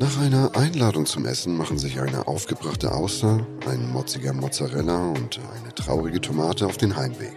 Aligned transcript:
Nach 0.00 0.18
einer 0.18 0.56
Einladung 0.56 1.04
zum 1.04 1.26
Essen 1.26 1.58
machen 1.58 1.78
sich 1.78 2.00
eine 2.00 2.26
aufgebrachte 2.26 2.90
Auster, 2.90 3.46
ein 3.68 3.92
motziger 3.92 4.32
Mozzarella 4.32 5.10
und 5.10 5.38
eine 5.60 5.74
traurige 5.74 6.18
Tomate 6.18 6.64
auf 6.64 6.78
den 6.78 6.96
Heimweg. 6.96 7.34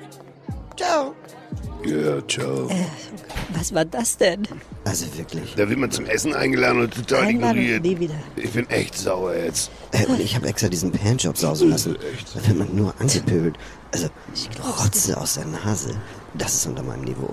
Ciao. 0.77 1.13
Ja, 1.83 2.25
ciao. 2.25 2.69
Äh, 2.69 2.85
was 3.49 3.73
war 3.73 3.83
das 3.83 4.15
denn? 4.15 4.47
Also 4.85 5.05
wirklich. 5.17 5.55
Da 5.55 5.67
wird 5.67 5.77
man 5.77 5.91
zum 5.91 6.05
Essen 6.05 6.33
eingeladen 6.33 6.83
und 6.83 6.93
total 6.93 7.23
Einladung, 7.23 7.61
ignoriert. 7.61 7.83
nie 7.83 7.99
wieder. 7.99 8.15
Ich 8.37 8.51
bin 8.51 8.69
echt 8.69 8.97
sauer 8.97 9.35
jetzt. 9.35 9.69
Äh, 9.91 10.05
und 10.05 10.21
ich 10.21 10.33
habe 10.33 10.47
extra 10.47 10.69
diesen 10.69 10.93
Panjob 10.93 11.37
sausen 11.37 11.69
lassen. 11.69 11.97
Da 12.33 12.47
wird 12.47 12.57
man 12.57 12.73
nur 12.73 12.93
angepöbelt. 12.97 13.57
Also, 13.91 14.07
Rotze 14.81 15.17
aus 15.19 15.33
der 15.33 15.47
Nase. 15.47 15.93
Das 16.35 16.53
ist 16.53 16.65
unter 16.65 16.83
meinem 16.83 17.03
Niveau. 17.03 17.29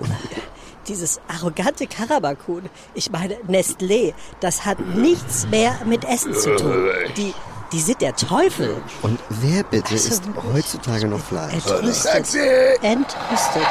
Dieses 0.87 1.19
arrogante 1.27 1.85
Karabakun. 1.87 2.69
Ich 2.95 3.11
meine, 3.11 3.35
Nestlé, 3.47 4.13
das 4.39 4.65
hat 4.65 4.79
nichts 4.79 5.47
mehr 5.47 5.73
mit 5.85 6.05
Essen 6.05 6.33
zu 6.33 6.55
tun. 6.55 6.89
Die, 7.17 7.33
die 7.71 7.79
sind 7.79 8.01
der 8.01 8.15
Teufel. 8.15 8.81
Und 9.01 9.19
wer 9.29 9.63
bitte 9.63 9.93
Also 9.93 10.23
wirklich. 10.25 10.53
heutzutage 10.53 11.07
noch 11.07 11.19
Fleisch? 11.19 11.53
Entrüstet. 11.53 12.35
Entrüstet. 12.81 13.67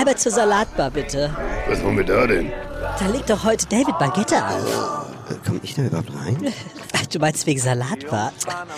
Aber 0.00 0.16
zur 0.16 0.32
Salatbar 0.32 0.90
bitte. 0.90 1.34
Was 1.68 1.82
wollen 1.82 1.96
wir 1.98 2.04
da 2.04 2.26
denn? 2.26 2.52
Da 2.98 3.06
legt 3.06 3.30
doch 3.30 3.44
heute 3.44 3.66
David 3.66 3.98
Baguette 3.98 4.36
auf. 4.44 5.03
Äh, 5.30 5.34
Komm 5.46 5.60
ich 5.62 5.74
da 5.74 5.82
überhaupt 5.82 6.14
rein? 6.14 6.52
Ach, 6.94 7.06
du 7.06 7.18
meinst 7.18 7.46
wegen 7.46 7.60
Salatbar? 7.60 8.32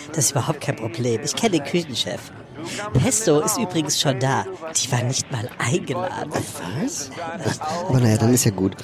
Das 0.08 0.26
ist 0.26 0.30
überhaupt 0.32 0.60
kein 0.60 0.76
Problem. 0.76 1.20
Ich 1.24 1.34
kenne 1.34 1.58
den 1.58 1.64
Küchenchef. 1.64 2.32
Pesto 2.94 3.40
ist 3.40 3.58
übrigens 3.58 4.00
schon 4.00 4.18
da. 4.18 4.44
Die 4.76 4.90
war 4.90 5.02
nicht 5.02 5.30
mal 5.30 5.48
eingeladen. 5.58 6.32
Was? 6.32 7.10
Aber 7.88 8.00
naja, 8.00 8.16
dann 8.16 8.34
ist 8.34 8.44
ja 8.44 8.50
gut. 8.50 8.76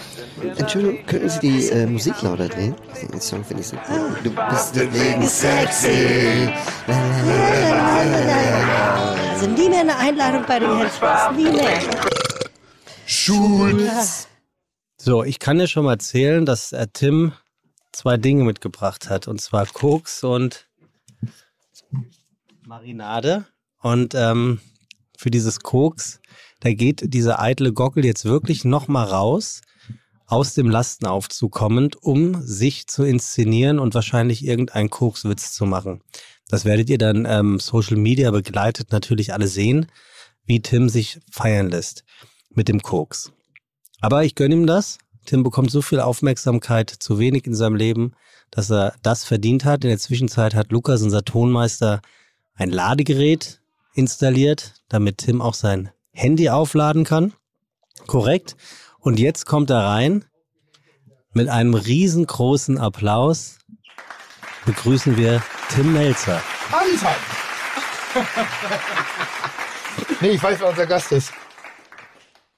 Entschuldigung, 0.56 1.04
könnten 1.06 1.28
Sie 1.28 1.40
die 1.40 1.68
äh, 1.68 1.86
Musik 1.86 2.20
lauter 2.22 2.48
drehen? 2.48 2.74
Den 3.10 3.20
Song 3.20 3.44
finde 3.44 3.62
ich 3.62 3.68
so 3.68 3.76
cool. 3.88 4.16
Du 4.22 4.30
bist 4.30 4.76
deswegen 4.76 5.26
sexy. 5.26 6.52
Also 9.32 9.46
nie 9.48 9.68
mehr 9.68 9.80
eine 9.80 9.96
Einladung 9.96 10.44
bei 10.46 10.58
den 10.58 10.78
Hedgehogs. 10.78 11.36
Nie 11.36 11.50
mehr. 11.50 11.80
Schulz! 13.06 14.28
So, 14.98 15.24
ich 15.24 15.40
kann 15.40 15.58
dir 15.58 15.66
schon 15.66 15.84
mal 15.84 15.94
erzählen, 15.94 16.46
dass 16.46 16.72
äh, 16.72 16.86
Tim 16.92 17.32
zwei 17.92 18.16
Dinge 18.16 18.44
mitgebracht 18.44 19.08
hat. 19.08 19.28
Und 19.28 19.40
zwar 19.40 19.66
Koks 19.66 20.24
und 20.24 20.66
Marinade. 22.66 23.46
Und 23.80 24.14
ähm, 24.14 24.60
für 25.16 25.30
dieses 25.30 25.60
Koks, 25.60 26.20
da 26.60 26.72
geht 26.72 27.12
dieser 27.12 27.40
eitle 27.40 27.72
Gockel 27.72 28.04
jetzt 28.04 28.24
wirklich 28.24 28.64
nochmal 28.64 29.06
raus, 29.06 29.62
aus 30.26 30.54
dem 30.54 30.70
Lastenaufzug 30.70 31.52
kommend, 31.52 32.02
um 32.02 32.40
sich 32.40 32.86
zu 32.86 33.02
inszenieren 33.04 33.78
und 33.78 33.94
wahrscheinlich 33.94 34.46
irgendeinen 34.46 34.88
Kokswitz 34.88 35.52
zu 35.52 35.66
machen. 35.66 36.02
Das 36.48 36.64
werdet 36.64 36.88
ihr 36.88 36.98
dann 36.98 37.26
ähm, 37.28 37.58
Social 37.58 37.96
Media 37.96 38.30
begleitet 38.30 38.92
natürlich 38.92 39.34
alle 39.34 39.48
sehen, 39.48 39.86
wie 40.46 40.60
Tim 40.60 40.88
sich 40.88 41.20
feiern 41.30 41.68
lässt 41.68 42.04
mit 42.50 42.68
dem 42.68 42.80
Koks. 42.80 43.32
Aber 44.00 44.24
ich 44.24 44.34
gönne 44.34 44.54
ihm 44.54 44.66
das. 44.66 44.98
Tim 45.24 45.42
bekommt 45.42 45.70
so 45.70 45.82
viel 45.82 46.00
Aufmerksamkeit, 46.00 46.90
zu 46.90 47.18
wenig 47.18 47.46
in 47.46 47.54
seinem 47.54 47.76
Leben, 47.76 48.12
dass 48.50 48.70
er 48.70 48.94
das 49.02 49.24
verdient 49.24 49.64
hat. 49.64 49.84
In 49.84 49.90
der 49.90 49.98
Zwischenzeit 49.98 50.54
hat 50.54 50.72
Lukas, 50.72 51.02
unser 51.02 51.24
Tonmeister, 51.24 52.00
ein 52.54 52.70
Ladegerät 52.70 53.60
installiert, 53.94 54.74
damit 54.88 55.18
Tim 55.18 55.40
auch 55.40 55.54
sein 55.54 55.90
Handy 56.12 56.50
aufladen 56.50 57.04
kann. 57.04 57.32
Korrekt. 58.06 58.56
Und 58.98 59.18
jetzt 59.18 59.46
kommt 59.46 59.70
er 59.70 59.84
rein. 59.84 60.24
Mit 61.32 61.48
einem 61.48 61.74
riesengroßen 61.74 62.78
Applaus 62.78 63.58
begrüßen 64.66 65.16
wir 65.16 65.42
Tim 65.70 65.92
Melzer. 65.92 66.42
Anfang! 66.70 67.14
nee, 70.20 70.30
ich 70.30 70.42
weiß, 70.42 70.60
wer 70.60 70.68
unser 70.68 70.86
Gast 70.86 71.12
ist. 71.12 71.32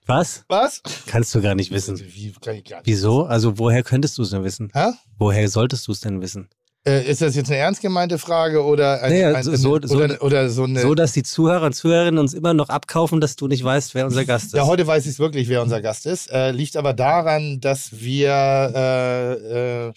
Was? 0.06 0.44
Was? 0.48 0.82
Kannst 1.06 1.34
du 1.34 1.40
gar 1.40 1.54
nicht 1.54 1.70
wissen. 1.70 1.98
Wie 1.98 2.32
kann 2.40 2.56
ich 2.56 2.64
gar 2.64 2.78
nicht. 2.78 2.86
Wieso? 2.86 3.24
Also 3.24 3.58
woher 3.58 3.82
könntest 3.82 4.18
du 4.18 4.22
es 4.22 4.30
denn 4.30 4.44
wissen? 4.44 4.70
Hä? 4.74 4.90
Woher 5.18 5.48
solltest 5.48 5.86
du 5.88 5.92
es 5.92 6.00
denn 6.00 6.20
wissen? 6.20 6.48
Äh, 6.86 7.10
ist 7.10 7.22
das 7.22 7.34
jetzt 7.34 7.48
eine 7.50 7.56
ernst 7.56 7.80
gemeinte 7.80 8.18
Frage 8.18 8.62
oder, 8.62 9.02
ein, 9.02 9.10
Naja, 9.10 9.34
ein, 9.34 9.42
so- 9.42 9.56
so- 9.56 9.96
oder, 9.96 10.22
oder 10.22 10.50
so 10.50 10.64
eine. 10.64 10.80
So, 10.82 10.94
dass 10.94 11.12
die 11.12 11.22
Zuhörer 11.22 11.64
und 11.64 11.72
Zuhörerinnen 11.72 12.18
uns 12.18 12.34
immer 12.34 12.52
noch 12.52 12.68
abkaufen, 12.68 13.22
dass 13.22 13.36
du 13.36 13.48
nicht 13.48 13.64
weißt, 13.64 13.94
wer 13.94 14.04
unser 14.04 14.26
Gast 14.26 14.48
ist. 14.48 14.54
ja, 14.54 14.66
heute 14.66 14.86
weiß 14.86 15.06
ich 15.06 15.18
wirklich, 15.18 15.48
wer 15.48 15.62
unser 15.62 15.80
Gast 15.80 16.04
ist. 16.04 16.30
Äh, 16.30 16.50
liegt 16.50 16.76
aber 16.76 16.92
daran, 16.92 17.60
dass 17.60 18.00
wir, 18.02 18.28
äh, 18.74 19.86
äh, 19.88 19.92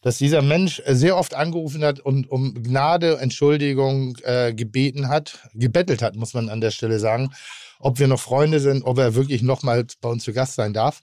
dass 0.00 0.16
dieser 0.16 0.40
Mensch 0.40 0.82
sehr 0.86 1.18
oft 1.18 1.34
angerufen 1.34 1.84
hat 1.84 2.00
und 2.00 2.30
um 2.30 2.54
Gnade, 2.62 3.18
Entschuldigung 3.18 4.16
äh, 4.22 4.54
gebeten 4.54 5.08
hat, 5.08 5.38
gebettelt 5.52 6.00
hat, 6.00 6.16
muss 6.16 6.32
man 6.32 6.48
an 6.48 6.62
der 6.62 6.70
Stelle 6.70 6.98
sagen, 6.98 7.30
ob 7.82 7.98
wir 7.98 8.06
noch 8.06 8.20
Freunde 8.20 8.60
sind, 8.60 8.84
ob 8.84 8.98
er 8.98 9.14
wirklich 9.14 9.42
nochmal 9.42 9.84
bei 10.00 10.08
uns 10.08 10.24
zu 10.24 10.32
Gast 10.32 10.54
sein 10.54 10.72
darf 10.72 11.02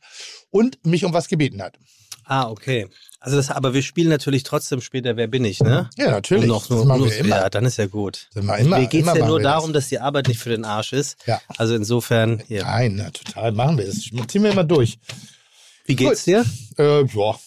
und 0.50 0.84
mich 0.86 1.06
um 1.06 1.14
was 1.14 1.28
gebeten 1.28 1.62
hat. 1.62 1.78
Ah, 2.26 2.50
okay. 2.50 2.88
Also 3.20 3.38
das, 3.38 3.50
aber 3.50 3.74
wir 3.74 3.82
spielen 3.82 4.10
natürlich 4.10 4.44
trotzdem 4.44 4.82
später 4.82 5.18
Wer 5.18 5.28
bin 5.28 5.44
ich, 5.44 5.60
ne? 5.60 5.90
Ja, 5.98 6.12
natürlich. 6.12 6.44
Um 6.44 6.50
noch, 6.50 6.68
das 6.68 6.70
nur, 6.70 6.86
machen 6.86 7.02
nur, 7.02 7.10
wir 7.10 7.18
immer. 7.18 7.38
Ja, 7.38 7.50
dann 7.50 7.66
ist 7.66 7.78
ja 7.78 7.88
gut. 7.88 8.30
Das 8.34 8.46
wir 8.46 8.58
immer, 8.58 8.80
Mir 8.80 8.88
geht 8.88 9.06
es 9.06 9.18
ja 9.18 9.26
nur 9.26 9.42
darum, 9.42 9.74
das. 9.74 9.84
dass 9.86 9.90
die 9.90 10.00
Arbeit 10.00 10.28
nicht 10.28 10.40
für 10.40 10.50
den 10.50 10.64
Arsch 10.64 10.94
ist. 10.94 11.18
Ja. 11.26 11.42
Also 11.58 11.76
insofern, 11.76 12.42
hier. 12.48 12.64
Nein, 12.64 12.96
na, 12.96 13.10
total 13.10 13.52
machen 13.52 13.78
wir 13.78 13.86
das. 13.86 14.02
Ziehen 14.02 14.44
wir 14.44 14.52
immer 14.52 14.64
durch. 14.64 15.00
Wie 15.86 15.96
geht's 15.96 16.26
dir? 16.26 16.46
Äh, 16.78 17.04
ja. 17.04 17.40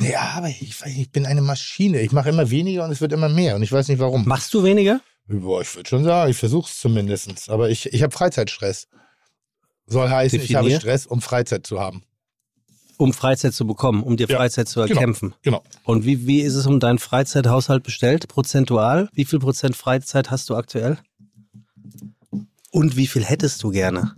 Ja, 0.00 0.32
aber 0.36 0.48
ich, 0.48 0.74
ich 0.84 1.10
bin 1.10 1.26
eine 1.26 1.42
Maschine. 1.42 2.00
Ich 2.00 2.12
mache 2.12 2.30
immer 2.30 2.50
weniger 2.50 2.84
und 2.84 2.90
es 2.90 3.00
wird 3.00 3.12
immer 3.12 3.28
mehr. 3.28 3.56
Und 3.56 3.62
ich 3.62 3.72
weiß 3.72 3.88
nicht 3.88 3.98
warum. 3.98 4.26
Machst 4.26 4.52
du 4.52 4.64
weniger? 4.64 5.00
Boah, 5.28 5.60
ich 5.62 5.74
würde 5.74 5.88
schon 5.88 6.04
sagen, 6.04 6.30
ich 6.30 6.36
versuche 6.36 6.68
es 6.70 6.78
zumindest. 6.78 7.48
Aber 7.50 7.68
ich, 7.70 7.86
ich 7.92 8.02
habe 8.02 8.12
Freizeitstress. 8.12 8.88
Soll 9.86 10.08
heißen, 10.08 10.40
ich 10.40 10.54
habe 10.54 10.64
Definier. 10.68 10.80
Stress, 10.80 11.06
um 11.06 11.20
Freizeit 11.20 11.66
zu 11.66 11.80
haben. 11.80 12.02
Um 12.96 13.12
Freizeit 13.12 13.52
zu 13.54 13.66
bekommen, 13.66 14.02
um 14.02 14.16
dir 14.16 14.26
Ja, 14.28 14.36
Freizeit 14.38 14.68
zu 14.68 14.80
genau. 14.80 14.92
erkämpfen. 14.94 15.34
Genau. 15.42 15.62
Und 15.84 16.04
wie, 16.04 16.26
wie 16.26 16.40
ist 16.40 16.54
es 16.54 16.66
um 16.66 16.80
deinen 16.80 16.98
Freizeithaushalt 16.98 17.82
bestellt, 17.82 18.26
prozentual? 18.28 19.08
Wie 19.12 19.24
viel 19.24 19.38
Prozent 19.38 19.76
Freizeit 19.76 20.30
hast 20.30 20.48
du 20.48 20.56
aktuell? 20.56 20.98
Und 22.70 22.96
wie 22.96 23.06
viel 23.06 23.24
hättest 23.24 23.62
du 23.62 23.70
gerne? 23.70 24.14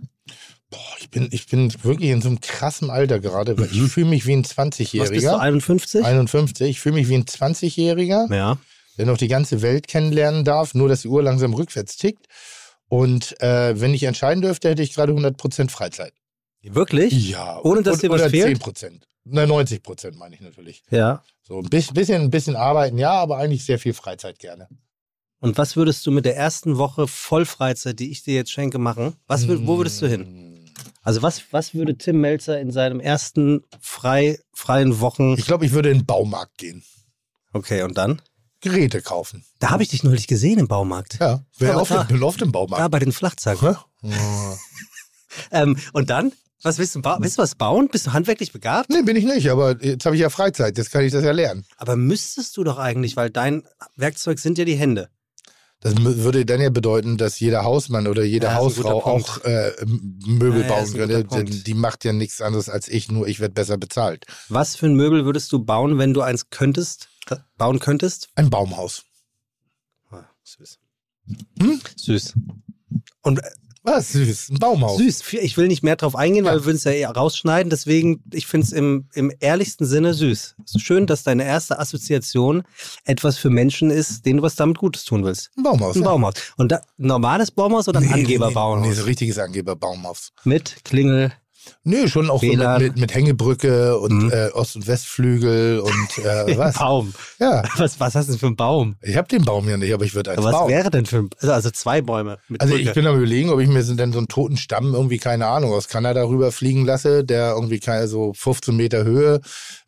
Boah, 0.69 0.79
ich 0.99 1.09
bin, 1.09 1.27
ich 1.31 1.47
bin 1.47 1.73
wirklich 1.83 2.09
in 2.11 2.21
so 2.21 2.29
einem 2.29 2.39
krassen 2.41 2.89
Alter 2.89 3.19
gerade. 3.19 3.57
weil 3.57 3.65
Ich 3.71 3.81
fühle 3.91 4.07
mich 4.07 4.25
wie 4.27 4.33
ein 4.33 4.43
Mhm. 4.43 4.99
Was 4.99 5.09
bist 5.09 5.25
du, 5.25 5.29
20-Jähriger. 5.29 5.39
51? 5.39 6.05
51. 6.05 6.69
Ich 6.69 6.79
fühle 6.79 6.95
mich 6.95 7.09
wie 7.09 7.15
ein 7.15 7.25
20-Jähriger. 7.25 8.33
Ja. 8.33 8.57
Der 8.99 9.05
noch 9.05 9.17
die 9.17 9.29
ganze 9.29 9.61
Welt 9.61 9.87
kennenlernen 9.87 10.43
darf, 10.43 10.75
nur 10.75 10.89
dass 10.89 11.03
die 11.03 11.07
Uhr 11.07 11.23
langsam 11.23 11.53
rückwärts 11.53 11.95
tickt. 11.95 12.27
Und 12.89 13.41
äh, 13.41 13.79
wenn 13.79 13.93
ich 13.93 14.03
entscheiden 14.03 14.41
dürfte, 14.41 14.69
hätte 14.69 14.83
ich 14.83 14.93
gerade 14.93 15.13
100% 15.13 15.69
Freizeit. 15.69 16.13
Wirklich? 16.61 17.29
Ja. 17.29 17.61
Ohne, 17.63 17.81
dass 17.81 17.95
und- 17.95 18.03
dir 18.03 18.09
was 18.09 18.21
oder 18.21 18.29
fehlt? 18.29 18.61
10%. 18.61 19.01
Na, 19.23 19.43
90% 19.43 20.17
meine 20.17 20.35
ich 20.35 20.41
natürlich. 20.41 20.83
Ja. 20.89 21.23
So 21.43 21.59
ein 21.59 21.69
bisschen, 21.69 21.93
bisschen, 21.93 22.21
ein 22.23 22.29
bisschen 22.29 22.55
arbeiten, 22.57 22.97
ja, 22.97 23.11
aber 23.11 23.37
eigentlich 23.37 23.63
sehr 23.63 23.79
viel 23.79 23.93
Freizeit 23.93 24.37
gerne. 24.37 24.67
Und 25.39 25.57
was 25.57 25.77
würdest 25.77 26.05
du 26.05 26.11
mit 26.11 26.25
der 26.25 26.35
ersten 26.35 26.77
Woche 26.77 27.07
Vollfreizeit, 27.07 27.99
die 27.99 28.11
ich 28.11 28.23
dir 28.23 28.33
jetzt 28.33 28.51
schenke, 28.51 28.79
machen? 28.79 29.15
Was, 29.27 29.47
wo 29.47 29.77
würdest 29.77 30.01
du 30.01 30.07
hin? 30.07 30.25
Hm. 30.25 30.65
Also 31.01 31.21
was, 31.21 31.43
was 31.51 31.73
würde 31.73 31.97
Tim 31.97 32.19
Melzer 32.19 32.59
in 32.59 32.71
seinem 32.71 32.99
ersten 32.99 33.61
frei, 33.79 34.39
freien 34.53 34.99
Wochen... 34.99 35.35
Ich 35.37 35.45
glaube, 35.45 35.65
ich 35.65 35.71
würde 35.71 35.91
in 35.91 35.99
den 35.99 36.05
Baumarkt 36.05 36.57
gehen. 36.57 36.83
Okay, 37.53 37.83
und 37.83 37.97
dann? 37.97 38.21
Geräte 38.61 39.01
kaufen. 39.01 39.43
Da 39.59 39.69
habe 39.69 39.83
ich 39.83 39.89
dich 39.89 40.03
neulich 40.03 40.27
gesehen 40.27 40.59
im 40.59 40.67
Baumarkt. 40.67 41.17
Ja, 41.19 41.43
wer 41.57 41.73
da- 41.73 42.01
im- 42.01 42.07
bin 42.07 42.23
oft 42.23 42.41
im 42.41 42.51
Da 42.51 42.59
Baumarkt. 42.59 42.91
bei 42.91 42.99
den 42.99 43.11
Flachzacken. 43.11 43.75
Ähm, 45.51 45.77
und 45.93 46.09
dann? 46.09 46.31
Was 46.61 46.77
willst 46.77 46.95
du, 46.95 47.01
willst 47.03 47.37
du 47.37 47.41
was 47.41 47.55
bauen? 47.55 47.87
Bist 47.89 48.07
du 48.07 48.11
handwerklich 48.13 48.51
begabt? 48.51 48.89
Nee, 48.89 49.01
bin 49.03 49.15
ich 49.15 49.23
nicht, 49.23 49.49
aber 49.49 49.81
jetzt 49.81 50.05
habe 50.05 50.15
ich 50.15 50.21
ja 50.21 50.29
Freizeit, 50.29 50.77
jetzt 50.77 50.91
kann 50.91 51.05
ich 51.05 51.11
das 51.13 51.23
ja 51.23 51.31
lernen. 51.31 51.65
Aber 51.77 51.95
müsstest 51.95 52.57
du 52.57 52.65
doch 52.65 52.77
eigentlich, 52.77 53.15
weil 53.15 53.29
dein 53.29 53.63
Werkzeug 53.95 54.39
sind 54.39 54.57
ja 54.57 54.65
die 54.65 54.75
Hände. 54.75 55.09
Das 55.81 55.95
würde 55.97 56.45
dann 56.45 56.59
ja 56.59 56.69
bedeuten, 56.69 57.17
dass 57.17 57.39
jeder 57.39 57.63
Hausmann 57.63 58.07
oder 58.07 58.23
jede 58.25 58.47
Ja, 58.47 58.55
Hausfrau 58.55 59.01
auch 59.05 59.41
äh, 59.45 59.71
Möbel 59.85 60.63
Ja, 60.63 60.67
bauen 60.67 60.91
könnte. 60.93 61.23
Denn 61.23 61.45
die 61.63 61.73
macht 61.73 62.03
ja 62.03 62.11
nichts 62.11 62.41
anderes 62.41 62.67
als 62.67 62.89
ich, 62.89 63.09
nur 63.09 63.25
ich 63.27 63.39
werde 63.39 63.53
besser 63.53 63.77
bezahlt. 63.77 64.25
Was 64.49 64.75
für 64.75 64.87
ein 64.87 64.95
Möbel 64.95 65.23
würdest 65.23 65.53
du 65.53 65.63
bauen, 65.63 65.97
wenn 65.97 66.13
du 66.13 66.19
eins 66.21 66.49
könntest, 66.49 67.08
bauen 67.57 67.79
könntest? 67.79 68.29
Ein 68.35 68.49
Baumhaus. 68.49 69.03
Ah, 70.11 70.25
süß. 70.43 70.79
Hm? 71.61 71.79
Süß. 71.95 72.33
Und 73.21 73.39
äh, 73.39 73.49
Was 73.83 74.11
süß? 74.13 74.49
Ein 74.49 74.59
Baumhaus. 74.59 74.97
Süß. 74.97 75.33
Ich 75.33 75.57
will 75.57 75.67
nicht 75.67 75.83
mehr 75.83 75.95
drauf 75.95 76.15
eingehen, 76.15 76.45
weil 76.45 76.59
wir 76.59 76.65
würden 76.65 76.77
es 76.77 76.83
ja 76.83 76.91
eher 76.91 77.11
rausschneiden. 77.11 77.69
Deswegen, 77.69 78.23
ich 78.33 78.47
finde 78.47 78.67
es 78.67 78.73
im, 78.73 79.07
im 79.13 79.31
ehrlichsten 79.39 79.85
Sinne 79.85 80.13
süß. 80.13 80.55
Es 80.65 80.75
ist 80.75 80.81
schön, 80.81 81.07
dass 81.07 81.23
deine 81.23 81.45
erste 81.45 81.79
Assoziation 81.79 82.63
etwas 83.05 83.37
für 83.37 83.49
Menschen 83.49 83.89
ist, 83.89 84.25
denen 84.25 84.37
du 84.37 84.43
was 84.43 84.55
damit 84.55 84.77
Gutes 84.77 85.05
tun 85.05 85.23
willst. 85.23 85.51
Ein 85.57 85.63
Baumhaus. 85.63 85.95
Ein 85.95 86.01
ja. 86.01 86.07
Baumhaus. 86.07 86.33
Und 86.57 86.71
da, 86.71 86.77
ein 86.77 87.07
normales 87.07 87.51
Baumhaus 87.51 87.87
oder 87.87 87.99
ein 87.99 88.07
nee, 88.07 88.13
Angeberbaumhaus? 88.13 88.81
Nee, 88.81 88.89
nee, 88.89 88.93
so 88.95 89.03
richtiges 89.03 89.37
Angeberbaumhaus. 89.37 90.31
Mit 90.43 90.83
Klingel. 90.83 91.31
Nö, 91.83 92.07
schon 92.07 92.29
auch 92.29 92.41
so 92.41 92.47
mit, 92.47 92.79
mit, 92.79 92.97
mit 92.97 93.13
Hängebrücke 93.13 93.97
und 93.99 94.23
Mhm. 94.25 94.31
äh, 94.31 94.49
Ost- 94.51 94.75
und 94.75 94.87
Westflügel 94.87 95.79
und 95.79 96.17
äh, 96.25 96.57
was? 96.57 96.75
Baum. 96.77 97.13
Ja, 97.39 97.63
Was, 97.77 97.99
was 97.99 98.15
hast 98.15 98.27
du 98.27 98.33
denn 98.33 98.39
für 98.39 98.45
einen 98.47 98.55
Baum? 98.55 98.95
ich 99.01 99.15
habe 99.17 99.27
den 99.27 99.43
Baum 99.43 99.67
ja 99.69 99.77
nicht, 99.77 99.93
aber 99.93 100.03
ich 100.05 100.13
würde 100.15 100.31
eins 100.31 100.43
was 100.43 100.51
bauen. 100.51 100.69
wäre 100.69 100.89
denn 100.89 101.05
für 101.05 101.17
ein, 101.17 101.29
also, 101.39 101.53
also 101.53 101.69
zwei 101.71 102.01
Bäume 102.01 102.37
mit 102.47 102.61
Also 102.61 102.73
Brücke. 102.73 102.87
ich 102.89 102.93
bin 102.95 103.05
am 103.07 103.15
überlegen, 103.17 103.49
ob 103.49 103.59
ich 103.59 103.67
mir 103.67 103.83
so 103.83 103.93
denn 103.95 104.11
so 104.11 104.17
einen 104.19 104.27
toten 104.27 104.57
Stamm 104.57 104.93
irgendwie, 104.93 105.17
keine 105.17 105.47
Ahnung, 105.47 105.71
aus 105.73 105.87
Kanada 105.87 106.23
rüberfliegen 106.23 106.85
lasse, 106.85 107.23
der 107.23 107.51
irgendwie 107.51 107.79
keine, 107.79 108.07
so 108.07 108.33
15 108.35 108.75
Meter 108.75 109.03
Höhe, 109.03 109.41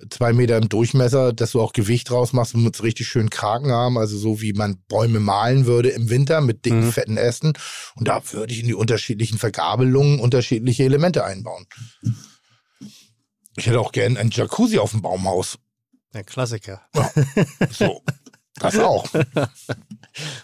zwei 0.10 0.34
Meter 0.34 0.58
im 0.58 0.70
Durchmesser, 0.70 1.34
dass 1.34 1.52
du 1.52 1.62
auch 1.62 1.74
Gewicht 1.74 2.10
draus 2.10 2.34
machst 2.34 2.56
und 2.56 2.64
mit 2.64 2.82
richtig 2.84 3.08
schönen 3.08 3.30
Kragen 3.30 3.72
haben, 3.72 3.98
also 3.98 4.18
so 4.18 4.42
wie 4.42 4.54
man 4.54 4.78
Bäume 4.88 5.20
malen 5.20 5.66
würde 5.66 5.90
im 5.90 6.10
Winter 6.10 6.42
mit 6.42 6.66
dicken, 6.66 6.86
Mhm. 6.86 6.92
fetten 6.92 7.18
Ästen. 7.18 7.54
Und 7.96 8.08
da 8.08 8.22
würde 8.32 8.54
ich 8.54 8.62
in 8.62 8.68
die 8.68 8.74
unterschiedlichen 8.76 9.38
Vergabelungen 9.38 10.20
unterschiedliche 10.20 10.84
Elemente 10.84 11.24
einbauen. 11.26 11.66
Ich 13.58 13.66
hätte 13.66 13.80
auch 13.80 13.92
gern 13.92 14.18
ein 14.18 14.30
Jacuzzi 14.32 14.80
auf 14.80 14.92
dem 14.92 15.02
Baumhaus. 15.02 15.60
Der 16.14 16.24
Klassiker. 16.24 16.82
So. 17.72 18.02
Das 18.56 18.78
auch. 18.78 19.08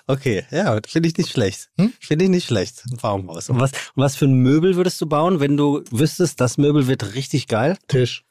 Okay, 0.08 0.46
ja, 0.50 0.80
finde 0.88 1.10
ich 1.10 1.18
nicht 1.18 1.30
schlecht. 1.30 1.70
Hm? 1.78 1.92
Finde 2.00 2.24
ich 2.24 2.32
nicht 2.32 2.48
schlecht. 2.48 2.84
Ein 2.90 2.98
Baumhaus. 2.98 3.50
Und 3.50 3.60
was, 3.60 3.74
und 3.74 4.04
was 4.04 4.16
für 4.16 4.24
ein 4.24 4.36
Möbel 4.36 4.78
würdest 4.78 5.02
du 5.02 5.06
bauen, 5.08 5.42
wenn 5.42 5.58
du 5.58 5.84
wüsstest, 5.92 6.40
das 6.40 6.58
Möbel 6.58 6.88
wird 6.88 7.16
richtig 7.16 7.48
geil? 7.48 7.78
Tisch. 7.90 8.24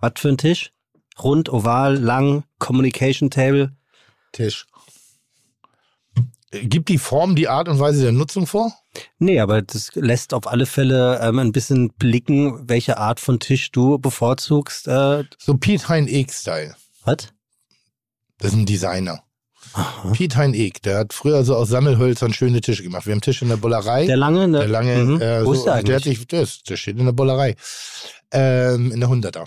Was 0.00 0.12
für 0.16 0.28
ein 0.28 0.36
Tisch? 0.36 0.72
Rund, 1.18 1.48
oval, 1.48 1.96
lang, 1.96 2.44
Communication 2.58 3.30
Table. 3.30 3.74
Tisch. 4.32 4.66
Gibt 6.62 6.88
die 6.88 6.98
Form 6.98 7.36
die 7.36 7.48
Art 7.48 7.68
und 7.68 7.78
Weise 7.78 8.02
der 8.02 8.12
Nutzung 8.12 8.46
vor? 8.46 8.72
Nee, 9.18 9.40
aber 9.40 9.62
das 9.62 9.90
lässt 9.94 10.32
auf 10.34 10.46
alle 10.46 10.66
Fälle 10.66 11.20
ähm, 11.22 11.38
ein 11.38 11.52
bisschen 11.52 11.90
blicken, 11.94 12.68
welche 12.68 12.96
Art 12.98 13.20
von 13.20 13.38
Tisch 13.40 13.70
du 13.72 13.98
bevorzugst. 13.98 14.88
Äh, 14.88 15.24
So 15.38 15.56
Piet 15.56 15.88
Hein 15.88 16.08
Eek-Style. 16.08 16.74
was? 17.04 17.28
Das 18.38 18.52
ist 18.52 18.56
ein 18.58 18.66
Designer. 18.66 19.22
Piet 20.12 20.36
Hein 20.36 20.54
Eek, 20.54 20.80
der 20.82 20.98
hat 20.98 21.12
früher 21.12 21.44
so 21.44 21.54
aus 21.56 21.68
Sammelhölzern 21.68 22.32
schöne 22.32 22.60
Tische 22.60 22.82
gemacht. 22.82 23.04
Wir 23.06 23.12
haben 23.12 23.20
Tische 23.20 23.44
in 23.44 23.50
der 23.50 23.56
Bullerei. 23.58 24.06
Der 24.06 24.16
lange? 24.16 24.48
Ne? 24.48 24.58
Der 24.60 24.68
lange, 24.68 24.96
Mhm. 25.04 25.20
äh, 25.20 25.44
Wo 25.44 25.52
so, 25.54 25.60
ist 25.60 25.64
der 25.66 25.82
der 25.82 26.00
sich, 26.00 26.26
das, 26.26 26.62
der 26.62 26.76
steht 26.76 26.98
in 26.98 27.04
der 27.04 27.12
Bullerei. 27.12 27.56
Ähm, 28.30 28.92
in 28.92 29.00
der 29.00 29.08
Hunderter. 29.08 29.46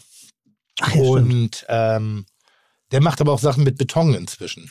Ach, 0.81 0.93
ja, 0.95 1.01
und 1.01 1.65
ähm, 1.67 2.25
der 2.91 3.01
macht 3.01 3.21
aber 3.21 3.31
auch 3.33 3.39
Sachen 3.39 3.63
mit 3.63 3.77
Beton 3.77 4.13
inzwischen. 4.13 4.69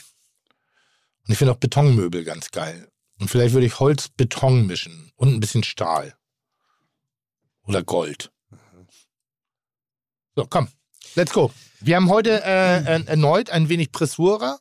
Und 1.29 1.33
ich 1.33 1.37
finde 1.37 1.53
auch 1.53 1.57
Betonmöbel 1.57 2.23
ganz 2.23 2.49
geil. 2.49 2.89
Und 3.19 3.27
vielleicht 3.27 3.53
würde 3.53 3.67
ich 3.67 3.79
Holz 3.79 4.09
Beton 4.09 4.65
mischen 4.65 5.11
und 5.15 5.31
ein 5.31 5.39
bisschen 5.39 5.63
Stahl. 5.63 6.15
Oder 7.67 7.83
Gold. 7.83 8.31
So, 10.35 10.47
komm. 10.49 10.69
Let's 11.13 11.31
go. 11.31 11.51
Wir 11.81 11.97
haben 11.97 12.09
heute 12.09 12.43
äh, 12.43 13.03
erneut 13.05 13.51
ein 13.51 13.69
wenig 13.69 13.91
Pressura. 13.91 14.57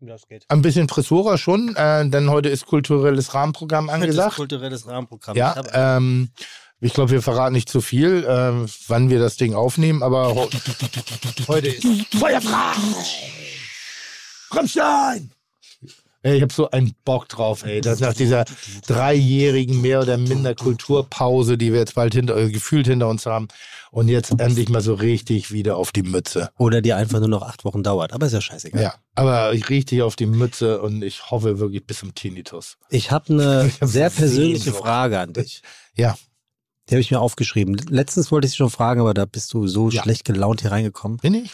Das 0.00 0.26
geht. 0.26 0.46
Ein 0.48 0.62
bisschen 0.62 0.86
Pressura 0.86 1.36
schon, 1.36 1.76
äh, 1.76 2.08
denn 2.08 2.30
heute 2.30 2.48
ist 2.48 2.64
kulturelles 2.64 3.34
Rahmenprogramm 3.34 3.90
angesagt. 3.90 4.36
kulturelles 4.36 4.86
Rahmenprogramm. 4.86 5.36
Ja, 5.36 5.54
Ich 5.60 5.66
ähm, 5.74 6.30
ich 6.80 6.94
glaube, 6.94 7.10
wir 7.10 7.20
verraten 7.20 7.52
nicht 7.52 7.68
zu 7.68 7.82
viel, 7.82 8.24
äh, 8.24 8.66
wann 8.86 9.10
wir 9.10 9.18
das 9.18 9.36
Ding 9.36 9.52
aufnehmen, 9.52 10.02
aber 10.02 10.34
heute 11.46 11.68
ist 11.68 11.86
Feuerfrei! 12.18 12.72
Rammstein! 14.50 15.30
Ich 16.36 16.42
habe 16.42 16.52
so 16.52 16.70
einen 16.70 16.94
Bock 17.04 17.28
drauf, 17.28 17.64
ey. 17.64 17.80
Das 17.80 18.00
nach 18.00 18.14
dieser 18.14 18.44
dreijährigen 18.86 19.80
mehr 19.80 20.00
oder 20.00 20.16
minder 20.18 20.54
Kulturpause, 20.54 21.58
die 21.58 21.72
wir 21.72 21.80
jetzt 21.80 21.94
bald 21.94 22.14
hinter, 22.14 22.36
äh, 22.36 22.50
gefühlt 22.50 22.86
hinter 22.86 23.08
uns 23.08 23.26
haben, 23.26 23.48
und 23.90 24.08
jetzt 24.08 24.32
endlich 24.38 24.68
mal 24.68 24.80
so 24.82 24.94
richtig 24.94 25.50
wieder 25.52 25.76
auf 25.76 25.92
die 25.92 26.02
Mütze. 26.02 26.50
Oder 26.58 26.82
die 26.82 26.92
einfach 26.92 27.20
nur 27.20 27.28
noch 27.28 27.42
acht 27.42 27.64
Wochen 27.64 27.82
dauert. 27.82 28.12
Aber 28.12 28.26
ist 28.26 28.32
ja 28.32 28.40
scheißegal. 28.40 28.82
Ja, 28.82 28.94
aber 29.14 29.54
ich 29.54 29.68
richtig 29.70 30.02
auf 30.02 30.14
die 30.16 30.26
Mütze 30.26 30.80
und 30.82 31.02
ich 31.02 31.30
hoffe 31.30 31.58
wirklich 31.58 31.86
bis 31.86 32.00
zum 32.00 32.14
Tinnitus. 32.14 32.76
Ich 32.90 33.10
habe 33.10 33.32
eine 33.32 33.66
Ich 33.74 33.80
hab 33.80 33.88
sehr 33.88 34.10
persönliche. 34.10 34.72
Frage 34.72 35.18
an 35.20 35.32
dich. 35.32 35.62
Ja, 35.96 36.16
Die 36.88 36.94
habe 36.94 37.00
ich 37.00 37.10
mir 37.10 37.20
aufgeschrieben. 37.20 37.74
Letztens 37.88 38.30
wollte 38.30 38.46
ich 38.46 38.52
dich 38.52 38.58
schon 38.58 38.70
fragen, 38.70 39.00
aber 39.00 39.14
da 39.14 39.24
bist 39.24 39.52
du 39.54 39.66
so 39.66 39.88
Ja. 39.90 40.02
schlecht 40.02 40.24
gelaunt 40.24 40.60
hier 40.62 40.70
reingekommen. 40.72 41.18
bin 41.18 41.34
ich? 41.34 41.52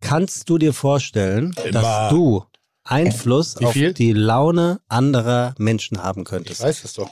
Kannst 0.00 0.48
du 0.48 0.56
dir 0.56 0.72
vorstellen, 0.72 1.54
Immer. 1.62 1.70
dass 1.72 2.10
du 2.10 2.44
Einfluss 2.90 3.56
auf 3.58 3.72
die 3.74 4.12
Laune 4.12 4.80
anderer 4.88 5.54
Menschen 5.58 6.02
haben 6.02 6.22
Ich 6.22 6.28
könntest? 6.28 6.60
weiß 6.62 6.84
es 6.84 6.92
doch. 6.94 7.10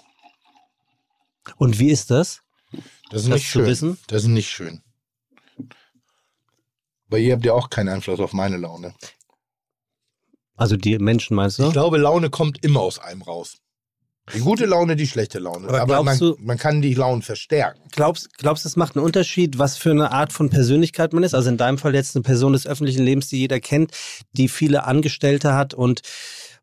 Und 1.56 1.78
wie 1.78 1.90
ist 1.90 2.10
das? 2.10 2.42
Das 3.10 3.22
ist 3.22 3.28
Das 3.30 3.34
nicht 3.34 3.46
schön. 3.48 3.66
wissen? 3.66 3.98
Das 4.08 4.22
ist 4.22 4.28
nicht 4.28 4.50
schön. 4.50 4.82
Weil 7.08 7.22
ihr 7.22 7.34
habt 7.34 7.44
ja 7.44 7.54
auch 7.54 7.70
keinen 7.70 7.88
Einfluss 7.88 8.20
auf 8.20 8.32
meine 8.34 8.58
Laune. 8.58 8.94
Also 10.56 10.76
die 10.76 10.98
Menschen 10.98 11.36
meinst 11.36 11.58
du? 11.58 11.66
Ich 11.69 11.72
glaube, 11.72 11.96
Laune 11.98 12.28
kommt 12.31 12.62
immer 12.64 12.81
aus 12.81 12.98
einem 12.98 13.22
raus. 13.22 13.58
Die 14.34 14.40
gute 14.40 14.66
Laune, 14.66 14.96
die 14.96 15.06
schlechte 15.06 15.38
Laune. 15.38 15.69
Aber 15.69 15.80
Aber, 15.82 16.02
man, 16.02 16.19
du- 16.19 16.36
man 16.40 16.58
kann 16.58 16.82
die 16.82 16.94
Launen 16.94 17.22
verstärken. 17.22 17.80
Glaubst 17.92 18.36
glaubst 18.38 18.64
du, 18.64 18.69
es 18.69 18.76
macht 18.76 18.96
einen 18.96 19.04
Unterschied, 19.04 19.58
was 19.58 19.76
für 19.78 19.90
eine 19.90 20.10
Art 20.12 20.32
von 20.32 20.50
Persönlichkeit 20.50 21.12
man 21.12 21.22
ist? 21.22 21.34
Also 21.34 21.48
in 21.48 21.56
deinem 21.56 21.78
Fall 21.78 21.94
jetzt 21.94 22.14
eine 22.16 22.22
Person 22.22 22.52
des 22.52 22.66
öffentlichen 22.66 23.02
Lebens, 23.04 23.28
die 23.28 23.38
jeder 23.38 23.60
kennt, 23.60 23.92
die 24.32 24.48
viele 24.48 24.84
Angestellte 24.84 25.54
hat 25.54 25.75
und 25.75 26.02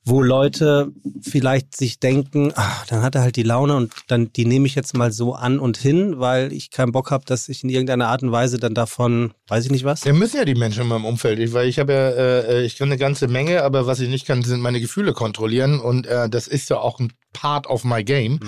wo 0.06 0.22
Leute 0.22 0.92
vielleicht 1.22 1.76
sich 1.76 2.00
denken, 2.00 2.52
ach, 2.56 2.86
dann 2.86 3.02
hat 3.02 3.16
er 3.16 3.22
halt 3.22 3.36
die 3.36 3.44
Laune 3.44 3.76
und 3.76 3.92
dann 4.08 4.32
die 4.32 4.46
nehme 4.46 4.68
ich 4.68 4.76
jetzt 4.76 4.96
mal 4.96 5.12
so 5.12 5.34
an 5.34 5.60
und 5.60 5.78
hin, 5.78 6.20
weil 6.20 6.54
ich 6.54 6.70
keinen 6.70 6.92
Bock 6.92 7.10
habe, 7.10 7.26
dass 7.26 7.50
ich 7.50 7.64
in 7.64 7.70
irgendeiner 7.70 8.08
Art 8.08 8.22
und 8.22 8.32
Weise 8.32 8.60
dann 8.60 8.76
davon, 8.76 9.34
weiß 9.48 9.66
ich 9.66 9.72
nicht 9.72 9.84
was. 9.84 10.04
Ja, 10.04 10.14
müssen 10.14 10.38
ja 10.38 10.46
die 10.46 10.54
Menschen 10.54 10.84
in 10.84 10.90
meinem 10.90 11.06
Umfeld. 11.06 11.40
Ich, 11.40 11.54
weil 11.54 11.68
ich 11.68 11.80
habe 11.80 11.94
ja, 11.94 12.10
äh, 12.10 12.66
ich 12.66 12.78
kann 12.78 12.90
eine 12.90 12.98
ganze 12.98 13.28
Menge, 13.28 13.64
aber 13.64 13.88
was 13.88 14.00
ich 14.00 14.10
nicht 14.10 14.28
kann, 14.28 14.44
sind 14.44 14.62
meine 14.62 14.80
Gefühle 14.80 15.14
kontrollieren. 15.14 15.80
Und 15.80 16.06
äh, 16.06 16.30
das 16.30 16.48
ist 16.48 16.70
ja 16.70 16.78
auch 16.78 17.00
ein 17.00 17.12
Part 17.34 17.68
of 17.68 17.84
my 17.84 18.04
game. 18.04 18.40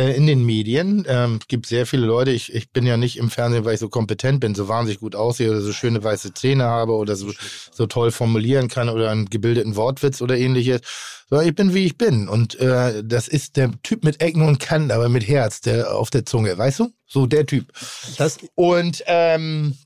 Äh, 0.00 0.16
in 0.16 0.26
den 0.26 0.44
Medien 0.44 1.04
ähm, 1.06 1.40
gibt 1.46 1.66
sehr 1.66 1.84
viele 1.84 2.06
Leute. 2.06 2.30
Ich, 2.30 2.54
ich 2.54 2.72
bin 2.72 2.86
ja 2.86 2.96
nicht 2.96 3.18
im 3.18 3.28
Fernsehen, 3.28 3.66
weil 3.66 3.74
ich 3.74 3.80
so 3.80 3.90
kompetent 3.90 4.40
bin, 4.40 4.54
so 4.54 4.66
wahnsinnig 4.66 5.00
gut 5.00 5.14
aussehe 5.14 5.50
oder 5.50 5.60
so 5.60 5.72
schöne 5.72 6.02
weiße 6.02 6.32
Zähne 6.32 6.64
habe 6.64 6.92
oder 6.92 7.16
so, 7.16 7.30
so 7.70 7.86
toll 7.86 8.10
formulieren 8.10 8.68
kann 8.68 8.88
oder 8.88 9.10
einen 9.10 9.28
gebildeten 9.28 9.76
Wortwitz 9.76 10.22
oder 10.22 10.38
ähnliches. 10.38 10.80
Sondern 11.28 11.46
ich 11.46 11.54
bin, 11.54 11.74
wie 11.74 11.84
ich 11.84 11.98
bin. 11.98 12.28
Und 12.28 12.58
äh, 12.60 13.04
das 13.04 13.28
ist 13.28 13.58
der 13.58 13.72
Typ 13.82 14.02
mit 14.02 14.22
Ecken 14.22 14.42
und 14.42 14.58
Kanten, 14.58 14.90
aber 14.90 15.10
mit 15.10 15.28
Herz 15.28 15.60
der 15.60 15.94
auf 15.94 16.08
der 16.08 16.24
Zunge, 16.24 16.56
weißt 16.56 16.80
du? 16.80 16.92
So 17.06 17.26
der 17.26 17.44
Typ. 17.44 17.70
Das, 18.16 18.38
Und 18.54 19.04
ähm, 19.06 19.76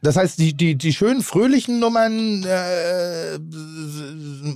das 0.00 0.16
heißt, 0.16 0.38
die, 0.38 0.54
die, 0.54 0.74
die 0.76 0.92
schönen, 0.92 1.22
fröhlichen 1.22 1.78
Nummern 1.78 2.44
äh, 2.44 3.38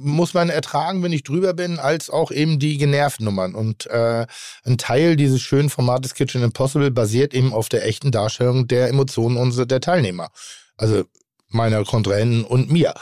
muss 0.01 0.35
man 0.35 0.51
ertragen, 0.51 1.03
wenn 1.03 1.13
ich 1.13 1.23
drüber 1.23 1.55
bin, 1.55 1.79
als 1.79 2.11
auch 2.11 2.33
eben 2.33 2.59
die 2.59 2.79
genervten 2.79 3.25
Nummern. 3.25 3.55
Und 3.55 3.87
äh, 3.87 4.27
ein 4.65 4.79
Teil 4.79 5.15
dieses 5.17 5.41
schönen 5.41 5.71
Formates 5.71 6.15
Kitchen 6.15 6.43
Impossible 6.43 6.91
basiert 6.91 7.33
eben 7.33 7.53
auf 7.53 7.69
der 7.69 7.87
echten 7.87 8.11
Darstellung 8.11 8.67
der 8.67 8.89
Emotionen 8.89 9.37
unserer 9.37 9.67
der 9.67 9.81
Teilnehmer. 9.81 10.31
Also 10.77 11.05
meiner 11.49 11.85
Kontrahenten 11.85 12.45
und 12.45 12.71
mir. 12.71 12.95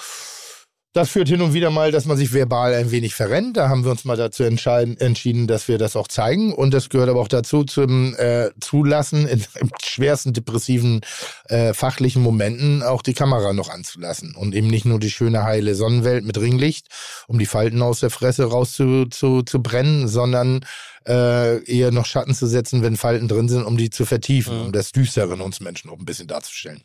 Das 0.94 1.10
führt 1.10 1.28
hin 1.28 1.42
und 1.42 1.54
wieder 1.54 1.70
mal, 1.70 1.90
dass 1.90 2.04
man 2.04 2.16
sich 2.16 2.32
verbal 2.32 2.72
ein 2.72 2.92
wenig 2.92 3.16
verrennt. 3.16 3.56
Da 3.56 3.68
haben 3.68 3.82
wir 3.84 3.90
uns 3.90 4.04
mal 4.04 4.16
dazu 4.16 4.44
entschieden, 4.44 5.48
dass 5.48 5.66
wir 5.66 5.76
das 5.76 5.96
auch 5.96 6.06
zeigen. 6.06 6.52
Und 6.54 6.72
das 6.72 6.88
gehört 6.88 7.08
aber 7.08 7.20
auch 7.20 7.26
dazu, 7.26 7.64
zum 7.64 8.14
äh, 8.14 8.50
Zulassen, 8.60 9.26
in, 9.26 9.44
in 9.58 9.70
schwersten 9.82 10.32
depressiven 10.32 11.00
äh, 11.48 11.74
fachlichen 11.74 12.22
Momenten 12.22 12.84
auch 12.84 13.02
die 13.02 13.12
Kamera 13.12 13.52
noch 13.52 13.70
anzulassen. 13.70 14.36
Und 14.36 14.54
eben 14.54 14.68
nicht 14.68 14.84
nur 14.84 15.00
die 15.00 15.10
schöne, 15.10 15.42
heile 15.42 15.74
Sonnenwelt 15.74 16.24
mit 16.24 16.38
Ringlicht, 16.38 16.86
um 17.26 17.40
die 17.40 17.46
Falten 17.46 17.82
aus 17.82 17.98
der 17.98 18.10
Fresse 18.10 18.44
raus 18.44 18.70
zu, 18.72 19.06
zu, 19.06 19.42
zu 19.42 19.60
brennen, 19.60 20.06
sondern 20.06 20.64
äh, 21.08 21.64
eher 21.64 21.90
noch 21.90 22.06
Schatten 22.06 22.34
zu 22.34 22.46
setzen, 22.46 22.82
wenn 22.84 22.96
Falten 22.96 23.26
drin 23.26 23.48
sind, 23.48 23.64
um 23.64 23.76
die 23.76 23.90
zu 23.90 24.06
vertiefen, 24.06 24.58
Mhm. 24.60 24.64
um 24.66 24.72
das 24.72 24.92
Düstere 24.92 25.34
in 25.34 25.40
uns 25.40 25.58
Menschen 25.58 25.90
auch 25.90 25.98
ein 25.98 26.04
bisschen 26.04 26.28
darzustellen. 26.28 26.84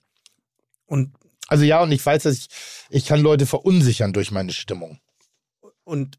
und, 0.88 1.12
Also 1.50 1.64
ja, 1.66 1.82
und 1.82 1.92
ich 1.92 2.06
weiß, 2.06 2.24
dass 2.24 2.36
ich, 2.38 2.48
ich 2.90 3.06
kann 3.06 3.22
Leute 3.22 3.46
verunsichern 3.46 4.14
durch 4.14 4.32
meine 4.32 4.54
Stimmung. 4.54 5.00
und 5.84 6.18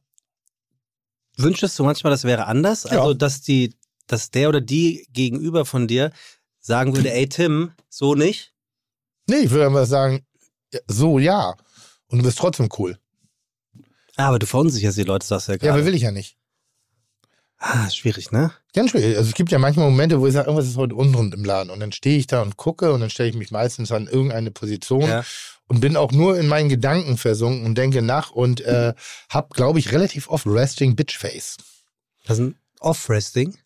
wünschest 1.36 1.78
du 1.78 1.84
manchmal, 1.84 2.10
das 2.10 2.24
wäre 2.24 2.46
anders? 2.46 2.84
Ja. 2.84 2.90
Also, 2.90 3.14
dass 3.14 3.40
die, 3.40 3.74
dass 4.06 4.30
der 4.30 4.48
oder 4.48 4.60
die 4.60 5.06
gegenüber 5.12 5.64
von 5.64 5.86
dir 5.88 6.12
sagen 6.60 6.94
würde, 6.94 7.12
ey 7.12 7.28
Tim, 7.28 7.72
so 7.88 8.14
nicht? 8.14 8.52
Nee, 9.28 9.36
ich 9.44 9.50
würde 9.50 9.66
einfach 9.66 9.86
sagen, 9.86 10.26
ja, 10.72 10.80
so 10.88 11.18
ja. 11.18 11.54
Und 12.08 12.18
du 12.18 12.24
bist 12.24 12.38
trotzdem 12.38 12.68
cool. 12.78 12.98
Ah, 14.16 14.26
aber 14.28 14.38
du 14.40 14.46
verunsicherst 14.46 14.98
die 14.98 15.04
Leute, 15.04 15.24
sagst 15.26 15.48
du 15.48 15.52
ja 15.52 15.54
Ja, 15.54 15.58
gerade. 15.60 15.72
aber 15.74 15.86
will 15.86 15.94
ich 15.94 16.02
ja 16.02 16.10
nicht. 16.10 16.36
Ah, 17.62 17.90
schwierig, 17.90 18.32
ne? 18.32 18.52
Ganz 18.74 18.90
schwierig. 18.90 19.18
Also 19.18 19.28
es 19.28 19.34
gibt 19.34 19.52
ja 19.52 19.58
manchmal 19.58 19.90
Momente, 19.90 20.18
wo 20.18 20.26
ich 20.26 20.32
sage, 20.32 20.46
irgendwas 20.48 20.66
ist 20.66 20.78
heute 20.78 20.94
unrund 20.94 21.34
im 21.34 21.44
Laden. 21.44 21.68
Und 21.70 21.80
dann 21.80 21.92
stehe 21.92 22.16
ich 22.18 22.26
da 22.26 22.40
und 22.40 22.56
gucke 22.56 22.92
und 22.92 23.00
dann 23.00 23.10
stelle 23.10 23.28
ich 23.28 23.36
mich 23.36 23.50
meistens 23.50 23.92
an 23.92 24.06
irgendeine 24.06 24.50
Position 24.50 25.02
Ja. 25.02 25.24
und 25.68 25.80
bin 25.80 25.94
auch 25.94 26.10
nur 26.10 26.38
in 26.38 26.48
meinen 26.48 26.70
Gedanken 26.70 27.18
versunken 27.18 27.66
und 27.66 27.76
denke 27.76 28.00
nach 28.00 28.30
und 28.30 28.62
äh, 28.62 28.94
habe, 29.28 29.48
glaube 29.54 29.78
ich, 29.78 29.92
relativ 29.92 30.28
oft 30.30 30.46
Resting 30.46 30.96
Bitch 30.96 31.18
Face. 31.18 31.58
Das 32.24 32.38
ist 32.38 32.46
ein 32.46 32.56
Off-Resting. 32.80 33.58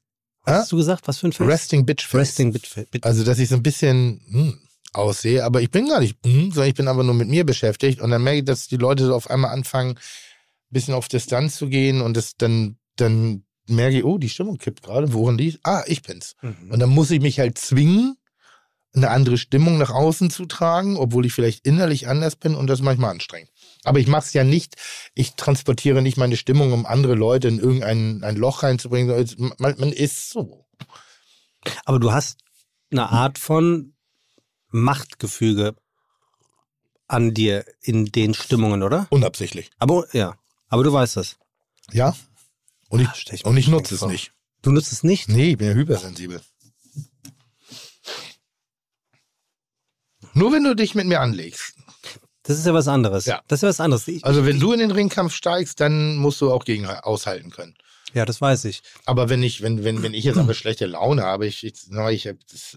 Hast 0.44 0.72
du 0.72 0.76
gesagt? 0.76 1.06
Was 1.06 1.18
für 1.18 1.28
ein 1.28 1.32
Face? 1.32 1.48
Resting 1.48 1.86
Bitch 1.86 2.04
Face. 2.04 2.20
Resting 2.20 2.52
Bit. 2.52 2.90
Bit. 2.90 3.04
Also, 3.04 3.22
dass 3.22 3.38
ich 3.38 3.48
so 3.48 3.54
ein 3.54 3.62
bisschen 3.62 4.20
hm, 4.28 4.58
aussehe, 4.92 5.44
aber 5.44 5.62
ich 5.62 5.70
bin 5.70 5.88
gar 5.88 6.00
nicht, 6.00 6.18
hm, 6.24 6.50
sondern 6.50 6.68
ich 6.68 6.74
bin 6.74 6.88
aber 6.88 7.04
nur 7.04 7.14
mit 7.14 7.28
mir 7.28 7.46
beschäftigt 7.46 8.00
und 8.00 8.10
dann 8.10 8.24
merke 8.24 8.40
ich, 8.40 8.44
dass 8.44 8.66
die 8.66 8.76
Leute 8.76 9.06
so 9.06 9.14
auf 9.14 9.30
einmal 9.30 9.52
anfangen, 9.52 9.90
ein 9.92 9.98
bisschen 10.70 10.94
auf 10.94 11.06
Distanz 11.06 11.56
zu 11.56 11.68
gehen 11.68 12.00
und 12.00 12.16
das 12.16 12.36
dann, 12.36 12.76
dann 12.96 13.43
merke 13.66 13.98
ich, 13.98 14.04
oh, 14.04 14.18
die 14.18 14.28
Stimmung 14.28 14.58
kippt 14.58 14.82
gerade, 14.82 15.12
woran 15.12 15.38
liegt? 15.38 15.60
Ah, 15.64 15.84
ich 15.86 16.02
bin's. 16.02 16.36
Mhm. 16.42 16.70
Und 16.70 16.80
dann 16.80 16.90
muss 16.90 17.10
ich 17.10 17.20
mich 17.20 17.38
halt 17.38 17.58
zwingen, 17.58 18.16
eine 18.94 19.10
andere 19.10 19.38
Stimmung 19.38 19.78
nach 19.78 19.90
außen 19.90 20.30
zu 20.30 20.46
tragen, 20.46 20.96
obwohl 20.96 21.26
ich 21.26 21.32
vielleicht 21.32 21.66
innerlich 21.66 22.06
anders 22.06 22.36
bin 22.36 22.54
und 22.54 22.68
das 22.68 22.80
manchmal 22.80 23.10
anstrengend. 23.10 23.50
Aber 23.82 23.98
ich 23.98 24.06
mache 24.06 24.26
es 24.26 24.32
ja 24.32 24.44
nicht, 24.44 24.76
ich 25.14 25.34
transportiere 25.34 26.00
nicht 26.00 26.16
meine 26.16 26.36
Stimmung, 26.36 26.72
um 26.72 26.86
andere 26.86 27.14
Leute 27.14 27.48
in 27.48 27.58
irgendein 27.58 28.22
ein 28.22 28.36
Loch 28.36 28.62
reinzubringen. 28.62 29.28
Man, 29.58 29.74
man 29.78 29.92
ist 29.92 30.30
so. 30.30 30.66
Aber 31.84 31.98
du 31.98 32.12
hast 32.12 32.38
eine 32.90 33.10
Art 33.10 33.38
von 33.38 33.94
Machtgefüge 34.70 35.74
an 37.08 37.34
dir 37.34 37.64
in 37.82 38.06
den 38.06 38.34
Stimmungen, 38.34 38.82
oder? 38.82 39.06
Unabsichtlich. 39.10 39.70
Aber 39.78 40.06
ja. 40.12 40.36
Aber 40.68 40.82
du 40.82 40.92
weißt 40.92 41.16
das. 41.16 41.36
Ja? 41.92 42.14
Und 42.88 43.00
ich, 43.00 43.08
Ah, 43.08 43.14
ich 43.32 43.44
und 43.44 43.56
ich 43.56 43.68
nutze 43.68 43.94
es 43.94 44.00
vor. 44.00 44.08
nicht. 44.10 44.32
Du 44.62 44.70
nutzt 44.72 44.92
es 44.92 45.02
nicht? 45.02 45.28
Nee, 45.28 45.52
ich 45.52 45.58
bin 45.58 45.68
ja 45.68 45.74
hypersensibel. 45.74 46.40
Nur 50.34 50.52
wenn 50.52 50.64
du 50.64 50.74
dich 50.74 50.94
mit 50.94 51.06
mir 51.06 51.20
anlegst. 51.20 51.74
Das 52.42 52.58
ist 52.58 52.66
ja 52.66 52.74
was 52.74 52.88
anderes. 52.88 53.24
Ja. 53.24 53.42
Das 53.48 53.58
ist 53.58 53.62
ja 53.62 53.68
was 53.68 53.80
anderes. 53.80 54.06
Ich, 54.08 54.24
Also 54.24 54.44
wenn 54.44 54.60
du 54.60 54.72
in 54.72 54.80
den 54.80 54.90
Ringkampf 54.90 55.34
steigst, 55.34 55.80
dann 55.80 56.16
musst 56.16 56.40
du 56.40 56.52
auch 56.52 56.64
gegen 56.64 56.86
aushalten 56.86 57.50
können. 57.50 57.74
ja, 58.12 58.24
das 58.24 58.40
weiß 58.40 58.64
ich. 58.66 58.82
Aber 59.06 59.28
wenn 59.28 59.42
ich, 59.42 59.62
wenn, 59.62 59.82
wenn, 59.84 60.02
wenn 60.02 60.12
ich 60.14 60.24
jetzt 60.24 60.38
aber 60.38 60.54
schlechte 60.54 60.86
Laune 60.86 61.22
habe, 61.22 61.46
ich, 61.46 61.64
ich, 61.64 61.74
ich 62.10 62.26
hab, 62.26 62.36
das, 62.50 62.76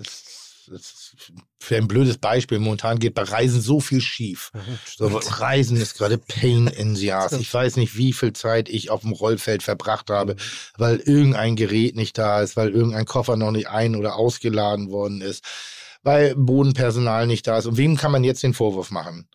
das, 0.71 1.11
das, 1.15 1.31
für 1.59 1.75
ein 1.75 1.87
blödes 1.87 2.17
Beispiel, 2.17 2.59
momentan 2.59 2.99
geht 2.99 3.13
bei 3.13 3.23
Reisen 3.23 3.61
so 3.61 3.79
viel 3.79 4.01
schief. 4.01 4.51
So, 4.97 5.07
Reisen 5.07 5.77
ist 5.77 5.97
gerade 5.97 6.17
Pain 6.17 6.67
in 6.67 6.95
the 6.95 7.11
ass. 7.13 7.33
Ich 7.33 7.53
weiß 7.53 7.77
nicht, 7.77 7.97
wie 7.97 8.13
viel 8.13 8.33
Zeit 8.33 8.69
ich 8.69 8.89
auf 8.89 9.01
dem 9.01 9.11
Rollfeld 9.11 9.63
verbracht 9.63 10.09
habe, 10.09 10.35
weil 10.77 10.97
irgendein 10.97 11.55
Gerät 11.55 11.95
nicht 11.95 12.17
da 12.17 12.41
ist, 12.41 12.55
weil 12.57 12.69
irgendein 12.69 13.05
Koffer 13.05 13.37
noch 13.37 13.51
nicht 13.51 13.67
ein- 13.67 13.95
oder 13.95 14.15
ausgeladen 14.15 14.89
worden 14.89 15.21
ist, 15.21 15.43
weil 16.03 16.35
Bodenpersonal 16.35 17.27
nicht 17.27 17.47
da 17.47 17.57
ist. 17.57 17.65
Und 17.65 17.77
wem 17.77 17.97
kann 17.97 18.11
man 18.11 18.23
jetzt 18.23 18.43
den 18.43 18.53
Vorwurf 18.53 18.91
machen? 18.91 19.27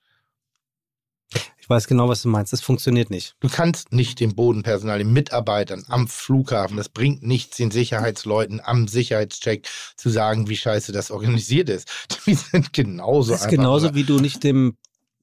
Ich 1.63 1.71
weiß 1.71 1.87
genau, 1.87 2.09
was 2.09 2.23
du 2.23 2.29
meinst. 2.29 2.53
Das 2.53 2.61
funktioniert 2.61 3.09
nicht. 3.09 3.37
Du 3.39 3.49
kannst 3.49 3.93
nicht 3.93 4.19
dem 4.19 4.35
Bodenpersonal, 4.35 4.99
den 4.99 5.13
Mitarbeitern 5.13 5.85
am 5.89 6.09
Flughafen, 6.09 6.77
das 6.77 6.89
bringt 6.89 7.23
nichts 7.23 7.57
den 7.57 7.71
Sicherheitsleuten 7.71 8.61
am 8.61 8.89
Sicherheitscheck 8.89 9.69
zu 9.97 10.11
sagen, 10.11 10.49
wie 10.49 10.57
scheiße 10.57 10.91
das 10.91 11.13
organisiert 11.13 11.69
ist. 11.69 11.89
Die 12.27 12.35
sind 12.35 12.73
genauso 12.73 13.31
Das 13.31 13.43
ist 13.43 13.49
genauso, 13.49 13.95
wie 13.95 14.03
du 14.03 14.19
nicht 14.19 14.43
dem 14.43 14.77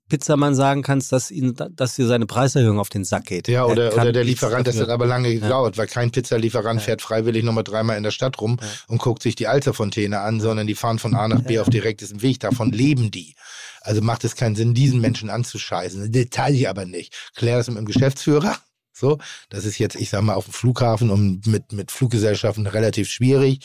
Pizzamann 0.10 0.56
sagen 0.56 0.82
kannst, 0.82 1.12
dass 1.12 1.32
ihn, 1.32 1.56
dass 1.72 1.96
dir 1.96 2.08
seine 2.08 2.26
Preiserhöhung 2.26 2.80
auf 2.80 2.90
den 2.90 3.06
Sack 3.06 3.26
geht. 3.26 3.48
Ja, 3.48 3.62
Er 3.62 3.70
oder, 3.70 3.94
oder 3.94 4.12
der 4.12 4.24
Lieferant, 4.24 4.68
das 4.68 4.80
hat 4.80 4.90
aber 4.90 5.06
lange 5.06 5.34
gedauert, 5.34 5.78
weil 5.78 5.88
kein 5.88 6.12
Pizzalieferant 6.12 6.82
fährt 6.82 7.02
freiwillig 7.02 7.44
nochmal 7.44 7.64
dreimal 7.64 7.96
in 7.98 8.04
der 8.04 8.12
Stadt 8.12 8.42
rum 8.42 8.58
Ja. 8.62 8.68
und 8.88 8.98
guckt 9.00 9.24
sich 9.24 9.36
die 9.36 9.48
Alsterfontäne 9.48 10.20
an, 10.20 10.42
sondern 10.42 10.68
die 10.68 10.76
fahren 10.76 11.00
von 11.00 11.16
A 11.16 11.28
nach 11.28 11.42
B 11.42 11.60
auf 11.60 11.70
direktem 11.70 12.22
Weg. 12.22 12.40
Davon 12.42 12.72
leben 12.72 13.12
die. 13.12 13.36
Also 13.82 14.02
macht 14.02 14.24
es 14.26 14.36
keinen 14.36 14.56
Sinn, 14.56 14.74
diesen 14.74 15.00
Menschen 15.00 15.30
anzuscheißen. 15.30 16.12
Detail 16.12 16.68
aber 16.68 16.86
nicht. 16.86 17.14
Klär 17.36 17.58
das 17.58 17.68
mit 17.70 17.78
dem 17.78 17.86
Geschäftsführer. 17.86 18.58
So, 18.92 19.18
das 19.50 19.64
ist 19.64 19.78
jetzt, 19.78 19.96
ich 19.96 20.10
sag 20.10 20.22
mal, 20.24 20.34
auf 20.34 20.44
dem 20.46 20.54
Flughafen 20.54 21.10
und 21.10 21.48
mit, 21.48 21.72
mit 21.72 21.90
Fluggesellschaften 21.92 22.68
relativ 22.68 23.10
schwierig. 23.10 23.60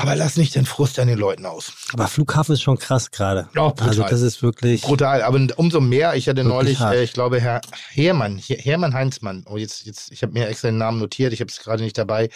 Aber 0.00 0.14
lass 0.14 0.36
nicht 0.36 0.54
den 0.54 0.64
Frust 0.64 0.98
an 1.00 1.08
den 1.08 1.18
Leuten 1.18 1.44
aus. 1.44 1.72
Aber 1.92 2.06
Flughafen 2.06 2.52
ist 2.54 2.62
schon 2.62 2.78
krass 2.78 3.10
gerade. 3.10 3.48
Ja, 3.54 3.68
brutal. 3.70 3.88
also 3.88 4.02
das 4.04 4.20
ist 4.20 4.42
wirklich. 4.44 4.82
Brutal, 4.82 5.22
aber 5.22 5.44
umso 5.56 5.80
mehr, 5.80 6.14
ich 6.14 6.28
hatte 6.28 6.44
neulich, 6.44 6.78
hart. 6.78 6.94
äh, 6.94 7.02
ich 7.02 7.12
glaube, 7.12 7.40
Herr 7.40 7.60
Hermann, 7.90 8.38
Her- 8.38 8.58
Hermann 8.60 8.94
Heinzmann, 8.94 9.44
oh 9.48 9.56
jetzt, 9.56 9.84
jetzt, 9.86 10.12
ich 10.12 10.22
habe 10.22 10.32
mir 10.34 10.46
extra 10.46 10.68
den 10.68 10.78
Namen 10.78 11.00
notiert, 11.00 11.32
ich 11.32 11.40
habe 11.40 11.50
es 11.50 11.58
gerade 11.58 11.82
nicht 11.82 11.98
dabei, 11.98 12.30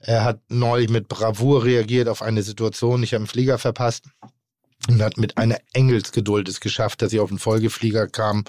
er 0.00 0.24
hat 0.24 0.40
neulich 0.48 0.88
mit 0.88 1.08
Bravour 1.08 1.64
reagiert 1.64 2.08
auf 2.08 2.22
eine 2.22 2.42
Situation, 2.42 3.02
ich 3.02 3.12
habe 3.12 3.20
einen 3.20 3.26
Flieger 3.28 3.58
verpasst 3.58 4.04
und 4.88 5.02
hat 5.02 5.18
mit 5.18 5.36
einer 5.36 5.58
Engelsgeduld 5.74 6.48
es 6.48 6.60
geschafft, 6.60 7.02
dass 7.02 7.12
ich 7.12 7.20
auf 7.20 7.28
einen 7.30 7.38
Folgeflieger 7.38 8.08
kam 8.08 8.44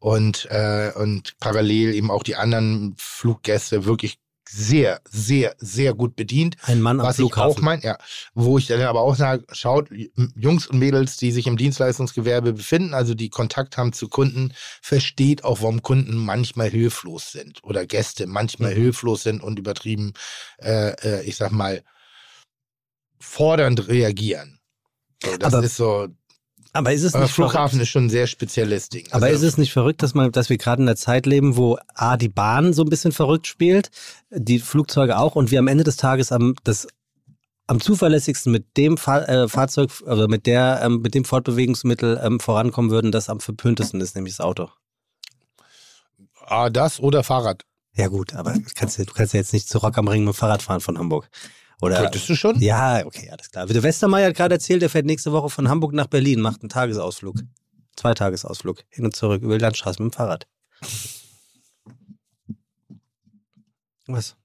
und, 0.00 0.46
äh, 0.50 0.92
und 0.94 1.32
parallel 1.40 1.94
eben 1.94 2.10
auch 2.10 2.24
die 2.24 2.36
anderen 2.36 2.94
Fluggäste 2.98 3.86
wirklich 3.86 4.18
sehr, 4.52 5.00
sehr, 5.10 5.54
sehr 5.58 5.94
gut 5.94 6.14
bedient. 6.16 6.56
Ein 6.64 6.80
Mann 6.82 7.00
am 7.00 7.06
Was 7.06 7.18
ich 7.18 7.24
auch 7.24 7.56
Flughafen. 7.56 7.64
meine, 7.64 7.82
ja, 7.82 7.98
wo 8.34 8.58
ich 8.58 8.66
dann 8.66 8.80
aber 8.82 9.00
auch 9.00 9.14
sage, 9.16 9.44
schaut, 9.52 9.88
Jungs 10.36 10.66
und 10.66 10.78
Mädels, 10.78 11.16
die 11.16 11.32
sich 11.32 11.46
im 11.46 11.56
Dienstleistungsgewerbe 11.56 12.52
befinden, 12.52 12.94
also 12.94 13.14
die 13.14 13.30
Kontakt 13.30 13.76
haben 13.78 13.92
zu 13.92 14.08
Kunden, 14.08 14.52
versteht 14.82 15.44
auch, 15.44 15.62
warum 15.62 15.82
Kunden 15.82 16.16
manchmal 16.16 16.68
hilflos 16.68 17.32
sind 17.32 17.64
oder 17.64 17.86
Gäste 17.86 18.26
manchmal 18.26 18.72
Mhm. 18.72 18.76
hilflos 18.76 19.22
sind 19.22 19.42
und 19.42 19.58
übertrieben, 19.58 20.12
äh, 20.58 20.90
äh, 21.02 21.22
ich 21.22 21.36
sag 21.36 21.52
mal, 21.52 21.82
fordernd 23.20 23.88
reagieren. 23.88 24.58
So, 25.24 25.36
das 25.36 25.54
Aber 25.54 25.62
ist 25.62 25.76
so, 25.76 26.08
aber 26.72 26.92
ist 26.92 27.02
es 27.02 27.14
aber 27.14 27.24
nicht 27.24 27.34
verrückt? 27.34 27.52
Flughafen 27.52 27.80
ist 27.80 27.88
schon 27.88 28.06
ein 28.06 28.10
sehr 28.10 28.26
spezielles 28.26 28.88
Ding. 28.88 29.06
Aber 29.10 29.26
Also, 29.26 29.36
ist 29.36 29.42
es 29.52 29.58
nicht 29.58 29.72
verrückt, 29.72 30.02
dass, 30.02 30.14
man, 30.14 30.32
dass 30.32 30.48
wir 30.48 30.58
gerade 30.58 30.82
in 30.82 30.88
einer 30.88 30.96
Zeit 30.96 31.26
leben, 31.26 31.56
wo 31.56 31.78
A, 31.94 32.16
die 32.16 32.28
Bahn 32.28 32.72
so 32.72 32.82
ein 32.82 32.88
bisschen 32.88 33.12
verrückt 33.12 33.46
spielt, 33.46 33.90
die 34.30 34.58
Flugzeuge 34.58 35.18
auch 35.18 35.34
und 35.36 35.50
wir 35.50 35.58
am 35.58 35.68
Ende 35.68 35.84
des 35.84 35.96
Tages 35.96 36.32
am, 36.32 36.54
das, 36.64 36.88
am 37.66 37.80
zuverlässigsten 37.80 38.50
mit 38.52 38.76
dem 38.76 38.96
Fahr 38.96 39.28
äh, 39.28 39.48
Fahrzeug, 39.48 39.90
also 40.06 40.28
mit, 40.28 40.46
der, 40.46 40.80
ähm, 40.82 41.00
mit 41.02 41.14
dem 41.14 41.24
Fortbewegungsmittel 41.24 42.20
ähm, 42.22 42.40
vorankommen 42.40 42.90
würden, 42.90 43.12
das 43.12 43.28
am 43.28 43.40
verpöntesten 43.40 44.00
ist, 44.00 44.14
nämlich 44.16 44.36
das 44.36 44.44
Auto? 44.44 44.68
Ah, 46.46 46.70
das 46.70 47.00
oder 47.00 47.22
Fahrrad. 47.22 47.64
Ja 47.94 48.08
gut, 48.08 48.34
aber 48.34 48.52
du 48.54 48.60
kannst, 48.74 48.98
ja- 48.98 49.04
du 49.04 49.12
kannst 49.12 49.34
ja 49.34 49.40
jetzt 49.40 49.52
nicht 49.52 49.68
zu 49.68 49.78
Rock 49.78 49.98
am 49.98 50.08
Ring 50.08 50.24
mit 50.24 50.34
dem 50.34 50.36
Fahrrad 50.36 50.62
fahren 50.62 50.80
von 50.80 50.98
Hamburg. 50.98 51.28
Oder, 51.82 52.00
Könntest 52.02 52.28
du 52.28 52.36
schon? 52.36 52.60
Ja, 52.60 53.04
okay, 53.04 53.28
alles 53.30 53.50
klar. 53.50 53.66
Der 53.66 53.82
Westermeier 53.82 54.28
hat 54.28 54.36
gerade 54.36 54.54
erzählt, 54.54 54.82
er 54.82 54.88
fährt 54.88 55.04
nächste 55.04 55.32
Woche 55.32 55.50
von 55.50 55.68
Hamburg 55.68 55.92
nach 55.92 56.06
Berlin, 56.06 56.40
macht 56.40 56.62
einen 56.62 56.68
Tagesausflug. 56.68 57.36
Zweitagesausflug. 57.96 58.84
Hin 58.88 59.04
und 59.04 59.16
zurück 59.16 59.42
über 59.42 59.58
die 59.58 59.62
Landstraße 59.62 60.00
mit 60.02 60.12
dem 60.12 60.16
Fahrrad. 60.16 60.46
Was? 64.06 64.36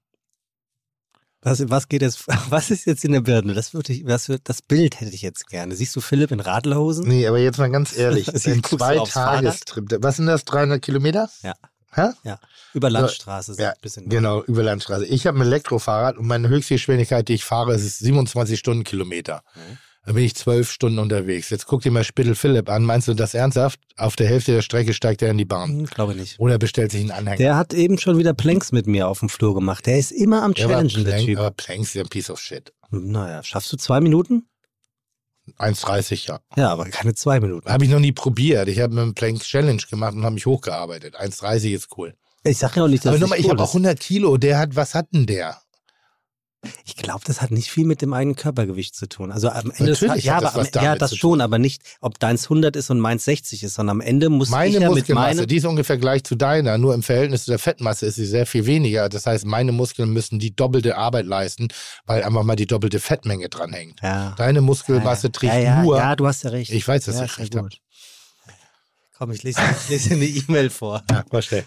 Was, 1.42 1.70
was 1.70 1.88
geht 1.88 2.02
jetzt, 2.02 2.26
was 2.50 2.70
ist 2.70 2.86
jetzt 2.86 3.04
in 3.04 3.12
der 3.12 3.20
Birne? 3.20 3.54
Das 3.54 3.72
würde 3.72 3.92
ich, 3.92 4.04
was, 4.06 4.28
wird- 4.28 4.42
das 4.48 4.60
Bild 4.60 5.00
hätte 5.00 5.14
ich 5.14 5.22
jetzt 5.22 5.46
gerne. 5.48 5.76
Siehst 5.76 5.94
du 5.94 6.00
Philipp 6.00 6.32
in 6.32 6.40
Radlerhosen? 6.40 7.06
Nee, 7.06 7.26
aber 7.26 7.38
jetzt 7.38 7.58
mal 7.58 7.70
ganz 7.70 7.96
ehrlich, 7.96 8.26
ein 8.34 8.34
guckst 8.62 8.72
du 8.72 8.76
zwei 8.78 8.98
aufs 8.98 9.12
Tagestrip, 9.14 9.96
was 10.02 10.16
sind 10.16 10.26
das, 10.26 10.44
300 10.44 10.82
Kilometer? 10.82 11.30
Ja. 11.42 11.54
Hä? 11.92 12.08
Ja. 12.24 12.38
Über 12.74 12.90
Landstraße. 12.90 13.54
so 13.54 13.62
Ja, 13.62 13.72
bisschen. 13.80 14.08
genau, 14.08 14.42
über 14.44 14.62
Landstraße. 14.62 15.06
Ich 15.06 15.26
habe 15.26 15.38
ein 15.38 15.42
Elektrofahrrad 15.42 16.16
und 16.18 16.26
meine 16.26 16.48
Höchstgeschwindigkeit, 16.48 17.28
die 17.28 17.34
ich 17.34 17.44
fahre, 17.44 17.74
ist 17.74 17.98
27 17.98 18.58
Stundenkilometer. 18.58 19.42
Mhm. 19.54 19.78
Da 20.06 20.12
bin 20.14 20.24
ich 20.24 20.34
zwölf 20.36 20.70
Stunden 20.70 20.98
unterwegs. 21.00 21.50
Jetzt 21.50 21.66
guck 21.66 21.82
dir 21.82 21.90
mal 21.90 22.02
Spittel 22.04 22.34
Philipp 22.34 22.70
an. 22.70 22.82
Meinst 22.84 23.08
du 23.08 23.14
das 23.14 23.34
ernsthaft? 23.34 23.78
Auf 23.98 24.16
der 24.16 24.26
Hälfte 24.26 24.52
der 24.52 24.62
Strecke 24.62 24.94
steigt 24.94 25.20
er 25.20 25.30
in 25.30 25.36
die 25.36 25.44
Bahn. 25.44 25.70
Hm, 25.70 25.84
glaube 25.86 26.14
nicht. 26.14 26.38
Oder 26.38 26.56
bestellt 26.58 26.92
sich 26.92 27.02
einen 27.02 27.10
Anhänger. 27.10 27.36
Der 27.36 27.56
hat 27.56 27.74
eben 27.74 27.98
schon 27.98 28.16
wieder 28.16 28.32
Planks 28.32 28.72
mit 28.72 28.86
mir 28.86 29.06
auf 29.08 29.18
dem 29.20 29.28
Flur 29.28 29.54
gemacht. 29.54 29.84
Der 29.84 29.98
ist 29.98 30.10
immer 30.12 30.42
am 30.44 30.54
Der 30.54 30.66
Challengen, 30.66 31.04
der 31.04 31.10
Plank, 31.12 31.26
Typ. 31.26 31.38
aber 31.38 31.50
Planks 31.50 31.88
ist 31.88 31.94
ja 31.94 32.02
ein 32.04 32.08
Piece 32.08 32.30
of 32.30 32.40
shit. 32.40 32.72
Naja, 32.90 33.42
schaffst 33.42 33.70
du 33.70 33.76
zwei 33.76 34.00
Minuten? 34.00 34.48
1,30 35.58 36.28
ja. 36.28 36.40
Ja, 36.56 36.70
aber 36.70 36.86
keine 36.86 37.14
zwei 37.14 37.40
Minuten. 37.40 37.70
Habe 37.70 37.84
ich 37.84 37.90
noch 37.90 38.00
nie 38.00 38.12
probiert. 38.12 38.68
Ich 38.68 38.80
habe 38.80 38.94
mit 38.94 39.02
einem 39.02 39.14
Plank 39.14 39.40
Challenge 39.42 39.82
gemacht 39.90 40.14
und 40.14 40.24
habe 40.24 40.34
mich 40.34 40.46
hochgearbeitet. 40.46 41.18
1,30 41.18 41.74
ist 41.74 41.88
cool. 41.96 42.14
Ich 42.44 42.58
sag 42.58 42.76
ja 42.76 42.84
auch 42.84 42.88
nicht, 42.88 43.04
dass 43.04 43.10
Aber 43.10 43.18
nochmal, 43.18 43.38
nicht 43.38 43.46
ich 43.46 43.52
cool 43.52 43.58
habe 43.58 43.62
auch 43.62 43.68
ist. 43.68 43.74
100 43.74 44.00
Kilo. 44.00 44.36
Der 44.36 44.58
hat, 44.58 44.76
was 44.76 44.94
hat 44.94 45.12
denn 45.12 45.26
der? 45.26 45.60
Ich 46.84 46.96
glaube, 46.96 47.20
das 47.24 47.40
hat 47.40 47.52
nicht 47.52 47.70
viel 47.70 47.84
mit 47.84 48.02
dem 48.02 48.12
eigenen 48.12 48.34
Körpergewicht 48.34 48.96
zu 48.96 49.08
tun. 49.08 49.30
Also 49.30 49.48
am 49.48 49.70
Ende 49.70 49.92
des 49.92 50.02
Natürlich 50.02 50.24
ja, 50.24 50.36
hat 50.36 50.42
das 50.42 50.54
aber 50.54 50.64
am, 50.64 50.70
damit 50.72 50.86
ja, 50.86 50.96
das 50.96 51.16
schon, 51.16 51.40
aber 51.40 51.58
nicht, 51.58 51.82
ob 52.00 52.18
deins 52.18 52.44
100 52.44 52.74
ist 52.74 52.90
und 52.90 52.98
meins 52.98 53.24
60 53.24 53.62
ist, 53.62 53.74
sondern 53.74 53.96
am 53.96 54.00
Ende 54.00 54.28
muss 54.28 54.48
Meine 54.50 54.68
ich 54.68 54.74
ja 54.74 54.88
mit 54.88 54.98
Muskelmasse, 54.98 55.36
meinem 55.36 55.46
die 55.46 55.56
ist 55.56 55.64
ungefähr 55.64 55.98
gleich 55.98 56.24
zu 56.24 56.34
deiner, 56.34 56.76
nur 56.76 56.94
im 56.94 57.04
Verhältnis 57.04 57.44
zu 57.44 57.52
der 57.52 57.60
Fettmasse 57.60 58.06
ist 58.06 58.16
sie 58.16 58.26
sehr 58.26 58.44
viel 58.44 58.66
weniger. 58.66 59.08
Das 59.08 59.26
heißt, 59.26 59.46
meine 59.46 59.70
Muskeln 59.70 60.12
müssen 60.12 60.40
die 60.40 60.54
doppelte 60.54 60.96
Arbeit 60.96 61.26
leisten, 61.26 61.68
weil 62.06 62.24
einfach 62.24 62.42
mal 62.42 62.56
die 62.56 62.66
doppelte 62.66 62.98
Fettmenge 62.98 63.48
dranhängt. 63.48 64.00
ja. 64.02 64.34
Deine 64.36 64.60
Muskelmasse 64.60 65.28
ja, 65.28 65.32
trägt 65.32 65.54
ja, 65.54 65.60
ja, 65.60 65.82
nur. 65.82 65.96
ja, 65.96 66.16
du 66.16 66.26
hast 66.26 66.42
ja 66.42 66.50
recht. 66.50 66.72
Ich 66.72 66.86
weiß, 66.86 67.04
dass 67.04 67.18
ja, 67.18 67.24
ich 67.24 67.38
recht 67.38 67.54
habe. 67.54 67.68
Komm, 69.18 69.32
ich 69.32 69.42
lese, 69.42 69.60
ich 69.84 69.88
lese 69.88 70.14
eine 70.14 70.24
E-Mail 70.26 70.70
vor. 70.70 71.02
Ja, 71.10 71.24
war 71.30 71.42
schnell. 71.42 71.64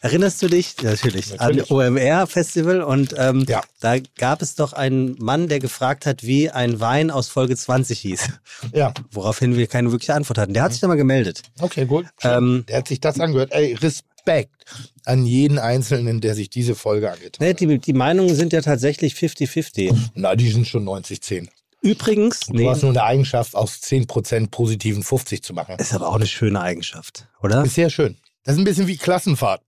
Erinnerst 0.00 0.40
du 0.42 0.48
dich 0.48 0.76
natürlich, 0.82 1.30
Natürlich. 1.36 1.70
an 1.70 1.76
OMR-Festival 1.76 2.82
und 2.82 3.14
ähm, 3.18 3.44
Ja. 3.48 3.62
da 3.80 3.96
gab 4.16 4.42
es 4.42 4.54
doch 4.54 4.72
einen 4.74 5.16
Mann, 5.18 5.48
der 5.48 5.58
gefragt 5.58 6.06
hat, 6.06 6.22
wie 6.22 6.50
ein 6.50 6.78
Wein 6.80 7.10
aus 7.10 7.28
Folge 7.28 7.56
20 7.56 7.98
hieß, 7.98 8.28
Ja, 8.72 8.94
woraufhin 9.10 9.56
wir 9.56 9.66
keine 9.66 9.90
wirkliche 9.90 10.14
Antwort 10.14 10.38
hatten. 10.38 10.54
Der 10.54 10.62
hat 10.62 10.72
sich 10.72 10.80
da 10.80 10.86
mal 10.86 10.96
gemeldet. 10.96 11.42
okay, 11.60 11.84
gut. 11.84 12.06
Ähm, 12.22 12.64
Der 12.68 12.78
hat 12.78 12.88
sich 12.88 13.00
das 13.00 13.18
angehört. 13.18 13.50
Ey, 13.52 13.74
Respekt 13.74 14.64
an 15.04 15.24
jeden 15.26 15.58
Einzelnen, 15.58 16.20
der 16.20 16.34
sich 16.34 16.50
diese 16.50 16.74
Folge 16.74 17.10
angetan 17.10 17.44
Ne, 17.44 17.50
hat. 17.54 17.60
die, 17.60 17.78
die 17.78 17.92
Meinungen 17.92 18.34
sind 18.36 18.52
ja 18.52 18.60
tatsächlich 18.60 19.14
50-50. 19.14 19.96
Na, 20.14 20.36
die 20.36 20.50
sind 20.50 20.68
schon 20.68 20.84
90-10. 20.84 21.48
Übrigens, 21.80 22.40
Du 22.40 22.54
nee, 22.54 22.68
hast 22.68 22.82
nur 22.82 22.90
eine 22.90 23.04
Eigenschaft, 23.04 23.54
aus 23.54 23.74
10% 23.82 24.50
positiven 24.50 25.02
50 25.02 25.42
zu 25.42 25.54
machen. 25.54 25.76
ist 25.78 25.94
aber 25.94 26.08
auch 26.08 26.14
eine 26.16 26.26
schöne 26.26 26.60
Eigenschaft, 26.60 27.28
oder? 27.40 27.64
Ist 27.64 27.74
sehr 27.74 27.90
schön. 27.90 28.16
Das 28.44 28.54
ist 28.54 28.60
ein 28.60 28.64
bisschen 28.64 28.86
wie 28.88 28.96
Klassenfahrt. 28.96 29.62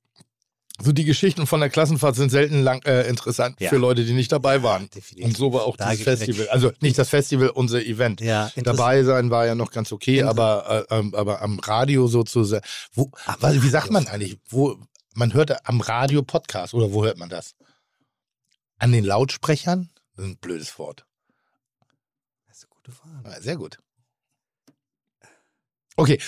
So 0.83 0.93
die 0.93 1.05
Geschichten 1.05 1.47
von 1.47 1.61
der 1.61 1.69
Klassenfahrt 1.69 2.17
sind 2.17 2.31
selten 2.31 2.62
lang, 2.62 2.83
äh, 2.87 3.07
interessant 3.07 3.61
Ja. 3.61 3.69
für 3.69 3.76
Leute, 3.76 4.05
die 4.05 4.14
nicht 4.14 4.33
dabei 4.33 4.62
waren. 4.62 4.88
Definitiv. 4.88 5.26
Und 5.26 5.37
so 5.37 5.52
war 5.52 5.64
auch 5.64 5.76
Da 5.76 5.90
das 5.90 6.00
Festival. 6.00 6.49
Also 6.49 6.73
nicht 6.81 6.97
das 6.97 7.11
Festival, 7.11 7.50
unser 7.50 7.83
Event. 7.85 8.23
Ja. 8.23 8.50
Dabei 8.57 9.05
sein 9.05 9.31
war 9.31 9.45
ja 9.47 9.55
noch 9.55 9.71
ganz 9.73 9.93
okay, 9.93 10.23
aber, 10.23 10.87
äh, 10.90 10.95
ähm, 10.99 11.14
aber 11.14 11.43
am 11.43 11.59
Radio 11.59 12.07
sozusagen. 12.07 12.64
Wo, 12.95 13.11
weil, 13.40 13.62
wie 13.62 13.69
sagt 13.69 13.90
man 13.90 14.07
eigentlich? 14.07 14.38
Wo, 14.49 14.79
man 15.14 15.35
hört 15.35 15.69
am 15.69 15.83
Radio 15.83 16.23
Podcast 16.23 16.73
oder 16.73 16.93
wo 16.95 17.05
hört 17.05 17.19
man 17.19 17.29
das? 17.29 17.55
An 18.79 18.90
den 18.93 19.05
Lautsprechern? 19.05 19.90
Das 20.17 20.25
ist 20.25 20.31
ein 20.33 20.38
blödes 20.38 20.79
Wort. 20.79 21.05
Frage. 22.92 23.28
Ja, 23.30 23.40
Sehr 23.40 23.56
gut. 23.56 23.78
Okay, 25.97 26.18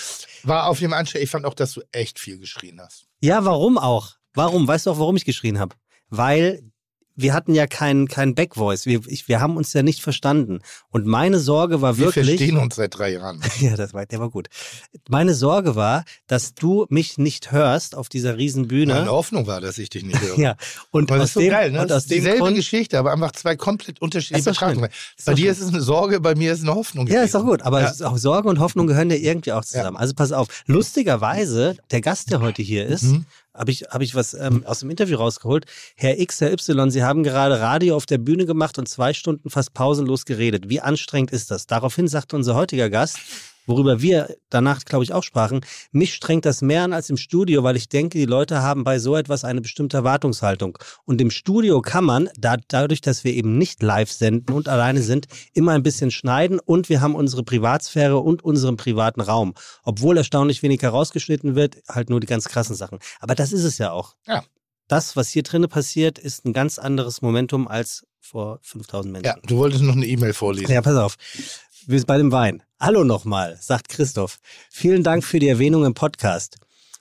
war 0.43 0.67
auf 0.67 0.79
dem 0.79 0.93
Anstell. 0.93 1.23
Ich 1.23 1.31
fand 1.31 1.45
auch, 1.45 1.55
dass 1.55 1.73
du 1.73 1.81
echt 1.91 2.19
viel 2.19 2.37
geschrien 2.37 2.79
hast. 2.79 3.07
Ja, 3.21 3.43
warum 3.45 3.77
auch? 3.77 4.17
Warum? 4.33 4.67
Weißt 4.67 4.85
du 4.85 4.91
auch, 4.91 4.99
warum 4.99 5.15
ich 5.15 5.25
geschrien 5.25 5.59
habe? 5.59 5.75
Weil 6.09 6.71
wir 7.15 7.33
hatten 7.33 7.53
ja 7.53 7.67
keinen 7.67 8.07
kein 8.07 8.35
Backvoice. 8.35 8.85
Wir, 8.85 9.01
ich, 9.07 9.27
wir 9.27 9.39
haben 9.39 9.55
uns 9.57 9.73
ja 9.73 9.83
nicht 9.83 10.01
verstanden. 10.01 10.59
Und 10.89 11.05
meine 11.05 11.39
Sorge 11.39 11.81
war 11.81 11.97
Wir 11.97 12.05
wirklich. 12.07 12.25
verstehen 12.25 12.57
uns 12.57 12.75
seit 12.75 12.97
drei 12.97 13.11
Jahren. 13.13 13.41
Ja, 13.59 13.75
das 13.75 13.93
war, 13.93 14.05
der 14.05 14.19
war 14.19 14.29
gut. 14.29 14.47
Meine 15.09 15.33
Sorge 15.33 15.75
war, 15.75 16.05
dass 16.27 16.53
du 16.55 16.85
mich 16.89 17.17
nicht 17.17 17.51
hörst 17.51 17.95
auf 17.95 18.09
dieser 18.09 18.37
riesen 18.37 18.67
Bühne. 18.67 18.93
Meine 18.95 19.11
Hoffnung 19.11 19.47
war, 19.47 19.61
dass 19.61 19.77
ich 19.77 19.89
dich 19.89 20.03
nicht 20.03 20.19
höre. 20.21 20.37
Ja, 20.43 20.55
und 20.91 21.09
Aber 21.11 21.17
das 21.19 21.23
aus 21.23 21.29
ist 21.29 21.33
so 21.35 21.39
dem, 21.41 21.49
geil, 21.51 21.71
ne? 21.71 21.81
und 21.81 21.89
Das 21.91 22.03
aus 22.03 22.05
dieselbe 22.09 22.39
Grund, 22.39 22.55
Geschichte, 22.55 22.97
aber 22.99 23.11
einfach 23.13 23.31
zwei 23.33 23.55
komplett 23.55 24.01
unterschiedliche. 24.01 24.49
Betrachtungen. 24.49 24.89
Bei 25.25 25.33
dir 25.35 25.41
schön. 25.43 25.51
ist 25.51 25.61
es 25.61 25.67
eine 25.69 25.81
Sorge, 25.81 26.19
bei 26.19 26.35
mir 26.35 26.51
ist 26.51 26.59
es 26.59 26.65
eine 26.65 26.75
Hoffnung. 26.75 27.07
Ja, 27.07 27.21
ist 27.21 27.35
doch 27.35 27.41
gewesen. 27.41 27.57
gut. 27.57 27.61
Aber 27.61 27.81
Ja. 27.81 27.93
auch 28.07 28.17
Sorge 28.17 28.49
und 28.49 28.59
Hoffnung 28.59 28.87
gehören 28.87 29.09
ja 29.09 29.15
irgendwie 29.17 29.51
auch 29.51 29.63
zusammen. 29.63 29.97
Also 29.97 30.13
pass 30.15 30.31
auf. 30.31 30.47
Lustigerweise, 30.65 31.75
der 31.91 32.01
Gast, 32.01 32.31
der 32.31 32.41
heute 32.41 32.61
hier 32.61 32.85
ist, 32.85 33.03
Mhm. 33.03 33.25
Habe 33.53 33.71
ich, 33.71 33.83
hab 33.83 34.01
ich 34.01 34.15
was 34.15 34.33
ähm, 34.33 34.65
aus 34.65 34.79
dem 34.79 34.89
Interview 34.89 35.17
rausgeholt. 35.17 35.65
Herr 35.95 36.19
X, 36.19 36.41
Herr 36.41 36.51
Y, 36.51 36.89
Sie 36.91 37.03
haben 37.03 37.23
gerade 37.23 37.59
Radio 37.59 37.95
auf 37.95 38.05
der 38.05 38.17
Bühne 38.17 38.45
gemacht 38.45 38.77
und 38.79 38.87
zwei 38.87 39.13
Stunden 39.13 39.49
fast 39.49 39.73
pausenlos 39.73 40.25
geredet. 40.25 40.69
Wie 40.69 40.81
anstrengend 40.81 41.31
ist 41.31 41.51
das? 41.51 41.67
Daraufhin 41.67 42.07
sagte 42.07 42.35
unser 42.35 42.55
heutiger 42.55 42.89
Gast, 42.89 43.19
worüber 43.65 44.01
wir 44.01 44.35
danach, 44.49 44.83
glaube 44.85 45.03
ich, 45.03 45.13
auch 45.13 45.23
sprachen, 45.23 45.61
mich 45.91 46.13
strengt 46.13 46.45
das 46.45 46.61
mehr 46.61 46.83
an 46.83 46.93
als 46.93 47.09
im 47.09 47.17
Studio, 47.17 47.63
weil 47.63 47.75
ich 47.75 47.89
denke, 47.89 48.17
die 48.17 48.25
Leute 48.25 48.61
haben 48.61 48.83
bei 48.83 48.99
so 48.99 49.15
etwas 49.15 49.43
eine 49.43 49.61
bestimmte 49.61 49.97
Erwartungshaltung. 49.97 50.77
Und 51.05 51.21
im 51.21 51.31
Studio 51.31 51.81
kann 51.81 52.03
man, 52.03 52.29
da, 52.37 52.57
dadurch, 52.67 53.01
dass 53.01 53.23
wir 53.23 53.33
eben 53.33 53.57
nicht 53.57 53.81
live 53.81 54.11
senden 54.11 54.55
und 54.55 54.67
alleine 54.69 55.01
sind, 55.01 55.27
immer 55.53 55.73
ein 55.73 55.83
bisschen 55.83 56.11
schneiden 56.11 56.59
und 56.59 56.89
wir 56.89 57.01
haben 57.01 57.15
unsere 57.15 57.43
Privatsphäre 57.43 58.17
und 58.17 58.43
unseren 58.43 58.77
privaten 58.77 59.21
Raum. 59.21 59.53
Obwohl 59.83 60.17
erstaunlich 60.17 60.63
wenig 60.63 60.81
herausgeschnitten 60.81 61.55
wird, 61.55 61.77
halt 61.89 62.09
nur 62.09 62.19
die 62.19 62.27
ganz 62.27 62.45
krassen 62.45 62.75
Sachen. 62.75 62.99
Aber 63.19 63.35
das 63.35 63.51
ist 63.53 63.63
es 63.63 63.77
ja 63.77 63.91
auch. 63.91 64.15
Ja. 64.27 64.43
Das, 64.87 65.15
was 65.15 65.29
hier 65.29 65.43
drinnen 65.43 65.69
passiert, 65.69 66.19
ist 66.19 66.45
ein 66.45 66.53
ganz 66.53 66.77
anderes 66.77 67.21
Momentum 67.21 67.67
als 67.67 68.05
vor 68.19 68.59
5000 68.63 69.11
Menschen. 69.11 69.25
Ja, 69.25 69.35
du 69.45 69.57
wolltest 69.57 69.83
noch 69.83 69.95
eine 69.95 70.05
E-Mail 70.05 70.33
vorlesen. 70.33 70.71
Ja, 70.71 70.81
pass 70.81 70.95
auf. 70.95 71.17
Wir 71.85 71.99
sind 71.99 72.07
bei 72.07 72.17
dem 72.17 72.31
Wein. 72.31 72.63
Hallo 72.79 73.03
nochmal, 73.03 73.57
sagt 73.59 73.89
Christoph. 73.89 74.39
Vielen 74.69 75.03
Dank 75.03 75.23
für 75.23 75.39
die 75.39 75.49
Erwähnung 75.49 75.83
im 75.83 75.93
Podcast. 75.93 76.55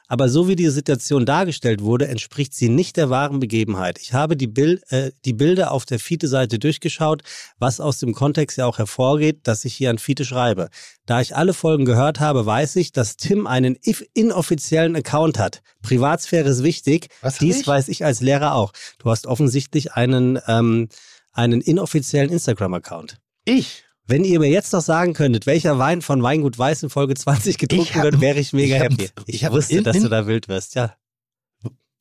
Aber 0.09 0.29
so 0.29 0.49
wie 0.49 0.57
die 0.57 0.69
Situation 0.71 1.25
dargestellt 1.25 1.83
wurde, 1.83 2.09
entspricht 2.09 2.53
sie 2.53 2.69
nicht 2.69 2.97
der 2.97 3.09
wahren 3.09 3.39
Begebenheit. 3.39 4.01
Ich 4.01 4.12
habe 4.12 4.37
die, 4.37 4.49
Bild, 4.49 4.83
äh, 4.91 5.12
die 5.25 5.35
Bilder 5.35 5.71
auf 5.71 5.85
der 5.85 6.01
Fiete-Seite 6.01 6.59
durchgeschaut, 6.59 7.23
was 7.59 7.81
aus 7.81 8.01
dem 8.01 8.12
Kontext 8.12 8.59
ja 8.59 8.67
auch 8.67 8.79
hervorgeht, 8.79 9.47
dass 9.47 9.65
ich 9.65 9.75
hier 9.75 9.89
an 9.91 9.99
Fiete 9.99 10.25
schreibe. 10.25 10.69
Da 11.06 11.21
ich 11.21 11.37
alle 11.37 11.54
Folgen 11.54 11.85
gehört 11.85 12.19
habe, 12.19 12.45
weiß 12.45 12.75
ich, 12.76 12.91
dass 12.91 13.17
Tim 13.17 13.47
einen 13.47 13.78
inoffiziellen 14.15 14.97
Account 14.97 15.39
hat. 15.39 15.63
Privatsphäre 15.83 16.49
ist 16.49 16.65
wichtig. 16.65 17.09
Was 17.21 17.39
Dies 17.39 17.61
ich? 17.61 17.67
weiß 17.69 17.87
ich 17.89 18.04
als 18.04 18.21
Lehrer 18.21 18.56
auch. 18.56 18.73
Du 18.99 19.11
hast 19.11 19.28
offensichtlich 19.28 19.93
einen, 19.93 20.41
ähm, 20.49 20.89
einen 21.33 21.61
inoffiziellen 21.61 22.30
Instagram-Account. 22.30 23.19
Ich? 23.45 23.85
Wenn 24.06 24.25
ihr 24.25 24.41
mir 24.41 24.50
jetzt 24.50 24.73
noch 24.73 24.80
sagen 24.80 25.12
könntet, 25.15 25.47
welcher 25.47 25.78
Wein 25.78 26.02
von 26.02 26.23
Weingut 26.23 26.58
Weiß 26.58 26.82
in 26.82 26.91
Folge 26.91 27.15
20 27.15 27.50
Ich 27.54 27.58
getrunken 27.58 27.95
hab- 27.95 28.02
wird, 28.04 28.21
wäre 28.21 28.38
ich 28.41 28.52
mega 28.52 28.76
ich 28.76 28.82
hab- 28.82 28.93
happy. 28.93 29.08
Ich, 29.26 29.43
ich 29.43 29.50
wusste, 29.50 29.76
in- 29.76 29.84
dass 29.84 29.97
in- 29.97 30.02
du 30.02 30.08
da 30.08 30.26
wild 30.26 30.49
wirst, 30.49 30.75
ja. 30.75 30.95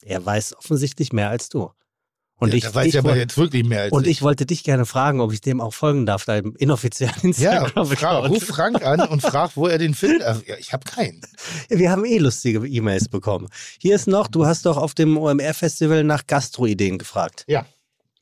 Er 0.04 0.26
weiß 0.26 0.56
offensichtlich 0.58 1.14
mehr 1.14 1.30
als 1.30 1.50
du. 1.50 1.70
Und 2.38 2.50
ja, 2.50 2.56
ich, 2.56 2.74
weiß 2.74 2.88
ich, 2.88 2.94
ich 2.96 3.00
aber 3.00 3.16
jetzt 3.16 3.38
wirklich 3.38 3.64
mehr 3.64 3.84
als 3.84 3.92
und 3.92 4.08
ich 4.08 4.24
wollte 4.24 4.48
dich 4.48 4.64
gerne 4.64 4.88
fragen, 4.88 5.22
ob 5.22 5.32
ich 5.32 5.42
dem 5.42 5.62
auch 5.62 5.76
folgen 5.76 6.08
darf, 6.08 6.26
deinem 6.26 6.56
inoffiziellen 6.56 7.34
Ja, 7.38 7.68
frag, 7.68 8.28
ruf 8.30 8.44
Frank 8.44 8.84
an 8.84 9.00
und 9.02 9.22
frag, 9.22 9.52
wo 9.56 9.68
er 9.68 9.78
den 9.78 9.94
findet. 9.94 10.24
Also, 10.24 10.42
ja, 10.48 10.56
ich 10.58 10.74
habe 10.74 10.84
keinen. 10.90 11.22
Wir 11.70 11.92
haben 11.92 12.04
eh 12.04 12.18
lustige 12.18 12.66
E-Mails 12.68 13.10
bekommen. 13.10 13.48
Hier 13.80 13.94
ist 13.94 14.08
noch, 14.08 14.28
du 14.28 14.48
hast 14.48 14.66
doch 14.66 14.78
auf 14.78 14.96
dem 14.96 15.18
OMR-Festival 15.18 16.04
nach 16.04 16.26
Gastro-Ideen 16.26 16.98
gefragt. 16.98 17.44
Ja. 17.48 17.68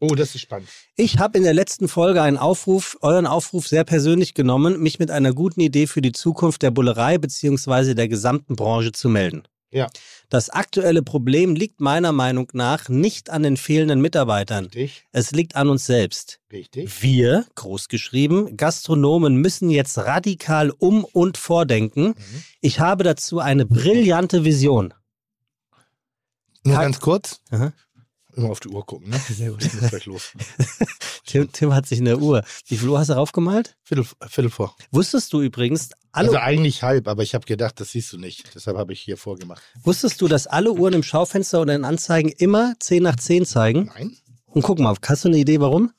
Oh, 0.01 0.15
das 0.15 0.33
ist 0.35 0.41
spannend. 0.41 0.69
Ich 0.95 1.17
habe 1.19 1.37
in 1.37 1.43
der 1.43 1.53
letzten 1.53 1.87
Folge 1.89 2.21
einen 2.21 2.37
Aufruf, 2.37 2.97
euren 3.01 3.27
Aufruf 3.27 3.67
sehr 3.67 3.83
persönlich 3.83 4.33
genommen, 4.33 4.79
mich 4.79 4.97
mit 4.99 5.11
einer 5.11 5.33
guten 5.33 5.59
Idee 5.59 5.87
für 5.87 6.01
die 6.01 6.13
Zukunft 6.13 6.61
der 6.61 6.71
Bullerei 6.71 7.17
bzw. 7.17 7.93
der 7.95 8.07
gesamten 8.07 8.55
Branche 8.55 8.91
zu 8.93 9.09
melden. 9.09 9.43
Ja. 9.71 9.87
Das 10.29 10.49
aktuelle 10.49 11.03
Problem 11.03 11.53
liegt 11.53 11.79
meiner 11.79 12.11
Meinung 12.11 12.47
nach 12.53 12.89
nicht 12.89 13.29
an 13.29 13.43
den 13.43 13.55
fehlenden 13.55 14.01
Mitarbeitern. 14.01 14.65
Richtig, 14.65 15.05
Es 15.11 15.29
liegt 15.31 15.55
an 15.55 15.69
uns 15.69 15.85
selbst. 15.85 16.39
richtig. 16.51 17.03
Wir, 17.03 17.45
großgeschrieben, 17.53 18.57
Gastronomen 18.57 19.35
müssen 19.35 19.69
jetzt 19.69 19.97
radikal 19.99 20.71
um 20.71 21.03
und 21.03 21.37
vordenken. 21.37 22.07
Mhm. 22.07 22.43
Ich 22.61 22.79
habe 22.79 23.03
dazu 23.03 23.39
eine 23.39 23.65
brillante 23.67 24.43
Vision. 24.43 24.93
Nur 26.63 26.75
Tag- 26.75 26.83
ganz 26.85 26.99
kurz. 26.99 27.41
Aha. 27.51 27.71
Immer 28.35 28.51
auf 28.51 28.59
die 28.59 28.69
Uhr 28.69 28.85
gucken, 28.85 29.09
ne? 29.09 29.19
Sehr 29.27 29.51
gut. 29.51 29.61
Muss 29.61 29.89
gleich 29.89 30.05
los. 30.05 30.33
Tim, 31.25 31.51
Tim 31.51 31.73
hat 31.73 31.87
sich 31.87 31.99
in 31.99 32.05
der 32.05 32.19
Uhr. 32.19 32.43
Wie 32.67 32.77
viel 32.77 32.89
Uhr 32.89 32.99
hast 32.99 33.09
du 33.09 33.13
raufgemalt? 33.13 33.75
Viertel, 33.83 34.05
Viertel 34.27 34.49
vor. 34.49 34.75
Wusstest 34.91 35.33
du 35.33 35.41
übrigens, 35.41 35.89
alle 36.11 36.29
Also 36.29 36.39
eigentlich 36.39 36.83
halb, 36.83 37.07
aber 37.07 37.23
ich 37.23 37.35
habe 37.35 37.45
gedacht, 37.45 37.79
das 37.79 37.91
siehst 37.91 38.13
du 38.13 38.17
nicht. 38.17 38.55
Deshalb 38.55 38.77
habe 38.77 38.93
ich 38.93 39.01
hier 39.01 39.17
vorgemacht. 39.17 39.61
Wusstest 39.83 40.21
du, 40.21 40.27
dass 40.27 40.47
alle 40.47 40.71
Uhren 40.71 40.93
im 40.93 41.03
Schaufenster 41.03 41.61
oder 41.61 41.75
in 41.75 41.85
Anzeigen 41.85 42.29
immer 42.29 42.73
10 42.79 43.03
nach 43.03 43.15
10 43.15 43.45
zeigen? 43.45 43.91
Nein? 43.93 44.17
Und 44.45 44.63
guck 44.63 44.79
mal, 44.79 44.95
hast 45.05 45.25
du 45.25 45.29
eine 45.29 45.37
Idee, 45.37 45.59
warum? 45.59 45.91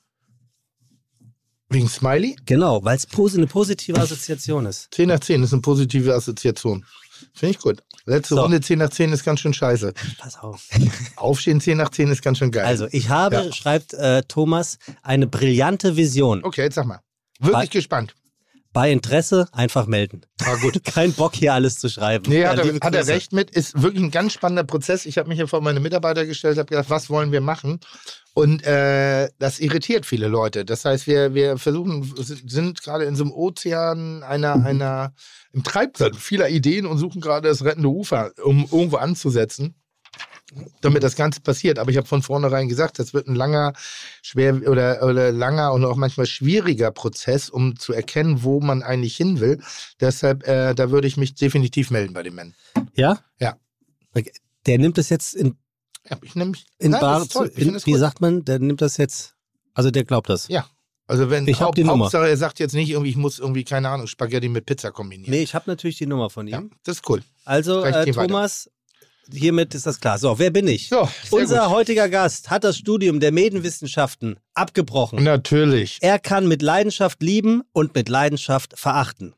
Wegen 1.68 1.88
Smiley? 1.88 2.34
Genau, 2.46 2.82
weil 2.84 2.96
es 2.96 3.06
eine 3.14 3.46
positive 3.46 4.00
Assoziation 4.00 4.66
ist. 4.66 4.88
10 4.92 5.08
nach 5.08 5.20
10 5.20 5.44
ist 5.44 5.52
eine 5.52 5.62
positive 5.62 6.12
Assoziation. 6.12 6.84
Finde 7.35 7.54
ich 7.56 7.59
gut. 7.61 7.83
Letzte 8.06 8.35
So. 8.35 8.42
Runde 8.42 8.61
10 8.61 8.78
nach 8.78 8.90
10 8.90 9.12
ist 9.12 9.24
ganz 9.24 9.40
schön 9.40 9.52
scheiße. 9.54 9.92
Pass 10.18 10.38
auf. 10.38 10.68
Aufstehen 11.16 11.61
10 11.61 11.76
nach 11.78 11.90
10 11.90 12.11
ist 12.11 12.22
ganz 12.22 12.38
schön 12.38 12.50
geil. 12.50 12.64
Also, 12.64 12.87
ich 12.90 13.09
habe, 13.09 13.37
Ja. 13.37 13.52
schreibt 13.52 13.94
äh, 13.94 14.22
Thomas, 14.22 14.78
eine 15.02 15.26
brillante 15.26 15.96
Vision. 15.96 16.42
Okay, 16.44 16.62
jetzt 16.62 16.74
sag 16.76 16.87
mal. 16.87 17.00
Wirklich 17.38 17.52
Bei- 17.54 17.66
gespannt. 17.66 18.14
Bei 18.72 18.92
Interesse 18.92 19.48
einfach 19.52 19.87
melden. 19.87 20.22
Ah, 20.42 20.54
gut. 20.56 20.83
Kein 20.85 21.12
Bock, 21.12 21.35
hier 21.35 21.54
alles 21.54 21.78
zu 21.78 21.88
schreiben. 21.88 22.24
Nee, 22.28 22.46
hat, 22.46 22.59
er, 22.59 22.74
hat 22.80 22.94
er 22.94 23.06
recht 23.09 23.33
mit. 23.33 23.50
Ist 23.50 23.83
wirklich 23.83 24.02
ein 24.02 24.12
ganz 24.12 24.33
spannender 24.33 24.62
Prozess. 24.62 25.06
Ich 25.06 25.18
habe 25.18 25.28
mich 25.28 25.38
hier 25.38 25.48
vor 25.48 25.61
meine 25.61 25.80
Mitarbeiter 25.80 26.24
gestellt, 26.24 26.56
habe 26.56 26.68
gedacht, 26.68 26.88
was 26.88 27.11
wollen 27.11 27.33
wir 27.33 27.40
machen? 27.40 27.80
Und 28.33 28.64
äh, 28.64 29.28
das 29.40 29.59
irritiert 29.59 30.06
viele 30.06 30.28
Leute. 30.28 30.64
Das 30.64 30.85
heißt, 30.85 31.09
wir, 31.09 31.35
wir 31.35 31.59
versuchen, 31.59 32.14
sind 32.14 32.80
gerade 32.80 33.04
in 33.04 33.16
so 33.16 33.24
einem 33.24 33.33
Ozean 33.33 34.22
einer, 34.22 34.64
einer, 34.64 35.14
im 35.52 35.64
Treibsand 35.64 36.14
vieler 36.14 36.48
Ideen 36.48 36.87
und 36.87 36.98
suchen 36.98 37.20
gerade 37.20 37.48
das 37.48 37.64
rettende 37.64 37.88
Ufer, 37.88 38.30
um 38.44 38.68
irgendwo 38.70 38.98
anzusetzen, 38.98 39.74
damit 40.80 41.02
das 41.02 41.16
Ganze 41.16 41.40
passiert. 41.40 41.78
Aber 41.78 41.90
ich 41.90 41.96
habe 41.96 42.06
von 42.06 42.22
vornherein 42.22 42.68
gesagt, 42.68 42.98
das 42.98 43.14
wird 43.14 43.28
ein 43.28 43.34
langer, 43.34 43.72
schwer 44.22 44.54
oder, 44.68 45.02
oder 45.04 45.32
langer 45.32 45.72
und 45.72 45.84
auch 45.84 45.96
manchmal 45.96 46.26
schwieriger 46.26 46.90
Prozess, 46.90 47.48
um 47.50 47.76
zu 47.76 47.92
erkennen, 47.92 48.42
wo 48.42 48.60
man 48.60 48.82
eigentlich 48.82 49.16
hin 49.16 49.40
will. 49.40 49.60
Deshalb, 50.00 50.46
äh, 50.46 50.74
da 50.74 50.90
würde 50.90 51.06
ich 51.08 51.16
mich 51.16 51.34
definitiv 51.34 51.90
melden 51.90 52.12
bei 52.14 52.22
den 52.22 52.34
Männern. 52.34 52.54
Ja? 52.94 53.20
Ja. 53.38 53.56
Okay. 54.14 54.32
Der 54.66 54.78
nimmt 54.78 54.98
es 54.98 55.08
jetzt 55.08 55.34
in, 55.34 55.56
Ja, 56.08 56.18
ich 56.22 56.34
nehme 56.34 56.50
mich. 56.52 56.66
in 56.78 56.90
Nein, 56.90 57.00
Bar 57.00 57.14
das 57.20 57.22
ist 57.28 57.32
toll. 57.32 57.52
zu, 57.52 57.60
in, 57.60 57.74
Wie 57.84 57.90
gut. 57.92 58.00
sagt 58.00 58.20
man, 58.20 58.44
der 58.44 58.58
nimmt 58.58 58.80
das 58.82 58.96
jetzt, 58.96 59.34
also 59.74 59.90
der 59.90 60.04
glaubt 60.04 60.28
das. 60.28 60.48
Ja. 60.48 60.66
Also 61.06 61.28
wenn 61.28 61.48
Ich 61.48 61.58
hab 61.60 61.68
Haupt, 61.68 61.78
die 61.78 61.82
Nummer. 61.84 62.04
Hauptsache, 62.04 62.28
er 62.28 62.36
sagt 62.36 62.60
jetzt 62.60 62.72
nicht 62.72 62.90
irgendwie, 62.90 63.10
ich 63.10 63.16
muss 63.16 63.40
irgendwie, 63.40 63.64
keine 63.64 63.88
Ahnung, 63.88 64.06
Spaghetti 64.06 64.48
mit 64.48 64.64
Pizza 64.64 64.92
kombinieren. 64.92 65.30
Nee, 65.32 65.42
ich 65.42 65.54
habe 65.56 65.64
natürlich 65.68 65.98
die 65.98 66.06
Nummer 66.06 66.30
von 66.30 66.46
ihm. 66.46 66.52
ja, 66.52 66.62
das 66.84 66.98
ist 66.98 67.08
cool. 67.08 67.22
Also, 67.44 67.82
äh. 67.82 68.12
Thomas, 68.12 68.70
hiermit 69.32 69.74
ist 69.74 69.86
das 69.86 70.00
klar. 70.00 70.18
So, 70.18 70.38
wer 70.38 70.50
bin 70.50 70.66
ich? 70.68 70.88
So, 70.88 71.08
Unser 71.30 71.64
gut. 71.64 71.70
heutiger 71.70 72.08
Gast 72.08 72.50
hat 72.50 72.64
das 72.64 72.76
Studium 72.76 73.20
der 73.20 73.32
Medienwissenschaften 73.32 74.38
abgebrochen. 74.54 75.22
Natürlich. 75.22 75.98
Er 76.00 76.18
kann 76.18 76.48
mit 76.48 76.62
Leidenschaft 76.62 77.22
lieben 77.22 77.62
und 77.72 77.94
mit 77.94 78.08
Leidenschaft 78.08 78.78
verachten. 78.78 79.34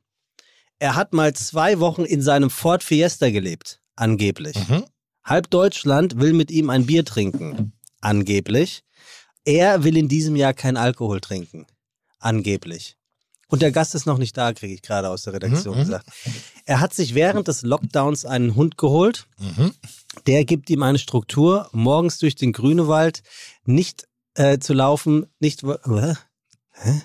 Er 0.78 0.96
hat 0.96 1.12
mal 1.12 1.32
zwei 1.34 1.78
Wochen 1.78 2.04
in 2.04 2.22
seinem 2.22 2.50
Ford 2.50 2.82
Fiesta 2.82 3.30
gelebt, 3.30 3.80
angeblich. 3.94 4.56
Mhm. 4.68 4.84
Halb 5.24 5.50
Deutschland 5.50 6.18
will 6.18 6.32
mit 6.32 6.50
ihm 6.50 6.70
ein 6.70 6.86
Bier 6.86 7.04
trinken, 7.04 7.72
angeblich. 8.00 8.82
Er 9.44 9.84
will 9.84 9.96
in 9.96 10.08
diesem 10.08 10.34
Jahr 10.36 10.54
kein 10.54 10.76
Alkohol 10.76 11.20
trinken, 11.20 11.66
angeblich. 12.18 12.96
Und 13.52 13.60
der 13.60 13.70
Gast 13.70 13.94
ist 13.94 14.06
noch 14.06 14.16
nicht 14.16 14.34
da, 14.38 14.54
kriege 14.54 14.72
ich 14.72 14.80
gerade 14.80 15.10
aus 15.10 15.24
der 15.24 15.34
Redaktion 15.34 15.74
Mhm, 15.74 15.80
mhm. 15.80 15.84
gesagt. 15.84 16.06
Er 16.64 16.80
hat 16.80 16.94
sich 16.94 17.14
während 17.14 17.48
des 17.48 17.60
Lockdowns 17.60 18.24
einen 18.24 18.54
Hund 18.54 18.78
geholt. 18.78 19.26
Mhm. 19.38 19.74
Der 20.26 20.46
gibt 20.46 20.70
ihm 20.70 20.82
eine 20.82 20.98
Struktur, 20.98 21.68
morgens 21.72 22.16
durch 22.16 22.34
den 22.34 22.52
Grünewald 22.54 23.22
nicht 23.66 24.08
äh, 24.36 24.58
zu 24.58 24.72
laufen, 24.72 25.26
nicht. 25.38 25.64
Hä? 25.64 26.14
Hä? 26.70 27.02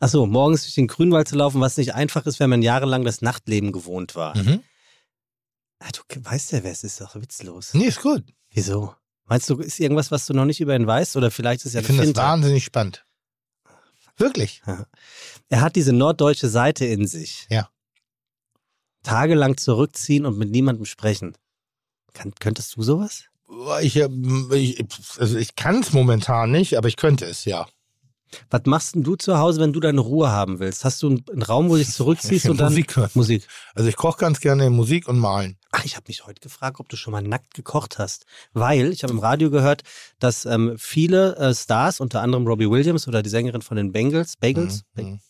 Achso, 0.00 0.26
morgens 0.26 0.64
durch 0.64 0.74
den 0.74 0.86
Grünwald 0.86 1.28
zu 1.28 1.36
laufen, 1.36 1.62
was 1.62 1.78
nicht 1.78 1.94
einfach 1.94 2.26
ist, 2.26 2.40
wenn 2.40 2.50
man 2.50 2.60
jahrelang 2.60 3.04
das 3.04 3.22
Nachtleben 3.22 3.72
gewohnt 3.72 4.16
war. 4.16 4.36
Mhm. 4.36 4.62
Ah, 5.78 5.88
du 5.94 6.02
weißt 6.24 6.52
ja, 6.52 6.62
wer 6.62 6.72
es 6.72 6.84
ist, 6.84 7.00
doch 7.00 7.14
witzlos. 7.14 7.72
Nee, 7.72 7.86
ist 7.86 8.02
gut. 8.02 8.22
Wieso? 8.50 8.94
Meinst 9.24 9.48
du, 9.48 9.56
ist 9.56 9.80
irgendwas, 9.80 10.10
was 10.10 10.26
du 10.26 10.34
noch 10.34 10.44
nicht 10.44 10.60
über 10.60 10.76
ihn 10.76 10.86
weißt? 10.86 11.16
Oder 11.16 11.30
vielleicht 11.30 11.64
ist 11.64 11.72
ja 11.72 11.80
ich 11.80 11.86
finde 11.86 12.04
das 12.04 12.14
wahnsinnig 12.22 12.64
spannend. 12.66 13.06
Wirklich. 14.18 14.62
Er 15.48 15.60
hat 15.60 15.76
diese 15.76 15.92
norddeutsche 15.92 16.48
Seite 16.48 16.84
in 16.84 17.06
sich. 17.06 17.46
Ja. 17.50 17.68
Tagelang 19.02 19.56
zurückziehen 19.56 20.26
und 20.26 20.38
mit 20.38 20.50
niemandem 20.50 20.84
sprechen. 20.84 21.36
Kann, 22.12 22.34
könntest 22.38 22.76
du 22.76 22.82
sowas? 22.82 23.24
Ich, 23.80 23.96
äh, 23.96 24.08
ich, 24.54 24.84
also 25.18 25.38
ich 25.38 25.56
kann 25.56 25.80
es 25.80 25.92
momentan 25.92 26.50
nicht, 26.50 26.76
aber 26.76 26.88
ich 26.88 26.96
könnte 26.96 27.24
es, 27.24 27.44
ja. 27.44 27.66
Was 28.50 28.62
machst 28.66 28.94
denn 28.94 29.04
du 29.04 29.16
zu 29.16 29.38
Hause, 29.38 29.60
wenn 29.60 29.72
du 29.72 29.80
deine 29.80 30.00
Ruhe 30.00 30.30
haben 30.30 30.58
willst? 30.58 30.84
Hast 30.84 31.02
du 31.02 31.08
einen, 31.08 31.24
einen 31.30 31.42
Raum, 31.42 31.70
wo 31.70 31.74
du 31.74 31.78
dich 31.78 31.90
zurückziehst 31.94 32.50
und 32.50 32.60
dann 32.60 32.72
Musik 32.72 32.96
hören. 32.96 33.10
Musik? 33.14 33.46
Also 33.74 33.88
ich 33.88 33.96
koche 33.96 34.18
ganz 34.18 34.40
gerne 34.40 34.68
Musik 34.68 35.08
und 35.08 35.18
malen. 35.18 35.56
Ach, 35.72 35.84
ich 35.86 35.96
habe 35.96 36.04
mich 36.08 36.26
heute 36.26 36.40
gefragt, 36.40 36.78
ob 36.78 36.90
du 36.90 36.96
schon 36.96 37.12
mal 37.12 37.22
nackt 37.22 37.54
gekocht 37.54 37.98
hast. 37.98 38.26
Weil 38.52 38.92
ich 38.92 39.02
habe 39.02 39.14
im 39.14 39.18
Radio 39.20 39.50
gehört, 39.50 39.82
dass 40.18 40.44
ähm, 40.44 40.74
viele 40.78 41.36
äh, 41.36 41.54
Stars, 41.54 42.00
unter 42.00 42.20
anderem 42.20 42.46
Robbie 42.46 42.68
Williams 42.70 43.08
oder 43.08 43.22
die 43.22 43.30
Sängerin 43.30 43.62
von 43.62 43.78
den 43.78 43.92
Bengals, 43.92 44.36
Bagels, 44.36 44.82
Mhm. 44.94 45.20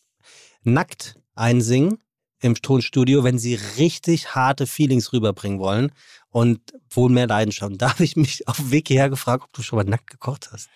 Nackt 0.62 1.18
einsingen 1.34 1.98
im 2.40 2.54
Tonstudio, 2.54 3.24
wenn 3.24 3.38
sie 3.38 3.54
richtig 3.54 4.34
harte 4.34 4.66
Feelings 4.66 5.12
rüberbringen 5.12 5.58
wollen 5.58 5.92
und 6.30 6.60
wohl 6.90 7.10
mehr 7.10 7.26
Leidenschaft. 7.26 7.72
Und 7.72 7.82
da 7.82 7.90
habe 7.90 8.04
ich 8.04 8.16
mich 8.16 8.46
auf 8.46 8.56
dem 8.56 8.70
Weg 8.70 8.88
hierher 8.88 9.10
gefragt, 9.10 9.44
ob 9.44 9.52
du 9.52 9.62
schon 9.62 9.76
mal 9.76 9.84
nackt 9.84 10.10
gekocht 10.10 10.50
hast. 10.52 10.68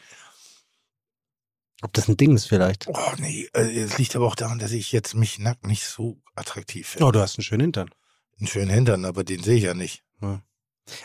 Ob 1.82 1.92
das 1.92 2.08
ein 2.08 2.16
Ding 2.16 2.34
ist 2.34 2.46
vielleicht. 2.46 2.86
Oh 2.88 3.12
nee, 3.18 3.48
äh, 3.54 3.80
es 3.80 3.98
liegt 3.98 4.14
aber 4.14 4.26
auch 4.26 4.36
daran, 4.36 4.60
dass 4.60 4.70
ich 4.70 4.92
jetzt 4.92 5.14
mich 5.14 5.38
nackt 5.40 5.66
nicht 5.66 5.84
so 5.84 6.20
attraktiv 6.34 6.86
finde. 6.88 7.06
Oh, 7.06 7.10
du 7.10 7.20
hast 7.20 7.38
einen 7.38 7.44
schönen 7.44 7.62
Hintern. 7.62 7.90
Einen 8.38 8.46
schönen 8.46 8.70
Hintern, 8.70 9.04
aber 9.04 9.24
den 9.24 9.42
sehe 9.42 9.56
ich 9.56 9.64
ja 9.64 9.74
nicht. 9.74 10.04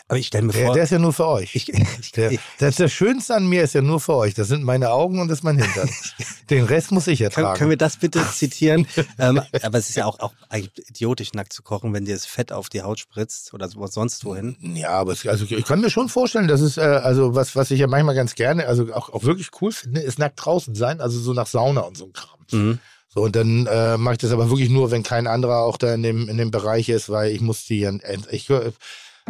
Aber 0.08 0.18
ich 0.20 0.28
stelle 0.28 0.46
mir 0.46 0.54
Der, 0.54 0.66
vor, 0.66 0.74
der 0.74 0.84
ist 0.84 0.90
ja 0.92 1.00
nur 1.00 1.14
für 1.14 1.28
euch. 1.28 1.56
ich, 1.56 1.70
ich, 2.00 2.12
Der, 2.14 2.32
ich, 2.32 2.40
das, 2.58 2.76
das 2.78 2.92
Schönste 2.92 3.36
an 3.36 3.48
mir 3.48 3.64
ist 3.64 3.74
ja 3.74 3.82
nur 3.82 4.00
für 4.00 4.16
euch. 4.16 4.34
Das 4.34 4.48
sind 4.48 4.64
meine 4.64 4.90
Augen 4.92 5.20
und 5.20 5.28
das 5.28 5.40
ist 5.40 5.44
mein 5.44 5.58
Hintern. 5.58 5.90
Den 6.50 6.66
Rest 6.66 6.92
muss 6.92 7.08
ich 7.08 7.20
Können, 7.20 7.30
ertragen. 7.32 7.58
können 7.58 7.70
wir 7.70 7.78
das 7.78 7.98
bitte 7.98 8.22
zitieren? 8.34 8.88
ähm, 9.20 9.42
aber 9.62 9.78
es 9.78 9.90
ist 9.90 9.96
ja 9.96 10.06
auch, 10.06 10.20
auch 10.20 10.34
eigentlich 10.50 10.90
idiotisch, 10.90 11.34
nackt 11.34 11.54
zu 11.54 11.62
kochen, 11.64 11.94
wenn 11.94 12.06
dir 12.06 12.16
das 12.16 12.26
Fett 12.26 12.52
auf 12.52 12.70
die 12.70 12.82
Haut 12.82 13.00
spritzt 13.00 13.54
oder 13.54 13.70
so, 13.70 13.86
sonst 13.88 14.26
wohin. 14.26 14.58
Ja, 14.76 14.90
aber 14.90 15.14
es, 15.14 15.26
also 15.28 15.46
ich 15.46 15.66
kann 15.66 15.82
mir 15.82 15.90
schon 15.90 16.10
vorstellen, 16.10 16.48
dass 16.48 16.62
es, 16.62 16.78
äh, 16.78 16.82
also 16.82 17.36
was, 17.36 17.56
was 17.56 17.72
ich 17.72 17.80
ja 17.80 17.88
manchmal 17.88 18.16
ganz 18.16 18.36
gerne, 18.36 18.68
also 18.68 18.94
auch, 18.94 19.10
auch 19.10 19.24
wirklich 19.24 19.50
cool 19.62 19.72
finde, 19.72 20.02
ist 20.02 20.20
nackt 20.20 20.44
draußen 20.44 20.76
sein, 20.76 21.02
also 21.02 21.20
so 21.20 21.34
nach 21.34 21.48
Sauna 21.48 21.82
und 21.82 21.98
so 21.98 22.06
ein 22.06 22.14
Kram. 22.14 22.40
Mhm. 22.52 22.80
So, 23.10 23.22
und 23.24 23.36
dann 23.36 23.66
äh, 23.68 23.98
mache 23.98 24.14
ich 24.14 24.20
das 24.20 24.32
aber 24.32 24.50
wirklich 24.50 24.70
nur, 24.70 24.92
wenn 24.92 25.02
kein 25.04 25.28
anderer 25.28 25.62
auch 25.62 25.78
da 25.78 25.94
in 25.94 26.04
dem, 26.04 26.28
in 26.30 26.38
dem 26.38 26.52
Bereich 26.52 26.90
ist, 26.90 27.10
weil 27.10 27.32
ich 27.32 27.42
muss 27.42 27.66
die, 27.66 27.84
äh, 27.84 28.18
ich 28.32 28.48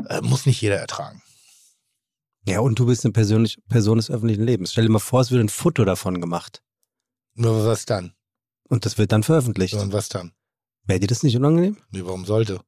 äh, 0.09 0.21
muss 0.21 0.45
nicht 0.45 0.61
jeder 0.61 0.77
ertragen. 0.77 1.21
Ja, 2.45 2.61
und 2.61 2.79
du 2.79 2.85
bist 2.85 3.03
eine 3.03 3.11
persönlich, 3.11 3.57
Person 3.67 3.97
des 3.97 4.09
öffentlichen 4.09 4.43
Lebens. 4.43 4.71
Stell 4.71 4.85
dir 4.85 4.91
mal 4.91 4.99
vor, 4.99 5.21
es 5.21 5.31
wird 5.31 5.43
ein 5.43 5.49
Foto 5.49 5.83
davon 5.83 6.21
gemacht. 6.21 6.61
Nur 7.33 7.65
was 7.65 7.85
dann? 7.85 8.13
Und 8.69 8.85
das 8.85 8.97
wird 8.97 9.11
dann 9.11 9.23
veröffentlicht. 9.23 9.73
Und 9.75 9.91
was 9.93 10.09
dann? 10.09 10.33
Wäre 10.85 10.99
dir 10.99 11.07
das 11.07 11.23
nicht 11.23 11.35
unangenehm? 11.35 11.77
Nee, 11.91 12.05
warum 12.05 12.25
sollte? 12.25 12.61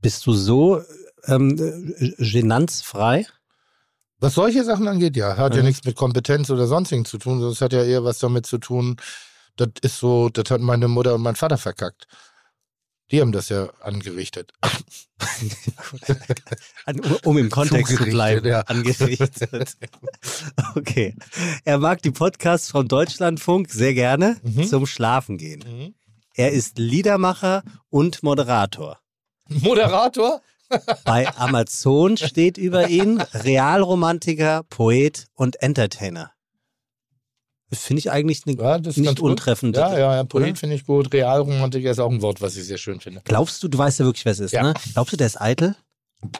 Bist 0.00 0.26
du 0.26 0.32
so 0.32 0.82
ähm, 1.26 1.58
äh, 1.98 2.14
genanzfrei? 2.18 3.26
Was 4.18 4.34
solche 4.34 4.64
Sachen 4.64 4.88
angeht, 4.88 5.16
ja, 5.16 5.36
hat 5.36 5.54
ja 5.54 5.60
Mhm. 5.60 5.68
nichts 5.68 5.84
mit 5.84 5.96
Kompetenz 5.96 6.48
oder 6.50 6.66
sonstigen 6.66 7.04
zu 7.04 7.18
tun, 7.18 7.42
es 7.42 7.60
hat 7.60 7.72
ja 7.72 7.82
eher 7.84 8.04
was 8.04 8.18
damit 8.18 8.46
zu 8.46 8.58
tun, 8.58 8.96
das 9.56 9.68
ist 9.82 9.98
so, 9.98 10.28
das 10.30 10.50
hat 10.50 10.60
meine 10.60 10.88
Mutter 10.88 11.14
und 11.14 11.22
mein 11.22 11.36
Vater 11.36 11.58
verkackt. 11.58 12.06
Die 13.10 13.20
haben 13.20 13.32
das 13.32 13.48
ja 13.50 13.68
angerichtet. 13.80 14.52
An, 16.86 17.00
um 17.24 17.38
im 17.38 17.50
Kontext 17.50 17.96
zu 17.96 18.04
bleiben. 18.04 18.46
ja. 18.46 18.60
Angerichtet. 18.62 19.76
Okay. 20.76 21.14
Er 21.64 21.78
mag 21.78 22.02
die 22.02 22.10
Podcasts 22.10 22.70
vom 22.70 22.88
Deutschlandfunk 22.88 23.70
sehr 23.70 23.94
gerne 23.94 24.36
Mhm. 24.42 24.64
zum 24.66 24.86
Schlafen 24.86 25.38
gehen. 25.38 25.94
Er 26.34 26.50
ist 26.52 26.78
Liedermacher 26.78 27.62
und 27.90 28.22
Moderator. 28.24 28.98
Moderator? 29.48 30.40
Bei 31.04 31.28
Amazon 31.36 32.16
steht 32.16 32.58
über 32.58 32.88
ihn 32.88 33.20
Realromantiker, 33.20 34.64
Poet 34.64 35.26
und 35.34 35.60
Entertainer. 35.62 36.32
Finde 37.72 37.98
ich 37.98 38.10
eigentlich 38.10 38.42
eine 38.46 38.56
Ja, 38.56 38.78
nicht 38.78 39.20
untreffende. 39.20 39.78
Ja, 39.80 39.98
ja, 39.98 40.14
ja, 40.16 40.26
oder? 40.32 40.54
finde 40.54 40.76
ich 40.76 40.86
gut. 40.86 41.12
Realromantiker 41.12 41.90
ist 41.90 41.98
auch 41.98 42.10
ein 42.10 42.22
Wort, 42.22 42.40
was 42.40 42.56
ich 42.56 42.64
sehr 42.64 42.78
schön 42.78 43.00
finde. 43.00 43.22
Glaubst 43.24 43.62
du, 43.62 43.68
du 43.68 43.78
weißt 43.78 43.98
ja 44.00 44.04
wirklich, 44.04 44.24
wer 44.24 44.32
es 44.32 44.40
ist, 44.40 44.52
Ja. 44.52 44.62
ne? 44.62 44.74
Glaubst 44.92 45.12
du, 45.12 45.16
der 45.16 45.26
ist 45.26 45.40
eitel? 45.40 45.74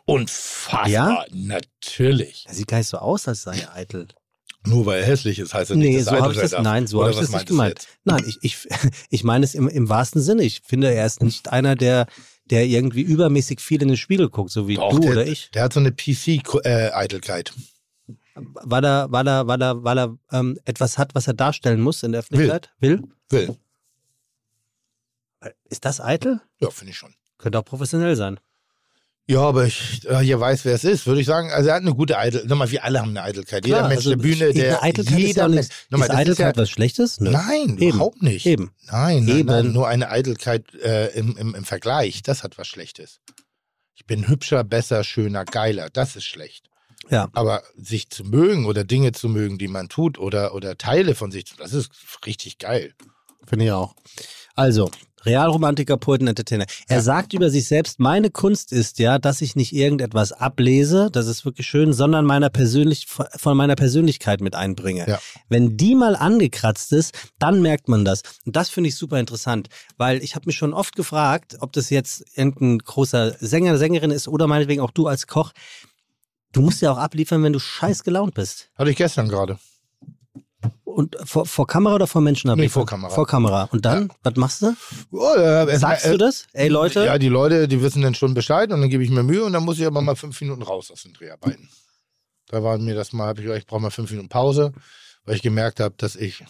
Unfassbar. 0.07 0.89
Ja? 0.89 1.25
Natürlich. 1.33 2.45
Der 2.47 2.55
sieht 2.55 2.69
gar 2.69 2.79
nicht 2.79 2.89
so 2.89 2.99
aus, 2.99 3.27
als 3.29 3.43
sei 3.43 3.59
er 3.59 3.75
eitel. 3.75 4.09
Nur 4.67 4.87
weil 4.87 5.01
er 5.01 5.07
hässlich 5.07 5.39
ist, 5.39 5.53
heißt 5.53 5.71
er 5.73 5.77
nicht, 5.77 5.87
Nee, 5.87 6.01
so 6.01 6.11
er 6.15 6.23
habe 6.23 6.33
ich 6.33 6.39
das, 6.41 6.53
nein, 6.53 6.87
so 6.87 7.03
habe 7.03 7.11
ich 7.13 7.19
das 7.19 7.31
nicht 7.31 7.47
gemeint. 7.47 7.87
Nein, 8.05 8.25
ich, 8.27 8.39
ich, 8.41 8.69
ich 9.11 9.25
meine 9.25 9.45
es 9.45 9.55
im, 9.55 9.69
im 9.69 9.89
wahrsten 9.89 10.23
Sinne. 10.23 10.43
Ich 10.43 10.63
finde, 10.65 10.93
er 10.93 11.05
ist 11.05 11.23
nicht 11.23 11.53
einer, 11.53 11.77
der, 11.77 12.07
der 12.47 12.65
irgendwie 12.67 13.03
übermäßig 13.03 13.61
viel 13.61 13.83
in 13.83 13.89
den 13.89 13.97
Spiegel 13.99 14.31
guckt, 14.31 14.51
so 14.51 14.67
wie 14.67 14.77
Doch, 14.77 14.91
du 14.91 15.01
der, 15.01 15.11
oder 15.13 15.27
ich. 15.27 15.51
Der 15.53 15.65
hat 15.65 15.73
so 15.75 15.81
eine 15.81 15.93
PC-Eitelkeit. 15.93 17.53
Weil 18.35 18.85
er, 18.85 19.13
weil 19.13 19.27
er, 19.29 19.47
weil 19.47 19.63
er, 19.63 19.85
weil 19.85 19.99
er 19.99 20.19
ähm, 20.33 20.59
etwas 20.65 20.99
hat, 20.99 21.15
was 21.15 21.27
er 21.29 21.35
darstellen 21.35 21.81
muss 21.81 22.03
in 22.03 22.13
der 22.13 22.21
Öffentlichkeit? 22.21 22.73
Will? 22.81 23.03
Will. 23.31 23.57
Ist 25.65 25.85
das 25.85 26.01
eitel? 26.01 26.41
Ja, 26.59 26.71
finde 26.71 26.93
ich 26.93 26.99
schon. 26.99 27.15
Könnte 27.39 27.59
auch 27.59 27.65
professionell 27.65 28.17
sein. 28.17 28.41
Ja, 29.27 29.41
aber 29.41 29.65
ich 29.65 30.07
äh, 30.07 30.19
hier 30.19 30.39
weiß, 30.39 30.67
wer 30.67 30.75
es 30.75 30.85
ist, 30.85 31.07
würde 31.07 31.21
ich 31.21 31.27
sagen. 31.27 31.51
Also 31.51 31.71
er 31.71 31.77
hat 31.77 31.83
eine 31.83 31.95
gute 31.95 32.19
Eitelkeit. 32.19 32.49
Nochmal, 32.49 32.71
wir 32.71 32.85
alle 32.85 33.01
haben 33.01 33.11
eine 33.11 33.23
Eitelkeit. 33.23 33.65
Klar, 33.65 33.79
jeder 33.79 33.89
Mensch 33.89 34.07
also 34.07 34.11
der 34.11 34.17
Bühne, 34.17 34.53
der 34.53 34.83
Eitelkeit 34.83 35.19
jeder 35.19 35.49
Mensch. 35.49 35.69
Nochmal, 35.89 36.09
ist 36.09 36.15
Eitelkeit 36.15 36.57
ja, 36.57 36.63
was 36.63 36.69
Schlechtes? 36.69 37.21
Nö. 37.21 37.31
Nein, 37.31 37.79
Eben. 37.79 37.95
überhaupt 37.95 38.23
nicht. 38.23 38.45
Eben. 38.45 38.73
Nein, 38.87 39.25
nein, 39.25 39.37
Eben. 39.39 39.49
nein, 39.49 39.73
nur 39.73 39.89
eine 39.89 40.11
Eitelkeit 40.11 40.75
äh, 40.75 41.07
im, 41.19 41.39
im, 41.39 41.55
im 41.55 41.65
Vergleich, 41.65 42.23
das 42.23 42.43
hat 42.43 42.59
was 42.59 42.69
Schlechtes. 42.69 43.21
Ich 43.95 44.05
bin 44.05 44.29
hübscher, 44.29 44.63
besser, 44.63 45.05
schöner, 45.05 45.47
geiler, 45.47 45.89
das 45.89 46.17
ist 46.17 46.25
schlecht. 46.25 46.69
Ja. 47.11 47.29
Aber 47.33 47.63
sich 47.77 48.11
zu 48.11 48.25
mögen 48.25 48.67
oder 48.67 48.85
Dinge 48.85 49.13
zu 49.13 49.29
mögen, 49.29 49.59
die 49.59 49.69
man 49.69 49.89
tut 49.89 50.19
oder, 50.19 50.55
oder 50.55 50.77
Teile 50.79 51.15
von 51.15 51.31
sich, 51.31 51.47
zu- 51.47 51.57
das 51.57 51.73
ist 51.73 51.91
richtig 52.27 52.59
geil. 52.59 52.93
Finde 53.47 53.67
ich 53.67 53.73
auch. 53.73 53.95
Also, 54.55 54.91
Realromantiker, 55.25 55.97
Poet 55.97 56.21
und 56.21 56.29
Entertainer. 56.29 56.67
Er 56.87 56.97
Ja. 56.99 57.03
sagt 57.03 57.33
über 57.33 57.49
sich 57.49 57.67
selbst, 57.67 57.99
meine 57.99 58.31
Kunst 58.31 58.73
ist 58.73 58.99
ja, 58.99 59.19
dass 59.19 59.41
ich 59.41 59.57
nicht 59.57 59.73
irgendetwas 59.75 60.33
ablese, 60.33 61.09
das 61.11 61.27
ist 61.29 61.45
wirklich 61.47 61.67
schön, 61.67 61.95
sondern 61.95 62.27
meiner 62.27 62.51
persönlich, 62.51 63.07
von 63.07 63.57
meiner 63.57 63.75
Persönlichkeit 63.75 64.43
mit 64.43 64.55
einbringe. 64.55 65.07
Ja. 65.09 65.19
Wenn 65.49 65.79
die 65.79 65.95
mal 65.95 66.15
angekratzt 66.15 66.93
ist, 66.93 67.15
dann 67.39 67.63
merkt 67.63 67.89
man 67.89 68.05
das. 68.05 68.21
Und 68.45 68.55
das 68.57 68.69
finde 68.69 68.89
ich 68.89 68.97
super 68.97 69.19
interessant, 69.19 69.69
weil 69.97 70.23
ich 70.23 70.35
habe 70.35 70.45
mich 70.47 70.57
schon 70.57 70.75
oft 70.75 70.95
gefragt, 70.95 71.57
ob 71.61 71.73
das 71.73 71.89
jetzt 71.89 72.25
irgendein 72.37 72.79
großer 72.81 73.35
Sänger, 73.41 73.79
Sängerin 73.79 74.11
ist 74.11 74.29
oder 74.29 74.47
meinetwegen 74.47 74.83
auch 74.83 74.91
du 74.91 75.07
als 75.07 75.27
Koch. 75.27 75.53
Du 76.55 76.63
musst 76.63 76.81
ja 76.81 76.91
auch 76.93 76.97
abliefern, 76.99 77.43
wenn 77.43 77.53
du 77.53 77.59
scheiß 77.59 78.03
gelaunt 78.05 78.35
bist. 78.35 78.71
Hatte 78.77 78.91
ich 78.91 78.97
gestern 78.97 79.29
gerade. 79.29 79.59
Und 80.85 81.17
vor, 81.25 81.45
vor 81.45 81.67
Kamera 81.67 81.97
oder 81.97 82.07
vor 82.07 82.21
Menschen 82.23 82.49
abliefern? 82.49 82.71
vor 82.83 82.87
Kamera. 82.87 83.11
Vor 83.13 83.27
Kamera. 83.27 83.65
Und 83.73 83.85
dann, 83.85 84.11
was 84.23 84.37
machst 84.37 84.63
du? 84.63 84.75
Oh, 85.11 85.35
äh, 85.37 85.65
es- 85.73 85.81
Sagst 85.81 86.07
äh, 86.07 86.13
du 86.13 86.19
das? 86.19 86.47
Ey 86.53 86.69
Leute, 86.69 87.05
Ja, 87.05 87.19
die 87.19 87.29
Leute, 87.29 87.67
die 87.67 87.83
wissen 87.83 88.01
dann 88.03 88.15
schon 88.15 88.33
Bescheid 88.35 88.73
und 88.73 88.81
dann 88.81 88.89
gebe 88.89 89.03
ich 89.03 89.11
mir 89.11 89.25
Mühe 89.25 89.45
und 89.45 89.53
dann 89.53 89.65
muss 89.65 89.79
ich 89.81 89.87
aber 89.87 90.01
mal 90.01 90.15
fünf 90.15 90.41
Minuten 90.41 90.63
raus 90.63 90.91
aus 90.93 91.03
den 91.03 91.13
Dreharbeiten. 91.13 91.69
Da 92.47 92.63
war 92.63 92.79
mir 92.79 92.95
das 92.95 93.13
mal, 93.13 93.27
habe 93.27 93.41
ich 93.41 93.47
gesagt, 93.47 93.63
ich 93.63 93.67
brauche 93.67 93.81
mal 93.83 93.91
fünf 93.91 94.11
Minuten 94.11 94.29
Pause, 94.29 94.73
weil 95.25 95.35
ich 95.35 95.43
gemerkt 95.43 95.81
habe, 95.81 95.95
dass 95.99 96.15
ich. 96.15 96.45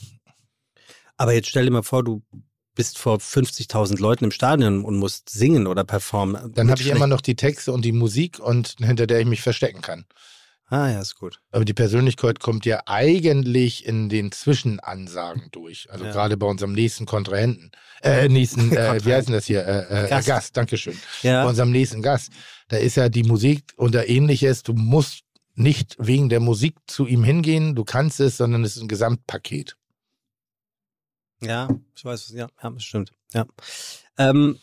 Aber 1.16 1.32
jetzt 1.32 1.48
stell 1.48 1.64
dir 1.64 1.70
mal 1.70 1.82
vor, 1.82 2.04
du 2.04 2.22
bist 2.74 2.98
vor 2.98 3.18
50.000 3.18 4.00
Leuten 4.00 4.24
im 4.24 4.30
Stadion 4.30 4.84
und 4.84 4.96
musst 4.96 5.30
singen 5.30 5.66
oder 5.66 5.84
performen. 5.84 6.52
Dann 6.54 6.70
habe 6.70 6.80
ich 6.80 6.88
immer 6.88 7.06
noch 7.06 7.20
die 7.20 7.36
Texte 7.36 7.72
und 7.72 7.84
die 7.84 7.92
Musik 7.92 8.38
und 8.38 8.76
hinter 8.84 9.06
der 9.06 9.20
ich 9.20 9.26
mich 9.26 9.42
verstecken 9.42 9.80
kann. 9.80 10.04
Ah, 10.68 10.90
ja, 10.90 11.00
ist 11.00 11.16
gut. 11.16 11.40
Aber 11.52 11.64
die 11.64 11.74
Persönlichkeit 11.74 12.40
kommt 12.40 12.64
ja 12.64 12.82
eigentlich 12.86 13.84
in 13.84 14.08
den 14.08 14.32
Zwischenansagen 14.32 15.48
durch. 15.52 15.88
Also 15.90 16.06
Ja. 16.06 16.12
gerade 16.12 16.36
bei 16.36 16.46
unserem 16.46 16.72
nächsten 16.72 17.04
Kontrahenten. 17.06 17.70
Äh, 18.02 18.28
nächsten, 18.28 18.72
äh, 18.76 19.04
wie 19.04 19.12
heißt 19.12 19.28
denn 19.28 19.34
das 19.34 19.44
hier? 19.44 19.64
Äh, 19.66 19.82
äh, 19.82 19.88
Gast. 19.88 20.10
Gast. 20.10 20.26
Gast, 20.26 20.56
Dankeschön. 20.56 20.98
Ja. 21.22 21.44
Bei 21.44 21.50
unserem 21.50 21.70
nächsten 21.70 22.02
Gast. 22.02 22.32
Da 22.68 22.78
ist 22.78 22.96
ja 22.96 23.08
die 23.08 23.24
Musik 23.24 23.62
oder 23.76 24.08
ähnliches. 24.08 24.62
Du 24.62 24.72
musst 24.72 25.20
nicht 25.54 25.96
wegen 25.98 26.28
der 26.30 26.40
Musik 26.40 26.76
zu 26.86 27.06
ihm 27.06 27.22
hingehen, 27.22 27.74
du 27.74 27.84
kannst 27.84 28.18
es, 28.20 28.38
sondern 28.38 28.64
es 28.64 28.76
ist 28.76 28.82
ein 28.82 28.88
Gesamtpaket. 28.88 29.76
Ja, 31.44 31.68
ich 31.96 32.04
weiß, 32.04 32.30
ja, 32.30 32.48
ja, 32.62 32.70
das 32.70 32.82
stimmt. 32.84 33.12
Ja. 33.32 33.46
Ähm, 34.18 34.58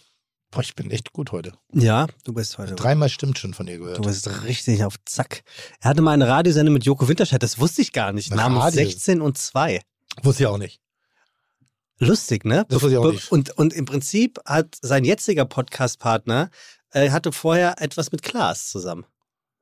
Boah, 0.52 0.62
ich 0.62 0.76
bin 0.76 0.92
echt 0.92 1.14
gut 1.14 1.32
heute. 1.32 1.54
ja, 1.74 2.08
du 2.26 2.34
bist 2.34 2.58
heute. 2.58 2.76
Dreimal 2.76 3.08
stimmt 3.08 3.40
schon 3.40 3.54
von 3.54 3.66
Du 3.68 3.78
gehört. 3.78 4.02
bist 4.02 4.44
richtig 4.44 4.84
auf 4.84 4.96
Zack. 5.06 5.44
Er 5.80 5.92
hatte 5.92 6.02
mal 6.02 6.12
eine 6.12 6.28
Radiosendung 6.28 6.74
mit 6.74 6.84
Joko 6.84 7.08
Winterscheid, 7.08 7.42
das 7.42 7.58
wusste 7.60 7.82
ich 7.82 7.94
gar 7.94 8.12
nicht. 8.12 8.36
Namens 8.36 8.62
Radio? 8.62 8.84
16 8.84 9.22
und 9.22 9.38
2. 9.38 9.82
Wusste 10.24 10.44
ich 10.44 10.48
auch 10.48 10.58
nicht. 10.58 10.82
Lustig, 12.00 12.44
ne? 12.46 12.66
Das 12.68 12.82
wusste 12.82 12.92
ich 12.94 12.98
auch 12.98 13.12
nicht. 13.12 13.32
Und, 13.32 13.52
und 13.58 13.74
im 13.74 13.86
Prinzip 13.86 14.40
hat 14.46 14.76
sein 14.82 15.06
jetziger 15.06 15.46
Podcast-Partner 15.46 16.50
äh, 16.92 17.12
hatte 17.12 17.32
vorher 17.32 17.80
etwas 17.82 18.12
mit 18.12 18.22
Klaas 18.24 18.70
zusammen. 18.70 19.06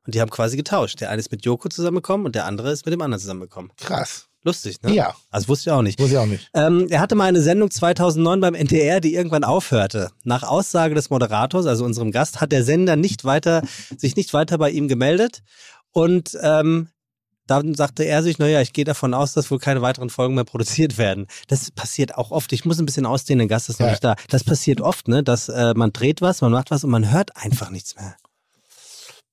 Und 0.05 0.15
die 0.15 0.21
haben 0.21 0.31
quasi 0.31 0.57
getauscht. 0.57 1.01
Der 1.01 1.11
eine 1.11 1.19
ist 1.19 1.31
mit 1.31 1.45
Joko 1.45 1.69
zusammengekommen 1.69 2.25
und 2.25 2.33
der 2.35 2.45
andere 2.45 2.71
ist 2.71 2.85
mit 2.85 2.93
dem 2.93 3.01
anderen 3.01 3.19
zusammengekommen. 3.19 3.71
Krass. 3.77 4.28
Lustig, 4.43 4.81
ne? 4.83 4.93
Ja, 4.93 5.15
Also 5.31 5.49
wusste 5.49 5.69
ich 5.69 5.73
auch 5.73 5.81
nicht. 5.81 5.99
wusste 5.99 6.13
ich 6.13 6.17
auch 6.19 6.25
nicht. 6.25 6.49
Ähm, 6.53 6.87
er 6.89 7.01
hatte 7.01 7.15
mal 7.15 7.25
eine 7.25 7.41
Sendung 7.41 7.69
2009 7.71 8.39
beim 8.39 8.53
NTR, 8.55 9.01
die 9.01 9.13
irgendwann 9.13 9.43
aufhörte. 9.43 10.11
Nach 10.23 10.43
Aussage 10.43 10.95
des 10.95 11.09
Moderators, 11.09 11.65
also 11.65 11.83
unserem 11.83 12.11
Gast, 12.11 12.39
hat 12.39 12.51
der 12.53 12.63
Sender 12.63 12.95
nicht 12.95 13.25
weiter, 13.25 13.63
sich 13.97 14.15
nicht 14.15 14.33
weiter 14.33 14.57
bei 14.57 14.69
ihm 14.71 14.87
gemeldet. 14.87 15.41
Und 15.91 16.37
ähm, 16.41 16.87
dann 17.47 17.73
sagte 17.73 18.03
er 18.03 18.21
sich, 18.23 18.37
naja, 18.37 18.61
ich 18.61 18.73
gehe 18.73 18.85
davon 18.85 19.13
aus, 19.15 19.33
dass 19.33 19.49
wohl 19.49 19.57
keine 19.59 19.81
weiteren 19.81 20.09
Folgen 20.11 20.35
mehr 20.35 20.43
produziert 20.43 20.97
werden. 20.99 21.25
Das 21.47 21.71
passiert 21.71 22.15
auch 22.15 22.29
oft. 22.31 22.53
Ich 22.53 22.63
muss 22.63 22.79
ein 22.79 22.85
bisschen 22.85 23.07
ausdehnen, 23.07 23.39
der 23.39 23.47
Gast 23.47 23.69
ist 23.69 23.79
noch 23.79 23.87
Ja. 23.87 23.91
nicht 23.93 24.03
da. 24.03 24.15
Das 24.29 24.43
passiert 24.43 24.81
oft, 24.81 25.07
ne? 25.07 25.23
Dass 25.23 25.49
äh, 25.49 25.73
man 25.75 25.91
dreht 25.91 26.21
was, 26.21 26.41
man 26.41 26.51
macht 26.51 26.69
was 26.71 26.83
und 26.83 26.91
man 26.91 27.11
hört 27.11 27.35
einfach 27.35 27.71
nichts 27.71 27.95
mehr. 27.95 28.15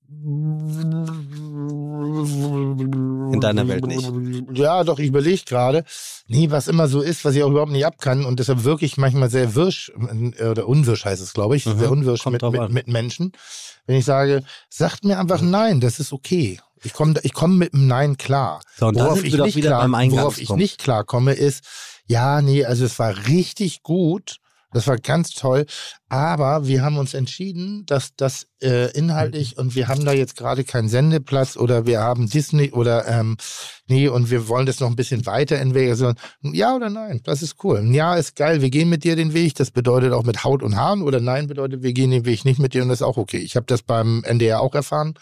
In 0.09 1.03
deiner 3.41 3.67
Welt 3.67 3.85
nicht. 3.85 4.09
Ja, 4.53 4.85
doch, 4.85 4.99
ich 4.99 5.07
überlege 5.07 5.41
gerade. 5.45 5.83
Nee, 6.27 6.49
was 6.49 6.69
immer 6.69 6.87
so 6.87 7.01
ist, 7.01 7.25
was 7.25 7.35
ich 7.35 7.43
auch 7.43 7.49
überhaupt 7.49 7.73
nicht 7.73 7.85
ab 7.85 7.95
kann 7.99 8.23
und 8.23 8.39
deshalb 8.39 8.63
wirklich 8.63 8.95
manchmal 8.95 9.29
sehr 9.29 9.53
wirsch, 9.55 9.91
oder 10.39 10.65
unwirsch 10.67 11.03
heißt 11.03 11.21
es, 11.21 11.33
glaube 11.33 11.57
ich, 11.57 11.65
Mhm, 11.65 11.79
sehr 11.79 11.91
unwirsch 11.91 12.25
mit, 12.27 12.41
mit, 12.41 12.71
mit 12.71 12.87
Menschen. 12.87 13.33
Wenn 13.85 13.97
ich 13.97 14.05
sage, 14.05 14.43
sagt 14.69 15.03
mir 15.03 15.19
einfach 15.19 15.41
nein, 15.41 15.81
das 15.81 15.99
ist 15.99 16.13
okay. 16.13 16.61
Ich 16.83 16.93
komme 16.93 17.15
ich 17.23 17.33
komm 17.33 17.57
mit 17.57 17.73
einem 17.73 17.87
Nein 17.87 18.15
klar. 18.17 18.61
So, 18.77 18.87
und 18.87 18.95
worauf 18.95 19.25
ich 19.25 19.37
nicht 19.37 19.57
wieder 19.57 19.85
klar, 19.87 20.11
worauf 20.11 20.39
ich 20.39 20.51
nicht 20.51 20.79
klar 20.79 21.03
komme, 21.03 21.33
ist, 21.33 21.65
ja, 22.05 22.41
nee, 22.41 22.63
also 22.63 22.85
es 22.85 22.97
war 22.97 23.13
richtig 23.27 23.83
gut. 23.83 24.37
Das 24.77 24.85
war 24.85 24.97
ganz 24.97 25.31
toll. 25.31 25.65
Aber 26.07 26.67
wir 26.67 26.83
haben 26.83 26.99
uns 26.99 27.15
entschieden, 27.15 27.83
dass 27.87 28.15
das 28.15 28.45
äh, 28.61 28.91
inhaltlich 28.91 29.57
und 29.57 29.73
wir 29.73 29.87
haben 29.87 30.05
da 30.05 30.11
jetzt 30.13 30.37
gerade 30.37 30.63
keinen 30.63 30.87
Sendeplatz 30.87 31.57
oder 31.57 31.87
wir 31.87 31.99
haben 31.99 32.29
Disney 32.29 32.69
oder 32.71 33.07
ähm, 33.07 33.37
nee, 33.87 34.07
und 34.07 34.29
wir 34.29 34.47
wollen 34.47 34.67
das 34.67 34.79
noch 34.79 34.87
ein 34.87 34.95
bisschen 34.95 35.25
weiterentwickeln. 35.25 35.89
Also, 35.89 36.13
ja 36.43 36.75
oder 36.75 36.91
nein, 36.91 37.21
das 37.23 37.41
ist 37.41 37.55
cool. 37.63 37.83
Ja 37.91 38.15
ist 38.15 38.35
geil, 38.35 38.61
wir 38.61 38.69
gehen 38.69 38.87
mit 38.87 39.03
dir 39.03 39.15
den 39.15 39.33
Weg. 39.33 39.55
Das 39.55 39.71
bedeutet 39.71 40.13
auch 40.13 40.23
mit 40.23 40.43
Haut 40.43 40.61
und 40.61 40.75
Haaren 40.75 41.01
oder 41.01 41.19
nein 41.19 41.47
bedeutet, 41.47 41.81
wir 41.81 41.93
gehen 41.93 42.11
den 42.11 42.25
Weg 42.25 42.45
nicht 42.45 42.59
mit 42.59 42.75
dir 42.75 42.83
und 42.83 42.89
das 42.89 43.01
ist 43.01 43.07
auch 43.07 43.17
okay. 43.17 43.39
Ich 43.39 43.55
habe 43.55 43.65
das 43.65 43.81
beim 43.81 44.23
NDR 44.25 44.61
auch 44.61 44.75
erfahren. 44.75 45.15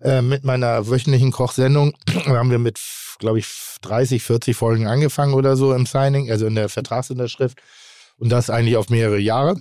Äh, 0.00 0.22
mit 0.22 0.44
meiner 0.44 0.88
wöchentlichen 0.88 1.30
Kochsendung 1.30 1.94
haben 2.24 2.50
wir 2.50 2.58
mit, 2.58 2.80
glaube 3.18 3.38
ich, 3.38 3.46
30, 3.82 4.22
40 4.22 4.56
Folgen 4.56 4.86
angefangen 4.86 5.34
oder 5.34 5.56
so 5.56 5.74
im 5.74 5.84
Signing, 5.84 6.30
also 6.30 6.46
in 6.46 6.54
der 6.54 6.70
Vertragsunterschrift. 6.70 7.58
Und 8.16 8.30
das 8.30 8.50
eigentlich 8.50 8.76
auf 8.76 8.90
mehrere 8.90 9.18
Jahre. 9.18 9.60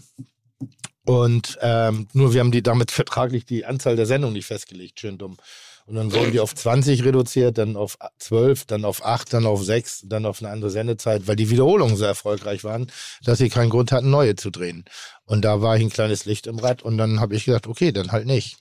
Und 1.05 1.57
ähm, 1.61 2.07
nur 2.13 2.33
wir 2.33 2.39
haben 2.39 2.51
die 2.51 2.63
damit 2.63 2.91
vertraglich 2.91 3.45
die 3.45 3.65
Anzahl 3.65 3.95
der 3.95 4.05
Sendungen 4.05 4.33
nicht 4.33 4.45
festgelegt, 4.45 4.99
schön 4.99 5.17
dumm. 5.17 5.37
Und 5.85 5.95
dann 5.95 6.13
wurden 6.13 6.31
die 6.31 6.39
auf 6.39 6.55
20 6.55 7.03
reduziert, 7.03 7.57
dann 7.57 7.75
auf 7.75 7.97
12, 8.19 8.65
dann 8.65 8.85
auf 8.85 9.05
8, 9.05 9.33
dann 9.33 9.45
auf 9.45 9.63
6, 9.63 10.03
dann 10.05 10.25
auf 10.25 10.41
eine 10.41 10.49
andere 10.49 10.71
Sendezeit, 10.71 11.27
weil 11.27 11.35
die 11.35 11.49
Wiederholungen 11.49 11.97
so 11.97 12.05
erfolgreich 12.05 12.63
waren, 12.63 12.89
dass 13.25 13.39
sie 13.39 13.49
keinen 13.49 13.69
Grund 13.69 13.91
hatten, 13.91 14.09
neue 14.09 14.35
zu 14.35 14.49
drehen. 14.49 14.85
Und 15.25 15.43
da 15.43 15.61
war 15.61 15.75
ich 15.75 15.83
ein 15.83 15.89
kleines 15.89 16.23
Licht 16.23 16.47
im 16.47 16.59
Rad 16.59 16.83
und 16.83 16.97
dann 16.97 17.19
habe 17.19 17.35
ich 17.35 17.43
gesagt, 17.43 17.67
okay, 17.67 17.91
dann 17.91 18.13
halt 18.13 18.25
nicht. 18.25 18.59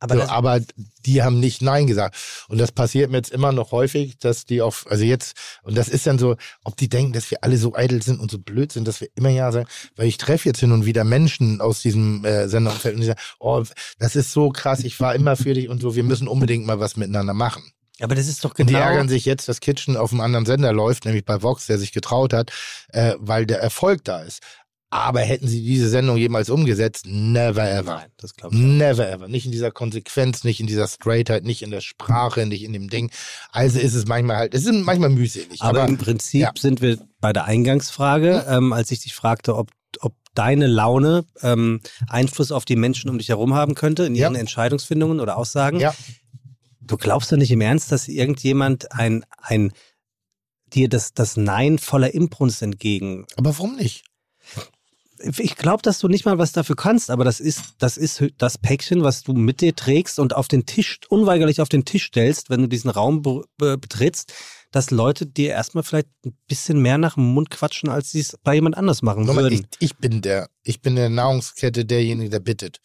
Aber 0.00 0.16
so, 0.16 0.22
aber 0.22 0.60
die 1.06 1.22
haben 1.22 1.40
nicht 1.40 1.62
Nein 1.62 1.86
gesagt. 1.86 2.16
Und 2.48 2.58
das 2.58 2.72
passiert 2.72 3.10
mir 3.10 3.18
jetzt 3.18 3.30
immer 3.30 3.52
noch 3.52 3.72
häufig, 3.72 4.18
dass 4.18 4.44
die 4.44 4.60
auf, 4.60 4.86
also 4.90 5.04
jetzt, 5.04 5.36
und 5.62 5.76
das 5.76 5.88
ist 5.88 6.06
dann 6.06 6.18
so, 6.18 6.36
ob 6.62 6.76
die 6.76 6.88
denken, 6.88 7.12
dass 7.12 7.30
wir 7.30 7.42
alle 7.42 7.56
so 7.56 7.74
eitel 7.74 8.02
sind 8.02 8.20
und 8.20 8.30
so 8.30 8.38
blöd 8.38 8.72
sind, 8.72 8.86
dass 8.86 9.00
wir 9.00 9.08
immer 9.14 9.30
ja 9.30 9.50
sagen, 9.52 9.68
weil 9.96 10.06
ich 10.06 10.18
treffe 10.18 10.48
jetzt 10.48 10.60
hin 10.60 10.72
und 10.72 10.84
wieder 10.84 11.04
Menschen 11.04 11.60
aus 11.60 11.80
diesem 11.80 12.24
äh, 12.24 12.48
Senderumfeld 12.48 12.94
und 12.94 13.00
die 13.00 13.06
sagen, 13.06 13.20
oh, 13.38 13.64
das 13.98 14.16
ist 14.16 14.32
so 14.32 14.50
krass, 14.50 14.80
ich 14.80 15.00
war 15.00 15.14
immer 15.14 15.36
für 15.36 15.54
dich 15.54 15.68
und 15.68 15.80
so, 15.80 15.94
wir 15.96 16.04
müssen 16.04 16.28
unbedingt 16.28 16.66
mal 16.66 16.80
was 16.80 16.96
miteinander 16.96 17.34
machen. 17.34 17.62
aber 18.00 18.14
das 18.14 18.28
ist 18.28 18.44
doch 18.44 18.50
Und 18.50 18.56
genau. 18.56 18.70
die 18.70 18.74
ärgern 18.74 19.08
sich 19.08 19.24
jetzt, 19.24 19.48
dass 19.48 19.60
Kitchen 19.60 19.96
auf 19.96 20.12
einem 20.12 20.20
anderen 20.20 20.46
Sender 20.46 20.72
läuft, 20.72 21.04
nämlich 21.04 21.24
bei 21.24 21.42
Vox, 21.42 21.66
der 21.66 21.78
sich 21.78 21.92
getraut 21.92 22.32
hat, 22.32 22.52
äh, 22.88 23.14
weil 23.18 23.46
der 23.46 23.60
Erfolg 23.60 24.04
da 24.04 24.20
ist. 24.20 24.40
Aber 24.94 25.20
hätten 25.22 25.48
sie 25.48 25.60
diese 25.64 25.88
Sendung 25.88 26.16
jemals 26.16 26.50
umgesetzt? 26.50 27.04
Never 27.08 27.68
ever. 27.68 27.96
Nein, 27.96 28.10
das 28.16 28.32
glaube 28.34 28.54
ich. 28.54 28.60
Never 28.62 29.10
ever. 29.10 29.26
Nicht 29.26 29.44
in 29.44 29.50
dieser 29.50 29.72
Konsequenz, 29.72 30.44
nicht 30.44 30.60
in 30.60 30.68
dieser 30.68 30.86
Straightheit, 30.86 31.42
nicht 31.44 31.62
in 31.62 31.72
der 31.72 31.80
Sprache, 31.80 32.46
nicht 32.46 32.62
in 32.62 32.72
dem 32.72 32.88
Ding. 32.88 33.10
Also 33.50 33.80
ist 33.80 33.94
es 33.94 34.06
manchmal 34.06 34.36
halt, 34.36 34.54
es 34.54 34.64
ist 34.66 34.72
manchmal 34.72 35.10
mühselig. 35.10 35.60
Aber, 35.62 35.80
Aber, 35.80 35.88
im 35.88 35.98
Prinzip 35.98 36.42
ja. 36.42 36.52
sind 36.56 36.80
wir 36.80 36.98
bei 37.20 37.32
der 37.32 37.44
Eingangsfrage, 37.46 38.44
ähm, 38.48 38.72
als 38.72 38.92
ich 38.92 39.00
dich 39.00 39.14
fragte, 39.14 39.56
ob, 39.56 39.72
ob 39.98 40.14
deine 40.34 40.68
Laune 40.68 41.24
ähm, 41.42 41.80
Einfluss 42.08 42.52
auf 42.52 42.64
die 42.64 42.76
Menschen 42.76 43.10
um 43.10 43.18
dich 43.18 43.30
herum 43.30 43.52
haben 43.52 43.74
könnte 43.74 44.04
in 44.04 44.14
Ja. 44.14 44.26
ihren 44.28 44.36
Entscheidungsfindungen 44.36 45.18
oder 45.18 45.36
Aussagen. 45.36 45.80
ja, 45.80 45.92
Du 46.80 46.96
glaubst 46.98 47.32
doch 47.32 47.36
nicht 47.36 47.50
im 47.50 47.62
Ernst, 47.62 47.90
dass 47.90 48.06
irgendjemand 48.06 48.92
ein, 48.92 49.24
ein 49.42 49.72
dir 50.72 50.88
das, 50.88 51.14
das 51.14 51.36
Nein 51.36 51.78
voller 51.78 52.14
Imbrunst 52.14 52.62
entgegen. 52.62 53.26
aber 53.36 53.50
warum 53.58 53.74
nicht? 53.74 54.04
Ich 55.20 55.56
glaube, 55.56 55.82
dass 55.82 55.98
du 56.00 56.08
nicht 56.08 56.24
mal 56.24 56.38
was 56.38 56.52
dafür 56.52 56.76
kannst, 56.76 57.10
aber 57.10 57.24
das 57.24 57.40
ist, 57.40 57.74
das 57.78 57.96
ist 57.96 58.24
das 58.38 58.58
Päckchen, 58.58 59.02
was 59.02 59.22
du 59.22 59.32
mit 59.32 59.60
dir 59.60 59.74
trägst 59.74 60.18
und 60.18 60.34
auf 60.34 60.48
den 60.48 60.66
Tisch, 60.66 60.98
unweigerlich 61.08 61.60
auf 61.60 61.68
den 61.68 61.84
Tisch 61.84 62.06
stellst, 62.06 62.50
wenn 62.50 62.60
du 62.60 62.68
diesen 62.68 62.90
Raum 62.90 63.22
be 63.22 63.44
be 63.56 63.78
betrittst, 63.78 64.32
dass 64.72 64.90
Leute 64.90 65.26
dir 65.26 65.50
erstmal 65.50 65.84
vielleicht 65.84 66.08
ein 66.26 66.36
bisschen 66.48 66.82
mehr 66.82 66.98
nach 66.98 67.14
dem 67.14 67.32
Mund 67.32 67.50
quatschen, 67.50 67.88
als 67.88 68.10
sie 68.10 68.20
es 68.20 68.36
bei 68.42 68.54
jemand 68.54 68.76
anders 68.76 69.02
machen 69.02 69.26
würden. 69.26 69.52
ich, 69.52 69.66
ich 69.78 69.96
bin 69.96 70.20
der, 70.20 70.48
ich 70.62 70.82
bin 70.82 70.94
in 70.94 70.96
der 70.96 71.10
Nahrungskette 71.10 71.84
derjenige, 71.84 72.30
der 72.30 72.40
bittet. 72.40 72.80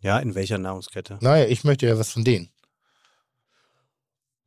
Ja, 0.00 0.18
in 0.18 0.34
welcher 0.34 0.58
Nahrungskette? 0.58 1.18
Naja, 1.20 1.46
ich 1.46 1.62
möchte 1.62 1.86
ja 1.86 1.98
was 1.98 2.10
von 2.10 2.24
denen. 2.24 2.50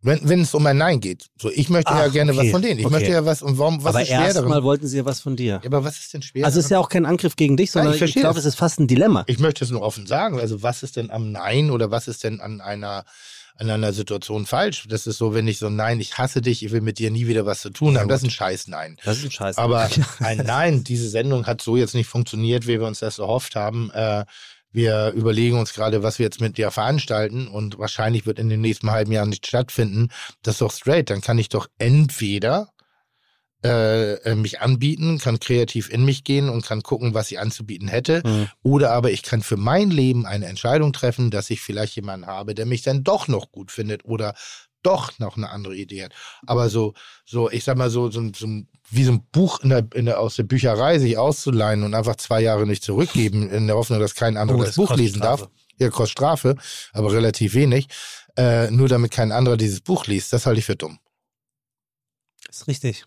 Wenn, 0.05 0.29
wenn 0.29 0.41
es 0.41 0.53
um 0.53 0.63
ein 0.67 0.77
Nein 0.77 0.99
geht. 0.99 1.25
So, 1.41 1.49
ich 1.49 1.67
möchte 1.69 1.91
ja 1.91 2.05
Ach, 2.07 2.13
gerne 2.13 2.31
okay, 2.31 2.41
was 2.41 2.51
von 2.51 2.61
denen. 2.61 2.79
Ich 2.79 2.85
okay. 2.85 2.93
möchte 2.93 3.11
ja 3.11 3.25
was, 3.25 3.41
und 3.41 3.57
warum, 3.57 3.83
was 3.83 3.89
aber 3.89 4.03
ist 4.03 4.09
schwer 4.09 4.19
darin? 4.19 4.35
erstmal 4.35 4.63
wollten 4.63 4.87
sie 4.87 4.97
ja 4.97 5.05
was 5.05 5.19
von 5.19 5.35
dir. 5.35 5.59
Ja, 5.63 5.65
aber 5.65 5.83
was 5.83 5.97
ist 5.97 6.13
denn 6.13 6.21
schwer? 6.21 6.45
Also 6.45 6.59
es 6.59 6.65
ist 6.65 6.71
ja 6.71 6.77
auch 6.77 6.89
kein 6.89 7.07
Angriff 7.07 7.35
gegen 7.35 7.57
dich, 7.57 7.71
sondern 7.71 7.89
ich 7.89 7.95
ich, 7.95 7.99
verstehe 7.99 8.21
glaube, 8.21 8.37
es 8.37 8.45
ist 8.45 8.53
fast 8.53 8.79
ein 8.79 8.85
Dilemma. 8.85 9.23
Ich 9.25 9.39
möchte 9.39 9.65
es 9.65 9.71
nur 9.71 9.81
offen 9.81 10.05
sagen. 10.05 10.39
Also, 10.39 10.61
was 10.61 10.83
ist 10.83 10.95
denn 10.95 11.09
am 11.09 11.31
Nein 11.31 11.71
oder 11.71 11.89
was 11.89 12.07
ist 12.07 12.23
denn 12.23 12.39
an 12.39 12.61
einer, 12.61 13.03
an 13.55 13.67
einer 13.67 13.93
Situation 13.93 14.45
falsch? 14.45 14.85
Das 14.87 15.07
ist 15.07 15.17
so, 15.17 15.33
wenn 15.33 15.47
ich 15.47 15.57
so, 15.57 15.71
nein, 15.71 15.99
ich 15.99 16.19
hasse 16.19 16.39
dich, 16.43 16.63
ich 16.63 16.71
will 16.71 16.81
mit 16.81 16.99
dir 16.99 17.09
nie 17.09 17.25
wieder 17.25 17.47
was 17.47 17.61
zu 17.61 17.71
tun 17.71 17.97
haben. 17.97 18.07
Das 18.07 18.21
ist 18.21 18.27
ein 18.27 18.29
scheiß 18.29 18.67
Nein. 18.67 18.97
Das 19.03 19.17
ist 19.17 19.23
ein 19.23 19.31
Scheiß. 19.31 19.57
Aber 19.57 19.89
ein 20.19 20.37
Nein, 20.37 20.83
diese 20.83 21.09
Sendung 21.09 21.47
hat 21.47 21.63
so 21.63 21.77
jetzt 21.77 21.95
nicht 21.95 22.07
funktioniert, 22.07 22.67
wie 22.67 22.79
wir 22.79 22.85
uns 22.85 22.99
das 22.99 23.17
erhofft 23.17 23.55
haben. 23.55 23.89
Äh, 23.89 24.25
wir 24.75 25.11
überlegen 25.15 25.57
uns 25.57 25.73
gerade, 25.73 26.03
was 26.03 26.19
wir 26.19 26.25
jetzt 26.25 26.41
mit 26.41 26.57
dir 26.57 26.69
veranstalten 26.69 27.47
und 27.47 27.79
wahrscheinlich 27.79 28.25
wird 28.25 28.39
in 28.39 28.49
den 28.49 28.61
nächsten 28.61 28.91
halben 28.91 29.11
Jahren 29.11 29.29
nicht 29.29 29.47
stattfinden. 29.47 30.09
Das 30.43 30.55
ist 30.55 30.61
doch 30.61 30.71
straight. 30.71 31.09
Dann 31.09 31.21
kann 31.21 31.37
ich 31.37 31.49
doch 31.49 31.67
entweder 31.77 32.69
äh, 33.65 34.13
äh, 34.15 34.35
mich 34.35 34.61
anbieten, 34.61 35.17
kann 35.17 35.39
kreativ 35.39 35.89
in 35.89 36.05
mich 36.05 36.23
gehen 36.23 36.49
und 36.49 36.63
kann 36.63 36.83
gucken, 36.83 37.15
was 37.15 37.31
ich 37.31 37.39
anzubieten 37.39 37.87
hätte. 37.87 38.21
Mhm. 38.23 38.47
Oder 38.61 38.91
aber 38.91 39.09
ich 39.09 39.23
kann 39.23 39.41
für 39.41 39.57
mein 39.57 39.89
Leben 39.89 40.27
eine 40.27 40.45
Entscheidung 40.45 40.93
treffen, 40.93 41.31
dass 41.31 41.49
ich 41.49 41.61
vielleicht 41.61 41.95
jemanden 41.95 42.27
habe, 42.27 42.53
der 42.53 42.67
mich 42.67 42.83
dann 42.83 43.03
doch 43.03 43.27
noch 43.27 43.51
gut 43.51 43.71
findet 43.71 44.05
oder 44.05 44.35
doch 44.85 45.17
noch 45.19 45.37
eine 45.37 45.49
andere 45.49 45.75
Idee 45.75 46.05
hat. 46.05 46.13
Aber 46.45 46.69
so, 46.69 46.93
so, 47.25 47.49
ich 47.49 47.63
sag 47.63 47.77
mal 47.77 47.89
so, 47.89 48.09
so, 48.11 48.21
so 48.35 48.47
wie 48.89 49.03
so 49.03 49.13
ein 49.13 49.25
Buch 49.31 49.59
in 49.61 49.69
der, 49.69 49.87
in 49.93 50.05
der, 50.05 50.19
aus 50.19 50.35
der 50.35 50.43
Bücherei 50.43 50.99
sich 50.99 51.17
auszuleihen 51.17 51.83
und 51.83 51.93
einfach 51.93 52.15
zwei 52.17 52.41
Jahre 52.41 52.65
nicht 52.65 52.83
zurückgeben, 52.83 53.49
in 53.49 53.67
der 53.67 53.75
Hoffnung, 53.75 53.99
dass 53.99 54.15
kein 54.15 54.37
anderer 54.37 54.59
Oh, 54.59 54.61
das, 54.61 54.75
das 54.75 54.75
Buch 54.75 54.95
lesen 54.95 55.21
darf. 55.21 55.49
Ja, 55.77 55.89
kostet 55.89 56.11
Strafe, 56.11 56.55
aber 56.93 57.11
relativ 57.11 57.53
wenig. 57.53 57.87
Äh, 58.37 58.71
nur 58.71 58.87
damit 58.87 59.11
kein 59.11 59.31
anderer 59.31 59.57
dieses 59.57 59.81
Buch 59.81 60.07
liest. 60.07 60.31
Das 60.31 60.45
halte 60.45 60.59
ich 60.59 60.65
für 60.65 60.75
dumm. 60.75 60.99
Ist 62.49 62.67
richtig. 62.67 63.05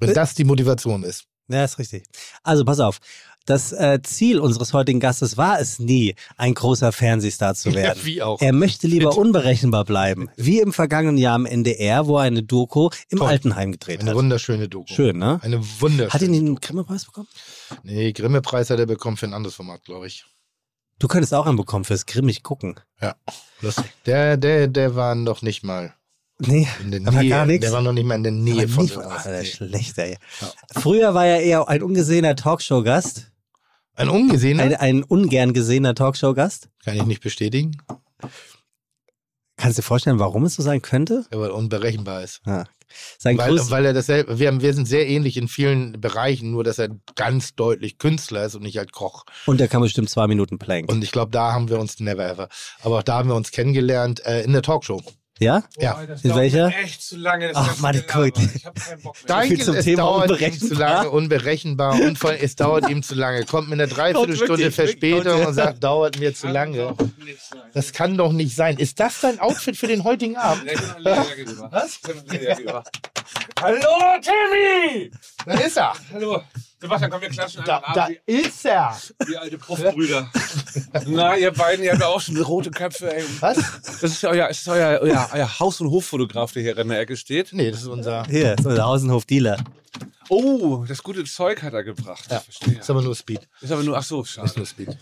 Wenn 0.00 0.14
das 0.14 0.34
die 0.34 0.44
Motivation 0.44 1.02
ist. 1.02 1.24
Ja, 1.48 1.64
ist 1.64 1.78
richtig. 1.78 2.04
Also 2.42 2.64
pass 2.64 2.78
auf. 2.78 2.98
Das 3.48 3.72
äh, 3.72 4.00
Ziel 4.02 4.40
unseres 4.40 4.74
heutigen 4.74 5.00
Gastes 5.00 5.38
war 5.38 5.58
es 5.58 5.78
nie, 5.78 6.14
ein 6.36 6.52
großer 6.52 6.92
Fernsehstar 6.92 7.54
zu 7.54 7.72
werden. 7.74 7.98
wie 8.04 8.20
auch. 8.20 8.42
Er 8.42 8.52
möchte 8.52 8.86
lieber 8.86 9.16
unberechenbar 9.16 9.86
bleiben. 9.86 10.28
Wie 10.36 10.60
im 10.60 10.74
vergangenen 10.74 11.16
Jahr 11.16 11.34
am 11.34 11.46
NDR, 11.46 12.06
wo 12.06 12.18
er 12.18 12.24
eine 12.24 12.42
Doku 12.42 12.90
im 13.08 13.18
Toll. 13.20 13.28
Altenheim 13.28 13.72
gedreht 13.72 14.00
Eine 14.00 14.10
hat. 14.10 14.16
wunderschöne 14.18 14.68
Doku. 14.68 14.92
Schön, 14.92 15.16
ne? 15.16 15.40
Eine 15.42 15.60
wunderschöne. 15.80 16.12
Hat 16.12 16.20
ihn 16.20 16.32
den 16.34 16.56
Grimme-Preis 16.56 17.06
bekommen? 17.06 17.26
Nee, 17.84 18.12
Grimme-Preis 18.12 18.68
hat 18.68 18.78
er 18.80 18.86
bekommen 18.86 19.16
für 19.16 19.24
ein 19.24 19.32
anderes 19.32 19.54
Format, 19.54 19.82
glaube 19.84 20.06
ich. 20.06 20.26
Du 20.98 21.08
könntest 21.08 21.32
auch 21.32 21.46
einen 21.46 21.56
bekommen 21.56 21.86
fürs 21.86 22.04
grimmig 22.04 22.42
gucken. 22.42 22.78
Ja, 23.00 23.14
lustig. 23.62 23.86
Der, 24.04 24.36
der, 24.36 24.68
der 24.68 24.94
war 24.94 25.14
noch 25.14 25.40
nicht 25.40 25.62
mal 25.64 25.94
Nee, 26.40 26.68
in 26.82 26.90
der 26.90 27.00
Nähe. 27.00 27.28
gar 27.30 27.46
nichts. 27.46 27.64
Der 27.64 27.72
war 27.72 27.80
noch 27.82 27.92
nicht 27.94 28.04
mal 28.04 28.14
in 28.16 28.24
der 28.24 28.32
Nähe 28.32 28.68
von 28.68 28.84
nie-. 28.84 28.92
Ah, 28.96 29.22
der 29.24 29.32
Nee. 29.40 29.42
ist 29.42 29.54
schlecht, 29.54 29.96
ey. 29.98 30.18
Früher 30.74 31.14
war 31.14 31.24
er 31.26 31.40
eher 31.40 31.66
ein 31.66 31.82
ungesehener 31.82 32.36
Talkshow-Gast. 32.36 33.30
Ein 33.98 34.08
ungesehener? 34.08 34.62
Ein, 34.62 34.74
ein 34.76 35.02
ungern 35.02 35.52
gesehener 35.52 35.94
Talkshow-Gast. 35.94 36.68
Kann 36.84 36.96
ich 36.96 37.04
nicht 37.04 37.22
bestätigen, 37.22 37.76
Kannst 39.56 39.76
du 39.76 39.82
dir 39.82 39.86
vorstellen, 39.86 40.20
warum 40.20 40.44
es 40.44 40.54
so 40.54 40.62
sein 40.62 40.80
könnte? 40.82 41.26
weil 41.32 41.48
er 41.50 41.54
unberechenbar 41.54 42.22
ist. 42.22 42.40
Ja. 42.46 42.64
Sein 43.18 43.36
Weil, 43.36 43.58
weil 43.70 43.84
er 43.84 43.92
dasselbe, 43.92 44.38
wir, 44.38 44.46
haben- 44.48 44.62
wir 44.62 44.72
sind 44.72 44.86
sehr 44.86 45.06
ähnlich 45.08 45.36
in 45.36 45.46
vielen 45.48 46.00
Bereichen, 46.00 46.52
nur 46.52 46.62
dass 46.64 46.78
er 46.78 46.88
ganz 47.16 47.54
deutlich 47.56 47.98
Künstler 47.98 48.44
ist 48.46 48.54
und 48.54 48.62
nicht 48.62 48.78
halt 48.78 48.92
Koch. 48.92 49.24
und 49.46 49.58
der 49.60 49.66
kann 49.68 49.82
bestimmt 49.82 50.08
zwei 50.08 50.26
Minuten 50.28 50.58
plank. 50.58 50.88
Und 50.90 51.02
ich 51.02 51.10
glaube, 51.10 51.32
da 51.32 51.52
haben 51.52 51.68
wir 51.68 51.78
uns 51.80 51.98
never 52.00 52.24
ever. 52.26 52.48
Aber 52.82 52.98
auch 52.98 53.02
da 53.02 53.18
haben 53.18 53.28
wir 53.28 53.34
uns 53.34 53.50
kennengelernt 53.50 54.24
äh, 54.24 54.42
in 54.42 54.52
der 54.52 54.62
Talkshow. 54.62 55.02
Ja? 55.38 55.62
Ja. 55.78 56.00
In 56.22 56.34
welcher? 56.34 56.68
Echt 56.82 57.02
zu 57.02 57.16
lange. 57.16 57.48
Das 57.48 57.56
Ach, 57.56 57.78
Mann, 57.78 57.92
Gelaber. 57.92 58.30
guck. 58.30 58.42
Ich 58.54 58.66
hab 58.66 58.74
keinen 58.74 59.02
Bock 59.02 59.14
mehr. 59.16 59.26
Danke, 59.26 59.58
zum 59.58 59.76
es 59.76 59.84
Thema 59.84 60.02
dauert 60.02 60.40
ihm 60.40 60.58
zu 60.58 60.74
lange, 60.74 61.10
unberechenbar 61.10 62.00
und 62.00 62.18
vor 62.18 62.30
allem, 62.30 62.40
es 62.42 62.56
dauert 62.56 62.88
ihm 62.88 63.02
zu 63.02 63.14
lange. 63.14 63.44
Kommt 63.44 63.68
mit 63.68 63.80
einer 63.80 63.88
Dreiviertelstunde 63.88 64.72
Verspätung 64.72 65.46
und 65.46 65.54
sagt, 65.54 65.82
dauert 65.84 66.18
mir 66.18 66.34
zu 66.34 66.48
lange. 66.48 66.94
Das 67.72 67.92
kann 67.92 68.16
doch 68.16 68.32
nicht 68.32 68.54
sein. 68.56 68.78
Ist 68.78 68.98
das 68.98 69.20
dein 69.20 69.38
Outfit 69.38 69.76
für 69.76 69.86
den 69.86 70.02
heutigen 70.04 70.36
Abend? 70.36 70.64
Was? 71.70 72.00
Hallo, 73.60 73.80
Timmy! 74.20 75.10
Da 75.46 75.52
ist 75.54 75.76
er. 75.76 75.92
Hallo. 76.12 76.42
Sebastian, 76.80 77.10
komm, 77.10 77.20
wir 77.20 77.28
klatschen 77.28 77.62
Da, 77.64 77.80
da 77.92 78.04
ab, 78.04 78.10
ist 78.24 78.64
er. 78.64 78.96
wie 79.26 79.36
alte 79.36 79.58
Proftbrüder. 79.58 80.30
Na, 81.06 81.36
ihr 81.36 81.50
beiden, 81.52 81.84
ihr 81.84 81.90
habt 81.92 82.00
ja 82.00 82.06
auch 82.06 82.20
schon 82.20 82.36
rote 82.40 82.70
Köpfe, 82.70 83.12
ey. 83.16 83.24
Was? 83.40 83.56
Das 84.00 84.02
ist 84.12 84.24
euer, 84.24 84.46
das 84.48 84.58
ist 84.60 84.68
euer, 84.68 85.00
euer, 85.00 85.28
euer 85.32 85.58
Haus- 85.58 85.80
und 85.80 85.90
Hoffotograf, 85.90 86.52
der 86.52 86.62
hier 86.62 86.78
in 86.78 86.88
der 86.88 87.00
Ecke 87.00 87.16
steht. 87.16 87.52
Nee, 87.52 87.70
das 87.72 87.80
ist 87.82 87.88
unser. 87.88 88.24
Hier, 88.26 88.54
so 88.62 88.70
der 88.70 88.86
Außenhof-Dealer. 88.86 89.56
Oh, 90.28 90.84
das 90.86 91.02
gute 91.02 91.24
Zeug 91.24 91.62
hat 91.62 91.72
er 91.72 91.82
gebracht. 91.82 92.24
Ja, 92.30 92.40
Verstehe. 92.40 92.78
ist 92.78 92.90
aber 92.90 93.02
nur 93.02 93.16
Speed. 93.16 93.48
Ist 93.60 93.72
aber 93.72 93.82
nur, 93.82 93.96
ach 93.96 94.02
so, 94.04 94.22
Ist 94.22 94.30
schade. 94.34 94.52
nur 94.56 94.66
Speed. 94.66 94.96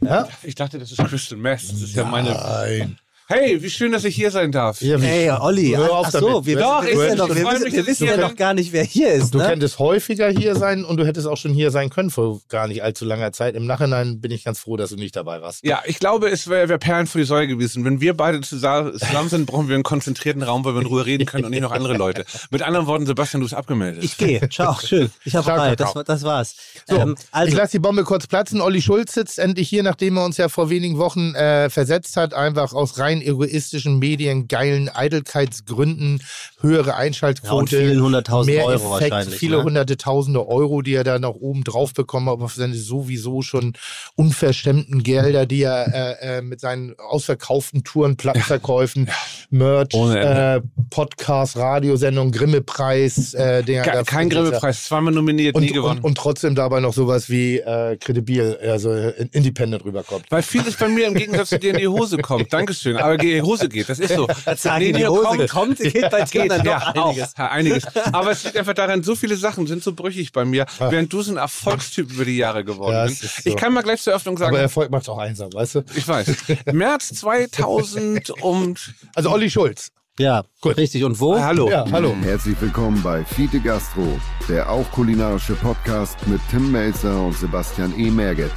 Ja? 0.00 0.26
Ich 0.42 0.54
dachte, 0.54 0.78
das 0.78 0.92
ist 0.92 0.98
Crystal 1.04 1.36
Meth. 1.36 1.62
Das 1.70 1.82
ist 1.82 1.94
ja 1.94 2.04
meine. 2.04 2.30
Nein. 2.30 2.98
Hey, 3.32 3.62
wie 3.62 3.70
schön, 3.70 3.92
dass 3.92 4.02
ich 4.04 4.16
hier 4.16 4.32
sein 4.32 4.50
darf. 4.50 4.82
Ja, 4.82 5.00
wie- 5.00 5.06
Ey, 5.06 5.30
Olli, 5.30 5.70
Hör 5.76 5.92
auf 5.92 6.06
ach 6.06 6.10
so, 6.10 6.44
wir, 6.44 6.58
Doch, 6.58 6.82
wir, 6.84 7.06
ja 7.06 7.14
noch, 7.14 7.28
wir, 7.28 7.36
wissen, 7.36 7.62
mich, 7.62 7.72
wir 7.74 7.86
wissen 7.86 8.06
ja 8.08 8.16
noch 8.16 8.34
gar 8.34 8.54
nicht, 8.54 8.72
wer 8.72 8.82
hier 8.82 9.12
ist. 9.12 9.32
Du 9.34 9.38
Ne? 9.38 9.44
könntest 9.46 9.78
häufiger 9.78 10.28
hier 10.30 10.56
sein 10.56 10.84
und 10.84 10.96
du 10.96 11.06
hättest 11.06 11.28
auch 11.28 11.36
schon 11.36 11.52
hier 11.54 11.70
sein 11.70 11.90
können 11.90 12.10
vor 12.10 12.40
gar 12.48 12.66
nicht 12.66 12.82
allzu 12.82 13.04
langer 13.04 13.30
Zeit. 13.30 13.54
Im 13.54 13.66
Nachhinein 13.66 14.20
bin 14.20 14.32
ich 14.32 14.42
ganz 14.42 14.58
froh, 14.58 14.76
dass 14.76 14.90
du 14.90 14.96
nicht 14.96 15.14
dabei 15.14 15.42
warst. 15.42 15.64
Ja, 15.64 15.80
ich 15.86 16.00
glaube, 16.00 16.28
es 16.28 16.48
wäre 16.48 16.68
wär 16.68 16.78
Perlen 16.78 17.06
vor 17.06 17.20
die 17.20 17.24
Säule 17.24 17.46
gewesen. 17.46 17.84
Wenn 17.84 18.00
wir 18.00 18.14
beide 18.16 18.40
zusammen 18.40 18.98
sind, 19.28 19.46
brauchen 19.46 19.68
wir 19.68 19.76
einen 19.76 19.84
konzentrierten 19.84 20.42
Raum, 20.42 20.64
weil 20.64 20.74
wir 20.74 20.80
in 20.80 20.88
Ruhe 20.88 21.06
reden 21.06 21.24
können 21.24 21.44
und 21.44 21.52
nicht 21.52 21.62
noch 21.62 21.70
andere 21.70 21.94
Leute. 21.96 22.24
Mit 22.50 22.62
anderen 22.62 22.88
Worten, 22.88 23.06
Sebastian, 23.06 23.42
du 23.42 23.44
bist 23.44 23.54
abgemeldet. 23.54 24.02
Ich 24.02 24.16
gehe. 24.16 24.40
Ciao, 24.48 24.76
schön. 24.84 25.08
Ich 25.24 25.36
habe 25.36 25.44
frei. 25.44 25.76
Das, 25.76 25.94
das 26.04 26.24
war's. 26.24 26.56
So, 26.88 26.96
ähm, 26.96 27.14
also, 27.30 27.48
ich 27.52 27.56
lasse 27.56 27.70
die 27.70 27.78
Bombe 27.78 28.02
kurz 28.02 28.26
platzen. 28.26 28.60
Olli 28.60 28.82
Schulz 28.82 29.14
sitzt 29.14 29.38
endlich 29.38 29.68
hier, 29.68 29.84
nachdem 29.84 30.16
er 30.16 30.24
uns 30.24 30.36
ja 30.36 30.48
vor 30.48 30.68
wenigen 30.68 30.98
Wochen 30.98 31.32
äh, 31.36 31.70
versetzt 31.70 32.16
hat, 32.16 32.34
einfach 32.34 32.72
aus 32.72 32.98
rein 32.98 33.19
egoistischen 33.22 33.98
Medien, 33.98 34.48
geilen 34.48 34.88
Eitelkeitsgründen, 34.88 36.22
höhere 36.60 36.94
Einschaltquote, 36.96 37.76
Ja, 37.76 37.82
und 37.82 37.88
vielen 37.88 38.02
hunderttausend 38.02 38.54
mehr 38.56 38.64
Euro 38.66 38.96
Effekt, 38.96 39.10
wahrscheinlich, 39.12 39.38
viele 39.38 39.58
ne? 39.58 39.62
hunderte 39.64 39.96
Tausende 39.96 40.46
Euro, 40.48 40.82
die 40.82 40.94
er 40.94 41.04
da 41.04 41.18
noch 41.18 41.34
oben 41.36 41.64
drauf 41.64 41.94
bekommen 41.94 42.28
hat, 42.28 42.40
auf 42.40 42.54
seine 42.54 42.74
sowieso 42.74 43.42
schon 43.42 43.74
unverstemmten 44.16 45.02
Gelder, 45.02 45.46
die 45.46 45.62
er 45.62 46.18
äh, 46.22 46.38
äh, 46.38 46.42
mit 46.42 46.60
seinen 46.60 46.94
ausverkauften 46.98 47.84
Touren, 47.84 48.16
Platzverkäufen, 48.16 49.08
Merch, 49.50 49.94
Ohne 49.94 50.20
äh, 50.20 50.60
Podcast, 50.90 51.56
Radiosendung, 51.56 52.30
Grimme-Preis, 52.32 53.34
äh, 53.34 53.62
den 53.62 53.76
er 53.76 53.82
Ke- 53.82 54.04
Kein 54.04 54.28
Grimme-Preis, 54.30 54.84
zweimal 54.84 55.12
nominiert, 55.12 55.56
nie 55.56 55.68
und, 55.68 55.74
gewonnen. 55.74 55.98
und, 55.98 56.04
und 56.04 56.14
trotzdem 56.18 56.54
dabei 56.54 56.80
noch 56.80 56.92
sowas 56.92 57.28
wie 57.30 57.58
äh, 57.58 57.96
kredibil, 57.96 58.58
also 58.62 58.92
äh, 58.92 59.26
independent 59.32 59.84
rüberkommt. 59.84 60.24
weil 60.30 60.42
vieles 60.42 60.76
bei 60.76 60.88
mir 60.88 61.06
im 61.06 61.14
Gegensatz 61.14 61.50
zu 61.50 61.58
dir 61.58 61.70
in 61.72 61.78
die 61.78 61.88
Hose 61.88 62.18
kommt. 62.18 62.52
Dankeschön. 62.52 62.96
Aber 62.96 63.09
die 63.18 63.40
Hose 63.42 63.68
geht, 63.68 63.88
das 63.88 63.98
ist 63.98 64.14
so. 64.14 64.26
sagen, 64.56 64.84
Nee, 64.84 64.92
die 64.92 65.06
Hose 65.06 65.22
kommt, 65.48 65.50
kommt, 65.50 65.78
geht 65.78 66.10
bei 66.10 66.24
dann 66.48 66.64
ja, 66.64 66.92
doch 66.92 67.04
einiges. 67.06 67.34
Auch, 67.36 67.38
einiges. 67.50 67.84
Aber 68.12 68.30
es 68.30 68.44
liegt 68.44 68.56
einfach 68.56 68.74
daran, 68.74 69.02
so 69.02 69.14
viele 69.14 69.36
Sachen 69.36 69.66
sind 69.66 69.82
so 69.82 69.92
brüchig 69.94 70.32
bei 70.32 70.44
mir, 70.44 70.66
während 70.78 71.12
du 71.12 71.22
so 71.22 71.32
ein 71.32 71.36
Erfolgstyp 71.36 72.10
über 72.12 72.24
die 72.24 72.36
Jahre 72.36 72.64
geworden 72.64 72.94
Ja, 72.94 73.06
bist. 73.06 73.22
so. 73.22 73.50
Ich 73.50 73.56
kann 73.56 73.72
mal 73.72 73.82
gleich 73.82 74.02
zur 74.02 74.12
Eröffnung 74.12 74.36
sagen, 74.38 74.50
Aber 74.54 74.60
Erfolg 74.60 74.90
macht 74.90 75.08
auch 75.08 75.18
einsam, 75.18 75.52
weißt 75.52 75.74
du? 75.76 75.82
ich 75.94 76.06
weiß, 76.06 76.28
März 76.72 77.08
2000 77.14 78.30
und 78.42 78.94
Also 79.14 79.30
Olli 79.30 79.50
Schulz. 79.50 79.90
ja, 80.18 80.42
Gut. 80.60 80.76
richtig. 80.76 81.04
Und 81.04 81.18
wo? 81.20 81.34
Ah, 81.34 81.42
hallo. 81.44 81.70
Ja, 81.70 81.84
hallo. 81.90 82.14
Herzlich 82.22 82.56
willkommen 82.60 83.02
bei 83.02 83.24
Fiete 83.24 83.60
Gastro, 83.60 84.18
der 84.48 84.70
auch 84.70 84.90
kulinarische 84.92 85.54
Podcast 85.54 86.16
mit 86.26 86.40
Tim 86.50 86.70
Melzer 86.72 87.20
und 87.22 87.36
Sebastian 87.36 87.92
E. 87.98 88.10
Merget. 88.10 88.52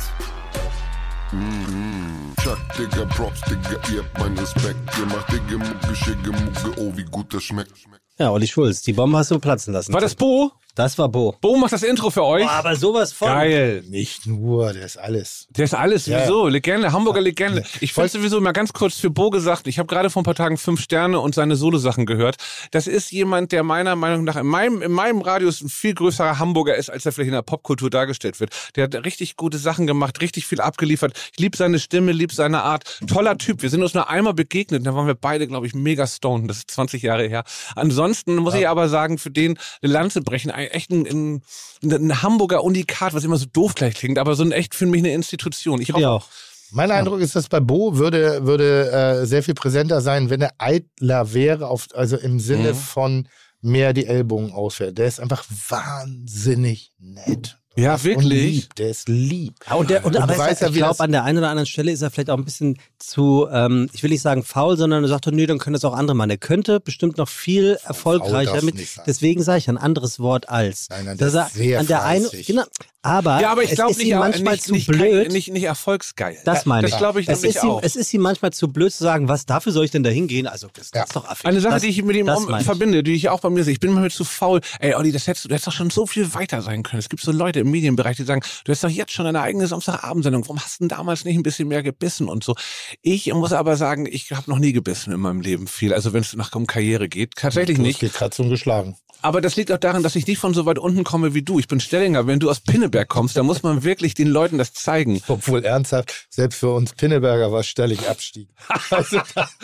Chuck, 2.42 2.60
Digga, 2.78 3.06
Props, 3.06 3.42
Digga, 3.42 3.80
ihr 3.94 4.04
habt 4.04 4.20
meinen 4.20 4.38
Respekt. 4.38 4.78
Ihr 5.00 5.06
macht 5.06 5.32
Digga, 5.32 5.58
Mucke, 5.58 5.96
Schicke, 5.96 6.32
Mucke, 6.32 6.82
oh, 6.82 6.92
wie 6.96 7.06
gut 7.06 7.34
das 7.34 7.44
schmeckt. 7.44 7.72
Ja, 8.20 8.32
Olli 8.32 8.48
Schulz. 8.48 8.82
Die 8.82 8.94
Bombe 8.94 9.18
hast 9.18 9.32
du 9.32 9.40
platzen 9.40 9.74
lassen. 9.74 9.94
War 9.94 10.02
das 10.02 10.16
Bo? 10.16 10.52
Das 10.76 10.98
war 10.98 11.08
Bo. 11.08 11.36
Bo 11.40 11.56
macht 11.58 11.72
das 11.72 11.84
Intro 11.84 12.10
für 12.10 12.24
euch. 12.24 12.44
Boah, 12.46 12.52
aber 12.52 12.76
sowas 12.76 13.14
von. 13.14 13.28
Geil. 13.28 13.84
Nicht 13.90 14.26
nur, 14.26 14.74
der 14.74 14.86
ist 14.86 14.98
alles. 14.98 15.48
Der 15.52 15.66
ist 15.66 15.76
alles 15.76 16.08
Ja, 16.08 16.26
sowieso. 16.26 16.48
Legende, 16.48 16.92
Hamburger 16.92 17.22
Legende. 17.22 17.64
Ich 17.80 17.94
finde 17.94 18.10
sowieso 18.10 18.42
mal 18.42 18.54
ganz 18.54 18.74
kurz 18.74 18.96
für 18.98 19.12
Bo 19.12 19.30
gesagt, 19.30 19.68
ich 19.68 19.78
habe 19.78 19.88
gerade 19.88 20.10
vor 20.10 20.22
ein 20.22 20.26
paar 20.26 20.34
Tagen 20.34 20.58
fünf 20.58 20.82
Sterne 20.82 21.20
und 21.20 21.36
seine 21.36 21.56
Solo-Sachen 21.56 22.08
gehört. 22.08 22.38
Das 22.72 22.88
ist 22.88 23.12
jemand, 23.12 23.52
der 23.52 23.62
meiner 23.62 23.96
Meinung 23.96 24.24
nach 24.24 24.36
in 24.36 24.48
meinem, 24.48 24.82
in 24.82 24.92
meinem 24.92 25.22
Radius 25.22 25.62
ein 25.62 25.70
viel 25.70 25.94
größerer 25.94 26.40
Hamburger 26.40 26.76
ist, 26.76 26.90
als 26.90 27.06
er 27.06 27.12
vielleicht 27.12 27.28
in 27.28 27.34
der 27.36 27.44
Popkultur 27.44 27.92
dargestellt 27.92 28.40
wird. 28.40 28.52
Der 28.76 28.86
hat 28.86 28.96
richtig 29.06 29.36
gute 29.38 29.60
Sachen 29.60 29.86
gemacht, 29.86 30.22
richtig 30.22 30.48
viel 30.48 30.60
abgeliefert. 30.60 31.14
Ich 31.34 31.40
liebe 31.40 31.56
seine 31.56 31.78
Stimme, 31.78 32.14
liebe 32.14 32.34
seine 32.34 32.64
Art. 32.64 33.00
Toller 33.08 33.38
Typ. 33.38 33.62
Wir 33.62 33.70
sind 33.70 33.84
uns 33.84 33.94
nur 33.94 34.10
einmal 34.10 34.34
begegnet. 34.34 34.88
Da 34.88 34.96
waren 34.96 35.06
wir 35.06 35.16
beide, 35.16 35.48
glaube 35.48 35.68
ich, 35.68 35.76
mega 35.76 36.08
stoned. 36.08 36.50
Das 36.50 36.58
ist 36.58 36.72
20 36.72 37.04
Jahre 37.04 37.28
her. 37.28 37.44
Ansonsten 37.76 38.38
muss 38.38 38.56
ich 38.56 38.68
aber 38.68 38.90
sagen, 38.90 39.20
für 39.20 39.30
den 39.30 39.60
eine 39.84 39.94
Lanze 39.94 40.22
brechen. 40.22 40.52
Echt 40.72 40.92
ein, 40.92 41.06
ein, 41.06 41.44
ein 41.84 42.22
Hamburger 42.22 42.64
Unikat, 42.64 43.14
was 43.14 43.24
immer 43.24 43.38
so 43.38 43.46
doof 43.52 43.76
gleich 43.76 43.96
klingt, 43.96 44.18
aber 44.18 44.36
so 44.36 44.44
ein 44.44 44.52
echt 44.52 44.76
für 44.76 44.86
mich 44.86 45.00
eine 45.00 45.14
Institution. 45.14 45.82
Ich 45.82 45.90
Ja 45.90 45.96
hoffe, 45.96 46.10
auch. 46.10 46.28
Mein 46.72 46.90
Eindruck 46.90 47.20
ist, 47.20 47.36
dass 47.36 47.50
bei 47.50 47.60
Bo 47.60 47.98
würde, 47.98 48.46
würde 48.48 48.92
äh, 48.92 49.26
sehr 49.28 49.44
viel 49.44 49.54
präsenter 49.54 50.02
sein, 50.02 50.30
wenn 50.32 50.42
er 50.42 50.54
eitler 50.58 51.34
wäre, 51.34 51.68
auf, 51.68 51.88
also 51.94 52.18
im 52.18 52.40
Sinne 52.40 52.72
Mhm. 52.74 52.78
von 52.78 53.28
mehr 53.62 53.94
die 53.94 54.08
Ellbogen 54.08 54.52
ausfährt. 54.52 54.98
Der 54.98 55.06
ist 55.08 55.20
einfach 55.20 55.46
wahnsinnig 55.70 56.92
nett. 57.00 57.60
Ja, 57.76 57.96
Und 57.96 58.04
wirklich. 58.04 58.30
lieb. 58.64 58.76
Der 58.76 58.90
ist 58.90 59.08
lieb. 59.10 59.56
Ja, 59.68 59.76
und 59.76 59.90
der, 59.90 60.06
und, 60.06 60.16
Und 60.16 60.22
aber 60.22 60.34
es- 60.50 60.60
ja, 60.60 60.68
ich 60.68 60.74
glaube, 60.76 61.00
an 61.00 61.12
der 61.12 61.24
einen 61.24 61.40
oder 61.40 61.50
anderen 61.50 61.66
Stelle 61.66 61.92
ist 61.92 62.02
er 62.04 62.12
vielleicht 62.12 62.30
auch 62.30 62.38
ein 62.38 62.46
bisschen 62.46 62.78
zu, 63.00 63.48
ähm, 63.52 63.90
ich 63.94 64.04
will 64.04 64.12
nicht 64.12 64.22
sagen 64.22 64.44
faul, 64.44 64.78
sondern 64.78 65.04
er 65.04 65.08
sagt, 65.08 65.26
nee, 65.28 65.46
dann 65.48 65.58
können 65.58 65.74
das 65.74 65.84
auch 65.84 65.94
andere 65.96 66.16
machen. 66.16 66.30
Er 66.30 66.38
könnte 66.38 66.80
bestimmt 66.80 67.18
noch 67.18 67.28
viel 67.30 67.78
erfolgreicher 67.84 68.62
mit. 68.64 68.76
Deswegen 69.08 69.42
sage 69.42 69.58
ich 69.58 69.70
ein 69.70 69.78
anderes 69.78 70.20
Wort 70.20 70.50
als. 70.50 70.88
Nein, 70.90 71.06
nein, 71.06 71.18
der 71.18 71.32
Dass 71.32 71.56
er 71.56 71.80
an 71.80 71.88
der 71.88 72.04
einen, 72.06 72.28
genau, 72.46 72.64
aber, 73.04 73.40
Ja, 73.42 73.52
aber 73.52 73.64
ich 73.64 73.70
es 73.72 73.76
glaube 73.76 73.92
ist 73.92 73.98
nicht, 73.98 74.08
ihm 74.08 74.18
manchmal 74.18 74.54
nicht, 74.54 74.64
zu 74.64 74.72
nicht, 74.74 74.88
blöd. 74.88 75.32
Nicht, 75.32 75.52
nicht 75.52 75.64
erfolgsgeil. 75.66 76.38
das 76.46 76.66
meine 76.66 76.88
ich. 76.88 76.92
Das 76.92 77.00
glaube 77.00 77.22
ich 77.22 77.28
es 77.30 77.44
ist, 77.44 77.62
ihm, 77.64 77.70
auch. 77.70 77.84
es 77.84 77.96
ist 77.96 78.14
ihm 78.14 78.22
manchmal 78.22 78.52
zu 78.54 78.70
blöd 78.70 78.92
zu 78.94 79.04
sagen, 79.04 79.28
was, 79.28 79.46
dafür 79.46 79.72
soll 79.72 79.86
ich 79.86 79.92
denn 79.92 80.04
da 80.04 80.10
hingehen? 80.10 80.48
Also, 80.48 80.68
das 80.74 80.90
Ja. 80.96 81.04
ist 81.04 81.16
doch 81.16 81.26
affig. 81.30 81.46
Eine 81.46 81.60
Sache, 81.60 81.74
das, 81.74 81.82
die 81.84 81.90
ich 81.90 82.02
mit 82.04 82.16
ihm 82.16 82.30
um, 82.30 82.48
verbinde, 82.62 83.04
die 83.04 83.14
ich 83.14 83.30
auch 83.30 83.42
bei 83.42 83.50
mir 83.50 83.64
sehe. 83.64 83.74
Ich 83.74 83.80
bin 83.80 83.92
manchmal 83.92 84.10
zu 84.12 84.24
faul. 84.24 84.62
Ey, 84.80 84.96
Olli, 84.96 85.12
das 85.12 85.28
hättest 85.28 85.46
du, 85.46 85.50
du 85.50 85.54
hättest 85.56 85.68
doch 85.68 85.74
schon 85.74 85.90
so 85.90 86.06
viel 86.08 86.34
weiter 86.34 86.62
sein 86.62 86.82
können. 86.84 87.00
Es 87.00 87.10
gibt 87.10 87.22
so 87.22 87.32
Leute 87.32 87.60
im 87.60 87.70
Medienbereich, 87.72 88.18
die 88.18 88.24
sagen, 88.24 88.42
du 88.64 88.72
hast 88.72 88.84
doch 88.84 88.90
jetzt 88.90 89.12
schon 89.12 89.26
eine 89.28 89.42
eigene 89.42 89.68
Samstagabendsendung, 89.68 90.44
warum 90.44 90.60
hast 90.60 90.80
du 90.80 90.84
denn 90.88 90.90
damals 90.90 91.26
nicht 91.26 91.36
ein 91.36 91.44
bisschen 91.44 91.68
mehr 91.68 91.84
gebissen 91.84 92.30
und 92.30 92.44
so. 92.44 92.56
Ich 93.02 93.32
muss 93.34 93.52
aber 93.52 93.76
sagen, 93.76 94.08
ich 94.10 94.32
habe 94.32 94.50
noch 94.50 94.60
nie 94.60 94.72
gebissen 94.74 95.12
in 95.14 95.20
meinem 95.20 95.42
Leben 95.42 95.68
viel, 95.68 95.94
also 95.94 96.14
wenn 96.14 96.22
es 96.22 96.34
nach 96.36 96.54
um 96.56 96.68
Karriere 96.68 97.10
geht, 97.10 97.36
tatsächlich 97.36 97.78
Du 97.78 97.84
nicht. 97.84 97.96
hast 98.02 98.12
gekratzt 98.12 98.40
und 98.40 98.50
geschlagen. 98.50 98.96
Aber 99.24 99.40
das 99.40 99.56
liegt 99.56 99.72
auch 99.72 99.78
daran, 99.78 100.04
dass 100.04 100.18
ich 100.18 100.28
nicht 100.28 100.38
von 100.38 100.54
so 100.54 100.66
weit 100.66 100.78
unten 100.78 101.06
komme 101.06 101.34
wie 101.34 101.44
du. 101.44 101.58
Ich 101.58 101.70
bin 101.70 101.80
Stellinger. 101.80 102.28
Wenn 102.28 102.40
du 102.40 102.50
aus 102.50 102.60
Pinneberg 102.60 103.08
kommst, 103.08 103.38
dann 103.38 103.46
muss 103.46 103.64
man 103.64 103.84
wirklich 103.84 104.14
den 104.14 104.28
Leuten 104.28 104.58
das 104.58 104.74
zeigen. 104.74 105.22
Obwohl 105.30 105.64
ernsthaft, 105.64 106.28
selbst 106.30 106.60
für 106.60 106.72
uns 106.74 106.92
Pinneberger 106.94 107.50
war 107.52 107.64
Stelling 107.64 108.00
Abstieg. 108.06 108.50
Also, 108.90 109.22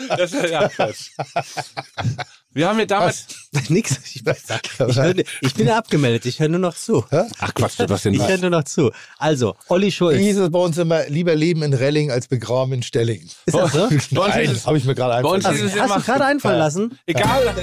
Das 0.08 0.32
ist 0.32 0.50
ja 0.50 0.68
Quatsch. 0.68 1.10
Wir 2.52 2.68
haben 2.68 2.80
ja 2.80 2.84
damals. 2.86 3.26
Nix. 3.68 3.96
Ich, 4.06 4.16
ich, 4.26 4.76
hör, 4.78 5.14
ich 5.40 5.54
bin 5.54 5.68
ja 5.68 5.76
abgemeldet, 5.78 6.26
ich 6.26 6.40
höre 6.40 6.48
nur 6.48 6.58
noch 6.58 6.74
zu. 6.74 7.04
Ach 7.38 7.54
Quatsch, 7.54 7.76
Sebastian. 7.76 8.14
Ich 8.14 8.26
höre 8.26 8.38
nur 8.38 8.50
noch 8.50 8.64
zu. 8.64 8.90
Also, 9.18 9.54
Olli 9.68 9.92
Schulz. 9.92 10.18
hieß 10.18 10.38
es 10.38 10.50
bei 10.50 10.58
uns 10.58 10.76
immer, 10.76 11.06
lieber 11.06 11.36
leben 11.36 11.62
in 11.62 11.72
Relling 11.74 12.10
als 12.10 12.26
begraben 12.26 12.72
in 12.72 12.82
Stelling. 12.82 13.22
Ist 13.46 13.54
das 13.54 13.72
so? 13.72 13.88
Nein, 14.10 14.60
habe 14.66 14.78
ich 14.78 14.84
mir 14.84 14.96
gerade 14.96 15.14
einfach. 15.14 15.52
ist 15.54 15.60
es 15.74 15.80
Hast 15.80 15.96
du 15.96 16.00
gerade 16.00 16.24
einfallen 16.24 16.58
lassen? 16.58 16.98
Egal, 17.06 17.54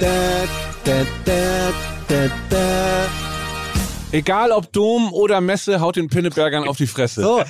da, 0.84 1.06
da, 1.26 1.72
da, 2.08 2.30
da. 2.48 3.06
egal 4.12 4.52
ob 4.52 4.72
Dom 4.72 5.12
oder 5.12 5.42
Messe, 5.42 5.80
haut 5.80 5.96
den 5.96 6.08
Pinnebergern 6.08 6.66
auf 6.66 6.78
die 6.78 6.86
Fresse. 6.86 7.20
So, 7.20 7.42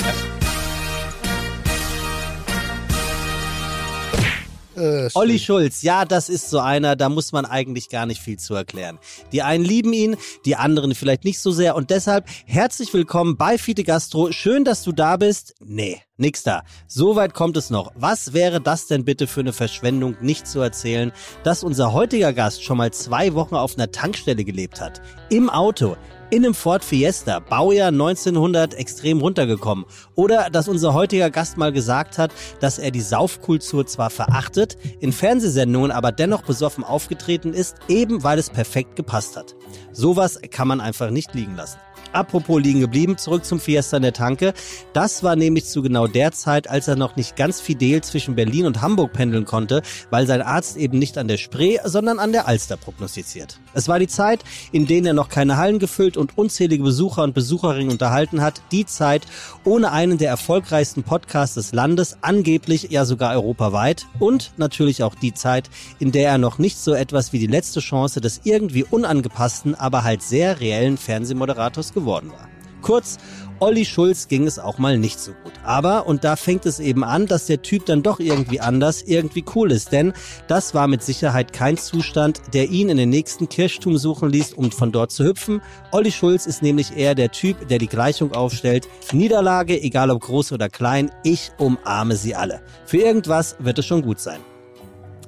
Äh, 4.78 5.10
Olli 5.14 5.38
Schulz, 5.38 5.82
ja, 5.82 6.04
das 6.04 6.28
ist 6.28 6.50
so 6.50 6.60
einer, 6.60 6.94
da 6.94 7.08
muss 7.08 7.32
man 7.32 7.44
eigentlich 7.44 7.88
gar 7.88 8.06
nicht 8.06 8.20
viel 8.20 8.38
zu 8.38 8.54
erklären. 8.54 8.98
Die 9.32 9.42
einen 9.42 9.64
lieben 9.64 9.92
ihn, 9.92 10.16
die 10.44 10.56
anderen 10.56 10.94
vielleicht 10.94 11.24
nicht 11.24 11.40
so 11.40 11.50
sehr 11.50 11.74
und 11.74 11.90
deshalb 11.90 12.26
herzlich 12.46 12.94
willkommen 12.94 13.36
bei 13.36 13.58
Fide 13.58 13.82
Gastro. 13.82 14.30
Schön, 14.30 14.64
dass 14.64 14.84
du 14.84 14.92
da 14.92 15.16
bist. 15.16 15.54
Nee, 15.60 16.00
nix 16.16 16.44
da. 16.44 16.62
So 16.86 17.16
weit 17.16 17.34
kommt 17.34 17.56
es 17.56 17.70
noch. 17.70 17.92
Was 17.96 18.32
wäre 18.32 18.60
das 18.60 18.86
denn 18.86 19.04
bitte 19.04 19.26
für 19.26 19.40
eine 19.40 19.52
Verschwendung, 19.52 20.16
nicht 20.20 20.46
zu 20.46 20.60
erzählen, 20.60 21.12
dass 21.42 21.64
unser 21.64 21.92
heutiger 21.92 22.32
Gast 22.32 22.62
schon 22.62 22.78
mal 22.78 22.92
zwei 22.92 23.34
Wochen 23.34 23.56
auf 23.56 23.76
einer 23.76 23.90
Tankstelle 23.90 24.44
gelebt 24.44 24.80
hat? 24.80 25.02
Im 25.28 25.50
Auto. 25.50 25.96
In 26.30 26.44
einem 26.44 26.52
Ford 26.52 26.84
Fiesta, 26.84 27.38
Baujahr 27.38 27.88
1900, 27.88 28.74
extrem 28.74 29.20
runtergekommen. 29.20 29.86
Oder 30.14 30.50
dass 30.50 30.68
unser 30.68 30.92
heutiger 30.92 31.30
Gast 31.30 31.56
mal 31.56 31.72
gesagt 31.72 32.18
hat, 32.18 32.32
dass 32.60 32.78
er 32.78 32.90
die 32.90 33.00
Saufkultur 33.00 33.86
zwar 33.86 34.10
verachtet, 34.10 34.76
in 35.00 35.12
Fernsehsendungen 35.12 35.90
aber 35.90 36.12
dennoch 36.12 36.42
besoffen 36.42 36.84
aufgetreten 36.84 37.54
ist, 37.54 37.76
eben 37.88 38.24
weil 38.24 38.38
es 38.38 38.50
perfekt 38.50 38.94
gepasst 38.94 39.38
hat. 39.38 39.56
Sowas 39.90 40.38
kann 40.50 40.68
man 40.68 40.82
einfach 40.82 41.08
nicht 41.08 41.32
liegen 41.32 41.56
lassen. 41.56 41.78
Apropos 42.12 42.60
liegen 42.60 42.80
geblieben, 42.80 43.18
zurück 43.18 43.44
zum 43.44 43.60
Fiesta 43.60 43.96
in 43.96 44.02
der 44.02 44.12
Tanke. 44.12 44.54
Das 44.92 45.22
war 45.22 45.36
nämlich 45.36 45.66
zu 45.66 45.82
genau 45.82 46.06
der 46.06 46.32
Zeit, 46.32 46.68
als 46.68 46.88
er 46.88 46.96
noch 46.96 47.16
nicht 47.16 47.36
ganz 47.36 47.60
fidel 47.60 48.02
zwischen 48.02 48.34
Berlin 48.34 48.66
und 48.66 48.80
Hamburg 48.80 49.12
pendeln 49.12 49.44
konnte, 49.44 49.82
weil 50.10 50.26
sein 50.26 50.42
Arzt 50.42 50.76
eben 50.76 50.98
nicht 50.98 51.18
an 51.18 51.28
der 51.28 51.36
Spree, 51.36 51.78
sondern 51.84 52.18
an 52.18 52.32
der 52.32 52.48
Alster 52.48 52.76
prognostiziert. 52.76 53.58
Es 53.78 53.86
war 53.86 54.00
die 54.00 54.08
Zeit, 54.08 54.42
in 54.72 54.86
der 54.86 55.04
er 55.04 55.12
noch 55.12 55.28
keine 55.28 55.56
Hallen 55.56 55.78
gefüllt 55.78 56.16
und 56.16 56.36
unzählige 56.36 56.82
Besucher 56.82 57.22
und 57.22 57.32
Besucherinnen 57.32 57.92
unterhalten 57.92 58.42
hat. 58.42 58.60
Die 58.72 58.84
Zeit 58.84 59.24
ohne 59.62 59.92
einen 59.92 60.18
der 60.18 60.30
erfolgreichsten 60.30 61.04
Podcasts 61.04 61.54
des 61.54 61.72
Landes, 61.72 62.18
angeblich 62.20 62.88
ja 62.90 63.04
sogar 63.04 63.34
europaweit. 63.34 64.06
Und 64.18 64.52
natürlich 64.56 65.04
auch 65.04 65.14
die 65.14 65.32
Zeit, 65.32 65.70
in 66.00 66.10
der 66.10 66.28
er 66.28 66.38
noch 66.38 66.58
nicht 66.58 66.76
so 66.76 66.92
etwas 66.92 67.32
wie 67.32 67.38
die 67.38 67.46
letzte 67.46 67.78
Chance 67.78 68.20
des 68.20 68.40
irgendwie 68.42 68.82
unangepassten, 68.82 69.76
aber 69.76 70.02
halt 70.02 70.22
sehr 70.22 70.58
reellen 70.58 70.96
Fernsehmoderators 70.98 71.92
geworden 71.92 72.32
war. 72.32 72.48
Kurz, 72.82 73.18
Olli 73.60 73.84
Schulz 73.84 74.28
ging 74.28 74.46
es 74.46 74.60
auch 74.60 74.78
mal 74.78 74.98
nicht 74.98 75.18
so 75.18 75.32
gut. 75.42 75.52
Aber, 75.64 76.06
und 76.06 76.22
da 76.22 76.36
fängt 76.36 76.64
es 76.64 76.78
eben 76.78 77.02
an, 77.02 77.26
dass 77.26 77.46
der 77.46 77.60
Typ 77.60 77.86
dann 77.86 78.04
doch 78.04 78.20
irgendwie 78.20 78.60
anders, 78.60 79.02
irgendwie 79.02 79.44
cool 79.54 79.72
ist. 79.72 79.90
Denn 79.90 80.12
das 80.46 80.74
war 80.74 80.86
mit 80.86 81.02
Sicherheit 81.02 81.52
kein 81.52 81.76
Zustand, 81.76 82.40
der 82.54 82.68
ihn 82.70 82.88
in 82.88 82.96
den 82.96 83.10
nächsten 83.10 83.48
Kirchturm 83.48 83.98
suchen 83.98 84.30
ließ, 84.30 84.52
um 84.52 84.70
von 84.70 84.92
dort 84.92 85.10
zu 85.10 85.24
hüpfen. 85.24 85.60
Olli 85.90 86.12
Schulz 86.12 86.46
ist 86.46 86.62
nämlich 86.62 86.96
eher 86.96 87.16
der 87.16 87.32
Typ, 87.32 87.66
der 87.66 87.78
die 87.78 87.88
Gleichung 87.88 88.32
aufstellt. 88.32 88.86
Niederlage, 89.12 89.80
egal 89.82 90.10
ob 90.10 90.22
groß 90.22 90.52
oder 90.52 90.68
klein, 90.68 91.10
ich 91.24 91.50
umarme 91.58 92.14
sie 92.14 92.36
alle. 92.36 92.62
Für 92.86 92.98
irgendwas 92.98 93.56
wird 93.58 93.78
es 93.80 93.86
schon 93.86 94.02
gut 94.02 94.20
sein. 94.20 94.38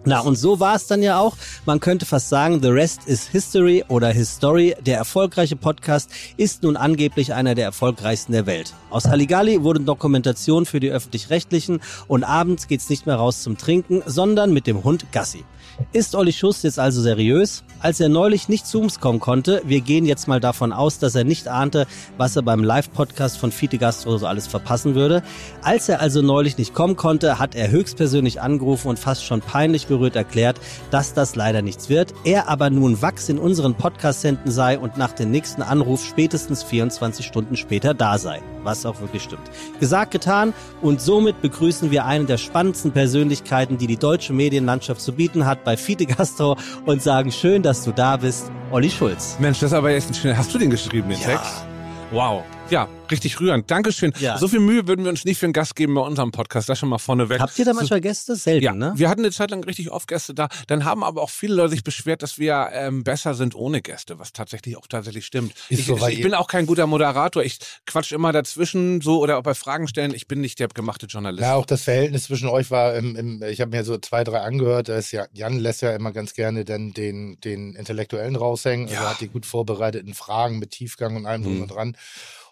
Na, 0.07 0.21
und 0.21 0.37
so 0.37 0.61
war 0.61 0.77
es 0.77 0.87
dann 0.87 1.03
ja 1.03 1.19
auch. 1.19 1.37
Man 1.67 1.79
könnte 1.79 2.07
fast 2.07 2.31
sagen, 2.31 2.63
The 2.63 2.69
Rest 2.69 3.07
is 3.07 3.27
History 3.27 3.85
oder 3.89 4.09
History. 4.09 4.75
Der 4.81 4.97
erfolgreiche 4.97 5.57
Podcast 5.57 6.11
ist 6.39 6.63
nun 6.63 6.79
angeblich 6.79 7.35
einer 7.35 7.55
der 7.55 7.67
erfolgreichsten 7.67 8.33
der 8.33 8.47
Welt. 8.47 8.73
Aus 8.89 9.05
Halligalli 9.05 9.63
wurden 9.63 9.85
Dokumentationen 9.85 10.65
für 10.65 10.81
die 10.81 10.91
Öffentlich-Rechtlichen 10.91 11.81
und 12.09 12.25
abends 12.25 12.67
geht's 12.67 12.89
nicht 12.89 13.05
mehr 13.05 13.17
raus 13.17 13.43
zum 13.43 13.59
Trinken, 13.59 14.03
sondern 14.07 14.55
mit 14.55 14.67
dem 14.67 14.85
Hund 14.85 15.13
Gassi. 15.13 15.45
Ist 15.93 16.15
Olli 16.15 16.33
Schuss 16.33 16.63
jetzt 16.63 16.79
also 16.79 17.03
seriös? 17.03 17.65
Als 17.81 17.99
er 17.99 18.11
neulich 18.11 18.49
nicht 18.51 18.67
zu 18.67 18.81
uns 18.81 19.01
kommen 19.01 19.21
konnte, 19.21 19.63
wir 19.65 19.81
gehen 19.81 20.05
jetzt 20.05 20.29
mal 20.29 20.39
davon 20.39 20.71
aus, 20.73 20.99
dass 20.99 21.15
er 21.15 21.25
nicht 21.25 21.49
ahnte, 21.49 21.87
was 22.19 22.37
er 22.37 22.43
beim 22.43 22.63
Live-Podcast 22.63 23.39
von 23.39 23.51
Fiete 23.51 23.79
Gastro 23.79 24.19
so 24.19 24.27
alles 24.27 24.47
verpassen 24.47 24.95
würde. 24.95 25.23
Als 25.63 25.89
er 25.89 26.01
also 26.01 26.21
neulich 26.21 26.59
nicht 26.59 26.75
kommen 26.75 26.97
konnte, 26.97 27.39
hat 27.39 27.55
er 27.55 27.71
höchstpersönlich 27.71 28.43
angerufen 28.43 28.89
und 28.89 28.99
fast 28.99 29.25
schon 29.25 29.41
peinlich 29.41 29.87
berührt 29.87 30.15
erklärt, 30.15 30.61
dass 30.91 31.15
das 31.15 31.37
leider 31.37 31.63
nichts 31.63 31.89
wird. 31.89 32.13
Er 32.25 32.49
aber 32.49 32.69
nun 32.69 33.01
Wachs 33.01 33.31
in 33.31 33.39
unseren 33.39 33.75
Podcast-Senden 33.75 34.51
sei 34.51 34.79
und 34.79 34.99
nach 34.99 35.13
dem 35.13 35.31
nächsten 35.31 35.63
Anruf 35.63 36.05
spätestens 36.05 36.63
24 36.63 37.25
Stunden 37.25 37.57
später 37.57 37.95
da 37.95 38.19
sei. 38.19 38.43
Was 38.63 38.85
auch 38.85 39.01
wirklich 39.01 39.23
stimmt. 39.23 39.51
Gesagt, 39.81 40.11
getan 40.11 40.53
und 40.83 41.01
somit 41.01 41.41
begrüßen 41.41 41.91
wir 41.91 42.05
eine 42.05 42.27
der 42.27 42.37
spannendsten 42.37 42.93
Persönlichkeiten, 42.93 43.79
die 43.79 43.87
die 43.87 43.97
deutsche 43.97 44.35
Medienlandschaft 44.35 45.01
zu 45.01 45.15
bieten 45.15 45.47
hat 45.47 45.65
bei 45.71 45.77
Fiete 45.77 46.05
Gastro 46.05 46.57
und 46.85 47.01
sagen 47.01 47.31
schön, 47.31 47.63
dass 47.63 47.85
du 47.85 47.93
da 47.93 48.17
bist, 48.17 48.51
Olli 48.73 48.91
Schulz. 48.91 49.37
Mensch, 49.39 49.61
das 49.61 49.71
ist 49.71 49.79
aber 49.79 49.91
echt 49.91 50.09
ein 50.09 50.15
schöner. 50.15 50.37
Hast 50.37 50.53
du 50.53 50.59
den 50.59 50.69
geschrieben, 50.69 51.09
den 51.09 51.21
Ja. 51.21 51.29
Text? 51.29 51.65
Wow. 52.11 52.43
Ja, 52.71 52.89
richtig 53.11 53.41
rührend. 53.41 53.69
Dankeschön. 53.69 54.13
Ja. 54.21 54.39
So 54.39 54.47
viel 54.47 54.61
Mühe 54.61 54.87
würden 54.87 55.05
wir 55.05 55.11
uns 55.11 55.25
nicht 55.25 55.39
für 55.39 55.47
einen 55.47 55.53
Gast 55.53 55.75
geben 55.75 55.95
bei 55.97 56.03
unserem 56.03 56.31
Podcast. 56.31 56.69
Das 56.69 56.79
schon 56.79 56.89
mal 56.89 56.99
vorneweg. 56.99 57.41
Habt 57.41 57.59
ihr 57.59 57.65
da 57.65 57.73
manchmal 57.73 58.01
Gäste? 58.01 58.37
Selten, 58.37 58.63
Ja, 58.65 58.73
ne? 58.75 58.93
wir 58.95 59.09
hatten 59.09 59.23
eine 59.23 59.33
Zeit 59.33 59.51
lang 59.51 59.65
richtig 59.65 59.91
oft 59.91 60.07
Gäste 60.07 60.35
da. 60.35 60.49
Dann 60.69 60.85
haben 60.85 61.03
aber 61.03 61.21
auch 61.21 61.31
viele 61.31 61.55
Leute 61.55 61.71
sich 61.71 61.83
beschwert, 61.83 62.23
dass 62.23 62.39
wir 62.39 62.69
ähm, 62.73 63.03
besser 63.03 63.35
sind 63.35 63.57
ohne 63.57 63.83
Gäste, 63.83 64.21
was 64.21 64.33
tatsächlich 64.33 64.77
auch 64.77 64.87
tatsächlich 64.87 65.27
stimmt. 65.27 65.53
Ist 65.69 65.81
ich 65.81 65.87
so, 65.87 65.97
ich 66.07 66.19
ihr- 66.19 66.23
bin 66.25 66.33
auch 66.33 66.47
kein 66.47 66.67
guter 66.67 66.87
Moderator. 66.87 67.43
Ich 67.43 67.59
quatsch 67.87 68.13
immer 68.13 68.31
dazwischen 68.31 69.01
so 69.01 69.19
oder 69.21 69.39
auch 69.39 69.43
bei 69.43 69.55
Fragen 69.55 69.89
stellen. 69.89 70.15
Ich 70.15 70.29
bin 70.29 70.41
nicht 70.41 70.61
der 70.61 70.69
gemachte 70.69 71.07
Journalist. 71.07 71.43
Ja, 71.43 71.57
auch 71.57 71.67
das 71.67 71.83
Verhältnis 71.83 72.25
zwischen 72.27 72.49
euch 72.49 72.71
war, 72.71 72.95
im, 72.95 73.17
im, 73.17 73.43
ich 73.43 73.61
habe 73.61 73.73
mir 73.73 73.83
so 73.83 73.99
zwei, 73.99 74.23
drei 74.23 74.43
angehört, 74.43 74.89
da 74.89 74.97
ist 74.97 75.11
ja, 75.11 75.27
Jan 75.33 75.59
lässt 75.59 75.83
ja 75.83 75.93
immer 75.97 76.13
ganz 76.13 76.35
gerne 76.35 76.65
dann 76.65 76.93
den, 76.93 77.37
den 77.41 77.75
Intellektuellen 77.75 78.37
raushängen, 78.37 78.89
also 78.89 79.03
Ja. 79.03 79.11
hat 79.11 79.21
die 79.21 79.29
gut 79.29 79.45
vorbereiteten 79.45 80.15
Fragen 80.15 80.61
mit 80.61 80.71
Tiefgang 80.71 81.17
und 81.17 81.27
allem 81.27 81.43
drum 81.43 81.57
Mhm. 81.57 81.63
und 81.63 81.69
dran. 81.73 81.97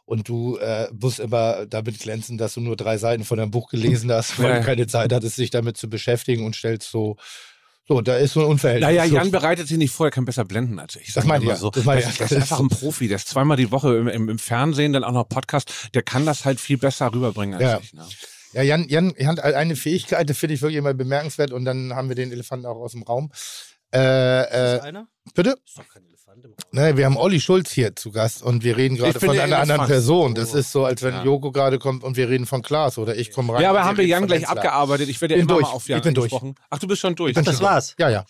Und 0.09 0.27
du 0.27 0.57
äh, 0.57 0.89
musst 0.99 1.21
immer 1.21 1.67
damit 1.67 1.99
glänzen, 1.99 2.39
dass 2.39 2.55
du 2.55 2.61
nur 2.63 2.77
drei 2.77 2.97
Seiten 2.97 3.25
von 3.25 3.37
deinem 3.37 3.51
Buch 3.51 3.69
gelesen 3.69 4.11
hast, 4.11 4.39
weil 4.39 4.49
Ja. 4.53 4.59
du 4.61 4.65
keine 4.65 4.87
Zeit 4.87 5.13
hattest, 5.13 5.37
sich 5.37 5.51
damit 5.51 5.77
zu 5.77 5.91
beschäftigen 5.91 6.47
und 6.47 6.57
stellst 6.57 6.91
so, 6.91 7.17
so, 7.87 8.01
da 8.01 8.17
ist 8.17 8.33
so 8.33 8.41
ein 8.41 8.47
Unverhältnis. 8.47 8.87
Naja, 8.89 9.05
Jan 9.05 9.31
bereitet 9.31 9.69
sich 9.69 9.77
nicht 9.77 9.93
vor, 9.93 10.07
er 10.07 10.11
kann 10.11 10.25
besser 10.25 10.47
blenden 10.47 10.79
als 10.79 10.97
ich. 10.97 11.13
Das 11.13 11.25
mal 11.27 11.43
ich 11.43 11.49
ja. 11.49 11.57
so. 11.57 11.69
Das 11.71 11.85
meinte 11.85 12.05
Das, 12.05 12.13
ich. 12.13 12.19
das 12.21 12.33
ist 12.33 12.37
einfach 12.39 12.61
ein 12.61 12.69
Profi, 12.71 13.07
der 13.09 13.17
ist 13.17 13.29
zweimal 13.29 13.59
die 13.59 13.71
Woche 13.71 13.97
im, 13.99 14.09
im, 14.09 14.29
im 14.31 14.39
Fernsehen, 14.39 14.95
dann 14.95 15.05
auch 15.05 15.13
noch 15.13 15.29
Podcast. 15.29 15.91
Der 15.93 16.03
kann 16.03 16.25
das 16.25 16.47
halt 16.47 16.59
viel 16.59 16.79
besser 16.79 17.13
rüberbringen 17.13 17.57
als 17.57 17.63
Ja. 17.63 17.79
ich. 17.83 17.93
Ne? 17.93 18.07
Ja, 18.55 18.63
Jan, 18.63 18.89
Jan, 18.89 19.13
Jan 19.19 19.29
hat 19.29 19.41
eine 19.41 19.77
Fähigkeit, 19.77 20.27
die 20.27 20.33
finde 20.33 20.55
ich 20.55 20.63
wirklich 20.63 20.79
immer 20.79 20.95
bemerkenswert 20.95 21.53
und 21.53 21.67
dann 21.67 21.95
haben 21.95 22.09
wir 22.09 22.17
den 22.17 22.33
Elefanten 22.33 22.65
auch 22.65 22.77
aus 22.77 22.93
dem 22.93 23.03
Raum. 23.03 23.31
Äh, 23.95 23.99
äh, 23.99 24.81
einer? 24.81 25.07
bitte? 25.35 25.57
Ist 25.67 25.77
doch 25.79 25.87
kein 25.89 26.03
Elefant 26.05 26.18
im 26.45 26.51
Raum. 26.53 26.57
Ne, 26.73 26.97
wir 26.97 27.05
haben 27.07 27.17
Olli 27.17 27.41
Schulz 27.41 27.71
hier 27.71 27.95
zu 27.97 28.11
Gast 28.11 28.43
und 28.43 28.65
wir 28.65 28.77
reden 28.77 28.97
gerade 28.97 29.19
von 29.19 29.31
einer 29.31 29.43
anderen 29.43 29.71
Elefant. 29.71 29.89
Person. 29.89 30.35
Das 30.35 30.55
ist 30.55 30.73
so, 30.73 30.85
als 30.85 31.03
wenn 31.03 31.15
Ja. 31.15 31.25
Joko 31.25 31.53
gerade 31.53 31.79
kommt 31.79 32.05
und 32.05 32.17
wir 32.17 32.29
reden 32.29 32.47
von 32.47 32.63
Klaas 32.63 32.99
oder 32.99 33.17
ich 33.17 33.31
komme 33.33 33.53
rein. 33.55 33.63
Ja, 33.63 33.71
aber 33.71 33.85
haben 33.85 33.97
wir 33.99 34.07
Jan 34.07 34.27
gleich 34.27 34.41
Hensler. 34.43 34.57
abgearbeitet. 34.57 35.09
Ich 35.09 35.21
werde 35.21 35.35
ja 35.35 35.39
Bin 35.41 35.49
immer 35.49 35.59
durch. 35.61 35.69
mal 35.69 35.75
auf 35.75 35.89
Jan 35.89 35.99
Ich 35.99 36.05
bin 36.05 36.15
durch. 36.15 36.33
Ach, 36.71 36.79
du 36.79 36.87
bist 36.87 37.01
schon 37.01 37.15
durch. 37.15 37.31
Ich 37.31 37.35
bin 37.37 37.45
das 37.45 37.57
schon 37.57 37.65
war's. 37.67 37.95
Ja, 37.99 38.09
ja. 38.11 38.25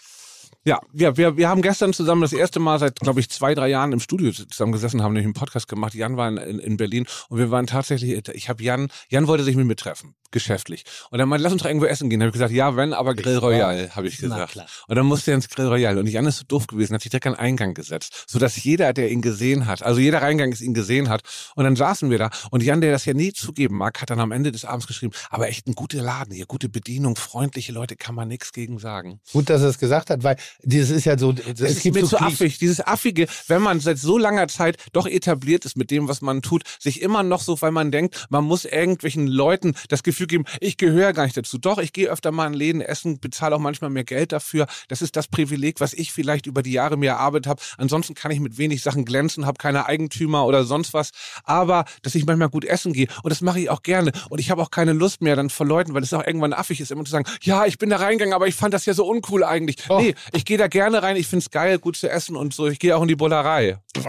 Ja, 0.64 0.80
wir, 0.92 1.16
wir, 1.16 1.36
wir 1.36 1.48
haben 1.48 1.62
gestern 1.62 1.92
zusammen 1.94 2.20
das 2.20 2.32
erste 2.32 2.60
Mal 2.60 2.78
seit, 2.78 2.96
glaube 3.00 3.20
ich, 3.20 3.30
zwei, 3.30 3.54
drei 3.54 3.68
Jahren 3.68 3.92
im 3.92 4.00
Studio 4.00 4.32
zusammen 4.32 4.72
gesessen, 4.72 5.02
haben 5.02 5.12
nämlich 5.14 5.24
einen 5.24 5.32
Podcast 5.32 5.66
gemacht. 5.68 5.94
Jan 5.94 6.16
war 6.18 6.28
in, 6.28 6.36
in, 6.36 6.58
in 6.58 6.76
Berlin 6.76 7.06
und 7.30 7.38
wir 7.38 7.50
waren 7.50 7.66
tatsächlich, 7.66 8.28
ich 8.34 8.48
habe 8.50 8.62
Jan, 8.62 8.88
Jan 9.08 9.26
wollte 9.28 9.44
sich 9.44 9.56
mit 9.56 9.66
mir 9.66 9.76
treffen. 9.76 10.14
Geschäftlich. 10.30 10.84
Und 11.10 11.18
dann 11.18 11.28
meinte, 11.28 11.42
lass 11.42 11.52
uns 11.52 11.62
doch 11.62 11.68
irgendwo 11.68 11.86
essen 11.86 12.10
gehen. 12.10 12.20
Da 12.20 12.24
habe 12.24 12.30
ich 12.30 12.34
gesagt, 12.34 12.52
ja, 12.52 12.76
wenn, 12.76 12.92
aber 12.92 13.14
Grill 13.14 13.38
Royal, 13.38 13.90
habe 13.94 14.08
ich 14.08 14.18
gesagt. 14.18 14.56
Und 14.86 14.96
dann 14.96 15.06
musste 15.06 15.30
er 15.32 15.36
ins 15.36 15.48
Grill 15.48 15.66
Royal. 15.66 15.98
Und 15.98 16.06
Jan 16.06 16.26
ist 16.26 16.38
so 16.38 16.44
doof 16.46 16.66
gewesen, 16.66 16.94
hat 16.94 17.02
sich 17.02 17.10
direkt 17.10 17.26
an 17.26 17.34
den 17.34 17.40
Eingang 17.40 17.74
gesetzt, 17.74 18.24
sodass 18.26 18.62
jeder, 18.62 18.92
der 18.92 19.10
ihn 19.10 19.22
gesehen 19.22 19.66
hat, 19.66 19.82
also 19.82 20.00
jeder 20.00 20.22
Reingang 20.22 20.52
ist 20.52 20.60
ihn 20.60 20.74
gesehen 20.74 21.08
hat. 21.08 21.22
Und 21.54 21.64
dann 21.64 21.76
saßen 21.76 22.10
wir 22.10 22.18
da. 22.18 22.30
Und 22.50 22.62
Jan, 22.62 22.80
der 22.80 22.92
das 22.92 23.04
ja 23.04 23.14
nie 23.14 23.32
zugeben 23.32 23.76
mag, 23.76 24.00
hat 24.00 24.10
dann 24.10 24.20
am 24.20 24.32
Ende 24.32 24.52
des 24.52 24.64
Abends 24.64 24.86
geschrieben, 24.86 25.12
aber 25.30 25.48
echt 25.48 25.66
ein 25.66 25.74
guter 25.74 26.02
Laden 26.02 26.34
hier, 26.34 26.46
gute 26.46 26.68
Bedienung, 26.68 27.16
freundliche 27.16 27.72
Leute, 27.72 27.96
kann 27.96 28.14
man 28.14 28.28
nichts 28.28 28.52
gegen 28.52 28.78
sagen. 28.78 29.20
Gut, 29.32 29.50
dass 29.50 29.62
er 29.62 29.68
es 29.68 29.78
gesagt 29.78 30.10
hat, 30.10 30.22
weil 30.22 30.36
dieses 30.62 30.90
ist 30.90 31.04
ja 31.04 31.18
so, 31.18 31.32
Das 31.32 31.60
es 31.60 31.76
ist 31.76 31.82
gibt 31.82 31.96
mir 31.96 32.06
so 32.06 32.16
zu 32.16 32.20
affig. 32.20 32.58
Dieses 32.58 32.80
affige, 32.80 33.26
wenn 33.46 33.62
man 33.62 33.80
seit 33.80 33.98
so 33.98 34.18
langer 34.18 34.48
Zeit 34.48 34.76
doch 34.92 35.06
etabliert 35.06 35.64
ist 35.64 35.76
mit 35.76 35.90
dem, 35.90 36.08
was 36.08 36.20
man 36.20 36.42
tut, 36.42 36.62
sich 36.78 37.02
immer 37.02 37.22
noch 37.22 37.40
so, 37.40 37.60
weil 37.60 37.72
man 37.72 37.90
denkt, 37.90 38.26
man 38.30 38.44
muss 38.44 38.64
irgendwelchen 38.64 39.26
Leuten 39.26 39.74
das 39.88 40.02
Gefühl 40.18 40.26
geben, 40.26 40.44
ich 40.60 40.76
gehöre 40.76 41.12
gar 41.12 41.24
nicht 41.24 41.36
dazu. 41.36 41.58
Doch, 41.58 41.78
ich 41.78 41.92
gehe 41.92 42.08
öfter 42.08 42.32
mal 42.32 42.48
in 42.48 42.52
Läden 42.52 42.80
essen, 42.80 43.20
bezahle 43.20 43.54
auch 43.54 43.60
manchmal 43.60 43.90
mehr 43.90 44.02
Geld 44.02 44.32
dafür. 44.32 44.66
Das 44.88 45.00
ist 45.00 45.14
das 45.14 45.28
Privileg, 45.28 45.78
was 45.80 45.92
ich 45.92 46.12
vielleicht 46.12 46.46
über 46.46 46.62
die 46.62 46.72
Jahre 46.72 46.96
mir 46.96 47.10
erarbeitet 47.10 47.46
habe. 47.46 47.62
Ansonsten 47.76 48.14
kann 48.14 48.32
ich 48.32 48.40
mit 48.40 48.58
wenig 48.58 48.82
Sachen 48.82 49.04
glänzen, 49.04 49.46
habe 49.46 49.58
keine 49.58 49.86
Eigentümer 49.86 50.44
oder 50.44 50.64
sonst 50.64 50.92
was. 50.92 51.12
Aber, 51.44 51.84
dass 52.02 52.16
ich 52.16 52.26
manchmal 52.26 52.48
gut 52.48 52.64
essen 52.64 52.92
gehe 52.92 53.06
und 53.22 53.30
das 53.30 53.42
mache 53.42 53.60
ich 53.60 53.70
auch 53.70 53.82
gerne. 53.82 54.10
Und 54.28 54.40
ich 54.40 54.50
habe 54.50 54.60
auch 54.60 54.72
keine 54.72 54.92
Lust 54.92 55.22
mehr 55.22 55.36
dann 55.36 55.50
vor 55.50 55.66
Leuten, 55.66 55.94
weil 55.94 56.02
es 56.02 56.12
auch 56.12 56.26
irgendwann 56.26 56.52
affig 56.52 56.80
ist, 56.80 56.90
immer 56.90 57.04
zu 57.04 57.12
sagen, 57.12 57.28
ja, 57.42 57.64
ich 57.64 57.78
bin 57.78 57.90
da 57.90 57.98
reingegangen, 57.98 58.34
aber 58.34 58.48
ich 58.48 58.56
fand 58.56 58.74
das 58.74 58.86
ja 58.86 58.94
so 58.94 59.06
uncool 59.06 59.44
eigentlich. 59.44 59.76
Oh. 59.88 60.00
Nee, 60.00 60.16
ich 60.32 60.44
gehe 60.44 60.58
da 60.58 60.66
gerne 60.66 61.00
rein, 61.02 61.14
ich 61.16 61.28
finde 61.28 61.44
es 61.44 61.50
geil, 61.50 61.78
gut 61.78 61.96
zu 61.96 62.10
essen 62.10 62.34
und 62.34 62.52
so. 62.54 62.66
Ich 62.66 62.80
gehe 62.80 62.96
auch 62.96 63.02
in 63.02 63.08
die 63.08 63.16
Bullerei. 63.16 63.78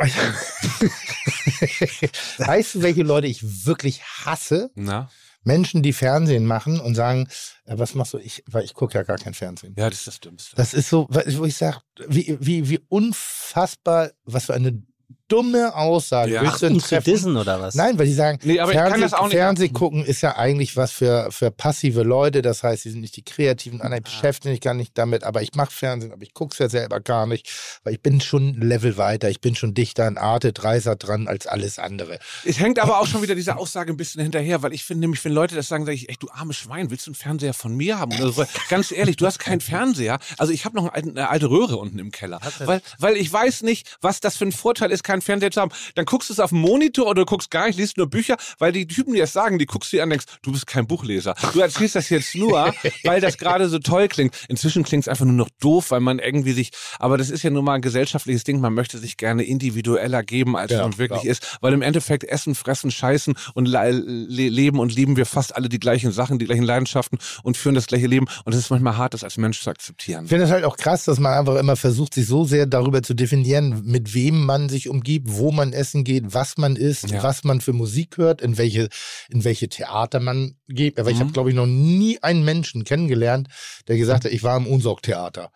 weißt 2.37 2.75
du, 2.75 2.81
welche 2.81 3.03
Leute 3.03 3.27
ich 3.27 3.65
wirklich 3.65 4.01
hasse? 4.03 4.71
Na? 4.73 5.09
Menschen, 5.49 5.81
die 5.81 5.93
Fernsehen 5.93 6.45
machen 6.45 6.79
und 6.79 6.93
sagen, 6.93 7.27
äh, 7.65 7.79
was 7.79 7.95
machst 7.95 8.13
du? 8.13 8.19
Ich, 8.19 8.43
weil 8.45 8.63
ich 8.63 8.75
gucke 8.75 8.93
ja 8.93 9.03
gar 9.03 9.17
kein 9.17 9.33
Fernsehen. 9.33 9.73
Ja, 9.75 9.89
das 9.89 9.99
ist 9.99 10.07
das 10.07 10.19
Dümmste. 10.19 10.55
Das 10.55 10.75
ist 10.75 10.89
so, 10.89 11.07
wo 11.09 11.45
ich 11.45 11.57
sage, 11.57 11.79
wie, 12.07 12.37
wie, 12.39 12.69
wie 12.69 12.79
unfassbar, 12.87 14.11
was 14.25 14.45
für 14.45 14.53
eine 14.53 14.83
dumme 15.29 15.73
Aussage. 15.75 16.33
Ja. 16.33 16.41
Willst 16.41 16.61
du 16.61 16.65
ein 16.67 16.79
zu 16.79 16.87
Treffen- 16.89 17.11
dissen 17.11 17.37
oder 17.37 17.61
was? 17.61 17.75
Nein, 17.75 17.97
weil 17.97 18.05
die 18.05 18.13
sagen, 18.13 18.39
Nee, 18.43 18.59
aber 18.59 18.71
ich 18.71 18.77
kann 18.77 18.87
Fernseh, 18.89 19.01
das 19.03 19.13
auch 19.13 19.27
nicht- 19.27 19.35
Fernseh 19.35 19.69
gucken 19.69 20.03
ist 20.03 20.21
ja 20.21 20.35
eigentlich 20.35 20.75
was 20.75 20.91
für, 20.91 21.31
für 21.31 21.51
passive 21.51 22.03
Leute. 22.03 22.41
Das 22.41 22.63
heißt, 22.63 22.83
sie 22.83 22.91
sind 22.91 23.01
nicht 23.01 23.15
die 23.15 23.23
Kreativen, 23.23 23.81
anderen 23.81 24.03
beschäftigen 24.03 24.53
sich 24.53 24.61
gar 24.61 24.73
nicht 24.73 24.97
damit. 24.97 25.23
Aber 25.23 25.41
ich 25.41 25.53
mache 25.55 25.71
Fernsehen, 25.71 26.11
aber 26.11 26.23
ich 26.23 26.33
gucke 26.33 26.53
es 26.53 26.59
ja 26.59 26.67
selber 26.69 26.99
gar 26.99 27.27
nicht, 27.27 27.49
weil 27.83 27.93
ich 27.93 28.01
bin 28.01 28.19
schon 28.21 28.49
ein 28.59 28.61
Level 28.67 28.97
weiter. 28.97 29.29
Ich 29.29 29.39
bin 29.41 29.55
schon 29.55 29.73
dichter 29.73 30.05
an 30.05 30.17
Arte, 30.17 30.51
Dreiser 30.51 30.95
dran 30.95 31.27
als 31.27 31.47
alles 31.47 31.79
andere. 31.79 32.19
Es 32.45 32.59
hängt 32.59 32.79
aber 32.79 32.99
auch 32.99 33.07
schon 33.07 33.21
wieder 33.21 33.35
diese 33.35 33.55
Aussage 33.57 33.93
ein 33.93 33.97
bisschen 33.97 34.21
hinterher, 34.21 34.61
weil 34.63 34.73
ich 34.73 34.83
finde 34.83 35.01
nämlich, 35.01 35.23
wenn 35.23 35.31
Leute 35.33 35.55
das 35.55 35.67
sagen, 35.67 35.85
sage 35.85 35.95
ich, 35.95 36.09
echt, 36.09 36.23
du 36.23 36.29
armes 36.31 36.57
Schwein, 36.57 36.89
willst 36.91 37.05
du 37.07 37.11
einen 37.11 37.15
Fernseher 37.15 37.53
von 37.53 37.75
mir 37.75 37.99
haben? 37.99 38.11
Oder 38.19 38.31
so. 38.31 38.45
Ganz 38.69 38.91
ehrlich, 38.91 39.15
du 39.17 39.25
hast 39.25 39.39
keinen 39.39 39.61
Fernseher. 39.61 40.19
Also 40.37 40.51
ich 40.51 40.65
habe 40.65 40.75
noch 40.75 40.91
eine, 40.91 41.09
eine 41.11 41.29
alte 41.29 41.49
Röhre 41.49 41.77
unten 41.77 41.99
im 41.99 42.11
Keller. 42.11 42.39
Weil, 42.59 42.81
weil 42.97 43.15
ich 43.17 43.31
weiß 43.31 43.61
nicht, 43.63 43.97
was 44.01 44.19
das 44.19 44.35
für 44.37 44.45
ein 44.45 44.51
Vorteil 44.51 44.91
ist, 44.91 45.03
keinen 45.03 45.18
Fernseher 45.21 45.51
zu 45.51 45.61
haben. 45.61 45.71
Dann 45.95 46.05
guckst 46.05 46.29
du 46.29 46.33
es 46.33 46.39
auf 46.39 46.49
dem 46.49 46.59
Monitor 46.59 47.05
oder 47.07 47.21
du 47.21 47.25
guckst 47.25 47.51
gar 47.51 47.67
nicht, 47.67 47.77
liest 47.77 47.97
nur 47.97 48.07
Bücher, 48.09 48.37
weil 48.57 48.71
die 48.71 48.87
Typen, 48.87 49.13
die 49.13 49.19
das 49.19 49.33
sagen, 49.33 49.59
die 49.59 49.65
guckst 49.65 49.91
du 49.91 49.97
dir 49.97 50.03
an 50.03 50.07
und 50.07 50.11
denkst, 50.11 50.25
du 50.41 50.51
bist 50.51 50.67
kein 50.67 50.87
Buchleser. 50.87 51.35
Du 51.53 51.59
erzählst 51.59 51.95
das 51.95 52.09
jetzt 52.09 52.35
nur, 52.35 52.73
weil 53.03 53.21
das 53.21 53.37
gerade 53.37 53.69
so 53.69 53.79
toll 53.79 54.07
klingt. 54.07 54.35
Inzwischen 54.47 54.83
klingt 54.83 55.03
es 55.03 55.07
einfach 55.07 55.25
nur 55.25 55.33
noch 55.35 55.49
doof, 55.59 55.91
weil 55.91 55.99
man 55.99 56.19
irgendwie 56.19 56.53
sich, 56.53 56.71
aber 56.99 57.17
das 57.17 57.29
ist 57.29 57.43
ja 57.43 57.49
nun 57.49 57.65
mal 57.65 57.73
ein 57.75 57.81
gesellschaftliches 57.81 58.43
Ding, 58.43 58.59
man 58.59 58.73
möchte 58.73 58.97
sich 58.97 59.17
gerne 59.17 59.43
individueller 59.43 60.23
geben, 60.23 60.55
als 60.55 60.71
Ja, 60.71 60.81
man 60.81 60.97
wirklich 60.97 61.23
ja. 61.23 61.31
ist, 61.31 61.57
weil 61.61 61.73
im 61.73 61.81
Endeffekt 61.81 62.23
essen, 62.23 62.55
fressen, 62.55 62.91
scheißen 62.91 63.35
und 63.53 63.65
le 63.67 63.89
le 63.91 64.49
leben 64.49 64.79
und 64.79 64.93
lieben 64.95 65.15
wir 65.17 65.25
fast 65.25 65.55
alle 65.55 65.69
die 65.69 65.79
gleichen 65.79 66.11
Sachen, 66.11 66.39
die 66.39 66.45
gleichen 66.45 66.63
Leidenschaften 66.63 67.17
und 67.43 67.57
führen 67.57 67.75
das 67.75 67.87
gleiche 67.87 68.07
Leben 68.07 68.27
und 68.45 68.53
es 68.53 68.59
ist 68.59 68.69
manchmal 68.69 68.97
hart, 68.97 69.13
das 69.13 69.23
als 69.23 69.37
Mensch 69.37 69.61
zu 69.61 69.69
akzeptieren. 69.69 70.23
Ich 70.25 70.29
finde 70.29 70.45
es 70.45 70.51
halt 70.51 70.63
auch 70.63 70.77
krass, 70.77 71.05
dass 71.05 71.19
man 71.19 71.33
einfach 71.33 71.55
immer 71.55 71.75
versucht, 71.75 72.13
sich 72.13 72.25
so 72.27 72.45
sehr 72.45 72.65
darüber 72.65 73.01
zu 73.01 73.13
definieren, 73.13 73.81
mit 73.85 74.13
wem 74.13 74.45
man 74.45 74.69
sich 74.69 74.89
umgibt, 75.09 75.27
wo 75.37 75.51
man 75.51 75.73
essen 75.73 76.03
geht, 76.03 76.33
was 76.33 76.57
man 76.57 76.75
isst, 76.75 77.09
Ja. 77.09 77.23
was 77.23 77.43
man 77.43 77.61
für 77.61 77.73
Musik 77.73 78.17
hört, 78.17 78.41
in 78.41 78.57
welche, 78.57 78.89
in 79.29 79.43
welche 79.43 79.67
Theater 79.69 80.19
man 80.19 80.55
geht. 80.67 80.99
Aber 80.99 81.09
ich 81.09 81.17
Mhm. 81.17 81.21
habe, 81.21 81.31
glaube 81.31 81.49
ich, 81.49 81.55
noch 81.55 81.65
nie 81.65 82.21
einen 82.21 82.45
Menschen 82.45 82.83
kennengelernt, 82.83 83.47
der 83.87 83.97
gesagt 83.97 84.25
hat, 84.25 84.31
ich 84.31 84.43
war 84.43 84.55
im 84.57 84.67
Unsorgtheater. 84.67 85.51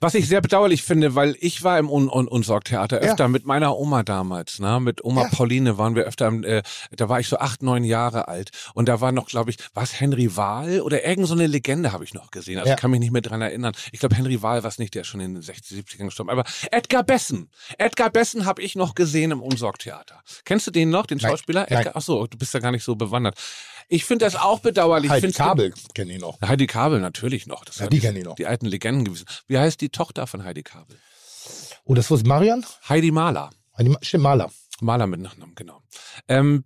Was 0.00 0.14
ich 0.14 0.28
sehr 0.28 0.40
bedauerlich 0.40 0.82
finde, 0.82 1.14
weil 1.14 1.36
ich 1.40 1.62
war 1.64 1.78
im 1.78 1.90
Un 1.90 2.08
Un 2.10 2.28
Unsorgtheater 2.28 3.02
Ja. 3.02 3.10
öfter 3.10 3.28
mit 3.28 3.46
meiner 3.46 3.76
Oma 3.76 4.02
damals, 4.02 4.58
ne? 4.58 4.78
Mit 4.80 5.04
Oma 5.04 5.22
Ja. 5.22 5.28
Pauline 5.28 5.78
waren 5.78 5.94
wir 5.94 6.04
öfter, 6.04 6.28
äh, 6.44 6.62
da 6.92 7.08
war 7.08 7.20
ich 7.20 7.28
so 7.28 7.38
acht, 7.38 7.62
neun 7.62 7.84
Jahre 7.84 8.28
alt 8.28 8.50
und 8.74 8.88
da 8.88 9.00
war 9.00 9.12
noch, 9.12 9.26
glaube 9.26 9.50
ich, 9.50 9.56
war 9.74 9.82
es 9.82 9.98
Henry 10.00 10.36
Wahl 10.36 10.80
oder 10.80 11.04
irgend 11.04 11.26
so 11.28 11.34
eine 11.34 11.46
Legende 11.46 11.92
habe 11.92 12.04
ich 12.04 12.14
noch 12.14 12.30
gesehen. 12.30 12.58
Also 12.58 12.68
Ja. 12.68 12.74
ich 12.74 12.80
kann 12.80 12.90
mich 12.90 13.00
nicht 13.00 13.12
mehr 13.12 13.22
dran 13.22 13.40
erinnern. 13.42 13.74
Ich 13.92 14.00
glaube, 14.00 14.16
Henry 14.16 14.42
Wahl 14.42 14.62
war 14.62 14.68
es 14.68 14.78
nicht, 14.78 14.94
der 14.94 15.02
ist 15.02 15.08
schon 15.08 15.20
in 15.20 15.34
den 15.34 15.42
60, 15.42 15.76
70ern 15.78 16.06
gestorben. 16.06 16.30
Aber 16.30 16.44
Edgar 16.70 17.02
Bessen, 17.02 17.50
Edgar 17.78 18.10
Bessen 18.10 18.44
habe 18.44 18.62
ich 18.62 18.76
noch 18.76 18.94
gesehen 18.94 19.30
im 19.30 19.42
Unsorgtheater. 19.42 20.20
Kennst 20.44 20.66
du 20.66 20.70
den 20.70 20.90
noch, 20.90 21.06
den. 21.06 21.20
Schauspieler? 21.20 21.66
Nein. 21.70 21.78
Edgar, 21.80 21.96
ach 21.96 22.02
so, 22.02 22.26
du 22.26 22.36
bist 22.36 22.52
ja 22.54 22.60
gar 22.60 22.70
nicht 22.72 22.84
so 22.84 22.94
bewandert. 22.96 23.36
Ich 23.88 24.04
finde 24.04 24.24
das 24.24 24.34
auch 24.36 24.60
bedauerlich. 24.60 25.10
Heidi 25.10 25.30
Kabel 25.32 25.72
kenne 25.94 26.14
ich 26.14 26.20
noch. 26.20 26.40
Heidi 26.40 26.66
Kabel 26.66 27.00
natürlich 27.00 27.46
noch. 27.46 27.64
Das 27.64 27.78
Ja, 27.78 27.86
die 27.86 28.00
kenn 28.00 28.16
ich 28.16 28.24
noch. 28.24 28.34
Die 28.34 28.46
alten 28.46 28.66
Legenden 28.66 29.04
gewesen. 29.04 29.26
Wie 29.46 29.58
heißt 29.58 29.80
die 29.80 29.90
Tochter 29.90 30.26
von 30.26 30.44
Heidi 30.44 30.62
Kabel? 30.62 30.98
Oh, 31.84 31.94
das 31.94 32.10
war 32.10 32.18
Marian? 32.24 32.64
Heidi 32.88 33.10
Mahler. 33.12 33.50
Heidi 33.78 33.90
Ma- 33.90 33.98
Stimmt, 34.02 34.24
Maler. 34.24 34.50
Maler 34.80 35.06
mit 35.06 35.20
Nachnamen, 35.20 35.54
genau. 35.54 35.80
Ähm, 36.28 36.64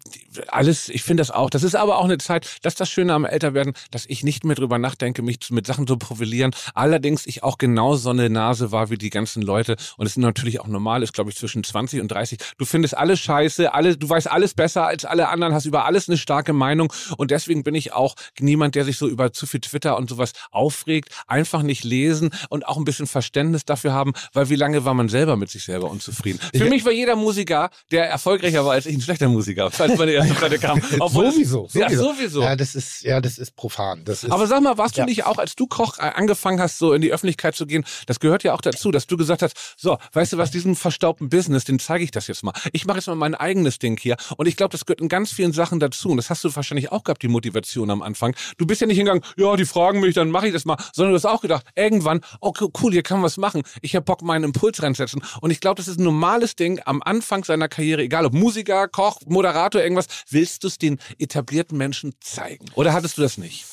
alles, 0.48 0.88
ich 0.88 1.02
finde 1.02 1.20
das 1.20 1.30
auch. 1.30 1.50
Das 1.50 1.62
ist 1.62 1.74
aber 1.74 1.98
auch 1.98 2.04
eine 2.04 2.18
Zeit, 2.18 2.58
das 2.62 2.74
ist 2.74 2.80
das 2.80 2.90
Schöne 2.90 3.14
am 3.14 3.24
Älterwerden, 3.24 3.74
dass 3.90 4.06
ich 4.06 4.24
nicht 4.24 4.44
mehr 4.44 4.56
drüber 4.56 4.78
nachdenke, 4.78 5.22
mich 5.22 5.38
mit 5.50 5.66
Sachen 5.66 5.86
zu 5.86 5.96
profilieren. 5.96 6.54
Allerdings 6.74 7.26
ich 7.26 7.42
auch 7.42 7.58
genauso 7.58 8.02
so 8.02 8.10
eine 8.10 8.28
Nase 8.30 8.72
war 8.72 8.90
wie 8.90 8.98
die 8.98 9.10
ganzen 9.10 9.42
Leute. 9.42 9.76
Und 9.96 10.06
es 10.06 10.12
ist 10.12 10.18
natürlich 10.18 10.60
auch 10.60 10.66
normal, 10.66 11.02
ist 11.02 11.12
glaube 11.12 11.30
ich 11.30 11.36
zwischen 11.36 11.62
20 11.62 12.00
und 12.00 12.08
30. 12.08 12.38
Du 12.58 12.64
findest 12.64 12.96
alles 12.96 13.20
scheiße, 13.20 13.72
alle, 13.72 13.96
du 13.96 14.08
weißt 14.08 14.30
alles 14.30 14.54
besser 14.54 14.86
als 14.86 15.04
alle 15.04 15.28
anderen, 15.28 15.54
hast 15.54 15.66
über 15.66 15.84
alles 15.84 16.08
eine 16.08 16.18
starke 16.18 16.52
Meinung. 16.52 16.92
Und 17.16 17.30
deswegen 17.30 17.62
bin 17.62 17.74
ich 17.74 17.92
auch 17.92 18.16
niemand, 18.40 18.74
der 18.74 18.84
sich 18.84 18.98
so 18.98 19.06
über 19.06 19.32
zu 19.32 19.46
viel 19.46 19.60
Twitter 19.60 19.96
und 19.96 20.08
sowas 20.10 20.32
aufregt. 20.50 21.10
Einfach 21.26 21.62
nicht 21.62 21.84
lesen 21.84 22.30
und 22.48 22.66
auch 22.66 22.76
ein 22.76 22.84
bisschen 22.84 23.06
Verständnis 23.06 23.64
dafür 23.64 23.92
haben, 23.92 24.12
weil 24.32 24.48
wie 24.48 24.56
lange 24.56 24.84
war 24.84 24.94
man 24.94 25.08
selber 25.08 25.36
mit 25.36 25.50
sich 25.50 25.64
selber 25.64 25.90
unzufrieden? 25.90 26.40
Für 26.54 26.64
mich 26.68 26.84
war 26.84 26.92
jeder 26.92 27.16
Musiker, 27.16 27.70
der 27.90 27.99
erfolgreicher 28.06 28.64
war 28.64 28.72
als 28.72 28.86
ich, 28.86 28.94
ein 28.96 29.00
schlechter 29.00 29.28
Musiker, 29.28 29.70
falls 29.70 29.96
meine 29.98 30.12
erste 30.12 30.34
Platte 30.34 30.58
kam. 30.58 30.80
Obwohl 31.00 31.26
es- 31.26 31.34
sowieso, 31.34 31.68
Ja, 31.72 31.88
sowieso. 31.88 32.12
sowieso. 32.14 32.42
Ja, 32.42 32.56
das 32.56 32.74
ist, 32.74 33.02
ja, 33.02 33.20
das 33.20 33.38
ist 33.38 33.56
profan. 33.56 34.04
Das 34.04 34.24
ist, 34.24 34.30
Aber 34.30 34.46
sag 34.46 34.62
mal, 34.62 34.78
warst 34.78 34.96
du 34.96 35.00
Ja. 35.00 35.06
nicht 35.06 35.24
auch, 35.26 35.38
als 35.38 35.56
du 35.56 35.66
Koch 35.66 35.98
äh, 35.98 36.02
angefangen 36.02 36.60
hast, 36.60 36.78
so 36.78 36.92
in 36.92 37.00
die 37.02 37.12
Öffentlichkeit 37.12 37.54
zu 37.54 37.66
gehen, 37.66 37.84
das 38.06 38.20
gehört 38.20 38.42
ja 38.44 38.54
auch 38.54 38.60
dazu, 38.60 38.90
dass 38.90 39.06
du 39.06 39.16
gesagt 39.16 39.42
hast, 39.42 39.54
so, 39.76 39.98
weißt 40.12 40.32
du 40.34 40.38
was, 40.38 40.50
diesen 40.50 40.74
verstaubten 40.76 41.28
Business, 41.28 41.64
den 41.64 41.78
zeige 41.78 42.04
ich 42.04 42.10
das 42.10 42.26
jetzt 42.26 42.42
mal. 42.44 42.52
Ich 42.72 42.86
mache 42.86 42.98
jetzt 42.98 43.06
mal 43.06 43.14
mein 43.14 43.34
eigenes 43.34 43.78
Ding 43.78 43.98
hier. 43.98 44.16
Und 44.36 44.46
ich 44.46 44.56
glaube, 44.56 44.72
das 44.72 44.86
gehört 44.86 45.00
in 45.00 45.08
ganz 45.08 45.32
vielen 45.32 45.52
Sachen 45.52 45.80
dazu. 45.80 46.10
Und 46.10 46.16
das 46.16 46.30
hast 46.30 46.44
du 46.44 46.54
wahrscheinlich 46.54 46.92
auch 46.92 47.04
gehabt, 47.04 47.22
die 47.22 47.28
Motivation 47.28 47.90
am 47.90 48.02
Anfang. 48.02 48.34
Du 48.58 48.66
bist 48.66 48.80
ja 48.80 48.86
nicht 48.86 48.96
hingegangen, 48.96 49.24
ja, 49.36 49.56
die 49.56 49.64
fragen 49.64 50.00
mich, 50.00 50.14
dann 50.14 50.30
mache 50.30 50.46
ich 50.48 50.52
das 50.52 50.64
mal, 50.64 50.76
sondern 50.92 51.12
du 51.12 51.16
hast 51.16 51.26
auch 51.26 51.40
gedacht, 51.40 51.64
irgendwann, 51.76 52.20
oh 52.40 52.52
cool, 52.82 52.92
hier 52.92 53.02
kann 53.02 53.18
man 53.18 53.24
was 53.24 53.36
machen. 53.36 53.62
Ich 53.82 53.94
habe 53.96 54.04
Bock, 54.04 54.22
meinen 54.22 54.44
Impuls 54.44 54.82
reinsetzen. 54.82 55.22
Und 55.40 55.50
ich 55.50 55.60
glaube, 55.60 55.76
das 55.76 55.88
ist 55.88 55.98
ein 55.98 56.04
normales 56.04 56.56
Ding 56.56 56.80
am 56.84 57.02
Anfang 57.02 57.44
seiner 57.44 57.68
Karriere, 57.68 57.80
egal 57.98 58.26
ob 58.26 58.34
Musiker, 58.34 58.88
Koch, 58.88 59.20
Moderator, 59.26 59.82
irgendwas, 59.82 60.06
willst 60.28 60.64
du 60.64 60.68
es 60.68 60.78
den 60.78 60.98
etablierten 61.18 61.76
Menschen 61.76 62.14
zeigen? 62.20 62.66
Oder 62.74 62.92
hattest 62.92 63.18
du 63.18 63.22
das 63.22 63.38
nicht? 63.38 63.64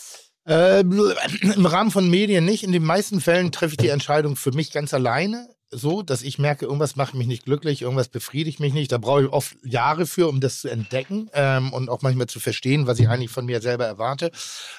Ähm, 0.45 1.13
Im 1.41 1.65
Rahmen 1.65 1.91
von 1.91 2.09
Medien 2.09 2.45
nicht. 2.45 2.63
In 2.63 2.71
den 2.71 2.83
meisten 2.83 3.19
Fällen 3.19 3.51
treffe 3.51 3.73
ich 3.73 3.77
die 3.77 3.89
Entscheidung 3.89 4.35
für 4.35 4.51
mich 4.51 4.71
ganz 4.71 4.93
alleine. 4.93 5.47
So, 5.69 6.01
dass 6.01 6.21
ich 6.21 6.39
merke, 6.39 6.65
irgendwas 6.65 6.95
macht 6.95 7.13
mich 7.13 7.27
nicht 7.27 7.43
glücklich, 7.43 7.81
irgendwas 7.81 8.07
befriedigt 8.07 8.61
mich 8.61 8.73
nicht. 8.73 8.89
Da 8.91 8.97
brauche 8.97 9.23
ich 9.23 9.29
oft 9.29 9.57
Jahre 9.65 10.05
für, 10.05 10.29
um 10.29 10.39
das 10.39 10.61
zu 10.61 10.69
entdecken 10.69 11.29
ähm, 11.33 11.73
und 11.73 11.89
auch 11.89 12.01
manchmal 12.01 12.27
zu 12.27 12.39
verstehen, 12.39 12.87
was 12.87 12.99
ich 12.99 13.09
eigentlich 13.09 13.31
von 13.31 13.45
mir 13.45 13.59
selber 13.59 13.85
erwarte. 13.85 14.31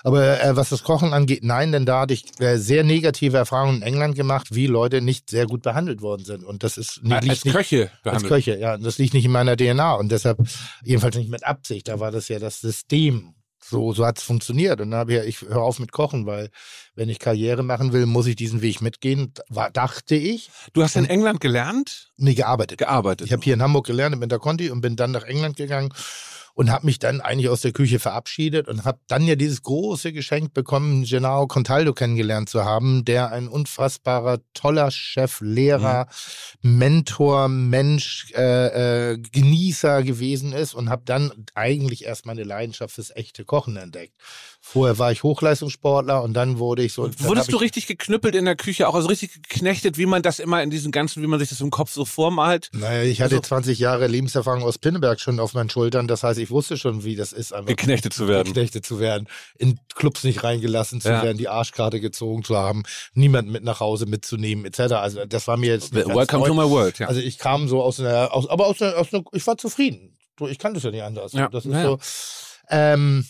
Aber 0.02 0.42
äh, 0.42 0.56
was 0.56 0.70
das 0.70 0.82
Kochen 0.82 1.12
angeht, 1.12 1.44
nein, 1.44 1.72
denn 1.72 1.84
da 1.84 2.00
hatte 2.00 2.14
ich 2.14 2.24
äh, 2.40 2.56
sehr 2.56 2.84
negative 2.84 3.36
Erfahrungen 3.36 3.76
in 3.76 3.82
England 3.82 4.14
gemacht, 4.14 4.54
wie 4.54 4.66
Leute 4.66 5.02
nicht 5.02 5.28
sehr 5.28 5.46
gut 5.46 5.60
behandelt 5.60 6.00
worden 6.00 6.24
sind. 6.24 6.42
Und 6.42 6.62
das 6.62 6.78
ist 6.78 7.02
liegt 7.02 7.28
als 7.28 7.44
nicht, 7.44 7.54
Köche 7.54 7.90
als 7.90 8.02
behandelt. 8.02 8.32
Köche, 8.32 8.58
ja. 8.58 8.78
Das 8.78 8.96
liegt 8.96 9.12
nicht 9.12 9.26
in 9.26 9.32
meiner 9.32 9.56
DNA 9.56 9.92
und 9.94 10.10
deshalb 10.10 10.38
jedenfalls 10.82 11.16
nicht 11.16 11.30
mit 11.30 11.44
Absicht. 11.44 11.88
Da 11.88 12.00
war 12.00 12.12
das 12.12 12.28
ja 12.28 12.38
das 12.38 12.62
System. 12.62 13.34
So, 13.68 13.92
so 13.92 14.06
hat 14.06 14.18
es 14.18 14.24
funktioniert. 14.24 14.80
Und 14.80 14.90
dann 14.90 15.00
habe 15.00 15.12
ich, 15.12 15.18
ja, 15.18 15.24
ich 15.24 15.40
höre 15.42 15.62
auf 15.62 15.78
mit 15.78 15.92
Kochen, 15.92 16.26
weil 16.26 16.50
wenn 16.94 17.08
ich 17.08 17.18
Karriere 17.18 17.62
machen 17.62 17.92
will, 17.92 18.06
muss 18.06 18.26
ich 18.26 18.36
diesen 18.36 18.62
Weg 18.62 18.80
mitgehen. 18.80 19.32
War, 19.48 19.70
dachte 19.70 20.14
ich, 20.14 20.50
Du 20.72 20.82
hast 20.82 20.96
in 20.96 21.04
England 21.04 21.40
gelernt, 21.40 22.10
nie 22.16 22.34
gearbeitet. 22.34 22.78
gearbeitet. 22.78 23.26
Ich 23.26 23.32
habe 23.32 23.42
hier 23.42 23.54
in 23.54 23.62
Hamburg 23.62 23.86
gelernt 23.86 24.14
im 24.14 24.22
Interconti 24.22 24.70
und 24.70 24.80
bin 24.80 24.96
dann 24.96 25.10
nach 25.10 25.24
England 25.24 25.56
gegangen 25.56 25.92
und 26.58 26.72
habe 26.72 26.86
mich 26.86 26.98
dann 26.98 27.20
eigentlich 27.20 27.50
aus 27.50 27.60
der 27.60 27.70
Küche 27.70 28.00
verabschiedet 28.00 28.66
und 28.66 28.84
habe 28.84 28.98
dann 29.06 29.22
ja 29.22 29.36
dieses 29.36 29.62
große 29.62 30.12
Geschenk 30.12 30.54
bekommen, 30.54 31.04
Gennaro 31.04 31.46
Contaldo 31.46 31.92
kennengelernt 31.92 32.48
zu 32.48 32.64
haben, 32.64 33.04
der 33.04 33.30
ein 33.30 33.46
unfassbarer, 33.46 34.40
toller 34.54 34.90
Chef, 34.90 35.40
Lehrer, 35.40 36.08
Mentor, 36.60 37.46
Mensch, 37.46 38.32
äh, 38.34 39.12
äh, 39.12 39.18
Genießer 39.18 40.02
gewesen 40.02 40.52
ist 40.52 40.74
und 40.74 40.90
habe 40.90 41.02
dann 41.04 41.30
eigentlich 41.54 42.04
erst 42.04 42.26
meine 42.26 42.42
Leidenschaft 42.42 42.96
fürs 42.96 43.14
echte 43.14 43.44
Kochen 43.44 43.76
entdeckt. 43.76 44.14
Vorher 44.70 44.98
war 44.98 45.10
ich 45.12 45.22
Hochleistungssportler 45.22 46.22
und 46.22 46.34
dann 46.34 46.58
wurde 46.58 46.82
ich 46.82 46.92
so. 46.92 47.04
Wurdest 47.20 47.50
du 47.50 47.56
ich, 47.56 47.62
richtig 47.62 47.86
geknüppelt 47.86 48.34
in 48.34 48.44
der 48.44 48.54
Küche, 48.54 48.86
auch 48.86 48.94
also 48.94 49.08
richtig 49.08 49.32
geknechtet, 49.42 49.96
wie 49.96 50.04
man 50.04 50.20
das 50.20 50.38
immer 50.40 50.62
in 50.62 50.68
diesen 50.68 50.92
ganzen, 50.92 51.22
wie 51.22 51.26
man 51.26 51.38
sich 51.38 51.48
das 51.48 51.62
im 51.62 51.70
Kopf 51.70 51.90
so 51.90 52.04
vormalt? 52.04 52.68
Naja, 52.72 53.02
ich 53.04 53.22
hatte 53.22 53.36
Also- 53.36 53.48
20 53.48 53.78
Jahre 53.78 54.06
Lebenserfahrung 54.08 54.62
aus 54.62 54.76
Pinneberg 54.76 55.20
schon 55.20 55.40
auf 55.40 55.54
meinen 55.54 55.70
Schultern. 55.70 56.06
Das 56.06 56.22
heißt, 56.22 56.38
ich 56.38 56.50
wusste 56.50 56.76
schon, 56.76 57.02
wie 57.02 57.16
das 57.16 57.32
ist, 57.32 57.54
einfach 57.54 57.68
Geknechtet 57.68 58.12
zu 58.12 58.28
werden. 58.28 58.44
geknechtet 58.46 58.84
zu 58.84 59.00
werden, 59.00 59.26
in 59.56 59.80
Clubs 59.94 60.22
nicht 60.24 60.44
reingelassen 60.44 61.00
zu 61.00 61.08
Ja. 61.08 61.22
werden, 61.22 61.38
die 61.38 61.48
Arschkarte 61.48 61.98
gezogen 61.98 62.44
zu 62.44 62.56
haben, 62.58 62.82
niemanden 63.14 63.50
mit 63.52 63.64
nach 63.64 63.80
Hause 63.80 64.04
mitzunehmen, 64.04 64.66
etc. 64.66 64.80
Also 64.96 65.24
das 65.24 65.48
war 65.48 65.56
mir 65.56 65.70
jetzt 65.70 65.94
nicht 65.94 66.06
Welcome 66.08 66.46
to 66.46 66.52
my 66.52 66.68
world, 66.68 66.98
ja. 66.98 67.06
Also 67.08 67.20
ich 67.22 67.38
kam 67.38 67.68
so 67.68 67.82
aus 67.82 68.00
einer, 68.00 68.34
aus, 68.34 68.46
aber 68.48 68.66
aus 68.66 68.82
einer, 68.82 68.98
aus 68.98 69.14
einer, 69.14 69.24
ich 69.32 69.46
war 69.46 69.56
zufrieden. 69.56 70.18
Ich 70.50 70.58
kannte 70.58 70.76
es 70.76 70.84
ja 70.84 70.90
nicht 70.90 71.02
anders. 71.02 71.32
Ja, 71.32 71.48
Das 71.48 71.64
ist 71.64 71.72
ja. 71.72 71.82
so. 71.84 71.98
Ähm, 72.70 73.24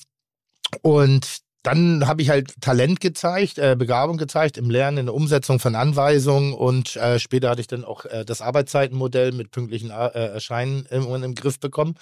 und 0.82 1.42
dann 1.62 2.06
habe 2.06 2.22
ich 2.22 2.30
halt 2.30 2.60
Talent 2.60 3.00
gezeigt, 3.00 3.58
äh, 3.58 3.76
Begabung 3.76 4.16
gezeigt 4.16 4.56
im 4.56 4.70
Lernen, 4.70 4.98
in 4.98 5.06
der 5.06 5.14
Umsetzung 5.14 5.58
von 5.58 5.74
Anweisungen 5.74 6.54
und 6.54 6.96
äh, 6.96 7.18
später 7.18 7.50
hatte 7.50 7.60
ich 7.60 7.66
dann 7.66 7.84
auch 7.84 8.04
äh, 8.06 8.24
das 8.24 8.40
Arbeitszeitenmodell 8.40 9.32
mit 9.32 9.50
pünktlichen 9.50 9.90
äh, 9.90 10.08
Erscheinen 10.08 10.86
irgendwann 10.90 11.24
im 11.24 11.34
Griff 11.34 11.58
bekommen. 11.58 11.96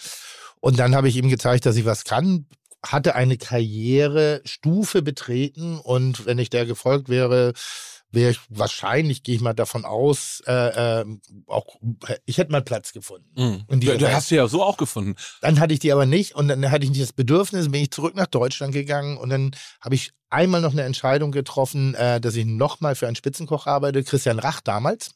Und 0.60 0.78
dann 0.78 0.94
habe 0.94 1.08
ich 1.08 1.16
ihm 1.16 1.28
gezeigt, 1.28 1.66
dass 1.66 1.76
ich 1.76 1.84
was 1.84 2.04
kann, 2.04 2.46
hatte 2.84 3.14
eine 3.14 3.38
Karrierestufe 3.38 5.02
betreten 5.02 5.78
und 5.78 6.26
wenn 6.26 6.38
ich 6.38 6.50
der 6.50 6.66
gefolgt 6.66 7.08
wäre, 7.08 7.52
wäre 8.16 8.32
ich 8.32 8.40
wahrscheinlich, 8.48 9.22
gehe 9.22 9.36
ich 9.36 9.40
mal 9.40 9.52
davon 9.52 9.84
aus, 9.84 10.42
äh, 10.46 11.02
ähm, 11.02 11.20
auch, 11.46 11.76
ich 12.24 12.38
hätte 12.38 12.50
mal 12.50 12.62
Platz 12.62 12.92
gefunden. 12.92 13.28
Mhm. 13.36 13.80
Du, 13.80 13.96
du 13.96 14.12
hast 14.12 14.28
sie 14.28 14.36
ja 14.36 14.48
so 14.48 14.64
auch 14.64 14.76
gefunden. 14.76 15.14
Dann 15.40 15.60
hatte 15.60 15.74
ich 15.74 15.78
die 15.78 15.92
aber 15.92 16.06
nicht 16.06 16.34
und 16.34 16.48
dann 16.48 16.68
hatte 16.70 16.84
ich 16.84 16.90
nicht 16.90 17.02
das 17.02 17.12
Bedürfnis, 17.12 17.70
bin 17.70 17.82
ich 17.82 17.92
zurück 17.92 18.16
nach 18.16 18.26
Deutschland 18.26 18.72
gegangen 18.72 19.18
und 19.18 19.28
dann 19.28 19.52
habe 19.80 19.94
ich 19.94 20.12
einmal 20.30 20.60
noch 20.60 20.72
eine 20.72 20.82
Entscheidung 20.82 21.30
getroffen, 21.30 21.94
äh, 21.94 22.20
dass 22.20 22.34
ich 22.34 22.46
nochmal 22.46 22.96
für 22.96 23.06
einen 23.06 23.16
Spitzenkoch 23.16 23.66
arbeite, 23.66 24.02
Christian 24.02 24.38
Rach 24.38 24.60
damals. 24.60 25.10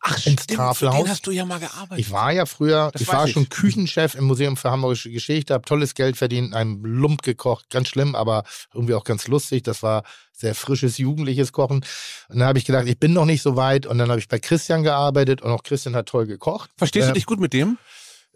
Ach, 0.00 0.14
Ins 0.26 0.42
stimmt, 0.44 0.58
Tafelhaus. 0.58 1.02
den 1.04 1.08
hast 1.10 1.26
du 1.26 1.30
ja 1.30 1.44
mal 1.44 1.58
gearbeitet. 1.58 1.98
Ich 1.98 2.10
war 2.10 2.32
ja 2.32 2.46
früher, 2.46 2.90
Das 2.92 3.02
ich 3.02 3.08
war 3.08 3.26
ich. 3.26 3.32
schon 3.32 3.48
Küchenchef 3.48 4.14
im 4.14 4.24
Museum 4.24 4.56
für 4.56 4.70
Hamburgische 4.70 5.10
Geschichte, 5.10 5.54
habe 5.54 5.64
tolles 5.64 5.94
Geld 5.94 6.16
verdient, 6.16 6.48
in 6.48 6.54
einem 6.54 6.84
Lump 6.84 7.22
gekocht, 7.22 7.70
ganz 7.70 7.88
schlimm, 7.88 8.14
aber 8.14 8.44
irgendwie 8.74 8.94
auch 8.94 9.04
ganz 9.04 9.28
lustig. 9.28 9.62
Das 9.62 9.82
war 9.82 10.02
sehr 10.32 10.54
frisches, 10.54 10.98
jugendliches 10.98 11.52
Kochen. 11.52 11.84
Und 12.28 12.38
dann 12.38 12.48
habe 12.48 12.58
ich 12.58 12.64
gedacht, 12.66 12.86
ich 12.86 12.98
bin 12.98 13.12
noch 13.14 13.24
nicht 13.24 13.40
so 13.42 13.56
weit. 13.56 13.86
Und 13.86 13.98
dann 13.98 14.10
habe 14.10 14.18
ich 14.20 14.28
bei 14.28 14.38
Christian 14.38 14.82
gearbeitet 14.82 15.40
und 15.42 15.50
auch 15.50 15.62
Christian 15.62 15.96
hat 15.96 16.06
toll 16.06 16.26
gekocht. 16.26 16.70
Verstehst 16.76 17.06
du 17.08 17.10
Äh, 17.12 17.14
dich 17.14 17.24
gut 17.26 17.40
mit 17.40 17.52
dem? 17.54 17.78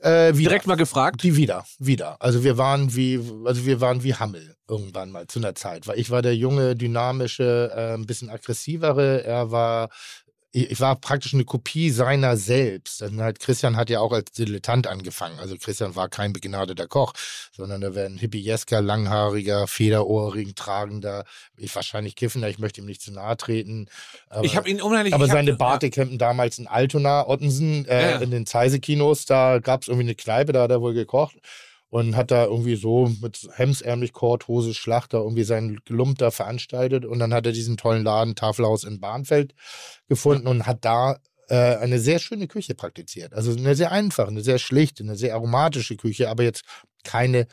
Äh, 0.02 0.28
wieder. 0.34 0.48
Direkt 0.48 0.66
mal 0.66 0.76
gefragt. 0.76 1.22
Die 1.22 1.36
wieder, 1.36 1.66
wieder. 1.78 2.16
Also 2.20 2.42
wir 2.42 2.56
waren 2.56 2.96
wie, 2.96 3.20
also 3.44 3.66
wir 3.66 3.82
waren 3.82 4.02
wie 4.02 4.14
Hammel 4.14 4.56
irgendwann 4.66 5.10
mal 5.10 5.26
zu 5.26 5.40
einer 5.40 5.54
Zeit. 5.54 5.86
Weil 5.86 5.98
ich 5.98 6.08
war 6.10 6.22
der 6.22 6.34
junge, 6.34 6.74
dynamische, 6.74 7.70
äh, 7.76 7.94
ein 7.94 8.06
bisschen 8.06 8.30
aggressivere. 8.30 9.22
Er 9.24 9.50
war, 9.50 9.90
ich 10.52 10.80
war 10.80 10.96
praktisch 10.96 11.32
eine 11.32 11.44
Kopie 11.44 11.90
seiner 11.90 12.36
selbst. 12.36 13.00
Dann 13.00 13.20
halt 13.20 13.38
Christian 13.38 13.76
hat 13.76 13.88
ja 13.88 14.00
auch 14.00 14.12
als 14.12 14.32
Dilettant 14.32 14.86
angefangen. 14.86 15.38
Also 15.38 15.56
Christian 15.56 15.94
war 15.94 16.08
kein 16.08 16.32
begnadeter 16.32 16.88
Koch, 16.88 17.12
sondern 17.52 17.82
er 17.82 17.94
wäre 17.94 18.06
ein 18.06 18.18
hippiesker, 18.18 18.80
langhaariger, 18.80 19.68
Federohrring 19.68 20.54
tragender, 20.56 21.24
ich 21.56 21.74
wahrscheinlich 21.74 22.16
kiffender. 22.16 22.48
Ich 22.48 22.58
möchte 22.58 22.80
ihm 22.80 22.86
nicht 22.86 23.02
zu 23.02 23.12
nahe 23.12 23.36
treten. 23.36 23.88
Aber, 24.28 24.44
ich 24.44 24.56
habe 24.56 24.68
ihn 24.68 24.82
unheimlich. 24.82 25.14
aber 25.14 25.28
seine 25.28 25.54
Bartecampen 25.54 26.18
damals 26.18 26.58
in 26.58 26.66
Altona, 26.66 27.28
Ottensen, 27.28 27.86
äh, 27.86 28.02
Ja, 28.02 28.10
ja. 28.10 28.18
in 28.18 28.30
den 28.30 28.46
Zeise-Kinos, 28.46 29.26
da 29.26 29.60
gab 29.60 29.82
es 29.82 29.88
irgendwie 29.88 30.06
eine 30.06 30.14
Kneipe, 30.16 30.52
da 30.52 30.62
hat 30.62 30.70
er 30.70 30.80
wohl 30.80 30.94
gekocht 30.94 31.36
und 31.90 32.16
hat 32.16 32.30
da 32.30 32.44
irgendwie 32.44 32.76
so 32.76 33.12
mit 33.20 33.48
hemsärmlich 33.54 34.12
Kord, 34.12 34.48
Hose, 34.48 34.74
Schlachter 34.74 35.18
irgendwie 35.18 35.44
seinen 35.44 35.80
Gelump 35.84 36.18
da 36.18 36.30
veranstaltet 36.30 37.04
und 37.04 37.18
dann 37.18 37.34
hat 37.34 37.46
er 37.46 37.52
diesen 37.52 37.76
tollen 37.76 38.04
Laden 38.04 38.36
Tafelhaus 38.36 38.84
in 38.84 39.00
Bahnfeld 39.00 39.54
gefunden 40.08 40.46
und 40.46 40.66
hat 40.66 40.84
da 40.84 41.18
äh, 41.48 41.76
eine 41.76 41.98
sehr 41.98 42.20
schöne 42.20 42.46
Küche 42.46 42.74
praktiziert. 42.74 43.34
Also 43.34 43.52
eine 43.52 43.74
sehr 43.74 43.90
einfache, 43.90 44.28
eine 44.28 44.42
sehr 44.42 44.58
schlichte, 44.58 45.02
eine 45.02 45.16
sehr 45.16 45.34
aromatische 45.34 45.96
Küche, 45.96 46.30
aber 46.30 46.44
jetzt 46.44 46.62
keine 47.02 47.48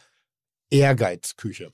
Ehrgeizküche. 0.69 1.71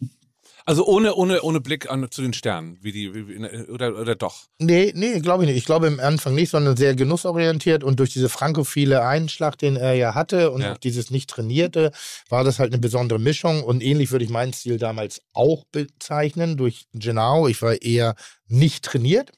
Also 0.66 0.86
ohne, 0.86 1.14
ohne, 1.16 1.42
ohne 1.42 1.60
Blick 1.60 1.90
an, 1.92 2.10
zu 2.10 2.22
den 2.22 2.32
Sternen, 2.34 2.78
wie 2.82 2.92
die, 2.94 3.14
wie, 3.14 3.70
oder, 3.70 4.00
oder 4.00 4.16
doch. 4.16 4.46
Nee, 4.60 4.94
nee, 4.96 5.20
glaube 5.20 5.44
ich 5.44 5.50
nicht. 5.50 5.58
Ich 5.58 5.66
glaube 5.66 5.88
im 5.88 6.00
Anfang 6.00 6.36
nicht, 6.36 6.52
sondern 6.52 6.78
sehr 6.78 6.96
genussorientiert 6.96 7.84
und 7.84 8.00
durch 8.00 8.14
diese 8.14 8.30
frankophile 8.30 9.06
Einschlag, 9.06 9.58
den 9.58 9.76
er 9.76 9.94
ja 9.94 10.16
hatte 10.16 10.52
und 10.52 10.62
Ja. 10.62 10.74
auch 10.74 10.78
dieses 10.78 11.12
nicht 11.12 11.30
trainierte, 11.30 11.92
war 12.30 12.44
das 12.46 12.60
halt 12.60 12.72
eine 12.72 12.80
besondere 12.80 13.20
Mischung 13.20 13.62
und 13.64 13.84
ähnlich 13.84 14.12
würde 14.12 14.24
ich 14.24 14.32
meinen 14.32 14.54
Stil 14.54 14.78
damals 14.78 15.22
auch 15.34 15.66
bezeichnen 15.72 16.56
durch 16.56 16.86
Gennaro. 16.94 17.50
Ich 17.50 17.62
war 17.62 17.82
eher 17.82 18.16
nicht 18.48 18.86
trainiert, 18.86 19.32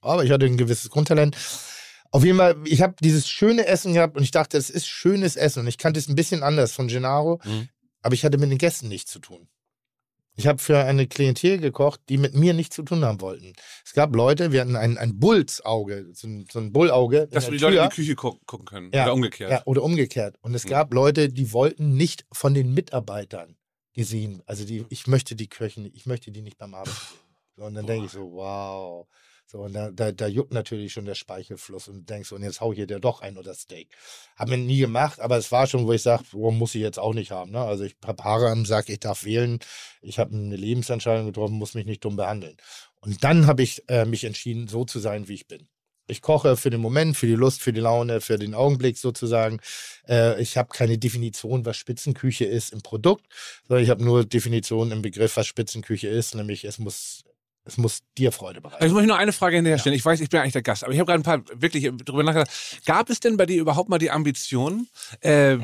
aber 0.00 0.24
ich 0.24 0.32
hatte 0.32 0.46
ein 0.46 0.56
gewisses 0.56 0.90
Grundtalent. 0.90 1.36
Auf 2.10 2.24
jeden 2.24 2.38
Fall, 2.38 2.56
ich 2.64 2.82
habe 2.82 2.96
dieses 3.00 3.28
schöne 3.28 3.66
Essen 3.66 3.94
gehabt 3.94 4.16
und 4.16 4.24
ich 4.24 4.32
dachte, 4.32 4.58
es 4.58 4.68
ist 4.68 4.88
schönes 4.88 5.36
Essen 5.36 5.60
und 5.60 5.68
ich 5.68 5.78
kannte 5.78 6.00
es 6.00 6.08
ein 6.08 6.16
bisschen 6.16 6.42
anders 6.42 6.72
von 6.72 6.88
Gennaro, 6.88 7.40
Mhm. 7.44 7.68
aber 8.02 8.14
ich 8.14 8.24
hatte 8.24 8.36
mit 8.38 8.50
den 8.50 8.58
Gästen 8.58 8.88
nichts 8.88 9.12
zu 9.12 9.20
tun. 9.20 9.46
Ich 10.36 10.46
habe 10.46 10.58
für 10.58 10.78
eine 10.78 11.06
Klientel 11.06 11.58
gekocht, 11.58 12.00
die 12.08 12.16
mit 12.16 12.34
mir 12.34 12.54
nichts 12.54 12.76
zu 12.76 12.82
tun 12.82 13.04
haben 13.04 13.20
wollten. 13.20 13.52
Es 13.84 13.92
gab 13.92 14.14
Leute, 14.14 14.52
wir 14.52 14.62
hatten 14.62 14.76
ein, 14.76 14.96
ein 14.96 15.18
Bullsauge, 15.18 16.06
so 16.14 16.26
ein, 16.28 16.46
so 16.50 16.58
ein 16.60 16.72
Bullauge. 16.72 17.28
Dass 17.30 17.46
wir 17.46 17.58
die 17.58 17.58
Leute 17.58 17.74
Tür. 17.76 17.84
in 17.84 17.90
die 17.90 17.94
Küche 17.96 18.14
gucken, 18.14 18.40
gucken 18.46 18.66
können. 18.66 18.90
Ja, 18.94 19.04
Oder 19.04 19.14
umgekehrt. 19.14 19.50
Ja, 19.50 19.62
oder 19.66 19.82
umgekehrt. 19.82 20.36
Und 20.40 20.54
es 20.54 20.64
Mhm. 20.64 20.68
gab 20.70 20.94
Leute, 20.94 21.28
die 21.28 21.52
wollten 21.52 21.94
nicht 21.96 22.24
von 22.32 22.54
den 22.54 22.72
Mitarbeitern 22.72 23.56
gesehen. 23.92 24.42
Also 24.46 24.64
die, 24.64 24.86
ich 24.88 25.06
möchte 25.06 25.34
die 25.36 25.48
Köchen, 25.48 25.90
ich 25.92 26.06
möchte 26.06 26.30
die 26.30 26.42
nicht 26.42 26.56
beim 26.58 26.72
sehen. 26.72 26.94
So, 27.56 27.64
und 27.64 27.74
dann 27.74 27.86
denke 27.86 28.06
ich 28.06 28.12
so, 28.12 28.32
wow. 28.32 29.06
So, 29.50 29.62
und 29.62 29.72
da, 29.72 29.90
da, 29.90 30.12
da 30.12 30.28
juckt 30.28 30.52
natürlich 30.52 30.92
schon 30.92 31.06
der 31.06 31.16
Speichelfluss 31.16 31.88
und 31.88 32.08
denkst 32.08 32.30
und 32.30 32.44
jetzt 32.44 32.60
hau 32.60 32.70
ich 32.70 32.76
hier 32.76 32.86
dir 32.86 33.00
doch 33.00 33.20
ein 33.20 33.36
oder 33.36 33.52
Steak. 33.52 33.88
Hab 34.36 34.48
mir 34.48 34.56
nie 34.56 34.78
gemacht, 34.78 35.18
aber 35.18 35.38
es 35.38 35.50
war 35.50 35.66
schon, 35.66 35.88
wo 35.88 35.92
ich 35.92 36.02
sage, 36.02 36.22
wo 36.30 36.52
muss 36.52 36.76
ich 36.76 36.82
jetzt 36.82 37.00
auch 37.00 37.14
nicht 37.14 37.32
haben. 37.32 37.50
Ne? 37.50 37.58
Also 37.58 37.82
ich 37.82 37.96
habe 38.06 38.22
Haare 38.22 38.50
am 38.50 38.64
Sack, 38.64 38.88
ich 38.88 39.00
darf 39.00 39.24
wählen, 39.24 39.58
ich 40.02 40.20
habe 40.20 40.36
eine 40.36 40.54
Lebensentscheidung 40.54 41.26
getroffen, 41.26 41.54
muss 41.54 41.74
mich 41.74 41.84
nicht 41.84 42.04
dumm 42.04 42.14
behandeln. 42.14 42.56
Und 43.00 43.24
dann 43.24 43.48
habe 43.48 43.64
ich 43.64 43.82
äh, 43.88 44.04
mich 44.04 44.22
entschieden, 44.22 44.68
so 44.68 44.84
zu 44.84 45.00
sein, 45.00 45.26
wie 45.26 45.34
ich 45.34 45.48
bin. 45.48 45.66
Ich 46.06 46.22
koche 46.22 46.56
für 46.56 46.70
den 46.70 46.80
Moment, 46.80 47.16
für 47.16 47.26
die 47.26 47.34
Lust, 47.34 47.60
für 47.60 47.72
die 47.72 47.80
Laune, 47.80 48.20
für 48.20 48.38
den 48.38 48.54
Augenblick 48.54 48.98
sozusagen. 48.98 49.58
Äh, 50.08 50.40
ich 50.40 50.56
habe 50.58 50.68
keine 50.68 50.96
Definition, 50.96 51.64
was 51.64 51.76
Spitzenküche 51.76 52.44
ist 52.44 52.72
im 52.72 52.82
Produkt, 52.82 53.26
sondern 53.66 53.82
ich 53.82 53.90
habe 53.90 54.04
nur 54.04 54.24
Definition 54.24 54.92
im 54.92 55.02
Begriff, 55.02 55.36
was 55.36 55.48
Spitzenküche 55.48 56.06
ist, 56.06 56.36
nämlich 56.36 56.64
es 56.64 56.78
muss, 56.78 57.24
es 57.64 57.76
muss 57.76 58.00
dir 58.16 58.32
Freude 58.32 58.60
bereiten. 58.60 58.82
Also 58.82 58.94
muss 58.94 59.02
ich 59.02 59.08
nur 59.08 59.18
eine 59.18 59.32
Frage 59.32 59.56
hinterher 59.56 59.78
stellen. 59.78 59.94
Ich 59.94 60.04
weiß, 60.04 60.20
ich 60.20 60.30
bin 60.30 60.40
eigentlich 60.40 60.54
der 60.54 60.62
Gast, 60.62 60.82
aber 60.82 60.92
ich 60.92 60.98
habe 60.98 61.06
gerade 61.06 61.20
ein 61.20 61.44
paar 61.44 61.60
wirklich 61.60 61.90
drüber 62.04 62.22
nachgedacht. 62.22 62.50
Gab 62.86 63.10
es 63.10 63.20
denn 63.20 63.36
bei 63.36 63.44
dir 63.44 63.60
überhaupt 63.60 63.90
mal 63.90 63.98
die 63.98 64.10
Ambition, 64.10 64.88
äh, 65.20 65.58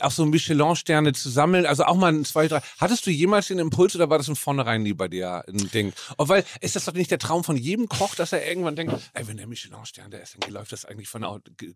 auch 0.00 0.10
so 0.10 0.24
Michelin-Sterne 0.24 1.12
zu 1.12 1.28
sammeln? 1.28 1.66
Also 1.66 1.84
auch 1.84 1.96
mal 1.96 2.12
ein, 2.12 2.24
zwei, 2.24 2.48
drei. 2.48 2.62
Hattest 2.78 3.06
du 3.06 3.10
jemals 3.10 3.48
den 3.48 3.58
Impuls 3.58 3.94
oder 3.94 4.08
war 4.08 4.16
das 4.16 4.26
von 4.26 4.36
vornherein 4.36 4.82
nie 4.82 4.94
bei 4.94 5.08
dir 5.08 5.44
ein 5.46 5.70
Ding? 5.70 5.92
Und 6.16 6.28
weil, 6.30 6.44
ist 6.60 6.74
das 6.74 6.86
doch 6.86 6.94
nicht 6.94 7.10
der 7.10 7.18
Traum 7.18 7.44
von 7.44 7.56
jedem 7.56 7.88
Koch, 7.88 8.14
dass 8.14 8.32
er 8.32 8.46
irgendwann 8.46 8.74
denkt, 8.74 8.94
ey, 9.12 9.28
wenn 9.28 9.36
der 9.36 9.46
Michelin-Stern 9.46 10.10
da 10.10 10.18
ist, 10.18 10.36
dann 10.40 10.50
läuft 10.50 10.72
das 10.72 10.86
eigentlich 10.86 11.08
von 11.08 11.22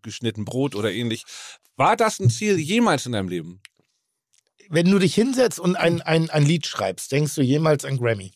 geschnitten 0.00 0.46
Brot 0.46 0.74
oder 0.74 0.90
ähnlich. 0.90 1.24
War 1.76 1.96
das 1.96 2.18
ein 2.18 2.30
Ziel 2.30 2.58
jemals 2.58 3.04
in 3.04 3.12
deinem 3.12 3.28
Leben? 3.28 3.60
Wenn 4.68 4.90
du 4.90 4.98
dich 4.98 5.14
hinsetzt 5.14 5.60
und 5.60 5.76
ein, 5.76 6.00
ein, 6.02 6.30
ein 6.30 6.44
Lied 6.44 6.66
schreibst, 6.66 7.12
denkst 7.12 7.34
du 7.34 7.42
jemals 7.42 7.84
an 7.84 7.98
Grammy? 7.98 8.32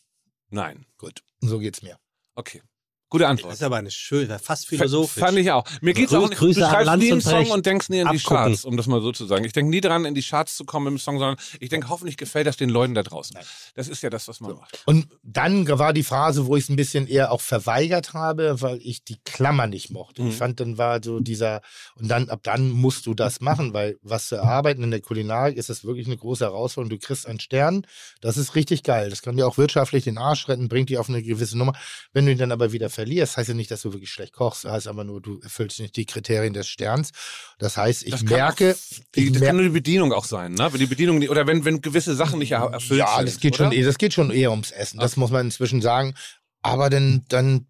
Nein. 0.51 0.87
Gut, 0.99 1.23
so 1.43 1.59
geht's 1.59 1.83
mir. 1.83 1.99
Okay. 2.37 2.63
Gute 3.11 3.25
Das 3.25 3.31
Antwort. 3.33 3.53
ist 3.55 3.63
aber 3.63 3.77
eine 3.77 3.91
schöne, 3.91 4.39
fast 4.39 4.63
F- 4.65 4.69
philosophisch. 4.79 5.21
Fand 5.23 5.37
ich 5.37 5.51
auch. 5.51 5.65
Mir 5.81 5.93
geht's 5.95 6.13
Grüß- 6.13 6.17
auch 6.25 6.29
nicht. 6.31 6.39
Grüße 6.39 6.61
du 6.61 6.67
an 6.67 6.73
schreibst 6.73 6.97
nie 6.97 7.05
einen 7.07 7.13
und 7.15 7.21
Song 7.23 7.51
und 7.51 7.67
denkst 7.67 7.89
nie 7.89 8.01
an 8.03 8.13
die 8.13 8.19
Abgucken. 8.19 8.37
Charts, 8.45 8.65
um 8.65 8.77
das 8.77 8.87
mal 8.87 9.03
so 9.03 9.13
zu 9.13 9.27
sagen. 9.27 9.45
Ich 9.45 9.53
denke 9.53 9.71
nie 9.71 9.81
dran, 9.81 10.05
in 10.05 10.15
die 10.15 10.23
Charts 10.23 10.57
zu 10.57 10.65
kommen 10.65 10.87
im 10.87 10.99
Song, 10.99 11.19
sondern 11.19 11.37
ich 11.59 11.69
denke, 11.69 11.89
hoffentlich 11.89 12.17
gefällt 12.17 12.47
das 12.47 12.57
den 12.57 12.71
Leuten 12.71 12.95
da 12.95 13.03
draußen. 13.03 13.37
Das 13.75 13.89
ist 13.89 14.03
ja 14.03 14.11
das, 14.11 14.29
was 14.29 14.41
man 14.41 14.55
macht. 14.55 14.79
Und 14.87 15.09
dann 15.23 15.67
war 15.69 15.93
die 15.93 16.05
Phase, 16.05 16.47
wo 16.47 16.57
ich 16.57 16.65
es 16.65 16.71
ein 16.71 16.77
bisschen 16.77 17.07
eher 17.07 17.33
auch 17.33 17.41
verweigert 17.41 18.15
habe, 18.15 18.61
weil 18.63 18.79
ich 18.83 19.03
die 19.05 19.19
Klammer 19.25 19.67
nicht 19.67 19.91
mochte. 19.91 20.23
Mhm. 20.23 20.29
Ich 20.29 20.37
fand, 20.37 20.61
dann 20.61 20.79
war 20.79 21.01
so 21.03 21.19
dieser, 21.21 21.63
und 21.97 22.09
dann, 22.09 22.29
ab 22.31 22.41
dann 22.45 22.71
musst 22.71 23.07
du 23.07 23.15
das 23.15 23.41
machen, 23.41 23.75
weil 23.75 23.99
was 24.03 24.29
zu 24.29 24.37
erarbeiten 24.37 24.85
in 24.85 24.91
der 24.93 25.01
Kulinarik 25.01 25.57
ist 25.57 25.69
das 25.69 25.85
wirklich 25.85 26.07
eine 26.07 26.17
große 26.17 26.45
Herausforderung. 26.45 26.91
Du 26.97 27.05
kriegst 27.05 27.27
einen 27.27 27.41
Stern, 27.41 27.85
das 28.21 28.37
ist 28.37 28.55
richtig 28.55 28.85
geil. 28.85 29.11
Das 29.11 29.23
kann 29.23 29.37
dir 29.37 29.47
auch 29.49 29.59
wirtschaftlich 29.59 30.05
den 30.05 30.17
Arsch 30.17 30.49
retten, 30.49 30.69
bringt 30.69 30.91
dich 30.91 30.99
auf 30.99 31.09
eine 31.09 31.23
gewisse 31.23 31.59
Nummer. 31.59 31.73
Wenn 32.13 32.27
du 32.27 32.33
ihn 32.33 32.39
dann 32.39 32.53
aber 32.53 32.71
wieder 32.73 32.89
verlierst, 33.01 33.37
heißt 33.37 33.49
ja 33.49 33.55
nicht, 33.55 33.71
dass 33.71 33.83
du 33.83 33.93
wirklich 33.93 34.11
schlecht 34.11 34.33
kochst. 34.33 34.65
Das 34.65 34.73
heißt 34.73 34.87
aber 34.89 35.05
nur, 35.05 35.21
du 35.21 35.41
erfüllst 35.41 35.81
nicht 35.81 35.97
die 35.97 36.07
Kriterien 36.07 36.53
des 36.53 36.69
Sterns. 36.69 37.11
Das 37.59 37.77
heißt, 37.77 38.03
ich 38.05 38.11
Das 38.13 38.23
merke, 38.23 38.75
auch, 38.75 39.05
die, 39.15 39.25
ich 39.27 39.33
das 39.33 39.41
mer- 39.41 39.47
kann 39.49 39.57
nur 39.57 39.65
die 39.65 39.71
Bedienung 39.73 40.13
auch 40.13 40.25
sein, 40.25 40.53
ne? 40.55 40.73
Wenn 40.73 40.81
die 40.81 40.87
Bedienung 40.87 41.23
oder 41.29 41.47
wenn, 41.47 41.65
wenn 41.65 41.81
gewisse 41.81 42.15
Sachen 42.15 42.39
nicht 42.39 42.53
er- 42.53 42.71
erfüllt 42.73 43.01
ja, 43.01 43.17
sind. 43.17 43.29
das 43.29 43.41
geht 43.41 43.55
oder? 43.55 43.65
schon, 43.65 43.73
eh- 43.73 43.83
das 43.83 43.99
geht 43.99 44.13
schon 44.15 44.31
eher 44.31 44.51
ums 44.51 44.71
Essen. 44.71 44.99
Das 45.01 45.17
muss 45.17 45.31
man 45.31 45.47
inzwischen 45.47 45.81
sagen. 45.83 46.15
Aber 46.63 46.91
dann, 46.91 47.25
dann, 47.29 47.67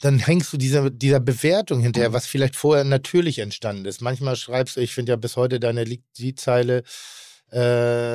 dann 0.00 0.18
hängst 0.18 0.52
du 0.52 0.56
dieser, 0.56 0.90
dieser 0.90 1.20
Bewertung 1.20 1.80
hinterher, 1.80 2.12
was 2.12 2.26
vielleicht 2.26 2.56
vorher 2.56 2.84
natürlich 2.84 3.38
entstanden 3.38 3.84
ist. 3.84 4.00
Manchmal 4.02 4.34
schreibst 4.36 4.76
du, 4.76 4.80
ich 4.80 4.92
finde 4.92 5.10
ja 5.12 5.16
bis 5.16 5.36
heute 5.36 5.60
deine 5.60 5.84
Lied- 5.84 6.02
Liedzeile, 6.18 6.82
äh, 7.50 7.58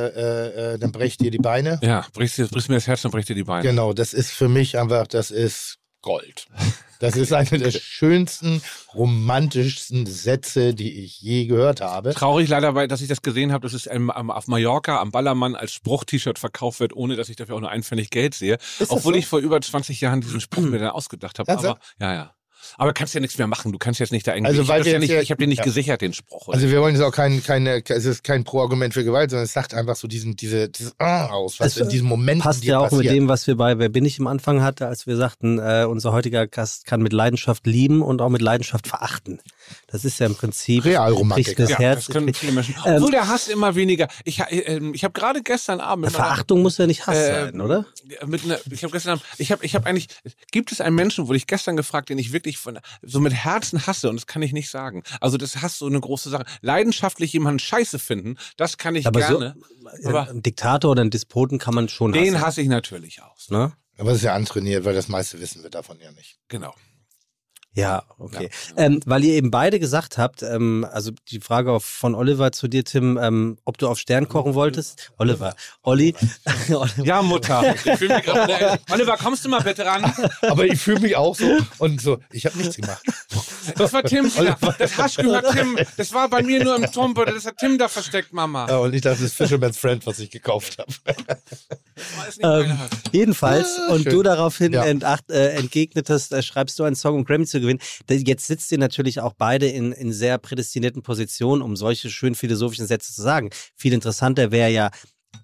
äh, 0.08 0.74
äh, 0.74 0.78
dann 0.78 0.92
brecht 0.92 1.22
dir 1.22 1.32
die 1.32 1.40
Beine. 1.40 1.80
Ja, 1.82 2.06
brichst, 2.14 2.38
dir- 2.38 2.48
brichst 2.48 2.70
mir 2.70 2.76
das 2.76 2.86
Herz, 2.88 3.02
dann 3.02 3.12
bricht 3.12 3.30
dir 3.30 3.36
die 3.36 3.44
Beine. 3.46 3.68
Genau, 3.68 3.94
das 3.94 4.14
ist 4.14 4.30
für 4.32 4.48
mich 4.50 4.78
einfach, 4.78 5.08
das 5.08 5.32
ist 5.32 5.78
Gold. 6.04 6.48
Das 7.00 7.18
ist 7.18 7.34
einer 7.34 7.58
der 7.58 7.72
schönsten, 7.72 8.62
romantischsten 8.94 10.06
Sätze, 10.06 10.74
die 10.74 11.04
ich 11.04 11.20
je 11.20 11.48
gehört 11.48 11.82
habe. 11.82 12.14
Traurig 12.14 12.48
leider, 12.48 12.76
weil, 12.76 12.88
dass 12.88 13.02
ich 13.02 13.08
das 13.08 13.22
gesehen 13.22 13.52
habe, 13.52 13.68
dass 13.68 13.74
es 13.74 13.90
auf 13.90 14.48
Mallorca 14.48 15.02
am 15.02 15.12
Ballermann 15.12 15.56
als 15.56 15.74
Spruch-T-Shirt 15.74 16.40
verkauft 16.40 16.80
wird, 16.80 16.96
ohne 16.96 17.16
dass 17.16 17.30
ich 17.30 17.36
dafür 17.36 17.56
auch 17.56 17.60
nur 17.60 17.72
ein 17.72 17.84
Pfennig 17.84 18.10
Geld 18.10 18.36
sehe. 18.36 18.58
Obwohl 18.88 19.14
so? 19.14 19.20
ich 19.20 19.26
vor 19.28 19.40
über 19.40 19.60
20 19.60 20.00
Jahren 20.00 20.22
diesen 20.22 20.40
Spruch 20.40 20.64
mir 20.64 20.80
dann 20.80 20.92
ausgedacht 20.92 21.40
habe. 21.40 21.52
Aber 21.52 21.80
ja, 22.00 22.14
ja. 22.14 22.36
Aber 22.78 22.94
kannst 22.94 23.14
ja 23.14 23.20
nichts 23.20 23.38
mehr 23.38 23.48
machen. 23.48 23.72
Du 23.72 23.78
kannst 23.78 24.00
jetzt 24.00 24.12
nicht 24.12 24.28
da 24.28 24.34
irgendwie. 24.34 24.50
Also, 24.50 24.62
ich 24.64 24.68
weil 24.68 24.80
hab 24.80 24.80
das 24.80 24.86
wir 24.86 24.92
ja 24.94 24.98
jetzt 25.00 25.02
nicht, 25.10 25.16
ja- 25.16 25.22
ich 25.22 25.32
habe 25.32 25.40
den 25.40 25.50
nicht 25.50 25.60
ja. 25.60 25.64
gesichert, 25.66 26.02
den 26.02 26.14
Spruch. 26.14 26.48
Oder? 26.48 26.56
Also 26.58 26.70
wir 26.70 26.82
wollen 26.82 26.96
jetzt 26.96 27.04
auch 27.04 27.12
kein, 27.12 27.44
keine, 27.44 27.84
es 27.88 28.06
ist 28.06 28.24
kein 28.24 28.44
Pro-Argument 28.44 28.94
für 28.94 29.04
Gewalt, 29.04 29.30
sondern 29.32 29.46
es 29.46 29.54
sagt 29.54 29.74
einfach 29.74 29.96
so 29.96 30.08
diesen, 30.08 30.36
diese, 30.36 30.70
dieses 30.70 30.94
Ah 31.00 31.28
aus, 31.28 31.60
was 31.60 31.76
Es 31.76 31.78
in 31.78 31.90
diesem 31.90 32.08
Moment 32.08 32.42
Passt 32.42 32.64
ja 32.64 32.80
auch 32.80 32.92
mit 32.92 33.10
dem, 33.10 33.28
was 33.28 33.48
wir 33.48 33.56
bei 33.56 33.78
Wer 33.80 33.90
bin 33.90 34.06
ich 34.06 34.20
am 34.20 34.28
Anfang 34.28 34.62
hatte, 34.62 34.88
als 34.88 35.08
wir 35.08 35.16
sagten, 35.16 35.60
äh, 35.60 35.86
unser 35.90 36.12
heutiger 36.14 36.48
Gast 36.48 36.86
kann 36.86 37.02
mit 37.02 37.14
Leidenschaft 37.14 37.66
lieben 37.68 38.02
und 38.02 38.22
auch 38.22 38.30
mit 38.30 38.42
Leidenschaft 38.42 38.88
verachten. 38.88 39.40
Das 39.88 40.06
ist 40.06 40.20
ja 40.20 40.26
im 40.26 40.36
Prinzip 40.36 40.84
Realromantik, 40.86 41.56
das 41.58 41.70
ja, 41.72 41.80
Herz. 41.80 42.06
das 42.06 42.14
können 42.14 42.34
viele 42.34 42.52
Menschen. 42.52 42.76
Ähm, 42.86 42.96
Obwohl 42.98 43.12
der 43.12 43.28
Hass 43.28 43.48
immer 43.48 43.76
weniger. 43.76 44.08
Ich, 44.26 44.42
ähm, 44.50 44.94
ich 44.94 45.04
habe 45.04 45.14
gerade 45.14 45.42
gestern 45.42 45.80
Abend 45.80 46.06
mit 46.06 46.14
meiner- 46.14 46.24
Verachtung 46.26 46.62
muss 46.62 46.78
ja 46.78 46.88
nicht 46.88 47.08
Hass 47.08 47.18
Äh, 47.18 47.46
sein, 47.46 47.62
oder? 47.62 47.86
Mit 48.26 48.44
einer, 48.46 48.60
ich 48.72 48.84
habe 48.84 48.92
gestern, 48.92 49.14
Abend- 49.14 49.24
ich 49.38 49.52
habe, 49.52 49.66
ich 49.66 49.76
habe 49.76 49.86
eigentlich, 49.88 50.08
gibt 50.52 50.72
es 50.72 50.82
einen 50.82 50.96
Menschen, 50.96 51.28
wurde 51.28 51.38
ich 51.38 51.48
gestern 51.48 51.76
gefragt, 51.78 52.10
den 52.10 52.18
ich 52.18 52.32
wirklich 52.34 52.53
von, 52.58 52.80
so 53.02 53.20
mit 53.20 53.34
Herzen 53.34 53.86
hasse 53.88 54.10
und 54.10 54.16
das 54.16 54.28
kann 54.28 54.42
ich 54.42 54.54
nicht 54.54 54.70
sagen. 54.70 55.04
Also 55.22 55.38
das 55.38 55.62
Hass 55.62 55.78
so 55.78 55.86
eine 55.88 56.00
große 56.00 56.30
Sache. 56.30 56.46
Leidenschaftlich 56.62 57.34
jemanden 57.34 57.60
Scheiße 57.60 58.00
finden, 58.00 58.38
das 58.58 58.78
kann 58.78 58.96
ich 58.96 59.08
Aber 59.08 59.20
gerne. 59.20 59.56
so, 60.02 60.10
aber 60.10 60.30
einen 60.30 60.44
Diktator 60.44 60.92
oder 60.92 61.02
einen 61.02 61.12
Despoten 61.12 61.60
kann 61.60 61.74
man 61.76 61.90
schon 61.90 62.12
den 62.12 62.36
hassen. 62.36 62.46
hasse 62.46 62.62
ich 62.62 62.68
natürlich 62.68 63.22
aus. 63.22 63.50
Ne? 63.50 63.74
Aber 63.98 64.10
das 64.10 64.18
ist 64.20 64.24
ja 64.24 64.34
antrainiert, 64.34 64.86
weil 64.86 64.96
das 64.96 65.08
meiste 65.08 65.40
wissen 65.40 65.64
wir 65.64 65.70
davon 65.70 66.00
ja 66.00 66.12
nicht. 66.12 66.40
Genau. 66.48 66.74
Ja, 67.76 68.04
okay. 68.20 68.50
Ähm, 68.78 69.00
weil 69.06 69.24
ihr 69.24 69.34
eben 69.34 69.50
beide 69.50 69.80
gesagt 69.80 70.18
habt, 70.20 70.44
ähm, 70.44 70.86
also 70.92 71.12
die 71.30 71.40
Frage 71.40 71.72
auf, 71.72 71.84
von 71.84 72.14
Oliver 72.14 72.52
zu 72.52 72.68
dir, 72.68 72.84
Tim, 72.84 73.18
ähm, 73.22 73.58
ob 73.66 73.80
du 73.80 73.88
auf 73.88 73.98
Stern 73.98 74.28
kochen 74.30 74.54
wolltest. 74.54 75.12
Oliver, 75.18 75.56
Olli. 75.82 76.14
Ja, 77.04 77.22
Mutter. 77.22 77.74
Ich 77.86 77.98
fühl 77.98 78.10
mich 78.10 78.24
grad, 78.24 78.80
Oliver, 78.92 79.18
kommst 79.18 79.44
du 79.46 79.50
mal 79.50 79.62
bitte 79.62 79.86
ran? 79.86 80.12
Aber 80.42 80.66
ich 80.66 80.80
fühle 80.80 81.00
mich 81.00 81.16
auch 81.16 81.36
so 81.36 81.58
und 81.80 82.00
so, 82.02 82.20
ich 82.32 82.46
habe 82.46 82.58
nichts 82.58 82.76
gemacht. 82.76 83.02
Das 83.76 83.92
war 83.94 84.04
Tim 84.04 84.26
wieder. 84.26 84.58
Das 84.78 84.98
Hasch 84.98 85.16
gehört 85.16 85.52
Tim. 85.52 85.78
Das 85.98 86.14
war 86.14 86.30
bei 86.30 86.44
mir 86.44 86.64
nur 86.64 86.76
im 86.76 86.92
Turmbeutel. 86.92 87.34
Das 87.34 87.46
hat 87.46 87.58
Tim 87.58 87.78
da 87.78 87.88
versteckt, 87.88 88.34
Mama. 88.34 88.68
Ja, 88.70 88.78
und 88.78 88.94
ich 88.94 89.02
dachte, 89.02 89.18
das 89.22 89.32
ist 89.32 89.36
Fisherman's 89.36 89.78
Friend, 89.78 90.06
was 90.06 90.20
ich 90.20 90.30
gekauft 90.30 90.78
habe. 90.78 90.92
Das 91.36 92.28
ist 92.30 92.38
nicht 92.38 92.44
Ähm, 92.44 92.78
jedenfalls, 93.12 93.80
und 93.90 94.04
schön. 94.04 94.12
du 94.14 94.24
daraufhin 94.24 94.74
Ja. 94.74 94.84
entacht, 94.86 95.30
äh, 95.32 95.50
entgegnetest, 95.56 96.34
äh, 96.34 96.42
schreibst 96.44 96.78
du 96.80 96.84
einen 96.84 96.96
Song, 96.96 97.16
um 97.16 97.24
Grammy 97.26 97.46
zu 97.46 97.60
gewinnen. 97.64 97.82
Jetzt 98.10 98.48
sitzt 98.48 98.72
ihr 98.72 98.78
natürlich 98.78 99.20
auch 99.20 99.34
beide 99.34 99.68
in, 99.68 99.92
in 99.92 100.14
sehr 100.14 100.38
prädestinierten 100.38 101.02
Positionen, 101.02 101.62
um 101.62 101.76
solche 101.76 102.10
schön 102.10 102.36
philosophischen 102.36 102.88
Sätze 102.88 103.14
zu 103.14 103.22
sagen. 103.22 103.50
Viel 103.76 103.94
interessanter 103.94 104.52
wäre 104.52 104.72
ja, 104.72 104.92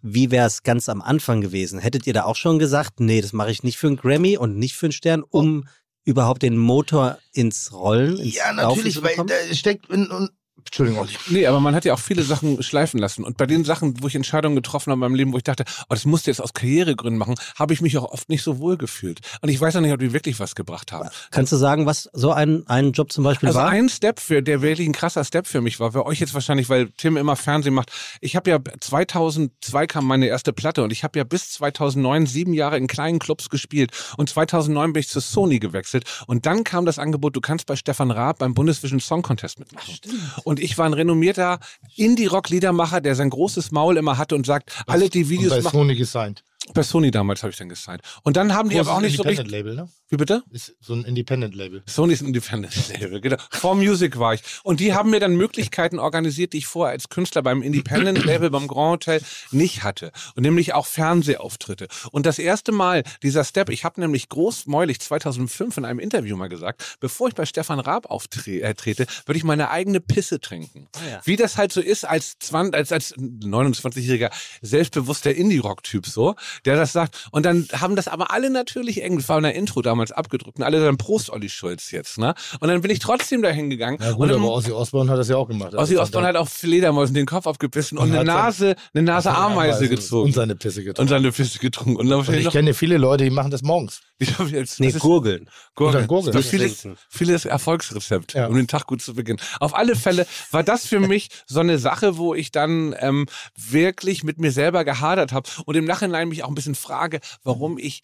wie 0.02 0.32
wäre 0.32 0.48
es 0.48 0.64
ganz 0.64 0.88
am 0.88 1.02
Anfang 1.02 1.42
gewesen? 1.42 1.80
Hättet 1.80 2.08
ihr 2.08 2.14
da 2.14 2.24
auch 2.24 2.36
schon 2.36 2.60
gesagt, 2.60 3.00
nee, 3.00 3.22
das 3.22 3.34
mache 3.34 3.52
ich 3.52 3.64
nicht 3.64 3.78
für 3.78 3.88
einen 3.88 3.98
Grammy 3.98 4.38
und 4.38 4.58
nicht 4.58 4.76
für 4.76 4.86
einen 4.86 4.94
Stern, 4.94 5.24
um 5.24 5.66
überhaupt 6.06 6.42
den 6.42 6.58
Motor 6.58 7.20
ins 7.34 7.74
Rollen, 7.74 8.18
ins 8.18 8.36
Ja, 8.36 8.54
natürlich, 8.54 9.02
weil 9.02 9.16
da 9.16 9.36
steckt 9.54 9.90
in, 9.90 10.30
Entschuldigung. 10.66 11.08
Nee, 11.30 11.46
aber 11.48 11.60
man 11.60 11.76
hat 11.76 11.86
ja 11.86 11.94
auch 11.94 12.00
viele 12.00 12.24
Sachen 12.24 12.62
schleifen 12.64 13.00
lassen. 13.00 13.24
Und 13.24 13.38
bei 13.38 13.46
den 13.46 13.64
Sachen, 13.66 14.02
wo 14.02 14.08
ich 14.08 14.16
Entscheidungen 14.16 14.56
getroffen 14.56 14.92
habe 14.92 14.98
in 14.98 15.00
meinem 15.00 15.16
Leben, 15.16 15.34
wo 15.34 15.38
ich 15.38 15.44
dachte, 15.44 15.66
oh, 15.84 15.94
das 15.94 16.06
musst 16.06 16.28
du 16.28 16.32
jetzt 16.32 16.42
aus 16.42 16.54
Karrieregründen 16.54 17.18
machen, 17.18 17.36
habe 17.58 17.74
ich 17.74 17.82
mich 17.82 17.98
auch 17.98 18.12
oft 18.12 18.30
nicht 18.30 18.44
so 18.44 18.60
wohl 18.60 18.78
gefühlt. 18.78 19.20
Und 19.42 19.50
ich 19.50 19.60
weiß 19.60 19.76
auch 19.76 19.82
nicht, 19.82 19.94
ob 19.94 20.00
die 20.00 20.14
wirklich 20.14 20.40
was 20.40 20.56
gebracht 20.56 20.92
haben. 20.92 21.10
Kannst 21.32 21.52
du 21.52 21.58
sagen, 21.58 21.86
was 21.86 22.10
so 22.14 22.32
ein, 22.32 22.64
ein 22.68 22.92
Job 22.92 23.12
zum 23.12 23.24
Beispiel 23.24 23.48
Also 23.48 23.60
war? 23.60 23.70
ein 23.70 23.90
Step 23.90 24.20
für, 24.20 24.42
der 24.42 24.62
wirklich 24.62 24.88
ein 24.88 24.94
krasser 24.94 25.24
Step 25.24 25.48
für 25.48 25.62
mich 25.62 25.80
war, 25.80 25.92
für 25.92 26.06
euch 26.06 26.20
jetzt 26.20 26.34
wahrscheinlich, 26.34 26.70
weil 26.70 26.90
Tim 26.98 27.18
immer 27.18 27.36
Fernsehen 27.36 27.74
macht. 27.74 27.92
Ich 28.22 28.36
habe 28.36 28.50
ja 28.50 28.60
2002 28.80 29.88
kam 29.88 30.06
meine 30.06 30.28
erste 30.28 30.54
Platte 30.54 30.84
und 30.84 30.92
ich 30.92 31.04
habe 31.04 31.18
ja 31.18 31.24
bis 31.24 31.52
2009 31.52 32.26
sieben 32.26 32.54
Jahre 32.54 32.78
in 32.78 32.88
kleinen 32.88 33.20
Clubs 33.20 33.50
gespielt 33.50 33.92
und 34.18 34.30
2009 34.30 34.94
bin 34.94 35.00
ich 35.02 35.10
zu 35.10 35.20
Sony 35.20 35.60
gewechselt 35.60 36.06
und 36.28 36.46
dann 36.46 36.64
kam 36.64 36.86
das 36.86 37.00
Angebot, 37.00 37.36
du 37.36 37.42
kannst 37.42 37.66
bei 37.66 37.76
Stefan 37.76 38.12
Raab 38.12 38.40
beim 38.40 38.54
Bundesvision 38.54 39.00
Song 39.00 39.22
Contest 39.22 39.60
mitmachen. 39.60 39.96
Und 40.44 40.59
ich 40.62 40.78
war 40.78 40.86
ein 40.86 40.94
renommierter 40.94 41.60
Indie-Rock-Liedermacher, 41.96 43.02
der 43.02 43.16
sein 43.16 43.30
großes 43.30 43.72
Maul 43.72 43.98
immer 43.98 44.18
hatte 44.18 44.36
und 44.36 44.46
sagt, 44.46 44.72
alle 44.88 45.10
die 45.10 45.30
Videos 45.30 45.52
Und 45.54 45.58
bei 45.60 45.64
machen. 45.64 45.78
Sony 45.78 45.96
gesigned. 45.96 46.44
Bei 46.74 46.84
Sony 46.84 47.12
damals 47.12 47.42
habe 47.44 47.52
ich 47.52 47.58
dann 47.58 47.70
gesigned. 47.70 48.02
Und 48.24 48.38
dann 48.38 48.54
haben 48.54 48.70
die 48.70 48.80
aber 48.80 48.94
auch 48.94 49.02
nicht 49.02 49.18
so 49.18 49.24
richtig. 49.24 49.40
Independent-Label, 49.40 49.76
ne? 49.76 49.90
Wie 50.12 50.18
bitte? 50.18 50.42
Ist 50.50 50.76
so 50.82 50.94
ein 50.94 51.04
Independent-Label. 51.04 51.84
Sony 51.86 52.14
ist 52.14 52.22
ein 52.22 52.28
Independent-Label, 52.28 53.22
genau. 53.22 53.38
For 53.52 53.76
Music 53.76 54.18
war 54.18 54.34
ich. 54.34 54.42
Und 54.64 54.80
die 54.80 54.96
haben 54.96 55.12
mir 55.12 55.20
dann 55.20 55.36
Möglichkeiten 55.36 56.00
organisiert, 56.00 56.54
die 56.54 56.58
ich 56.58 56.66
vorher 56.68 56.94
als 56.94 57.10
Künstler 57.10 57.44
beim 57.44 57.62
Independent-Label, 57.62 58.50
beim 58.50 58.68
Grand 58.68 59.08
Hotel 59.08 59.22
nicht 59.52 59.84
hatte. 59.84 60.12
Und 60.36 60.42
nämlich 60.42 60.74
auch 60.74 60.88
Fernsehauftritte. 60.88 61.88
Und 62.12 62.26
das 62.26 62.40
erste 62.40 62.72
Mal, 62.72 63.04
dieser 63.22 63.44
Step, 63.44 63.70
ich 63.70 63.84
habe 63.84 64.02
nämlich 64.02 64.30
großmäulig 64.30 65.00
2005 65.00 65.78
in 65.78 65.86
einem 65.86 66.00
Interview 66.00 66.36
mal 66.36 66.50
gesagt, 66.50 66.98
bevor 67.00 67.28
ich 67.28 67.36
bei 67.36 67.46
Stefan 67.46 67.80
Raab 67.80 68.08
auftrete, 68.08 68.64
äh, 68.64 69.08
würde 69.28 69.38
ich 69.38 69.44
meine 69.44 69.70
eigene 69.70 70.00
Pisse 70.00 70.40
trinken. 70.40 70.88
Wie 71.24 71.36
das 71.36 71.58
halt 71.58 71.72
so 71.72 71.82
ist 71.82 72.04
als, 72.04 72.40
20, 72.40 72.74
als, 72.74 72.92
als 72.92 73.16
29-jähriger, 73.16 74.32
selbstbewusster 74.64 75.36
Indie-Rock-Typ 75.36 76.08
so, 76.08 76.34
der 76.66 76.78
das 76.78 76.94
sagt. 76.94 77.28
Und 77.30 77.46
dann 77.46 77.68
haben 77.74 77.96
das 77.96 78.08
aber 78.08 78.32
alle 78.32 78.50
natürlich 78.50 79.02
irgendwie, 79.04 79.28
war 79.28 79.38
in 79.38 79.44
der 79.44 79.54
Intro 79.54 79.84
damals 79.84 79.99
abgedruckt 80.08 80.58
und 80.58 80.64
alle 80.64 80.80
dann 80.84 80.98
Prost 80.98 81.30
Olli 81.30 81.50
Schulz 81.50 81.92
jetzt, 81.92 82.18
ne? 82.18 82.34
Und 82.60 82.68
dann 82.70 82.82
bin 82.82 82.92
ich 82.92 83.00
trotzdem 83.00 83.42
dahin 83.42 83.70
gegangen. 83.70 83.98
Ja 84.02 84.12
und 84.12 84.18
gut, 84.18 84.30
dann, 84.30 84.38
aber 84.40 84.54
Ozzy 84.54 84.72
Osbourne 84.72 85.12
hat 85.12 85.20
das 85.20 85.30
ja 85.30 85.36
auch 85.38 85.48
gemacht. 85.48 85.74
Ozzy 85.74 85.78
Also 85.98 86.02
Osbourne 86.02 86.28
hat 86.28 86.36
auch 86.36 86.48
Fledermäusen 86.48 87.14
den 87.14 87.26
Kopf 87.26 87.46
abgebissen 87.48 87.98
und, 87.98 88.10
Und 88.10 88.16
eine 88.16 88.24
Nase, 88.26 88.76
eine 88.94 89.04
Nase 89.04 89.32
Ameise 89.32 89.84
Und 89.84 89.90
gezogen. 89.90 90.34
seine 90.34 90.56
Pisse 90.56 90.80
Und 90.80 90.86
getrunken. 90.86 91.10
seine 91.10 91.32
Pisse 91.32 91.60
getrunken. 91.60 91.96
Und 91.98 92.12
Und 92.12 92.30
ich 92.36 92.46
noch, 92.46 92.52
kenne 92.52 92.74
viele 92.74 92.98
Leute, 92.98 93.24
die 93.26 93.30
machen 93.30 93.52
das 93.52 93.62
morgens. 93.62 94.02
ich 94.18 94.38
hab 94.38 94.48
jetzt, 94.50 94.80
nee, 94.80 94.88
das 94.88 94.96
ist- 94.96 95.02
Gurgeln. 95.02 95.50
Gurgeln. 95.76 96.08
Gurgeln. 96.08 96.34
Das 96.34 96.46
ist 96.46 96.52
vieles, 96.52 96.88
vieles 97.10 97.46
Erfolgsrezept, 97.46 98.34
Ja. 98.34 98.48
um 98.48 98.56
den 98.56 98.68
Tag 98.68 98.88
gut 98.88 99.02
zu 99.02 99.14
beginnen. 99.14 99.40
Auf 99.60 99.74
alle 99.76 99.96
Fälle 99.96 100.26
war 100.52 100.64
das 100.64 100.86
für 100.86 101.00
mich 101.00 101.30
so 101.48 101.60
eine 101.60 101.78
Sache, 101.78 102.18
wo 102.18 102.34
ich 102.34 102.52
dann 102.52 102.96
ähm, 103.00 103.26
wirklich 103.56 104.24
mit 104.24 104.40
mir 104.40 104.52
selber 104.52 104.84
gehadert 104.84 105.32
habe 105.34 105.50
und 105.66 105.76
im 105.76 105.86
Nachhinein 105.86 106.28
mich 106.30 106.44
auch 106.44 106.50
ein 106.50 106.56
bisschen 106.56 106.76
frage, 106.76 107.20
warum 107.44 107.78
ich, 107.78 108.02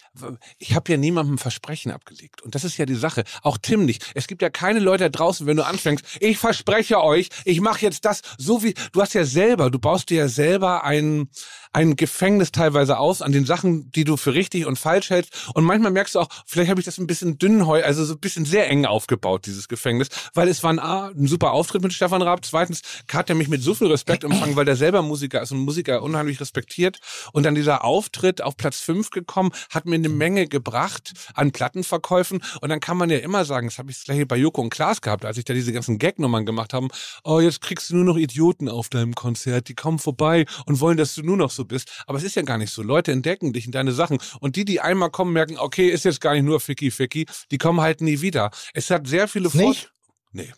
ich 0.60 0.74
habe 0.76 0.92
ja 0.92 0.98
niemandem 0.98 1.38
Versprechen 1.38 1.85
abgelegt. 1.92 2.42
Und 2.42 2.56
das 2.56 2.64
ist 2.64 2.78
ja 2.78 2.86
die 2.86 2.96
Sache. 2.96 3.24
Auch 3.42 3.58
Tim 3.58 3.86
nicht. 3.86 4.12
Es 4.14 4.28
gibt 4.28 4.42
ja 4.42 4.50
keine 4.50 4.80
Leute 4.80 5.06
da 5.06 5.10
draußen, 5.10 5.46
wenn 5.48 5.58
du 5.58 5.66
anfängst, 5.66 6.06
ich 6.20 6.38
verspreche 6.38 7.02
euch, 7.02 7.30
ich 7.44 7.62
mache 7.62 7.82
jetzt 7.82 8.06
das, 8.06 8.22
so 8.38 8.64
wie, 8.64 8.74
du 8.92 9.02
hast 9.02 9.14
ja 9.14 9.26
selber, 9.26 9.70
du 9.70 9.80
baust 9.80 10.10
dir 10.10 10.18
ja 10.18 10.28
selber 10.28 10.84
ein, 10.84 11.30
ein 11.76 11.98
Gefängnis 11.98 12.54
teilweise 12.54 12.98
aus 12.98 13.22
an 13.22 13.34
den 13.34 13.46
Sachen, 13.46 13.92
die 13.92 14.06
du 14.06 14.16
für 14.16 14.34
richtig 14.34 14.66
und 14.66 14.80
falsch 14.80 15.10
hältst. 15.10 15.50
Und 15.54 15.66
manchmal 15.66 15.92
merkst 15.92 16.16
du 16.16 16.20
auch, 16.22 16.30
vielleicht 16.46 16.70
habe 16.70 16.80
ich 16.80 16.86
das 16.86 16.98
ein 16.98 17.06
bisschen 17.06 17.38
dünn, 17.38 17.68
heu- 17.68 17.84
also 17.84 18.06
so 18.06 18.14
ein 18.14 18.20
bisschen 18.20 18.46
sehr 18.46 18.70
eng 18.70 18.86
aufgebaut, 18.86 19.46
dieses 19.46 19.68
Gefängnis, 19.68 20.08
weil 20.34 20.48
es 20.48 20.64
war 20.64 20.72
ein, 20.72 20.80
A, 20.80 21.08
ein 21.10 21.28
super 21.28 21.52
Auftritt 21.52 21.84
mit 21.84 21.92
Stefan 21.92 22.22
Raab. 22.22 22.46
Zweitens 22.46 22.82
hat 23.12 23.30
er 23.30 23.36
mich 23.36 23.50
mit 23.50 23.62
so 23.62 23.74
viel 23.76 23.88
Respekt 23.88 24.24
empfangen, 24.24 24.56
weil 24.56 24.64
der 24.64 24.78
selber 24.78 25.02
Musiker 25.02 25.42
ist 25.42 25.52
und 25.52 25.60
Musiker 25.60 26.02
unheimlich 26.02 26.40
respektiert. 26.40 27.00
Und 27.34 27.44
dann 27.44 27.56
dieser 27.56 27.84
Auftritt 27.84 28.42
auf 28.42 28.56
Platz 28.56 28.80
5 28.80 29.10
gekommen, 29.10 29.52
hat 29.70 29.86
mir 29.86 29.96
eine 29.96 30.08
Menge 30.08 30.48
gebracht 30.48 31.12
an 31.34 31.52
Plattenverkäufen. 31.52 32.42
Und 32.62 32.70
dann 32.70 32.80
kann 32.80 32.96
man 32.96 33.10
ja 33.10 33.18
immer 33.18 33.44
sagen, 33.44 33.68
das 33.68 33.80
habe 33.80 33.92
ich 33.92 34.02
gleich 34.02 34.26
bei 34.26 34.38
Joko 34.38 34.62
und 34.62 34.70
Klaas 34.70 35.02
gehabt, 35.02 35.26
als 35.26 35.38
ich 35.38 35.44
da 35.44 35.54
diese 35.54 35.74
ganzen 35.74 36.00
Gag-Nummern 36.00 36.46
gemacht 36.46 36.74
haben. 36.74 36.88
Oh, 37.26 37.42
jetzt 37.42 37.60
kriegst 37.60 37.90
du 37.90 37.98
nur 37.98 38.06
noch 38.06 38.18
Idioten 38.18 38.70
auf 38.70 38.88
deinem 38.88 39.14
Konzert, 39.14 39.68
die 39.68 39.76
kommen 39.76 40.00
vorbei 40.00 40.46
und 40.66 40.80
wollen, 40.80 40.96
dass 40.96 41.16
du 41.16 41.22
nur 41.22 41.36
noch 41.36 41.52
so 41.52 41.65
bist. 41.66 42.04
Aber 42.08 42.18
es 42.18 42.24
ist 42.24 42.36
ja 42.36 42.42
gar 42.42 42.58
nicht 42.58 42.72
so. 42.72 42.82
Leute 42.84 43.12
entdecken 43.12 43.54
dich 43.54 43.66
in 43.66 43.72
deine 43.72 43.92
Sachen. 43.92 44.18
Und 44.40 44.56
die, 44.56 44.66
die 44.66 44.80
einmal 44.82 45.10
kommen, 45.12 45.34
merken, 45.34 45.58
okay, 45.58 45.90
ist 45.90 46.06
jetzt 46.06 46.22
gar 46.22 46.34
nicht 46.34 46.44
nur 46.44 46.60
Ficky 46.60 46.92
Ficky, 46.92 47.26
die 47.52 47.58
kommen 47.58 47.82
halt 47.82 48.02
nie 48.02 48.22
wieder. 48.22 48.52
Es 48.74 48.90
hat 48.90 49.08
sehr 49.08 49.28
viele 49.28 49.50
Vor- 49.50 49.62
Nicht? 49.62 49.92
Nee. 50.32 50.52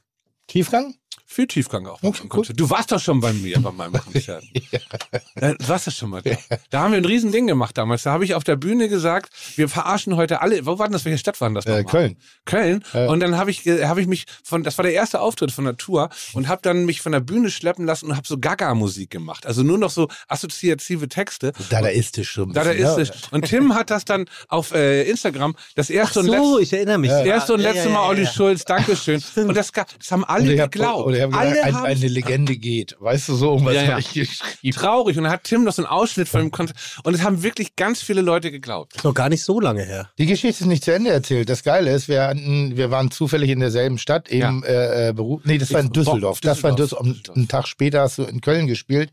Tiefgang? 0.47 0.95
Viel 1.29 1.45
Tiefgang 1.45 1.85
auch. 1.87 1.99
gut. 2.01 2.27
Konzert. 2.29 2.59
Du 2.59 2.69
warst 2.69 2.91
doch 2.91 2.99
schon 2.99 3.19
bei 3.19 3.31
mir 3.33 3.59
bei 3.59 3.71
meinem 3.71 3.93
Konzert. 4.03 4.43
ja. 4.71 5.53
Du 5.53 5.67
warst 5.67 5.85
doch 5.85 5.91
schon 5.91 6.09
mal 6.09 6.21
da. 6.21 6.31
Da 6.69 6.79
haben 6.81 6.91
wir 6.93 6.97
ein 6.97 7.05
Riesending 7.05 7.45
gemacht 7.47 7.77
damals. 7.77 8.03
Da 8.03 8.11
habe 8.13 8.23
ich 8.23 8.33
auf 8.33 8.43
der 8.45 8.55
Bühne 8.55 8.87
gesagt, 8.89 9.31
wir 9.55 9.67
verarschen 9.69 10.15
heute 10.15 10.41
alle. 10.41 10.65
Wo 10.65 10.79
war 10.79 10.87
denn 10.87 10.93
das? 10.93 11.05
Welche 11.05 11.17
Stadt 11.19 11.39
war 11.41 11.49
denn 11.49 11.55
das? 11.55 11.65
Äh? 11.65 11.83
Köln. 11.83 12.15
Köln. 12.45 12.83
Ja. 12.93 13.07
Und 13.09 13.19
dann 13.19 13.37
habe 13.37 13.51
ich, 13.51 13.67
habe 13.67 14.01
ich 14.01 14.07
mich 14.07 14.25
von, 14.43 14.63
das 14.63 14.77
war 14.77 14.83
der 14.83 14.93
erste 14.93 15.19
Auftritt 15.19 15.51
von 15.51 15.65
der 15.65 15.75
Tour 15.77 16.09
und 16.33 16.47
habe 16.47 16.61
dann 16.63 16.85
mich 16.85 17.01
von 17.01 17.11
der 17.11 17.19
Bühne 17.19 17.51
schleppen 17.51 17.85
lassen 17.85 18.07
und 18.07 18.15
habe 18.15 18.25
so 18.27 18.37
Gaga-Musik 18.39 19.09
gemacht. 19.11 19.45
Also 19.45 19.63
nur 19.63 19.77
noch 19.77 19.91
so 19.91 20.07
assoziative 20.29 21.07
Texte. 21.09 21.51
Dadaistisch 21.69 22.31
schon. 22.31 22.53
Da, 22.53 22.63
da 22.63 22.71
ist 22.71 22.97
es. 22.97 23.11
Und 23.31 23.45
Tim 23.45 23.75
hat 23.75 23.89
das 23.91 24.05
dann 24.05 24.25
auf 24.47 24.71
äh, 24.73 25.03
Instagram 25.03 25.55
das 25.75 25.89
erste 25.89 26.21
und 26.21 26.27
so, 26.27 26.31
letzte. 26.57 26.61
ich 26.63 26.73
erinnere 26.73 26.97
mich. 26.99 27.11
Das 27.11 27.25
erste 27.25 27.53
und 27.53 27.59
Ja, 27.59 27.71
letzte 27.71 27.89
ja, 27.89 27.93
Mal 27.93 28.03
ja, 28.03 28.09
Olli 28.09 28.23
ja. 28.23 28.31
Schulz, 28.31 28.63
Dankeschön. 28.65 29.21
Und 29.35 29.55
das, 29.55 29.71
das 29.71 29.85
haben 30.11 30.23
alle 30.23 30.53
Und 30.53 30.59
hab- 30.61 30.71
geglaubt. 30.71 30.96
Geglaubt. 31.05 31.07
Oder 31.07 31.17
ich 31.17 31.23
habe 31.23 31.37
Alle 31.37 31.49
gesagt, 31.51 31.75
ein, 31.75 31.85
eine 31.85 32.07
Legende 32.07 32.57
geht. 32.57 32.95
Weißt 32.99 33.29
du, 33.29 33.35
so 33.35 33.51
irgendwas 33.53 33.75
Ja, 33.75 33.81
ja. 33.83 33.89
habe 33.91 34.01
ich 34.01 34.13
geschrieben. 34.13 34.77
traurig. 34.77 35.17
Und 35.17 35.23
dann 35.23 35.31
hat 35.33 35.43
Tim 35.43 35.63
noch 35.63 35.73
so 35.73 35.81
einen 35.83 35.89
Ausschnitt 35.91 36.27
von 36.27 36.41
dem 36.41 36.51
Konzert. 36.51 36.77
Und 37.03 37.13
es 37.13 37.23
haben 37.23 37.43
wirklich 37.43 37.75
ganz 37.75 38.01
viele 38.01 38.21
Leute 38.21 38.51
geglaubt. 38.51 38.95
Ist 38.95 39.03
noch 39.03 39.13
gar 39.13 39.29
nicht 39.29 39.43
so 39.43 39.59
lange 39.59 39.83
her. 39.83 40.09
Die 40.17 40.25
Geschichte 40.25 40.63
ist 40.63 40.67
nicht 40.67 40.83
zu 40.83 40.93
Ende 40.93 41.09
erzählt. 41.11 41.49
Das 41.49 41.63
Geile 41.63 41.91
ist, 41.91 42.07
wir, 42.07 42.23
hatten, 42.23 42.77
wir 42.77 42.91
waren 42.91 43.11
zufällig 43.11 43.49
in 43.49 43.59
derselben 43.59 43.97
Stadt, 43.97 44.29
eben 44.29 44.63
äh, 44.63 45.09
äh, 45.09 45.13
Beruf. 45.13 45.41
Nee, 45.45 45.57
das 45.57 45.73
war 45.73 45.81
in 45.81 45.91
Düsseldorf. 45.91 46.41
Boah, 46.41 46.47
Das 46.49 46.63
war 46.63 46.71
in 46.71 46.75
Düsseldorf. 46.75 47.05
Düsseldorf. 47.07 47.37
Einen 47.37 47.47
Tag 47.47 47.67
später 47.67 48.01
hast 48.01 48.17
du 48.17 48.23
in 48.23 48.41
Köln 48.41 48.67
gespielt. 48.67 49.11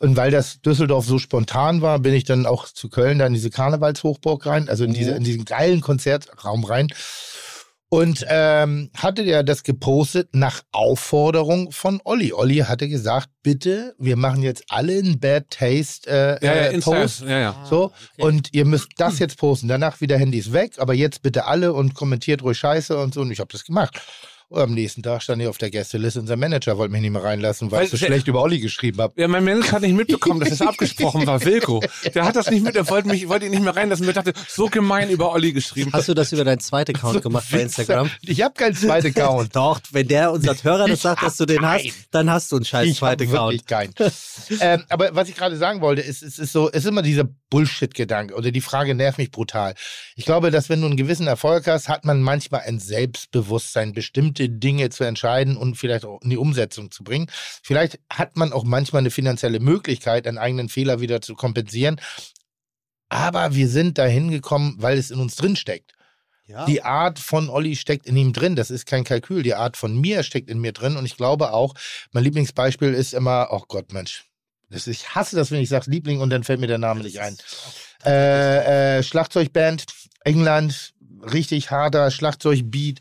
Und 0.00 0.16
weil 0.16 0.30
das 0.30 0.62
Düsseldorf 0.62 1.04
so 1.04 1.18
spontan 1.18 1.82
war, 1.82 1.98
bin 1.98 2.14
ich 2.14 2.24
dann 2.24 2.46
auch 2.46 2.64
zu 2.66 2.88
Köln 2.88 3.18
da 3.18 3.26
in 3.26 3.34
diese 3.34 3.50
Karnevalshochburg 3.50 4.46
rein, 4.46 4.68
also 4.70 4.84
in, 4.84 4.94
diese, 4.94 5.10
in 5.10 5.24
diesen 5.24 5.44
geilen 5.44 5.82
Konzertraum 5.82 6.64
rein. 6.64 6.88
Und 7.92 8.24
ähm, 8.28 8.88
hatte 8.96 9.24
der 9.24 9.42
das 9.42 9.64
gepostet 9.64 10.28
nach 10.32 10.62
Aufforderung 10.70 11.72
von 11.72 12.00
Olli. 12.04 12.32
Olli 12.32 12.58
hatte 12.58 12.88
gesagt, 12.88 13.28
bitte, 13.42 13.96
wir 13.98 14.16
machen 14.16 14.42
jetzt 14.42 14.62
alle 14.68 14.96
einen 14.96 15.18
Bad 15.18 15.50
Taste 15.50 16.08
äh, 16.08 16.46
Ja, 16.46 16.54
ja, 16.54 16.62
äh. 16.70 16.78
Post. 16.80 17.22
Ja, 17.22 17.38
ja. 17.40 17.66
So, 17.68 17.90
und 18.16 18.54
ihr 18.54 18.64
müsst 18.64 18.90
das 18.96 19.18
jetzt 19.18 19.38
posten. 19.38 19.66
Danach 19.66 20.00
wieder 20.00 20.16
Handys 20.16 20.52
weg, 20.52 20.74
aber 20.78 20.94
jetzt 20.94 21.22
bitte 21.22 21.46
alle 21.46 21.72
und 21.72 21.94
kommentiert 21.94 22.44
ruhig 22.44 22.58
Scheiße 22.58 22.96
und 22.96 23.12
so. 23.12 23.22
Und 23.22 23.32
ich 23.32 23.40
habe 23.40 23.50
das 23.50 23.64
gemacht. 23.64 24.00
Und 24.52 24.60
am 24.60 24.74
nächsten 24.74 25.00
Tag 25.04 25.22
stand 25.22 25.40
ich 25.40 25.46
auf 25.46 25.58
der 25.58 25.70
Gästeliste. 25.70 26.18
Unser 26.18 26.36
Manager 26.36 26.76
wollte 26.76 26.90
mich 26.90 27.02
nicht 27.02 27.12
mehr 27.12 27.22
reinlassen, 27.22 27.70
weil, 27.70 27.78
Weil 27.78 27.84
ich 27.84 27.92
so 27.92 27.96
der- 27.96 28.06
schlecht 28.08 28.26
über 28.26 28.42
Olli 28.42 28.58
geschrieben 28.58 29.00
habe. 29.00 29.14
Ja, 29.20 29.28
mein 29.28 29.44
Manager 29.44 29.70
hat 29.70 29.82
nicht 29.82 29.94
mitbekommen, 29.94 30.40
dass 30.40 30.50
es 30.50 30.60
abgesprochen 30.66 31.24
war, 31.24 31.44
Wilko. 31.44 31.80
Der 32.16 32.24
hat 32.24 32.34
das 32.34 32.50
nicht 32.50 32.64
mit, 32.64 32.74
er 32.74 32.88
wollte 32.90 33.06
mich, 33.06 33.28
wollte 33.28 33.44
ihn 33.46 33.52
nicht 33.52 33.62
mehr 33.62 33.76
reinlassen. 33.76 34.06
Wir 34.06 34.12
dachte, 34.12 34.32
so 34.48 34.66
gemein 34.66 35.08
über 35.08 35.30
Olli 35.32 35.52
geschrieben. 35.52 35.92
Hast 35.92 36.08
du 36.08 36.14
das 36.14 36.32
über 36.32 36.42
deinen 36.44 36.58
zweiten 36.58 36.96
Account 36.96 37.22
gemacht 37.22 37.46
bei 37.52 37.60
Instagram? 37.60 38.10
Ich 38.22 38.42
habe 38.42 38.54
keinen 38.54 38.74
zweiten 38.74 39.06
Account. 39.16 39.54
Doch, 39.54 39.80
wenn 39.92 40.08
der 40.08 40.32
unser 40.32 40.56
Hörer 40.60 40.88
das 40.88 40.96
Ich 40.96 41.00
sagt, 41.02 41.22
dass 41.22 41.36
du 41.36 41.46
den 41.46 41.64
hast, 41.64 41.86
dann 42.10 42.28
hast 42.28 42.50
du 42.50 42.56
einen 42.56 42.64
scheiß 42.64 42.88
Ich 42.88 42.98
zweiten 42.98 43.30
wirklich 43.30 43.62
Account. 43.70 43.94
keinen. 43.96 44.10
ähm, 44.60 44.82
aber 44.88 45.10
was 45.14 45.28
ich 45.28 45.36
gerade 45.36 45.56
sagen 45.58 45.80
wollte, 45.80 46.02
ist, 46.02 46.24
ist, 46.24 46.40
ist 46.40 46.52
so, 46.52 46.68
ist 46.68 46.86
immer 46.86 47.02
dieser 47.02 47.28
Bullshit-Gedanke 47.50 48.34
oder 48.34 48.50
die 48.50 48.60
Frage 48.60 48.94
nervt 48.94 49.18
mich 49.18 49.30
brutal. 49.30 49.74
Ich 50.14 50.24
glaube, 50.24 50.50
dass 50.50 50.68
wenn 50.68 50.80
du 50.80 50.86
einen 50.86 50.96
gewissen 50.96 51.26
Erfolg 51.26 51.66
hast, 51.66 51.88
hat 51.88 52.04
man 52.04 52.22
manchmal 52.22 52.62
ein 52.62 52.78
Selbstbewusstsein, 52.78 53.92
bestimmte 53.92 54.48
Dinge 54.48 54.90
zu 54.90 55.04
entscheiden 55.04 55.56
und 55.56 55.76
vielleicht 55.76 56.04
auch 56.04 56.20
in 56.22 56.30
die 56.30 56.36
Umsetzung 56.36 56.90
zu 56.90 57.04
bringen. 57.04 57.26
Vielleicht 57.62 57.98
hat 58.10 58.36
man 58.36 58.52
auch 58.52 58.64
manchmal 58.64 59.00
eine 59.00 59.10
finanzielle 59.10 59.60
Möglichkeit, 59.60 60.26
einen 60.26 60.38
eigenen 60.38 60.68
Fehler 60.68 61.00
wieder 61.00 61.20
zu 61.20 61.34
kompensieren. 61.34 62.00
Aber 63.08 63.54
wir 63.54 63.68
sind 63.68 63.98
dahin 63.98 64.30
gekommen, 64.30 64.76
weil 64.78 64.96
es 64.96 65.10
in 65.10 65.18
uns 65.18 65.34
drin 65.34 65.56
steckt. 65.56 65.92
Ja. 66.46 66.64
Die 66.66 66.82
Art 66.82 67.18
von 67.18 67.48
Olli 67.48 67.76
steckt 67.76 68.06
in 68.06 68.16
ihm 68.16 68.32
drin. 68.32 68.56
Das 68.56 68.70
ist 68.70 68.86
kein 68.86 69.04
Kalkül. 69.04 69.42
Die 69.42 69.54
Art 69.54 69.76
von 69.76 70.00
mir 70.00 70.22
steckt 70.24 70.50
in 70.50 70.60
mir 70.60 70.72
drin. 70.72 70.96
Und 70.96 71.06
ich 71.06 71.16
glaube 71.16 71.52
auch, 71.52 71.74
mein 72.12 72.24
Lieblingsbeispiel 72.24 72.92
ist 72.92 73.14
immer, 73.14 73.48
oh 73.50 73.62
Gott, 73.68 73.92
Mensch. 73.92 74.29
Das, 74.70 74.86
ich 74.86 75.14
hasse 75.14 75.36
das, 75.36 75.50
wenn 75.50 75.60
ich 75.60 75.68
sage 75.68 75.90
Liebling 75.90 76.20
und 76.20 76.30
dann 76.30 76.44
fällt 76.44 76.60
mir 76.60 76.66
der 76.66 76.78
Name 76.78 77.02
nicht 77.02 77.20
ein. 77.20 77.36
Äh, 78.04 78.98
äh, 78.98 79.02
Schlagzeugband, 79.02 79.84
England, 80.24 80.94
richtig 81.22 81.70
harter 81.70 82.10
Schlagzeugbeat, 82.10 83.00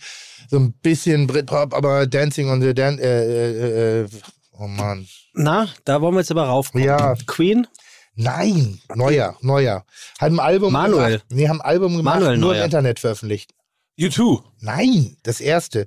so 0.49 0.57
ein 0.57 0.73
bisschen 0.73 1.27
Britpop, 1.27 1.73
aber 1.73 2.07
Dancing 2.07 2.49
on 2.49 2.61
the 2.61 2.73
Dan 2.73 2.97
äh, 2.97 3.23
äh, 3.23 4.01
äh, 4.01 4.09
oh 4.53 4.67
Mann. 4.67 5.07
Na, 5.33 5.69
da 5.85 6.01
wollen 6.01 6.15
wir 6.15 6.21
jetzt 6.21 6.31
aber 6.31 6.45
raufkommen. 6.45 6.85
Ja. 6.85 7.15
Queen? 7.27 7.67
Nein, 8.15 8.81
neuer, 8.95 9.37
neuer. 9.41 9.85
Haben 10.19 10.39
ein 10.39 10.45
Album 10.45 10.73
Manuel. 10.73 11.11
gemacht. 11.11 11.25
Nee, 11.29 11.47
haben 11.47 11.61
ein 11.61 11.67
Album 11.67 11.95
gemacht, 11.95 12.15
Manuel 12.19 12.37
nur 12.37 12.51
im 12.51 12.57
Neuer. 12.57 12.65
Internet 12.65 12.99
veröffentlicht. 12.99 13.53
You 13.95 14.09
too. 14.09 14.41
Nein, 14.59 15.17
das 15.23 15.39
erste. 15.39 15.85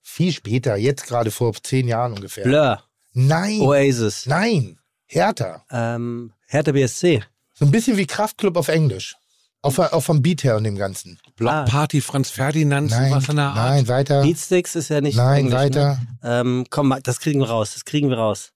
Viel 0.00 0.32
später, 0.32 0.76
jetzt 0.76 1.06
gerade 1.06 1.30
vor 1.30 1.52
zehn 1.54 1.88
Jahren 1.88 2.12
ungefähr. 2.12 2.44
Blur. 2.44 2.82
Nein, 3.14 3.60
Oasis. 3.60 4.26
nein, 4.26 4.78
härter. 5.14 5.64
Ähm, 5.70 6.32
Hertha 6.46 6.72
BSC. 6.72 7.22
So 7.54 7.64
ein 7.64 7.70
bisschen 7.70 7.96
wie 7.96 8.06
Kraftclub 8.06 8.56
auf 8.56 8.68
Englisch. 8.68 9.16
Auch, 9.64 9.72
von- 9.72 9.86
auch 9.86 10.00
vom 10.00 10.22
Beat 10.22 10.42
her 10.42 10.56
und 10.56 10.64
dem 10.64 10.76
Ganzen. 10.76 11.20
Block 11.36 11.66
Party, 11.66 12.00
Franz 12.00 12.30
Ferdinand, 12.30 12.90
Nein, 12.90 13.12
was 13.12 13.28
in 13.28 13.36
der 13.36 13.44
Art. 13.46 13.54
nein, 13.56 13.86
weiter. 13.88 14.22
Beatsticks 14.22 14.74
ist 14.74 14.88
ja 14.88 15.00
nicht 15.00 15.16
Nein, 15.16 15.40
Englisch, 15.46 15.54
weiter. 15.54 15.98
Ne? 16.22 16.40
Ähm, 16.40 16.66
komm, 16.70 16.88
mal, 16.88 17.00
das 17.00 17.20
kriegen 17.20 17.38
wir 17.38 17.48
raus. 17.48 17.74
Das 17.74 17.84
kriegen 17.84 18.08
wir 18.10 18.18
raus. 18.18 18.52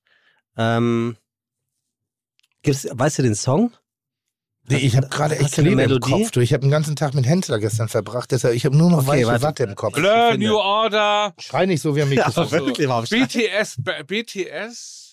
Ähm, 0.56 1.16
gibt's, 2.62 2.88
weißt 2.90 3.18
du 3.18 3.22
den 3.22 3.34
Song? 3.36 3.72
Nee, 4.68 4.78
ich 4.78 4.96
habe 4.96 5.06
gerade 5.08 5.36
echt 5.36 5.44
Hast 5.44 5.58
du 5.58 5.60
eine 5.60 5.76
Klebe 5.76 5.94
im? 5.94 6.00
Kopf. 6.00 6.32
Du, 6.32 6.40
ich 6.40 6.52
habe 6.52 6.62
den 6.62 6.72
ganzen 6.72 6.96
Tag 6.96 7.14
mit 7.14 7.24
Hensler 7.24 7.60
gestern 7.60 7.88
verbracht. 7.88 8.32
Deshalb, 8.32 8.54
ich 8.56 8.64
habe 8.64 8.76
nur 8.76 8.90
noch 8.90 8.98
Okay, 8.98 9.06
weiche 9.08 9.26
warte. 9.28 9.42
Watte 9.44 9.62
im 9.62 9.76
Kopf. 9.76 9.94
Blur, 9.94 10.36
New 10.36 10.56
Order. 10.56 11.34
Schrei 11.38 11.66
nicht 11.66 11.80
so 11.82 11.94
wie 11.94 12.02
am 12.02 12.08
Mikrofon. 12.16 12.50
wirklich, 12.50 12.88
warum 12.88 13.04
BTS, 13.04 13.76
BTS. 14.08 15.05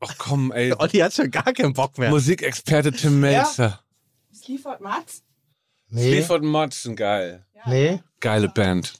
Ach 0.00 0.14
komm, 0.18 0.52
ey. 0.52 0.72
Olli 0.78 0.98
hat 0.98 1.12
schon 1.14 1.30
gar 1.30 1.52
keinen 1.52 1.72
Bock 1.74 1.98
mehr. 1.98 2.10
Musikexperte 2.10 2.92
Tim 2.92 3.20
Melzer. 3.20 3.80
Clifford 4.44 4.80
Max? 4.80 5.22
Nee, 5.88 6.12
Clifford 6.12 6.42
Motzen, 6.44 6.96
geil. 6.96 7.46
nee. 7.66 8.00
Geile 8.20 8.48
Band. 8.48 8.94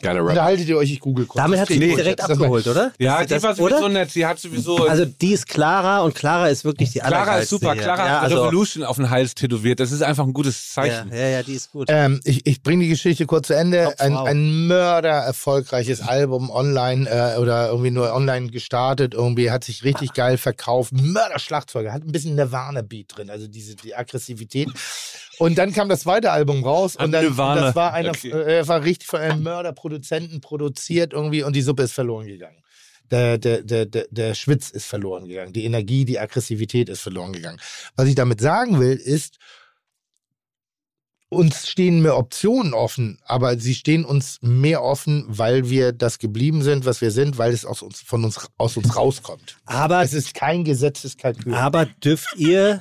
Geiler 0.00 0.20
Rap. 0.20 0.30
Unterhaltet 0.30 0.68
ihr 0.68 0.76
euch, 0.76 0.92
ich 0.92 1.00
google 1.00 1.26
kurz. 1.26 1.42
Damit 1.42 1.58
hat 1.58 1.66
sie 1.66 1.80
dich 1.80 1.96
direkt 1.96 2.20
abgeholt, 2.20 2.64
oder? 2.68 2.92
Ja, 2.98 3.18
Das- 3.18 3.26
die 3.26 3.34
das- 3.34 3.42
war 3.42 3.54
sowieso 3.56 3.76
oder? 3.78 3.88
nett. 3.88 4.10
Sie 4.10 4.24
hat 4.24 4.38
sowieso. 4.38 4.86
Also 4.86 5.04
die 5.04 5.32
ist 5.32 5.48
Clara 5.48 6.02
und 6.02 6.14
Clara 6.14 6.48
ist 6.48 6.64
wirklich 6.64 6.92
die 6.92 7.00
Clara 7.00 7.38
ist 7.38 7.48
super. 7.50 7.72
hier. 7.72 7.82
Clara 7.82 8.06
ja, 8.06 8.14
hat 8.18 8.22
also, 8.24 8.42
Revolution 8.44 8.84
auf 8.84 8.96
den 8.96 9.10
Hals 9.10 9.34
tätowiert. 9.34 9.80
Das 9.80 9.90
ist 9.90 10.02
einfach 10.02 10.24
ein 10.24 10.32
gutes 10.32 10.74
ja, 10.76 10.82
Zeichen. 10.82 11.10
ja, 11.12 11.26
ja, 11.26 11.42
die 11.42 11.54
ist 11.54 11.72
gut. 11.72 11.88
Ähm, 11.90 12.20
ich 12.22 12.46
ich 12.46 12.62
bringe 12.62 12.84
die 12.84 12.88
Geschichte 12.88 13.26
kurz 13.26 13.48
zu 13.48 13.56
Ende. 13.56 13.86
Top 13.86 14.00
Ein, 14.00 14.16
ein 14.16 14.66
mörder 14.68 15.10
erfolgreiches 15.10 16.00
Album 16.02 16.50
online 16.50 17.08
äh, 17.10 17.38
oder 17.40 17.68
irgendwie 17.70 17.90
nur 17.90 18.12
online 18.14 18.50
gestartet. 18.50 19.14
Irgendwie 19.14 19.50
hat 19.50 19.64
sich 19.64 19.82
richtig 19.82 20.12
geil 20.12 20.38
verkauft. 20.38 20.92
Mörder 20.92 21.40
Schlagzeuger, 21.40 21.92
hat 21.92 22.02
ein 22.04 22.12
bisschen 22.12 22.36
Nirvana-Beat 22.36 23.16
drin, 23.16 23.28
also 23.30 23.48
diese 23.48 23.74
die 23.74 23.96
Aggressivität. 23.96 24.68
Und 25.38 25.58
dann 25.58 25.72
kam 25.72 25.88
das 25.88 26.00
zweite 26.00 26.30
Album 26.30 26.64
raus 26.64 26.96
und 26.96 27.12
dann 27.12 27.24
das 27.24 27.74
war 27.74 27.92
einer, 27.92 28.10
Okay. 28.10 28.30
äh, 28.30 28.66
war 28.68 28.82
richtig 28.84 29.08
von 29.08 29.20
einem 29.20 29.42
Mörderproduzenten 29.42 30.40
produziert 30.40 31.12
irgendwie 31.12 31.42
und 31.42 31.54
die 31.54 31.62
Suppe 31.62 31.82
ist 31.82 31.92
verloren 31.92 32.26
gegangen. 32.26 32.58
Der, 33.10 33.36
der, 33.38 33.62
der, 33.62 33.86
der, 33.86 34.06
der 34.10 34.34
Schwitz 34.34 34.70
ist 34.70 34.86
verloren 34.86 35.28
gegangen. 35.28 35.52
Die 35.52 35.64
Energie, 35.64 36.04
die 36.04 36.18
Aggressivität 36.18 36.88
ist 36.88 37.00
verloren 37.00 37.32
gegangen. 37.32 37.60
Was 37.96 38.08
ich 38.08 38.14
damit 38.14 38.40
sagen 38.40 38.80
will, 38.80 38.96
ist, 38.96 39.38
uns 41.34 41.68
stehen 41.68 42.00
mehr 42.02 42.16
Optionen 42.16 42.72
offen, 42.74 43.18
aber 43.26 43.58
sie 43.58 43.74
stehen 43.74 44.04
uns 44.04 44.38
mehr 44.40 44.82
offen, 44.82 45.24
weil 45.28 45.68
wir 45.70 45.92
das 45.92 46.18
geblieben 46.18 46.62
sind, 46.62 46.86
was 46.86 47.00
wir 47.00 47.10
sind, 47.10 47.38
weil 47.38 47.52
es 47.52 47.64
aus 47.64 47.82
uns, 47.82 48.00
von 48.00 48.24
uns, 48.24 48.48
aus 48.58 48.76
uns 48.76 48.96
rauskommt. 48.96 49.56
Aber, 49.66 50.02
Es 50.02 50.12
ist 50.14 50.34
kein 50.34 50.64
gesetztes 50.64 51.16
Kalkül. 51.16 51.54
aber 51.54 51.86
dürft 51.86 52.34
ihr, 52.36 52.80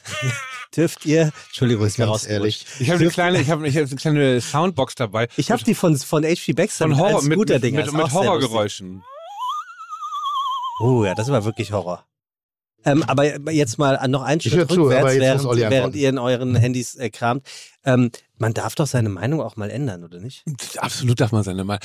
dürft 0.76 1.04
ihr, 1.06 1.32
Entschuldigung, 1.48 1.86
ist 1.86 1.98
mir 1.98 2.06
Ganz 2.06 2.22
raus. 2.22 2.26
ehrlich. 2.26 2.66
Ich 2.80 2.90
habe 2.90 3.00
eine 3.00 3.10
kleine, 3.10 3.40
ich 3.40 3.50
habe 3.50 3.66
ich 3.68 3.76
hab 3.76 3.86
eine 3.86 3.96
kleine 3.96 4.40
Soundbox 4.40 4.94
dabei. 4.94 5.28
Ich 5.36 5.50
habe 5.50 5.62
die 5.62 5.74
von, 5.74 5.96
von 5.96 6.24
H.P. 6.24 6.52
Baxter 6.54 6.84
von 6.86 6.96
Horror 6.98 7.16
als 7.16 7.24
mit, 7.24 7.38
guter 7.38 7.54
mit, 7.54 7.64
Ding. 7.64 7.74
mit, 7.76 7.92
mit 7.92 8.12
Horrorgeräuschen. 8.12 9.02
Oh 10.80 11.04
ja, 11.04 11.14
das 11.14 11.28
war 11.30 11.44
wirklich 11.44 11.72
Horror. 11.72 12.05
Ähm, 12.86 13.02
aber 13.02 13.50
jetzt 13.50 13.78
mal 13.78 14.08
noch 14.08 14.22
einen 14.22 14.40
Ich 14.42 14.52
Schritt 14.52 14.70
zu, 14.70 14.84
rückwärts, 14.84 15.14
jetzt 15.14 15.44
während, 15.44 15.70
während 15.70 15.96
ihr 15.96 16.08
in 16.08 16.18
euren 16.18 16.54
Handys 16.54 16.94
äh, 16.94 17.10
kramt. 17.10 17.46
Ähm, 17.84 18.10
man 18.38 18.52
darf 18.54 18.74
doch 18.74 18.86
seine 18.86 19.08
Meinung 19.08 19.40
auch 19.40 19.56
mal 19.56 19.70
ändern, 19.70 20.04
oder 20.04 20.20
nicht? 20.20 20.44
Absolut 20.78 21.20
darf 21.20 21.32
man 21.32 21.42
seine 21.42 21.64
Meinung. 21.64 21.80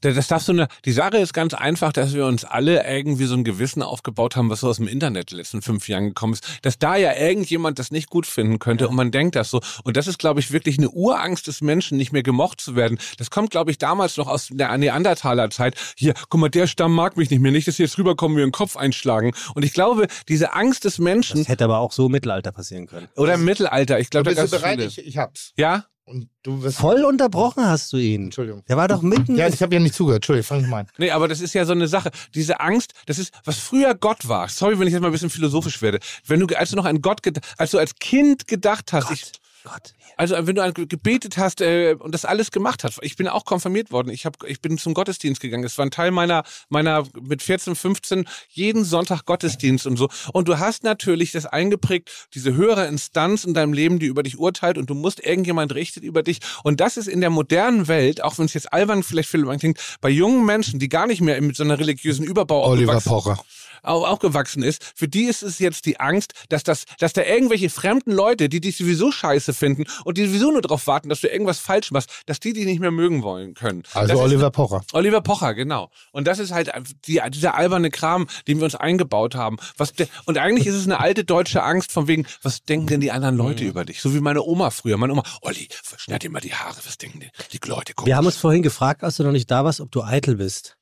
Das 0.00 0.14
das 0.14 0.28
darfst 0.28 0.48
du 0.48 0.52
ne, 0.52 0.68
die 0.84 0.92
Sache 0.92 1.18
ist 1.18 1.32
ganz 1.32 1.54
einfach, 1.54 1.92
dass 1.92 2.12
wir 2.14 2.26
uns 2.26 2.44
alle 2.44 2.86
irgendwie 2.88 3.24
so 3.26 3.34
ein 3.34 3.44
Gewissen 3.44 3.82
aufgebaut 3.82 4.36
haben, 4.36 4.50
was 4.50 4.60
so 4.60 4.68
aus 4.68 4.76
dem 4.76 4.88
Internet 4.88 5.30
die 5.30 5.34
letzten 5.36 5.62
fünf 5.62 5.88
Jahren 5.88 6.08
gekommen 6.08 6.34
ist, 6.34 6.46
dass 6.62 6.78
da 6.78 6.96
ja 6.96 7.14
irgendjemand 7.16 7.78
das 7.78 7.90
nicht 7.90 8.08
gut 8.10 8.26
finden 8.26 8.58
könnte 8.58 8.88
und 8.88 8.94
man 8.94 9.10
denkt 9.10 9.36
das 9.36 9.50
so. 9.50 9.60
Und 9.84 9.96
das 9.96 10.06
ist, 10.06 10.18
glaube 10.18 10.40
ich, 10.40 10.52
wirklich 10.52 10.78
eine 10.78 10.90
Urangst 10.90 11.46
des 11.46 11.60
Menschen, 11.60 11.98
nicht 11.98 12.12
mehr 12.12 12.22
gemocht 12.22 12.60
zu 12.60 12.76
werden. 12.76 12.98
Das 13.18 13.30
kommt, 13.30 13.50
glaube 13.50 13.70
ich, 13.70 13.78
damals 13.78 14.16
noch 14.16 14.28
aus 14.28 14.48
der 14.50 14.76
Neandertaler 14.78 15.50
Zeit. 15.50 15.74
Hier, 15.96 16.14
guck 16.28 16.40
mal, 16.40 16.48
der 16.48 16.66
Stamm 16.66 16.94
mag 16.94 17.16
mich 17.16 17.30
nicht 17.30 17.40
mehr, 17.40 17.52
nicht, 17.52 17.66
dass 17.68 17.76
sie 17.76 17.82
jetzt 17.84 17.98
rüberkommen, 17.98 18.36
mir 18.36 18.42
den 18.46 18.52
Kopf 18.52 18.76
einschlagen. 18.76 19.32
Und 19.54 19.64
ich 19.64 19.72
glaube, 19.72 20.06
diese 20.28 20.52
Angst 20.54 20.84
des 20.84 20.98
Menschen 20.98 21.38
Das 21.38 21.48
hätte 21.48 21.64
aber 21.64 21.78
auch 21.78 21.92
so 21.92 22.06
im 22.06 22.12
Mittelalter 22.12 22.52
passieren 22.52 22.86
können. 22.86 23.08
oder 23.16 23.34
im 23.34 23.44
Mittelalter, 23.44 23.98
ich 23.98 24.10
glaube, 24.10 24.34
da 24.34 24.42
Bist 24.42 24.52
du 24.54 24.58
bereit? 24.58 24.78
viele. 24.78 24.88
Ich, 24.88 24.98
ich 25.06 25.18
hab's. 25.18 25.47
Ja? 25.56 25.86
Und 26.04 26.30
du 26.42 26.62
wirst. 26.62 26.78
Voll 26.78 27.04
unterbrochen 27.04 27.66
hast 27.66 27.92
du 27.92 27.98
ihn. 27.98 28.24
Entschuldigung. 28.24 28.64
Der 28.66 28.78
war 28.78 28.88
doch 28.88 29.02
mitten. 29.02 29.36
Ja, 29.36 29.46
ich 29.46 29.60
habe 29.60 29.74
ja 29.74 29.80
nicht 29.80 29.94
zugehört. 29.94 30.20
Entschuldigung, 30.20 30.46
fang 30.46 30.68
mal 30.70 30.80
an. 30.80 30.86
Nee, 30.96 31.10
aber 31.10 31.28
das 31.28 31.40
ist 31.40 31.52
ja 31.52 31.66
so 31.66 31.72
eine 31.72 31.86
Sache. 31.86 32.10
Diese 32.34 32.60
Angst, 32.60 32.94
das 33.04 33.18
ist, 33.18 33.32
was 33.44 33.58
früher 33.58 33.94
Gott 33.94 34.26
war. 34.26 34.48
Sorry, 34.48 34.78
wenn 34.78 34.86
ich 34.86 34.94
jetzt 34.94 35.02
mal 35.02 35.08
ein 35.08 35.12
bisschen 35.12 35.28
philosophisch 35.28 35.82
werde. 35.82 35.98
Wenn 36.26 36.40
du, 36.40 36.46
als 36.56 36.70
du 36.70 36.76
noch 36.76 36.86
an 36.86 37.02
Gott, 37.02 37.20
als 37.58 37.72
du 37.72 37.78
als 37.78 37.94
Kind 37.96 38.48
gedacht 38.48 38.94
hast, 38.94 39.10
ich, 39.10 39.32
Gott. 39.68 39.94
Also 40.16 40.34
wenn 40.46 40.56
du 40.56 40.86
gebetet 40.86 41.36
hast 41.38 41.60
äh, 41.60 41.94
und 41.98 42.12
das 42.12 42.24
alles 42.24 42.50
gemacht 42.50 42.84
hast. 42.84 42.98
Ich 43.02 43.16
bin 43.16 43.28
auch 43.28 43.44
konfirmiert 43.44 43.90
worden. 43.90 44.10
Ich, 44.10 44.26
hab, 44.26 44.42
ich 44.44 44.60
bin 44.60 44.78
zum 44.78 44.94
Gottesdienst 44.94 45.40
gegangen. 45.40 45.64
Es 45.64 45.78
war 45.78 45.86
ein 45.86 45.90
Teil 45.90 46.10
meiner, 46.10 46.44
meiner 46.68 47.04
mit 47.20 47.42
14, 47.42 47.74
15 47.74 48.28
jeden 48.48 48.84
Sonntag 48.84 49.24
Gottesdienst 49.26 49.86
und 49.86 49.96
so. 49.96 50.08
Und 50.32 50.48
du 50.48 50.58
hast 50.58 50.84
natürlich 50.84 51.32
das 51.32 51.46
eingeprägt, 51.46 52.28
diese 52.34 52.54
höhere 52.54 52.86
Instanz 52.86 53.44
in 53.44 53.54
deinem 53.54 53.72
Leben, 53.72 53.98
die 53.98 54.06
über 54.06 54.22
dich 54.22 54.38
urteilt 54.38 54.78
und 54.78 54.90
du 54.90 54.94
musst, 54.94 55.24
irgendjemand 55.24 55.74
richtet 55.74 56.02
über 56.02 56.22
dich. 56.22 56.38
Und 56.64 56.80
das 56.80 56.96
ist 56.96 57.08
in 57.08 57.20
der 57.20 57.30
modernen 57.30 57.88
Welt, 57.88 58.22
auch 58.22 58.38
wenn 58.38 58.46
es 58.46 58.54
jetzt 58.54 58.72
albern 58.72 59.02
vielleicht 59.02 59.28
für 59.28 59.38
klingt, 59.58 59.78
bei 60.00 60.08
jungen 60.08 60.44
Menschen, 60.44 60.78
die 60.78 60.88
gar 60.88 61.06
nicht 61.06 61.20
mehr 61.20 61.40
mit 61.40 61.56
so 61.56 61.64
einer 61.64 61.78
religiösen 61.78 62.24
Überbau 62.24 62.66
Oliver 62.68 63.00
Pocher 63.00 63.38
auch 63.82 64.18
gewachsen 64.18 64.62
ist, 64.62 64.92
für 64.94 65.08
die 65.08 65.24
ist 65.24 65.42
es 65.42 65.58
jetzt 65.58 65.86
die 65.86 66.00
Angst, 66.00 66.32
dass 66.48 66.62
das, 66.62 66.84
dass 66.98 67.12
da 67.12 67.22
irgendwelche 67.22 67.70
fremden 67.70 68.12
Leute, 68.12 68.48
die 68.48 68.60
dich 68.60 68.76
sowieso 68.76 69.12
scheiße 69.12 69.52
finden 69.54 69.84
und 70.04 70.18
die 70.18 70.26
sowieso 70.26 70.50
nur 70.50 70.62
darauf 70.62 70.86
warten, 70.86 71.08
dass 71.08 71.20
du 71.20 71.28
irgendwas 71.28 71.58
falsch 71.58 71.90
machst, 71.90 72.10
dass 72.26 72.40
die 72.40 72.52
dich 72.52 72.66
nicht 72.66 72.80
mehr 72.80 72.90
mögen 72.90 73.22
wollen 73.22 73.54
können. 73.54 73.82
Also 73.94 74.14
das 74.14 74.22
Oliver 74.22 74.50
Pocher. 74.50 74.82
Oliver 74.92 75.20
Pocher, 75.20 75.54
genau. 75.54 75.90
Und 76.12 76.26
das 76.26 76.38
ist 76.38 76.52
halt 76.52 76.70
die, 77.06 77.20
dieser 77.30 77.54
alberne 77.54 77.90
Kram, 77.90 78.26
den 78.46 78.58
wir 78.58 78.64
uns 78.64 78.74
eingebaut 78.74 79.34
haben. 79.34 79.56
Was 79.76 79.92
de, 79.92 80.06
und 80.26 80.38
eigentlich 80.38 80.66
ist 80.66 80.74
es 80.74 80.84
eine 80.84 81.00
alte 81.00 81.24
deutsche 81.24 81.62
Angst 81.62 81.92
von 81.92 82.08
wegen, 82.08 82.26
was 82.42 82.62
denken 82.62 82.86
denn 82.86 83.00
die 83.00 83.10
anderen 83.10 83.36
Leute 83.36 83.64
mhm. 83.64 83.70
über 83.70 83.84
dich? 83.84 84.00
So 84.00 84.14
wie 84.14 84.20
meine 84.20 84.42
Oma 84.42 84.70
früher. 84.70 84.96
Meine 84.96 85.12
Oma, 85.12 85.22
Olli, 85.42 85.68
schneid 85.96 86.22
dir 86.22 86.30
mal 86.30 86.40
die 86.40 86.54
Haare, 86.54 86.78
was 86.84 86.98
denken 86.98 87.20
die, 87.20 87.30
die 87.52 87.68
Leute? 87.68 87.94
Gucken. 87.94 88.06
Wir 88.06 88.16
haben 88.16 88.26
uns 88.26 88.36
vorhin 88.36 88.62
gefragt, 88.62 89.02
als 89.02 89.16
du 89.16 89.24
noch 89.24 89.32
nicht 89.32 89.50
da 89.50 89.64
warst, 89.64 89.80
ob 89.80 89.90
du 89.90 90.02
eitel 90.02 90.36
bist. 90.36 90.76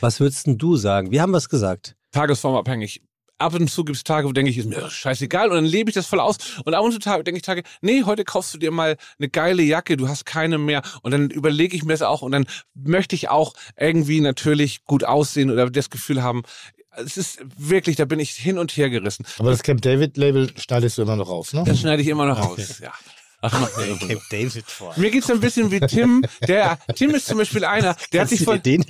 Was 0.00 0.20
würdest 0.20 0.46
denn 0.46 0.56
du 0.56 0.76
sagen? 0.76 1.10
Wir 1.10 1.22
haben 1.22 1.32
was 1.32 1.48
gesagt 1.48 1.96
tagesformabhängig. 2.12 3.02
Ab 3.38 3.54
und 3.54 3.70
zu 3.70 3.84
gibt 3.84 3.96
es 3.96 4.04
Tage, 4.04 4.28
wo 4.28 4.32
denke 4.32 4.50
ich, 4.50 4.58
ist 4.58 4.68
mir 4.68 4.90
scheißegal 4.90 5.48
und 5.48 5.54
dann 5.54 5.64
lebe 5.64 5.88
ich 5.88 5.94
das 5.94 6.06
voll 6.06 6.20
aus. 6.20 6.36
Und 6.64 6.74
ab 6.74 6.84
und 6.84 6.92
zu 6.92 6.98
denke 6.98 7.36
ich 7.36 7.42
Tage, 7.42 7.62
nee, 7.80 8.02
heute 8.04 8.24
kaufst 8.24 8.52
du 8.52 8.58
dir 8.58 8.70
mal 8.70 8.98
eine 9.18 9.30
geile 9.30 9.62
Jacke, 9.62 9.96
du 9.96 10.08
hast 10.08 10.26
keine 10.26 10.58
mehr. 10.58 10.82
Und 11.00 11.12
dann 11.12 11.30
überlege 11.30 11.74
ich 11.74 11.82
mir 11.82 11.94
das 11.94 12.02
auch 12.02 12.20
und 12.20 12.32
dann 12.32 12.44
möchte 12.74 13.16
ich 13.16 13.30
auch 13.30 13.54
irgendwie 13.78 14.20
natürlich 14.20 14.84
gut 14.84 15.04
aussehen 15.04 15.50
oder 15.50 15.70
das 15.70 15.88
Gefühl 15.88 16.22
haben, 16.22 16.42
es 16.96 17.16
ist 17.16 17.40
wirklich, 17.56 17.96
da 17.96 18.04
bin 18.04 18.18
ich 18.20 18.32
hin 18.32 18.58
und 18.58 18.76
her 18.76 18.90
gerissen. 18.90 19.24
Aber 19.38 19.50
das 19.50 19.62
Camp 19.62 19.80
David 19.80 20.16
Label 20.16 20.50
schneidest 20.58 20.98
du 20.98 21.02
immer 21.02 21.16
noch 21.16 21.28
raus, 21.28 21.52
ne? 21.52 21.64
Das 21.64 21.80
schneide 21.80 22.02
ich 22.02 22.08
immer 22.08 22.26
noch 22.26 22.38
raus, 22.38 22.80
ja. 22.82 22.92
Ach, 23.42 23.70
Camp 24.00 24.20
David 24.30 24.64
vor. 24.66 24.92
Mir 24.96 25.10
geht's 25.10 25.30
ein 25.30 25.40
bisschen 25.40 25.70
wie 25.70 25.80
Tim. 25.80 26.22
Der 26.46 26.78
Tim 26.94 27.10
ist 27.14 27.26
zum 27.26 27.38
Beispiel 27.38 27.64
einer, 27.64 27.96
der 28.12 28.22
hat 28.22 28.28
sich 28.28 28.44
von 28.44 28.60
den, 28.62 28.84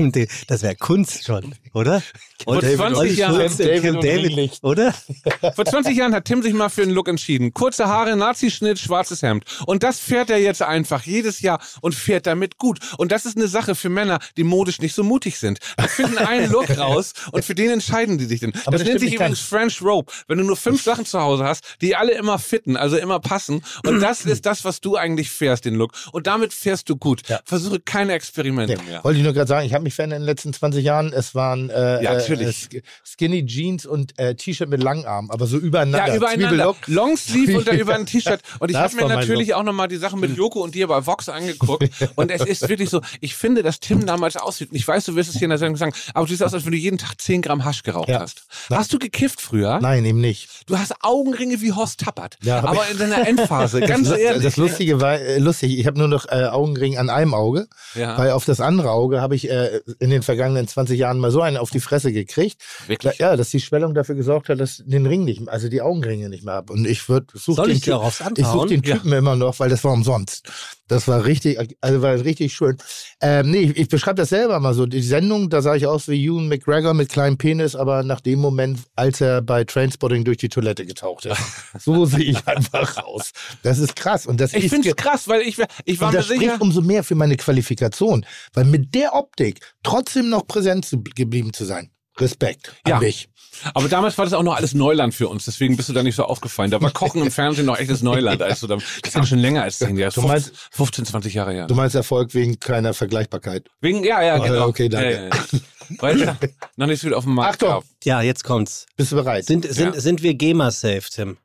das 0.48 0.62
wäre 0.62 0.74
Kunst 0.74 1.24
schon, 1.24 1.54
oder? 1.72 2.02
Vor 2.44 2.60
20 2.60 3.16
Jahren, 3.16 3.56
Camp 3.56 4.00
David, 4.00 4.58
oder? 4.62 4.94
Vor 5.54 5.64
20 5.64 5.96
Jahren 5.96 6.14
hat 6.14 6.24
Tim 6.24 6.42
sich 6.42 6.54
mal 6.54 6.70
für 6.70 6.82
einen 6.82 6.92
Look 6.92 7.08
entschieden. 7.08 7.52
Kurze 7.52 7.86
Haare, 7.86 8.16
Nazischnitt, 8.16 8.78
schwarzes 8.78 9.22
Hemd. 9.22 9.44
Und 9.66 9.82
das 9.82 9.98
fährt 9.98 10.30
er 10.30 10.38
jetzt 10.38 10.62
einfach 10.62 11.02
jedes 11.02 11.42
Jahr 11.42 11.60
und 11.82 11.94
fährt 11.94 12.26
damit 12.26 12.56
gut. 12.56 12.78
Und 12.96 13.12
das 13.12 13.26
ist 13.26 13.36
eine 13.36 13.46
Sache 13.46 13.74
für 13.74 13.90
Männer, 13.90 14.18
die 14.36 14.44
modisch 14.44 14.80
nicht 14.80 14.94
so 14.94 15.04
mutig 15.04 15.38
sind. 15.38 15.58
Die 15.78 15.88
finden 15.88 16.18
einen 16.18 16.50
Look 16.50 16.70
raus 16.78 17.12
und 17.32 17.44
für 17.44 17.54
den 17.54 17.70
entscheiden 17.70 18.16
die 18.16 18.24
sich 18.24 18.40
denn. 18.40 18.52
Das, 18.52 18.64
das 18.64 18.84
nennt 18.84 19.00
sich 19.00 19.14
übrigens 19.14 19.40
French 19.40 19.82
Rope. 19.82 20.10
Wenn 20.26 20.38
du 20.38 20.44
nur 20.44 20.56
fünf 20.56 20.82
Sachen 20.82 21.04
zu 21.04 21.20
Hause 21.20 21.44
hast, 21.44 21.76
die 21.82 21.94
alle 21.94 22.12
immer 22.12 22.38
fitten, 22.38 22.76
also 22.76 22.96
immer 22.96 23.20
passen. 23.20 23.62
Und 23.86 24.00
das 24.00 24.24
ist 24.24 24.39
ist 24.40 24.46
das, 24.46 24.64
was 24.64 24.80
du 24.80 24.96
eigentlich 24.96 25.30
fährst, 25.30 25.66
den 25.66 25.74
Look. 25.74 25.92
Und 26.12 26.26
damit 26.26 26.54
fährst 26.54 26.88
du 26.88 26.96
gut. 26.96 27.28
Ja. 27.28 27.40
Versuche 27.44 27.78
keine 27.78 28.14
Experimente 28.14 28.74
ja. 28.74 28.82
mehr. 28.82 29.04
Wollte 29.04 29.18
ich 29.18 29.24
nur 29.24 29.34
gerade 29.34 29.48
sagen, 29.48 29.66
ich 29.66 29.74
habe 29.74 29.84
mich 29.84 29.94
verändert 29.94 30.18
in 30.18 30.22
den 30.22 30.26
letzten 30.26 30.52
20 30.52 30.82
Jahren. 30.82 31.12
Es 31.12 31.34
waren 31.34 31.68
äh, 31.68 32.02
ja, 32.02 32.14
natürlich. 32.14 32.72
Äh, 32.72 32.82
Skinny 33.04 33.44
Jeans 33.44 33.84
und 33.84 34.18
äh, 34.18 34.34
T-Shirt 34.34 34.68
mit 34.68 34.82
Langarm, 34.82 35.30
aber 35.30 35.46
so 35.46 35.58
übereinander. 35.58 36.08
Ja, 36.08 36.16
übereinander. 36.16 36.74
Longsleeve 36.86 37.58
und 37.58 37.68
dann 37.68 37.78
über 37.78 37.94
ein 37.94 38.06
T-Shirt. 38.06 38.40
Und 38.60 38.70
ich 38.70 38.76
habe 38.76 38.96
mir 38.96 39.08
natürlich 39.08 39.52
auch 39.54 39.62
nochmal 39.62 39.88
die 39.88 39.96
Sachen 39.96 40.20
mit 40.20 40.36
Joko 40.36 40.62
und 40.62 40.74
dir 40.74 40.88
bei 40.88 41.04
Vox 41.04 41.28
angeguckt. 41.28 41.90
und 42.16 42.30
es 42.30 42.42
ist 42.42 42.68
wirklich 42.68 42.88
so, 42.88 43.02
ich 43.20 43.34
finde, 43.34 43.62
dass 43.62 43.80
Tim 43.80 44.06
damals 44.06 44.36
aussieht. 44.36 44.70
Und 44.70 44.76
ich 44.76 44.88
weiß, 44.88 45.04
du 45.04 45.16
wirst 45.16 45.28
es 45.28 45.36
hier 45.36 45.46
in 45.46 45.50
der 45.50 45.58
Sendung 45.58 45.76
sagen, 45.76 45.92
aber 46.14 46.24
du 46.24 46.30
siehst 46.30 46.42
aus, 46.42 46.54
als 46.54 46.64
wenn 46.64 46.72
du 46.72 46.78
jeden 46.78 46.96
Tag 46.96 47.20
10 47.20 47.42
Gramm 47.42 47.64
Hasch 47.64 47.82
geraucht 47.82 48.08
ja. 48.08 48.20
hast. 48.20 48.44
Hast 48.70 48.92
du 48.92 48.98
gekifft 48.98 49.40
früher? 49.40 49.80
Nein, 49.80 50.04
eben 50.04 50.20
nicht. 50.20 50.48
Du 50.66 50.78
hast 50.78 50.94
Augenringe 51.02 51.60
wie 51.60 51.72
Horst 51.72 52.00
Tappert. 52.00 52.38
Ja, 52.42 52.64
aber 52.64 52.88
in 52.90 52.96
seiner 52.96 53.26
Endphase, 53.26 53.80
ganz 53.90 54.08
ehrlich 54.10 54.29
ehrlich. 54.30 54.44
Das 54.44 54.56
Lustige 54.56 55.00
war, 55.00 55.18
äh, 55.18 55.38
lustig, 55.38 55.78
ich 55.78 55.86
habe 55.86 55.98
nur 55.98 56.08
noch 56.08 56.26
äh, 56.28 56.46
Augenring 56.46 56.98
an 56.98 57.10
einem 57.10 57.34
Auge, 57.34 57.68
ja. 57.94 58.16
weil 58.18 58.30
auf 58.30 58.44
das 58.44 58.60
andere 58.60 58.90
Auge 58.90 59.20
habe 59.20 59.34
ich 59.34 59.50
äh, 59.50 59.80
in 59.98 60.10
den 60.10 60.22
vergangenen 60.22 60.66
20 60.66 60.98
Jahren 60.98 61.18
mal 61.18 61.30
so 61.30 61.40
einen 61.42 61.56
auf 61.56 61.70
die 61.70 61.80
Fresse 61.80 62.12
gekriegt. 62.12 62.62
Wirklich? 62.86 63.18
Ja, 63.18 63.36
dass 63.36 63.50
die 63.50 63.60
Schwellung 63.60 63.94
dafür 63.94 64.14
gesorgt 64.14 64.48
hat, 64.48 64.60
dass 64.60 64.80
ich 64.80 64.86
den 64.86 65.06
Ring 65.06 65.24
nicht, 65.24 65.48
also 65.48 65.68
die 65.68 65.82
Augenringe 65.82 66.28
nicht 66.28 66.44
mehr 66.44 66.54
habe. 66.54 66.72
Und 66.72 66.86
ich 66.86 67.08
würde 67.08 67.26
suche 67.34 67.62
den, 67.62 67.76
ich 67.76 67.86
ich 67.86 68.46
such 68.46 68.66
den 68.66 68.82
Typen 68.82 69.12
ja. 69.12 69.18
immer 69.18 69.36
noch, 69.36 69.58
weil 69.60 69.68
das 69.68 69.84
war 69.84 69.92
umsonst. 69.92 70.50
Das 70.90 71.06
war 71.06 71.24
richtig, 71.24 71.56
also 71.80 72.02
war 72.02 72.14
richtig 72.14 72.52
schön. 72.52 72.76
Ähm, 73.20 73.52
nee, 73.52 73.60
ich, 73.60 73.76
ich 73.76 73.88
beschreibe 73.88 74.16
das 74.16 74.30
selber 74.30 74.58
mal 74.58 74.74
so. 74.74 74.86
Die 74.86 75.02
Sendung, 75.02 75.48
da 75.48 75.62
sah 75.62 75.76
ich 75.76 75.86
aus 75.86 76.08
wie 76.08 76.26
Ewan 76.26 76.48
McGregor 76.48 76.94
mit 76.94 77.08
kleinem 77.08 77.38
Penis, 77.38 77.76
aber 77.76 78.02
nach 78.02 78.20
dem 78.20 78.40
Moment, 78.40 78.80
als 78.96 79.20
er 79.20 79.40
bei 79.40 79.62
Trainspotting 79.62 80.24
durch 80.24 80.38
die 80.38 80.48
Toilette 80.48 80.84
getaucht 80.84 81.26
ist. 81.26 81.40
so 81.78 82.06
sehe 82.06 82.24
ich 82.24 82.44
einfach 82.48 83.04
aus. 83.04 83.30
Das 83.62 83.78
ist 83.78 83.94
krass. 83.94 84.26
Und 84.26 84.40
das 84.40 84.52
ich 84.52 84.68
finde 84.68 84.88
es 84.88 84.96
krass, 84.96 85.28
weil 85.28 85.42
ich, 85.42 85.58
ich 85.84 86.00
war 86.00 86.08
und 86.08 86.14
das 86.16 86.28
mir 86.28 86.38
sicher. 86.38 86.56
umso 86.58 86.82
mehr 86.82 87.04
für 87.04 87.14
meine 87.14 87.36
Qualifikation, 87.36 88.26
weil 88.52 88.64
mit 88.64 88.92
der 88.92 89.14
Optik 89.14 89.60
trotzdem 89.84 90.28
noch 90.28 90.48
präsent 90.48 90.86
zu, 90.86 91.00
geblieben 91.02 91.52
zu 91.52 91.66
sein. 91.66 91.90
Respekt 92.18 92.74
an 92.84 92.92
ja. 92.92 92.98
mich. 93.00 93.28
Aber 93.74 93.88
damals 93.88 94.16
war 94.16 94.24
das 94.24 94.34
auch 94.34 94.42
noch 94.42 94.56
alles 94.56 94.74
Neuland 94.74 95.14
für 95.14 95.28
uns, 95.28 95.44
deswegen 95.44 95.76
bist 95.76 95.88
du 95.88 95.92
da 95.92 96.02
nicht 96.02 96.14
so 96.14 96.24
aufgefallen. 96.24 96.70
Da 96.70 96.80
war 96.80 96.90
Kochen 96.92 97.22
im 97.22 97.30
Fernsehen 97.30 97.66
noch 97.66 97.78
echtes 97.78 98.02
Neuland. 98.02 98.40
Als 98.42 98.60
du 98.60 98.66
da, 98.66 98.76
das 98.76 98.84
ist 99.04 99.14
ja 99.14 99.26
schon 99.26 99.38
länger 99.38 99.62
als 99.62 99.78
10 99.78 99.96
Jahre. 99.96 100.14
Du 100.14 100.22
meinst, 100.22 100.52
15, 100.70 101.04
20 101.04 101.34
Jahre 101.34 101.52
her. 101.52 101.66
Du 101.66 101.74
meinst 101.74 101.94
Erfolg 101.94 102.34
wegen 102.34 102.58
keiner 102.58 102.94
Vergleichbarkeit? 102.94 103.68
Wegen, 103.80 104.04
ja, 104.04 104.22
ja, 104.22 104.38
genau. 104.38 104.68
Okay, 104.68 104.88
danke. 104.88 105.10
Ja, 105.10 105.20
ja, 105.20 105.28
ja. 105.28 105.60
Weißt 105.98 106.20
du, 106.20 106.48
noch 106.76 106.86
nicht 106.86 107.00
so 107.00 107.08
viel 107.08 107.14
auf 107.14 107.24
dem 107.24 107.34
Markt. 107.34 107.62
Achtung! 107.64 107.82
Ja, 108.04 108.22
jetzt 108.22 108.44
kommt's. 108.44 108.86
Bist 108.96 109.12
du 109.12 109.16
bereit? 109.16 109.44
Sind, 109.44 109.66
sind, 109.66 109.94
ja. 109.94 110.00
sind 110.00 110.22
wir 110.22 110.34
GEMA-safe, 110.34 111.10
Tim? 111.10 111.38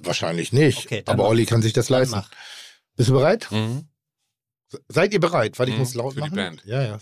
Wahrscheinlich 0.00 0.52
nicht. 0.52 0.84
Okay, 0.84 1.02
aber 1.06 1.26
Olli 1.26 1.46
kann 1.46 1.62
sich 1.62 1.72
das 1.72 1.88
leisten. 1.88 2.22
Bist 2.96 3.08
du 3.08 3.14
bereit? 3.14 3.48
Mhm. 3.50 3.88
Seid 4.88 5.12
ihr 5.14 5.20
bereit? 5.20 5.58
Weil 5.58 5.68
ich 5.68 5.74
mhm, 5.74 5.80
muss 5.80 5.94
laut 5.94 6.14
für 6.14 6.20
machen. 6.20 6.32
Die 6.32 6.36
Band. 6.36 6.62
Ja, 6.66 6.82
ja. 6.82 6.98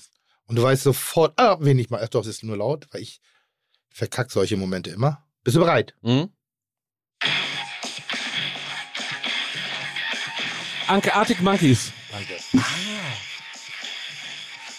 Und 0.53 0.57
du 0.57 0.65
weißt 0.65 0.83
sofort, 0.83 1.33
ah, 1.41 1.57
wenig 1.61 1.89
mal. 1.89 2.03
Ach 2.05 2.11
doch, 2.11 2.21
es 2.21 2.27
ist 2.27 2.43
nur 2.43 2.59
laut, 2.59 2.87
weil 2.91 3.01
ich 3.01 3.23
verkack 3.89 4.31
solche 4.31 4.59
Momente 4.59 4.91
immer. 4.91 5.27
Bist 5.45 5.57
du 5.57 5.61
bereit? 5.61 5.95
Mhm. 6.03 6.29
Anke 10.89 11.15
Arctic 11.15 11.41
Monkeys. 11.41 11.91
Danke. 12.11 12.37
Ah. 12.59 12.61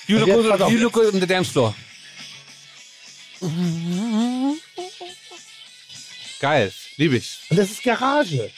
You 0.06 0.20
look, 0.20 0.30
good, 0.30 0.72
you 0.72 0.78
look 0.78 0.94
good 0.94 1.12
on 1.12 1.20
the 1.20 1.26
dance 1.26 1.50
floor. 1.50 1.74
Geil, 6.40 6.72
liebe 6.98 7.18
ich. 7.18 7.40
Und 7.50 7.58
das 7.58 7.72
ist 7.72 7.82
Garage. 7.82 8.52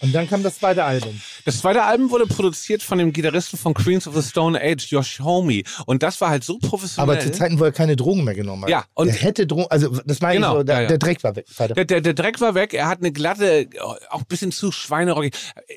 Und 0.00 0.12
dann 0.12 0.28
kam 0.28 0.42
das 0.42 0.58
zweite 0.58 0.84
Album. 0.84 1.20
Das 1.44 1.58
zweite 1.58 1.82
Album 1.82 2.10
wurde 2.10 2.26
produziert 2.26 2.82
von 2.82 2.98
dem 2.98 3.12
Gitarristen 3.12 3.58
von 3.58 3.74
Queens 3.74 4.06
of 4.06 4.14
the 4.14 4.22
Stone 4.22 4.60
Age, 4.60 4.86
Josh 4.90 5.20
Homme. 5.20 5.62
Und 5.86 6.02
das 6.02 6.20
war 6.20 6.30
halt 6.30 6.44
so 6.44 6.58
professionell. 6.58 7.16
Aber 7.16 7.20
zu 7.20 7.32
Zeiten, 7.32 7.58
wo 7.58 7.64
er 7.64 7.72
keine 7.72 7.96
Drogen 7.96 8.24
mehr 8.24 8.34
genommen 8.34 8.62
hat. 8.62 8.70
Ja. 8.70 8.84
Und 8.94 9.08
der 9.08 9.16
hätte 9.16 9.46
Drogen, 9.46 9.66
also 9.70 9.88
das 10.04 10.20
meine 10.20 10.36
genau, 10.36 10.52
ich 10.52 10.58
so, 10.58 10.62
der, 10.62 10.74
ja, 10.74 10.82
ja. 10.82 10.88
der 10.88 10.98
Dreck 10.98 11.24
war 11.24 11.34
weg. 11.34 11.46
Der, 11.58 11.84
der, 11.84 12.00
der, 12.00 12.14
Dreck 12.14 12.40
war 12.40 12.54
weg. 12.54 12.74
Er 12.74 12.86
hat 12.86 12.98
eine 12.98 13.12
glatte, 13.12 13.68
auch 14.10 14.20
ein 14.20 14.26
bisschen 14.28 14.52
zu 14.52 14.70
schweinerockig. 14.70 15.34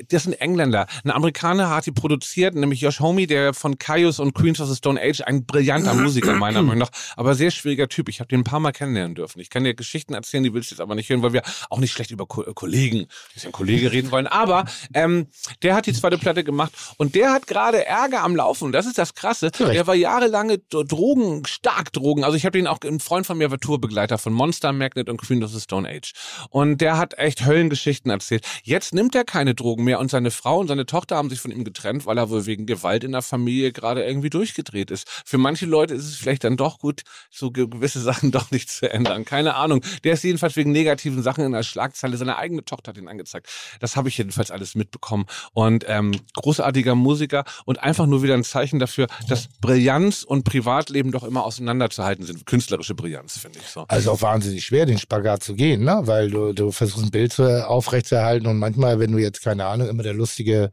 Das 0.10 0.24
sind 0.24 0.34
Engländer. 0.34 0.86
Ein 1.04 1.12
Amerikaner 1.12 1.70
hat 1.70 1.86
die 1.88 1.92
produziert, 1.92 2.54
nämlich 2.54 2.82
Josh 2.82 3.00
Homme, 3.00 3.26
der 3.26 3.54
von 3.54 3.80
Caius 3.80 4.20
und 4.20 4.34
Queens 4.34 4.60
of 4.62 4.70
the 4.70 4.76
Stone 4.76 5.02
Age, 5.02 5.22
ein 5.22 5.46
brillanter 5.46 5.94
Musiker 5.96 6.34
meiner 6.36 6.62
Meinung 6.62 6.80
nach, 6.80 6.92
aber 7.16 7.34
sehr 7.34 7.52
schwieriger 7.52 7.88
Typ. 7.88 8.10
Ich 8.10 8.20
habe 8.20 8.28
den 8.28 8.42
ein 8.42 8.44
paar 8.44 8.60
Mal 8.60 8.72
kennenlernen 8.72 9.16
dürfen. 9.16 9.40
Ich 9.40 9.50
kann 9.50 9.64
dir 9.64 9.74
Geschichten 9.74 10.14
erzählen, 10.14 10.44
die 10.44 10.54
willst 10.54 10.72
du 10.72 10.76
jetzt 10.76 10.82
aber 10.82 10.96
nicht 10.96 11.10
hören, 11.10 11.24
weil 11.24 11.34
wir 11.34 11.42
auch 11.70 11.80
nicht 11.80 11.92
schlecht 11.92 12.12
über 12.12 12.26
Ko 12.26 12.44
Kollegen, 12.54 13.08
ist 13.36 13.44
ja 13.44 13.50
ein 13.50 13.54
Kollege 13.54 13.92
reden 13.92 14.11
wollen. 14.12 14.28
Aber 14.28 14.66
ähm, 14.94 15.28
der 15.62 15.76
hat 15.76 15.86
die 15.86 15.94
zweite 15.94 16.18
Platte 16.18 16.32
Platte 16.32 16.44
gemacht 16.44 16.72
und 16.98 17.16
der 17.16 17.32
hat 17.32 17.48
gerade 17.48 17.86
Ärger 17.86 18.24
am 18.24 18.36
Laufen. 18.36 18.72
Das 18.72 18.86
ist 18.86 18.98
das 18.98 19.14
Krasse. 19.16 19.52
Zurecht. 19.52 19.76
Der 19.76 19.88
war 19.88 19.96
jahrelange 19.96 20.60
Drogen, 20.60 21.46
stark 21.46 21.92
Drogen. 21.92 22.24
Also 22.24 22.38
ich 22.38 22.46
habe 22.46 22.58
den 22.58 22.68
auch, 22.68 22.80
ein 22.86 23.00
Freund 23.00 23.26
von 23.26 23.38
mir 23.38 23.52
war 23.52 23.60
Tourbegleiter 23.60 24.18
von 24.18 24.34
Monster 24.34 24.72
Magnet 24.72 25.10
und 25.10 25.18
Queen 25.18 25.44
of 25.44 25.52
the 25.52 25.60
Stone 25.60 25.88
Age. 25.88 26.14
Und 26.50 26.80
der 26.80 26.98
hat 26.98 27.18
echt 27.18 27.46
Höllengeschichten 27.46 28.12
erzählt. 28.12 28.46
Jetzt 28.64 28.94
nimmt 28.94 29.16
er 29.16 29.24
keine 29.24 29.56
Drogen 29.56 29.84
mehr 29.84 30.00
und 30.00 30.10
seine 30.10 30.32
Frau 30.32 30.60
und 30.60 30.68
seine 30.68 30.86
Tochter 30.86 31.18
haben 31.18 31.30
sich 31.30 31.42
von 31.42 31.52
ihm 31.52 31.64
getrennt, 31.64 32.06
weil 32.06 32.18
er 32.18 32.30
wohl 32.30 32.46
wegen 32.46 32.66
Gewalt 32.66 33.04
in 33.04 33.12
der 33.12 33.22
Familie 33.22 33.72
gerade 33.72 34.04
irgendwie 34.04 34.30
durchgedreht 34.30 34.92
ist. 34.92 35.08
Für 35.26 35.38
manche 35.38 35.66
Leute 35.66 35.94
ist 35.94 36.06
es 36.06 36.16
vielleicht 36.16 36.44
dann 36.44 36.58
doch 36.58 36.80
gut, 36.80 37.02
so 37.30 37.52
gewisse 37.52 38.00
Sachen 38.00 38.32
doch 38.32 38.52
nicht 38.52 38.70
zu 38.70 38.92
ändern. 38.92 39.26
Keine 39.26 39.56
Ahnung. 39.56 39.84
Der 40.04 40.14
ist 40.14 40.24
jedenfalls 40.24 40.56
wegen 40.56 40.72
negativen 40.72 41.24
Sachen 41.24 41.44
in 41.44 41.52
der 41.52 41.64
Schlagzeile. 41.64 42.18
Seine 42.18 42.38
eigene 42.38 42.64
Tochter 42.64 42.90
hat 42.90 42.98
ihn 42.98 43.08
angezeigt. 43.08 43.48
Das 43.80 43.96
habe 44.02 44.10
ich 44.10 44.18
jedenfalls 44.18 44.52
alles 44.52 44.76
mitbekommen. 44.76 45.26
und 45.54 45.86
ähm, 45.88 46.12
großartiger 46.34 46.96
Musiker 46.96 47.44
und 47.66 47.80
einfach 47.80 48.08
nur 48.08 48.24
wieder 48.24 48.34
ein 48.34 48.44
Zeichen 48.44 48.80
dafür, 48.80 49.08
dass 49.28 49.48
Brillanz 49.62 50.24
und 50.24 50.44
Privatleben 50.44 51.12
doch 51.12 51.24
immer 51.24 51.46
auseinanderzuhalten 51.46 52.26
sind. 52.26 52.46
Künstlerische 52.46 52.96
Brillanz, 52.96 53.38
finde 53.38 53.60
ich 53.60 53.68
so. 53.68 53.86
Also 53.88 54.12
auch 54.12 54.22
wahnsinnig 54.22 54.66
schwer, 54.66 54.86
den 54.86 54.98
Spagat 54.98 55.44
zu 55.44 55.54
gehen, 55.54 55.84
ne? 55.84 56.02
Weil 56.04 56.32
du, 56.32 56.54
du 56.54 56.72
versuchst 56.72 57.06
ein 57.06 57.12
Bild 57.12 57.34
zu, 57.34 57.68
aufrechtzuerhalten 57.68 58.48
und 58.48 58.58
manchmal, 58.58 59.00
wenn 59.00 59.12
du 59.12 59.20
jetzt, 59.20 59.42
keine 59.44 59.66
Ahnung, 59.66 59.88
immer 59.88 60.04
der 60.04 60.14
lustige 60.14 60.72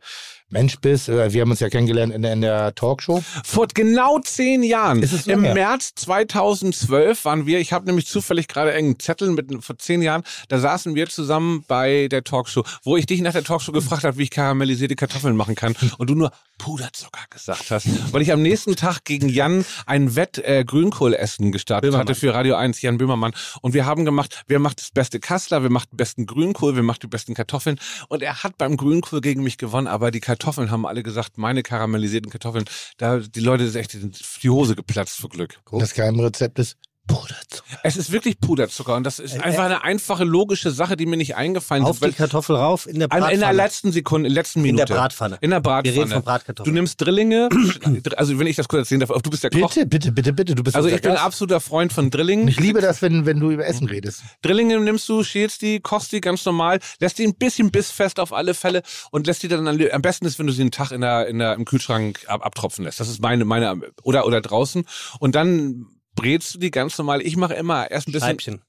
Mensch 0.51 0.76
bist. 0.80 1.09
äh, 1.09 1.32
Wir 1.32 1.42
haben 1.42 1.51
uns 1.51 1.61
ja 1.61 1.68
kennengelernt 1.68 2.12
in 2.14 2.22
der, 2.22 2.32
in 2.32 2.40
der 2.40 2.74
Talkshow. 2.74 3.22
Vor 3.44 3.66
genau 3.74 4.18
zehn 4.20 4.62
Jahren, 4.62 5.03
Ist 5.03 5.12
es 5.12 5.26
im 5.26 5.44
her? 5.44 5.55
März 5.55 5.92
2012 5.96 7.24
waren 7.26 7.46
wir, 7.46 7.59
ich 7.61 7.72
habe 7.72 7.84
nämlich 7.86 8.07
zufällig 8.07 8.49
gerade 8.49 8.72
einen 8.72 8.99
Zettel 8.99 9.30
mit 9.30 9.62
vor 9.62 9.76
zehn 9.78 10.01
Jahren, 10.01 10.22
da 10.49 10.59
saßen 10.59 10.94
wir 10.94 11.09
zusammen 11.09 11.64
bei 11.68 12.09
der 12.09 12.24
Talkshow, 12.24 12.64
wo 12.82 12.96
ich 12.96 13.05
dich 13.07 13.20
nach 13.20 13.32
der 13.32 13.44
Talkshow 13.44 13.72
gefragt 13.72 14.05
habe, 14.05 14.16
wie 14.16 14.22
ich 14.24 14.30
karamellisierte 14.30 14.96
Kartoffeln 14.96 15.36
machen 15.36 15.55
kann 15.55 15.76
und 15.99 16.09
du 16.09 16.14
nur 16.14 16.30
Puderzucker 16.57 17.20
gesagt 17.30 17.70
hast, 17.70 17.86
weil 18.12 18.22
ich 18.22 18.32
am 18.32 18.40
nächsten 18.42 18.74
Tag 18.74 19.05
gegen 19.05 19.28
Jan 19.28 19.64
ein 19.86 20.16
Wett 20.16 20.38
äh, 20.38 20.64
Grünkohlessen 20.64 21.53
gestartet 21.53 21.94
hatte 21.94 22.14
für 22.14 22.32
Radio 22.34 22.57
1, 22.57 22.80
Jan 22.82 22.96
Böhmermann 22.99 23.34
und 23.61 23.74
wir 23.74 23.84
haben 23.86 24.05
gemacht, 24.07 24.42
wer 24.49 24.59
macht 24.59 24.80
das 24.80 24.90
beste 24.90 25.20
Kassler, 25.20 25.62
wer 25.62 25.70
macht 25.70 25.92
den 25.92 25.99
besten 25.99 26.26
Grünkohl, 26.26 26.74
wer 26.74 26.82
macht 26.82 27.03
die 27.03 27.07
besten 27.07 27.34
Kartoffeln 27.34 27.78
und 28.09 28.22
er 28.22 28.42
hat 28.42 28.57
beim 28.59 28.76
Grünkohl 28.78 29.20
gegen 29.20 29.42
mich 29.42 29.59
gewonnen, 29.59 29.86
aber 29.86 30.11
die 30.11 30.20
Kartoffeln 30.20 30.38
haben 30.70 30.86
alle 30.86 31.03
gesagt, 31.03 31.39
meine 31.39 31.62
karamellisierten 31.62 32.30
Kartoffeln, 32.30 32.64
da 32.97 33.18
die 33.18 33.41
Leute 33.41 33.68
sind 33.68 33.80
echt 33.80 34.43
die 34.43 34.51
Hose 34.51 34.74
geplatzt 34.74 35.18
vor 35.18 35.30
Glück. 35.30 35.61
Das 35.72 35.95
Geheimrezept 35.95 36.59
ist 36.59 36.76
Puderzucker. 37.09 37.78
Es 37.82 37.96
ist 37.96 38.12
wirklich 38.12 38.38
Puderzucker 38.40 38.94
und 38.94 39.02
das 39.04 39.18
ist 39.18 39.40
einfach 39.42 39.64
eine 39.64 39.82
einfache 39.82 40.22
logische 40.24 40.70
Sache, 40.70 40.96
die 40.96 41.06
mir 41.06 41.16
nicht 41.16 41.34
eingefallen 41.34 41.82
Auf 41.84 41.96
ist. 41.96 42.00
die 42.00 42.04
weil- 42.04 42.12
Kartoffel 42.12 42.54
rauf 42.56 42.86
in 42.86 42.94
der 43.00 43.04
in 43.06 43.09
Bratpfanne. 43.11 43.38
der 43.38 43.52
letzten 43.52 43.90
Sekunde, 43.92 44.28
in 44.28 44.34
der 44.34 44.40
letzten 44.42 44.61
in 44.61 44.66
Minute. 44.66 44.84
der 44.84 44.94
Bratpfanne. 44.94 45.38
In 45.40 45.50
der 45.50 45.61
Bratpfanne. 45.61 45.94
Wir 45.96 46.02
reden 46.02 46.12
von 46.12 46.22
Bratkartoffeln. 46.22 46.72
Du 46.74 46.78
nimmst 46.80 47.00
Drillinge, 47.00 47.48
also 48.16 48.38
wenn 48.38 48.46
ich 48.46 48.56
das 48.56 48.68
kurz 48.68 48.80
erzählen 48.82 49.00
darf, 49.00 49.11
du 49.22 49.30
bist 49.30 49.42
der 49.42 49.50
Koch. 49.50 49.72
Bitte, 49.74 49.86
bitte, 49.86 50.12
bitte, 50.12 50.32
bitte. 50.32 50.54
Du 50.54 50.62
bist 50.62 50.76
Also 50.76 50.88
ich 50.88 51.00
bin 51.00 51.12
Gast. 51.12 51.24
absoluter 51.24 51.61
Freund 51.61 51.92
von 51.92 52.11
Drillingen. 52.11 52.46
Ich 52.48 52.61
liebe 52.61 52.80
das, 52.80 53.02
wenn, 53.02 53.26
wenn 53.26 53.40
du 53.40 53.50
über 53.50 53.66
Essen 53.66 53.88
redest. 53.88 54.22
Drillinge 54.42 54.78
nimmst 54.80 55.09
du, 55.09 55.24
schälst 55.24 55.62
die, 55.62 55.80
kochst 55.80 56.12
die 56.12 56.20
ganz 56.20 56.44
normal, 56.44 56.78
lässt 57.00 57.18
die 57.18 57.24
ein 57.26 57.34
bisschen 57.34 57.70
bissfest 57.70 58.20
auf 58.20 58.32
alle 58.32 58.54
Fälle 58.54 58.82
und 59.11 59.26
lässt 59.26 59.42
die 59.42 59.48
dann 59.48 59.66
am 59.66 60.02
besten 60.02 60.26
ist, 60.26 60.38
wenn 60.38 60.46
du 60.46 60.52
sie 60.52 60.62
einen 60.62 60.70
Tag 60.70 60.90
in 60.92 61.00
der, 61.00 61.26
in 61.26 61.38
der, 61.38 61.54
im 61.54 61.64
Kühlschrank 61.64 62.20
ab, 62.28 62.44
abtropfen 62.44 62.84
lässt. 62.84 63.00
Das 63.00 63.09
ist 63.09 63.20
meine, 63.22 63.44
meine, 63.44 63.80
oder, 64.02 64.26
oder 64.26 64.40
draußen. 64.40 64.84
Und 65.20 65.34
dann 65.34 65.86
brätst 66.18 66.54
du 66.54 66.58
die 66.58 66.70
ganz 66.70 66.96
normal. 66.98 67.22
Ich 67.22 67.36
mache 67.36 67.54
immer 67.54 67.90
erst 67.90 68.08
ein 68.08 68.12
bisschen 68.12 68.28
Scheibchen. 68.28 68.62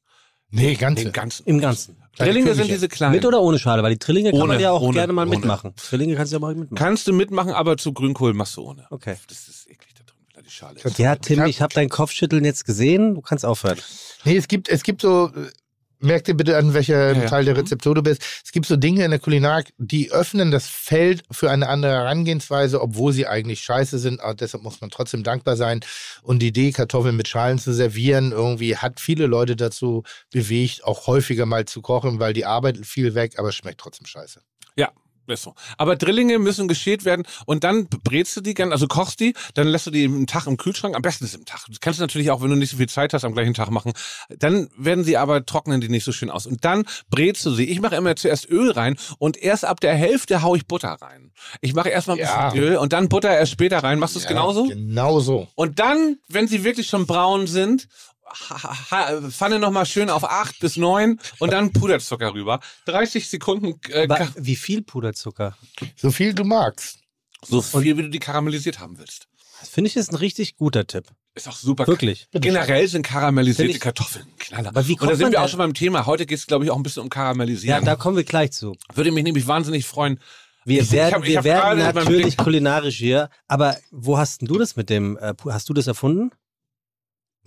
Nee, 0.52 0.74
ganze. 0.76 1.04
den 1.04 1.14
ganzen. 1.14 1.46
Im 1.46 1.60
Ganzen. 1.62 1.98
Kleine 2.16 2.32
Drillinge 2.34 2.56
sind 2.56 2.70
diese 2.72 2.88
kleinen. 2.90 3.14
Mit 3.14 3.24
oder 3.26 3.40
ohne 3.42 3.60
Schale? 3.60 3.84
Weil 3.84 3.92
die 3.94 4.00
Trillinge 4.00 4.32
kann 4.32 4.40
Ohne, 4.42 4.54
man 4.54 4.60
ja 4.62 4.72
auch 4.72 4.82
ohne, 4.82 4.94
gerne 4.94 5.14
mal 5.14 5.28
ohne. 5.28 5.36
mitmachen. 5.38 5.74
Trillinge 5.76 6.16
kannst 6.16 6.32
du 6.34 6.38
ja 6.38 6.40
mal 6.40 6.56
mitmachen. 6.56 6.76
Kannst 6.76 7.08
du 7.08 7.14
mitmachen, 7.14 7.52
aber 7.54 7.78
zu 7.78 7.94
Grünkohl 7.94 8.34
machst 8.34 8.58
du 8.58 8.64
ohne. 8.64 8.88
Okay. 8.90 9.16
Das 9.28 9.48
ist 9.48 9.68
eklig 9.70 9.94
da 9.94 10.04
drin, 10.06 10.18
weil 10.34 10.44
die 10.44 10.50
Schale 10.50 10.80
ist. 10.84 10.98
Ja, 10.98 11.16
Tim, 11.18 11.38
Kann- 11.40 11.50
ich 11.50 11.62
habe 11.62 11.74
dein 11.74 11.88
Kopfschütteln 11.90 12.44
jetzt 12.44 12.66
gesehen. 12.66 13.14
Du 13.14 13.22
kannst 13.22 13.46
aufhören. 13.46 13.78
Nee, 14.24 14.38
es 14.38 14.48
gibt, 14.48 14.70
es 14.70 14.82
gibt 14.82 15.02
so, 15.02 15.28
äh, 15.36 15.50
merk 16.00 16.24
dir 16.24 16.34
bitte 16.34 16.58
an, 16.58 16.74
welcher 16.74 17.14
Ja. 17.16 17.26
Teil 17.28 17.46
der. 17.46 17.58
Rezeptur 17.58 17.96
du 17.96 18.02
bist. 18.02 18.24
Es 18.44 18.52
gibt 18.52 18.66
so 18.66 18.76
Dinge 18.78 19.04
in 19.04 19.12
der 19.12 19.20
Kulinarik, 19.20 19.74
die 19.78 20.12
öffnen 20.12 20.52
das 20.52 20.68
Feld 20.68 21.24
für 21.32 21.52
eine 21.52 21.68
andere 21.68 21.92
Herangehensweise, 21.92 22.82
obwohl 22.82 23.12
sie 23.12 23.28
eigentlich 23.28 23.62
scheiße 23.62 24.00
sind. 24.00 24.22
Aber 24.22 24.34
deshalb 24.36 24.64
muss 24.64 24.82
man 24.82 24.90
trotzdem 24.90 25.24
dankbar 25.24 25.58
sein. 25.58 25.82
Und 26.22 26.40
die 26.40 26.48
Idee, 26.48 26.72
Kartoffeln 26.72 27.16
mit 27.16 27.28
Schalen 27.28 27.60
zu 27.60 27.74
servieren, 27.74 28.32
irgendwie 28.32 28.78
hat 28.78 29.00
viele 29.00 29.26
Leute 29.26 29.56
dazu 29.56 30.04
bewegt, 30.32 30.84
auch 30.84 31.08
häufiger 31.08 31.46
mal 31.46 31.66
zu 31.66 31.82
kochen, 31.82 32.20
weil 32.20 32.34
die 32.34 32.46
Arbeit 32.46 32.78
viel 32.86 33.16
weg, 33.16 33.34
aber 33.38 33.50
es 33.50 33.56
schmeckt 33.56 33.80
trotzdem 33.82 34.06
scheiße. 34.06 34.42
Ja, 34.76 34.92
so. 35.38 35.56
Aber 35.78 35.96
Drillinge 35.96 36.40
müssen 36.40 36.68
geschält 36.68 37.06
werden 37.06 37.26
und 37.46 37.64
dann 37.64 37.88
brätst 38.04 38.36
du 38.38 38.42
die 38.42 38.54
ganz, 38.54 38.72
also 38.72 38.88
kochst 38.88 39.20
die, 39.20 39.34
dann 39.54 39.68
lässt 39.68 39.88
du 39.88 39.92
die 39.92 40.06
einen 40.06 40.28
Tag 40.28 40.48
im 40.48 40.58
Kühlschrank, 40.58 40.96
am 40.96 41.02
besten 41.02 41.26
ist 41.26 41.36
im 41.36 41.46
Tag. 41.46 41.66
Das 41.68 41.80
kannst 41.80 42.00
du 42.00 42.04
natürlich 42.04 42.32
auch, 42.32 42.42
wenn 42.42 42.50
du 42.50 42.56
nicht 42.56 42.72
so 42.72 42.78
viel 42.78 42.90
Zeit 42.90 43.14
hast, 43.14 43.24
am 43.24 43.34
gleichen 43.34 43.54
Tag 43.54 43.70
machen. 43.72 43.94
Dann 44.38 44.70
werden 44.78 45.04
sie 45.04 45.18
aber, 45.18 45.46
trocknen 45.46 45.82
die 45.82 45.90
nicht 45.90 46.04
so 46.04 46.12
schön 46.12 46.30
aus. 46.30 46.46
Und 46.46 46.66
dann 46.66 46.86
brätst 47.10 47.46
du 47.46 47.52
sie. 47.52 47.66
Ich 47.66 47.82
mache 47.82 47.96
immer 47.96 48.16
zuerst 48.16 48.50
Öl 48.50 48.72
rein 48.72 48.98
und 49.18 49.38
erst 49.38 49.66
ab 49.66 49.80
der 49.80 49.96
Hälfte 49.96 50.42
hau 50.42 50.56
ich 50.56 50.66
Butter 50.68 50.98
rein. 51.02 51.32
Ich 51.62 51.74
mache 51.74 51.90
erst 51.90 52.08
mal 52.08 52.14
ein 52.14 52.20
Ja. 52.20 52.50
bisschen 52.50 52.64
Öl 52.66 52.78
und 52.78 52.94
dann 52.94 53.10
Butter 53.10 53.30
erst 53.36 53.52
später 53.52 53.80
rein. 53.80 54.00
Machst 54.00 54.16
du 54.16 54.20
es 54.20 54.28
genauso? 54.28 54.68
Genauso. 54.68 55.48
Und 55.56 55.80
dann, 55.80 56.18
wenn 56.28 56.48
sie 56.48 56.64
wirklich 56.64 56.88
schon 56.88 57.06
braun 57.06 57.48
sind, 57.48 57.88
Pfanne 59.32 59.60
nochmal 59.60 59.86
schön 59.86 60.10
auf 60.10 60.24
8 60.24 60.60
bis 60.60 60.78
9 60.78 61.20
und 61.40 61.52
dann 61.54 61.72
Puderzucker 61.72 62.34
rüber. 62.34 62.60
30 62.86 63.28
Sekunden 63.30 63.80
äh, 63.90 64.08
wie 64.38 64.56
viel 64.56 64.82
Puderzucker? 64.82 65.58
So 65.96 66.12
viel 66.12 66.34
du 66.34 66.44
magst. 66.44 67.00
so 67.46 67.62
viel, 67.62 67.98
wie 67.98 68.04
du 68.04 68.10
die 68.10 68.20
karamellisiert 68.20 68.80
haben 68.80 68.98
willst. 68.98 69.28
Das 69.60 69.70
finde 69.70 69.90
ich 69.90 69.98
ist 69.98 70.12
ein 70.12 70.16
richtig 70.16 70.56
guter 70.58 70.88
Tipp. 70.88 71.06
Ist 71.36 71.48
auch 71.48 71.56
super. 71.56 71.86
Wirklich. 71.88 72.28
Generell 72.32 72.88
sind 72.88 73.04
karamellisierte 73.04 73.72
ich- 73.72 73.80
Kartoffeln 73.80 74.26
Knaller. 74.40 74.70
Aber 74.70 74.88
wie 74.88 74.94
und 74.94 75.02
da 75.02 75.06
kommt 75.08 75.18
sind 75.18 75.26
man 75.26 75.32
wir 75.34 75.42
auch 75.44 75.50
schon 75.50 75.58
beim 75.60 75.74
Thema. 75.74 76.06
Heute 76.06 76.26
geht 76.26 76.38
es, 76.40 76.48
glaube 76.48 76.66
ich, 76.66 76.72
auch 76.72 76.76
ein 76.78 76.84
bisschen 76.84 77.02
um 77.02 77.08
Ja, 77.08 77.10
Karamellisieren. 77.10 77.86
da 77.86 77.96
kommen 77.96 78.18
wir 78.18 78.24
gleich 78.24 78.52
zu. 78.52 78.76
Würde 78.94 79.12
mich 79.12 79.24
nämlich 79.24 79.48
wahnsinnig 79.48 79.86
freuen. 79.86 80.20
Wir 80.66 80.90
werden, 80.92 81.16
hab- 81.16 81.24
ich 81.24 81.30
wir 81.30 81.44
werden 81.44 81.80
natürlich 81.80 82.36
kulinarisch 82.38 82.98
hier. 82.98 83.30
Aber 83.48 83.78
wo 83.92 84.18
hast 84.18 84.42
denn 84.42 84.48
du 84.48 84.58
das 84.58 84.76
mit 84.76 84.90
dem, 84.90 85.18
äh, 85.18 85.34
hast 85.50 85.70
du 85.70 85.74
das 85.74 85.88
erfunden? 85.88 86.32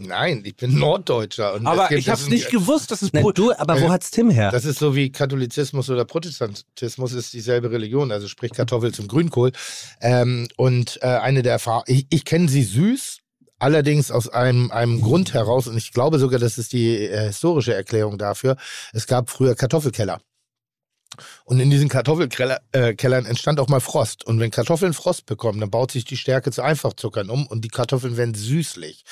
Nein, 0.07 0.43
ich 0.45 0.57
bin 0.57 0.79
Norddeutscher. 0.79 1.55
Und 1.55 1.67
Aber 1.67 1.85
es 1.85 1.89
gibt- 1.91 2.01
ich 2.01 2.09
habe 2.09 2.21
es 2.21 2.29
nicht 2.29 2.51
gewusst, 2.51 2.91
dass 2.91 3.03
es 3.03 3.13
Nein, 3.13 3.25
du, 3.35 3.53
aber 3.53 3.81
wo 3.81 3.87
Äh, 3.87 3.91
hat's 3.91 4.11
Tim 4.11 4.31
her? 4.31 4.51
Das 4.51 4.65
ist 4.65 4.79
so 4.79 4.95
wie 4.95 5.11
Katholizismus 5.13 5.89
oder 5.91 6.05
Protestantismus 6.05 7.13
ist 7.13 7.33
dieselbe 7.33 7.71
Religion, 7.71 8.11
also 8.13 8.29
sprich 8.29 8.53
Kartoffel 8.53 8.93
zum 8.93 9.09
Grünkohl. 9.09 9.53
Ähm, 10.01 10.49
und 10.57 10.99
äh, 11.03 11.07
eine 11.07 11.43
der 11.43 11.53
Erfahrungen, 11.53 11.85
ich, 11.89 12.07
ich 12.11 12.25
kenne 12.25 12.49
sie 12.49 12.63
süß, 12.63 13.19
allerdings 13.59 14.11
aus 14.11 14.29
einem, 14.29 14.71
einem 14.73 15.01
Grund 15.01 15.35
heraus, 15.35 15.67
und 15.69 15.77
ich 15.77 15.93
glaube 15.93 16.19
sogar, 16.19 16.39
das 16.41 16.59
ist 16.59 16.73
die 16.73 16.97
äh, 17.07 17.27
historische 17.29 17.75
Erklärung 17.75 18.19
dafür, 18.19 18.57
es 18.93 19.07
gab 19.07 19.31
früher 19.31 19.55
Kartoffelkeller. 19.55 20.21
Und 21.45 21.61
in 21.61 21.69
diesen 21.69 21.91
Kartoffelkellern 21.91 22.59
äh, 22.73 22.95
entstand 23.29 23.61
auch 23.61 23.69
mal 23.69 23.81
Frost. 23.81 24.25
Und 24.25 24.41
wenn 24.41 24.51
Kartoffeln 24.51 24.95
Frost 24.95 25.27
bekommen, 25.27 25.61
dann 25.61 25.71
baut 25.71 25.91
sich 25.91 26.07
die 26.07 26.17
Stärke 26.17 26.51
zu 26.51 26.63
Einfachzuckern 26.63 27.29
um 27.29 27.47
und 27.47 27.63
die 27.63 27.69
Kartoffeln 27.69 28.17
werden 28.17 28.35
süßlich. 28.35 29.05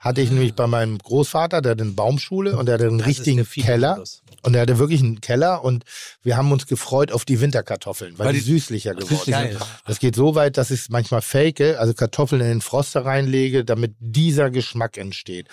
Hatte 0.00 0.20
ich 0.20 0.30
nämlich 0.30 0.54
bei 0.54 0.68
meinem 0.68 0.96
Großvater, 0.98 1.60
der 1.60 1.72
hatte 1.72 1.82
eine 1.82 1.90
Baumschule 1.90 2.56
und 2.56 2.66
der 2.66 2.74
hatte 2.74 2.86
einen 2.86 2.98
Das 2.98 3.08
richtigen 3.08 3.44
Keller. 3.44 4.04
Und 4.44 4.54
er 4.54 4.60
hatte 4.62 4.78
wirklich 4.78 5.00
einen 5.02 5.20
Keller 5.20 5.64
und 5.64 5.84
wir 6.22 6.36
haben 6.36 6.52
uns 6.52 6.68
gefreut 6.68 7.10
auf 7.10 7.24
die 7.24 7.40
Winterkartoffeln, 7.40 8.16
weil, 8.16 8.28
Weil 8.28 8.34
die, 8.34 8.38
die- 8.40 8.46
süßlicher 8.52 8.94
geworden 8.94 9.16
süßlich 9.16 9.34
sind. 9.36 9.58
Das 9.86 9.98
geht 9.98 10.14
so 10.14 10.36
weit, 10.36 10.56
dass 10.56 10.70
ich 10.70 10.82
es 10.82 10.88
manchmal 10.88 11.20
fake, 11.20 11.60
also 11.78 11.94
Kartoffeln 11.94 12.40
in 12.42 12.46
den 12.48 12.60
Froster 12.60 13.04
reinlege, 13.04 13.64
damit 13.64 13.96
dieser 13.98 14.50
Geschmack 14.50 14.96
entsteht. 14.98 15.48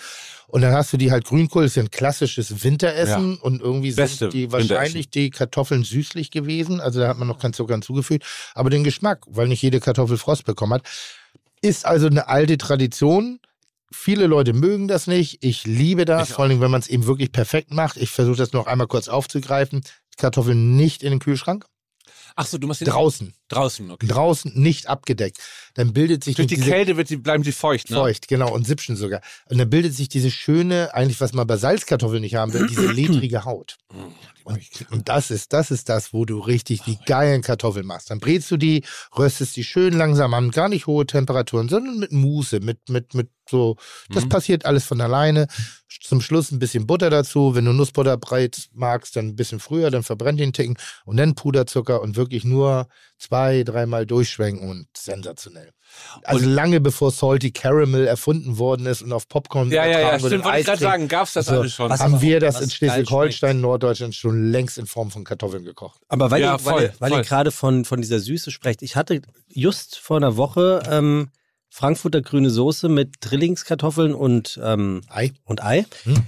Und 0.46 0.62
dann 0.62 0.72
hast 0.72 0.92
du 0.92 0.96
die 0.96 1.10
halt 1.10 1.24
Grünkohl, 1.24 1.64
das 1.64 1.72
ist 1.72 1.76
ja 1.76 1.82
ein 1.82 1.90
klassisches 1.90 2.62
Winteressen 2.62 3.38
und 3.38 3.60
irgendwie 3.60 3.90
Beste 3.90 4.18
sind 4.26 4.34
die 4.34 4.52
wahrscheinlich 4.52 5.10
die 5.10 5.30
Kartoffeln 5.30 5.82
süßlich 5.82 6.30
gewesen, 6.30 6.80
also 6.80 7.00
da 7.00 7.08
hat 7.08 7.18
man 7.18 7.26
noch 7.26 7.40
keinen 7.40 7.52
Zucker 7.52 7.74
hinzugefügt, 7.74 8.24
aber 8.54 8.70
den 8.70 8.84
Geschmack, 8.84 9.24
weil 9.26 9.48
nicht 9.48 9.62
jede 9.62 9.80
Kartoffel 9.80 10.18
Frost 10.18 10.44
bekommen 10.44 10.74
hat, 10.74 10.82
ist 11.62 11.84
also 11.84 12.06
eine 12.06 12.28
alte 12.28 12.56
Tradition. 12.58 13.40
Viele 13.92 14.26
Leute 14.26 14.52
mögen 14.52 14.88
das 14.88 15.06
nicht. 15.06 15.44
Ich 15.44 15.64
liebe 15.64 16.04
das, 16.04 16.28
Ich 16.28 16.34
vor 16.34 16.44
allem, 16.44 16.60
wenn 16.60 16.70
man 16.70 16.80
es 16.80 16.88
eben 16.88 17.06
wirklich 17.06 17.32
perfekt 17.32 17.72
macht. 17.72 17.96
Ich 17.96 18.10
versuche 18.10 18.36
das 18.36 18.52
noch 18.52 18.66
einmal 18.66 18.88
kurz 18.88 19.08
aufzugreifen. 19.08 19.82
Kartoffeln 20.16 20.76
nicht 20.76 21.02
in 21.02 21.10
den 21.10 21.18
Kühlschrank. 21.20 21.66
Ach 22.34 22.46
so, 22.46 22.58
du 22.58 22.66
machst 22.66 22.80
den 22.80 22.88
Draußen. 22.88 23.34
Draußen, 23.48 23.90
okay. 23.90 24.06
Draußen 24.06 24.52
nicht 24.54 24.88
abgedeckt. 24.88 25.38
Dann 25.74 25.92
bildet 25.92 26.24
sich 26.24 26.36
Durch 26.36 26.48
die 26.48 26.56
Kälte 26.56 26.96
wird 26.96 27.08
sie, 27.08 27.16
bleiben 27.16 27.44
sie 27.44 27.52
feucht, 27.52 27.90
ne? 27.90 27.96
feucht, 27.96 28.28
genau, 28.28 28.52
und 28.52 28.66
Sipschen 28.66 28.96
sogar. 28.96 29.20
Und 29.50 29.58
dann 29.58 29.68
bildet 29.70 29.94
sich 29.94 30.08
diese 30.08 30.30
schöne, 30.30 30.94
eigentlich 30.94 31.20
was 31.20 31.32
man 31.32 31.46
bei 31.46 31.56
Salzkartoffeln 31.56 32.22
nicht 32.22 32.34
haben 32.34 32.52
will, 32.52 32.66
diese 32.66 32.86
ledrige 32.92 33.44
Haut. 33.44 33.76
Und, 34.44 34.60
und 34.90 35.08
das 35.08 35.32
ist, 35.32 35.52
das 35.52 35.72
ist 35.72 35.88
das, 35.88 36.12
wo 36.12 36.24
du 36.24 36.38
richtig 36.38 36.82
die 36.82 36.96
geilen 37.04 37.42
Kartoffeln 37.42 37.84
machst. 37.84 38.10
Dann 38.10 38.20
brätst 38.20 38.48
du 38.52 38.56
die, 38.56 38.84
röstest 39.18 39.56
die 39.56 39.64
schön 39.64 39.92
langsam 39.92 40.34
an, 40.34 40.52
gar 40.52 40.68
nicht 40.68 40.86
hohe 40.86 41.04
Temperaturen, 41.04 41.68
sondern 41.68 41.98
mit 41.98 42.12
Muße, 42.12 42.60
mit, 42.60 42.88
mit, 42.88 43.12
mit 43.14 43.28
so, 43.50 43.76
das 44.10 44.24
Mhm. 44.24 44.28
passiert 44.28 44.64
alles 44.64 44.84
von 44.84 45.00
alleine. 45.00 45.48
Zum 46.00 46.20
Schluss 46.20 46.52
ein 46.52 46.58
bisschen 46.60 46.86
Butter 46.86 47.10
dazu. 47.10 47.54
Wenn 47.56 47.64
du 47.64 47.72
Nussbutter 47.72 48.16
breit 48.16 48.68
magst, 48.72 49.16
dann 49.16 49.28
ein 49.28 49.36
bisschen 49.36 49.58
früher, 49.58 49.90
dann 49.90 50.02
verbrennt 50.04 50.38
den 50.38 50.52
Ticken 50.52 50.76
und 51.04 51.16
dann 51.16 51.34
Puderzucker 51.34 52.00
und 52.00 52.16
wirklich 52.16 52.44
nur 52.44 52.88
zwei, 53.18 53.62
dreimal 53.64 54.04
durchschwenken 54.06 54.68
und 54.68 54.88
sensationell. 54.96 55.70
Also 56.24 56.46
lange 56.48 56.80
bevor 56.80 57.10
Salty 57.10 57.50
Caramel 57.52 58.06
erfunden 58.06 58.58
worden 58.58 58.86
ist 58.86 59.02
und 59.02 59.12
auf 59.12 59.28
Popcorn 59.28 59.70
Ja, 59.70 59.86
ja, 59.86 60.00
ja, 60.00 60.18
stimmt, 60.18 60.44
wollte 60.44 60.58
ich 60.60 60.66
gerade 60.66 60.80
sagen, 60.80 61.08
gab's 61.08 61.32
das 61.32 61.46
So, 61.46 61.60
alles 61.60 61.72
schon. 61.74 61.88
was- 61.90 62.00
haben 62.00 62.20
wir 62.20 62.40
das 62.40 62.60
in 62.60 62.68
Schleswig-Holstein, 62.70 63.60
Norddeutschland 63.60 64.14
schon 64.14 64.50
längst 64.50 64.76
in 64.78 64.86
Form 64.86 65.10
von 65.10 65.24
Kartoffeln 65.24 65.64
gekocht. 65.64 66.00
Aber 66.08 66.30
weil, 66.30 66.42
Ja, 66.42 66.54
ihr, 66.54 66.58
voll, 66.58 66.92
weil 66.98 67.10
voll. 67.10 67.20
ihr 67.20 67.24
gerade 67.24 67.50
von, 67.52 67.84
von 67.84 68.00
dieser 68.02 68.18
Süße 68.20 68.50
sprecht, 68.50 68.82
ich 68.82 68.96
hatte 68.96 69.22
just 69.48 69.96
vor 69.98 70.18
einer 70.18 70.36
Woche 70.36 70.82
ähm, 70.90 71.30
Frankfurter 71.70 72.20
grüne 72.22 72.50
Soße 72.50 72.88
mit 72.88 73.14
Drillingskartoffeln 73.20 74.14
und, 74.14 74.58
ähm, 74.62 75.02
Ei. 75.08 75.32
und 75.44 75.62
Ei. 75.64 75.86
Hm. 76.04 76.22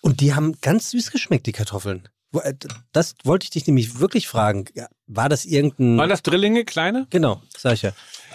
Und 0.00 0.20
die 0.20 0.34
haben 0.34 0.60
ganz 0.60 0.90
süß 0.90 1.10
geschmeckt, 1.10 1.46
die 1.46 1.52
Kartoffeln. 1.52 2.08
Äh, 2.42 2.54
Das 2.92 3.14
wollte 3.24 3.44
ich 3.44 3.50
dich 3.50 3.66
nämlich 3.66 3.98
wirklich 4.00 4.28
fragen. 4.28 4.66
War 5.06 5.28
das 5.28 5.44
irgendein. 5.44 5.96
Waren 5.98 6.08
das 6.10 6.22
Drillinge, 6.22 6.64
kleine? 6.64 7.06
genau, 7.10 7.40
sag 7.56 7.74
ich 7.74 7.82
ja. 7.82 7.92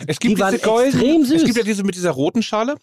Es 0.08 0.20
gibt 0.20 0.40
Die 0.40 0.44
diese 0.44 1.26
süß. 1.26 1.32
es 1.42 1.44
gibt 1.46 1.58
ja 1.58 1.64
diese 1.64 1.84
mit 1.84 1.96
dieser 1.96 2.12
roten 2.12 2.42
Schale. 2.42 2.76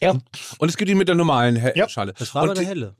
Ja. 0.00 0.10
Und 0.58 0.68
es 0.68 0.76
gibt 0.76 0.88
die 0.90 0.94
mit 0.94 1.08
der 1.08 1.14
normalen 1.14 1.56
He 1.56 1.70
Ja. 1.76 1.88
Schale. 1.88 2.12
Das 2.18 2.34
war 2.34 2.42
aber 2.42 2.54
die- 2.54 2.66
helle. 2.66 2.94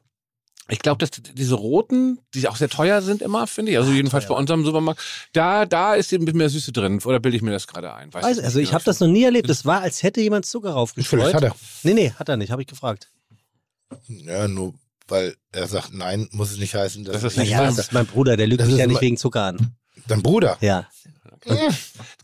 Ich 0.71 0.79
glaube, 0.79 0.97
dass 0.97 1.11
diese 1.11 1.57
roten, 1.57 2.21
die 2.33 2.49
auch 2.49 2.57
sehr 2.57 2.71
teuer 2.71 3.03
sind 3.03 3.21
immer, 3.21 3.47
finde 3.47 3.73
ich, 3.73 3.77
also 3.79 3.93
jedenfalls 3.93 4.27
bei 4.29 4.35
unserem 4.35 4.65
Supermarkt, 4.65 5.03
da, 5.35 5.67
da 5.67 5.95
ist 5.95 6.11
eben 6.11 6.23
ein 6.23 6.25
bisschen 6.25 6.39
mehr 6.39 6.49
Süße 6.49 6.73
drin. 6.73 7.03
Oder 7.05 7.21
bilde 7.21 7.37
ich 7.37 7.43
mir 7.43 7.51
das 7.51 7.67
gerade 7.67 7.93
ein? 7.93 8.15
Weiß 8.15 8.25
also 8.25 8.59
nicht 8.59 8.69
ich 8.69 8.73
habe 8.73 8.83
das 8.83 8.99
noch 9.01 9.09
nie 9.09 9.25
erlebt. 9.25 9.51
Das 9.51 9.67
war, 9.67 9.83
als 9.83 10.03
hätte 10.03 10.23
jemand 10.23 10.47
Zucker 10.47 10.71
raufgestreut. 10.71 11.21
Vielleicht 11.21 11.35
hat 11.35 11.43
er. 11.43 11.55
Nee, 11.83 11.93
nee, 11.93 12.13
hat 12.13 12.31
er 12.31 12.39
nicht, 12.39 12.51
habe 12.51 12.63
ich 12.63 12.69
gefragt. 12.69 13.11
Ja, 14.09 14.49
nur 14.49 14.73
weil 15.09 15.35
er 15.53 15.67
sagt 15.67 15.93
nein, 15.95 16.29
muss 16.33 16.51
es 16.53 16.59
nicht 16.59 16.75
heißen, 16.75 17.05
dass 17.05 17.15
Das 17.21 17.33
ist 17.33 17.39
nicht 17.39 17.53
weiß. 17.53 17.77
das 17.77 17.87
ist 17.87 17.93
mein 17.93 18.07
Bruder, 18.07 18.37
der 18.37 18.47
lügt 18.47 18.61
Das 18.61 18.69
mich 18.69 18.79
ja 18.79 18.87
nicht 18.87 19.01
wegen 19.01 19.17
Zucker 19.17 19.43
an. 19.43 19.77
Dein 20.07 20.23
Bruder. 20.23 20.59
Ja. 20.61 20.87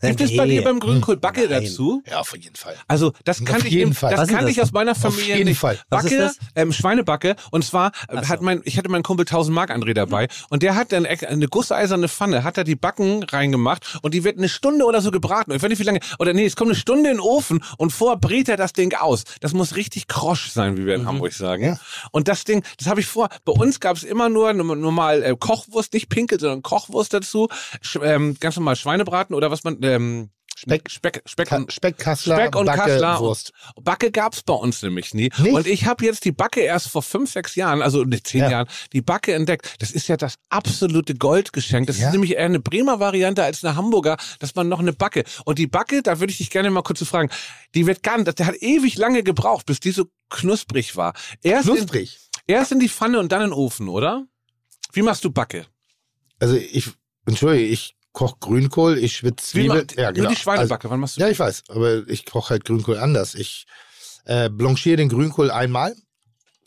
Gibt 0.01 0.21
es 0.21 0.35
bei 0.35 0.45
dir 0.47 0.63
beim 0.63 0.79
Grünkohl 0.79 1.17
Backe 1.17 1.47
Nein. 1.49 1.63
dazu? 1.63 2.03
Ja, 2.09 2.19
auf 2.19 2.35
jeden 2.35 2.55
Fall. 2.55 2.75
Also 2.87 3.13
das 3.23 3.39
Auf 3.41 3.45
kann 3.47 3.65
ich 3.65 3.73
eben, 3.73 3.93
Fall. 3.93 4.15
das 4.15 4.29
kann 4.29 4.43
das? 4.43 4.51
ich 4.51 4.61
aus 4.61 4.71
meiner 4.71 4.91
Auf 4.91 4.97
Familie 4.97 5.37
jeden 5.37 5.49
nicht. 5.49 5.59
Fall. 5.59 5.79
Was 5.89 6.05
ist 6.05 6.11
Backe, 6.11 6.23
das? 6.23 6.37
ähm, 6.55 6.73
Schweinebacke 6.73 7.35
und 7.51 7.63
zwar 7.65 7.91
äh, 8.07 8.21
so. 8.21 8.29
hat 8.29 8.41
mein, 8.41 8.61
ich 8.65 8.77
hatte 8.77 8.89
meinen 8.89 9.03
Kumpel 9.03 9.23
1000 9.23 9.53
Mark 9.53 9.71
André 9.71 9.93
dabei 9.93 10.27
und 10.49 10.63
der 10.63 10.75
hat 10.75 10.91
dann 10.91 11.05
eine 11.05 11.47
gusseiserne 11.47 12.07
Pfanne, 12.07 12.43
hat 12.43 12.57
da 12.57 12.63
die 12.63 12.75
Backen 12.75 13.23
reingemacht 13.23 13.99
und 14.01 14.13
die 14.13 14.23
wird 14.23 14.37
eine 14.37 14.49
Stunde 14.49 14.85
oder 14.85 15.01
so 15.01 15.11
gebraten. 15.11 15.51
Ich 15.51 15.61
weiß 15.61 15.69
nicht 15.69 15.79
wie 15.79 15.83
lange, 15.83 15.99
oder 16.19 16.33
nee, 16.33 16.45
es 16.45 16.55
kommt 16.55 16.69
eine 16.71 16.75
Stunde 16.79 17.09
in 17.11 17.17
den 17.17 17.21
Ofen 17.21 17.63
und 17.77 17.91
vorher 17.91 18.17
brät 18.17 18.49
er 18.49 18.57
das 18.57 18.73
Ding 18.73 18.93
aus. 18.95 19.23
Das 19.39 19.53
muss 19.53 19.75
richtig 19.75 20.07
krosch 20.07 20.51
sein, 20.51 20.77
wie 20.77 20.85
wir 20.85 20.95
in 20.95 21.05
Hamburg 21.05 21.33
sagen. 21.33 21.63
Ja. 21.63 21.79
Und 22.11 22.27
das 22.27 22.43
Ding, 22.43 22.63
das 22.77 22.87
habe 22.87 22.99
ich 22.99 23.07
vor. 23.07 23.29
Bei 23.45 23.53
uns 23.53 23.79
gab 23.79 23.97
es 23.97 24.03
immer 24.03 24.29
nur 24.29 24.51
norm- 24.53 24.79
normal 24.79 25.23
äh, 25.23 25.35
Kochwurst, 25.37 25.93
nicht 25.93 26.09
Pinkel, 26.09 26.39
sondern 26.39 26.61
Kochwurst 26.61 27.13
dazu, 27.13 27.47
Sch 27.81 27.97
ähm, 28.01 28.35
ganz 28.39 28.55
normal 28.55 28.75
Schweinebraten 28.91 29.35
oder 29.35 29.51
was 29.51 29.63
man 29.63 29.77
ähm, 29.83 30.29
Speck. 30.53 30.91
Speck, 30.91 31.23
Speck, 31.25 31.47
Ka 31.47 31.55
und 31.55 31.71
Speck, 31.73 31.97
Kassler, 31.97 32.35
Speck 32.35 32.55
und 32.55 32.65
Backe, 32.65 32.79
Kassler. 32.91 33.19
Wurst. 33.19 33.51
Backe 33.81 34.11
gab's 34.11 34.43
bei 34.43 34.53
uns 34.53 34.83
nämlich 34.83 35.13
nie. 35.13 35.31
Nicht? 35.39 35.53
Und 35.53 35.65
ich 35.65 35.85
habe 35.85 36.05
jetzt 36.05 36.23
die 36.25 36.31
Backe 36.33 36.59
erst 36.59 36.89
vor 36.89 37.01
fünf, 37.01 37.31
sechs 37.31 37.55
Jahren, 37.55 37.81
also 37.81 38.03
ne, 38.03 38.21
zehn 38.21 38.41
Ja. 38.41 38.51
Jahren, 38.51 38.67
die 38.93 39.01
Backe 39.01 39.33
entdeckt. 39.33 39.75
Das 39.79 39.91
ist 39.91 40.07
ja 40.07 40.17
das 40.17 40.35
absolute 40.49 41.15
Goldgeschenk. 41.15 41.87
Das 41.87 41.97
Ja. 41.99 42.07
ist 42.07 42.11
nämlich 42.11 42.33
eher 42.33 42.45
eine 42.45 42.59
Bremer 42.59 42.99
Variante 42.99 43.43
als 43.43 43.63
eine 43.63 43.75
Hamburger, 43.75 44.17
dass 44.39 44.53
man 44.53 44.67
noch 44.67 44.79
eine 44.79 44.93
Backe. 44.93 45.23
Und 45.45 45.57
die 45.57 45.67
Backe, 45.67 46.03
da 46.03 46.19
würde 46.19 46.31
ich 46.31 46.37
dich 46.37 46.49
gerne 46.51 46.69
mal 46.69 46.83
kurz 46.83 47.01
fragen, 47.07 47.29
die 47.73 47.87
wird 47.87 48.03
ganz, 48.03 48.31
der 48.35 48.45
hat 48.45 48.55
ewig 48.61 48.97
lange 48.97 49.23
gebraucht, 49.23 49.65
bis 49.65 49.79
die 49.79 49.91
so 49.91 50.05
knusprig 50.29 50.95
war. 50.95 51.13
Erst, 51.41 51.69
in, 51.69 51.75
Knusprig. 51.75 52.19
erst 52.45 52.71
in 52.73 52.79
die 52.79 52.89
Pfanne 52.89 53.19
und 53.19 53.31
dann 53.31 53.41
in 53.41 53.47
den 53.49 53.53
Ofen, 53.53 53.87
oder? 53.87 54.27
Wie 54.93 55.01
machst 55.01 55.23
du 55.23 55.31
Backe? 55.31 55.65
Also 56.39 56.55
ich, 56.55 56.89
entschuldige, 57.25 57.65
ich 57.65 57.95
koche 58.13 58.35
Grünkohl, 58.39 58.97
ich 58.97 59.15
schwitze 59.17 59.55
Wie 59.55 59.61
Zwiebeln. 59.61 59.79
macht, 59.87 59.97
Ja, 59.97 60.05
Nur 60.05 60.13
genau. 60.13 60.29
die 60.29 60.35
Schweinebacke, 60.35 60.89
wann 60.89 60.99
machst 60.99 61.17
du 61.17 61.21
Also, 61.21 61.27
ja, 61.27 61.31
ich 61.31 61.39
weiß, 61.39 61.63
aber 61.69 62.07
ich 62.07 62.25
koche 62.25 62.51
halt 62.51 62.65
Grünkohl 62.65 62.97
anders. 62.97 63.35
Ich 63.35 63.65
äh, 64.25 64.49
blanchiere 64.49 64.97
den 64.97 65.09
Grünkohl 65.09 65.49
einmal, 65.51 65.95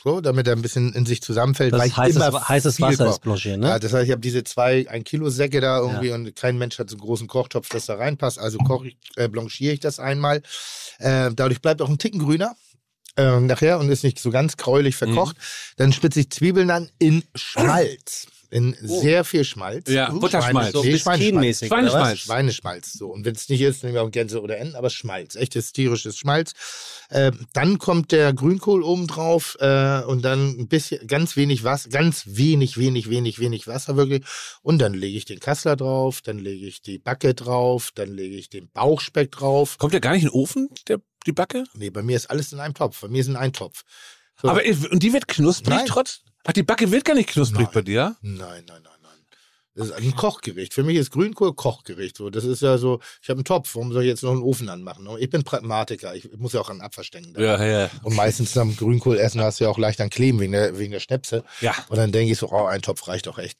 so, 0.03 0.21
damit 0.21 0.47
er 0.47 0.53
ein 0.55 0.61
bisschen 0.61 0.93
in 0.93 1.05
sich 1.05 1.21
zusammenfällt. 1.21 1.71
weil 1.71 1.79
Das 1.79 1.87
ich 1.87 1.97
heißes, 1.97 2.15
immer 2.27 2.47
heißes 2.49 2.81
Wasser 2.81 3.09
ist 3.09 3.21
blanchieren, 3.21 3.63
Ja, 3.63 3.73
ne? 3.73 3.79
das 3.79 3.93
heißt, 3.93 4.05
ich 4.05 4.11
habe 4.11 4.21
diese 4.21 4.43
zwei, 4.43 4.87
ein 4.89 5.03
Kilo 5.03 5.29
Säcke 5.29 5.61
da 5.61 5.79
irgendwie 5.79 6.11
und 6.11 6.35
kein 6.35 6.57
Mensch 6.57 6.77
hat 6.79 6.89
so 6.89 6.95
einen 6.95 7.01
großen 7.01 7.27
Kochtopf, 7.27 7.69
dass 7.69 7.85
da 7.87 7.95
reinpasst. 7.95 8.37
Also 8.39 8.57
koche 8.59 8.89
ich, 8.89 8.97
äh, 9.15 9.27
blanchiere 9.27 9.73
ich 9.73 9.79
das 9.79 9.99
einmal. 9.99 10.41
Äh, 10.99 11.31
dadurch 11.33 11.61
bleibt 11.61 11.81
auch 11.81 11.89
ein 11.89 11.97
Ticken 11.97 12.19
grüner. 12.19 12.55
Äh, 13.17 13.39
nachher 13.39 13.79
und 13.79 13.89
ist 13.89 14.03
nicht 14.03 14.19
so 14.19 14.29
ganz 14.29 14.57
gräulich 14.57 14.97
verkocht. 14.97 15.37
Dann 15.77 15.93
spitze 15.93 16.19
ich 16.19 16.29
Zwiebeln 16.31 16.69
an 16.69 16.91
in 16.99 17.23
Schmalz. 17.33 18.27
In 18.49 18.75
sehr 18.81 19.23
viel 19.23 19.43
Schmalz. 19.43 19.89
Ja, 19.89 20.11
Uh, 20.11 20.19
Butterschmalz. 20.19 20.73
So 20.73 20.83
nee, 20.83 20.97
Schweineschmalz. 20.97 21.59
Schweineschmalz. 21.65 22.19
Schweineschmalz. 22.19 22.93
So. 22.93 23.07
Und 23.09 23.25
wenn 23.25 23.35
es 23.35 23.49
nicht 23.49 23.61
ist, 23.61 23.83
nehmen 23.83 23.95
wir 23.95 24.03
auch 24.03 24.11
Gänse 24.11 24.41
oder 24.41 24.57
Enten, 24.57 24.75
aber 24.75 24.89
Schmalz. 24.89 25.35
Echtes 25.35 25.71
tierisches 25.71 26.17
Schmalz. 26.17 26.53
Äh, 27.09 27.31
dann 27.53 27.77
kommt 27.77 28.11
der 28.11 28.33
Grünkohl 28.33 28.83
oben 28.83 29.07
drauf 29.07 29.57
äh, 29.59 30.01
und 30.01 30.23
dann 30.23 30.57
ein 30.59 30.67
bisschen, 30.67 31.05
ganz 31.07 31.35
wenig 31.35 31.63
Wasser, 31.63 31.89
ganz 31.89 32.23
wenig, 32.25 32.77
wenig, 32.77 33.09
wenig, 33.09 33.39
wenig 33.39 33.67
Wasser 33.67 33.97
wirklich. 33.97 34.23
Und 34.61 34.79
dann 34.79 34.93
lege 34.93 35.17
ich 35.17 35.25
den 35.25 35.39
Kassler 35.39 35.75
drauf, 35.75 36.21
dann 36.21 36.39
lege 36.39 36.65
ich 36.65 36.81
die 36.81 36.97
Backe 36.97 37.33
drauf, 37.33 37.91
dann 37.93 38.09
lege 38.09 38.35
ich 38.35 38.49
den 38.49 38.69
Bauchspeck 38.71 39.31
drauf. 39.31 39.77
Kommt 39.77 39.93
der 39.93 40.01
gar 40.01 40.13
nicht 40.13 40.23
in 40.23 40.29
den 40.29 40.35
Ofen, 40.35 40.69
der, 40.87 40.99
die 41.25 41.31
Backe? 41.31 41.65
Nee, 41.73 41.89
bei 41.89 42.01
mir 42.01 42.15
ist 42.15 42.29
alles 42.29 42.53
in 42.53 42.59
einem 42.59 42.73
Topf. 42.73 43.01
Bei 43.01 43.07
mir 43.07 43.21
ist 43.21 43.27
in 43.27 43.35
einem 43.35 43.53
Topf. 43.53 43.83
So. 44.41 44.49
Aber 44.49 44.61
und 44.91 45.01
die 45.01 45.13
wird 45.13 45.27
knusprig 45.27 45.75
Nein. 45.75 45.85
trotz? 45.87 46.21
Ach, 46.45 46.53
die 46.53 46.63
Backe 46.63 46.91
wird 46.91 47.05
gar 47.05 47.15
nicht 47.15 47.29
knusprig 47.29 47.65
Nein. 47.65 47.73
bei 47.73 47.81
dir? 47.81 48.15
Nein, 48.21 48.37
nein, 48.37 48.63
nein, 48.67 48.81
nein. 48.83 49.11
Das 49.73 49.87
ist 49.87 49.93
ein 49.93 50.15
Kochgericht. 50.15 50.73
Für 50.73 50.83
mich 50.83 50.95
ist 50.95 51.11
Grünkohl 51.11 51.53
Kochgericht. 51.53 52.15
So, 52.15 52.29
das 52.29 52.45
ist 52.45 52.61
ja 52.61 52.77
so, 52.77 53.01
ich 53.21 53.29
habe 53.29 53.39
einen 53.39 53.45
Topf, 53.45 53.75
warum 53.75 53.91
soll 53.91 54.03
ich 54.03 54.07
jetzt 54.07 54.23
noch 54.23 54.31
einen 54.31 54.43
Ofen 54.43 54.69
anmachen? 54.69 55.05
Ich 55.19 55.29
bin 55.29 55.43
Pragmatiker, 55.43 56.15
ich 56.15 56.29
muss 56.37 56.53
ja 56.53 56.61
auch 56.61 56.69
an 56.69 56.81
Abverstecken 56.81 57.33
denken. 57.33 57.41
ja. 57.65 57.89
Und 58.03 58.15
meistens 58.15 58.55
am 58.57 58.75
Grünkohl 58.77 59.17
essen 59.17 59.41
hast 59.41 59.59
du 59.59 59.65
ja 59.65 59.69
auch 59.69 59.77
leicht 59.77 59.99
an 59.99 60.09
Kleben 60.09 60.39
wegen 60.39 60.53
der, 60.53 60.77
wegen 60.77 60.91
der 60.91 61.01
Schnäpse. 61.01 61.43
Ja. 61.59 61.75
Und 61.89 61.97
dann 61.97 62.11
denke 62.11 62.31
ich 62.31 62.37
so, 62.37 62.49
oh, 62.51 62.65
ein 62.65 62.81
Topf 62.81 63.07
reicht 63.07 63.27
doch 63.27 63.37
echt. 63.37 63.57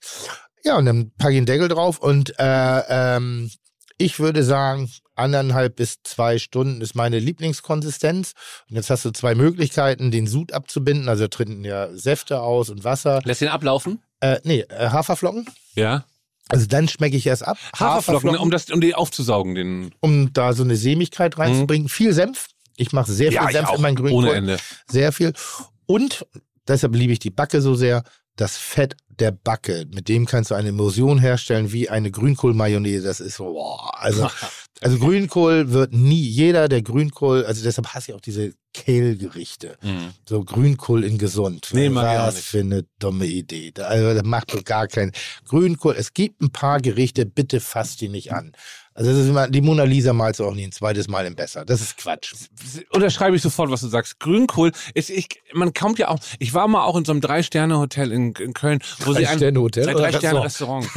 Ja, 0.63 0.77
und 0.77 0.85
dann 0.85 1.11
packe 1.17 1.33
ich 1.33 1.37
den 1.39 1.45
Deckel 1.45 1.67
drauf 1.67 1.99
und 1.99 2.33
äh, 2.39 2.81
ähm, 2.89 3.51
ich 3.97 4.19
würde 4.19 4.43
sagen, 4.43 4.89
anderthalb 5.15 5.77
bis 5.77 5.99
zwei 6.03 6.37
Stunden 6.37 6.81
ist 6.81 6.95
meine 6.95 7.19
Lieblingskonsistenz. 7.19 8.33
Und 8.69 8.75
jetzt 8.75 8.89
hast 8.89 9.05
du 9.05 9.11
zwei 9.11 9.35
Möglichkeiten, 9.35 10.11
den 10.11 10.27
Sud 10.27 10.51
abzubinden. 10.53 11.07
Also 11.09 11.27
treten 11.27 11.63
ja 11.63 11.93
Säfte 11.95 12.41
aus 12.41 12.69
und 12.69 12.83
Wasser. 12.83 13.21
Lässt 13.23 13.41
den 13.41 13.49
ablaufen? 13.49 14.01
Äh, 14.19 14.39
nee, 14.43 14.61
äh, 14.61 14.89
Haferflocken. 14.89 15.47
Ja. 15.75 16.05
Also 16.49 16.67
dann 16.67 16.87
schmecke 16.87 17.17
ich 17.17 17.25
erst 17.25 17.47
ab. 17.47 17.57
Haferflocken, 17.77 18.37
um, 18.37 18.51
das, 18.51 18.69
um 18.69 18.81
die 18.81 18.93
aufzusaugen, 18.93 19.55
den. 19.55 19.91
um 19.99 20.31
da 20.33 20.53
so 20.53 20.63
eine 20.63 20.75
Sämigkeit 20.75 21.37
reinzubringen. 21.37 21.89
Viel 21.89 22.13
Senf. 22.13 22.47
Ich 22.77 22.91
mache 22.91 23.11
sehr 23.11 23.31
viel 23.31 23.35
Ja, 23.41 23.49
Senf 23.49 23.71
in 23.73 23.81
meinen 23.81 23.95
Grünkohl. 23.95 24.25
Ohne 24.25 24.33
Ende. 24.33 24.57
Sehr 24.87 25.11
viel. 25.11 25.33
Und 25.85 26.25
deshalb 26.67 26.93
liebe 26.95 27.13
ich 27.13 27.19
die 27.19 27.31
Backe 27.31 27.61
so 27.61 27.75
sehr. 27.75 28.03
Das 28.35 28.57
Fett 28.57 28.97
der 29.19 29.31
Backe, 29.31 29.85
mit 29.93 30.07
dem 30.09 30.25
kannst 30.25 30.51
du 30.51 30.55
eine 30.55 30.69
Emulsion 30.69 31.19
herstellen 31.19 31.71
wie 31.71 31.89
eine 31.89 32.11
Grünkohl-Mayonnaise. 32.11 33.03
Das 33.03 33.19
ist 33.19 33.35
so, 33.37 33.45
boah, 33.53 33.91
also, 34.01 34.29
also 34.81 34.97
Grünkohl 34.99 35.71
wird 35.71 35.93
nie, 35.93 36.21
jeder 36.21 36.67
der 36.67 36.81
Grünkohl, 36.81 37.45
also 37.45 37.63
deshalb 37.63 37.87
hasse 37.93 38.11
ich 38.11 38.15
auch 38.15 38.21
diese 38.21 38.53
Kehlgerichte. 38.73 39.77
So 40.27 40.43
Grünkohl 40.43 41.03
in 41.03 41.17
gesund. 41.17 41.69
Nee, 41.73 41.93
Was 41.93 42.35
nicht. 42.35 42.45
für 42.45 42.59
eine 42.59 42.85
dumme 42.99 43.25
Idee. 43.25 43.71
Da- 43.71 43.87
Also, 43.87 44.13
das 44.13 44.23
macht 44.23 44.53
doch 44.53 44.63
gar 44.63 44.87
keinen. 44.87 45.11
Grünkohl, 45.47 45.95
es 45.97 46.13
gibt 46.13 46.41
ein 46.41 46.51
paar 46.51 46.79
Gerichte, 46.81 47.25
bitte 47.25 47.59
fasst 47.59 48.01
die 48.01 48.09
nicht 48.09 48.33
an. 48.33 48.51
Also 48.97 49.11
das 49.11 49.19
ist 49.19 49.27
immer, 49.27 49.49
die 49.49 49.59
Mona 49.59 49.83
Lisa 49.83 50.13
malst 50.13 50.39
du 50.39 50.45
auch 50.45 50.53
nie 50.53 50.63
ein 50.63 50.71
zweites 50.71 51.09
Mal 51.09 51.25
im 51.25 51.35
Besser. 51.35 51.65
Das 51.65 51.81
ist 51.81 51.97
Quatsch. 51.97 52.33
Unterschreibe 52.91 53.35
ich 53.35 53.41
sofort, 53.41 53.69
was 53.69 53.81
du 53.81 53.87
sagst. 53.89 54.21
Grünkohl 54.21 54.71
ist, 54.93 55.09
ich, 55.09 55.27
man 55.53 55.73
kommt 55.73 55.99
ja 55.99 56.07
auch, 56.07 56.19
ich 56.39 56.53
war 56.53 56.65
mal 56.69 56.85
auch 56.85 56.95
in 56.95 57.03
so 57.03 57.11
einem 57.11 57.19
Drei-Sterne-Hotel 57.19 58.13
in, 58.13 58.31
in 58.35 58.53
Köln, 58.53 58.79
wo 58.99 59.11
sie 59.11 59.27
ein, 59.27 59.37
Drei-Sterne-Hotel 59.37 59.83
oder 59.89 60.09
Drei-Sterne-Restaurant. 60.09 60.87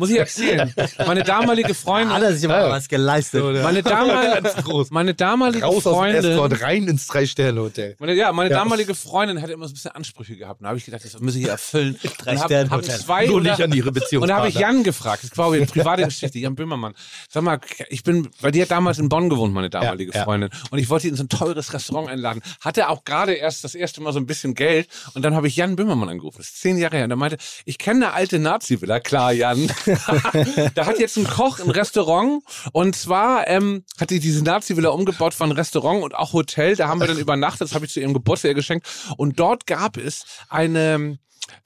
Muss 0.00 0.10
ich 0.10 0.18
erzählen. 0.18 0.74
Meine 1.06 1.22
damalige 1.22 1.72
Freundin, 1.72 2.12
Hat 2.14 2.22
er 2.22 2.34
sich 2.34 2.50
aber 2.50 2.68
was 2.70 2.88
geleistet. 2.88 3.42
meine 3.62 3.84
damalige, 3.84 4.86
meine 4.90 5.14
damalige 5.14 5.64
Raus 5.64 5.76
aus 5.76 5.82
dem 5.84 5.92
Freundin, 5.92 6.24
Escort, 6.32 6.62
rein 6.62 6.88
ins 6.88 7.06
Drei-Sterne-Hotel. 7.06 7.94
Meine, 8.00 8.14
ja, 8.14 8.32
meine 8.32 8.50
Ja. 8.50 8.56
damalige 8.58 8.96
Freundin 8.96 9.40
hatte 9.40 9.52
immer 9.52 9.66
so 9.68 9.70
ein 9.70 9.74
bisschen 9.74 9.92
Ansprüche 9.92 10.36
gehabt. 10.36 10.62
Da 10.62 10.66
habe 10.68 10.78
ich 10.78 10.84
gedacht, 10.84 11.04
das 11.04 11.20
muss 11.20 11.36
ich 11.36 11.42
hier 11.42 11.50
erfüllen. 11.52 11.96
Drei 12.18 12.32
Und 12.34 12.38
hab, 12.40 12.46
Sterne 12.46 12.70
hab 12.70 12.78
Hotel. 12.82 12.98
zwei 12.98 13.26
Nur 13.26 13.36
oder, 13.36 13.50
nicht 13.52 13.62
an 13.62 13.72
ihre 13.72 13.90
Und 14.18 14.28
da 14.28 14.36
habe 14.38 14.48
ich. 14.48 14.54
Jan 14.56 14.82
gefragt. 14.82 15.22
Das 15.22 15.38
war 15.38 15.52
eine 15.52 15.66
private 15.66 16.04
Geschichte. 16.04 16.23
Jan 16.32 16.54
Böhmermann. 16.54 16.94
Sag 17.28 17.42
mal, 17.42 17.60
ich 17.88 18.02
bin, 18.02 18.28
weil 18.40 18.52
die 18.52 18.62
hat 18.62 18.70
damals 18.70 18.98
in 18.98 19.08
Bonn 19.08 19.28
gewohnt, 19.28 19.52
meine 19.54 19.70
damalige 19.70 20.12
Ja, 20.12 20.18
ja. 20.18 20.24
Freundin. 20.24 20.50
Und 20.70 20.78
ich 20.78 20.88
wollte 20.90 21.02
sie 21.02 21.08
in 21.08 21.16
so 21.16 21.24
ein 21.24 21.28
teures 21.28 21.72
Restaurant 21.72 22.08
einladen. 22.08 22.42
Hatte 22.60 22.88
auch 22.88 23.04
gerade 23.04 23.34
erst 23.34 23.64
das 23.64 23.74
erste 23.74 24.00
Mal 24.00 24.12
so 24.12 24.18
ein 24.18 24.26
bisschen 24.26 24.54
Geld. 24.54 24.88
Und 25.14 25.22
dann 25.22 25.34
habe 25.34 25.48
ich 25.48 25.56
Jan 25.56 25.76
Böhmermann 25.76 26.08
angerufen. 26.08 26.38
Das 26.38 26.48
ist 26.48 26.60
zehn 26.60 26.78
Jahre 26.78 26.96
her. 26.96 27.04
Und 27.04 27.10
er 27.10 27.16
meinte, 27.16 27.36
ich 27.64 27.78
kenne 27.78 28.06
eine 28.06 28.14
alte 28.14 28.38
Nazi-Villa. 28.38 29.00
Klar, 29.00 29.32
Jan. 29.32 29.70
da 30.74 30.86
hat 30.86 30.98
jetzt 30.98 31.16
ein 31.16 31.24
Koch 31.24 31.60
ein 31.60 31.70
Restaurant. 31.70 32.42
Und 32.72 32.96
zwar 32.96 33.46
ähm, 33.48 33.84
hat 33.98 34.10
die 34.10 34.20
diese 34.20 34.42
Nazi-Villa 34.44 34.90
umgebaut 34.90 35.34
von 35.34 35.52
Restaurant 35.52 36.02
und 36.02 36.14
auch 36.14 36.32
Hotel. 36.32 36.76
Da 36.76 36.88
haben 36.88 37.00
wir 37.00 37.06
dann 37.06 37.18
übernachtet. 37.18 37.62
Das 37.62 37.74
habe 37.74 37.86
ich 37.86 37.92
zu 37.92 38.00
ihrem 38.00 38.14
Geburtstag 38.14 38.54
geschenkt. 38.54 38.86
Und 39.16 39.38
dort 39.38 39.66
gab 39.66 39.96
es 39.96 40.24
eine 40.48 41.18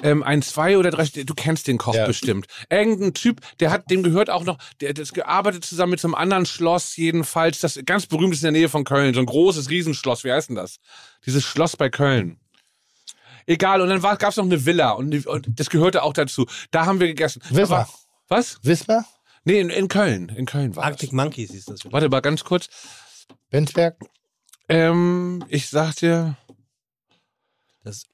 ähm, 0.03 0.23
ein 0.23 0.43
zwei 0.43 0.77
oder 0.79 0.91
drei, 0.91 1.05
du 1.07 1.35
kennst 1.35 1.67
den 1.67 1.79
Koch 1.79 1.95
Ja. 1.95 2.07
bestimmt. 2.07 2.47
Irgendein 2.71 3.15
Typ, 3.15 3.41
der 3.61 3.71
hat, 3.71 3.91
dem 3.91 4.03
gehört 4.03 4.31
auch 4.31 4.45
noch, 4.45 4.59
der 4.81 4.91
hat 4.91 4.99
das 4.99 5.13
gearbeitet 5.13 5.65
zusammen 5.65 5.91
mit 5.93 6.01
so 6.01 6.09
einem 6.09 6.15
anderen 6.15 6.47
Schloss 6.47 6.97
jedenfalls, 6.97 7.61
das 7.61 7.79
ganz 7.87 8.07
berühmt 8.07 8.35
ist 8.35 8.41
in 8.41 8.53
der 8.53 8.61
Nähe 8.61 8.69
von 8.69 8.85
Köln, 8.85 9.15
so 9.15 9.21
ein 9.21 9.27
großes 9.27 9.71
Riesenschloss, 9.71 10.25
wie 10.25 10.33
heißt 10.33 10.49
denn 10.51 10.57
das? 10.57 10.79
Dieses 11.27 11.45
Schloss 11.45 11.77
bei 11.77 11.89
Köln. 11.91 12.39
Egal, 13.47 13.81
und 13.81 13.89
dann 13.89 14.03
gab 14.03 14.23
es 14.23 14.37
noch 14.37 14.45
eine 14.45 14.67
Villa 14.67 14.91
und, 14.91 15.11
die- 15.11 15.27
und 15.27 15.59
das 15.59 15.71
gehörte 15.71 16.03
auch 16.03 16.13
dazu. 16.13 16.47
Da 16.71 16.85
haben 16.85 17.01
wir 17.01 17.07
gegessen. 17.07 17.41
Wismar. 17.49 17.89
Was? 18.29 18.59
Wismar? 18.63 19.07
Nee, 19.45 19.61
in, 19.61 19.71
in 19.71 19.89
Köln. 19.89 20.29
In 20.29 20.45
Köln 20.45 20.77
war 20.77 20.85
Arctic 20.85 21.09
das. 21.11 21.15
Monkeys 21.15 21.51
hieß 21.53 21.65
das. 21.65 21.81
Warte 21.91 22.11
mal 22.11 22.21
ganz 22.21 22.45
kurz. 22.45 22.69
Benzberg? 23.49 23.97
Ähm, 24.69 25.43
ich 25.49 25.71
sag 25.71 25.95
dir, 25.97 26.37
das 27.85 28.05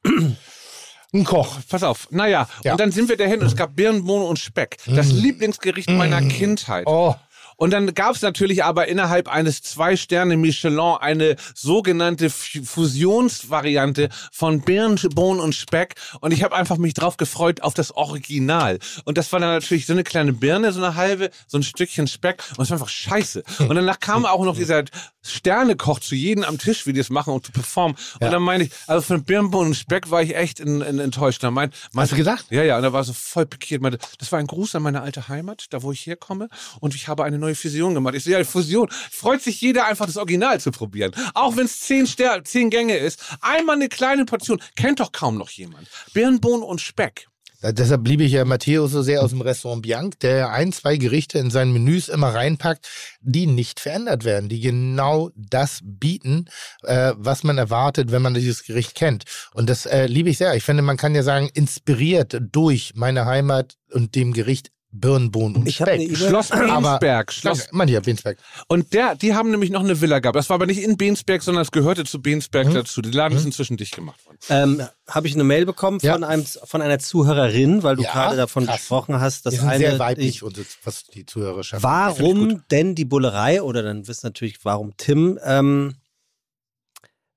Ein 1.14 1.22
Koch. 1.24 1.58
Pass 1.68 1.84
auf, 1.84 2.08
naja, 2.10 2.48
Ja. 2.64 2.72
und 2.72 2.80
dann 2.80 2.90
sind 2.90 3.08
wir 3.08 3.16
dahin 3.16 3.40
und 3.40 3.46
es 3.46 3.54
gab 3.56 3.76
Birnen, 3.76 4.04
Bohnen 4.04 4.26
und 4.26 4.38
Speck. 4.38 4.78
Das 4.86 5.12
Lieblingsgericht 5.12 5.88
meiner 5.88 6.20
Kindheit. 6.22 6.86
Oh. 6.88 7.14
Und 7.56 7.72
dann 7.72 7.94
gab 7.94 8.14
es 8.14 8.22
natürlich 8.22 8.64
aber 8.64 8.88
innerhalb 8.88 9.28
eines 9.28 9.62
Zwei-Sterne 9.62 10.36
Michelin 10.36 10.74
eine 10.74 11.36
sogenannte 11.54 12.30
Fusionsvariante 12.30 14.08
von 14.32 14.60
Birnen, 14.60 14.98
Bohnen 15.14 15.40
und 15.40 15.54
Speck. 15.54 15.94
Und 16.20 16.32
ich 16.32 16.42
habe 16.42 16.54
einfach 16.54 16.76
mich 16.78 16.94
drauf 16.94 17.16
gefreut 17.16 17.62
auf 17.62 17.74
das 17.74 17.92
Original. 17.92 18.78
Und 19.04 19.18
das 19.18 19.32
war 19.32 19.40
dann 19.40 19.50
natürlich 19.50 19.86
so 19.86 19.92
eine 19.92 20.04
kleine 20.04 20.32
Birne, 20.32 20.72
so 20.72 20.82
eine 20.82 20.96
halbe, 20.96 21.30
so 21.46 21.58
ein 21.58 21.62
Stückchen 21.62 22.06
Speck. 22.06 22.42
Und 22.56 22.64
es 22.64 22.70
war 22.70 22.76
einfach 22.76 22.88
scheiße. 22.88 23.42
Und 23.60 23.74
danach 23.74 24.00
kam 24.00 24.26
auch 24.26 24.44
noch 24.44 24.56
dieser 24.56 24.84
Sternekoch 25.22 26.00
zu 26.00 26.14
jedem 26.14 26.44
am 26.44 26.58
Tisch, 26.58 26.86
wie 26.86 26.92
die 26.92 27.00
es 27.00 27.10
machen 27.10 27.32
und 27.32 27.46
zu 27.46 27.52
performen. 27.52 27.96
Und 28.20 28.30
dann 28.30 28.42
meine 28.42 28.64
ich, 28.64 28.72
also 28.86 29.02
von 29.02 29.24
Birnen, 29.24 29.50
Bohnen 29.50 29.68
und 29.68 29.74
Speck 29.74 30.10
war 30.10 30.22
ich 30.22 30.36
echt 30.36 30.60
in, 30.60 30.80
in, 30.82 30.98
enttäuscht. 30.98 31.42
Da 31.42 31.50
meint, 31.50 31.74
Hast 31.96 32.12
du 32.12 32.16
gedacht? 32.16 32.46
ja, 32.50 32.62
ja, 32.62 32.76
und 32.76 32.84
er 32.84 32.92
war 32.92 33.04
so 33.04 33.12
voll 33.12 33.46
pikiert. 33.46 33.80
Meinte, 33.80 33.98
das 34.18 34.30
war 34.32 34.38
ein 34.38 34.46
Gruß 34.46 34.74
an 34.74 34.82
meine 34.82 35.00
alte 35.02 35.28
Heimat, 35.28 35.66
da 35.70 35.82
wo 35.82 35.92
ich 35.92 36.06
herkomme. 36.06 36.48
Und 36.80 36.94
ich 36.94 37.08
habe 37.08 37.24
eine 37.24 37.38
neue 37.44 37.54
Fusion 37.54 37.94
gemacht. 37.94 38.14
Ich 38.14 38.24
so, 38.24 38.30
ja, 38.30 38.42
Fusion. 38.44 38.88
Freut 39.10 39.42
sich 39.42 39.60
jeder 39.60 39.86
einfach, 39.86 40.06
das 40.06 40.16
Original 40.16 40.60
zu 40.60 40.70
probieren. 40.70 41.12
Auch 41.34 41.56
wenn 41.56 41.66
es 41.66 41.80
zehn, 41.80 42.06
zehn 42.44 42.70
Gänge 42.70 42.96
ist. 42.96 43.20
Einmal 43.40 43.76
eine 43.76 43.88
kleine 43.88 44.24
Portion. 44.24 44.60
Kennt 44.76 45.00
doch 45.00 45.12
kaum 45.12 45.36
noch 45.38 45.50
jemand. 45.50 45.88
Birnbohnen 46.12 46.62
und 46.62 46.80
Speck. 46.80 47.28
Deshalb 47.72 48.06
liebe 48.06 48.24
ich 48.24 48.32
ja 48.32 48.44
Matteo 48.44 48.86
so 48.88 49.00
sehr 49.00 49.22
aus 49.22 49.30
dem 49.30 49.40
Restaurant 49.40 49.80
Bianc, 49.80 50.20
der 50.20 50.50
ein, 50.50 50.70
zwei 50.70 50.98
Gerichte 50.98 51.38
in 51.38 51.50
seinen 51.50 51.72
Menüs 51.72 52.10
immer 52.10 52.34
reinpackt, 52.34 52.86
die 53.22 53.46
nicht 53.46 53.80
verändert 53.80 54.24
werden, 54.24 54.50
die 54.50 54.60
genau 54.60 55.30
das 55.34 55.80
bieten, 55.82 56.44
äh, 56.82 57.14
was 57.16 57.42
man 57.42 57.56
erwartet, 57.56 58.12
wenn 58.12 58.20
man 58.20 58.34
dieses 58.34 58.64
Gericht 58.64 58.94
kennt. 58.94 59.24
Und 59.54 59.70
das 59.70 59.86
äh, 59.86 60.06
liebe 60.06 60.28
ich 60.28 60.36
sehr. 60.36 60.54
Ich 60.54 60.62
finde, 60.62 60.82
man 60.82 60.98
kann 60.98 61.14
ja 61.14 61.22
sagen, 61.22 61.48
inspiriert 61.54 62.38
durch 62.52 62.92
meine 62.96 63.24
Heimat 63.24 63.76
und 63.90 64.14
dem 64.14 64.34
Gericht 64.34 64.73
Birnen, 64.96 65.30
Bohnen 65.32 65.56
und 65.56 65.68
Ich 65.68 65.76
Speck. 65.76 66.00
E-Mail- 66.00 66.16
Schloss 66.16 66.50
Bensberg. 66.50 67.32
Schloss 67.32 67.68
man 67.72 67.88
ja, 67.88 67.98
Bensberg. 68.00 68.38
Und 68.68 68.92
der, 68.94 69.16
die 69.16 69.34
haben 69.34 69.50
nämlich 69.50 69.70
noch 69.70 69.80
eine 69.82 70.00
Villa 70.00 70.20
gehabt. 70.20 70.36
Das 70.36 70.48
war 70.50 70.54
aber 70.54 70.66
nicht 70.66 70.80
in 70.82 70.96
Bensberg, 70.96 71.42
sondern 71.42 71.62
es 71.62 71.72
gehörte 71.72 72.04
zu 72.04 72.22
Bensberg 72.22 72.68
Mhm. 72.68 72.74
dazu. 72.74 73.02
Die 73.02 73.10
Laden 73.10 73.36
ist 73.36 73.44
inzwischen 73.44 73.76
dicht 73.76 73.96
gemacht 73.96 74.24
worden. 74.24 74.38
Ähm, 74.48 74.82
Habe 75.08 75.26
ich 75.26 75.34
eine 75.34 75.44
Mail 75.44 75.66
bekommen 75.66 75.98
Ja. 76.00 76.12
von, 76.14 76.24
einem, 76.24 76.44
von 76.46 76.80
einer 76.80 76.98
Zuhörerin, 76.98 77.82
weil 77.82 77.96
du 77.96 78.04
Ja, 78.04 78.12
gerade 78.12 78.36
davon 78.36 78.64
krass. 78.66 78.76
gesprochen 78.76 79.20
hast, 79.20 79.44
dass 79.44 79.52
Die 79.54 79.60
sind 79.60 79.68
eine, 79.68 79.78
sehr 79.90 79.98
weiblich, 79.98 80.28
ich, 80.28 80.42
und 80.42 80.58
was 80.84 81.04
die 81.04 81.26
Zuhörerschaft. 81.26 81.82
Ich 81.84 82.16
gut. 82.16 82.24
warum 82.24 82.62
denn 82.70 82.94
die 82.94 83.04
Bullerei 83.04 83.60
oder 83.62 83.82
dann 83.82 84.06
wisst 84.08 84.24
natürlich, 84.24 84.58
warum 84.64 84.96
Tim 84.96 85.38
ähm, 85.44 85.96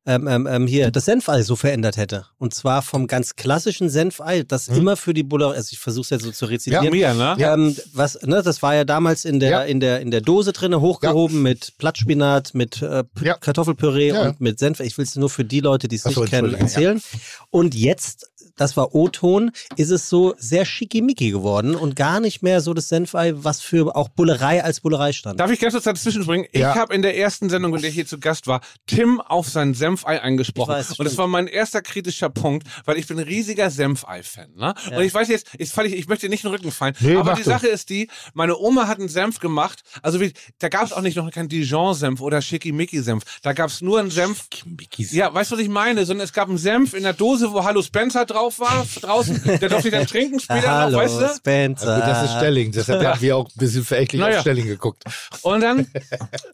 ähm, 0.07 0.27
ähm, 0.27 0.47
ähm, 0.47 0.65
hier 0.67 0.89
das 0.89 1.05
Senfei 1.05 1.43
so 1.43 1.55
verändert 1.55 1.97
hätte. 1.97 2.25
Und 2.39 2.53
zwar 2.55 2.81
vom 2.81 3.05
ganz 3.07 3.35
klassischen 3.35 3.89
Senfei, 3.89 4.41
das 4.43 4.67
immer 4.69 4.95
für 4.97 5.13
die 5.13 5.21
Bullerei, 5.23 5.55
also 5.55 5.69
ich 5.71 5.79
versuche 5.79 6.03
es 6.03 6.09
jetzt 6.09 6.23
so 6.23 6.31
zu 6.31 6.45
rezitieren. 6.45 6.89
Mir, 6.89 7.13
ne? 7.13 7.35
Ja. 7.38 7.53
Ähm, 7.53 7.75
was, 7.93 8.19
ne, 8.23 8.41
das 8.41 8.61
war 8.63 8.73
ja 8.73 8.85
damals 8.85 9.25
in 9.25 9.39
der, 9.39 9.49
Ja. 9.51 9.61
in 9.63 9.79
der, 9.79 9.99
in 9.99 10.09
der 10.09 10.21
Dose 10.21 10.53
drinne 10.53 10.81
hochgehoben 10.81 11.41
mit 11.43 11.73
Blattspinat, 11.77 12.53
mit 12.55 12.81
äh, 12.81 13.03
Ja. 13.21 13.35
Kartoffelpüree 13.35 14.09
Ja. 14.09 14.21
und 14.29 14.41
mit 14.41 14.57
Senf. 14.59 14.79
Ich 14.79 14.97
will 14.97 15.03
es 15.03 15.15
nur 15.15 15.29
für 15.29 15.43
die 15.45 15.59
Leute, 15.59 15.88
die 15.88 15.97
es 15.97 16.05
nicht 16.05 16.25
kennen, 16.25 16.53
erzählen. 16.53 17.01
Und 17.49 17.75
jetzt, 17.75 18.29
das 18.55 18.75
war 18.77 18.95
O-Ton, 18.95 19.51
ist 19.75 19.91
es 19.91 20.09
so 20.09 20.34
sehr 20.39 20.65
schickimicki 20.65 21.29
geworden 21.31 21.75
und 21.75 21.95
gar 21.95 22.19
nicht 22.19 22.41
mehr 22.41 22.61
so 22.61 22.73
das 22.73 22.88
Senfei, 22.88 23.34
was 23.35 23.61
für 23.61 23.95
auch 23.95 24.09
Bullerei 24.09 24.63
als 24.63 24.79
Bullerei 24.79 25.11
stand. 25.13 25.39
Darf 25.39 25.51
ich 25.51 25.59
ganz 25.59 25.73
kurz 25.73 25.84
dazwischen 25.84 26.23
springen? 26.23 26.45
Ja. 26.53 26.71
Ich 26.71 26.77
habe 26.77 26.95
in 26.95 27.01
der 27.01 27.17
ersten 27.17 27.49
Sendung, 27.49 27.75
in 27.75 27.81
der 27.81 27.89
ich 27.89 27.95
hier 27.95 28.07
zu 28.07 28.19
Gast 28.19 28.47
war, 28.47 28.61
Tim 28.88 29.19
auf 29.21 29.47
sein 29.49 29.73
Senfei 29.98 30.22
angesprochen. 30.22 30.72
Ich 30.72 30.90
weiß, 30.90 30.99
und 30.99 31.06
das 31.06 31.18
war 31.18 31.28
mein 31.28 31.48
erster 31.48 31.82
kritischer 31.82 32.30
Punkt, 32.30 32.68
weil 32.86 32.98
ich 32.98 33.07
bin 33.07 33.18
ein 33.19 33.26
riesiger 33.26 33.69
Senfei-Fan. 33.69 34.52
Ne? 34.56 34.74
Ja. 34.90 34.98
Und 34.98 35.03
ich 35.03 35.14
weiß 35.14 35.28
jetzt, 35.30 35.48
jetzt 35.57 35.74
fall 35.74 35.86
ich, 35.86 35.94
ich 35.94 36.07
möchte 36.07 36.28
dir 36.28 36.30
nicht 36.30 36.44
in 36.44 36.49
den 36.52 36.56
Rücken 36.56 36.72
fallen, 36.72 36.95
Nee, 36.99 37.15
aber 37.15 37.34
die 37.34 37.44
du. 37.44 37.49
Sache 37.49 37.68
ist 37.68 37.90
die, 37.90 38.10
meine 38.34 38.57
Oma 38.57 38.88
hat 38.88 38.99
einen 38.99 39.10
Senf 39.10 39.40
gemacht, 39.40 39.82
also 40.02 40.19
wie, 40.22 40.34
da 40.60 40.69
gab 40.69 40.84
es 40.86 40.94
auch 40.94 41.02
nicht 41.02 41.15
noch 41.18 41.30
keinen 41.32 41.49
Dijon-Senf 41.49 42.22
oder 42.22 42.41
Schickimicki-Senf. 42.41 43.24
Da 43.41 43.53
gab 43.53 43.69
es 43.69 43.82
nur 43.82 43.99
einen 43.99 44.11
Senf. 44.11 44.45
Ja, 44.98 45.34
weißt 45.34 45.52
du, 45.52 45.56
was 45.56 45.61
ich 45.61 45.69
meine? 45.69 46.06
Sondern 46.06 46.26
es 46.26 46.34
gab 46.34 46.49
einen 46.49 46.57
Senf 46.57 46.94
in 46.94 47.03
der 47.03 47.14
Dose, 47.14 47.52
wo 47.52 47.64
Hallo 47.64 47.82
Spencer 47.82 48.26
drauf 48.26 48.60
war, 48.60 48.86
draußen. 49.02 49.41
Der 49.44 49.69
durfte 49.69 49.88
ich 49.90 49.94
dann 49.94 50.07
trinken 50.07 50.40
später 50.40 50.69
Hallo, 50.69 50.91
noch, 50.91 50.99
weißt 50.99 51.22
du? 51.22 51.28
Spencer. 51.36 51.95
Gut, 51.95 52.07
das 52.07 52.24
ist 52.26 52.38
Stelling, 52.38 52.72
deshalb 52.72 53.03
haben 53.06 53.22
wir 53.22 53.38
auch 53.38 53.45
ein 53.48 53.52
bisschen 53.57 53.84
verächtlich 53.84 54.19
Naja. 54.22 54.36
auf 54.38 54.41
Stelling 54.41 54.68
geguckt. 54.68 55.03
Und 55.41 55.61
dann 55.61 55.88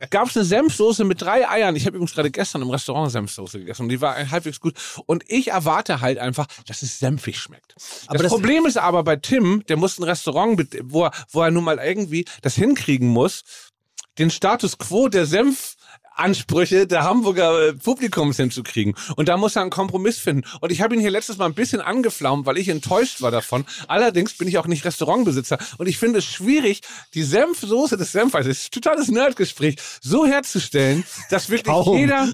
gab 0.10 0.28
es 0.30 0.38
eine 0.38 0.46
Senfsoße 0.46 1.04
mit 1.04 1.22
drei 1.22 1.48
Eiern. 1.50 1.76
Ich 1.76 1.86
habe 1.86 1.96
übrigens 1.98 2.14
gerade 2.14 2.32
gestern 2.32 2.62
im 2.62 2.70
Restaurant 2.70 3.12
Senfsoße 3.36 3.60
gegessen 3.60 3.84
und 3.84 3.90
die 3.90 4.02
war 4.02 4.16
halbwegs 4.32 4.60
gut. 4.60 4.76
Und 5.06 5.24
ich 5.28 5.50
erwarte 5.50 6.02
halt 6.02 6.18
einfach, 6.18 6.48
dass 6.68 6.82
es 6.82 7.00
senfig 7.00 7.40
schmeckt. 7.40 7.76
Aber 8.08 8.18
das, 8.18 8.24
das- 8.24 8.32
Problem 8.32 8.66
ist 8.66 8.78
aber 8.78 9.04
bei 9.04 9.16
Tim, 9.16 9.64
der 9.68 9.78
muss 9.78 10.00
ein 10.00 10.04
Restaurant, 10.04 10.68
wo 10.84 11.06
er, 11.06 11.12
wo 11.30 11.42
er 11.42 11.52
nun 11.52 11.64
mal 11.64 11.80
irgendwie 11.80 12.26
das 12.42 12.56
hinkriegen 12.56 13.08
muss, 13.08 13.44
den 14.20 14.30
Status 14.30 14.78
quo 14.78 15.08
der 15.10 15.26
Senf 15.26 15.76
Ansprüche 16.16 16.88
der 16.88 17.04
Hamburger 17.04 17.70
äh, 17.70 17.74
Publikums 17.74 18.38
hinzukriegen. 18.38 18.96
Und 19.16 19.28
da 19.28 19.38
muss 19.38 19.56
er 19.56 19.62
einen 19.62 19.72
Kompromiss 19.72 20.20
finden. 20.20 20.44
Und 20.62 20.72
ich 20.72 20.82
habe 20.82 20.96
ihn 20.96 21.02
hier 21.02 21.12
letztes 21.12 21.38
Mal 21.38 21.46
ein 21.46 21.54
bisschen 21.54 21.82
angeflaumt, 21.82 22.46
weil 22.46 22.58
ich 22.58 22.70
enttäuscht 22.70 23.22
war 23.22 23.32
davon. 23.32 23.66
Allerdings 23.88 24.34
bin 24.34 24.48
ich 24.48 24.58
auch 24.58 24.68
nicht 24.68 24.86
Restaurantbesitzer. 24.86 25.58
Und 25.78 25.88
ich 25.88 25.98
finde 25.98 26.20
es 26.20 26.26
schwierig, 26.26 26.82
die 27.14 27.24
Senfsoße 27.24 27.98
des 27.98 28.12
Senfeis, 28.12 28.46
das 28.46 28.58
ist 28.58 28.68
ein 28.68 28.82
totales 28.82 29.10
Nerdgespräch, 29.10 29.76
so 30.02 30.26
herzustellen, 30.26 31.04
dass 31.30 31.50
wirklich 31.50 31.76
jeder, 31.88 32.32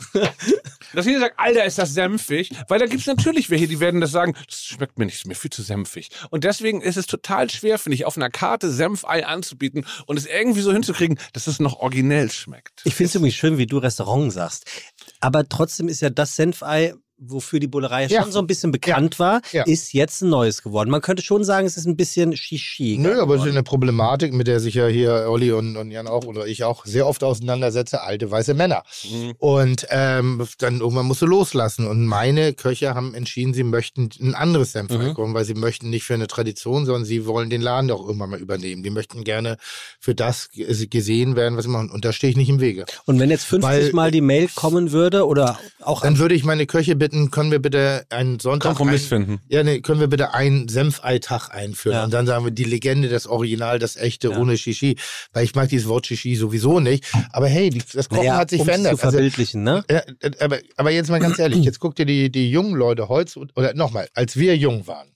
dass 0.93 1.05
jeder 1.05 1.19
sagt, 1.19 1.39
Alter, 1.39 1.65
ist 1.65 1.77
das 1.77 1.93
senfig? 1.93 2.51
Weil 2.67 2.79
da 2.79 2.85
gibt's 2.85 3.07
natürlich 3.07 3.49
welche, 3.49 3.67
die 3.67 3.79
werden 3.79 4.01
das 4.01 4.11
sagen, 4.11 4.35
das 4.47 4.63
schmeckt 4.63 4.97
mir 4.97 5.05
nicht, 5.05 5.15
ist 5.15 5.27
mir 5.27 5.35
viel 5.35 5.51
zu 5.51 5.61
senfig. 5.61 6.09
Und 6.29 6.43
deswegen 6.43 6.81
ist 6.81 6.97
es 6.97 7.07
total 7.07 7.49
schwer, 7.49 7.79
finde 7.79 7.95
ich, 7.95 8.05
auf 8.05 8.17
einer 8.17 8.29
Karte 8.29 8.71
Senfei 8.71 9.25
anzubieten 9.25 9.85
und 10.05 10.17
es 10.17 10.25
irgendwie 10.25 10.61
so 10.61 10.71
hinzukriegen, 10.71 11.19
dass 11.33 11.47
es 11.47 11.59
noch 11.59 11.79
originell 11.79 12.29
schmeckt. 12.31 12.81
Ich 12.83 12.95
finde 12.95 13.09
es 13.09 13.15
übrigens 13.15 13.35
schön, 13.35 13.57
wie 13.57 13.68
du 13.69 13.77
Restaurant 13.77 14.33
sagst. 14.33 14.65
Aber 15.19 15.47
trotzdem 15.47 15.87
ist 15.87 16.01
ja 16.01 16.09
das 16.09 16.35
Senfei, 16.35 16.93
wofür 17.19 17.59
die 17.59 17.67
Bullerei 17.67 18.07
Ja. 18.07 18.23
schon 18.23 18.31
so 18.31 18.39
ein 18.39 18.47
bisschen 18.47 18.71
bekannt 18.71 19.19
war, 19.19 19.41
Ja. 19.51 19.63
ist 19.63 19.93
jetzt 19.93 20.21
ein 20.21 20.29
neues 20.29 20.61
geworden. 20.63 20.89
Man 20.89 21.01
könnte 21.01 21.21
schon 21.23 21.43
sagen, 21.43 21.67
es 21.67 21.77
ist 21.77 21.85
ein 21.85 21.95
bisschen 21.97 22.35
Shishi. 22.35 22.97
Nö, 22.99 23.21
aber 23.21 23.35
es 23.35 23.43
ist 23.43 23.49
eine 23.51 23.63
Problematik, 23.63 24.33
mit 24.33 24.47
der 24.47 24.59
sich 24.59 24.75
ja 24.75 24.87
hier 24.87 25.25
Olli 25.29 25.51
und, 25.51 25.75
und 25.77 25.91
Jan 25.91 26.07
auch 26.07 26.25
oder 26.25 26.47
ich 26.47 26.63
auch 26.63 26.85
sehr 26.85 27.05
oft 27.07 27.23
auseinandersetze, 27.23 28.01
alte 28.01 28.29
weiße 28.31 28.53
Männer. 28.53 28.83
Und 29.37 29.87
ähm, 29.89 30.45
dann 30.59 30.79
irgendwann 30.79 31.05
musst 31.05 31.21
du 31.21 31.25
loslassen. 31.25 31.87
Und 31.87 32.05
meine 32.05 32.53
Köche 32.53 32.93
haben 32.95 33.13
entschieden, 33.13 33.53
sie 33.53 33.63
möchten 33.63 34.09
ein 34.21 34.35
anderes 34.35 34.71
Senf 34.71 34.91
Mhm. 34.91 35.13
kommen, 35.13 35.33
weil 35.33 35.45
sie 35.45 35.53
möchten 35.53 35.89
nicht 35.89 36.03
für 36.03 36.13
eine 36.13 36.27
Tradition, 36.27 36.85
sondern 36.85 37.05
sie 37.05 37.25
wollen 37.25 37.49
den 37.49 37.61
Laden 37.61 37.91
auch 37.91 38.05
irgendwann 38.05 38.29
mal 38.31 38.39
übernehmen. 38.39 38.83
Die 38.83 38.89
möchten 38.89 39.23
gerne 39.23 39.57
für 39.99 40.15
das 40.15 40.49
ge- 40.51 40.87
gesehen 40.87 41.35
werden, 41.35 41.57
was 41.57 41.65
sie 41.65 41.69
machen. 41.71 41.89
Und 41.91 42.05
da 42.05 42.13
stehe 42.13 42.31
ich 42.31 42.37
nicht 42.37 42.49
im 42.49 42.59
Wege. 42.59 42.85
Und 43.05 43.19
wenn 43.19 43.29
jetzt 43.29 43.45
50 43.45 43.69
Weil- 43.69 43.91
Mal 43.93 44.11
die 44.11 44.21
Mail 44.21 44.47
kommen 44.55 44.91
würde 44.91 45.25
oder 45.27 45.59
auch 45.81 46.01
Dann 46.01 46.17
würde 46.17 46.35
ich 46.35 46.43
meine 46.43 46.65
Köche 46.65 46.95
bitten, 46.95 47.08
können 47.31 47.51
wir 47.51 47.59
bitte 47.59 48.05
einen 48.09 48.39
Sonntag 48.39 48.75
Kompromiss 48.75 49.03
ein, 49.03 49.07
finden. 49.07 49.41
Ja, 49.49 49.63
nee, 49.63 49.81
können 49.81 49.99
wir 49.99 50.07
bitte 50.07 50.33
einen 50.33 50.67
Senfeitag 50.67 51.49
einführen 51.49 51.95
Ja. 51.97 52.03
und 52.05 52.13
dann 52.13 52.25
sagen 52.25 52.45
wir 52.45 52.51
die 52.51 52.63
Legende, 52.63 53.09
das 53.09 53.27
Original, 53.27 53.79
das 53.79 53.95
echte 53.95 54.29
Ja. 54.29 54.37
ohne 54.37 54.57
Shishi, 54.57 54.97
weil 55.33 55.43
ich 55.45 55.55
mag 55.55 55.69
dieses 55.69 55.87
Wort 55.87 56.07
Shishi 56.07 56.35
sowieso 56.35 56.79
nicht, 56.79 57.05
aber 57.31 57.47
hey, 57.47 57.69
das 57.93 58.09
Kochen 58.09 58.21
naja, 58.23 58.37
hat 58.37 58.49
sich 58.49 58.63
verändert. 58.63 58.97
zu 58.97 59.03
Also, 59.05 59.17
verbildlichen, 59.17 59.63
ne? 59.63 59.83
ja, 59.89 60.01
äh, 60.21 60.31
aber, 60.39 60.59
aber 60.77 60.91
jetzt 60.91 61.09
mal 61.09 61.19
ganz 61.19 61.37
ehrlich, 61.39 61.63
jetzt 61.63 61.79
guck 61.79 61.95
dir 61.95 62.05
die, 62.05 62.31
die 62.31 62.49
jungen 62.51 62.75
Leute 62.75 63.09
heute, 63.09 63.39
oder 63.55 63.73
nochmal, 63.73 64.07
als 64.13 64.37
wir 64.37 64.55
jung 64.57 64.87
waren, 64.87 65.07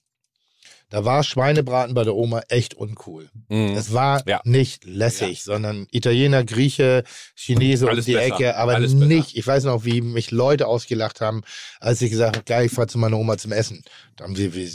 da 0.94 1.04
war 1.04 1.24
Schweinebraten 1.24 1.92
bei 1.92 2.04
der 2.04 2.14
Oma 2.14 2.42
echt 2.50 2.74
uncool. 2.74 3.28
Mhm. 3.48 3.74
Es 3.76 3.92
war 3.92 4.22
Ja. 4.28 4.40
nicht 4.44 4.84
lässig, 4.84 5.42
sondern 5.42 5.88
Italiener, 5.90 6.44
Grieche, 6.44 7.02
Chinese 7.34 7.88
Alles 7.88 8.04
um 8.04 8.12
die 8.12 8.12
besser. 8.12 8.34
Ecke, 8.36 8.56
aber 8.56 8.76
Alles 8.76 8.92
besser. 8.94 9.06
nicht. 9.06 9.36
Ich 9.36 9.44
weiß 9.44 9.64
noch, 9.64 9.84
wie 9.84 10.00
mich 10.02 10.30
Leute 10.30 10.68
ausgelacht 10.68 11.20
haben, 11.20 11.42
als 11.80 12.00
ich 12.00 12.12
gesagt 12.12 12.36
habe, 12.36 12.44
geil, 12.44 12.66
ich 12.66 12.72
fahr 12.72 12.86
zu 12.86 12.98
meiner 12.98 13.18
Oma 13.18 13.36
zum 13.38 13.50
Essen. 13.50 13.82
Da 14.14 14.22
haben 14.22 14.36
sie, 14.36 14.54
wie, 14.54 14.66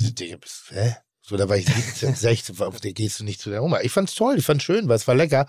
hä? 0.71 0.95
So, 1.21 1.37
da 1.37 1.47
war 1.47 1.55
ich 1.55 1.67
17, 1.67 2.15
16, 2.15 2.59
warum 2.59 2.75
gehst 2.81 3.21
du 3.21 3.23
nicht 3.23 3.39
zu 3.39 3.49
der 3.49 3.63
Oma? 3.63 3.79
Ich 3.79 3.93
fand's 3.93 4.13
toll, 4.13 4.35
ich 4.37 4.45
fand's 4.45 4.65
schön, 4.65 4.89
weil 4.89 4.97
es 4.97 5.07
war 5.07 5.15
lecker. 5.15 5.47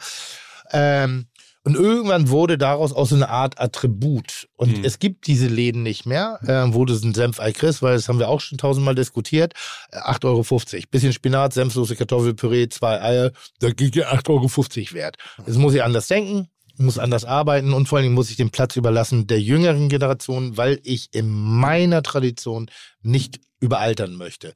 Ähm, 0.72 1.26
und 1.64 1.74
irgendwann 1.74 2.30
wurde 2.30 2.56
daraus 2.56 2.92
auch 2.92 3.06
so 3.06 3.14
eine 3.14 3.28
Art 3.28 3.60
Attribut. 3.60 4.48
Und 4.56 4.78
Mhm. 4.78 4.84
es 4.84 4.98
gibt 4.98 5.26
diese 5.26 5.46
Läden 5.46 5.82
nicht 5.82 6.06
mehr, 6.06 6.38
äh, 6.46 6.72
wo 6.74 6.84
du 6.84 6.94
so 6.94 7.06
ein 7.06 7.14
Senfei 7.14 7.52
kriegst, 7.52 7.82
weil 7.82 7.94
das 7.96 8.08
haben 8.08 8.18
wir 8.18 8.28
auch 8.28 8.40
schon 8.40 8.56
tausendmal 8.58 8.94
diskutiert. 8.94 9.52
Äh, 9.90 9.98
8,50 9.98 10.78
Euro. 10.78 10.90
Bisschen 10.90 11.12
Spinat, 11.12 11.52
Senfsoße, 11.52 11.96
Kartoffelpüree, 11.96 12.68
zwei 12.68 13.00
Eier. 13.02 13.32
Da 13.58 13.70
geht 13.72 13.94
ja 13.94 14.10
8,50 14.10 14.86
Euro 14.88 14.94
wert. 14.94 15.16
Jetzt 15.46 15.58
muss 15.58 15.74
ich 15.74 15.82
anders 15.82 16.08
denken, 16.08 16.48
muss 16.78 16.98
anders 16.98 17.26
arbeiten 17.26 17.74
und 17.74 17.88
vor 17.88 17.98
allen 17.98 18.04
Dingen 18.06 18.14
muss 18.14 18.30
ich 18.30 18.36
den 18.36 18.50
Platz 18.50 18.76
überlassen 18.76 19.26
der 19.26 19.40
jüngeren 19.40 19.90
Generation, 19.90 20.56
weil 20.56 20.80
ich 20.82 21.08
in 21.12 21.28
meiner 21.28 22.02
Tradition 22.02 22.70
nicht 23.02 23.38
überaltern 23.60 24.14
möchte. 24.16 24.54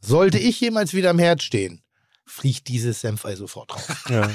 Sollte 0.00 0.38
ich 0.38 0.60
jemals 0.60 0.94
wieder 0.94 1.10
am 1.10 1.18
Herd 1.18 1.42
stehen, 1.42 1.82
fliegt 2.26 2.68
dieses 2.68 3.00
Senfei 3.00 3.36
sofort 3.36 3.72
raus. 3.74 3.82
Ja. 4.10 4.28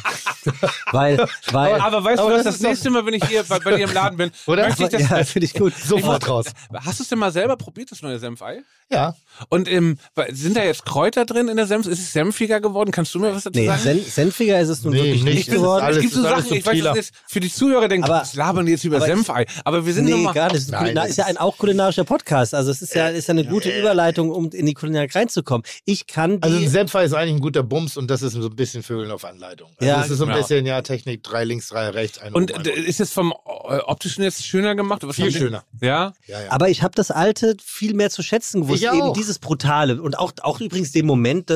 weil, 0.91 1.17
weil, 1.51 1.73
Aber, 1.75 1.83
aber 1.83 2.03
weißt 2.03 2.19
aber 2.19 2.29
du 2.31 2.35
was, 2.37 2.43
das 2.45 2.55
das, 2.59 2.61
nächste 2.67 2.89
Mal, 2.89 3.05
wenn 3.05 3.13
ich 3.13 3.25
hier 3.25 3.43
bei, 3.43 3.59
bei 3.59 3.75
dir 3.77 3.83
im 3.83 3.93
Laden 3.93 4.17
bin, 4.17 4.31
Oder? 4.47 4.67
möchte 4.67 4.83
ich 4.83 4.89
das, 4.89 5.01
ja, 5.09 5.23
finde 5.23 5.45
ich 5.45 5.53
gut. 5.53 5.73
Sofort 5.75 6.27
raus. 6.27 6.45
Hast 6.73 6.99
du 6.99 7.03
es 7.03 7.09
denn 7.09 7.19
mal 7.19 7.31
selber 7.31 7.57
probiert, 7.57 7.91
das 7.91 8.01
neue 8.01 8.17
Senfei? 8.17 8.61
Ja. 8.91 9.15
Und 9.49 9.69
ähm, 9.71 9.97
sind 10.31 10.57
da 10.57 10.63
jetzt 10.63 10.83
Kräuter 10.85 11.25
drin 11.25 11.47
in 11.47 11.55
der 11.57 11.65
Senf? 11.67 11.85
Ist 11.85 11.99
es 11.99 12.11
senfiger 12.11 12.59
geworden? 12.59 12.91
Kannst 12.91 13.13
du 13.15 13.19
mir 13.19 13.33
was 13.33 13.43
dazu 13.43 13.57
Nee, 13.57 13.67
sagen? 13.67 13.81
sen 13.81 14.03
senfiger 14.05 14.59
ist 14.59 14.67
es 14.69 14.83
nun 14.83 14.93
Nee, 14.93 14.99
wirklich 15.03 15.23
nicht. 15.23 15.35
nicht 15.35 15.51
geworden. 15.51 15.83
alles- 15.85 15.97
es 15.97 16.01
gibt 16.01 16.13
so 16.15 16.21
Sachen, 16.23 16.53
ich 16.53 16.65
weiß, 16.65 16.97
ist 16.97 17.13
für 17.27 17.39
die 17.39 17.51
Zuhörer 17.51 17.87
denken, 17.87 18.05
Aber- 18.05 18.21
was 18.21 18.33
labern 18.35 18.65
die 18.65 18.73
jetzt 18.73 18.83
über 18.83 18.97
aber- 18.97 19.05
Senfei? 19.05 19.45
Aber 19.63 19.85
wir 19.85 19.93
sind 19.93 20.05
Nee, 20.05 20.15
mal, 20.15 20.33
gar 20.33 20.45
nicht. 20.51 20.55
Das 20.55 20.63
ist, 20.63 20.71
Nein, 20.71 20.97
ist 21.07 21.17
ja 21.17 21.25
ein 21.25 21.37
auch 21.37 21.57
kulinarischer 21.57 22.03
Podcast. 22.03 22.53
Also 22.53 22.71
es 22.71 22.81
ist 22.81 22.93
ja, 22.95 23.07
ist 23.09 23.27
ja 23.27 23.31
eine 23.33 23.45
gute 23.45 23.69
Überleitung, 23.69 24.29
um 24.31 24.49
in 24.49 24.65
die 24.65 24.73
Kulinarik 24.73 25.15
reinzukommen. 25.15 25.63
Ich 25.85 26.07
kann 26.07 26.37
die... 26.41 26.43
Also 26.43 26.57
ein 26.57 26.67
Senfei 26.69 27.05
ist 27.05 27.13
eigentlich 27.13 27.35
ein 27.35 27.41
guter 27.41 27.63
Bums 27.81 27.97
und 27.97 28.09
das 28.09 28.21
ist 28.21 28.33
so 28.33 28.47
ein 28.47 28.55
bisschen 28.55 28.83
Vögeln 28.83 29.11
auf 29.11 29.25
Anleitung. 29.25 29.69
Also 29.77 29.89
Ja, 29.89 29.97
das 30.01 30.09
ist 30.09 30.17
so 30.19 30.25
ein 30.25 30.29
genau. 30.29 30.39
bisschen, 30.41 30.65
ja, 30.65 30.81
Technik, 30.81 31.23
drei 31.23 31.43
links, 31.43 31.69
drei 31.69 31.89
rechts, 31.89 32.19
ein 32.19 32.33
Und 32.33 32.51
äh, 32.51 32.55
unten. 32.55 32.69
ist 32.69 32.99
es 32.99 33.11
vom 33.11 33.31
äh, 33.31 33.77
optischen 33.79 34.23
jetzt 34.23 34.45
schöner 34.45 34.75
gemacht? 34.75 35.05
Was 35.05 35.15
Viel 35.15 35.31
schöner. 35.31 35.63
Ja? 35.81 36.13
ja, 36.27 36.41
ja. 36.41 36.51
aber 36.51 36.69
ich 36.69 36.83
habe 36.83 36.93
das 36.95 37.11
Alte 37.11 37.57
viel 37.63 37.93
mehr 37.93 38.09
zu 38.09 38.21
schätzen 38.23 38.61
gewusst. 38.61 38.83
Ich 38.83 38.89
Eben 38.89 39.01
auch. 39.01 39.13
dieses 39.13 39.39
Brutale. 39.39 40.01
Und 40.01 40.17
auch, 40.17 40.31
auch 40.41 40.59
übrigens 40.61 40.91
den 40.91 41.05
Moment 41.05 41.49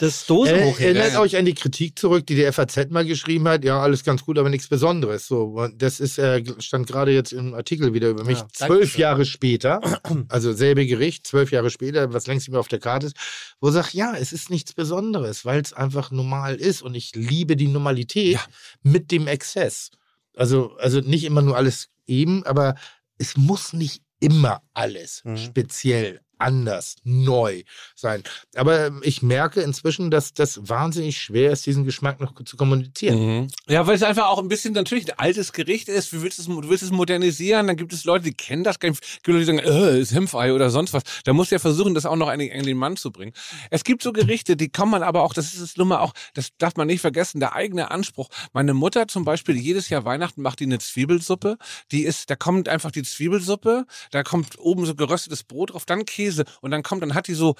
des, 0.00 0.26
des 0.26 0.48
Äh, 0.48 0.84
erinnert 0.84 1.12
ja. 1.14 1.20
euch 1.20 1.36
an 1.36 1.44
die 1.44 1.54
Kritik 1.54 1.98
zurück, 1.98 2.26
die 2.26 2.34
die 2.34 2.50
FAZ 2.52 2.90
mal 2.90 3.04
geschrieben 3.04 3.48
hat. 3.48 3.64
Ja, 3.64 3.80
alles 3.80 4.04
ganz 4.04 4.24
gut, 4.24 4.38
aber 4.38 4.50
nichts 4.50 4.68
Besonderes. 4.68 5.26
So, 5.26 5.68
das 5.74 6.00
ist 6.00 6.18
äh, 6.18 6.42
stand 6.58 6.86
gerade 6.86 7.12
jetzt 7.12 7.32
im 7.32 7.54
Artikel 7.54 7.94
wieder 7.94 8.10
über 8.10 8.24
mich. 8.24 8.38
Ja, 8.38 8.48
zwölf. 8.52 8.98
Jahre 8.98 9.24
später, 9.24 9.80
also 10.28 10.52
selbe 10.52 10.86
Gericht, 10.86 11.26
zwölf 11.26 11.50
Jahre 11.50 11.70
später, 11.70 12.12
was 12.12 12.26
längst 12.26 12.46
nicht 12.46 12.52
mehr 12.52 12.60
auf 12.60 12.68
der 12.68 12.78
Karte 12.80 13.06
ist, 13.06 13.16
wo 13.60 13.70
sagt, 13.70 13.94
ja, 13.94 14.14
es 14.16 14.32
ist 14.32 14.50
nichts 14.50 14.72
Besonderes, 14.74 15.44
weil 15.44 15.60
es 15.60 15.72
einfach 15.72 16.10
normal 16.10 16.56
ist 16.56 16.82
und 16.82 16.94
ich 16.94 17.14
liebe 17.14 17.56
die 17.56 17.68
Normalität 17.68 18.34
Ja. 18.34 18.40
mit 18.82 19.10
dem 19.10 19.26
Exzess. 19.26 19.90
Also, 20.36 20.76
also 20.76 21.00
nicht 21.00 21.24
immer 21.24 21.42
nur 21.42 21.56
alles 21.56 21.88
eben, 22.06 22.44
aber 22.44 22.74
es 23.18 23.36
muss 23.36 23.72
nicht 23.72 24.02
immer 24.20 24.62
alles 24.74 25.22
Mhm. 25.24 25.36
speziell 25.38 26.20
anders, 26.38 26.96
neu 27.04 27.62
sein. 27.94 28.22
Aber 28.54 28.86
ähm, 28.86 29.00
ich 29.02 29.22
merke 29.22 29.60
inzwischen, 29.62 30.10
dass 30.10 30.34
das 30.34 30.68
wahnsinnig 30.68 31.18
schwer 31.18 31.52
ist, 31.52 31.66
diesen 31.66 31.84
Geschmack 31.84 32.20
noch 32.20 32.34
zu 32.44 32.56
kommunizieren. 32.56 33.18
Mhm. 33.18 33.48
Ja, 33.68 33.86
weil 33.86 33.96
es 33.96 34.02
einfach 34.02 34.26
auch 34.26 34.38
ein 34.38 34.48
bisschen 34.48 34.74
natürlich 34.74 35.10
ein 35.10 35.18
altes 35.18 35.52
Gericht 35.52 35.88
ist. 35.88 36.12
Du 36.12 36.22
willst 36.22 36.38
es, 36.38 36.46
du 36.46 36.68
willst 36.68 36.82
es 36.82 36.90
modernisieren, 36.90 37.66
dann 37.66 37.76
gibt 37.76 37.92
es 37.92 38.04
Leute, 38.04 38.24
die 38.24 38.34
kennen 38.34 38.64
das 38.64 38.78
gar 38.78 38.90
nicht. 38.90 39.02
Es 39.02 39.22
gibt 39.22 39.28
Leute, 39.28 39.40
die 39.40 39.44
sagen, 39.44 39.58
äh, 39.58 40.00
ist 40.00 40.10
Senfei 40.10 40.52
oder 40.52 40.70
sonst 40.70 40.92
was. 40.92 41.02
Da 41.24 41.32
musst 41.32 41.50
du 41.50 41.56
ja 41.56 41.58
versuchen, 41.58 41.94
das 41.94 42.06
auch 42.06 42.16
noch 42.16 42.28
an 42.28 42.38
den, 42.38 42.52
an 42.52 42.64
den 42.64 42.76
Mann 42.76 42.96
zu 42.96 43.10
bringen. 43.10 43.32
Es 43.70 43.84
gibt 43.84 44.02
so 44.02 44.12
Gerichte, 44.12 44.56
die 44.56 44.68
kann 44.68 44.88
man 44.88 45.02
aber 45.02 45.22
auch, 45.22 45.32
das 45.32 45.54
ist 45.54 45.60
es 45.60 45.76
nun 45.76 45.88
mal 45.88 46.00
auch, 46.00 46.12
das 46.34 46.50
darf 46.58 46.76
man 46.76 46.86
nicht 46.86 47.00
vergessen, 47.00 47.40
der 47.40 47.54
eigene 47.54 47.90
Anspruch. 47.90 48.28
Meine 48.52 48.74
Mutter 48.74 49.08
zum 49.08 49.24
Beispiel, 49.24 49.56
jedes 49.56 49.88
Jahr 49.88 50.04
Weihnachten 50.04 50.42
macht 50.42 50.60
die 50.60 50.64
eine 50.64 50.78
Zwiebelsuppe. 50.78 51.56
Die 51.92 52.02
ist, 52.02 52.30
da 52.30 52.36
kommt 52.36 52.68
einfach 52.68 52.90
die 52.90 53.02
Zwiebelsuppe, 53.02 53.86
da 54.10 54.22
kommt 54.22 54.58
oben 54.58 54.86
so 54.86 54.94
geröstetes 54.94 55.44
Brot 55.44 55.72
drauf, 55.72 55.84
dann 55.84 56.04
Käse 56.04 56.25
und 56.60 56.70
dann 56.70 56.82
kommt, 56.82 57.02
dann 57.02 57.14
hat 57.14 57.28
die 57.28 57.34
so 57.34 57.54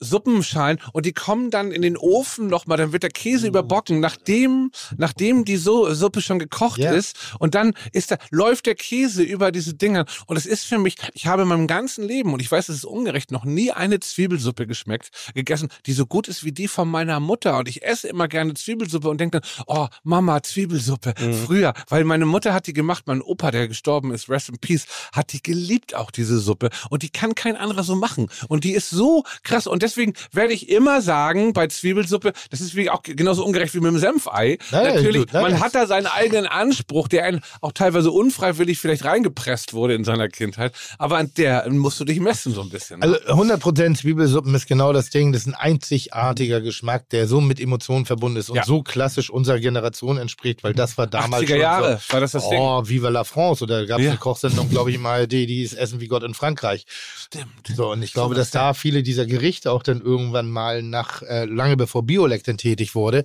Suppenschalen 0.00 0.78
und 0.92 1.06
die 1.06 1.12
kommen 1.12 1.50
dann 1.50 1.72
in 1.72 1.82
den 1.82 1.96
Ofen 1.96 2.46
nochmal, 2.46 2.78
dann 2.78 2.92
wird 2.92 3.02
der 3.02 3.10
Käse 3.10 3.46
überbocken, 3.46 4.00
nachdem, 4.00 4.70
nachdem 4.96 5.44
die 5.44 5.56
so 5.56 5.92
Suppe 5.94 6.20
schon 6.20 6.38
gekocht 6.38 6.78
Ja. 6.78 6.92
ist. 6.92 7.16
Und 7.38 7.54
dann 7.54 7.74
ist 7.92 8.10
da, 8.10 8.16
läuft 8.30 8.66
der 8.66 8.74
Käse 8.74 9.22
über 9.22 9.50
diese 9.52 9.74
Dinger. 9.74 10.04
Und 10.26 10.36
es 10.36 10.46
ist 10.46 10.64
für 10.64 10.78
mich, 10.78 10.96
ich 11.14 11.26
habe 11.26 11.42
in 11.42 11.48
meinem 11.48 11.66
ganzen 11.66 12.04
Leben 12.06 12.32
und 12.32 12.40
ich 12.40 12.50
weiß, 12.50 12.68
es 12.68 12.76
ist 12.76 12.84
ungerecht, 12.84 13.30
noch 13.32 13.44
nie 13.44 13.70
eine 13.72 14.00
Zwiebelsuppe 14.00 14.66
geschmeckt, 14.66 15.10
gegessen, 15.34 15.68
die 15.86 15.92
so 15.92 16.06
gut 16.06 16.28
ist 16.28 16.44
wie 16.44 16.52
die 16.52 16.68
von 16.68 16.88
meiner 16.88 17.20
Mutter. 17.20 17.58
Und 17.58 17.68
ich 17.68 17.82
esse 17.82 18.08
immer 18.08 18.28
gerne 18.28 18.54
Zwiebelsuppe 18.54 19.08
und 19.08 19.20
denke 19.20 19.40
dann, 19.40 19.50
oh, 19.66 19.88
Mama, 20.04 20.42
Zwiebelsuppe, 20.42 21.14
früher, 21.46 21.74
weil 21.88 22.04
meine 22.04 22.26
Mutter 22.26 22.54
hat 22.54 22.66
die 22.66 22.72
gemacht, 22.72 23.04
mein 23.06 23.20
Opa, 23.22 23.50
der 23.50 23.68
gestorben 23.68 24.12
ist, 24.12 24.28
rest 24.28 24.48
in 24.48 24.58
peace, 24.58 24.86
hat 25.12 25.32
die 25.32 25.42
geliebt 25.42 25.94
auch 25.94 26.10
diese 26.10 26.38
Suppe. 26.38 26.70
Und 26.90 27.02
die 27.02 27.10
kann 27.10 27.34
kein 27.34 27.56
anderer 27.56 27.82
so 27.82 27.96
machen. 27.96 28.28
Und 28.48 28.64
die 28.64 28.72
ist 28.72 28.90
so 28.90 29.24
krass. 29.42 29.66
Und 29.66 29.82
deswegen 29.88 30.12
werde 30.32 30.52
ich 30.52 30.68
immer 30.68 31.02
sagen, 31.02 31.52
bei 31.52 31.66
Zwiebelsuppe, 31.66 32.32
das 32.50 32.60
ist 32.60 32.76
wie 32.76 32.90
auch 32.90 33.02
genauso 33.02 33.44
ungerecht 33.44 33.74
wie 33.74 33.80
mit 33.80 33.90
dem 33.92 33.98
Senfei. 33.98 34.58
Nein, 34.70 34.94
Natürlich, 34.94 35.32
nein, 35.32 35.42
man 35.42 35.60
hat 35.60 35.74
da 35.74 35.86
seinen 35.86 36.06
eigenen 36.06 36.46
Anspruch, 36.46 37.08
der 37.08 37.24
einen 37.24 37.40
auch 37.60 37.72
teilweise 37.72 38.10
unfreiwillig 38.10 38.78
vielleicht 38.78 39.04
reingepresst 39.04 39.72
wurde 39.72 39.94
in 39.94 40.04
seiner 40.04 40.28
Kindheit, 40.28 40.72
aber 40.98 41.18
an 41.18 41.30
der 41.36 41.68
musst 41.70 41.98
du 42.00 42.04
dich 42.04 42.20
messen 42.20 42.52
so 42.54 42.60
ein 42.62 42.68
bisschen. 42.70 43.00
ne? 43.00 43.06
Also 43.26 43.42
100% 43.42 43.96
Zwiebelsuppen 43.96 44.54
ist 44.54 44.66
genau 44.68 44.92
das 44.92 45.10
Ding. 45.10 45.32
Das 45.32 45.42
ist 45.42 45.48
ein 45.48 45.54
einzigartiger 45.54 46.60
Geschmack, 46.60 47.08
der 47.10 47.26
so 47.26 47.40
mit 47.40 47.60
Emotionen 47.60 48.04
verbunden 48.06 48.36
ist 48.38 48.50
und 48.50 48.56
Ja. 48.56 48.64
so 48.64 48.82
klassisch 48.82 49.30
unserer 49.30 49.58
Generation 49.60 50.18
entspricht, 50.18 50.62
weil 50.64 50.74
das 50.74 50.98
war 50.98 51.06
damals 51.06 51.44
80er 51.44 51.48
schon 51.48 51.60
Jahre 51.60 52.00
so, 52.06 52.12
war 52.12 52.20
das 52.20 52.32
das 52.32 52.48
Ding. 52.48 52.58
oh, 52.60 52.82
Viva 52.88 53.08
la 53.08 53.24
France. 53.24 53.62
Oder 53.64 53.86
gab 53.86 53.98
es 54.00 54.04
Ja. 54.04 54.10
eine 54.10 54.18
Kochsendung, 54.18 54.68
glaube 54.68 54.90
ich, 54.90 54.96
im 54.96 55.06
ARD, 55.06 55.32
die 55.46 55.62
ist 55.62 55.74
Essen 55.74 56.00
wie 56.00 56.06
Gott 56.08 56.22
in 56.22 56.34
Frankreich. 56.34 56.84
Stimmt. 57.16 57.46
So, 57.74 57.90
und 57.92 58.02
ich 58.02 58.12
glaube, 58.12 58.34
dass 58.34 58.50
da 58.50 58.74
viele 58.74 59.02
dieser 59.02 59.26
Gerichte 59.26 59.72
auch 59.72 59.77
dann 59.82 60.00
irgendwann 60.00 60.50
mal 60.50 60.82
nach, 60.82 61.22
äh, 61.22 61.44
lange 61.44 61.76
bevor 61.76 62.02
Biolek 62.04 62.44
dann 62.44 62.58
tätig 62.58 62.94
wurde, 62.94 63.24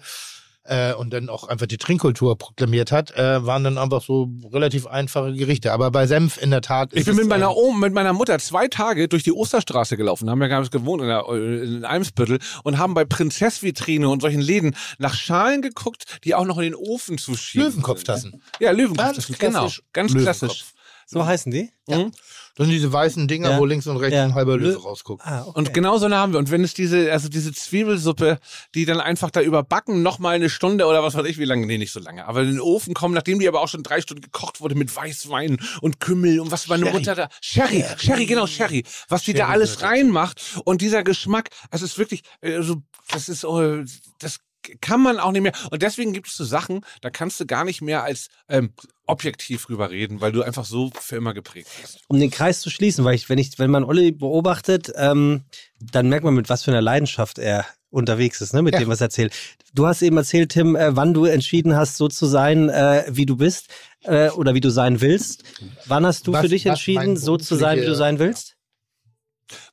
äh, 0.66 0.94
und 0.94 1.12
dann 1.12 1.28
auch 1.28 1.44
einfach 1.50 1.66
die 1.66 1.78
Trinkkultur 1.78 2.38
proklamiert 2.38 2.94
hat, 2.94 3.12
äh, 3.18 3.46
waren 3.46 3.66
dann 3.66 3.78
einfach 3.78 4.02
so 4.02 4.30
relativ 4.54 4.88
einfache 4.88 5.34
Gerichte. 5.34 5.74
Aber 5.74 5.92
bei 5.92 6.08
Senf 6.08 6.42
in 6.42 6.52
der 6.52 6.62
Tat 6.62 6.94
ist 6.94 7.02
Ich 7.02 7.06
bin 7.06 7.18
mit 7.18 7.28
meiner 7.28 7.50
ein- 7.50 7.56
Oma, 7.58 7.80
mit 7.80 7.94
meiner 7.94 8.14
Mutter 8.14 8.40
zwei 8.40 8.70
Tage 8.70 9.10
durch 9.10 9.24
die 9.24 9.34
Osterstraße 9.34 9.98
gelaufen, 9.98 10.30
haben 10.30 10.42
ja 10.42 10.48
gar 10.48 10.62
nicht 10.62 10.72
gewohnt 10.72 11.02
in, 11.02 11.10
der, 11.10 11.28
in 11.28 11.84
Eimsbüttel 11.84 12.40
und 12.64 12.78
haben 12.78 12.94
bei 12.94 13.04
Prinzessvitrine 13.04 14.08
und 14.08 14.22
solchen 14.22 14.40
Läden 14.40 14.74
nach 15.00 15.16
Schalen 15.16 15.62
geguckt, 15.62 16.06
die 16.24 16.34
auch 16.34 16.46
noch 16.46 16.58
in 16.60 16.64
den 16.64 16.76
Ofen 16.76 17.18
zu 17.18 17.36
schieben. 17.36 17.68
Löwenkopftassen. 17.68 18.42
Ja, 18.62 18.72
Löwenkopftassen, 18.72 19.36
Ganz 19.36 19.40
genau. 19.40 19.60
klassisch 19.60 19.82
Ganz 19.92 20.12
Löwenkopf. 20.14 20.40
klassisch. 20.40 20.64
so 21.08 21.26
heißen 21.26 21.52
die? 21.52 21.72
Mhm. 21.90 22.14
Das 22.56 22.68
sind 22.68 22.74
diese 22.74 22.94
weißen 22.94 23.28
Dinger, 23.28 23.52
Ja. 23.52 23.58
wo 23.60 23.66
links 23.66 23.88
und 23.88 23.98
rechts 23.98 24.16
Ja. 24.16 24.24
ein 24.26 24.36
halber 24.36 24.58
Löwe 24.58 24.78
Lö- 24.78 24.84
rausguckt. 24.84 25.26
Ah, 25.26 25.42
okay. 25.42 25.58
Und 25.58 25.74
genau 25.74 25.98
so 25.98 26.06
eine 26.06 26.18
haben 26.18 26.34
wir. 26.34 26.40
Und 26.40 26.52
wenn 26.52 26.64
es 26.64 26.74
diese, 26.76 27.12
also 27.12 27.28
diese 27.30 27.52
Zwiebelsuppe, 27.52 28.38
die 28.76 28.86
dann 28.86 29.00
einfach 29.02 29.32
da 29.32 29.42
überbacken, 29.42 30.04
noch 30.04 30.20
mal 30.20 30.36
eine 30.36 30.50
Stunde 30.50 30.86
oder 30.86 31.02
was 31.02 31.16
weiß 31.16 31.26
ich, 31.26 31.40
wie 31.40 31.46
lange, 31.46 31.66
nee, 31.66 31.80
nicht 31.80 31.92
so 31.92 32.00
lange, 32.00 32.26
aber 32.28 32.42
in 32.42 32.52
den 32.52 32.62
Ofen 32.62 32.94
kommen, 32.94 33.16
nachdem 33.16 33.40
die 33.40 33.48
aber 33.48 33.62
auch 33.62 33.68
schon 33.68 33.82
drei 33.82 34.02
Stunden 34.02 34.22
gekocht 34.22 34.62
wurde 34.62 34.76
mit 34.76 34.96
Weißwein 34.96 35.58
und 35.82 36.00
Kümmel 36.00 36.40
und 36.40 36.52
was 36.52 36.68
meine 36.68 36.84
Sherry. 36.86 36.98
Mutter 37.00 37.16
da, 37.16 37.30
Sherry, 37.42 37.84
Sherry, 37.98 38.26
genau, 38.28 38.46
Sherry, 38.46 38.84
was 39.10 39.24
die 39.24 39.34
da 39.34 39.46
Sherry 39.46 39.52
alles 39.54 39.82
reinmacht 39.82 40.42
und 40.64 40.82
dieser 40.82 41.04
Geschmack, 41.04 41.50
es 41.72 41.82
ist 41.82 41.98
wirklich, 41.98 42.22
also, 42.42 42.84
das 43.12 43.30
ist, 43.30 43.44
äh, 43.46 43.84
das 44.20 44.40
kann 44.82 45.02
man 45.02 45.20
auch 45.20 45.32
nicht 45.32 45.42
mehr. 45.42 45.54
Und 45.72 45.82
deswegen 45.82 46.14
gibt 46.14 46.28
es 46.28 46.36
so 46.36 46.44
Sachen, 46.46 46.82
da 47.02 47.10
kannst 47.10 47.40
du 47.40 47.46
gar 47.46 47.64
nicht 47.66 47.82
mehr 47.82 48.04
als 48.04 48.30
ähm, 48.50 48.74
objektiv 49.06 49.66
drüber 49.66 49.90
reden, 49.92 50.22
weil 50.22 50.32
du 50.32 50.42
einfach 50.44 50.66
so 50.66 50.92
für 51.00 51.18
immer 51.18 51.34
geprägt 51.34 51.68
bist. 51.82 52.00
um 52.08 52.20
den 52.20 52.32
Kreis 52.32 52.62
zu 52.62 52.70
schließen, 52.70 53.04
weil 53.06 53.16
ich, 53.16 53.30
wenn 53.30 53.38
ich, 53.38 53.60
wenn 53.60 53.70
man 53.72 53.84
Olli 53.84 54.12
beobachtet, 54.12 54.92
ähm, 54.96 55.44
dann 55.80 56.10
merkt 56.10 56.24
man, 56.24 56.34
mit 56.34 56.50
was 56.50 56.64
für 56.64 56.72
einer 56.72 56.82
Leidenschaft 56.82 57.38
er 57.40 57.66
unterwegs 57.90 58.42
ist, 58.42 58.54
ne, 58.54 58.62
mit 58.64 58.74
Ja. 58.74 58.80
dem, 58.80 58.90
was 58.90 59.02
er 59.02 59.06
erzählt. 59.06 59.34
Du 59.74 59.86
hast 59.86 60.02
eben 60.02 60.18
erzählt, 60.18 60.52
Tim, 60.54 60.76
äh, 60.76 60.96
wann 60.96 61.14
du 61.14 61.26
entschieden 61.26 61.76
hast, 61.76 61.98
so 61.98 62.08
zu 62.08 62.26
sein, 62.26 62.70
äh, 62.70 63.04
wie 63.10 63.26
du 63.28 63.36
bist, 63.36 63.68
äh, 64.02 64.30
oder 64.30 64.54
wie 64.56 64.62
du 64.62 64.70
sein 64.72 65.00
willst. 65.02 65.44
Wann 65.86 66.06
hast 66.06 66.26
du 66.26 66.34
Was- 66.34 66.42
für 66.42 66.50
dich 66.50 66.66
entschieden, 66.66 67.18
so 67.18 67.38
zu 67.38 67.56
sein, 67.56 67.80
wie 67.82 67.86
du 67.86 67.96
sein 67.96 68.18
willst? 68.20 68.56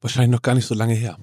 Wahrscheinlich 0.03 0.31
noch 0.33 0.43
gar 0.43 0.55
nicht 0.55 0.67
so 0.67 0.75
lange 0.75 0.95
her. 0.95 1.19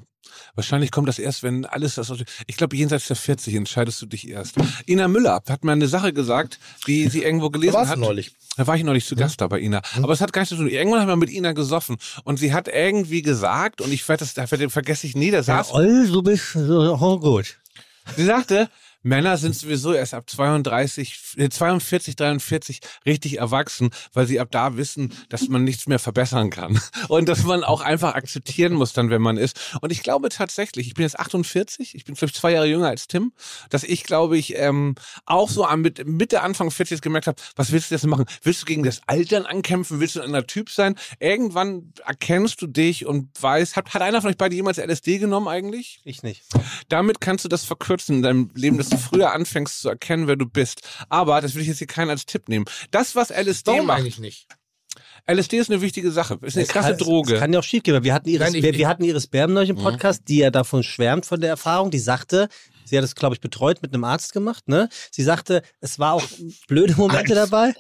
Wahrscheinlich 0.58 0.90
kommt 0.90 1.08
das 1.08 1.20
erst, 1.20 1.44
wenn 1.44 1.66
alles 1.66 1.96
das. 1.96 2.12
Ich 2.48 2.58
glaube, 2.58 2.76
jenseits 2.76 3.06
der 3.06 3.16
40 3.16 3.54
entscheidest 3.54 4.02
du 4.02 4.08
dich 4.08 4.28
erst. 4.28 4.56
Ina 4.88 5.08
Müller 5.08 5.42
hat 5.48 5.64
mir 5.64 5.72
eine 5.72 5.88
Sache 5.88 6.14
gesagt, 6.14 6.58
die 6.88 7.08
sie 7.10 7.22
irgendwo 7.22 7.52
gelesen 7.52 7.76
warst 7.76 7.92
hat. 7.92 8.00
neulich. 8.00 8.36
Da 8.58 8.66
war 8.66 8.76
ich 8.76 8.84
nicht 8.84 9.08
zu 9.08 9.16
Gast 9.16 9.40
da 9.40 9.48
bei 9.48 9.60
Ina. 9.60 9.84
Aber 10.02 10.14
es 10.14 10.20
hat 10.20 10.34
gar 10.34 10.42
nichts 10.42 10.50
zu 10.50 10.56
tun. 10.56 10.68
Irgendwann 10.68 11.02
haben 11.02 11.10
wir 11.10 11.16
mit 11.16 11.30
Ina 11.30 11.52
gesoffen 11.52 11.98
und 12.24 12.38
sie 12.38 12.54
hat 12.54 12.68
irgendwie 12.68 13.22
gesagt, 13.22 13.82
und 13.82 13.94
ich 13.94 14.10
werde 14.10 14.26
das, 14.26 14.34
da 14.34 14.48
vergesse 14.48 15.06
ich 15.06 15.16
nie, 15.16 15.30
da 15.30 15.38
Ja, 15.38 15.44
saß 15.44 15.74
Oll, 15.74 16.08
du 16.08 16.24
bist 16.24 16.54
so 16.54 16.98
oh, 17.00 17.20
gut. 17.20 17.58
Sie 18.16 18.26
sagte, 18.26 18.68
Männer 19.08 19.38
sind 19.38 19.56
sowieso 19.56 19.94
erst 19.94 20.14
ab 20.14 20.30
32, 20.30 21.36
äh, 21.38 21.50
42, 21.50 22.16
43 22.16 22.80
richtig 23.06 23.38
erwachsen, 23.38 23.90
weil 24.14 24.28
sie 24.28 24.40
ab 24.40 24.50
da 24.52 24.76
wissen, 24.76 25.14
dass 25.30 25.48
man 25.48 25.64
nichts 25.64 25.88
mehr 25.88 26.00
verbessern 26.00 26.50
kann. 26.50 26.80
Und 27.08 27.30
dass 27.30 27.44
man 27.44 27.64
auch 27.64 27.82
einfach 27.82 28.16
akzeptieren 28.16 28.74
muss 28.74 28.94
dann, 28.94 29.10
wenn 29.10 29.22
man 29.22 29.38
ist. 29.38 29.78
Und 29.82 29.92
ich 29.92 30.04
glaube 30.04 30.30
tatsächlich, 30.30 30.88
ich 30.88 30.94
bin 30.94 31.04
jetzt 31.04 31.20
48, 31.20 31.96
ich 31.96 32.04
bin 32.04 32.16
vielleicht 32.16 32.36
zwei 32.36 32.52
Jahre 32.52 32.68
jünger 32.68 32.90
als 32.90 33.08
Tim, 33.08 33.32
dass 33.70 33.84
ich 33.84 34.04
glaube 34.04 34.38
ich 34.38 34.58
ähm, 34.58 34.96
auch 35.26 35.50
so 35.50 35.66
am 35.66 35.82
Mitte, 35.82 36.04
Mitte, 36.04 36.42
Anfang 36.42 36.70
40 36.70 36.98
jetzt 36.98 37.02
gemerkt 37.02 37.28
habe, 37.28 37.42
was 37.56 37.72
willst 37.72 37.92
du 37.92 37.96
jetzt 37.96 38.06
machen? 38.06 38.26
Willst 38.44 38.64
du 38.64 38.66
gegen 38.66 38.84
das 38.84 39.02
Altern 39.08 39.46
ankämpfen? 39.46 40.02
Willst 40.02 40.16
du 40.16 40.20
ein 40.20 40.26
anderer 40.26 40.48
Typ 40.48 40.70
sein? 40.70 40.96
Irgendwann 41.20 41.94
erkennst 42.06 42.62
du 42.62 42.68
dich 42.68 43.06
und 43.06 43.30
weißt, 43.42 43.78
hat, 43.78 43.94
hat 43.94 44.02
einer 44.02 44.22
von 44.22 44.32
euch 44.32 44.38
beide 44.38 44.56
jemals 44.56 44.78
LSD 44.78 45.20
genommen 45.20 45.48
eigentlich? 45.48 46.02
Ich 46.04 46.24
nicht. 46.24 46.44
Damit 46.90 47.22
kannst 47.22 47.46
du 47.46 47.50
das 47.50 47.64
verkürzen 47.64 48.18
in 48.18 48.22
deinem 48.22 48.52
Leben, 48.54 48.78
dass 48.78 48.97
du 48.98 49.04
früher 49.04 49.34
anfängst 49.34 49.82
zu 49.82 49.90
erkennen, 49.90 50.28
wer 50.28 50.36
du 50.36 50.46
bist. 50.46 50.82
Aber 51.10 51.42
das 51.42 51.56
will 51.56 51.62
ich 51.62 51.68
jetzt 51.68 51.78
hier 51.78 51.88
keinen 51.88 52.10
als 52.10 52.26
Tipp 52.26 52.50
nehmen. 52.50 52.66
Das, 52.92 53.16
was 53.16 53.30
LSD 53.30 53.72
Warum 53.72 53.88
macht, 53.88 54.00
eigentlich 54.00 54.20
nicht? 54.20 54.48
LSD 55.30 55.58
ist 55.58 55.70
eine 55.70 55.82
wichtige 55.82 56.12
Sache. 56.12 56.38
Ist 56.42 56.56
eine 56.56 56.64
Es 56.64 56.70
krasse 56.70 56.90
kann, 56.92 56.98
Droge. 56.98 57.34
Es 57.36 57.40
kann 57.40 57.52
ja 57.54 57.60
auch 57.60 57.64
schief 57.64 57.84
gehen. 57.84 58.02
Wir 58.04 58.14
hatten 58.14 58.30
Iris, 58.30 58.40
Nein, 58.48 58.56
ich- 58.56 58.64
wir, 58.64 58.74
wir 58.74 58.88
hatten 58.88 59.04
Iris 59.04 59.28
Berben 59.28 59.54
neulich 59.54 59.70
im 59.70 59.76
Podcast, 59.78 60.24
die 60.28 60.38
ja 60.38 60.50
davon 60.52 60.84
schwärmt 60.84 61.26
von 61.26 61.42
der 61.42 61.50
Erfahrung. 61.50 61.92
Die 61.92 62.00
sagte, 62.00 62.48
sie 62.86 62.98
hat 62.98 63.04
es, 63.04 63.14
glaube 63.14 63.36
ich, 63.36 63.42
betreut 63.42 63.82
mit 63.82 63.94
einem 63.94 64.06
Arzt 64.06 64.32
gemacht. 64.34 64.68
Ne? 64.70 64.88
Sie 65.12 65.24
sagte, 65.24 65.62
es 65.82 66.00
war 66.00 66.14
auch 66.14 66.24
blöde 66.68 66.96
Momente 66.96 67.36
dabei. 67.36 67.74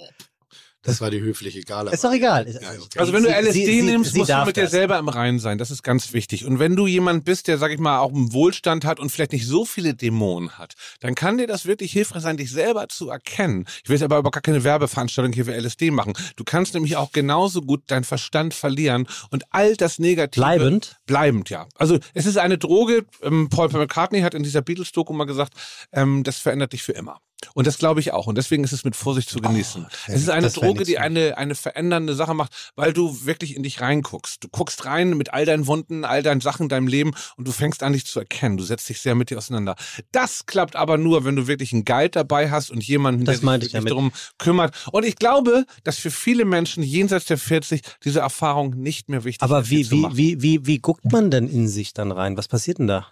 Das 0.87 1.01
war 1.01 1.11
die 1.11 1.19
höfliche 1.19 1.61
Gala. 1.61 1.91
Ist 1.91 2.03
doch 2.03 2.13
egal. 2.13 2.47
Ja, 2.49 2.69
okay. 2.81 2.97
Also 2.97 3.11
wenn 3.13 3.23
du 3.23 3.29
LSD 3.29 3.51
sie- 3.51 3.65
sie- 3.65 3.81
nimmst, 3.83 4.13
sie 4.13 4.19
musst 4.19 4.31
du 4.31 4.45
mit 4.45 4.55
dir 4.57 4.63
das. 4.63 4.71
selber 4.71 4.97
im 4.97 5.09
Reinen 5.09 5.37
sein. 5.39 5.57
Das 5.57 5.69
ist 5.69 5.83
ganz 5.83 6.13
wichtig. 6.13 6.45
Und 6.45 6.59
wenn 6.59 6.75
du 6.75 6.87
jemand 6.87 7.25
bist, 7.25 7.47
der, 7.47 7.57
sag 7.57 7.71
ich 7.71 7.79
mal, 7.79 7.99
auch 7.99 8.13
einen 8.13 8.31
Wohlstand 8.33 8.85
hat 8.85 8.99
und 8.99 9.09
vielleicht 9.11 9.33
nicht 9.33 9.45
so 9.45 9.65
viele 9.65 9.93
Dämonen 9.93 10.57
hat, 10.57 10.73
dann 11.01 11.13
kann 11.13 11.37
dir 11.37 11.45
das 11.45 11.65
wirklich 11.65 11.91
hilfreich 11.91 12.21
sein, 12.23 12.37
dich 12.37 12.49
selber 12.51 12.87
zu 12.87 13.09
erkennen. 13.09 13.65
Ich 13.83 13.89
will 13.89 13.95
jetzt 13.97 14.03
aber 14.03 14.15
aber 14.15 14.31
gar 14.31 14.41
keine 14.41 14.63
Werbeveranstaltung 14.63 15.33
hier 15.33 15.45
für 15.45 15.53
LSD 15.53 15.91
machen. 15.91 16.13
Du 16.37 16.43
kannst 16.43 16.73
nämlich 16.73 16.95
auch 16.95 17.11
genauso 17.11 17.61
gut 17.61 17.83
deinen 17.87 18.05
Verstand 18.05 18.53
verlieren 18.53 19.07
und 19.29 19.43
all 19.51 19.75
das 19.75 19.99
Negative... 19.99 20.41
Bleibend? 20.41 20.95
Bleibend, 21.05 21.49
ja. 21.49 21.67
Also 21.75 21.99
es 22.13 22.25
ist 22.25 22.37
eine 22.37 22.57
Droge, 22.57 23.05
ähm, 23.21 23.49
Paul 23.49 23.67
McCartney 23.69 24.21
hat 24.21 24.33
in 24.33 24.43
dieser 24.43 24.61
Beatles-Doku 24.61 25.11
mal 25.13 25.25
gesagt, 25.25 25.53
ähm, 25.91 26.23
das 26.23 26.37
verändert 26.37 26.71
dich 26.73 26.83
für 26.83 26.93
immer. 26.93 27.19
Und 27.53 27.67
das 27.67 27.77
glaube 27.77 27.99
ich 27.99 28.13
auch. 28.13 28.27
Und 28.27 28.37
deswegen 28.37 28.63
ist 28.63 28.71
es 28.71 28.83
mit 28.83 28.95
Vorsicht 28.95 29.29
zu 29.29 29.39
genießen. 29.39 29.85
es 30.07 30.21
ist 30.21 30.29
eine 30.29 30.49
Droge, 30.49 30.83
die 30.83 30.97
eine, 30.97 31.37
eine 31.37 31.55
verändernde 31.55 32.15
Sache 32.15 32.33
macht, 32.33 32.71
weil 32.75 32.93
du 32.93 33.25
wirklich 33.25 33.55
in 33.55 33.63
dich 33.63 33.79
reinguckst. 33.81 34.43
Du 34.43 34.47
guckst 34.49 34.85
rein 34.85 35.15
mit 35.15 35.33
all 35.33 35.45
deinen 35.45 35.67
Wunden, 35.67 36.03
all 36.03 36.23
deinen 36.23 36.41
Sachen, 36.41 36.69
deinem 36.69 36.87
Leben 36.87 37.11
und 37.37 37.47
du 37.47 37.51
fängst 37.51 37.83
an, 37.83 37.93
dich 37.93 38.05
zu 38.05 38.19
erkennen. 38.19 38.57
Du 38.57 38.63
setzt 38.63 38.89
dich 38.89 39.01
sehr 39.01 39.15
mit 39.15 39.29
dir 39.29 39.37
auseinander. 39.37 39.75
Das 40.11 40.45
klappt 40.45 40.75
aber 40.75 40.97
nur, 40.97 41.25
wenn 41.25 41.35
du 41.35 41.47
wirklich 41.47 41.73
einen 41.73 41.85
Guide 41.85 42.09
dabei 42.09 42.49
hast 42.49 42.71
und 42.71 42.83
jemanden, 42.83 43.25
Das 43.25 43.41
der 43.41 43.59
sich 43.61 43.71
darum 43.71 44.11
kümmert. 44.37 44.75
Und 44.91 45.05
ich 45.05 45.15
glaube, 45.15 45.65
dass 45.83 45.97
für 45.97 46.11
viele 46.11 46.45
Menschen 46.45 46.83
jenseits 46.83 47.25
der 47.25 47.37
40 47.37 47.81
diese 48.03 48.19
Erfahrung 48.19 48.71
nicht 48.71 49.09
mehr 49.09 49.23
wichtig 49.23 49.43
Aber 49.43 49.61
ist. 49.61 49.69
wie, 49.69 49.83
zu 49.83 49.91
wie, 49.91 50.01
machen. 50.01 50.17
wie, 50.17 50.41
wie, 50.41 50.65
wie 50.65 50.79
guckt 50.79 51.11
man 51.11 51.31
denn 51.31 51.47
in 51.47 51.67
sich 51.67 51.93
dann 51.93 52.11
rein? 52.11 52.37
Was 52.37 52.47
passiert 52.47 52.79
denn 52.79 52.87
da? 52.87 53.07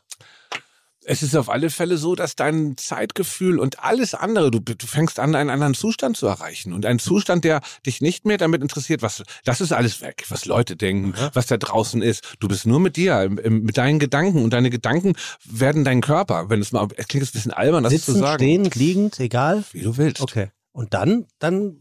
Es 1.07 1.21
ist 1.21 1.35
auf 1.35 1.49
alle 1.49 1.69
Fälle 1.69 1.97
so, 1.97 2.15
dass 2.15 2.35
dein 2.35 2.77
Zeitgefühl 2.77 3.59
und 3.59 3.83
alles 3.83 4.13
andere, 4.15 4.49
du, 4.51 4.59
du 4.59 4.87
fängst 4.87 5.19
an, 5.19 5.35
einen 5.35 5.49
anderen 5.49 5.73
Zustand 5.75 6.17
zu 6.17 6.25
erreichen. 6.25 6.73
Und 6.73 6.85
einen 6.85 6.99
Zustand, 6.99 7.43
der 7.43 7.61
dich 7.85 8.01
nicht 8.01 8.25
mehr 8.25 8.37
damit 8.37 8.61
interessiert, 8.61 9.01
was, 9.01 9.23
das 9.43 9.61
ist 9.61 9.71
alles 9.71 10.01
weg, 10.01 10.25
was 10.29 10.45
Leute 10.45 10.75
denken, 10.75 11.13
was 11.33 11.45
da 11.45 11.57
draußen 11.57 12.01
ist. 12.01 12.35
Du 12.39 12.47
bist 12.47 12.65
nur 12.65 12.79
mit 12.79 12.95
dir, 12.97 13.21
im- 13.21 13.37
im- 13.37 13.61
mit 13.63 13.77
deinen 13.77 13.99
Gedanken. 13.99 14.43
Und 14.43 14.51
deine 14.53 14.69
Gedanken 14.69 15.13
werden 15.45 15.83
dein 15.83 16.01
Körper. 16.01 16.49
Wenn 16.49 16.59
es 16.61 16.71
mal, 16.71 16.87
es 16.97 17.07
klingt 17.07 17.25
ein 17.27 17.31
bisschen 17.31 17.51
albern, 17.53 17.83
das 17.83 17.91
zu 17.93 17.97
Sitzen, 17.99 18.19
sagen. 18.19 18.43
stehend, 18.43 18.75
liegend, 18.75 19.19
egal? 19.19 19.63
Wie 19.71 19.81
du 19.81 19.97
willst. 19.97 20.21
Okay. 20.21 20.49
Und 20.71 20.93
dann, 20.93 21.25
dann, 21.39 21.77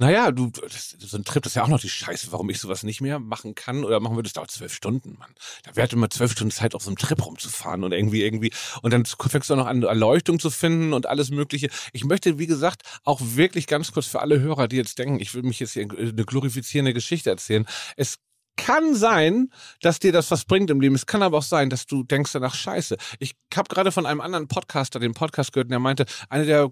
Naja, 0.00 0.30
du, 0.30 0.50
das, 0.50 0.96
so 0.98 1.16
ein 1.16 1.24
Trip, 1.24 1.42
das 1.42 1.52
ist 1.52 1.56
ja 1.56 1.64
auch 1.64 1.68
noch 1.68 1.80
die 1.80 1.88
Scheiße, 1.88 2.30
warum 2.30 2.48
ich 2.50 2.60
sowas 2.60 2.84
nicht 2.84 3.00
mehr 3.00 3.18
machen 3.18 3.56
kann 3.56 3.84
oder 3.84 3.98
machen 3.98 4.14
würde. 4.14 4.28
Das 4.28 4.34
dauert 4.34 4.50
zwölf 4.50 4.72
Stunden, 4.72 5.16
Mann. 5.18 5.34
Da 5.64 5.70
wäre 5.74 5.82
halt 5.82 5.92
immer 5.92 6.08
zwölf 6.08 6.30
Stunden 6.32 6.52
Zeit, 6.52 6.76
auf 6.76 6.82
so 6.84 6.90
einem 6.90 6.98
Trip 6.98 7.24
rumzufahren 7.24 7.82
und 7.82 7.90
irgendwie, 7.90 8.22
irgendwie, 8.22 8.52
und 8.82 8.92
dann 8.92 9.04
fängst 9.04 9.50
du 9.50 9.54
auch 9.54 9.58
noch 9.58 9.66
an, 9.66 9.82
Erleuchtung 9.82 10.38
zu 10.38 10.50
finden 10.50 10.92
und 10.92 11.06
alles 11.06 11.30
Mögliche. 11.30 11.68
Ich 11.92 12.04
möchte, 12.04 12.38
wie 12.38 12.46
gesagt, 12.46 12.82
auch 13.02 13.20
wirklich 13.20 13.66
ganz 13.66 13.90
kurz 13.90 14.06
für 14.06 14.20
alle 14.20 14.38
Hörer, 14.38 14.68
die 14.68 14.76
jetzt 14.76 14.98
denken, 15.00 15.18
ich 15.18 15.34
will 15.34 15.42
mich 15.42 15.58
jetzt 15.58 15.72
hier 15.72 15.88
eine 15.90 16.24
glorifizierende 16.24 16.94
Geschichte 16.94 17.30
erzählen. 17.30 17.66
Es 17.96 18.18
kann 18.58 18.94
sein, 18.94 19.48
dass 19.80 19.98
dir 20.00 20.12
das 20.12 20.30
was 20.30 20.44
bringt 20.44 20.68
im 20.68 20.80
Leben. 20.82 20.94
Es 20.94 21.06
kann 21.06 21.22
aber 21.22 21.38
auch 21.38 21.42
sein, 21.42 21.70
dass 21.70 21.86
du 21.86 22.02
denkst 22.02 22.32
danach 22.32 22.54
Scheiße. 22.54 22.96
Ich 23.18 23.34
habe 23.56 23.68
gerade 23.74 23.90
von 23.92 24.04
einem 24.04 24.20
anderen 24.20 24.48
Podcaster 24.48 25.00
den 25.00 25.14
Podcast 25.14 25.52
gehört, 25.54 25.66
und 25.68 25.70
der 25.70 25.78
meinte, 25.78 26.04
einer 26.28 26.44
der 26.44 26.68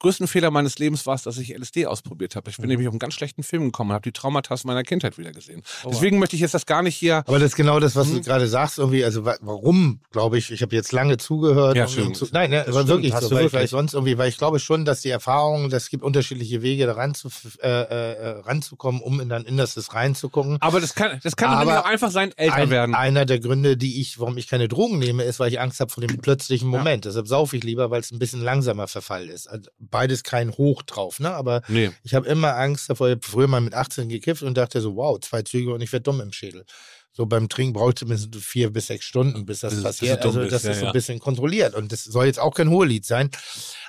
größten 0.00 0.26
Fehler 0.28 0.50
meines 0.50 0.78
Lebens 0.78 1.06
war 1.06 1.14
es, 1.14 1.22
dass 1.22 1.38
ich 1.38 1.56
LSD 1.56 1.86
ausprobiert 1.86 2.36
habe. 2.36 2.50
Ich 2.50 2.58
bin 2.58 2.68
nämlich 2.68 2.86
auf 2.88 2.92
einen 2.92 2.98
ganz 2.98 3.14
schlechten 3.14 3.42
Film 3.42 3.64
gekommen 3.64 3.90
und 3.90 3.94
habe 3.94 4.02
die 4.02 4.12
Traumata 4.12 4.54
meiner 4.64 4.82
Kindheit 4.82 5.16
wieder 5.16 5.32
gesehen. 5.32 5.62
Deswegen 5.88 6.18
möchte 6.18 6.34
ich 6.36 6.42
jetzt 6.42 6.52
das 6.54 6.66
gar 6.66 6.82
nicht 6.82 6.96
hier. 6.96 7.18
Aber 7.26 7.38
das 7.38 7.50
ist 7.52 7.56
genau 7.56 7.80
das, 7.80 7.94
was 7.96 8.08
Hm? 8.08 8.16
du 8.16 8.20
gerade 8.22 8.48
sagst, 8.48 8.78
irgendwie, 8.78 9.04
also 9.04 9.24
wa- 9.24 9.38
warum, 9.40 10.00
glaube 10.10 10.36
ich, 10.36 10.50
ich 10.50 10.60
habe 10.62 10.74
jetzt 10.74 10.90
lange 10.92 11.16
zugehört. 11.16 11.76
Ja, 11.76 11.84
und 11.86 12.16
zu, 12.16 12.26
nein, 12.32 12.50
ne, 12.50 12.62
aber 12.62 12.72
stimmt, 12.72 12.88
wirklich 12.88 13.12
hast 13.12 13.28
so, 13.28 13.34
weil, 13.36 13.52
weil 13.52 13.68
sonst 13.68 13.94
irgendwie, 13.94 14.18
weil 14.18 14.28
ich 14.28 14.36
glaube 14.38 14.58
schon, 14.58 14.84
dass 14.84 15.00
die 15.02 15.10
Erfahrung, 15.10 15.70
das 15.70 15.88
gibt 15.90 16.02
unterschiedliche 16.02 16.60
Wege, 16.62 16.86
da 16.86 16.92
ranzu, 16.94 17.28
äh, 17.62 17.68
äh, 17.68 18.28
ranzukommen, 18.40 19.00
um 19.00 19.20
in, 19.20 19.28
dann 19.28 19.44
in 19.44 19.56
das 19.56 19.74
das 19.74 19.94
reinzugucken. 19.94 20.56
Aber 20.60 20.80
das 20.80 20.94
kann, 20.94 21.20
das 21.28 21.36
kann 21.36 21.50
Aber 21.50 21.80
auch 21.80 21.84
einfach 21.84 22.10
sein, 22.10 22.32
älter 22.36 22.54
Ein, 22.54 22.70
werden. 22.70 22.94
einer 22.94 23.24
der 23.26 23.38
Gründe, 23.38 23.76
die 23.76 24.00
ich, 24.00 24.18
warum 24.18 24.36
ich 24.38 24.46
keine 24.48 24.66
Drogen 24.68 24.98
nehme, 24.98 25.24
ist, 25.24 25.38
weil 25.40 25.52
ich 25.52 25.60
Angst 25.60 25.80
habe 25.80 25.90
vor 25.92 26.04
dem 26.06 26.18
plötzlichen 26.18 26.68
Moment. 26.68 27.04
Deshalb 27.04 27.28
saufe 27.28 27.56
ich 27.56 27.64
lieber, 27.64 27.90
weil 27.90 28.00
es 28.00 28.10
ein 28.10 28.18
bisschen 28.18 28.40
langsamer 28.42 28.88
Verfall 28.88 29.28
ist. 29.28 29.46
Also 29.48 29.70
beides 29.78 30.22
kein 30.22 30.52
Hoch 30.52 30.82
drauf, 30.82 31.20
ne? 31.20 31.30
Aber 31.32 31.62
Nee. 31.68 31.90
ich 32.02 32.14
habe 32.14 32.26
immer 32.28 32.56
Angst 32.56 32.88
davor. 32.90 33.08
Ich 33.08 33.16
habe 33.16 33.26
früher 33.26 33.46
mal 33.48 33.60
mit 33.60 33.74
18 33.74 34.08
gekifft 34.08 34.42
und 34.42 34.56
dachte 34.56 34.80
so, 34.80 34.96
wow, 34.96 35.20
zwei 35.20 35.42
Züge 35.42 35.72
und 35.74 35.80
ich 35.80 35.92
werde 35.92 36.04
dumm 36.04 36.20
im 36.20 36.32
Schädel. 36.32 36.64
So 37.12 37.26
beim 37.26 37.48
Trinken 37.48 37.72
braucht 37.72 38.00
es 38.02 38.28
vier 38.40 38.70
bis 38.70 38.86
sechs 38.86 39.04
Stunden, 39.04 39.44
bis 39.44 39.60
das 39.60 39.70
Bis 39.70 39.78
es- 39.78 39.84
passiert. 39.84 40.24
dumm 40.24 40.36
Also 40.36 40.42
das 40.44 40.50
bist, 40.50 40.64
ja, 40.66 40.70
ist 40.70 40.78
so 40.78 40.84
ja. 40.84 40.90
ein 40.90 40.92
bisschen 40.92 41.18
kontrolliert. 41.18 41.74
Und 41.74 41.90
das 41.90 42.04
soll 42.04 42.26
jetzt 42.26 42.38
auch 42.38 42.54
kein 42.54 42.70
Hohelied 42.70 43.04
sein. 43.04 43.30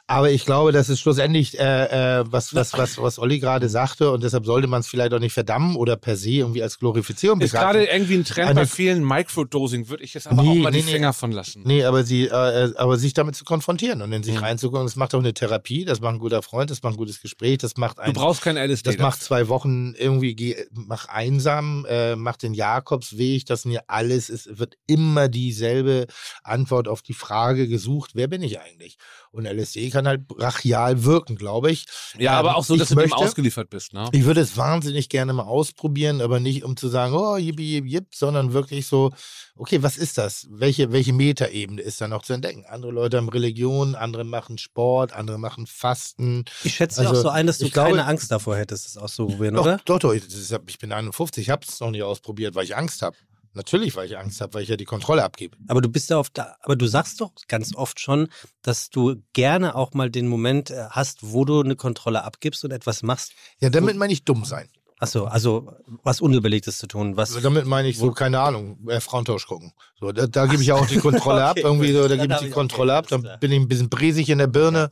Aber 0.09 0.31
ich 0.31 0.43
glaube, 0.43 0.71
das 0.71 0.89
ist 0.89 0.99
schlussendlich 1.01 1.59
äh, 1.59 2.19
äh, 2.19 2.23
was, 2.27 2.55
was, 2.55 2.73
was, 2.73 2.97
was 2.97 3.19
Olli 3.19 3.37
gerade 3.39 3.69
sagte. 3.69 4.09
Und 4.09 4.23
deshalb 4.23 4.43
sollte 4.43 4.65
man 4.67 4.79
es 4.79 4.87
vielleicht 4.87 5.13
auch 5.13 5.19
nicht 5.19 5.33
verdammen 5.33 5.75
oder 5.75 5.97
per 5.97 6.15
se 6.17 6.31
irgendwie 6.31 6.63
als 6.63 6.79
Glorifizierung 6.79 7.39
Ist 7.41 7.51
begreifen. 7.51 7.73
gerade 7.73 7.85
irgendwie 7.85 8.15
ein 8.15 8.25
Trend 8.25 8.49
Eine- 8.49 8.61
bei 8.61 8.65
vielen 8.65 9.05
Microdosing, 9.07 9.87
würde 9.87 10.03
ich 10.03 10.15
jetzt 10.15 10.25
aber 10.25 10.41
Nee, 10.41 10.49
auch 10.49 10.55
mal 10.55 10.71
nee, 10.71 10.79
die 10.79 10.85
nee. 10.85 10.91
Finger 10.93 11.13
von 11.13 11.31
lassen. 11.31 11.61
Nee, 11.63 11.83
aber 11.83 12.03
sie, 12.03 12.23
äh, 12.25 12.73
aber 12.75 12.97
sich 12.97 13.13
damit 13.13 13.35
zu 13.35 13.43
konfrontieren 13.45 14.01
und 14.01 14.11
in 14.11 14.21
Mhm. 14.21 14.23
sich 14.23 14.41
reinzugucken, 14.41 14.87
das 14.87 14.95
macht 14.95 15.13
auch 15.13 15.19
eine 15.19 15.33
Therapie, 15.35 15.85
das 15.85 16.01
macht 16.01 16.13
ein 16.15 16.19
guter 16.19 16.41
Freund, 16.41 16.71
das 16.71 16.81
macht 16.81 16.95
ein 16.95 16.97
gutes 16.97 17.21
Gespräch, 17.21 17.59
das 17.59 17.77
macht 17.77 17.99
Du 17.99 18.01
ein, 18.01 18.13
brauchst 18.13 18.41
kein 18.41 18.57
LSD. 18.57 18.89
das 18.89 18.97
macht 18.97 19.21
zwei 19.21 19.47
Wochen 19.47 19.93
irgendwie, 19.95 20.55
mach 20.71 21.07
einsam, 21.07 21.85
äh, 21.87 22.15
mach 22.15 22.35
den 22.37 22.55
Jakobsweg, 22.55 23.45
das 23.45 23.63
mir 23.65 23.83
alles 23.85 24.31
ist, 24.31 24.57
wird 24.57 24.73
immer 24.87 25.27
dieselbe 25.27 26.07
Antwort 26.43 26.87
auf 26.87 27.03
die 27.03 27.13
Frage 27.13 27.67
gesucht, 27.67 28.11
wer 28.15 28.27
bin 28.27 28.41
ich 28.41 28.59
eigentlich? 28.59 28.97
Und 29.31 29.45
LSD 29.45 29.91
kann 29.91 29.98
halt 30.07 30.27
brachial 30.27 31.03
wirken, 31.03 31.35
glaube 31.35 31.71
ich. 31.71 31.85
ja, 32.17 32.33
Ähm, 32.33 32.37
aber 32.39 32.55
auch 32.57 32.63
so, 32.63 32.73
ich 32.75 32.79
dass 32.79 32.89
du 32.89 32.95
dem 32.95 33.01
möchte- 33.01 33.17
ausgeliefert 33.17 33.69
bist, 33.69 33.93
ne? 33.93 34.07
Ich 34.11 34.25
würde 34.25 34.41
es 34.41 34.57
wahnsinnig 34.57 35.09
gerne 35.09 35.33
mal 35.33 35.43
ausprobieren, 35.43 36.21
aber 36.21 36.39
nicht 36.39 36.63
um 36.63 36.77
zu 36.77 36.87
sagen, 36.87 37.13
oh, 37.13 37.37
yippie, 37.37 37.75
yippie, 37.75 37.89
yipp, 37.95 38.15
sondern 38.15 38.53
wirklich 38.53 38.87
so, 38.87 39.11
okay, 39.55 39.81
was 39.83 39.97
ist 39.97 40.17
das? 40.17 40.47
Welche, 40.49 40.91
welche 40.91 41.13
Metaebene 41.13 41.81
ist 41.81 41.99
da 42.01 42.07
noch 42.07 42.23
zu 42.23 42.33
entdecken? 42.33 42.65
Andere 42.67 42.91
Leute 42.91 43.17
haben 43.17 43.29
Religion, 43.29 43.95
andere 43.95 44.23
machen 44.23 44.57
Sport, 44.57 45.13
andere 45.13 45.37
machen 45.37 45.67
Fasten. 45.67 46.45
ich 46.63 46.75
schätze 46.75 47.01
Also, 47.01 47.11
auch 47.13 47.21
so 47.23 47.29
ein, 47.29 47.47
dass 47.47 47.57
du 47.59 47.65
ich 47.65 47.71
glaube- 47.73 47.89
keine 47.91 48.05
Angst 48.05 48.31
davor 48.31 48.55
hättest, 48.57 48.85
das 48.85 48.97
auszuprobieren, 48.97 49.55
Doch, 49.55 49.63
oder? 49.63 49.79
doch, 49.85 49.99
doch, 49.99 50.13
ich, 50.13 50.23
ich 50.67 50.77
bin 50.79 50.91
51, 50.91 51.43
ich 51.43 51.49
habe 51.49 51.65
es 51.67 51.79
noch 51.79 51.91
nicht 51.91 52.03
ausprobiert, 52.03 52.55
weil 52.55 52.63
ich 52.63 52.75
Angst 52.75 53.01
habe. 53.01 53.15
Natürlich, 53.53 53.95
weil 53.95 54.05
ich 54.05 54.17
Angst 54.17 54.41
habe, 54.41 54.53
weil 54.53 54.63
ich 54.63 54.69
ja 54.69 54.77
die 54.77 54.85
Kontrolle 54.85 55.23
abgebe. 55.23 55.57
Aber 55.67 55.81
du 55.81 55.89
bist 55.89 56.09
ja 56.09 56.17
oft, 56.17 56.37
da, 56.37 56.55
aber 56.61 56.75
du 56.75 56.85
sagst 56.85 57.19
doch 57.19 57.31
ganz 57.47 57.75
oft 57.75 57.99
schon, 57.99 58.29
dass 58.61 58.89
du 58.89 59.15
gerne 59.33 59.75
auch 59.75 59.93
mal 59.93 60.09
den 60.09 60.27
Moment 60.27 60.69
äh, 60.69 60.85
hast, 60.89 61.19
wo 61.21 61.45
du 61.45 61.61
eine 61.61 61.75
Kontrolle 61.75 62.23
abgibst 62.23 62.63
und 62.63 62.71
etwas 62.71 63.01
machst. 63.01 63.33
Ja, 63.59 63.69
damit 63.69 63.97
meine 63.97 64.13
ich 64.13 64.23
dumm 64.23 64.45
sein. 64.45 64.69
Achso, 65.01 65.25
also 65.25 65.71
was 66.03 66.19
Unüberlegtes 66.19 66.77
zu 66.77 66.85
tun, 66.85 67.15
was. 67.15 67.29
Also 67.29 67.39
damit 67.41 67.65
meine 67.65 67.87
ich 67.87 67.97
so, 67.97 68.11
keine 68.11 68.39
Ahnung, 68.41 68.77
äh, 68.89 68.99
Frauentausch 68.99 69.47
gucken. 69.47 69.71
So, 69.97 70.11
da, 70.11 70.27
da 70.27 70.45
gebe 70.45 70.61
ich 70.61 70.67
ja 70.67 70.75
auch 70.75 70.87
die 70.87 70.97
Kontrolle 70.97 71.45
ab. 71.45 71.51
Okay, 71.51 71.61
Irgendwie 71.65 71.93
so, 71.93 72.07
da 72.07 72.15
gebe 72.17 72.27
Dann 72.27 72.39
ich 72.39 72.47
die 72.47 72.53
Kontrolle 72.53 72.91
okay, 72.91 72.99
ab. 72.99 73.07
Dann 73.07 73.21
klar. 73.21 73.37
bin 73.37 73.51
ich 73.53 73.59
ein 73.59 73.67
bisschen 73.69 73.89
bresig 73.89 74.29
in 74.29 74.39
der 74.39 74.47
Birne. 74.47 74.89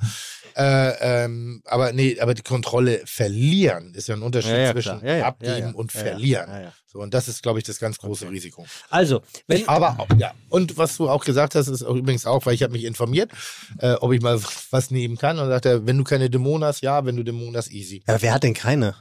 Äh, 0.55 1.25
ähm, 1.25 1.61
aber 1.65 1.91
nee, 1.91 2.19
aber 2.19 2.33
die 2.33 2.41
Kontrolle 2.41 3.01
verlieren 3.05 3.93
ist 3.93 4.07
ja 4.07 4.15
ein 4.15 4.23
Unterschied 4.23 4.53
Ja, 4.53 4.57
ja, 4.57 4.71
zwischen. 4.71 5.05
Ja, 5.05 5.15
ja, 5.17 5.25
abgeben 5.27 5.51
ja, 5.51 5.67
ja. 5.67 5.71
und 5.75 5.93
Ja, 5.93 5.99
ja. 5.99 6.05
verlieren. 6.05 6.49
Ja, 6.49 6.61
ja. 6.61 6.73
So, 6.87 6.99
und 6.99 7.13
das 7.13 7.27
ist, 7.27 7.43
glaube 7.43 7.59
ich, 7.59 7.65
das 7.65 7.77
ganz 7.77 7.97
große 7.99 8.29
Risiko. 8.29 8.65
Also, 8.89 9.21
wenn, 9.45 9.67
Aber 9.67 9.99
auch, 9.99 10.07
ja, 10.17 10.31
und 10.49 10.77
was 10.77 10.97
du 10.97 11.09
auch 11.09 11.25
gesagt 11.25 11.53
hast, 11.53 11.67
ist 11.67 11.83
auch 11.83 11.95
übrigens 11.95 12.25
auch, 12.25 12.45
weil 12.45 12.55
ich 12.55 12.63
habe 12.63 12.73
mich 12.73 12.85
informiert, 12.85 13.29
äh, 13.79 13.93
ob 13.95 14.13
ich 14.13 14.21
mal 14.21 14.41
was 14.71 14.89
nehmen 14.89 15.17
kann. 15.17 15.37
Und 15.37 15.49
sagte, 15.49 15.85
wenn 15.85 15.97
du 15.97 16.03
keine 16.03 16.29
Dämonen 16.29 16.65
hast, 16.65 16.81
ja, 16.81 17.05
wenn 17.05 17.17
du 17.17 17.23
Dämonen 17.23 17.55
hast, 17.55 17.71
easy. 17.71 18.01
ja, 18.07 18.19
wer 18.21 18.33
hat 18.33 18.43
denn 18.43 18.53
keine? 18.55 18.95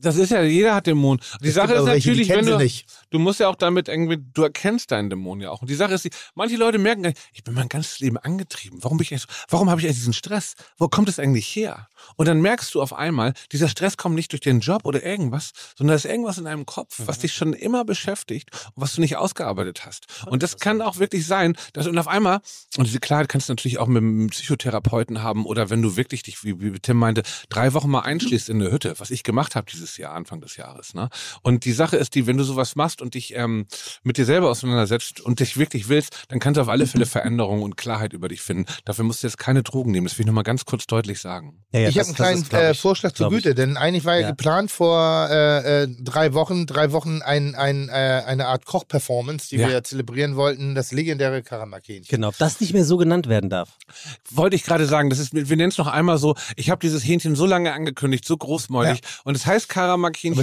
Das 0.00 0.16
ist 0.16 0.30
ja, 0.30 0.42
jeder 0.42 0.74
hat 0.74 0.86
Dämonen. 0.86 1.20
Die 1.42 1.48
Es 1.48 1.54
Sache 1.54 1.74
ist 1.74 1.86
welche, 1.86 2.08
natürlich, 2.08 2.28
wenn 2.28 2.46
du, 2.46 2.68
du 3.10 3.18
musst 3.18 3.40
ja 3.40 3.48
auch 3.48 3.56
damit 3.56 3.88
irgendwie, 3.88 4.18
du 4.32 4.42
erkennst 4.42 4.90
deinen 4.92 5.10
Dämon 5.10 5.40
ja 5.40 5.50
auch. 5.50 5.60
Und 5.60 5.70
die 5.70 5.74
Sache 5.74 5.94
ist, 5.94 6.04
die, 6.04 6.10
manche 6.34 6.56
Leute 6.56 6.78
merken, 6.78 7.02
gar 7.02 7.10
nicht, 7.10 7.20
ich 7.32 7.44
bin 7.44 7.54
mein 7.54 7.68
ganzes 7.68 7.98
Leben 8.00 8.16
angetrieben. 8.16 8.78
Warum 8.82 8.98
bin 8.98 9.04
ich 9.04 9.12
eigentlich 9.12 9.22
so, 9.22 9.28
warum 9.48 9.70
habe 9.70 9.80
ich 9.80 9.86
eigentlich 9.86 9.98
diesen 9.98 10.12
Stress? 10.12 10.54
Wo 10.76 10.88
kommt 10.88 11.08
es 11.08 11.18
eigentlich 11.18 11.46
her? 11.46 11.88
Und 12.16 12.28
dann 12.28 12.40
merkst 12.40 12.74
du 12.74 12.82
auf 12.82 12.92
einmal, 12.92 13.34
dieser 13.52 13.68
Stress 13.68 13.96
kommt 13.96 14.14
nicht 14.14 14.32
durch 14.32 14.40
den 14.40 14.60
Job 14.60 14.84
oder 14.84 15.02
irgendwas, 15.02 15.52
sondern 15.76 15.94
da 15.94 15.96
ist 15.96 16.04
irgendwas 16.04 16.38
in 16.38 16.44
deinem 16.44 16.66
Kopf, 16.66 17.00
was 17.04 17.18
dich 17.18 17.32
schon 17.32 17.52
immer 17.52 17.84
beschäftigt 17.84 18.50
und 18.74 18.82
was 18.82 18.94
du 18.94 19.00
nicht 19.00 19.16
ausgearbeitet 19.16 19.84
hast. 19.84 20.06
Und 20.26 20.42
das 20.42 20.58
kann 20.58 20.80
auch 20.80 20.98
wirklich 20.98 21.26
sein, 21.26 21.56
dass 21.72 21.86
und 21.86 21.98
auf 21.98 22.08
einmal, 22.08 22.40
und 22.76 22.86
diese 22.86 23.00
Klarheit 23.00 23.28
kannst 23.28 23.48
du 23.48 23.52
natürlich 23.52 23.78
auch 23.78 23.86
mit 23.86 24.02
einem 24.02 24.28
Psychotherapeuten 24.28 25.22
haben 25.22 25.46
oder 25.46 25.70
wenn 25.70 25.82
du 25.82 25.96
wirklich 25.96 26.22
dich, 26.22 26.44
wie, 26.44 26.60
wie 26.60 26.78
Tim 26.78 26.98
meinte, 26.98 27.22
drei 27.48 27.72
Wochen 27.74 27.90
mal 27.90 28.00
einschließt 28.00 28.48
in 28.48 28.60
eine 28.60 28.70
Hütte, 28.70 28.94
was 28.98 29.10
ich 29.10 29.22
gemacht 29.22 29.56
habe 29.56 29.70
dieses 29.70 29.87
dieses 29.88 29.96
Jahr, 29.98 30.14
Anfang 30.14 30.40
des 30.40 30.56
Jahres. 30.56 30.94
Ne? 30.94 31.08
Und 31.42 31.64
die 31.64 31.72
Sache 31.72 31.96
ist 31.96 32.14
die, 32.14 32.26
wenn 32.26 32.36
du 32.36 32.44
sowas 32.44 32.76
machst 32.76 33.00
und 33.02 33.14
dich 33.14 33.34
ähm, 33.34 33.66
mit 34.02 34.18
dir 34.18 34.24
selber 34.24 34.50
auseinandersetzt 34.50 35.20
und 35.20 35.40
dich 35.40 35.56
wirklich 35.56 35.88
willst, 35.88 36.24
dann 36.28 36.38
kannst 36.38 36.58
du 36.58 36.62
auf 36.62 36.68
alle 36.68 36.86
Fälle 36.86 37.06
Veränderungen 37.18 37.62
und 37.62 37.76
Klarheit 37.76 38.12
über 38.12 38.28
dich 38.28 38.40
finden. 38.42 38.66
Dafür 38.84 39.04
musst 39.04 39.22
du 39.22 39.26
jetzt 39.26 39.38
keine 39.38 39.62
Drogen 39.62 39.90
nehmen. 39.90 40.06
Das 40.06 40.18
will 40.18 40.24
ich 40.24 40.26
nochmal 40.26 40.44
ganz 40.44 40.64
kurz 40.64 40.86
deutlich 40.86 41.20
sagen. 41.20 41.64
Ja, 41.72 41.80
ja, 41.80 41.88
ich 41.88 41.98
habe 41.98 42.06
einen 42.06 42.14
kleinen 42.14 42.42
ist, 42.42 42.52
äh, 42.52 42.72
ich, 42.72 42.80
Vorschlag 42.80 43.12
zur. 43.12 43.30
Güte, 43.30 43.54
denn 43.54 43.76
eigentlich 43.76 44.04
war 44.04 44.14
ja, 44.16 44.20
Ja. 44.22 44.30
geplant 44.30 44.70
vor 44.70 45.28
äh, 45.30 45.82
äh, 45.84 45.88
drei 46.00 46.32
Wochen, 46.34 46.66
drei 46.66 46.92
Wochen 46.92 47.22
ein, 47.22 47.54
ein, 47.54 47.88
äh, 47.88 47.92
eine 47.92 48.46
Art 48.46 48.64
Koch-Performance, 48.64 49.48
die 49.50 49.56
Ja. 49.56 49.68
wir 49.68 49.84
zelebrieren 49.84 50.36
wollten, 50.36 50.74
das 50.74 50.92
legendäre 50.92 51.42
Karamak-Hähnchen. 51.42 52.08
Genau, 52.08 52.32
das 52.38 52.60
nicht 52.60 52.72
mehr 52.74 52.84
so 52.84 52.96
genannt 52.96 53.28
werden 53.28 53.50
darf. 53.50 53.70
Wollte 54.30 54.56
ich 54.56 54.64
gerade 54.64 54.86
sagen, 54.86 55.10
das 55.10 55.18
ist, 55.18 55.34
wir 55.34 55.56
nennen 55.56 55.70
es 55.70 55.78
noch 55.78 55.86
einmal 55.86 56.18
so, 56.18 56.34
ich 56.56 56.70
habe 56.70 56.80
dieses 56.80 57.04
Hähnchen 57.04 57.36
so 57.36 57.46
lange 57.46 57.72
angekündigt, 57.72 58.24
so 58.24 58.36
großmäulig 58.36 59.00
und 59.24 59.36
es 59.36 59.46
heißt 59.46 59.68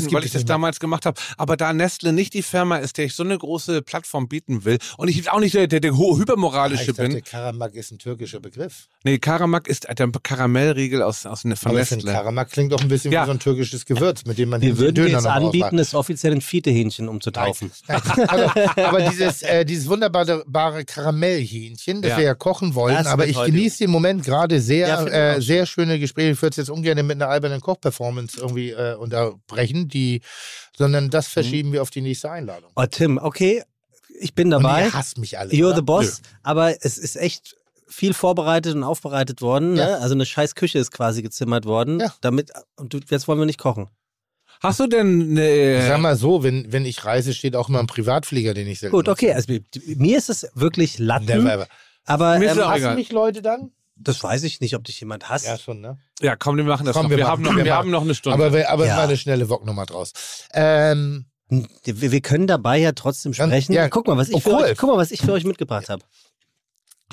Gibt 0.06 0.14
weil 0.14 0.26
ich 0.26 0.32
das 0.32 0.46
damals 0.46 0.80
gemacht 0.80 1.06
habe. 1.06 1.20
Aber 1.38 1.58
da 1.58 1.74
Nestle 1.74 2.14
nicht 2.14 2.34
die 2.34 2.42
Firma 2.44 2.78
ist, 2.78 2.98
der 2.98 3.06
ich 3.06 3.14
so 3.14 3.24
eine 3.24 3.38
große 3.38 3.82
Plattform 3.82 4.28
bieten 4.28 4.66
will 4.66 4.78
und 4.98 5.08
ich 5.08 5.30
auch 5.32 5.40
nicht 5.40 5.54
der, 5.56 5.68
der, 5.68 5.80
der 5.80 5.98
hohe 5.98 6.18
hypermoralische 6.20 6.92
Ich 6.92 6.98
dachte, 6.98 7.10
bin. 7.10 7.24
Karamak 7.24 7.74
ist 7.76 7.92
ein 7.92 8.00
türkischer 8.00 8.40
Begriff. 8.40 8.88
Nee, 9.04 9.18
Karamak 9.20 9.68
ist 9.68 9.88
der 9.98 10.08
Karamellriegel 10.24 11.02
aus, 11.02 11.26
aus 11.26 11.44
ne- 11.46 11.56
von 11.56 11.72
Aber 11.72 11.80
Nestle. 11.80 12.12
Karamak 12.12 12.50
klingt 12.52 12.72
doch 12.72 12.80
ein 12.82 12.88
bisschen 12.88 13.12
Ja. 13.12 13.24
wie 13.24 13.26
so 13.28 13.32
ein 13.32 13.40
türkisches 13.40 13.86
Gewürz, 13.86 14.26
mit 14.26 14.38
dem 14.38 14.50
man 14.50 14.62
Wir 14.62 14.70
den 14.70 14.78
würden 14.78 14.96
Döner 14.96 15.10
jetzt 15.10 15.26
anbieten, 15.28 15.80
es 15.80 15.94
offiziell 15.94 16.34
in 16.34 16.42
Fiete-Hähnchen 16.42 17.08
umzutaufen. 17.10 17.72
Nein. 17.88 18.02
Also, 18.28 18.50
aber 18.84 19.02
dieses, 19.10 19.42
äh, 19.42 19.66
dieses 19.66 19.88
wunderbare 19.88 20.44
bare 20.48 20.86
Karamellhähnchen, 20.86 22.02
das 22.02 22.12
Ja. 22.12 22.18
wir 22.18 22.24
ja 22.26 22.36
kochen 22.36 22.76
wollen, 22.76 22.96
Das 22.96 23.08
aber 23.08 23.28
ich 23.28 23.42
genieße 23.42 23.80
den 23.80 23.92
Moment 23.92 24.24
gerade 24.24 24.60
sehr, 24.62 24.88
Ja, 24.88 25.06
äh, 25.36 25.42
sehr 25.42 25.66
schöne 25.66 26.00
Gespräche. 26.00 26.32
Ich 26.32 26.42
würde 26.42 26.52
es 26.52 26.58
jetzt 26.58 26.70
ungern 26.70 26.96
mit 27.06 27.12
einer 27.22 27.30
albernen 27.30 27.62
Koch-Performance 27.62 28.40
irgendwie 28.40 28.72
äh, 28.72 28.96
unterbrechen, 29.34 29.88
die, 29.88 30.22
sondern 30.78 31.10
das 31.10 31.28
verschieben 31.28 31.72
wir 31.74 31.82
auf 31.82 31.90
die 31.90 32.02
nächste 32.02 32.30
Einladung. 32.32 32.72
Oh, 32.76 32.86
Tim, 32.90 33.18
okay, 33.18 33.64
ich 34.20 34.34
bin 34.34 34.54
Und 34.54 34.64
dabei. 34.64 34.86
ihr 34.86 34.94
hasst 34.94 35.18
mich 35.18 35.38
alle. 35.38 35.52
You're 35.52 35.68
oder? 35.68 35.76
the 35.78 35.82
boss, 35.82 36.22
aber 36.44 36.84
es 36.84 36.98
ist 36.98 37.16
echt 37.18 37.56
viel 37.88 38.14
vorbereitet 38.14 38.76
und 38.76 38.84
aufbereitet 38.84 39.42
worden. 39.42 39.76
Ja. 39.76 39.86
Ne? 39.88 39.98
Also 40.00 40.16
eine 40.16 40.26
scheiß 40.26 40.56
Küche 40.56 40.80
ist 40.80 40.92
quasi 40.92 41.22
gezimmert 41.22 41.66
worden. 41.66 42.00
Ja. 42.00 42.14
Damit, 42.22 42.52
und 42.78 42.94
du, 42.94 43.00
jetzt 43.10 43.28
wollen 43.28 43.40
wir 43.40 43.46
nicht 43.46 43.60
kochen. 43.60 43.90
Hast 44.62 44.80
du 44.80 44.88
denn 44.88 45.38
Ich 45.38 45.84
sag 45.84 45.94
eine, 45.96 45.98
mal 46.02 46.16
so, 46.16 46.42
wenn, 46.42 46.72
wenn 46.72 46.86
ich 46.86 47.04
reise, 47.06 47.34
steht 47.34 47.56
auch 47.56 47.68
immer 47.70 47.80
ein 47.80 47.88
Privatflieger, 47.88 48.54
den 48.54 48.68
ich 48.68 48.80
selten 48.80 48.96
Gut, 48.96 49.10
okay, 49.10 49.34
also 49.34 49.54
mir- 49.98 50.18
ist 50.18 50.30
es 50.30 50.48
wirklich 50.56 50.98
Latten, 50.98 51.26
Never 51.28 51.54
ever. 51.54 51.68
aber 52.06 52.38
ähm, 52.38 52.58
Hassen 52.58 52.96
mich 52.96 53.12
Leute 53.12 53.42
dann? 53.42 53.72
Das 53.96 54.22
weiß 54.24 54.44
ich 54.44 54.60
nicht, 54.62 54.76
ob 54.76 54.84
dich 54.84 55.00
jemand 55.00 55.30
hasst. 55.30 55.46
Ja, 55.46 55.58
schon, 55.58 55.80
ne? 55.82 55.98
ja 56.22 56.36
komm, 56.36 56.58
wir 56.58 56.64
machen 56.64 56.86
das 56.86 56.94
Komm, 56.96 57.04
noch. 57.04 57.10
wir 57.12 57.18
Wir, 57.18 57.24
machen- 57.26 57.32
haben, 57.48 57.56
noch, 57.58 57.64
wir 57.66 57.76
haben 57.76 57.90
noch 57.92 58.02
eine 58.02 58.16
Stunde. 58.16 58.36
Aber, 58.36 58.54
wir- 58.54 58.70
aber 58.70 58.84
es 58.84 58.90
Ja. 58.90 58.98
war 58.98 59.04
eine 59.06 59.18
schnelle 59.18 59.50
Wok-Nummer 59.50 59.86
draus. 59.86 60.12
Ähm, 60.54 61.26
Wir, 61.50 62.12
wir 62.12 62.22
können 62.22 62.48
dabei 62.48 62.78
ja 62.80 62.92
trotzdem 62.94 63.34
sprechen. 63.34 63.74
ja. 63.74 63.88
Guck 63.90 64.08
mal, 64.08 64.18
was 64.18 64.30
ich 64.30 64.36
Oh, 64.36 64.40
für 64.40 64.56
euch, 64.58 64.78
guck 64.78 64.90
mal, 64.90 64.98
was 64.98 65.12
ich 65.12 65.22
für 65.22 65.32
euch 65.32 65.44
mitgebracht 65.46 65.90
habe. 65.90 66.04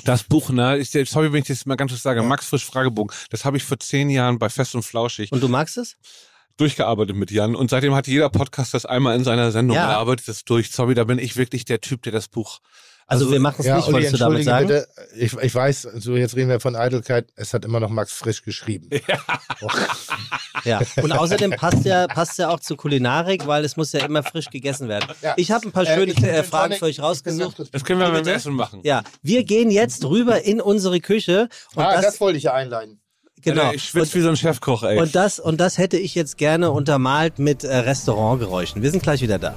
Das 0.05 0.23
Buch, 0.23 0.49
ne, 0.49 0.83
sorry, 1.05 1.31
wenn 1.31 1.41
ich 1.43 1.47
das 1.47 1.65
mal 1.67 1.75
ganz 1.75 1.91
kurz 1.91 2.01
sage, 2.01 2.23
Max 2.23 2.47
Frisch 2.47 2.65
Fragebogen, 2.65 3.15
das 3.29 3.45
habe 3.45 3.57
ich 3.57 3.63
vor 3.63 3.79
zehn 3.79 4.09
Jahren 4.09 4.39
bei 4.39 4.49
Fest 4.49 4.73
und 4.73 4.81
Flauschig 4.83 5.31
Und 5.31 5.41
du 5.41 5.47
magst 5.47 5.77
es? 5.77 5.95
durchgearbeitet 6.57 7.15
mit 7.15 7.31
Jan 7.31 7.55
und 7.55 7.69
seitdem 7.69 7.95
hat 7.95 8.07
jeder 8.07 8.29
Podcast 8.29 8.73
das 8.73 8.85
einmal 8.85 9.15
in 9.15 9.23
seiner 9.23 9.51
Sendung 9.51 9.75
Ja. 9.75 9.85
und 9.85 9.89
er 9.91 9.97
arbeitet 9.97 10.27
das 10.27 10.43
durch. 10.45 10.71
Sorry, 10.71 10.93
da 10.95 11.03
bin 11.03 11.17
ich 11.19 11.35
wirklich 11.37 11.65
der 11.65 11.79
Typ, 11.81 12.01
der 12.03 12.11
das 12.11 12.27
Buch. 12.27 12.59
Also, 13.07 13.31
wir 13.31 13.39
machen 13.39 13.57
es 13.59 13.65
ja, 13.65 13.75
nicht, 13.77 13.87
Olli, 13.87 13.95
wolltest 13.95 14.13
du 14.13 14.17
damit 14.17 14.43
sagen? 14.43 14.67
bitte. 14.67 14.87
Ich, 15.15 15.33
ich 15.33 15.53
weiß, 15.53 15.81
so 15.95 16.15
jetzt 16.15 16.35
reden 16.35 16.49
wir 16.49 16.59
von 16.59 16.75
Eitelkeit. 16.75 17.27
Es 17.35 17.53
hat 17.53 17.65
immer 17.65 17.79
noch 17.79 17.89
Max 17.89 18.13
Frisch 18.13 18.43
geschrieben. 18.43 18.89
Ja. 20.65 20.81
Und 21.01 21.11
außerdem 21.11 21.51
passt 21.51 21.85
ja, 21.85 22.07
passt 22.07 22.37
ja 22.37 22.49
auch 22.49 22.59
zur 22.59 22.77
Kulinarik, 22.77 23.47
weil 23.47 23.65
es 23.65 23.75
muss 23.75 23.91
ja 23.91 24.05
immer 24.05 24.23
frisch 24.23 24.49
gegessen 24.49 24.87
werden. 24.87 25.07
Ja. 25.21 25.33
Ich 25.37 25.51
habe 25.51 25.67
ein 25.67 25.71
paar 25.71 25.83
Äh, 25.83 25.95
schöne 25.95 26.11
äh, 26.13 26.15
Gin 26.15 26.43
Fragen 26.43 26.75
für 26.75 26.85
euch 26.85 26.99
rausgesucht. 26.99 27.57
Das 27.71 27.83
können 27.83 27.99
wir 27.99 28.07
beim 28.07 28.17
bitte? 28.17 28.33
Essen 28.33 28.53
machen. 28.53 28.79
Ja, 28.83 29.03
wir 29.21 29.43
gehen 29.43 29.71
jetzt 29.71 30.05
rüber 30.05 30.41
in 30.43 30.61
unsere 30.61 30.99
Küche 30.99 31.49
und 31.75 31.83
ah, 31.83 31.93
das, 31.93 32.05
das, 32.05 32.21
wollte 32.21 32.37
ich 32.37 32.43
ja 32.43 32.53
einleiten. 32.53 33.01
genau. 33.41 33.71
Ich 33.73 33.83
schwitze 33.83 34.15
wie 34.15 34.21
so 34.21 34.29
ein 34.29 34.37
Chefkoch, 34.37 34.83
ey. 34.83 34.99
Und 34.99 35.15
das, 35.15 35.39
und 35.39 35.59
das 35.59 35.77
hätte 35.77 35.97
ich 35.97 36.15
jetzt 36.15 36.37
gerne 36.37 36.71
untermalt 36.71 37.39
mit 37.39 37.63
äh, 37.63 37.75
Restaurantgeräuschen. 37.75 38.81
Wir 38.81 38.91
sind 38.91 39.03
gleich 39.03 39.21
wieder 39.21 39.39
da. 39.39 39.55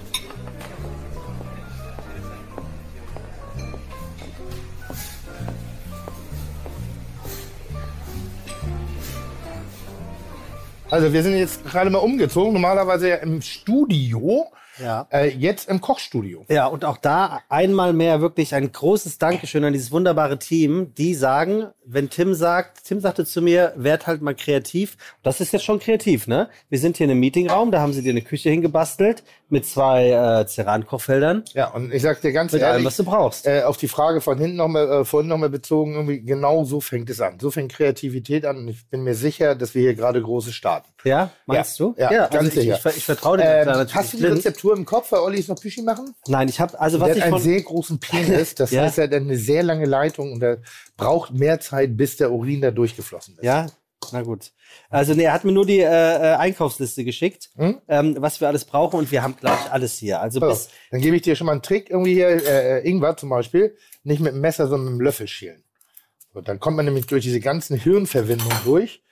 Also 10.97 11.13
wir 11.13 11.23
sind 11.23 11.37
jetzt 11.37 11.63
gerade 11.67 11.91
mal 11.91 11.99
umgezogen. 11.99 12.55
Normalerweise 12.55 13.11
ja 13.11 13.17
im 13.17 13.43
Studio. 13.43 14.47
Ja. 14.83 15.07
Äh, 15.13 15.29
jetzt 15.29 15.69
im 15.69 15.83
Kochstudio. 15.83 16.47
Ja, 16.49 16.69
und 16.69 16.87
auch 16.87 16.97
da 16.97 17.41
einmal 17.51 17.93
mehr 17.93 18.23
wirklich 18.23 18.55
ein 18.55 18.73
großes 18.73 19.19
Dankeschön 19.19 19.63
an 19.63 19.75
dieses 19.75 19.93
wunderbare 19.93 20.39
Team, 20.39 20.95
die 20.95 21.13
sagen, 21.13 21.67
wenn 21.89 22.11
Tim 22.11 22.35
sagt, 22.35 22.85
Tim 22.85 23.01
sagte 23.01 23.25
zu 23.25 23.41
mir, 23.41 23.73
werd 23.77 24.07
halt 24.07 24.21
mal 24.23 24.35
kreativ. 24.35 24.97
Das 25.23 25.41
ist 25.41 25.53
jetzt 25.53 25.65
schon 25.65 25.79
kreativ, 25.79 26.27
ne? 26.27 26.49
Wir 26.69 26.79
sind 26.79 26.97
hier 26.97 27.05
in 27.05 27.11
einem 27.13 27.21
Meetingraum, 27.21 27.71
da 27.71 27.81
haben 27.81 27.93
sie 27.93 28.03
dir 28.03 28.11
eine 28.11 28.23
Küche 28.23 28.51
hingebastelt 28.51 29.23
mit 29.49 29.65
zwei 29.65 30.11
äh, 30.11 30.47
Ceran-Kochfeldern. 30.47 31.45
Ja, 31.55 31.69
und 31.69 31.93
ich 31.95 32.03
sag 32.03 32.21
dir 32.21 32.33
ganz 32.33 32.53
Mit 32.53 32.63
ehrlich, 32.63 32.75
allem, 32.75 32.85
was 32.85 32.97
du 32.97 33.05
brauchst. 33.05 33.47
äh, 33.47 33.63
auf 33.63 33.77
die 33.77 33.89
Frage 33.89 34.21
von 34.21 34.39
hinten 34.39 34.57
nochmal, 34.57 34.91
äh, 34.91 35.05
vorhin 35.05 35.29
nochmal 35.29 35.51
bezogen, 35.51 35.95
irgendwie 35.95 36.21
genau 36.23 36.65
so 36.65 36.81
fängt 36.81 37.09
es 37.11 37.21
an. 37.21 37.39
So 37.41 37.51
fängt 37.53 37.73
Kreativität 37.73 38.45
an 38.45 38.57
und 38.59 38.69
ich 38.69 38.89
bin 38.89 39.03
mir 39.05 39.15
sicher, 39.15 39.55
dass 39.55 39.75
wir 39.75 39.83
hier 39.83 39.95
gerade 39.95 40.21
große 40.21 40.53
starten. 40.53 40.89
Ja, 41.05 41.31
meinst 41.47 41.79
Ja, 41.79 41.87
du? 41.87 41.95
ja, 41.99 42.09
also 42.25 42.39
ganz 42.39 42.49
ich, 42.49 42.55
sicher. 42.55 42.81
ich, 42.91 42.97
ich 42.97 43.05
vertraue 43.05 43.37
dir 43.39 43.45
Ähm, 43.45 43.67
da 43.67 43.77
natürlich 43.77 43.95
hast 43.95 44.13
du 44.15 44.17
die. 44.17 44.25
Rezeptur 44.25 44.77
im 44.77 44.85
Kopf, 44.85 45.13
weil 45.13 45.21
Olli 45.21 45.39
ist 45.39 45.49
noch 45.49 45.61
Küche 45.61 45.83
machen? 45.85 46.15
Nein, 46.27 46.49
ich 46.49 46.59
habe 46.59 46.79
also 46.81 46.99
was 46.99 47.07
der 47.07 47.17
ich 47.17 47.23
hat 47.23 47.27
einen 47.29 47.35
von 47.41 47.43
sehr 47.43 47.63
großen 47.63 48.01
Penis, 48.01 48.55
das 48.57 48.73
Ja. 48.73 48.83
heißt, 48.83 48.99
er 48.99 49.05
hat 49.05 49.13
eine 49.15 49.37
sehr 49.37 49.63
lange 49.63 49.85
Leitung 49.87 50.33
und 50.33 50.43
er 50.43 50.59
braucht 50.97 51.33
mehr 51.33 51.61
Zeit, 51.61 51.97
bis 51.97 52.17
der 52.17 52.33
Urin 52.33 52.61
da 52.61 52.71
durchgeflossen 52.71 53.37
ist. 53.37 53.45
Ja, 53.45 53.67
na 54.13 54.23
gut. 54.23 54.53
Also 54.89 55.15
nee, 55.15 55.25
er 55.25 55.33
hat 55.33 55.45
mir 55.45 55.53
nur 55.53 55.67
die 55.67 55.81
äh, 55.81 55.85
äh, 55.85 56.35
Einkaufsliste 56.37 57.05
geschickt, 57.05 57.51
Hm? 57.57 57.81
ähm, 57.89 58.17
was 58.19 58.41
wir 58.41 58.49
alles 58.49 58.65
brauchen 58.65 58.99
und 58.99 59.11
wir 59.11 59.23
haben 59.23 59.37
gleich 59.37 59.71
alles 59.73 59.99
hier. 59.99 60.21
Also 60.21 60.41
So, 60.41 60.49
bis, 60.49 60.69
dann 60.91 61.01
gebe 61.01 61.17
ich 61.17 61.23
dir 61.23 61.35
schon 61.37 61.47
mal 61.47 61.53
einen 61.53 61.63
Trick, 61.63 61.91
irgendwie 61.91 62.15
hier, 62.15 62.29
äh, 62.29 62.79
äh, 62.79 62.89
Ingwer 62.89 63.17
zum 63.17 63.31
Beispiel, 63.31 63.77
nicht 64.05 64.21
mit 64.21 64.33
dem 64.33 64.41
Messer, 64.41 64.69
sondern 64.69 64.93
mit 64.93 65.01
dem 65.01 65.05
Löffel 65.05 65.27
schälen. 65.29 65.65
So, 66.33 66.41
dann 66.41 66.61
kommt 66.61 66.77
man 66.77 66.85
nämlich 66.85 67.07
durch 67.07 67.25
diese 67.25 67.41
ganzen 67.41 67.79
Hirnverwindungen 67.79 68.59
durch, 68.65 69.03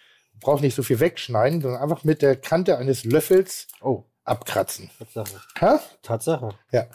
braucht 0.40 0.62
nicht 0.62 0.74
so 0.74 0.82
viel 0.82 1.00
wegschneiden, 1.00 1.60
sondern 1.62 1.80
einfach 1.82 2.04
mit 2.04 2.22
der 2.22 2.36
Kante 2.36 2.76
eines 2.78 3.04
Löffels 3.04 3.66
oh, 3.80 4.04
abkratzen. 4.24 4.90
Tatsache. 4.98 5.40
Ha? 5.60 5.80
Tatsache. 6.02 6.54
Ja. 6.70 6.86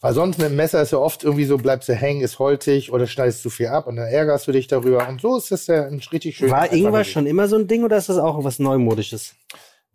Weil 0.00 0.12
sonst 0.12 0.38
mit 0.38 0.48
dem 0.48 0.56
Messer 0.56 0.82
ist 0.82 0.90
ja 0.90 0.98
oft 0.98 1.24
irgendwie 1.24 1.46
so, 1.46 1.56
bleibst 1.56 1.88
du 1.88 1.94
hängen, 1.94 2.20
ist 2.20 2.38
holzig 2.38 2.92
oder 2.92 3.06
schneidest 3.06 3.42
zu 3.42 3.48
viel 3.48 3.68
ab 3.68 3.86
und 3.86 3.96
dann 3.96 4.06
ärgerst 4.06 4.46
du 4.46 4.52
dich 4.52 4.66
darüber. 4.66 5.08
Und 5.08 5.20
so 5.20 5.36
ist 5.36 5.50
das 5.50 5.66
ja 5.66 5.86
ein 5.86 6.00
richtig 6.12 6.36
schön. 6.36 6.50
War 6.50 6.70
Ingwer 6.72 7.04
schon 7.04 7.26
immer 7.26 7.48
so 7.48 7.56
ein 7.56 7.66
Ding 7.66 7.84
oder 7.84 7.96
ist 7.96 8.10
das 8.10 8.18
auch 8.18 8.44
was 8.44 8.58
Neumodisches? 8.58 9.34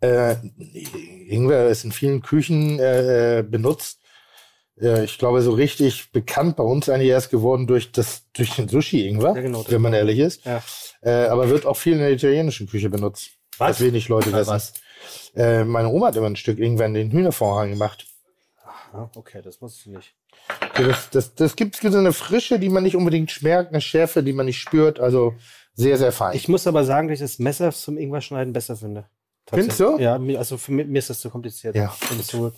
Äh, 0.00 0.36
Ingwer 1.28 1.68
ist 1.68 1.84
in 1.84 1.92
vielen 1.92 2.22
Küchen 2.22 2.78
äh, 2.80 3.44
benutzt. 3.48 4.00
Äh, 4.80 5.04
ich 5.04 5.18
glaube, 5.18 5.42
so 5.42 5.52
richtig 5.52 6.10
bekannt 6.12 6.56
bei 6.56 6.64
uns 6.64 6.88
eigentlich 6.88 7.10
erst 7.10 7.30
geworden 7.30 7.66
durch, 7.66 7.92
das, 7.92 8.24
durch 8.32 8.56
den 8.56 8.68
Sushi-Ingwer, 8.68 9.34
Ja, 9.36 9.42
genau, 9.42 9.64
wenn 9.68 9.82
man 9.82 9.92
ehrlich 9.92 10.18
ist. 10.18 10.44
Ja. 10.44 10.62
Äh, 11.02 11.28
aber 11.28 11.50
wird 11.50 11.66
auch 11.66 11.76
viel 11.76 11.94
in 11.94 12.00
der 12.00 12.10
italienischen 12.12 12.66
Küche 12.68 12.90
benutzt. 12.90 13.30
Was? 13.58 13.80
Wenig 13.80 14.08
Leute 14.08 14.32
wissen. 14.32 14.50
was? 14.50 14.72
Äh, 15.34 15.64
meine 15.64 15.88
Oma 15.88 16.08
hat 16.08 16.16
immer 16.16 16.26
ein 16.26 16.36
Stück 16.36 16.58
Ingwer 16.58 16.86
in 16.86 16.94
den 16.94 17.10
Hühnervorhang 17.10 17.70
gemacht. 17.70 18.06
Ja, 18.92 19.10
okay, 19.16 19.40
das 19.42 19.60
wusste 19.62 19.80
ich 19.90 19.96
nicht. 19.96 20.14
Okay, 20.70 20.86
das, 20.88 21.10
das, 21.10 21.34
das 21.34 21.56
gibt 21.56 21.76
so 21.76 21.96
eine 21.96 22.12
Frische, 22.12 22.58
die 22.58 22.68
man 22.68 22.82
nicht 22.82 22.96
unbedingt 22.96 23.30
schmeckt, 23.30 23.70
eine 23.70 23.80
Schärfe, 23.80 24.22
die 24.22 24.32
man 24.32 24.46
nicht 24.46 24.58
spürt. 24.58 24.98
Also 25.00 25.34
sehr, 25.74 25.96
sehr 25.96 26.12
fein. 26.12 26.34
Ich 26.36 26.48
muss 26.48 26.66
aber 26.66 26.84
sagen, 26.84 27.08
dass 27.08 27.16
ich 27.16 27.20
das 27.20 27.38
Messer 27.38 27.70
zum 27.72 27.96
Ingwer-Schneiden 27.96 28.52
besser 28.52 28.76
finde. 28.76 29.06
Findest 29.48 29.80
du? 29.80 29.98
Ja, 29.98 30.14
also 30.38 30.56
für 30.58 30.70
mich, 30.70 30.86
mir 30.86 30.98
ist 31.00 31.10
das 31.10 31.18
zu 31.20 31.28
kompliziert. 31.30 31.74
Ja. 31.74 31.92
Das 32.16 32.26
zu, 32.28 32.52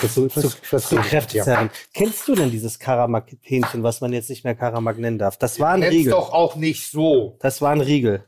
Das- 0.00 0.60
das- 0.70 0.88
zu 0.88 0.94
ja. 0.96 1.02
kräftezerrend. 1.02 1.72
Kennst 1.92 2.28
du 2.28 2.34
denn 2.36 2.50
dieses 2.52 2.78
Karamak-Hähnchen, 2.78 3.82
was 3.82 4.00
man 4.00 4.12
jetzt 4.12 4.30
nicht 4.30 4.44
mehr 4.44 4.54
Karamak 4.54 4.98
nennen 4.98 5.18
darf? 5.18 5.38
Das 5.38 5.58
war 5.58 5.70
ein 5.72 5.80
Nenn's 5.80 5.94
Riegel. 5.94 6.12
doch 6.12 6.32
auch 6.32 6.54
nicht 6.54 6.88
so. 6.90 7.36
Das 7.40 7.60
war 7.62 7.70
ein 7.72 7.80
Riegel. 7.80 8.24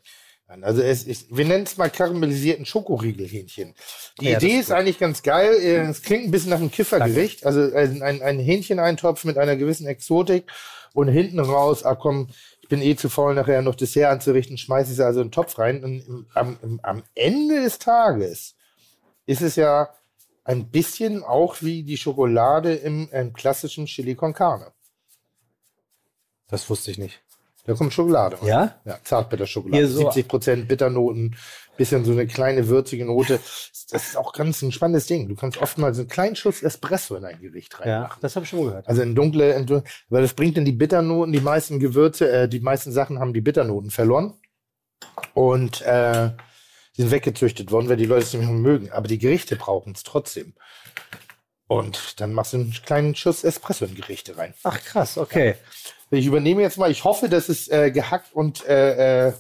Also 0.49 0.81
es 0.81 1.05
ist, 1.05 1.27
wir 1.37 1.45
nennen 1.45 1.65
es 1.65 1.77
mal 1.77 1.91
karamellisierten 1.91 2.65
Schokoriegelhähnchen. 2.65 3.75
Die 4.19 4.31
Ja, 4.31 4.39
Idee 4.39 4.55
ist 4.55 4.67
ist 4.69 4.73
eigentlich 4.73 4.99
ganz 4.99 5.23
geil. 5.23 5.53
Äh, 5.61 5.89
Es 5.89 6.01
klingt 6.03 6.25
ein 6.25 6.31
bisschen 6.31 6.51
nach 6.51 6.59
einem 6.59 6.71
Kiffergericht. 6.71 7.45
Also 7.45 7.61
ein, 7.75 8.03
ein, 8.03 8.23
ein 8.23 8.39
Hähncheneintopf 8.39 9.25
mit 9.25 9.37
einer 9.37 9.57
gewissen 9.57 9.87
Exotik 9.87 10.51
und 10.95 11.09
hinten 11.09 11.39
raus, 11.39 11.85
ah 11.85 11.95
komm, 11.95 12.29
ich 12.63 12.69
bin 12.69 12.81
eh 12.81 12.97
zu 12.97 13.11
faul, 13.11 13.35
nachher 13.35 13.61
noch 13.61 13.75
Dessert 13.75 14.11
anzurichten, 14.11 14.57
schmeiße 14.57 14.93
ich 14.93 14.99
es 14.99 15.05
also 15.05 15.21
in 15.21 15.27
den 15.27 15.33
Topf 15.33 15.59
rein. 15.59 15.85
Und 15.85 16.01
im, 16.07 16.27
am, 16.35 16.59
im, 16.63 16.81
am 16.83 17.03
Ende 17.15 17.63
des 17.63 17.79
Tages 17.79 18.57
ist 19.27 19.43
es 19.43 19.57
ja 19.57 19.91
ein 20.45 20.71
bisschen 20.71 21.25
auch 21.25 21.61
wie 21.61 21.83
die 21.83 21.99
Schokolade 21.99 22.75
im, 22.75 23.11
im 23.13 23.35
klassischen 23.35 23.85
Chili 23.85 24.15
con 24.15 24.33
Carne. 24.33 24.73
Das 26.49 26.71
wusste 26.71 26.91
ich 26.91 26.97
nicht. 26.97 27.21
Da 27.69 27.75
kommt 27.75 27.93
Schokolade. 27.93 28.41
rein. 28.41 28.49
Ja? 28.49 28.75
Ja, 28.87 28.99
Zartbitterschokolade. 29.05 29.87
So- 29.87 29.99
70 29.99 30.27
Prozent 30.27 30.69
Bitternoten, 30.69 31.37
bisschen 31.77 32.05
so 32.05 32.13
eine 32.13 32.27
kleine 32.27 32.67
würzige 32.69 33.05
Note. 33.05 33.39
Das 33.91 34.07
ist 34.09 34.17
auch 34.17 34.33
ganz 34.33 34.63
ein 34.63 34.73
spannendes 34.73 35.07
Ding. 35.07 35.29
Du 35.29 35.35
kannst 35.37 35.59
oftmals 35.59 35.99
einen 35.99 36.09
kleinen 36.09 36.35
Schuss 36.35 36.63
Espresso 36.63 37.15
in 37.17 37.25
ein 37.25 37.39
Gericht 37.41 37.79
reinmachen. 37.79 38.11
Ja, 38.17 38.19
das 38.21 38.35
habe 38.37 38.45
ich 38.45 38.51
schon 38.51 38.61
mal 38.61 38.67
gehört. 38.71 38.89
Also 38.89 39.03
in 39.03 39.15
dunkle, 39.15 39.53
in, 39.53 39.69
weil 40.09 40.23
das 40.23 40.33
bringt 40.35 40.57
dann 40.57 40.65
die 40.65 40.73
Bitternoten, 40.73 41.33
die 41.33 41.41
meisten 41.41 41.79
Gewürze, 41.79 42.31
äh, 42.33 42.49
die 42.49 42.61
meisten 42.61 42.91
Sachen 42.91 43.19
haben 43.19 43.33
die 43.35 43.41
Bitternoten 43.43 43.91
verloren. 43.91 44.35
Und 45.35 45.83
äh, 45.83 46.31
die 46.97 47.03
sind 47.03 47.11
weggezüchtet 47.11 47.71
worden, 47.71 47.89
weil 47.89 47.97
die 47.97 48.07
Leute 48.07 48.25
es 48.25 48.33
nicht 48.35 48.43
mehr 48.45 48.53
mögen. 48.53 48.91
Aber 48.91 49.07
die 49.09 49.19
Gerichte 49.19 49.57
brauchen 49.57 49.93
es 49.95 50.03
trotzdem. 50.03 50.55
Und 51.69 52.21
dann 52.21 52.33
machst 52.33 52.55
du 52.55 52.57
einen 52.57 52.75
kleinen 52.85 53.15
Schuss 53.15 53.45
Espresso 53.45 53.85
in 53.85 53.95
Gerichte 53.95 54.37
rein. 54.37 54.55
Ach 54.65 54.81
krass, 54.83 55.19
okay. 55.19 55.55
Ich 56.11 56.25
übernehme 56.27 56.63
jetzt 56.63 56.79
mal, 56.79 56.91
ich 56.91 57.05
hoffe, 57.05 57.29
dass 57.29 57.51
es 57.51 57.69
äh, 57.69 57.91
gehackt 57.91 58.33
und 58.33 58.67
äh, 58.67 59.29
äh, 59.29 59.33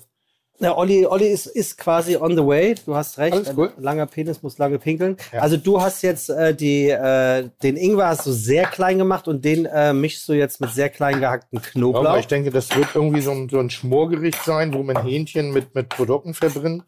Ja, 0.60 0.76
Olli, 0.76 1.06
Olli 1.06 1.28
ist, 1.28 1.46
ist 1.46 1.78
quasi 1.78 2.16
on 2.16 2.36
the 2.36 2.44
way. 2.44 2.74
Du 2.84 2.94
hast 2.94 3.16
recht. 3.16 3.32
Alles 3.32 3.54
cool. 3.56 3.72
Ein 3.74 3.82
langer 3.82 4.06
Penis 4.06 4.42
muss 4.42 4.58
lange 4.58 4.78
pinkeln. 4.78 5.16
Ja. 5.32 5.40
Also 5.40 5.56
du 5.56 5.80
hast 5.80 6.02
jetzt 6.02 6.28
äh, 6.28 6.54
die, 6.54 6.90
äh, 6.90 7.48
den 7.62 7.76
Ingwer 7.76 8.08
hast 8.08 8.26
du 8.26 8.32
sehr 8.32 8.66
klein 8.66 8.98
gemacht 8.98 9.26
und 9.28 9.44
den 9.44 9.64
äh, 9.64 9.94
mischst 9.94 10.28
du 10.28 10.34
jetzt 10.34 10.60
mit 10.60 10.70
sehr 10.70 10.90
klein 10.90 11.20
gehackten 11.20 11.62
Knoblauch. 11.62 12.04
aber 12.04 12.18
ich 12.18 12.26
denke, 12.26 12.50
das 12.50 12.74
wird 12.76 12.88
irgendwie 12.94 13.22
so 13.22 13.30
ein, 13.30 13.48
so 13.48 13.60
ein 13.60 13.70
Schmorgericht 13.70 14.44
sein, 14.44 14.74
wo 14.74 14.82
man 14.82 15.02
Hähnchen 15.02 15.52
mit, 15.52 15.74
mit 15.74 15.88
Produkten 15.88 16.34
verbringt, 16.34 16.84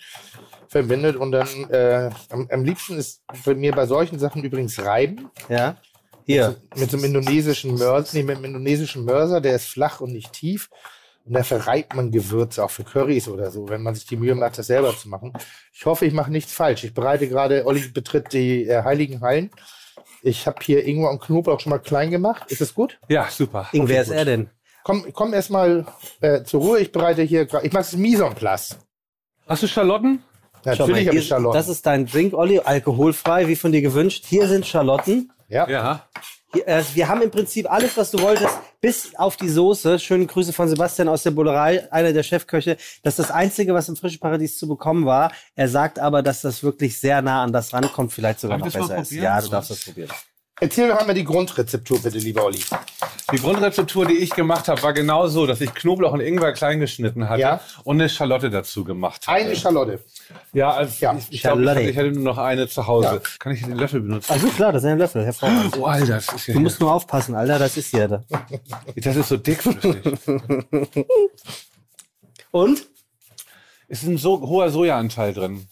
verbindet 0.70 1.16
und 1.16 1.32
dann 1.32 1.48
äh, 1.70 2.10
am, 2.30 2.48
am 2.51 2.64
liebsten 2.64 2.97
ist 2.97 3.22
bei 3.44 3.55
mir 3.55 3.72
bei 3.72 3.86
solchen 3.86 4.18
Sachen 4.18 4.42
übrigens 4.44 4.78
Reiben. 4.82 5.28
ja. 5.48 5.76
Hier. 6.26 6.56
Mit 6.76 6.92
so 6.92 6.97
einem 6.97 7.06
indonesischen 7.06 7.74
Mörser, 7.74 8.16
nee, 8.16 8.22
mit 8.22 8.36
einem 8.36 8.44
indonesischen 8.44 9.05
Mörser, 9.05 9.40
der 9.40 9.56
ist 9.56 9.64
flach 9.66 10.01
und 10.01 10.12
nicht 10.12 10.32
tief. 10.32 10.70
Und 11.24 11.32
da 11.32 11.42
verreibt 11.42 11.97
man 11.97 12.12
Gewürze, 12.12 12.62
auch 12.62 12.70
für 12.70 12.84
Currys 12.84 13.26
oder 13.26 13.51
so, 13.51 13.68
wenn 13.68 13.82
man 13.82 13.97
sich 13.97 14.06
die 14.06 14.16
Mühe 14.16 14.36
macht, 14.36 14.56
das 14.56 14.68
selber 14.68 14.97
zu 14.97 15.09
machen. 15.09 15.32
Ich 15.72 15.86
hoffe, 15.86 16.06
ich 16.06 16.12
mache 16.12 16.30
nichts 16.30 16.52
falsch. 16.52 16.84
Ich 16.84 16.94
bereite 16.94 17.28
gerade, 17.28 17.66
Olli 17.66 17.80
betritt 17.88 18.32
die 18.32 18.68
äh, 18.68 18.84
Heiligen 18.84 19.22
Hallen. 19.22 19.51
Ich 20.22 20.47
habe 20.47 20.59
hier 20.62 20.84
Ingwer 20.86 21.10
und 21.10 21.20
Knoblauch 21.20 21.59
schon 21.59 21.70
mal 21.70 21.78
klein 21.78 22.10
gemacht. 22.10 22.44
Ist 22.48 22.60
das 22.60 22.74
gut? 22.74 23.01
Ja, 23.09 23.28
super. 23.28 23.68
Ing, 23.72 23.88
wer 23.88 24.02
ist 24.02 24.09
gut. 24.09 24.16
er 24.16 24.24
denn? 24.24 24.51
Komm, 24.84 25.12
komm 25.12 25.34
erstmal 25.34 25.84
äh, 26.20 26.44
zur 26.44 26.60
Ruhe. 26.60 26.78
Ich 26.78 26.92
bereite 26.92 27.22
hier 27.22 27.47
gerade, 27.47 27.66
ich 27.66 27.72
mache 27.72 27.82
es 27.82 27.97
Mise 27.97 28.24
en 28.24 28.34
place. 28.34 28.78
Hast 29.48 29.64
du 29.64 29.66
Schalotten? 29.66 30.22
Schau 30.65 30.70
mal, 30.70 30.77
Natürlich 30.78 31.07
habe 31.07 31.11
hier- 31.12 31.20
ich 31.20 31.28
Schalotten. 31.28 31.59
Das 31.59 31.69
ist 31.69 31.87
dein 31.87 32.07
Drink, 32.07 32.35
Olli, 32.35 32.59
alkoholfrei, 32.61 33.49
wie 33.49 33.57
von 33.57 33.73
dir 33.73 33.82
gewünscht. 33.82 34.24
Hier 34.27 34.47
sind 34.49 34.66
Schalotten. 34.66 35.32
ja. 35.49 35.69
Ja. 35.69 36.07
Hier, 36.53 36.66
äh, 36.66 36.82
wir 36.95 37.07
haben 37.07 37.23
im 37.23 37.31
Prinzip 37.31 37.70
alles, 37.70 37.97
was 37.97 38.11
du 38.11 38.20
wolltest, 38.20 38.53
bis 38.81 39.15
auf 39.15 39.37
die 39.37 39.49
Soße. 39.49 40.01
Schöne 40.01 40.27
Grüße 40.27 40.53
von 40.53 40.69
Sebastian 40.69 41.07
aus 41.09 41.23
der 41.23 41.31
Bullerei, 41.31 41.87
einer 41.93 42.12
der 42.12 42.24
Chefköche. 42.24 42.77
Das 43.05 43.12
ist 43.16 43.28
das 43.28 43.31
Einzige, 43.31 43.73
was 43.73 43.89
im 43.89 43.95
Frischen 43.95 44.19
Paradies 44.19 44.59
zu 44.59 44.66
bekommen 44.66 45.07
war. 45.07 45.31
Er 45.55 45.69
sagt 45.69 46.01
aber, 46.01 46.23
dass 46.24 46.41
das 46.41 46.65
wirklich 46.65 46.99
sehr 46.99 47.23
nah 47.23 47.45
an 47.45 47.53
das 47.53 47.73
rankommt, 47.73 48.12
vielleicht 48.12 48.41
sogar 48.41 48.59
Darf 48.59 48.74
noch 48.74 48.89
besser 48.89 49.01
ist. 49.01 49.12
Ja, 49.12 49.41
du 49.41 49.47
darfst 49.49 49.70
das 49.70 49.85
probieren. 49.85 50.11
Erzähl 50.61 50.89
doch 50.89 50.99
einmal 50.99 51.15
die 51.15 51.24
Grundrezeptur, 51.24 52.01
bitte, 52.03 52.19
lieber 52.19 52.45
Olli. 52.45 52.61
Die 53.32 53.37
Grundrezeptur, 53.39 54.05
die 54.07 54.15
ich 54.19 54.31
gemacht 54.31 54.69
habe, 54.69 54.82
war 54.82 54.93
genau 54.93 55.27
so, 55.27 55.47
dass 55.47 55.61
ich 55.61 55.73
Knoblauch 55.73 56.12
und 56.12 56.20
Ingwer 56.20 56.53
klein 56.53 56.81
geschnitten 56.81 57.28
hatte 57.28 57.41
Ja. 57.41 57.61
und 57.85 57.97
eine 58.01 58.09
Schalotte 58.11 58.51
dazu 58.51 58.85
gemacht 58.85 59.27
habe. 59.27 59.39
Eine 59.39 59.57
Schalotte. 59.57 60.05
Ja, 60.53 60.70
also 60.73 60.95
Ja. 61.01 61.15
ich, 61.16 61.27
ich 61.31 61.41
glaube, 61.43 61.62
ich, 61.62 61.69
hatte- 61.69 61.81
ich 61.82 61.97
hatte 61.97 62.11
nur 62.12 62.23
noch 62.24 62.39
eine 62.39 62.69
zu 62.69 62.87
Hause. 62.87 63.07
Ja. 63.07 63.20
Kann 63.39 63.53
ich 63.55 63.62
den 63.62 63.77
Löffel 63.77 64.01
benutzen? 64.01 64.32
Also 64.32 64.49
klar, 64.49 64.73
das 64.73 64.82
ist 64.82 64.89
ein 64.91 64.99
Löffel, 64.99 65.24
hervorragend. 65.24 65.78
Oh, 65.78 65.85
Alter, 65.87 66.07
das 66.16 66.28
ist 66.32 66.47
ja 66.49 66.55
Du 66.55 66.61
musst 66.61 66.81
nur 66.81 66.93
aufpassen, 66.93 67.35
Alter, 67.35 67.59
das 67.59 67.77
ist 67.77 67.91
hier. 67.91 68.09
da. 68.09 68.24
das 68.97 69.16
ist 69.16 69.28
so 69.28 69.37
dickflüssig. 69.37 69.97
Und? 72.51 72.87
es 73.89 74.03
ist 74.03 74.09
ein 74.09 74.19
so 74.19 74.41
hoher 74.41 74.70
Sojaanteil 74.70 75.32
drin. 75.32 75.66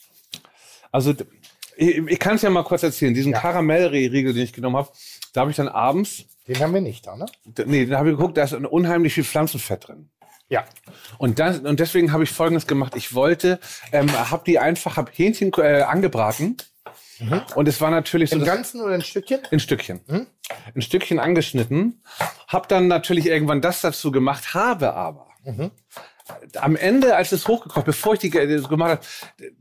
Also 0.91 1.15
ich, 1.79 1.99
ich 1.99 2.19
kann 2.19 2.37
es 2.37 2.43
ja 2.43 2.51
mal 2.51 2.65
kurz 2.65 2.83
erzählen. 2.83 3.15
Diesen 3.15 3.33
Karamellriegel, 3.33 4.35
den 4.35 4.43
ich 4.43 4.53
genommen 4.53 4.77
habe, 4.77 4.91
da 5.33 5.43
habe 5.43 5.51
ich 5.51 5.57
dann 5.57 5.69
abends, 5.69 6.25
Den 6.47 6.59
haben 6.59 6.75
wir 6.75 6.81
nicht 6.81 7.07
da, 7.07 7.17
ne? 7.17 7.27
nee, 7.67 7.87
da 7.87 7.99
habe 7.99 8.11
ich 8.11 8.17
geguckt, 8.17 8.37
da 8.37 8.45
ist 8.45 8.55
unheimlich 8.55 9.15
viel 9.15 9.25
Pflanzenfett 9.25 9.89
drin. 9.89 10.11
Ja. 10.49 10.65
Und, 11.19 11.39
das, 11.39 11.59
und 11.61 11.79
deswegen 11.79 12.13
habe 12.13 12.25
ich 12.25 12.31
Folgendes 12.31 12.67
gemacht. 12.67 12.97
Ich 12.97 13.15
wollte, 13.15 13.61
ähm, 13.93 14.11
habe 14.13 14.43
die 14.47 14.59
einfach, 14.59 14.97
habe 14.97 15.11
Hähnchen 15.15 15.53
äh, 15.59 15.83
angebraten. 15.83 16.57
Und 17.55 17.69
es 17.69 17.81
war 17.81 17.91
natürlich 17.91 18.31
so 18.31 18.37
Im 18.37 18.45
Ganzen 18.45 18.81
oder 18.81 18.95
ein 18.95 19.03
Stückchen? 19.03 19.41
in 19.51 19.61
Stückchen. 19.61 20.01
In 20.75 20.83
Stückchen 20.83 21.19
angeschnitten. 21.19 22.03
Hab 22.47 22.69
dann 22.69 22.89
natürlich 22.89 23.27
irgendwann 23.27 23.61
das 23.61 23.81
dazu 23.81 24.11
gemacht, 24.11 24.55
habe 24.55 24.95
aber 24.95 25.27
am 26.61 26.77
Ende, 26.77 27.17
als 27.17 27.33
es 27.33 27.47
hochgekocht, 27.49 27.85
bevor 27.85 28.15
ich 28.15 28.21
die 28.21 28.31
ge- 28.31 28.63
gemacht 28.69 28.91
habe, 28.91 29.01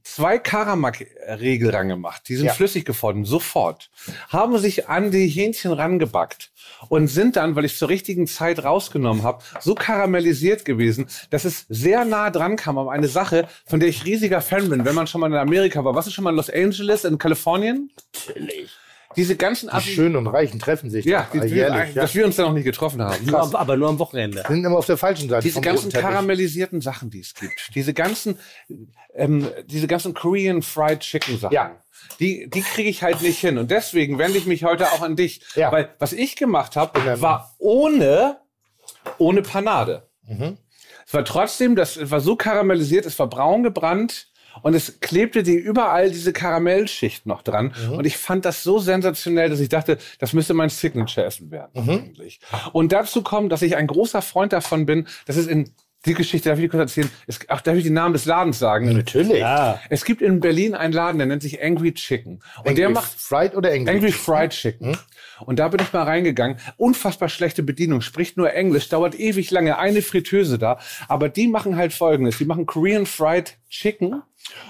zwei 0.03 0.37
Karamak-Regel 0.37 1.69
rangemacht. 1.69 2.27
Die 2.29 2.35
sind 2.35 2.47
Ja. 2.47 2.53
flüssig 2.53 2.85
geworden, 2.85 3.25
sofort. 3.25 3.89
Haben 4.29 4.57
sich 4.57 4.87
an 4.89 5.11
die 5.11 5.27
Hähnchen 5.27 5.71
rangebackt 5.71 6.51
und 6.89 7.07
sind 7.07 7.35
dann, 7.35 7.55
weil 7.55 7.65
ich 7.65 7.77
zur 7.77 7.89
richtigen 7.89 8.27
Zeit 8.27 8.63
rausgenommen 8.63 9.23
habe, 9.23 9.43
so 9.59 9.75
karamellisiert 9.75 10.65
gewesen, 10.65 11.07
dass 11.29 11.45
es 11.45 11.65
sehr 11.69 12.05
nah 12.05 12.29
dran 12.29 12.55
kam 12.55 12.77
an 12.77 12.89
eine 12.89 13.07
Sache, 13.07 13.47
von 13.65 13.79
der 13.79 13.89
ich 13.89 14.05
riesiger 14.05 14.41
Fan 14.41 14.69
bin, 14.69 14.85
wenn 14.85 14.95
man 14.95 15.07
schon 15.07 15.21
mal 15.21 15.27
in 15.27 15.37
Amerika 15.37 15.83
war. 15.83 15.95
Was 15.95 16.07
ist 16.07 16.13
schon 16.13 16.23
mal 16.23 16.31
in 16.31 16.35
Los 16.35 16.49
Angeles, 16.49 17.03
in 17.05 17.17
Kalifornien? 17.17 17.91
Natürlich. 18.27 18.69
Diese 19.15 19.35
ganzen 19.35 19.69
Die 19.73 19.81
Schönen 19.89 20.15
und 20.15 20.27
Reichen 20.27 20.59
treffen 20.59 20.89
sich. 20.89 21.05
ja, 21.05 21.23
doch 21.23 21.31
die, 21.31 21.39
alljährlich, 21.39 21.95
ja. 21.95 22.01
dass 22.03 22.13
wir 22.13 22.25
uns 22.25 22.35
da 22.35 22.43
noch 22.43 22.53
nicht 22.53 22.65
getroffen 22.65 23.01
haben. 23.01 23.25
Nur, 23.25 23.39
am- 23.41 23.55
aber 23.55 23.77
nur 23.77 23.89
am 23.89 23.99
Wochenende. 23.99 24.43
sind 24.47 24.63
immer 24.65 24.77
auf 24.77 24.85
der 24.85 24.97
falschen 24.97 25.29
Seite. 25.29 25.43
Diese 25.43 25.55
vom 25.55 25.63
ganzen 25.63 25.91
karamellisierten 25.91 26.81
Sachen, 26.81 27.09
die 27.09 27.21
es 27.21 27.33
gibt, 27.33 27.71
diese 27.73 27.93
ganzen, 27.93 28.37
ähm, 29.15 29.47
diese 29.65 29.87
ganzen 29.87 30.13
Korean 30.13 30.61
Fried 30.61 30.99
Chicken 30.99 31.39
Sachen, 31.39 31.53
Ja. 31.53 31.81
die, 32.19 32.49
die 32.49 32.61
kriege 32.61 32.89
ich 32.89 33.01
halt 33.01 33.21
nicht 33.21 33.39
hin. 33.39 33.57
Und 33.57 33.71
deswegen 33.71 34.17
wende 34.19 34.37
ich 34.37 34.45
mich 34.45 34.63
heute 34.65 34.91
auch 34.91 35.01
an 35.01 35.15
dich, 35.15 35.41
Ja. 35.55 35.71
weil 35.71 35.89
was 35.99 36.13
ich 36.13 36.35
gemacht 36.35 36.75
habe, 36.75 37.21
war 37.21 37.55
ohne, 37.59 38.37
ohne 39.17 39.41
Panade. 39.41 40.07
Mhm. 40.27 40.57
Es 41.07 41.13
war 41.13 41.23
trotzdem, 41.23 41.75
das 41.77 42.11
war 42.11 42.19
so 42.19 42.35
karamellisiert, 42.35 43.05
es 43.05 43.17
war 43.17 43.27
braun 43.27 43.63
gebrannt. 43.63 44.27
Und 44.61 44.73
es 44.73 44.99
klebte 44.99 45.43
dir 45.43 45.59
überall 45.59 46.09
diese 46.11 46.33
Karamellschicht 46.33 47.25
noch 47.25 47.41
dran. 47.41 47.73
Mhm. 47.87 47.97
Und 47.97 48.05
ich 48.05 48.17
fand 48.17 48.45
das 48.45 48.63
so 48.63 48.79
sensationell, 48.79 49.49
dass 49.49 49.59
ich 49.59 49.69
dachte, 49.69 49.97
das 50.19 50.33
müsste 50.33 50.53
mein 50.53 50.69
Signature-Essen 50.69 51.51
werden. 51.51 51.83
Mhm. 51.83 51.89
Eigentlich. 51.89 52.39
Und 52.73 52.91
dazu 52.91 53.21
kommt, 53.21 53.51
dass 53.51 53.61
ich 53.61 53.75
ein 53.75 53.87
großer 53.87 54.21
Freund 54.21 54.53
davon 54.53 54.85
bin, 54.85 55.07
dass 55.25 55.37
es 55.37 55.47
in 55.47 55.71
die 56.05 56.13
Geschichte, 56.13 56.49
darf 56.49 56.59
ich 56.59 56.65
die 56.65 56.69
kurz 56.69 56.81
erzählen? 56.81 57.09
Es, 57.25 57.39
ach, 57.47 57.61
darf 57.61 57.75
ich 57.75 57.83
den 57.83 57.93
Namen 57.93 58.13
des 58.13 58.25
Ladens 58.25 58.59
sagen? 58.59 58.93
Natürlich. 58.93 59.39
Ja. 59.39 59.79
Es 59.89 60.05
gibt 60.05 60.21
in 60.21 60.39
Berlin 60.39 60.73
einen 60.75 60.93
Laden, 60.93 61.17
der 61.17 61.27
nennt 61.27 61.41
sich 61.41 61.61
Angry 61.61 61.93
Chicken. 61.93 62.41
Und 62.63 62.77
der 62.77 62.87
Angry 62.87 63.01
macht 63.01 63.11
Fried 63.19 63.55
oder 63.55 63.71
Angry? 63.71 63.89
Angry 63.89 64.11
Fried 64.11 64.51
Chicken. 64.51 64.97
Und 65.45 65.59
da 65.59 65.67
bin 65.67 65.81
ich 65.81 65.91
mal 65.93 66.03
reingegangen. 66.03 66.57
Unfassbar 66.77 67.29
schlechte 67.29 67.63
Bedienung, 67.63 68.01
spricht 68.01 68.37
nur 68.37 68.53
Englisch, 68.53 68.89
dauert 68.89 69.19
ewig 69.19 69.51
lange, 69.51 69.77
eine 69.77 70.01
Fritteuse 70.01 70.57
da. 70.57 70.79
Aber 71.07 71.29
die 71.29 71.47
machen 71.47 71.75
halt 71.75 71.93
folgendes. 71.93 72.37
Die 72.37 72.45
machen 72.45 72.65
Korean 72.65 73.05
Fried 73.05 73.57
Chicken 73.69 74.21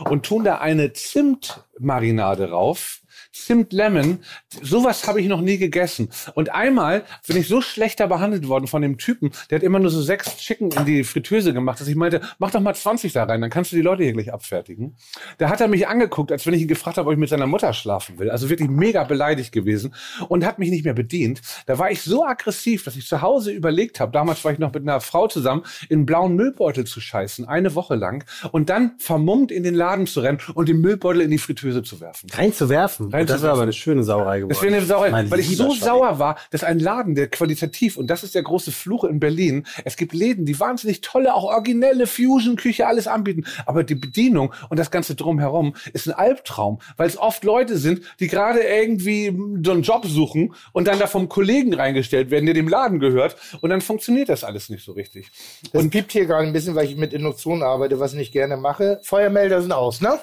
und 0.05 0.25
tun 0.25 0.43
da 0.43 0.57
eine 0.57 0.93
Zimtmarinade 0.93 2.49
rauf. 2.49 3.01
Zimt 3.45 3.73
Lemon, 3.73 4.19
sowas 4.61 5.07
habe 5.07 5.21
ich 5.21 5.27
noch 5.27 5.41
nie 5.41 5.57
gegessen. 5.57 6.09
Und 6.35 6.53
einmal 6.53 7.03
bin 7.27 7.37
ich 7.37 7.47
so 7.47 7.61
schlechter 7.61 8.07
behandelt 8.07 8.47
worden 8.47 8.67
von 8.67 8.81
dem 8.81 8.97
Typen, 8.97 9.31
der 9.49 9.57
hat 9.59 9.63
immer 9.63 9.79
nur 9.79 9.89
so 9.89 10.01
sechs 10.01 10.37
Chicken 10.37 10.71
in 10.71 10.85
die 10.85 11.03
Fritteuse 11.03 11.53
gemacht, 11.53 11.79
dass 11.79 11.87
ich 11.87 11.95
meinte, 11.95 12.21
mach 12.39 12.51
doch 12.51 12.59
mal 12.59 12.73
20 12.73 13.13
da 13.13 13.23
rein, 13.23 13.41
dann 13.41 13.49
kannst 13.49 13.71
du 13.71 13.75
die 13.75 13.81
Leute 13.81 14.03
hier 14.03 14.13
gleich 14.13 14.33
abfertigen. 14.33 14.97
Da 15.37 15.49
hat 15.49 15.61
er 15.61 15.67
mich 15.67 15.87
angeguckt, 15.87 16.31
als 16.31 16.45
wenn 16.45 16.53
ich 16.53 16.61
ihn 16.61 16.67
gefragt 16.67 16.97
habe, 16.97 17.07
ob 17.07 17.13
ich 17.13 17.19
mit 17.19 17.29
seiner 17.29 17.47
Mutter 17.47 17.73
schlafen 17.73 18.19
will. 18.19 18.29
Also 18.29 18.49
wirklich 18.49 18.69
mega 18.69 19.03
beleidigt 19.03 19.51
gewesen 19.51 19.93
und 20.27 20.45
hat 20.45 20.59
mich 20.59 20.69
nicht 20.69 20.83
mehr 20.83 20.93
bedient. 20.93 21.41
Da 21.65 21.77
war 21.77 21.91
ich 21.91 22.01
so 22.01 22.25
aggressiv, 22.25 22.83
dass 22.83 22.95
ich 22.95 23.07
zu 23.07 23.21
Hause 23.21 23.51
überlegt 23.51 23.99
habe, 23.99 24.11
damals 24.11 24.43
war 24.43 24.51
ich 24.51 24.59
noch 24.59 24.73
mit 24.73 24.83
einer 24.83 24.99
Frau 25.01 25.27
zusammen, 25.27 25.63
in 25.89 25.99
einen 25.99 26.05
blauen 26.05 26.35
Müllbeutel 26.35 26.85
zu 26.85 26.99
scheißen, 26.99 27.45
eine 27.45 27.75
Woche 27.75 27.95
lang 27.95 28.25
und 28.51 28.69
dann 28.69 28.95
vermummt 28.97 29.51
in 29.51 29.63
den 29.63 29.75
Laden 29.75 30.07
zu 30.07 30.21
rennen 30.21 30.39
und 30.53 30.69
den 30.69 30.81
Müllbeutel 30.81 31.21
in 31.21 31.31
die 31.31 31.37
Fritteuse 31.37 31.83
zu 31.83 32.01
werfen. 32.01 32.29
Reinzuwerfen. 32.31 33.11
Rein 33.11 33.26
das 33.29 33.41
wäre 33.41 33.53
aber 33.53 33.63
eine 33.63 33.73
schöne 33.73 34.03
Sauerei 34.03 34.39
geworden. 34.39 34.49
Das 34.49 34.61
wäre 34.61 34.75
eine 34.75 34.85
Sauerei, 34.85 35.11
Mein 35.11 35.31
weil 35.31 35.39
ich 35.39 35.55
so 35.55 35.71
Schatz. 35.71 35.85
sauer 35.85 36.19
war, 36.19 36.37
dass 36.51 36.63
ein 36.63 36.79
Laden, 36.79 37.15
der 37.15 37.27
qualitativ, 37.27 37.97
und 37.97 38.07
das 38.07 38.23
ist 38.23 38.35
der 38.35 38.43
große 38.43 38.71
Fluch 38.71 39.03
in 39.03 39.19
Berlin, 39.19 39.65
es 39.85 39.97
gibt 39.97 40.13
Läden, 40.13 40.45
die 40.45 40.59
wahnsinnig 40.59 41.01
tolle, 41.01 41.33
auch 41.33 41.43
originelle 41.43 42.07
Fusion-Küche, 42.07 42.87
alles 42.87 43.07
anbieten, 43.07 43.45
aber 43.65 43.83
die 43.83 43.95
Bedienung 43.95 44.53
und 44.69 44.77
das 44.77 44.91
Ganze 44.91 45.15
drumherum 45.15 45.75
ist 45.93 46.07
ein 46.07 46.13
Albtraum, 46.13 46.79
weil 46.97 47.07
es 47.07 47.17
oft 47.17 47.43
Leute 47.43 47.77
sind, 47.77 48.01
die 48.19 48.27
gerade 48.27 48.59
irgendwie 48.59 49.37
so 49.63 49.71
einen 49.71 49.83
Job 49.83 50.05
suchen 50.05 50.53
und 50.73 50.87
dann 50.87 50.99
da 50.99 51.07
vom 51.07 51.29
Kollegen 51.29 51.73
reingestellt 51.73 52.31
werden, 52.31 52.45
der 52.45 52.53
dem 52.53 52.67
Laden 52.67 52.99
gehört, 52.99 53.35
und 53.61 53.69
dann 53.69 53.81
funktioniert 53.81 54.29
das 54.29 54.43
alles 54.43 54.69
nicht 54.69 54.83
so 54.83 54.93
richtig. 54.93 55.29
Es 55.73 55.89
gibt 55.89 56.11
hier 56.11 56.25
gerade 56.25 56.45
ein 56.45 56.53
bisschen, 56.53 56.75
weil 56.75 56.85
ich 56.85 56.95
mit 56.95 57.13
Induktion 57.13 57.63
arbeite, 57.63 57.99
was 57.99 58.13
ich 58.13 58.17
nicht 58.17 58.31
gerne 58.31 58.57
mache. 58.57 58.99
Feuermelder 59.03 59.61
sind 59.61 59.71
aus, 59.71 60.01
ne? 60.01 60.19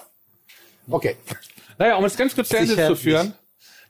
Okay. 0.89 1.17
Naja, 1.79 1.97
um 1.97 2.05
es 2.05 2.17
ganz 2.17 2.35
kurz 2.35 2.49
zu 2.49 2.57
Ende 2.57 2.77
zu 2.87 2.97
führen. 2.97 3.35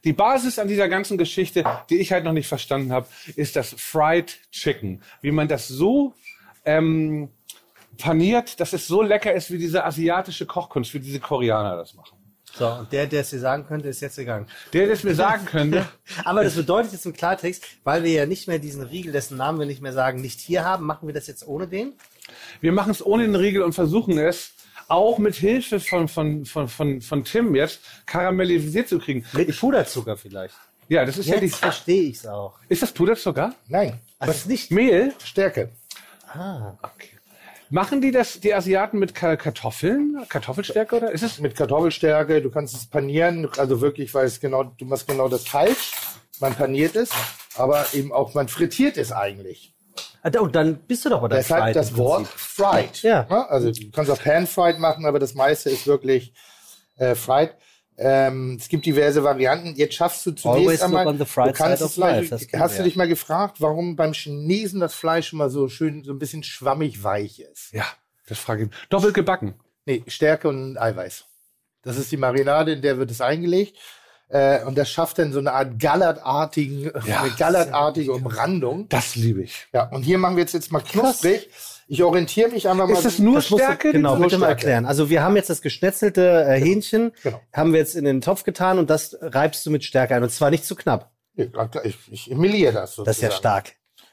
Die 0.04 0.12
Basis 0.12 0.58
an 0.58 0.68
dieser 0.68 0.88
ganzen 0.88 1.16
Geschichte, 1.16 1.64
die 1.88 1.96
ich 1.96 2.12
halt 2.12 2.24
noch 2.24 2.32
nicht 2.32 2.46
verstanden 2.46 2.92
habe, 2.92 3.06
ist 3.36 3.56
das 3.56 3.74
Fried 3.78 4.38
Chicken. 4.50 5.02
Wie 5.22 5.30
man 5.30 5.48
das 5.48 5.66
so 5.66 6.12
ähm, 6.66 7.30
paniert, 7.96 8.60
dass 8.60 8.74
es 8.74 8.86
so 8.86 9.02
lecker 9.02 9.32
ist 9.32 9.50
wie 9.50 9.58
diese 9.58 9.84
asiatische 9.84 10.44
Kochkunst, 10.44 10.92
wie 10.92 11.00
diese 11.00 11.20
Koreaner 11.20 11.76
das 11.76 11.94
machen. 11.94 12.18
So, 12.56 12.68
und 12.68 12.92
der, 12.92 13.06
der 13.06 13.22
es 13.22 13.30
dir 13.30 13.40
sagen 13.40 13.66
könnte, 13.66 13.88
ist 13.88 14.00
jetzt 14.00 14.14
gegangen. 14.14 14.46
Der, 14.72 14.84
der 14.84 14.94
es 14.94 15.02
mir 15.02 15.14
sagen 15.14 15.44
könnte, 15.44 15.88
Aber 16.24 16.44
das 16.44 16.54
bedeutet 16.54 16.92
jetzt 16.92 17.04
im 17.04 17.12
Klartext, 17.12 17.64
weil 17.82 18.04
wir 18.04 18.12
ja 18.12 18.26
nicht 18.26 18.46
mehr 18.46 18.60
diesen 18.60 18.82
Riegel, 18.82 19.12
dessen 19.12 19.36
Namen 19.38 19.58
wir 19.58 19.66
nicht 19.66 19.82
mehr 19.82 19.92
sagen, 19.92 20.20
nicht 20.20 20.38
hier 20.38 20.64
haben, 20.64 20.84
machen 20.84 21.08
wir 21.08 21.14
das 21.14 21.26
jetzt 21.26 21.46
ohne 21.46 21.66
den? 21.66 21.94
wir 22.60 22.72
machen 22.72 22.90
es 22.90 23.04
ohne 23.04 23.24
den 23.24 23.36
Riegel 23.36 23.62
und 23.62 23.74
versuchen 23.74 24.18
es 24.18 24.53
auch 24.88 25.18
mit 25.18 25.34
Hilfe 25.34 25.80
von, 25.80 26.08
von, 26.08 26.44
von, 26.44 26.68
von, 26.68 27.00
von 27.00 27.24
Tim 27.24 27.54
jetzt 27.54 27.80
karamellisiert 28.06 28.88
zu 28.88 28.98
kriegen. 28.98 29.24
Mit 29.32 29.58
Puderzucker 29.58 30.16
vielleicht. 30.16 30.54
Ja, 30.88 31.04
das 31.04 31.16
ist 31.18 31.26
ja 31.28 31.38
die, 31.38 31.46
Jetzt 31.46 31.56
verstehe 31.56 32.02
ich 32.10 32.16
es 32.18 32.26
auch. 32.26 32.54
ist 32.68 32.82
das 32.82 32.92
Puderzucker? 32.92 33.54
Nein, 33.68 33.98
Was 34.18 34.46
nicht? 34.46 34.70
Mehl? 34.70 35.14
Stärke. 35.24 35.70
Ah, 36.32 36.74
Machen 37.70 38.00
die 38.02 38.10
das, 38.10 38.38
die 38.40 38.52
Asiaten 38.54 38.98
mit 38.98 39.14
Ka- 39.14 39.36
Kartoffeln? 39.36 40.24
Kartoffelstärke 40.28 40.96
oder 40.96 41.10
ist 41.12 41.22
es? 41.22 41.40
Mit 41.40 41.56
Kartoffelstärke, 41.56 42.40
du 42.42 42.50
kannst 42.50 42.76
es 42.76 42.86
panieren, 42.86 43.48
also 43.56 43.80
wirklich, 43.80 44.12
weil 44.14 44.26
es 44.26 44.38
genau, 44.38 44.64
du 44.64 44.84
machst 44.84 45.08
genau 45.08 45.28
das 45.28 45.48
falsch. 45.48 45.92
Man 46.40 46.54
paniert 46.54 46.94
es, 46.96 47.10
aber 47.56 47.86
eben 47.94 48.12
auch, 48.12 48.34
man 48.34 48.48
frittiert 48.48 48.96
es 48.98 49.10
eigentlich. 49.12 49.73
Ah, 50.24 50.40
Und 50.40 50.56
dann 50.56 50.78
bist 50.78 51.04
du 51.04 51.10
doch 51.10 51.20
bei 51.20 51.28
der 51.28 51.38
Deshalb 51.38 51.64
Fried 51.64 51.76
das 51.76 51.96
Wort 51.96 52.26
fried. 52.26 53.02
Ja. 53.02 53.26
Also 53.28 53.70
du 53.70 53.90
kannst 53.90 54.10
auch 54.10 54.20
pan-fried 54.20 54.78
machen, 54.78 55.04
aber 55.04 55.18
das 55.18 55.34
meiste 55.34 55.68
ist 55.68 55.86
wirklich 55.86 56.32
äh, 56.96 57.14
fried. 57.14 57.54
Ähm, 57.96 58.56
es 58.58 58.68
gibt 58.68 58.86
diverse 58.86 59.22
Varianten. 59.22 59.74
Jetzt 59.76 59.94
schaffst 59.94 60.24
du 60.24 60.30
Always 60.30 60.42
zunächst 60.42 60.66
look 60.66 60.82
einmal, 60.82 61.06
on 61.06 61.18
the 61.18 61.26
fried 61.26 61.48
du 61.48 61.52
kannst 61.52 61.78
side 61.78 61.90
es 61.90 61.96
life, 61.96 62.58
hast 62.58 62.78
du 62.78 62.82
dich 62.82 62.96
mal 62.96 63.06
gefragt, 63.06 63.60
warum 63.60 63.96
beim 63.96 64.14
Chinesen 64.14 64.80
das 64.80 64.94
Fleisch 64.94 65.32
immer 65.32 65.50
so 65.50 65.68
schön, 65.68 66.02
so 66.02 66.12
ein 66.12 66.18
bisschen 66.18 66.42
schwammig 66.42 67.04
weich 67.04 67.40
ist? 67.40 67.72
Ja, 67.72 67.84
das 68.26 68.38
frage 68.38 68.64
ich. 68.64 68.88
Doppelt 68.88 69.14
gebacken. 69.14 69.54
Nee, 69.84 70.02
Stärke 70.06 70.48
und 70.48 70.78
Eiweiß. 70.78 71.26
Das 71.82 71.98
ist 71.98 72.10
die 72.10 72.16
Marinade, 72.16 72.72
in 72.72 72.82
der 72.82 72.96
wird 72.96 73.10
es 73.10 73.20
eingelegt. 73.20 73.76
Äh, 74.28 74.64
und 74.64 74.76
das 74.78 74.90
schafft 74.90 75.18
dann 75.18 75.32
so 75.32 75.38
eine 75.38 75.52
Art 75.52 75.78
gallertartigen, 75.78 76.90
Ja. 77.06 77.20
eine 77.22 77.30
gallertartige 77.32 78.12
Umrandung. 78.12 78.88
Das 78.88 79.16
liebe 79.16 79.42
ich. 79.42 79.66
Ja, 79.72 79.88
und 79.90 80.02
hier 80.02 80.18
machen 80.18 80.36
wir 80.36 80.42
jetzt, 80.42 80.54
jetzt 80.54 80.72
mal 80.72 80.80
knusprig. 80.80 81.48
Ich 81.86 82.02
orientiere 82.02 82.48
mich 82.48 82.66
einfach 82.66 82.86
mal. 82.88 82.94
Ist 82.94 83.04
das 83.04 83.18
nur 83.18 83.34
Das 83.34 83.50
musst 83.50 83.60
du, 83.60 83.64
Stärke? 83.64 83.92
genau, 83.92 84.16
bitte 84.16 84.38
mal 84.38 84.46
Stärke. 84.46 84.50
erklären. 84.62 84.86
Also 84.86 85.10
wir 85.10 85.22
haben 85.22 85.36
jetzt 85.36 85.50
das 85.50 85.60
geschnetzelte 85.60 86.44
äh, 86.48 86.58
Hähnchen, 86.58 87.12
Genau. 87.22 87.40
haben 87.52 87.72
wir 87.72 87.80
jetzt 87.80 87.94
in 87.94 88.06
den 88.06 88.22
Topf 88.22 88.42
getan 88.44 88.78
und 88.78 88.88
das 88.88 89.16
reibst 89.20 89.66
du 89.66 89.70
mit 89.70 89.84
Stärke 89.84 90.14
ein. 90.14 90.22
Und 90.22 90.30
zwar 90.30 90.50
nicht 90.50 90.64
zu 90.64 90.74
knapp. 90.76 91.12
Ich, 91.36 91.96
ich 92.10 92.28
meliere 92.30 92.72
das 92.72 92.94
sozusagen. 92.94 93.06
Das 93.06 93.16
ist 93.16 93.22
ja 93.22 93.30
stark. 93.32 93.72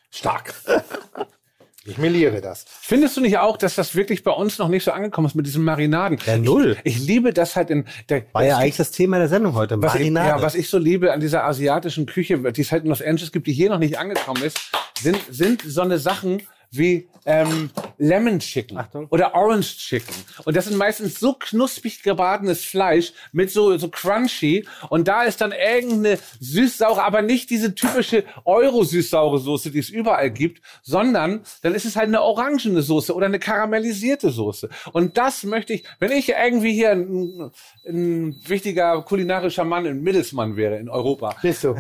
Stark. 0.10 0.54
ich 1.84 1.98
meliere 1.98 2.42
das. 2.42 2.66
Findest 2.68 3.18
du 3.18 3.22
nicht 3.22 3.40
auch, 3.40 3.58
dass 3.58 3.74
das 3.74 3.96
wirklich 3.96 4.24
bei 4.24 4.32
uns 4.32 4.60
noch 4.60 4.68
nicht 4.68 4.84
so 4.84 4.92
angekommen 4.92 5.26
ist 5.26 5.34
mit 5.34 5.48
diesen 5.48 5.64
Marinaden? 5.64 6.20
Ja, 6.28 6.38
null. 6.38 6.78
Ich, 6.84 6.98
ich 6.98 7.08
liebe 7.08 7.34
das 7.34 7.56
halt 7.56 7.72
in 7.72 7.86
der. 8.10 8.24
War 8.34 8.44
ja 8.44 8.58
eigentlich 8.58 8.78
das 8.78 8.92
Thema 8.92 9.18
der 9.18 9.30
Sendung 9.30 9.56
heute. 9.56 9.82
Was 9.82 9.96
ich, 9.96 10.02
Marinade. 10.02 10.30
ja, 10.30 10.42
was 10.42 10.54
ich 10.54 10.70
so 10.70 10.78
liebe 10.78 11.12
an 11.12 11.20
dieser 11.20 11.44
asiatischen 11.44 12.06
Küche, 12.06 12.52
die 12.52 12.62
es 12.62 12.72
halt 12.72 12.84
in 12.84 12.90
Los 12.90 13.02
Angeles 13.02 13.32
gibt, 13.32 13.48
die 13.48 13.54
hier 13.54 13.70
noch 13.70 13.80
nicht 13.80 13.98
angekommen 13.98 14.44
ist, 14.44 14.60
sind, 15.02 15.18
sind 15.32 15.64
so 15.64 15.82
eine 15.82 15.98
Sachen 15.98 16.44
wie 16.72 17.10
ähm, 17.26 17.70
Lemon 17.98 18.40
Chicken 18.40 18.78
Achtung. 18.78 19.08
oder 19.10 19.36
Orange 19.36 19.78
Chicken. 19.78 20.16
Und 20.46 20.56
das 20.56 20.66
sind 20.66 20.78
meistens 20.78 21.20
so 21.20 21.34
knusprig 21.34 22.02
gebratenes 22.02 22.64
Fleisch 22.66 23.14
mit 23.32 23.52
so, 23.52 23.78
so 23.78 23.90
crunchy. 23.90 24.66
Und 24.90 25.08
da 25.08 25.24
ist 25.24 25.42
dann 25.42 25.52
irgendeine 25.52 26.18
süß-saure, 26.40 27.04
aber 27.04 27.22
nicht 27.22 27.50
diese 27.50 27.76
typische 27.76 28.24
Euro-süß-saure 28.46 29.40
Soße, 29.40 29.72
die 29.72 29.80
es 29.80 29.90
überall 29.90 30.32
gibt, 30.32 30.62
sondern 30.82 31.44
dann 31.62 31.76
ist 31.76 31.86
es 31.86 31.96
halt 31.96 32.08
eine 32.08 32.22
orangene 32.22 32.82
Soße 32.82 33.14
oder 33.14 33.28
eine 33.28 33.40
karamellisierte 33.40 34.32
Soße. 34.32 34.70
Und 34.94 35.18
das 35.18 35.44
möchte 35.44 35.74
ich, 35.74 35.84
wenn 36.00 36.12
ich 36.12 36.30
irgendwie 36.30 36.74
hier 36.74 36.92
ein, 36.92 37.52
ein 37.88 38.36
wichtiger 38.48 39.02
kulinarischer 39.04 39.66
Mann, 39.66 39.86
ein 39.86 40.02
Mittelsmann 40.02 40.56
wäre 40.56 40.78
in 40.78 40.90
Europa, 40.90 41.36
Bist 41.42 41.64
du? 41.64 41.76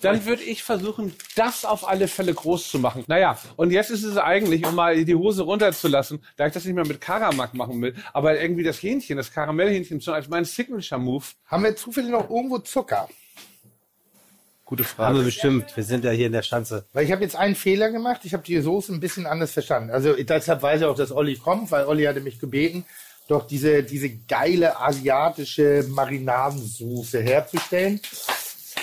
Dann 0.00 0.24
würde 0.26 0.42
ich 0.42 0.62
versuchen, 0.62 1.14
das 1.34 1.64
auf 1.64 1.88
alle 1.88 2.08
Fälle 2.08 2.34
groß 2.34 2.70
zu 2.70 2.78
machen. 2.78 3.04
Naja, 3.06 3.38
und 3.56 3.70
jetzt 3.70 3.90
ist 3.90 4.04
es 4.04 4.16
eigentlich, 4.16 4.66
um 4.66 4.74
mal 4.74 5.04
die 5.04 5.14
Hose 5.14 5.42
runterzulassen, 5.42 6.22
da 6.36 6.46
ich 6.46 6.52
das 6.52 6.64
nicht 6.64 6.74
mehr 6.74 6.86
mit 6.86 7.00
Karamak 7.00 7.54
machen 7.54 7.80
will, 7.80 7.94
aber 8.12 8.40
irgendwie 8.40 8.62
das 8.62 8.82
Hähnchen, 8.82 9.16
das 9.16 9.32
Karamellhähnchen, 9.32 10.00
schon 10.00 10.14
als 10.14 10.28
mein 10.28 10.44
Signature-Move. 10.44 11.24
Haben 11.46 11.64
wir 11.64 11.76
zufällig 11.76 12.10
noch 12.10 12.28
irgendwo 12.28 12.58
Zucker? 12.58 13.08
Gute 14.66 14.82
haben 14.82 14.88
Frage. 14.88 15.18
wir 15.18 15.24
bestimmt. 15.24 15.76
Wir 15.76 15.84
sind 15.84 16.04
ja 16.04 16.10
hier 16.10 16.26
in 16.26 16.32
der 16.32 16.42
Schanze. 16.42 16.86
Weil 16.92 17.04
ich 17.04 17.12
habe 17.12 17.22
jetzt 17.22 17.36
einen 17.36 17.54
Fehler 17.54 17.90
gemacht. 17.90 18.22
Ich 18.24 18.34
habe 18.34 18.42
die 18.42 18.60
Soße 18.60 18.92
ein 18.92 18.98
bisschen 18.98 19.24
anders 19.24 19.52
verstanden. 19.52 19.90
Also 19.90 20.14
deshalb 20.14 20.60
weiß 20.60 20.80
ich 20.80 20.86
auch, 20.86 20.96
dass 20.96 21.12
Olli 21.12 21.36
kommt, 21.36 21.70
weil 21.70 21.84
Olli 21.84 22.04
hatte 22.04 22.20
mich 22.20 22.40
gebeten, 22.40 22.84
doch 23.28 23.46
diese, 23.46 23.84
diese 23.84 24.10
geile 24.10 24.80
asiatische 24.80 25.84
Marinadensoße 25.88 27.20
herzustellen. 27.20 28.00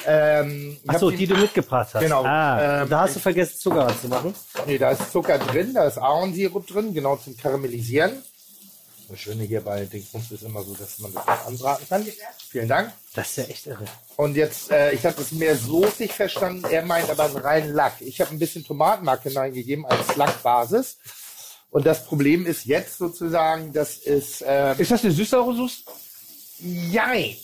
Ähm, 0.05 0.77
ich 0.83 0.89
Ach 0.89 0.99
so, 0.99 1.11
hab 1.11 1.17
die 1.17 1.27
du 1.27 1.35
mitgebracht 1.35 1.89
hast. 1.93 2.01
Genau. 2.01 2.23
Ah, 2.23 2.81
Ähm, 2.83 2.89
da 2.89 3.01
hast 3.01 3.15
du 3.15 3.19
vergessen, 3.19 3.57
Zucker 3.57 3.87
anzumachen. 3.87 4.33
Nee, 4.65 4.77
da 4.77 4.91
ist 4.91 5.11
Zucker 5.11 5.37
drin, 5.39 5.73
da 5.73 5.87
ist 5.87 5.97
Ahornsirup 5.97 6.67
drin, 6.67 6.93
genau 6.93 7.15
zum 7.17 7.37
Karamellisieren. 7.37 8.21
Das 9.09 9.19
Schöne 9.19 9.43
hier 9.43 9.61
bei 9.61 9.85
Dingsbums 9.85 10.31
ist 10.31 10.43
immer 10.43 10.63
so, 10.63 10.73
dass 10.73 10.97
man 10.99 11.13
das 11.13 11.27
auch 11.27 11.45
anbraten 11.47 11.87
kann. 11.87 12.07
Vielen 12.49 12.67
Dank. 12.67 12.91
Das 13.13 13.29
ist 13.29 13.35
ja 13.37 13.43
echt 13.43 13.67
irre. 13.67 13.85
Und 14.15 14.35
jetzt, 14.35 14.71
äh, 14.71 14.91
ich 14.93 15.05
habe 15.05 15.15
das 15.17 15.31
mehr 15.33 15.55
soßig 15.55 16.11
verstanden, 16.13 16.65
er 16.71 16.83
meint 16.85 17.09
aber 17.09 17.25
einen 17.25 17.37
reinen 17.37 17.73
Lack. 17.73 18.01
Ich 18.01 18.21
habe 18.21 18.31
ein 18.31 18.39
bisschen 18.39 18.65
Tomatenmark 18.65 19.23
hineingegeben 19.23 19.85
als 19.85 20.15
Lackbasis. 20.15 20.97
Und 21.69 21.85
das 21.85 22.05
Problem 22.05 22.45
ist 22.45 22.65
jetzt 22.65 22.97
sozusagen, 22.97 23.73
das 23.73 23.97
ist, 23.97 24.41
äh, 24.41 24.73
Ist 24.77 24.91
das 24.91 25.03
eine 25.03 25.13
süß-saure 25.13 25.55
Soße? 25.55 25.83
jein. 26.59 27.35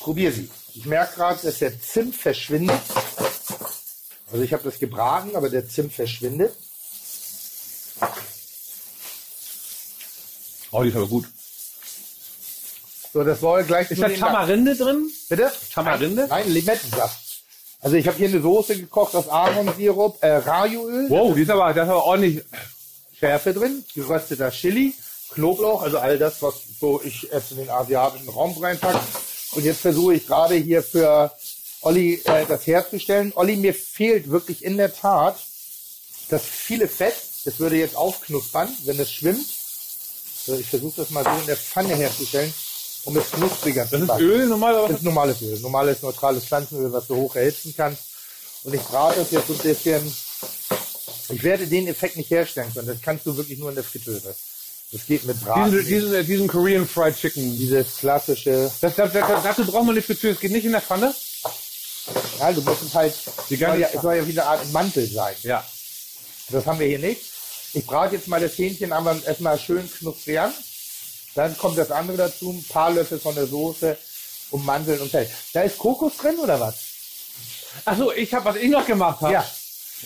Probier 0.00 0.32
sie. 0.32 0.48
Ich 0.74 0.86
merke 0.86 1.16
gerade, 1.16 1.40
dass 1.42 1.58
der 1.58 1.80
Zimt 1.80 2.14
verschwindet. 2.16 2.80
Also 4.30 4.44
ich 4.44 4.52
habe 4.52 4.62
das 4.62 4.78
gebraten, 4.78 5.34
aber 5.34 5.48
der 5.48 5.68
Zimt 5.68 5.92
verschwindet. 5.92 6.52
Oh, 10.70 10.82
die 10.82 10.90
ist 10.90 10.96
aber 10.96 11.08
gut. 11.08 11.26
So, 13.12 13.24
das 13.24 13.40
soll 13.40 13.64
gleich 13.64 13.90
Ist 13.90 14.00
da 14.00 14.08
Tamarinde 14.08 14.76
drin? 14.76 15.10
Bitte? 15.28 15.50
Tamarinde? 15.74 16.26
Nein, 16.28 16.48
Limettensaft. 16.52 17.18
Also 17.80 17.96
ich 17.96 18.06
habe 18.06 18.16
hier 18.18 18.28
eine 18.28 18.40
Soße 18.40 18.78
gekocht 18.78 19.14
aus 19.14 19.28
Ahornsirup, 19.28 20.22
äh, 20.22 20.36
Rajuöl, 20.36 21.08
Wow, 21.08 21.34
die 21.34 21.42
ist 21.42 21.50
aber, 21.50 21.72
das 21.72 21.86
ist 21.86 21.90
aber 21.90 22.04
ordentlich. 22.04 22.44
Schärfe 23.18 23.52
drin, 23.52 23.84
gerösteter 23.94 24.50
Chili, 24.50 24.94
Knoblauch, 25.30 25.82
also 25.82 25.98
all 25.98 26.18
das, 26.18 26.40
was 26.42 26.54
so 26.78 27.00
ich 27.02 27.22
jetzt 27.22 27.52
in 27.52 27.58
den 27.58 27.70
asiatischen 27.70 28.28
Raum 28.28 28.56
reinpacke. 28.62 29.00
Und 29.52 29.64
jetzt 29.64 29.80
versuche 29.80 30.14
ich 30.14 30.26
gerade 30.26 30.54
hier 30.54 30.82
für 30.82 31.32
Olli 31.82 32.20
äh, 32.24 32.46
das 32.46 32.66
herzustellen. 32.66 33.32
Olli, 33.34 33.56
mir 33.56 33.74
fehlt 33.74 34.30
wirklich 34.30 34.64
in 34.64 34.76
der 34.76 34.94
Tat 34.94 35.36
das 36.28 36.42
viele 36.44 36.88
Fett. 36.88 37.14
Das 37.44 37.58
würde 37.58 37.76
jetzt 37.76 37.96
aufknuspern, 37.96 38.68
wenn 38.84 39.00
es 39.00 39.10
schwimmt. 39.10 39.46
So, 40.46 40.54
ich 40.54 40.66
versuche 40.66 41.02
das 41.02 41.10
mal 41.10 41.24
so 41.24 41.30
in 41.30 41.46
der 41.46 41.56
Pfanne 41.56 41.94
herzustellen, 41.94 42.52
um 43.04 43.16
es 43.16 43.30
knuspriger 43.30 43.84
zu 43.84 43.92
Das 43.92 44.00
ist 44.02 44.06
machen. 44.08 44.22
Öl 44.22 44.46
normalerweise. 44.46 44.88
Das 44.88 44.98
ist 44.98 45.04
normales 45.04 45.42
Öl, 45.42 45.58
normales 45.60 46.02
neutrales 46.02 46.44
Pflanzenöl, 46.44 46.92
was 46.92 47.06
du 47.06 47.16
hoch 47.16 47.34
erhitzen 47.34 47.74
kannst. 47.76 48.02
Und 48.62 48.74
ich 48.74 48.82
brate 48.82 49.20
das 49.20 49.30
jetzt 49.30 49.46
so 49.48 49.54
ein 49.54 49.58
bisschen. 49.58 50.14
Ich 51.30 51.42
werde 51.42 51.66
den 51.66 51.88
Effekt 51.88 52.16
nicht 52.16 52.30
herstellen 52.30 52.72
können. 52.74 52.88
Das 52.88 53.00
kannst 53.00 53.24
du 53.24 53.36
wirklich 53.36 53.58
nur 53.58 53.70
in 53.70 53.76
der 53.76 53.84
Fritteuse. 53.84 54.34
Das 54.92 55.06
geht 55.06 55.24
mit 55.24 55.40
Braten. 55.40 55.70
Diesen, 55.70 55.86
diesen, 55.86 56.26
diesen 56.26 56.48
Korean 56.48 56.86
Fried 56.86 57.16
Chicken. 57.16 57.56
Dieses 57.56 57.98
klassische. 57.98 58.70
Das, 58.80 58.96
das, 58.96 59.12
das, 59.12 59.42
dazu 59.42 59.64
braucht 59.64 59.84
man 59.84 59.90
eine 59.90 60.02
Fritteuse. 60.02 60.34
Es 60.34 60.40
geht 60.40 60.50
nicht 60.50 60.64
in 60.64 60.72
der 60.72 60.80
Pfanne. 60.80 61.14
Ja, 62.40 62.52
du 62.52 62.60
musst 62.62 62.82
es 62.82 62.94
halt. 62.94 63.14
Die 63.48 63.56
soll 63.56 63.78
ja, 63.78 63.88
es 63.92 64.02
soll 64.02 64.16
ja 64.16 64.26
wie 64.26 64.32
eine 64.32 64.44
Art 64.44 64.72
Mantel 64.72 65.06
sein. 65.06 65.34
Ja. 65.42 65.64
Das 66.48 66.66
haben 66.66 66.80
wir 66.80 66.88
hier 66.88 66.98
nicht. 66.98 67.22
Ich 67.72 67.86
brate 67.86 68.16
jetzt 68.16 68.26
mal 68.26 68.40
das 68.40 68.58
Hähnchen 68.58 68.92
aber 68.92 69.16
erstmal 69.24 69.58
schön 69.58 69.88
knusprig 69.98 70.40
an. 70.40 70.52
Dann 71.36 71.56
kommt 71.56 71.78
das 71.78 71.92
andere 71.92 72.16
dazu, 72.16 72.50
ein 72.50 72.64
paar 72.64 72.90
Löffel 72.90 73.20
von 73.20 73.36
der 73.36 73.46
Soße 73.46 73.96
und 74.50 74.66
Mandeln 74.66 75.00
und 75.00 75.10
Fett. 75.12 75.30
Da 75.52 75.62
ist 75.62 75.78
Kokos 75.78 76.16
drin 76.16 76.36
oder 76.38 76.58
was? 76.58 76.74
Ach 77.84 77.96
so, 77.96 78.12
ich 78.12 78.34
habe, 78.34 78.46
was 78.46 78.56
ich 78.56 78.68
noch 78.68 78.84
gemacht 78.84 79.20
habe, 79.20 79.34
Ja. 79.34 79.50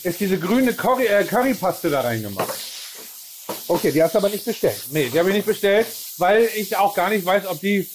ist 0.03 0.21
diese 0.21 0.39
grüne 0.39 0.75
Curry, 0.75 1.07
äh, 1.07 1.25
Currypaste 1.25 1.89
da 1.89 2.03
reingemacht. 2.03 2.53
Okay, 3.69 3.93
die 3.93 4.03
hast 4.03 4.15
du 4.15 4.19
aber 4.19 4.29
nicht 4.29 4.45
bestellt. 4.45 4.77
Nee, 4.91 5.09
die 5.13 5.19
habe 5.19 5.31
ich 5.31 5.37
nicht 5.37 5.47
bestellt, 5.47 5.87
weil 6.19 6.49
ich 6.57 6.77
auch 6.77 6.95
gar 6.95 7.11
nicht 7.11 7.25
weiß, 7.25 7.47
ob 7.47 7.61
die 7.61 7.89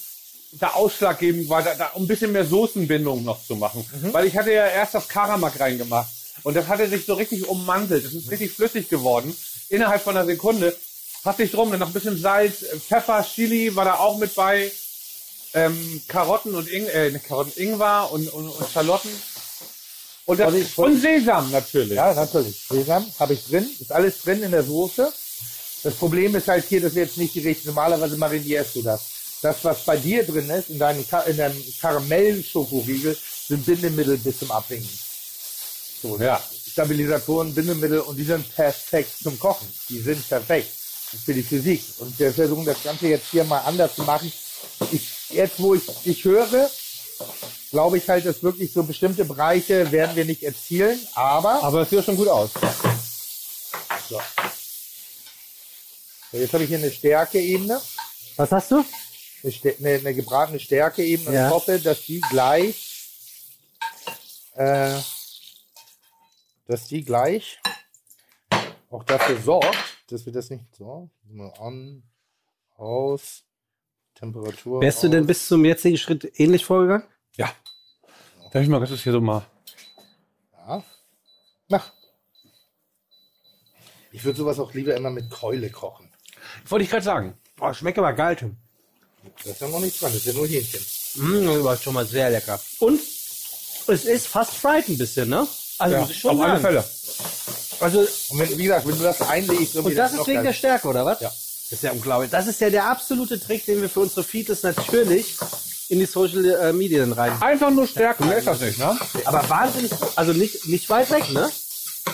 da 0.52 0.70
ausschlaggebend 0.70 1.48
war, 1.48 1.62
da, 1.62 1.74
da, 1.74 1.86
um 1.94 2.02
ein 2.04 2.06
bisschen 2.08 2.32
mehr 2.32 2.44
Soßenbindung 2.44 3.22
noch 3.24 3.44
zu 3.44 3.54
machen. 3.56 3.84
Weil 4.12 4.26
ich 4.26 4.36
hatte 4.36 4.52
ja 4.52 4.66
erst 4.66 4.94
das 4.94 5.08
Karamak 5.08 5.58
reingemacht 5.60 6.10
und 6.42 6.54
das 6.54 6.66
hatte 6.66 6.88
sich 6.88 7.06
so 7.06 7.14
richtig 7.14 7.48
ummantelt. 7.48 8.04
Das 8.04 8.12
ist 8.14 8.30
richtig 8.30 8.52
flüssig 8.52 8.88
geworden. 8.88 9.36
Innerhalb 9.68 10.02
von 10.02 10.16
einer 10.16 10.26
Sekunde. 10.26 10.76
Passt 11.22 11.38
nicht 11.38 11.54
drum, 11.54 11.70
dann 11.70 11.80
noch 11.80 11.88
ein 11.88 11.92
bisschen 11.92 12.18
Salz, 12.20 12.64
Pfeffer, 12.88 13.22
Chili 13.22 13.74
war 13.76 13.84
da 13.84 13.94
auch 13.96 14.18
mit 14.18 14.34
bei. 14.34 14.72
Ähm, 15.52 16.00
Karotten 16.06 16.54
und 16.54 16.68
Ing 16.68 16.86
äh, 16.86 17.10
Karotten, 17.26 17.52
Ingwer 17.60 18.08
und, 18.12 18.28
und, 18.32 18.48
und 18.48 18.70
Schalotten. 18.72 19.10
Und, 20.24 20.38
das, 20.38 20.48
Voll- 20.52 20.64
voll- 20.64 20.90
und 20.92 21.00
Sesam 21.00 21.50
natürlich. 21.50 21.96
Ja, 21.96 22.14
natürlich. 22.14 22.56
Sesam 22.68 23.04
habe 23.18 23.34
ich 23.34 23.44
drin. 23.44 23.68
Ist 23.80 23.90
alles 23.92 24.22
drin 24.22 24.42
in 24.44 24.52
der 24.52 24.62
Soße. 24.62 25.12
Das 25.82 25.94
Problem 25.94 26.34
ist 26.34 26.48
halt 26.48 26.66
hier, 26.68 26.80
das 26.80 26.92
ist 26.92 26.96
jetzt 26.98 27.16
nicht 27.16 27.34
die 27.34 27.40
richtige. 27.40 27.68
Normalerweise 27.68 28.16
marinierst 28.16 28.76
du 28.76 28.82
das. 28.82 29.00
Das, 29.42 29.56
was 29.62 29.84
bei 29.84 29.96
dir 29.96 30.22
drin 30.24 30.50
ist, 30.50 30.68
in 30.68 30.78
deinem, 30.78 31.08
Ka 31.08 31.20
in 31.22 31.36
deinem 31.38 31.62
Karamell-Schokoriegel, 31.80 33.16
sind 33.48 33.64
Bindemittel 33.64 34.18
bis 34.18 34.38
zum 34.38 34.50
Abwinken. 34.50 34.98
So, 36.02 36.18
Ja. 36.18 36.42
Stabilisatoren, 36.70 37.52
Bindemittel 37.54 38.00
und 38.00 38.16
die 38.16 38.24
sind 38.24 38.54
perfekt 38.54 39.10
zum 39.22 39.38
Kochen. 39.38 39.66
Die 39.88 40.00
sind 40.00 40.26
perfekt 40.28 40.70
für 41.24 41.34
die 41.34 41.42
Physik. 41.42 41.82
Und 41.98 42.16
wir 42.18 42.32
versuchen 42.32 42.64
das 42.64 42.82
Ganze 42.82 43.08
jetzt 43.08 43.26
hier 43.30 43.42
mal 43.44 43.60
anders 43.60 43.94
zu 43.96 44.02
machen. 44.02 44.32
Ich, 44.92 45.08
jetzt, 45.30 45.58
wo 45.58 45.74
ich 45.74 45.82
dich 46.04 46.22
höre, 46.24 46.70
glaube 47.70 47.98
ich 47.98 48.08
halt, 48.08 48.24
dass 48.26 48.42
wirklich 48.42 48.72
so 48.72 48.82
bestimmte 48.84 49.24
Bereiche 49.24 49.90
werden 49.90 50.14
wir 50.14 50.24
nicht 50.24 50.42
erzielen, 50.42 50.98
aber 51.14 51.62
Aber 51.62 51.82
es 51.82 51.90
sieht 51.90 52.04
schon 52.04 52.16
gut 52.16 52.28
aus. 52.28 52.50
so. 54.08 54.20
Jetzt 56.32 56.52
habe 56.54 56.62
ich 56.64 56.68
hier 56.68 56.78
eine 56.78 56.90
Stärkeebene, 56.90 57.80
Was 58.36 58.52
hast 58.52 58.70
du? 58.70 58.84
eine, 59.42 59.74
eine, 59.78 59.88
eine 59.98 60.14
gebratene 60.14 60.60
Stärkeebene 60.60 61.28
und 61.28 61.34
Ja. 61.34 61.48
ich 61.48 61.54
hoffe, 61.54 61.78
dass 61.80 62.02
die 62.02 62.20
gleich, 62.20 63.08
äh, 64.54 64.98
dass 66.66 66.86
die 66.88 67.04
gleich 67.04 67.58
auch 68.90 69.02
dafür 69.04 69.40
sorgt, 69.40 69.76
dass 70.08 70.24
wir 70.26 70.32
das 70.32 70.50
nicht 70.50 70.64
so 70.76 71.10
mal 71.24 71.52
an, 71.60 72.02
aus, 72.76 73.42
Temperatur. 74.14 74.80
Wärst 74.82 75.02
du 75.02 75.08
denn 75.08 75.26
bis 75.26 75.46
zum 75.48 75.64
jetzigen 75.64 75.96
Schritt 75.96 76.38
ähnlich 76.38 76.64
vorgegangen? 76.64 77.06
Ja. 77.36 77.52
Darf 78.52 78.62
ich 78.62 78.68
mal 78.68 78.84
kurz 78.84 79.00
hier 79.02 79.12
so 79.12 79.20
mal. 79.20 79.46
Ja. 80.52 80.84
Na. 81.68 81.82
Ich 84.12 84.24
würde 84.24 84.36
sowas 84.38 84.58
auch 84.58 84.74
lieber 84.74 84.94
immer 84.94 85.10
mit 85.10 85.30
Keule 85.30 85.70
kochen. 85.70 86.09
Wollte 86.68 86.84
ich 86.84 86.90
gerade 86.90 87.04
sagen. 87.04 87.34
Oh, 87.60 87.72
schmeckt 87.72 87.98
aber 87.98 88.12
geil, 88.12 88.36
Tim. 88.36 88.56
Da 89.44 89.50
ist 89.50 89.60
ja 89.60 89.68
noch 89.68 89.80
nichts 89.80 90.00
dran, 90.00 90.12
das 90.12 90.20
ist 90.20 90.26
ja 90.26 90.32
nur 90.32 90.46
Hähnchen. 90.46 90.80
Mm, 91.14 91.46
das 91.46 91.64
war 91.64 91.76
schon 91.76 91.94
mal 91.94 92.06
sehr 92.06 92.30
lecker. 92.30 92.58
Und 92.78 93.00
es 93.86 94.04
ist 94.04 94.26
fast 94.26 94.54
fried 94.54 94.88
ein 94.88 94.98
bisschen, 94.98 95.28
ne? 95.28 95.46
Also 95.78 95.96
muss 95.96 96.10
ich 96.10 96.18
schon 96.20 96.38
auf 96.38 96.42
alle. 96.42 96.60
Fälle. 96.60 96.84
Also, 97.80 98.00
Und 98.00 98.38
wenn, 98.38 98.58
wie 98.58 98.64
gesagt, 98.64 98.86
wenn 98.86 98.96
du 98.96 99.02
das 99.02 99.20
einlegst, 99.22 99.72
so 99.72 99.80
und 99.80 99.96
das 99.96 100.12
ist 100.12 100.26
wegen 100.26 100.42
der 100.42 100.52
Stärke, 100.52 100.88
oder 100.88 101.04
was? 101.04 101.20
Ja. 101.20 101.28
Das 101.28 101.78
ist 101.78 101.82
ja 101.82 101.92
unglaublich. 101.92 102.30
Das 102.30 102.46
ist 102.46 102.60
ja 102.60 102.68
der 102.68 102.86
absolute 102.86 103.38
Trick, 103.40 103.64
den 103.64 103.80
wir 103.80 103.88
für 103.88 104.00
unsere 104.00 104.24
Feeds 104.24 104.62
natürlich 104.62 105.36
in 105.88 105.98
die 105.98 106.06
Social 106.06 106.44
äh, 106.44 106.72
Medien 106.72 107.12
rein. 107.12 107.32
Einfach 107.40 107.70
nur 107.70 107.86
Stärke, 107.86 108.24
mehr 108.24 108.38
ist 108.38 108.46
das 108.46 108.60
nicht, 108.60 108.78
ne? 108.78 108.98
Aber 109.24 109.48
wahnsinnig, 109.48 109.90
also 110.16 110.32
nicht, 110.32 110.66
nicht 110.66 110.88
weit 110.90 111.10
weg, 111.10 111.30
ne? 111.30 111.50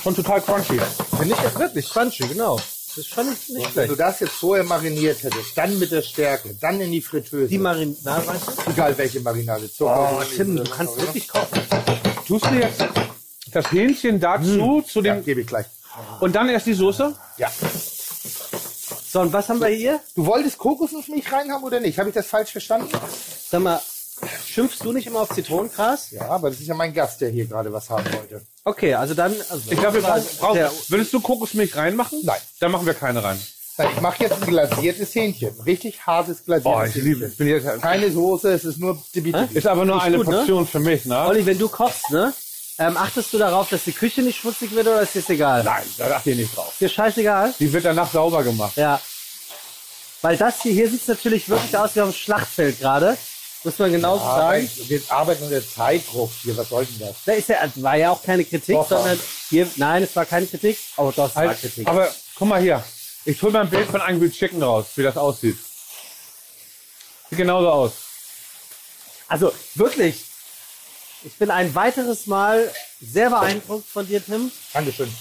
Schon 0.02 0.14
total 0.14 0.40
crunchy. 0.40 0.80
Finde 1.16 1.34
ich 1.34 1.42
jetzt 1.42 1.58
wirklich 1.58 1.88
crunchy, 1.88 2.28
genau. 2.28 2.60
Das 2.96 3.04
ist 3.04 3.12
schon 3.12 3.28
nicht, 3.28 3.50
Und 3.50 3.76
wenn 3.76 3.88
du 3.88 3.94
schlecht. 3.94 4.00
das 4.00 4.20
jetzt 4.20 4.32
vorher 4.32 4.64
mariniert 4.64 5.22
hättest, 5.22 5.56
dann 5.56 5.78
mit 5.78 5.92
der 5.92 6.00
Stärke, 6.00 6.54
dann 6.60 6.80
in 6.80 6.90
die 6.90 7.02
Fritteuse. 7.02 7.46
Die 7.48 7.58
Marinade, 7.58 8.26
weißt 8.26 8.46
du? 8.66 8.70
Egal 8.70 8.96
welche 8.96 9.20
Marinade. 9.20 9.70
Zucker, 9.70 10.18
Oh, 10.18 10.22
Tim, 10.34 10.56
du 10.56 10.64
kannst 10.64 10.96
wirklich 10.96 11.28
kochen. 11.28 11.60
Tust 12.26 12.46
du 12.46 12.54
jetzt 12.54 12.82
das 13.52 13.70
Hähnchen 13.70 14.18
dazu, 14.18 14.82
zu 14.86 15.00
immer. 15.00 15.08
Ja, 15.08 15.14
dem, 15.16 15.24
gebe 15.26 15.42
ich 15.42 15.46
gleich. 15.46 15.66
und 16.20 16.34
dann 16.34 16.48
erst 16.48 16.66
die 16.66 16.72
Soße? 16.74 17.14
Ja. 17.36 17.50
So, 19.10 19.20
und 19.20 19.32
was 19.32 19.48
haben 19.50 19.60
wir 19.60 19.68
hier? 19.68 20.00
Du 20.14 20.24
wolltest 20.24 20.56
Kokosnussmilch 20.58 21.30
reinhaben 21.30 21.64
oder 21.64 21.80
nicht? 21.80 21.98
Habe 21.98 22.08
ich 22.08 22.14
das 22.14 22.26
falsch 22.26 22.52
verstanden? 22.52 22.88
Sag 23.50 23.60
mal, 23.62 23.80
schimpfst 24.46 24.78
du 24.82 24.92
nicht 24.92 25.06
immer 25.06 25.20
auf 25.20 25.30
Zitronengras? 25.34 26.10
Ja, 26.10 26.28
aber 26.28 26.50
das 26.50 26.60
ist 26.60 26.66
ja 26.66 26.74
mein 26.74 26.92
Gast, 26.94 27.20
der 27.20 27.30
hier 27.30 27.46
gerade 27.46 27.72
was 27.72 27.90
haben 27.90 28.04
wollte. 28.12 28.42
Okay, 28.64 28.94
also 28.94 29.14
dann. 29.14 29.32
Also 29.50 29.70
Ich 29.70 29.78
glaube, 29.78 29.94
wir 29.96 30.02
brauchen, 30.02 30.24
brauchen, 30.38 30.54
Der- 30.56 30.72
würdest 30.88 31.12
du 31.12 31.20
Kokosmilch 31.20 31.76
reinmachen? 31.76 32.20
Nein. 32.24 32.40
Dann 32.60 32.70
machen 32.72 32.86
wir 32.86 32.94
keine 32.94 33.22
rein. 33.22 33.40
Nein, 33.78 33.88
ich 33.94 34.00
mache 34.00 34.22
jetzt 34.22 34.40
ein 34.42 34.46
glasiertes 34.48 35.14
Hähnchen. 35.14 35.54
Richtig 35.66 36.06
hartes 36.06 36.44
glasiertes 36.44 36.64
Boah, 36.64 36.86
ich 36.86 36.94
Hähnchen. 36.94 37.04
liebe 37.12 37.24
es. 37.26 37.36
Bin 37.36 37.46
jetzt, 37.48 37.82
Keine 37.82 38.10
Soße, 38.10 38.52
es 38.52 38.64
ist 38.64 38.78
nur 38.78 39.02
Dibi 39.14 39.32
Dibi. 39.32 39.54
ist 39.58 39.66
aber 39.66 39.84
nur 39.84 39.96
Ist 39.98 40.02
eine 40.04 40.16
gut, 40.16 40.28
ne? 40.28 40.36
Portion 40.38 40.66
für 40.66 40.80
mich, 40.80 41.04
ne? 41.04 41.26
Olli, 41.26 41.44
wenn 41.44 41.58
du 41.58 41.68
kochst, 41.68 42.10
ne? 42.10 42.32
Ähm, 42.78 42.96
achtest 42.96 43.32
du 43.32 43.38
darauf, 43.38 43.68
dass 43.70 43.84
die 43.84 43.92
Küche 43.92 44.22
nicht 44.22 44.38
schmutzig 44.38 44.70
wird 44.74 44.86
oder 44.86 45.00
ist 45.02 45.14
dir 45.14 45.20
das 45.20 45.30
egal? 45.30 45.62
Nein, 45.64 45.84
da 45.98 46.08
dachte 46.08 46.30
ich 46.30 46.36
nicht 46.38 46.56
drauf. 46.56 46.70
Ist 46.72 46.80
dir 46.80 46.88
scheißegal? 46.88 47.54
Die 47.58 47.72
wird 47.72 47.84
danach 47.84 48.10
sauber 48.10 48.42
gemacht. 48.44 48.76
Ja. 48.76 49.00
Weil 50.22 50.36
das 50.36 50.62
hier, 50.62 50.72
hier 50.72 50.90
sieht 50.90 51.06
natürlich 51.06 51.48
wirklich 51.48 51.76
aus 51.76 51.94
wie 51.94 52.00
auf 52.00 52.10
dem 52.10 52.14
Schlachtfeld 52.16 52.80
gerade. 52.80 53.16
Muss 53.66 53.80
man 53.80 53.90
genauso 53.90 54.22
sagen. 54.22 54.40
Arbeit, 54.40 54.88
wir 54.88 55.02
arbeiten 55.08 55.42
unter 55.42 55.68
Zeitdruck 55.68 56.30
hier. 56.40 56.56
Was 56.56 56.68
soll 56.68 56.86
denn 56.86 57.08
das? 57.08 57.16
Da 57.24 57.32
ist 57.32 57.48
ja, 57.48 57.68
war 57.74 57.96
ja 57.96 58.12
auch 58.12 58.22
keine 58.22 58.44
Kritik, 58.44 58.76
Doch, 58.76 58.88
sondern 58.88 59.18
hier, 59.50 59.68
nein, 59.74 60.04
es 60.04 60.14
war 60.14 60.24
keine 60.24 60.46
Kritik. 60.46 60.78
Oh, 60.96 61.12
doch, 61.14 61.28
es 61.28 61.34
war 61.34 61.48
Halt, 61.48 61.60
Kritik. 61.60 61.84
aber 61.84 62.14
guck 62.36 62.46
mal 62.46 62.60
hier. 62.60 62.84
Ich 63.24 63.42
hol 63.42 63.50
mal 63.50 63.62
ein 63.62 63.70
Bild 63.70 63.90
von 63.90 64.00
Angry 64.00 64.30
Chicken 64.30 64.62
raus, 64.62 64.86
wie 64.94 65.02
das 65.02 65.16
aussieht. 65.16 65.58
Sieht 67.28 67.38
genauso 67.38 67.68
aus. 67.68 67.92
Also 69.26 69.52
wirklich, 69.74 70.24
ich 71.24 71.34
bin 71.34 71.50
ein 71.50 71.74
weiteres 71.74 72.28
Mal 72.28 72.72
sehr 73.00 73.30
beeindruckt 73.30 73.88
von 73.88 74.06
dir, 74.06 74.24
Tim. 74.24 74.52
Dankeschön. 74.74 75.12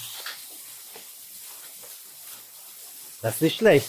Das 3.22 3.34
ist 3.34 3.42
nicht 3.42 3.58
schlecht. 3.58 3.88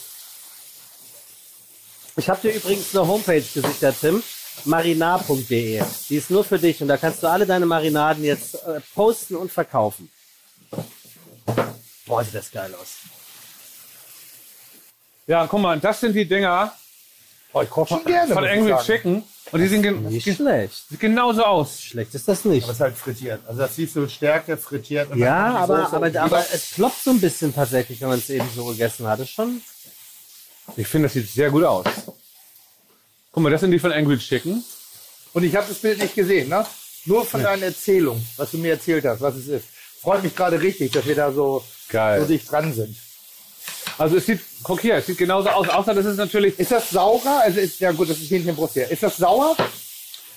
Ich 2.15 2.27
habe 2.27 2.41
dir 2.41 2.55
übrigens 2.55 2.95
eine 2.95 3.07
Homepage 3.07 3.43
gesichert, 3.53 3.97
Tim. 4.01 4.23
marinar.de. 4.65 5.83
Die 6.09 6.15
ist 6.15 6.29
nur 6.29 6.43
für 6.43 6.59
dich 6.59 6.81
und 6.81 6.87
da 6.87 6.97
kannst 6.97 7.23
du 7.23 7.27
alle 7.27 7.45
deine 7.45 7.65
Marinaden 7.65 8.23
jetzt 8.23 8.55
äh, 8.55 8.79
posten 8.95 9.35
und 9.35 9.51
verkaufen. 9.51 10.09
Boah, 12.05 12.23
sieht 12.23 12.35
das 12.35 12.51
geil 12.51 12.73
aus. 12.79 12.95
Ja, 15.27 15.45
guck 15.47 15.59
mal, 15.61 15.79
das 15.79 15.99
sind 15.99 16.13
die 16.13 16.25
Dinger 16.27 16.73
Oh, 17.53 17.61
ich 17.61 17.69
koche 17.69 17.95
schon 17.95 18.05
gerne. 18.05 18.33
von 18.33 18.45
Angry. 18.45 18.75
Chicken. 18.83 19.23
Und 19.51 19.61
die 19.61 19.67
sehen 19.67 19.81
gen 19.81 20.03
Nicht 20.03 20.35
schlecht. 20.35 20.89
sieht 20.89 20.99
genauso 20.99 21.43
aus. 21.43 21.81
Schlecht 21.81 22.13
ist 22.13 22.27
das 22.27 22.43
nicht. 22.43 22.63
Aber 22.63 22.71
es 22.73 22.77
ist 22.77 22.81
halt 22.81 22.97
frittiert. 22.97 23.41
Also 23.47 23.61
das 23.61 23.75
siehst 23.75 23.95
du 23.95 24.07
Stärke 24.09 24.57
frittiert. 24.57 25.15
Ja, 25.15 25.55
aber, 25.55 25.87
aber, 25.91 26.05
und 26.07 26.17
aber 26.17 26.45
es 26.53 26.71
ploppt 26.71 27.01
so 27.03 27.11
ein 27.11 27.21
bisschen 27.21 27.55
tatsächlich, 27.55 28.01
wenn 28.01 28.09
man 28.09 28.19
es 28.19 28.29
eben 28.29 28.47
so 28.53 28.65
gegessen 28.65 29.07
hat. 29.07 29.19
Ist 29.21 29.29
schon. 29.29 29.61
Ich 30.75 30.87
finde, 30.87 31.07
das 31.07 31.13
sieht 31.13 31.29
sehr 31.29 31.49
gut 31.49 31.63
aus. 31.63 31.85
Guck 33.37 33.43
mal, 33.43 33.51
das 33.51 33.61
sind 33.61 33.69
die 33.69 33.77
von 33.77 33.91
Angry 33.91 34.17
Chicken. 34.17 34.63
Und 35.33 35.43
ich 35.43 35.55
habe 35.55 35.67
das 35.69 35.77
Bild 35.77 35.99
nicht 35.99 36.15
gesehen, 36.15 36.49
ne? 36.49 36.65
Nur 37.05 37.23
von 37.23 37.43
deiner 37.43 37.67
Erzählung, 37.67 38.19
was 38.35 38.49
du 38.49 38.57
mir 38.57 38.71
erzählt 38.71 39.05
hast, 39.05 39.21
was 39.21 39.35
es 39.35 39.47
ist. 39.47 39.65
Freut 40.01 40.23
mich 40.23 40.35
gerade 40.35 40.59
richtig, 40.59 40.91
dass 40.91 41.05
wir 41.05 41.13
da 41.13 41.31
so, 41.31 41.63
Geil. 41.89 42.19
so 42.19 42.25
dicht 42.25 42.51
dran 42.51 42.73
sind. 42.73 42.97
Also 43.99 44.17
es 44.17 44.25
sieht, 44.25 44.41
guck 44.63 44.81
hier, 44.81 44.95
es 44.95 45.05
sieht 45.05 45.19
genauso 45.19 45.49
aus, 45.49 45.69
außer 45.69 45.93
das 45.93 46.07
ist 46.07 46.17
natürlich, 46.17 46.57
Ist 46.57 46.71
das 46.71 46.89
saurer? 46.89 47.41
Also 47.43 47.59
ist, 47.59 47.79
ja 47.79 47.91
gut, 47.91 48.09
das 48.09 48.17
ist 48.17 48.31
Hähnchenbrust 48.31 48.73
hier. 48.73 48.89
Ist 48.89 49.03
das 49.03 49.17
sauer? 49.17 49.55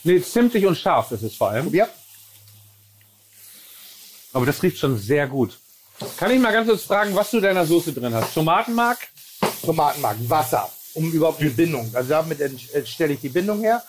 nee, 0.05 0.21
zimtig 0.21 0.67
und 0.67 0.77
scharf 0.77 1.09
das 1.09 1.23
ist 1.23 1.37
vor 1.37 1.49
allem. 1.49 1.73
Ja. 1.73 1.89
Aber 4.35 4.45
das 4.45 4.63
riecht 4.63 4.77
schon 4.77 4.99
sehr 4.99 5.27
gut. 5.27 5.59
Kann 6.19 6.31
ich 6.33 6.39
mal 6.39 6.53
ganz 6.53 6.69
kurz 6.69 6.83
fragen, 6.83 7.15
was 7.15 7.31
du 7.31 7.39
in 7.39 7.45
deiner 7.45 7.65
Soße 7.65 7.95
drin 7.95 8.13
hast? 8.13 8.35
Tomatenmark? 8.35 8.99
Tomatenmark, 9.65 10.19
Wasser, 10.29 10.71
um 10.95 11.11
überhaupt 11.13 11.41
die 11.41 11.49
Bindung. 11.49 11.91
Also 11.95 12.11
damit 12.11 12.39
stelle 12.87 13.15
ich 13.15 13.21
die 13.21 13.29
Bindung 13.29 13.61
her. 13.61 13.83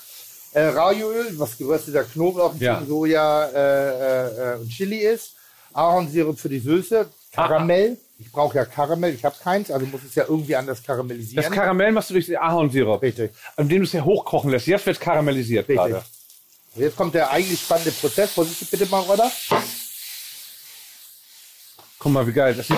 Äh, 0.54 0.64
Raioöl, 0.64 1.40
was 1.40 1.58
gerösteter 1.58 2.04
Knoblauch, 2.04 2.54
Ja. 2.60 2.84
Soja 2.86 3.46
äh, 3.46 3.54
äh, 3.56 4.54
äh, 4.54 4.58
und 4.60 4.70
Chili 4.70 4.98
ist. 4.98 5.36
Ahornsirup 5.74 6.38
für 6.38 6.50
die 6.50 6.60
Süße. 6.60 7.10
Karamell. 7.32 7.98
Ich 8.20 8.32
brauche 8.32 8.58
ja 8.58 8.66
Karamell, 8.66 9.16
ich 9.16 9.26
habe 9.26 9.36
keins, 9.42 9.72
also 9.72 9.86
muss 9.88 10.02
es 10.08 10.14
ja 10.14 10.26
irgendwie 10.28 10.56
anders 10.56 10.84
karamellisieren. 10.84 11.44
Das 11.44 11.52
Karamell 11.52 11.92
machst 11.92 12.10
du 12.10 12.14
durch 12.14 12.28
den 12.28 12.38
Ahornsirup. 12.38 13.02
Richtig. 13.02 13.32
An 13.56 13.68
dem 13.68 13.80
du 13.80 13.84
es 13.86 13.94
ja 13.94 14.04
hochkochen 14.04 14.52
lässt. 14.52 14.68
Jetzt 14.68 14.86
wird 14.86 15.00
karamellisiert 15.00 15.68
Richtig. 15.68 15.78
gerade. 15.78 16.04
Jetzt 16.76 16.96
kommt 16.98 17.16
der 17.16 17.32
eigentlich 17.32 17.60
spannende 17.62 17.92
Prozess. 17.92 18.32
Vorsichtig 18.32 18.70
bitte 18.70 18.86
mal, 18.88 19.02
oder? 19.02 19.32
Guck 21.98 22.12
mal, 22.12 22.28
wie 22.28 22.34
geil. 22.34 22.54
Das 22.54 22.68
sieht, 22.68 22.78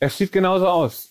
es 0.00 0.18
sieht 0.18 0.32
genauso 0.32 0.66
aus. 0.66 1.08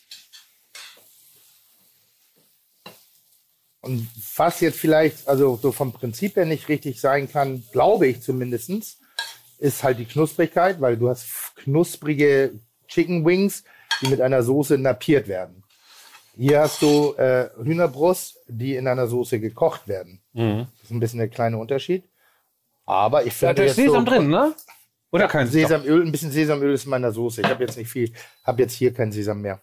Und 3.83 4.07
was 4.37 4.61
jetzt 4.61 4.79
vielleicht, 4.79 5.27
also 5.27 5.59
so 5.61 5.73
vom 5.73 5.91
Prinzip 5.91 6.37
her 6.37 6.45
nicht 6.45 6.69
richtig 6.69 7.01
sein 7.01 7.29
kann, 7.29 7.63
glaube 7.73 8.07
ich 8.07 8.21
zumindestens, 8.21 8.97
ist 9.59 9.83
halt 9.83 9.99
die 9.99 10.05
Knusprigkeit, 10.05 10.79
weil 10.79 10.95
du 10.95 11.09
hast 11.09 11.27
knusprige 11.57 12.53
Chicken 12.87 13.25
Wings, 13.25 13.65
die 14.01 14.07
mit 14.07 14.21
einer 14.21 14.41
Soße 14.41 14.77
napiert 14.77 15.27
werden. 15.27 15.63
Hier 16.37 16.61
hast 16.61 16.81
du 16.81 17.13
äh, 17.15 17.49
Hühnerbrust, 17.61 18.39
die 18.47 18.77
in 18.77 18.87
einer 18.87 19.07
Soße 19.07 19.41
gekocht 19.41 19.85
werden. 19.89 20.21
Das 20.33 20.83
ist 20.83 20.91
ein 20.91 21.01
bisschen 21.01 21.19
der 21.19 21.27
kleine 21.27 21.57
Unterschied. 21.57 22.05
Aber 22.85 23.25
ich 23.25 23.37
Da 23.37 23.49
finde 23.49 23.63
ist 23.63 23.77
jetzt 23.77 23.85
Sesam 23.85 24.05
so, 24.05 24.11
drin, 24.11 24.29
ne? 24.29 24.55
Oder 25.11 25.27
kein 25.27 25.47
Sesam? 25.47 25.81
Sesamöl, 25.81 26.05
ein 26.05 26.11
bisschen 26.11 26.31
Sesamöl 26.31 26.73
ist 26.73 26.85
in 26.85 26.89
meiner 26.89 27.11
Soße. 27.11 27.41
Ich 27.41 27.47
habe 27.47 27.63
jetzt 27.65 27.77
nicht 27.77 27.89
viel, 27.89 28.13
habe 28.45 28.61
jetzt 28.61 28.73
hier 28.73 28.93
kein 28.93 29.11
Sesam 29.11 29.41
mehr. 29.41 29.61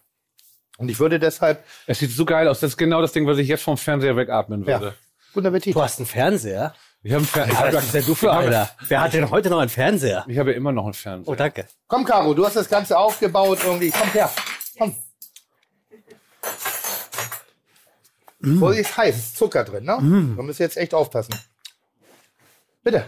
Und 0.81 0.89
ich 0.89 0.99
würde 0.99 1.19
deshalb, 1.19 1.63
Es 1.85 1.99
sieht 1.99 2.11
so 2.11 2.25
geil 2.25 2.47
aus. 2.47 2.59
Das 2.59 2.71
ist 2.71 2.77
genau 2.77 3.01
das 3.01 3.11
Ding, 3.11 3.27
was 3.27 3.37
ich 3.37 3.47
jetzt 3.47 3.63
vom 3.63 3.77
Fernseher 3.77 4.15
wegatmen 4.15 4.65
würde. 4.65 4.87
ja, 4.87 4.93
guten 5.33 5.47
Appetit. 5.47 5.75
Du 5.75 5.81
hast 5.81 5.99
einen 5.99 6.07
Fernseher. 6.07 6.73
Ich 7.03 7.13
habe 7.13 7.23
ist 7.23 7.93
denn 7.93 8.05
du 8.05 8.13
für 8.15 8.31
einer? 8.31 8.69
Wer 8.87 9.01
hat 9.01 9.13
denn 9.13 9.29
heute 9.29 9.49
noch 9.49 9.59
einen 9.59 9.69
Fernseher? 9.69 10.25
ich 10.27 10.37
hab 10.37 10.47
ja 10.47 10.53
immer 10.53 10.71
noch 10.71 10.85
einen 10.85 10.93
Fernseher. 10.93 11.31
Oh, 11.31 11.35
danke. 11.35 11.65
Komm, 11.87 12.03
Caro, 12.03 12.33
du 12.33 12.45
hast 12.45 12.55
das 12.55 12.69
Ganze 12.69 12.97
aufgebaut 12.97 13.59
irgendwie. 13.63 13.91
Komm 13.91 14.11
her. 14.11 14.29
Komm. 14.77 14.95
Vorsicht, 18.59 18.89
ist 18.89 18.97
heiß. 18.97 19.15
Ist 19.17 19.37
Zucker 19.37 19.63
drin, 19.63 19.83
ne? 19.83 19.97
Da 20.35 20.43
müsst 20.43 20.59
ihr 20.59 20.65
jetzt 20.65 20.77
echt 20.77 20.93
aufpassen. 20.93 21.35
Bitte. 22.83 23.05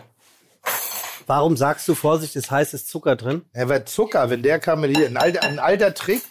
Warum 1.26 1.56
sagst 1.56 1.88
du 1.88 1.96
Vorsicht, 1.96 2.36
ist 2.36 2.52
heißes 2.52 2.86
Zucker 2.86 3.16
drin? 3.16 3.44
Ja, 3.56 3.70
weil 3.70 3.86
Zucker, 3.86 4.30
wenn 4.30 4.44
der 4.44 4.60
karamelliert, 4.60 5.10
ein 5.10 5.18
alter, 5.18 5.44
ein 5.44 5.58
alter 5.60 5.94
Trick, 5.94 6.22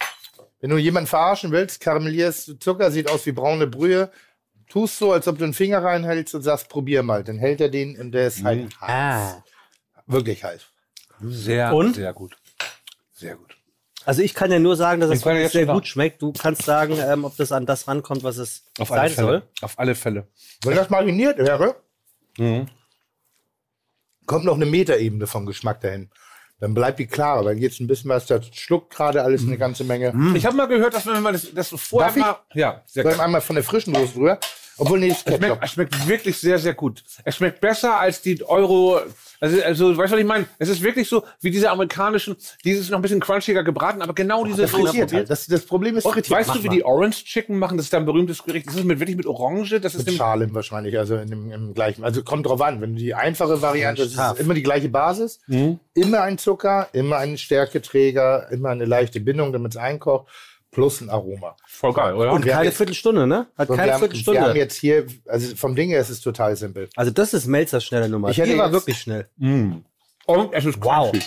wenn 0.63 0.71
du 0.71 0.79
jemanden 0.79 1.07
verarschen 1.09 1.51
willst, 1.53 1.81
karamellierst 1.81 2.49
du 2.49 2.55
Zucker, 2.59 2.91
sieht 2.91 3.11
aus 3.11 3.27
wie 3.27 3.33
braune 3.33 3.67
Brühe, 3.67 4.11
tust 4.71 4.97
so, 4.99 5.13
als 5.13 5.29
ob 5.29 5.37
du 5.37 5.45
einen 5.45 5.53
Finger 5.55 5.83
reinhältst 5.83 6.35
und 6.35 6.43
sagst, 6.43 6.69
probier 6.71 7.03
mal. 7.03 7.23
Dann 7.25 7.37
hält 7.39 7.61
er 7.61 7.69
den 7.69 7.99
und 8.01 8.13
der 8.13 8.29
ist 8.29 8.43
halt 8.43 8.71
heiß. 8.81 8.89
Ah. 8.89 9.45
Wirklich 10.07 10.43
heiß. 10.43 10.63
Sehr, 11.21 11.75
Und? 11.75 11.95
sehr 11.97 12.13
gut. 12.15 12.37
Sehr 13.13 13.37
gut. 13.37 13.57
Also 14.05 14.23
ich 14.23 14.35
kann 14.35 14.51
ja 14.51 14.59
nur 14.59 14.75
sagen, 14.77 15.01
dass 15.01 15.11
es 15.11 15.21
Ich 15.21 15.25
jetzt 15.27 15.53
sehr 15.53 15.67
gut 15.67 15.87
schmeckt. 15.87 16.23
Du 16.23 16.33
kannst 16.33 16.63
sagen, 16.63 16.97
ähm, 16.99 17.25
ob 17.25 17.37
das 17.37 17.53
an 17.53 17.67
das 17.67 17.87
rankommt, 17.87 18.25
was 18.25 18.37
es 18.37 18.65
Auf 18.79 18.91
alle 18.91 19.01
sein 19.03 19.11
Fälle. 19.11 19.27
soll. 19.29 19.43
Auf 19.61 19.79
alle 19.79 19.95
Fälle. 19.95 20.27
Wenn 20.65 20.75
das 20.75 20.91
mariniert 20.91 21.39
wäre, 21.39 21.77
Mhm. 22.39 22.67
kommt 24.27 24.45
noch 24.45 24.57
eine 24.57 24.67
Meterebene 24.67 25.27
vom 25.27 25.47
Geschmack 25.47 25.81
dahin. 25.83 26.11
Dann 26.63 26.75
bleibt 26.75 27.01
die 27.01 27.09
klarer, 27.09 27.45
weil 27.45 27.59
jetzt 27.59 27.81
ein 27.81 27.89
bisschen 27.89 28.09
was, 28.09 28.27
das 28.27 28.47
schluckt 28.55 28.95
gerade 28.95 29.25
alles 29.25 29.43
eine 29.43 29.59
ganze 29.59 29.83
Menge. 29.83 30.15
Ich 30.37 30.47
habe 30.47 30.57
mal 30.57 30.69
gehört, 30.69 30.95
dass 30.95 31.05
wenn 31.09 31.21
man 31.21 31.33
das, 31.33 31.53
das 31.53 31.71
vorher 31.71 32.11
Darf 32.11 32.17
ich? 32.17 32.23
mal. 32.23 32.37
Ja, 32.55 32.83
sehr 32.87 33.03
Soll 33.03 33.15
ich 33.15 33.19
einmal 33.19 33.41
von 33.41 33.57
der 33.57 33.65
frischen 33.65 33.93
Soße 33.93 34.13
drüber? 34.13 34.39
Obwohl, 34.83 34.99
nee, 34.99 35.11
Es 35.11 35.21
schmeckt, 35.21 35.69
schmeckt 35.69 36.09
wirklich 36.09 36.39
sehr, 36.39 36.59
sehr 36.59 36.75
gut. 36.75 37.05
Es 37.25 37.37
schmeckt 37.37 37.61
besser 37.61 38.01
als 38.01 38.21
die 38.21 38.43
Euro. 38.45 39.01
Also, 39.39 39.63
also 39.63 39.97
weißt 39.97 40.11
du, 40.11 40.17
was 40.17 40.21
ich 40.21 40.27
meine? 40.27 40.47
Es 40.59 40.69
ist 40.69 40.83
wirklich 40.83 41.09
so 41.09 41.23
wie 41.41 41.53
diese 41.53 41.71
amerikanischen, 41.71 42.37
dieses 42.65 42.91
noch 42.91 42.99
ein 42.99 43.03
bisschen 43.03 43.21
crunchiger 43.21 43.63
gebraten, 43.63 44.03
aber 44.03 44.13
genau 44.13 44.45
diese 44.45 44.63
Das 44.63 44.73
frittiert 44.73 45.13
halt. 45.13 45.31
Das, 45.31 45.47
das 45.47 45.65
Problem 45.67 45.97
ist 45.97 46.05
Und 46.05 46.15
frittiert. 46.15 46.37
weißt 46.37 46.49
Mach 46.49 46.57
du, 46.57 46.63
wie 46.65 46.69
mal. 46.69 46.75
die 46.75 46.85
Orange 46.85 47.25
Chicken 47.25 47.61
machen? 47.61 47.77
Das 47.77 47.87
ist 47.87 47.95
ein 47.95 48.05
berühmtes 48.05 48.43
Gericht. 48.43 48.67
Das 48.67 48.75
ist 48.75 48.83
mit, 48.85 48.99
wirklich 48.99 49.17
mit 49.17 49.27
Orange. 49.27 49.79
Das 49.81 49.95
ist 49.95 50.01
Mit 50.01 50.09
im, 50.09 50.15
Schale 50.17 50.53
wahrscheinlich, 50.53 50.99
also 50.99 51.15
in 51.17 51.31
dem, 51.31 51.53
im 51.53 51.75
gleichen. 51.75 52.03
Also 52.03 52.25
kommt 52.25 52.47
drauf 52.47 52.61
an. 52.61 52.81
Wenn 52.81 52.95
du 52.95 52.99
die 53.01 53.15
einfache 53.15 53.63
Variante, 53.63 54.03
das 54.09 54.33
ist 54.35 54.41
immer 54.41 54.55
die 54.55 54.65
gleiche 54.65 54.89
Basis. 54.89 55.39
Mhm. 55.47 55.79
Immer 55.95 56.23
ein 56.23 56.39
Zucker, 56.39 56.89
immer 56.93 57.19
ein 57.19 57.39
Stärketräger, 57.39 58.49
immer 58.51 58.71
eine 58.71 58.85
leichte 58.85 59.21
Bindung, 59.21 59.53
damit 59.53 59.73
es 59.75 59.77
einkocht, 59.77 60.27
plus 60.73 61.01
ein 61.01 61.11
Aroma. 61.11 61.55
voll 61.67 61.93
geil, 61.93 62.15
oder? 62.15 62.33
Und 62.33 62.45
keine 62.45 62.65
jetzt- 62.65 62.77
Viertelstunde, 62.79 63.27
ne? 63.29 63.47
Hat 63.57 63.69
keine 63.69 63.69
wir, 63.69 63.77
haben, 63.83 63.87
wir 63.87 63.93
haben 63.93 64.01
Viertelstunde. 64.01 64.59
jetzt 64.59 64.75
hier, 64.77 65.07
also 65.27 65.55
vom 65.55 65.77
Ding 65.77 65.91
her 65.91 66.01
ist 66.01 66.09
es 66.11 66.21
total 66.21 66.57
simpel. 66.57 66.89
Also 66.97 67.13
das 67.13 67.35
ist 67.35 67.47
Melzers 67.47 67.85
schnelle 67.85 68.09
Nummer. 68.09 68.31
Ich 68.31 68.39
hätte 68.39 68.59
war 68.59 68.73
wirklich 68.73 68.99
schnell. 68.99 69.29
Und 69.39 70.53
es 70.53 70.65
ist 70.65 70.83
Wow. 70.83 71.11
crunchy. 71.11 71.27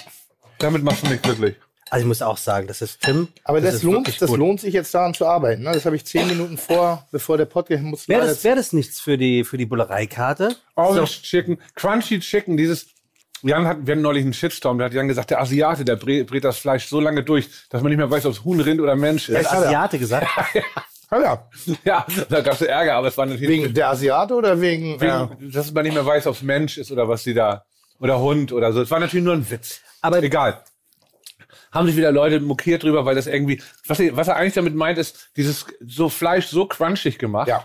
Damit 0.57 0.83
machst 0.83 1.03
du 1.05 1.09
mich 1.09 1.21
glücklich. 1.21 1.55
Also 1.91 2.03
ich 2.03 2.07
muss 2.07 2.21
auch 2.23 2.37
sagen, 2.37 2.65
das 2.65 2.81
ist 2.81 3.01
Tim. 3.01 3.27
Aber 3.43 3.61
das, 3.61 3.75
ist 3.75 3.83
lohnt, 3.83 4.07
das 4.19 4.27
gut. 4.29 4.39
lohnt 4.39 4.59
sich 4.59 4.73
jetzt 4.73 4.91
daran 4.95 5.13
zu 5.13 5.27
arbeiten. 5.27 5.61
Ne? 5.63 5.71
Das 5.73 5.85
habe 5.85 5.95
ich 5.95 6.03
zehn 6.05 6.27
Minuten 6.27 6.57
vor, 6.57 7.07
bevor 7.11 7.37
der 7.37 7.45
Podcast 7.45 7.83
muss. 7.83 8.07
Wäre 8.07 8.25
das, 8.25 8.43
wär 8.43 8.55
das 8.55 8.73
nichts 8.73 8.99
für 8.99 9.17
die, 9.19 9.43
für 9.43 9.57
die 9.57 9.67
Bullereikarte? 9.67 10.55
Orange 10.75 11.21
Chicken, 11.21 11.59
Crunchy 11.75 12.19
Chicken, 12.19 12.57
dieses. 12.57 12.87
Jan 13.41 13.67
hat, 13.67 13.85
wir 13.85 13.93
hatten 13.93 14.01
neulich 14.01 14.23
einen 14.23 14.33
Shitstorm, 14.33 14.79
da 14.79 14.85
hat 14.85 14.93
Jan 14.93 15.07
gesagt, 15.07 15.29
der 15.29 15.39
Asiate, 15.39 15.85
der 15.85 15.97
brät, 15.97 16.43
das 16.43 16.57
Fleisch 16.57 16.87
so 16.87 16.99
lange 16.99 17.23
durch, 17.23 17.47
dass 17.69 17.81
man 17.81 17.89
nicht 17.91 17.99
mehr 17.99 18.09
weiß, 18.09 18.25
ob 18.25 18.33
es 18.33 18.43
Huhn, 18.43 18.59
Rind 18.59 18.81
oder 18.81 18.95
Mensch 18.95 19.29
ist. 19.29 19.43
Das 19.43 19.51
hat 19.51 19.59
er. 19.63 19.67
Asiate 19.67 19.99
gesagt. 19.99 20.27
Ah, 21.11 21.19
ja. 21.21 21.49
Ja, 21.83 22.05
da 22.29 22.41
gab 22.41 22.55
es 22.55 22.63
Ärger, 22.63 22.95
aber 22.95 23.09
es 23.09 23.17
war 23.17 23.27
natürlich 23.27 23.47
Wegen 23.47 23.73
der 23.75 23.89
Asiate 23.89 24.33
oder 24.33 24.59
wegen. 24.59 24.99
ja. 24.99 25.29
wegen, 25.29 25.51
dass 25.51 25.71
man 25.71 25.83
nicht 25.83 25.93
mehr 25.93 26.03
weiß, 26.05 26.25
ob 26.25 26.33
es 26.33 26.41
Mensch 26.41 26.79
ist 26.79 26.91
oder 26.91 27.07
was 27.07 27.21
die 27.21 27.35
da, 27.35 27.63
oder 27.99 28.19
Hund 28.19 28.51
oder 28.51 28.73
so. 28.73 28.81
Es 28.81 28.89
war 28.89 28.99
natürlich 28.99 29.23
nur 29.23 29.35
ein 29.35 29.47
Witz. 29.49 29.81
Aber 30.01 30.21
Egal. 30.23 30.63
Haben 31.71 31.85
sich 31.85 31.95
wieder 31.95 32.11
Leute 32.11 32.39
mokiert 32.39 32.81
drüber, 32.81 33.05
weil 33.05 33.13
das 33.13 33.27
irgendwie, 33.27 33.61
was 33.85 33.99
er, 33.99 34.17
was 34.17 34.29
er 34.29 34.37
eigentlich 34.37 34.55
damit 34.55 34.73
meint, 34.73 34.97
ist, 34.97 35.29
dieses 35.37 35.67
so 35.85 36.09
Fleisch 36.09 36.47
so 36.47 36.65
crunchig 36.65 37.19
gemacht. 37.19 37.49
ja. 37.49 37.63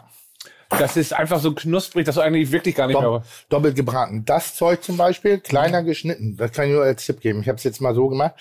Das 0.70 0.96
ist 0.96 1.12
einfach 1.12 1.40
so 1.40 1.52
knusprig, 1.52 2.06
dass 2.06 2.14
du 2.14 2.20
eigentlich 2.20 2.52
wirklich 2.52 2.74
gar 2.74 2.86
nicht 2.86 2.94
Dopp 2.94 3.22
mehr. 3.22 3.22
doppelt 3.48 3.76
gebraten. 3.76 4.24
Das 4.24 4.54
Zeug 4.54 4.82
zum 4.82 4.96
Beispiel, 4.96 5.38
kleiner 5.40 5.82
geschnitten. 5.82 6.36
Das 6.36 6.52
kann 6.52 6.66
ich 6.66 6.72
nur 6.72 6.84
als 6.84 7.04
Tipp 7.04 7.20
geben. 7.20 7.40
Ich 7.40 7.48
habe 7.48 7.56
es 7.58 7.64
jetzt 7.64 7.80
mal 7.80 7.94
so 7.94 8.08
gemacht. 8.08 8.34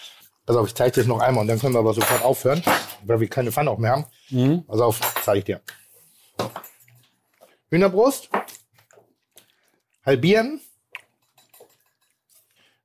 Pass 0.46 0.56
auf, 0.56 0.68
ich 0.68 0.76
zeige 0.76 0.92
dir 0.92 1.02
das 1.02 1.08
noch 1.08 1.20
einmal 1.20 1.42
und 1.42 1.48
dann 1.48 1.60
können 1.60 1.74
wir 1.74 1.80
aber 1.80 1.94
sofort 1.94 2.24
aufhören, 2.24 2.64
weil 3.04 3.20
wir 3.20 3.28
keine 3.28 3.52
Pfanne 3.52 3.70
auch 3.72 3.78
mehr 3.78 3.92
haben. 3.92 4.06
Mhm. 4.30 4.64
Pass 4.66 4.80
auf, 4.80 5.00
zeige 5.24 5.40
ich 5.40 5.46
dir. 5.46 5.62
Hühnerbrust. 7.70 8.30
Halbieren. 10.06 10.62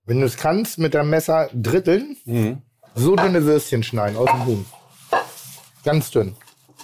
Wenn 0.04 0.20
du 0.20 0.26
es 0.26 0.36
kannst, 0.36 0.78
mit 0.78 0.94
deinem 0.94 1.10
Messer 1.10 1.48
dritteln. 1.54 2.16
Mhm. 2.24 2.62
So 2.94 3.16
dünne 3.16 3.44
Würstchen 3.44 3.82
schneiden 3.82 4.16
aus 4.16 4.30
dem 4.30 4.46
Huhn. 4.46 4.66
Ganz 5.84 6.10
dünn. 6.10 6.36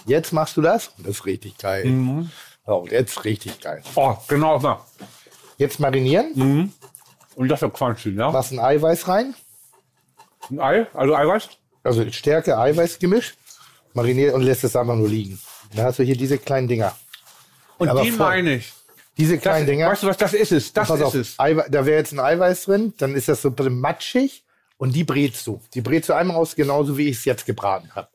Jetzt 0.05 0.33
machst 0.33 0.57
du 0.57 0.61
das 0.61 0.89
und 0.97 1.05
das 1.07 1.17
ist 1.17 1.25
richtig 1.25 1.57
geil. 1.57 1.85
Mhm. 1.85 2.31
So, 2.65 2.87
jetzt 2.89 3.23
richtig 3.25 3.59
geil. 3.59 3.81
Oh, 3.95 4.15
genau, 4.27 4.59
na. 4.59 4.85
Jetzt 5.57 5.79
marinieren. 5.79 6.71
Und 7.35 7.47
das 7.49 7.61
ist 7.61 7.73
crunchy, 7.73 8.09
ja? 8.15 8.31
Machst 8.31 8.51
ein 8.51 8.59
Eiweiß 8.59 9.07
rein. 9.07 9.33
Ein 10.49 10.59
Ei, 10.59 10.87
also 10.93 11.15
Eiweiß? 11.15 11.49
Also 11.83 12.09
Stärke, 12.11 12.57
Eiweiß-Gemisch. 12.57 13.35
Mariniert 13.93 14.33
und 14.33 14.43
lässt 14.43 14.63
es 14.63 14.75
einfach 14.75 14.95
nur 14.95 15.09
liegen. 15.09 15.39
Dann 15.75 15.85
hast 15.85 15.99
du 15.99 16.03
hier 16.03 16.15
diese 16.15 16.37
kleinen 16.37 16.67
Dinger. 16.67 16.95
Und 17.77 17.89
Aber 17.89 18.01
die 18.03 18.11
voll. 18.11 18.27
meine 18.27 18.55
ich. 18.55 18.71
Diese 19.17 19.33
Das, 19.35 19.41
kleinen 19.41 19.65
Dinger. 19.65 19.89
weißt 19.89 20.03
du 20.03 20.07
was, 20.07 20.17
das 20.17 20.33
ist 20.33 20.51
es. 20.51 20.71
Das 20.73 20.89
ist 20.89 21.01
auf, 21.01 21.13
es. 21.13 21.37
Eiwe 21.39 21.65
da 21.69 21.85
wäre 21.85 21.97
jetzt 21.97 22.13
ein 22.13 22.19
Eiweiß 22.19 22.63
drin, 22.65 22.93
dann 22.97 23.15
ist 23.15 23.27
das 23.27 23.41
so 23.41 23.49
ein 23.49 23.55
bisschen 23.55 23.79
matschig 23.79 24.43
und 24.77 24.93
die 24.95 25.03
brätst 25.03 25.45
du. 25.47 25.61
Die 25.73 25.81
brätst 25.81 26.09
du 26.09 26.13
einmal 26.13 26.37
raus, 26.37 26.55
genauso 26.55 26.97
wie 26.97 27.09
ich 27.09 27.17
es 27.17 27.25
jetzt 27.25 27.45
gebraten 27.45 27.91
habe. 27.93 28.07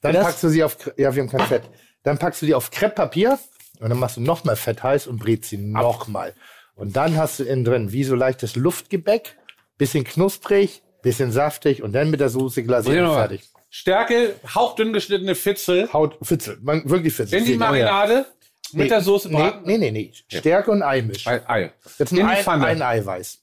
Dann 0.00 0.14
Das- 0.14 0.24
packst 0.24 0.42
du 0.42 0.48
sie 0.48 0.64
auf, 0.64 0.76
ja, 0.96 1.14
wir 1.14 1.22
haben 1.22 1.28
kein 1.30 1.46
Fett. 1.46 1.64
Dann 2.04 2.18
packst 2.18 2.40
du 2.42 2.46
die 2.46 2.54
auf 2.54 2.70
Krepppapier 2.70 3.38
und 3.82 3.90
dann 3.90 3.98
machst 3.98 4.16
du 4.16 4.20
nochmal 4.20 4.56
Fett 4.56 4.82
heiß 4.82 5.08
und 5.08 5.18
brätst 5.18 5.50
sie 5.50 5.56
nochmal. 5.58 6.34
Und 6.74 6.96
dann 6.96 7.16
hast 7.16 7.40
du 7.40 7.44
innen 7.44 7.64
drin 7.64 7.92
wie 7.92 8.04
so 8.04 8.14
leichtes 8.14 8.54
Luftgebäck, 8.54 9.36
bisschen 9.76 10.04
knusprig, 10.04 10.82
bisschen 11.02 11.32
saftig 11.32 11.82
und 11.82 11.92
dann 11.92 12.10
mit 12.10 12.20
der 12.20 12.28
Soße 12.28 12.62
glasiert 12.62 13.04
und 13.06 13.14
fertig. 13.14 13.42
Stärke, 13.70 14.36
hauchdünn 14.54 14.92
geschnittene 14.92 15.34
Fitzel 15.34 15.92
Haut, 15.92 16.16
Fitzel, 16.22 16.58
man, 16.62 16.88
wirklich 16.88 17.12
Fitzel. 17.12 17.38
in 17.38 17.44
die 17.44 17.56
Marinade 17.56 18.26
mit 18.72 18.90
der 18.90 19.00
Soße 19.00 19.28
braten. 19.28 19.62
nee, 19.64 19.78
nee, 19.78 19.90
nee. 19.90 20.12
Stärke 20.28 20.70
und 20.70 20.82
Eimisch. 20.82 21.26
Ei, 21.26 21.40
Ei. 21.46 21.72
Jetzt 21.98 22.12
nur 22.12 22.26
ein, 22.26 22.46
ein 22.46 22.82
Eiweiß. 22.82 23.40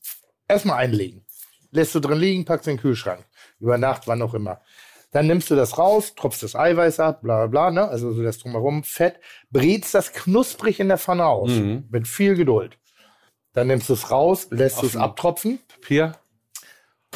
Erstmal 0.48 0.78
einlegen. 0.78 1.26
Lässt 1.72 1.94
du 1.94 1.99
drin 1.99 2.18
liegen, 2.18 2.45
packst 2.45 2.68
in 2.68 2.76
den 2.76 2.82
Kühlschrank. 2.82 3.26
Über 3.60 3.78
Nacht, 3.78 4.07
wann 4.07 4.22
auch 4.22 4.34
immer. 4.34 4.61
Dann 5.11 5.26
nimmst 5.27 5.49
du 5.49 5.56
das 5.56 5.77
raus, 5.80 6.14
tropfst 6.15 6.44
das 6.44 6.56
Eiweiß 6.56 6.99
ab, 6.99 7.22
bla 7.23 7.48
bla 7.48 7.69
bla, 7.69 7.72
ne? 7.72 7.88
also 7.90 8.11
so 8.14 8.22
das 8.22 8.38
drumherum, 8.38 8.84
Fett, 8.84 9.15
brätst 9.49 9.95
das 9.95 10.14
knusprig 10.14 10.80
in 10.80 10.88
der 10.88 10.99
Pfanne 10.99 11.26
aus, 11.26 11.49
Mhm. 11.49 11.86
mit 11.90 12.07
viel 12.07 12.36
Geduld. 12.36 12.77
Dann 13.53 13.68
nimmst 13.68 13.90
du 13.90 13.94
es 13.94 14.11
raus, 14.11 14.48
lässt 14.52 14.84
es 14.84 14.95
abtropfen, 14.95 15.60
Papier. 15.68 16.14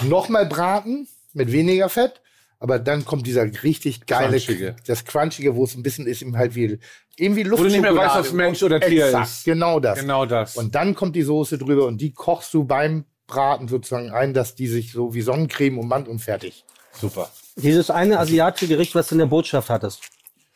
nochmal 0.02 0.46
braten 0.48 1.08
mit 1.34 1.52
weniger 1.52 1.88
Fett, 1.90 2.22
aber 2.60 2.80
dann 2.80 3.06
kommt 3.06 3.28
dieser 3.28 3.44
richtig 3.64 4.06
geile, 4.08 4.30
Crunchige. 4.40 4.76
das 4.88 5.06
Crunchige, 5.06 5.56
wo 5.56 5.64
es 5.64 5.76
ein 5.76 5.84
bisschen 5.84 6.08
ist, 6.08 6.22
eben 6.24 6.36
halt 6.38 6.56
wie, 6.56 6.80
irgendwie 7.18 7.44
du 7.44 7.56
nicht 7.64 7.82
mehr 7.82 7.96
weißt, 7.96 8.16
ob 8.16 8.26
es 8.26 8.34
Mensch 8.34 8.64
oder 8.64 8.80
Tier 8.80 9.06
Exakt, 9.06 9.28
ist. 9.28 9.44
Genau 9.46 9.80
das. 9.80 10.00
Genau 10.00 10.26
das. 10.26 10.58
Und 10.58 10.74
dann 10.74 10.96
kommt 10.96 11.16
die 11.16 11.22
Soße 11.22 11.60
drüber 11.60 11.86
und 11.86 12.02
die 12.02 12.12
kochst 12.14 12.54
du 12.56 12.64
beim 12.64 13.06
Braten 13.28 13.68
sozusagen 13.68 14.12
ein, 14.12 14.34
dass 14.34 14.56
die 14.56 14.68
sich 14.68 14.92
so 14.92 15.14
wie 15.14 15.22
Sonnencreme 15.22 15.78
ummannt 15.78 16.08
und 16.08 16.20
fertig. 16.20 16.66
Super. 17.00 17.30
Dieses 17.56 17.90
eine 17.92 18.20
asiatische 18.20 18.68
Gericht, 18.68 18.96
was 18.96 19.08
du 19.08 19.16
in 19.16 19.20
der 19.20 19.26
Botschaft 19.28 19.70
hattest. 19.70 20.02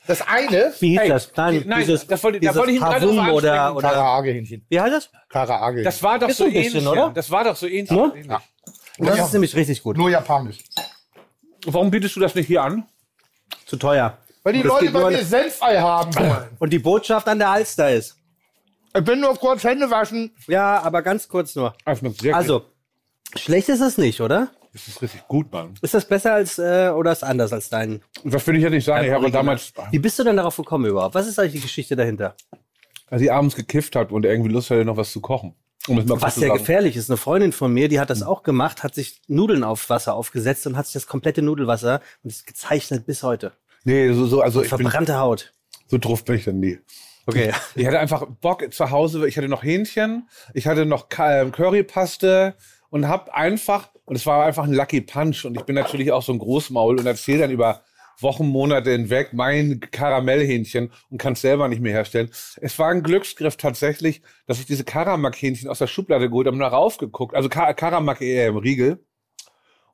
Das 0.08 0.22
eine, 0.26 0.74
Wie 0.80 0.92
hieß 0.92 1.00
Hey, 1.02 1.10
das? 1.10 1.32
Nein, 1.36 1.64
nein, 1.68 1.80
dieses, 1.82 2.08
das 2.08 2.24
wollte- 2.24 2.38
da 2.38 2.42
dieses 2.42 2.56
wollte 2.56 2.72
ich 2.72 2.78
ihn 2.78 2.84
gerade 2.84 3.06
Pavum 3.08 3.30
oder, 3.30 3.76
oder 3.76 3.90
Karaage-Hähnchen. 3.90 4.66
wie 4.70 4.80
heißt 4.80 4.94
das? 4.96 5.10
Karaage. 5.28 5.84
Das 5.84 6.02
war 6.02 6.18
doch 6.18 6.30
Ist 6.30 6.38
so 6.38 6.46
ein 6.46 6.54
bisschen, 6.54 6.76
ähnlich. 6.78 6.88
oder? 6.88 7.02
ja. 7.02 7.10
Das 7.10 7.30
war 7.30 7.44
doch 7.44 7.56
so 7.58 7.68
ähnlich. 7.68 7.92
Ähnlich. 7.92 8.26
Ja. 8.26 8.42
Das 9.00 9.18
Ja. 9.18 9.26
ist 9.26 9.34
nämlich 9.34 9.54
richtig 9.56 9.84
gut. 9.84 9.98
Nur 9.98 10.10
japanisch. 10.10 10.60
Warum 11.66 11.92
bietest 11.92 12.16
du 12.16 12.20
das 12.22 12.34
nicht 12.36 12.48
hier 12.48 12.64
an? 12.64 12.86
Zu 13.66 13.76
teuer. 13.76 14.18
Weil 14.44 14.54
die 14.54 14.62
Leute 14.62 14.90
bei 14.92 15.10
mir 15.10 15.26
Senfei 15.26 15.78
haben 15.78 16.16
wollen. 16.16 16.48
Und 16.60 16.72
die 16.72 16.80
Botschaft 16.80 17.28
an 17.28 17.38
der 17.40 17.50
Alster 17.50 17.92
ist. 17.92 18.16
Ich 18.96 19.04
bin 19.04 19.20
nur 19.20 19.36
kurz 19.36 19.66
Hände 19.66 19.92
waschen. 19.92 20.34
Ja, 20.48 20.82
aber 20.82 21.02
ganz 21.02 21.28
kurz 21.28 21.54
nur. 21.56 21.76
Sehr 22.22 22.34
Also, 22.34 22.64
schlecht 23.36 23.68
ist 23.68 23.82
es 23.82 23.98
nicht, 23.98 24.22
oder? 24.22 24.48
Das 24.74 24.88
ist 24.88 25.02
richtig 25.02 25.28
gut, 25.28 25.52
Mann. 25.52 25.74
Ist 25.82 25.94
das 25.94 26.06
besser 26.08 26.34
als 26.34 26.60
äh, 26.60 26.92
oder 26.96 27.12
ist 27.12 27.24
anders 27.24 27.54
als 27.54 27.70
dein? 27.70 28.02
Das 28.24 28.46
will 28.46 28.56
ich 28.56 28.64
jetzt 28.64 28.72
nicht 28.72 28.86
sagen. 28.86 29.06
Ich 29.06 29.12
habe 29.12 29.32
damals, 29.32 29.74
Wie 29.92 30.00
bist 30.00 30.20
du 30.20 30.24
denn 30.24 30.38
darauf 30.38 30.58
gekommen 30.58 30.86
überhaupt? 30.86 31.16
Was 31.16 31.28
ist 31.28 31.40
eigentlich 31.40 31.54
die 31.54 31.62
Geschichte 31.62 31.96
dahinter? 31.96 32.36
als 33.10 33.22
ich 33.22 33.32
abends 33.32 33.56
gekifft 33.56 33.96
habe 33.96 34.14
und 34.14 34.26
irgendwie 34.26 34.52
Lust 34.52 34.70
hatte, 34.70 34.86
noch 34.86 34.98
was 34.98 35.12
zu 35.12 35.22
kochen. 35.22 35.56
Um 35.88 35.98
es 35.98 36.06
mal 36.06 36.16
kurz 36.16 36.24
Was 36.24 36.36
sehr 36.36 36.50
gefährlich 36.50 36.98
ist. 36.98 37.10
Eine 37.10 37.16
Freundin 37.18 37.54
von 37.54 37.74
mir, 37.74 37.88
die 37.88 38.00
hat 38.00 38.10
das 38.10 38.22
auch 38.22 38.44
gemacht, 38.44 38.84
hat 38.84 38.94
sich 38.94 39.22
Nudeln 39.28 39.64
auf 39.64 39.90
Wasser 39.90 40.16
aufgesetzt 40.16 40.68
und 40.68 40.76
hat 40.76 40.86
sich 40.86 40.94
das 40.94 41.08
komplette 41.08 41.42
Nudelwasser 41.42 42.02
und 42.24 42.30
ist 42.30 42.46
gezeichnet 42.46 43.06
bis 43.06 43.24
heute. 43.24 43.54
Nee, 43.86 44.12
so, 44.12 44.26
so 44.26 44.42
also 44.42 44.62
ich 44.62 44.70
bin, 44.70 44.80
Verbrannte 44.80 45.18
Haut. 45.18 45.54
so 45.88 45.98
drauf 45.98 46.26
bin 46.26 46.36
ich 46.36 46.44
dann 46.44 46.60
nie. 46.60 46.80
Okay. 47.26 47.54
Ich 47.76 47.86
hatte 47.86 48.00
einfach 48.00 48.26
Bock 48.42 48.74
zu 48.74 48.92
Hause. 48.92 49.28
Ich 49.28 49.38
hatte 49.38 49.48
noch 49.48 49.64
Hähnchen, 49.64 50.28
ich 50.54 50.68
hatte 50.68 50.86
noch 50.86 51.08
ähm, 51.20 51.54
Currypaste 51.54 52.56
und 52.90 53.08
hab 53.08 53.30
einfach, 53.30 53.90
und 54.08 54.16
es 54.16 54.26
war 54.26 54.46
einfach 54.46 54.64
ein 54.64 54.74
Lucky 54.74 55.02
Punch. 55.02 55.44
Und 55.44 55.58
ich 55.58 55.64
bin 55.64 55.76
natürlich 55.76 56.14
auch 56.14 56.24
so 56.24 56.32
ein 56.32 56.40
Großmaul 56.40 56.98
und 56.98 57.06
erzähle 57.06 57.42
dann 57.42 57.52
über 57.52 57.82
Wochen, 58.20 58.48
Monate 58.48 58.92
hinweg 58.92 59.34
mein 59.34 59.82
Karamellhähnchen 59.82 60.92
und 61.10 61.18
kann 61.18 61.34
es 61.34 61.42
selber 61.42 61.68
nicht 61.68 61.82
mehr 61.82 61.92
herstellen. 61.92 62.30
Es 62.62 62.80
war 62.80 62.88
ein 62.88 63.04
Glücksgriff 63.04 63.58
tatsächlich, 63.58 64.22
dass 64.48 64.60
ich 64.60 64.66
diese 64.66 64.86
Karamak-Hähnchen 64.86 65.70
aus 65.70 65.80
der 65.80 65.88
Schublade 65.88 66.30
geholt 66.30 66.48
habe 66.48 66.56
und 66.56 66.62
da 66.62 66.70
raufgeguckt, 66.70 67.36
also 67.36 67.50
Ka 67.50 67.74
Karamak 67.74 68.22
äh, 68.22 68.48
im 68.48 68.56
Riegel 68.56 69.06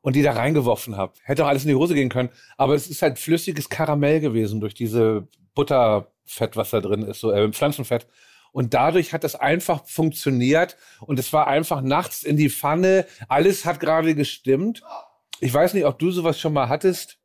und 0.01 0.15
die 0.15 0.21
da 0.21 0.33
reingeworfen 0.33 0.95
habe. 0.95 1.13
Hätte 1.23 1.43
auch 1.43 1.49
alles 1.49 1.63
in 1.63 1.69
die 1.69 1.75
Hose 1.75 1.95
gehen 1.95 2.09
können, 2.09 2.29
aber 2.55 2.75
es 2.75 2.87
ist 2.87 3.01
halt 3.01 3.17
flüssiges 3.17 3.67
Karamell 3.67 4.19
gewesen 4.19 4.61
durch 4.61 4.75
diese 4.75 5.27
Butterfett, 5.55 6.55
was 6.55 6.69
da 6.69 6.81
drin 6.81 7.01
ist, 7.01 7.19
so 7.19 7.31
äh, 7.31 7.51
Pflanzenfett. 7.51 8.05
Und 8.53 8.73
dadurch 8.73 9.11
hat 9.11 9.23
das 9.25 9.35
einfach 9.35 9.85
funktioniert 9.85 10.77
und 11.01 11.19
es 11.19 11.33
war 11.33 11.47
einfach 11.47 11.81
nachts 11.81 12.23
in 12.23 12.37
die 12.37 12.49
Pfanne. 12.49 13.05
Alles 13.27 13.65
hat 13.65 13.79
gerade 13.81 14.15
gestimmt. 14.15 14.81
Ich 15.41 15.53
weiß 15.53 15.73
nicht, 15.73 15.85
ob 15.85 15.99
du 15.99 16.11
sowas 16.11 16.39
schon 16.39 16.53
mal 16.53 16.69
hattest. 16.69 17.17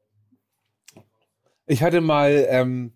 Ich 1.67 1.83
hatte 1.83 2.01
mal 2.01 2.47
ähm, 2.51 2.93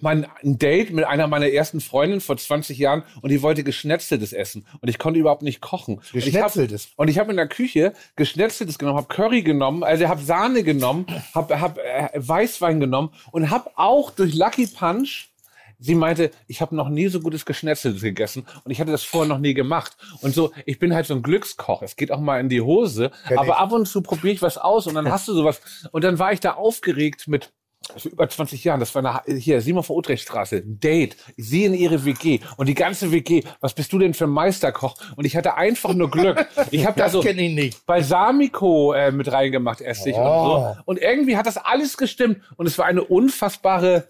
mein 0.00 0.26
ein 0.42 0.58
Date 0.58 0.90
mit 0.90 1.04
einer 1.06 1.28
meiner 1.28 1.48
ersten 1.48 1.80
Freundinnen 1.80 2.20
vor 2.20 2.36
20 2.36 2.76
Jahren 2.76 3.04
und 3.22 3.30
die 3.30 3.40
wollte 3.40 3.64
geschnetzeltes 3.64 4.32
essen 4.32 4.66
und 4.80 4.88
ich 4.88 4.98
konnte 4.98 5.18
überhaupt 5.18 5.42
nicht 5.42 5.60
kochen. 5.62 5.98
Hab- 5.98 6.12
Geschnetzeltes? 6.12 6.88
Und 6.96 7.08
ich 7.08 7.18
habe 7.18 7.30
in 7.30 7.36
der 7.36 7.48
Küche 7.48 7.94
geschnetzeltes 8.16 8.78
genommen, 8.78 8.98
habe 8.98 9.08
Curry 9.14 9.42
genommen, 9.42 9.82
also 9.82 10.08
habe 10.08 10.20
Sahne 10.22 10.62
genommen, 10.64 11.06
habe 11.34 11.58
hab, 11.60 11.78
äh, 11.78 12.10
Weißwein 12.14 12.80
genommen 12.80 13.14
und 13.30 13.48
habe 13.50 13.70
auch 13.76 14.10
durch 14.10 14.34
Lucky 14.34 14.66
Punch 14.66 15.28
Sie 15.82 15.94
meinte, 15.96 16.30
ich 16.46 16.60
habe 16.60 16.74
noch 16.76 16.88
nie 16.88 17.08
so 17.08 17.20
gutes 17.20 17.44
Geschnetzeltes 17.44 18.02
gegessen 18.02 18.46
und 18.64 18.70
ich 18.70 18.80
hatte 18.80 18.92
das 18.92 19.02
vorher 19.02 19.28
noch 19.28 19.38
nie 19.40 19.52
gemacht. 19.52 19.96
Und 20.22 20.32
so, 20.34 20.52
ich 20.64 20.78
bin 20.78 20.94
halt 20.94 21.06
so 21.06 21.14
ein 21.14 21.22
Glückskoch. 21.22 21.82
Es 21.82 21.96
geht 21.96 22.12
auch 22.12 22.20
mal 22.20 22.40
in 22.40 22.48
die 22.48 22.60
Hose, 22.60 23.10
Kenn 23.28 23.36
aber 23.38 23.48
ich. 23.48 23.54
ab 23.54 23.72
und 23.72 23.86
zu 23.86 24.00
probiere 24.00 24.32
ich 24.34 24.42
was 24.42 24.58
aus 24.58 24.86
und 24.86 24.94
dann 24.94 25.10
hast 25.10 25.26
du 25.28 25.34
sowas. 25.34 25.60
Und 25.90 26.04
dann 26.04 26.18
war 26.18 26.32
ich 26.32 26.40
da 26.40 26.52
aufgeregt 26.54 27.26
mit 27.28 27.50
über 28.04 28.28
20 28.28 28.62
Jahren, 28.62 28.78
das 28.78 28.94
war 28.94 29.04
eine, 29.26 29.36
hier, 29.40 29.60
Simon 29.60 29.82
von 29.82 29.96
Utrechtstraße, 29.96 30.62
Date, 30.64 31.16
sie 31.36 31.64
in 31.64 31.74
ihre 31.74 32.04
WG 32.04 32.38
und 32.56 32.68
die 32.68 32.74
ganze 32.74 33.10
WG, 33.10 33.42
was 33.60 33.74
bist 33.74 33.92
du 33.92 33.98
denn 33.98 34.14
für 34.14 34.22
ein 34.26 34.30
Meisterkoch? 34.30 34.94
Und 35.16 35.24
ich 35.24 35.34
hatte 35.36 35.56
einfach 35.56 35.92
nur 35.92 36.08
Glück. 36.08 36.46
Ich 36.70 36.86
habe 36.86 36.96
da 36.96 37.04
Das 37.06 37.12
so 37.12 37.20
kenne 37.22 37.42
ich 37.42 37.52
nicht. 37.52 37.84
Balsamico 37.84 38.92
äh, 38.92 39.10
mit 39.10 39.32
reingemacht, 39.32 39.80
Essig 39.80 40.14
und 40.14 40.22
Oh. 40.22 40.74
so. 40.76 40.76
Und 40.84 41.00
irgendwie 41.00 41.36
hat 41.36 41.46
das 41.46 41.56
alles 41.56 41.96
gestimmt 41.96 42.40
und 42.56 42.66
es 42.66 42.78
war 42.78 42.86
eine 42.86 43.02
unfassbare 43.02 44.06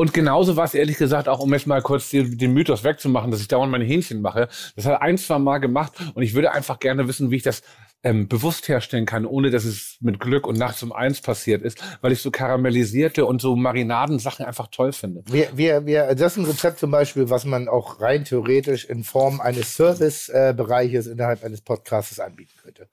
und 0.00 0.14
genauso 0.14 0.56
war 0.56 0.64
es 0.64 0.72
ehrlich 0.72 0.96
gesagt 0.96 1.28
auch, 1.28 1.40
um 1.40 1.52
jetzt 1.52 1.66
mal 1.66 1.82
kurz 1.82 2.08
den, 2.08 2.38
den 2.38 2.54
Mythos 2.54 2.84
wegzumachen, 2.84 3.30
dass 3.30 3.42
ich 3.42 3.48
dauernd 3.48 3.70
meine 3.70 3.84
Hähnchen 3.84 4.22
mache. 4.22 4.48
Das 4.74 4.86
hat 4.86 5.02
ein, 5.02 5.18
zwei 5.18 5.38
Mal 5.38 5.58
gemacht 5.58 5.92
und 6.14 6.22
ich 6.22 6.32
würde 6.32 6.52
einfach 6.52 6.78
gerne 6.78 7.06
wissen, 7.06 7.30
wie 7.30 7.36
ich 7.36 7.42
das 7.42 7.60
ähm, 8.02 8.26
bewusst 8.26 8.66
herstellen 8.68 9.04
kann, 9.04 9.26
ohne 9.26 9.50
dass 9.50 9.64
es 9.64 9.98
mit 10.00 10.18
Glück 10.18 10.46
und 10.46 10.56
nachts 10.56 10.82
um 10.82 10.90
eins 10.90 11.20
passiert 11.20 11.60
ist, 11.60 11.84
weil 12.00 12.12
ich 12.12 12.22
so 12.22 12.30
karamellisierte 12.30 13.26
und 13.26 13.42
so 13.42 13.56
Marinadensachen 13.56 14.46
einfach 14.46 14.68
toll 14.68 14.92
finde. 14.92 15.22
Wir, 15.26 15.50
wir, 15.54 15.84
wir, 15.84 16.14
das 16.14 16.32
ist 16.32 16.38
ein 16.38 16.46
Rezept 16.46 16.78
zum 16.78 16.90
Beispiel, 16.90 17.28
was 17.28 17.44
man 17.44 17.68
auch 17.68 18.00
rein 18.00 18.24
theoretisch 18.24 18.86
in 18.86 19.04
Form 19.04 19.38
eines 19.42 19.76
Service-Bereiches 19.76 21.08
innerhalb 21.08 21.44
eines 21.44 21.60
Podcasts 21.60 22.18
anbieten 22.18 22.54
könnte. 22.62 22.88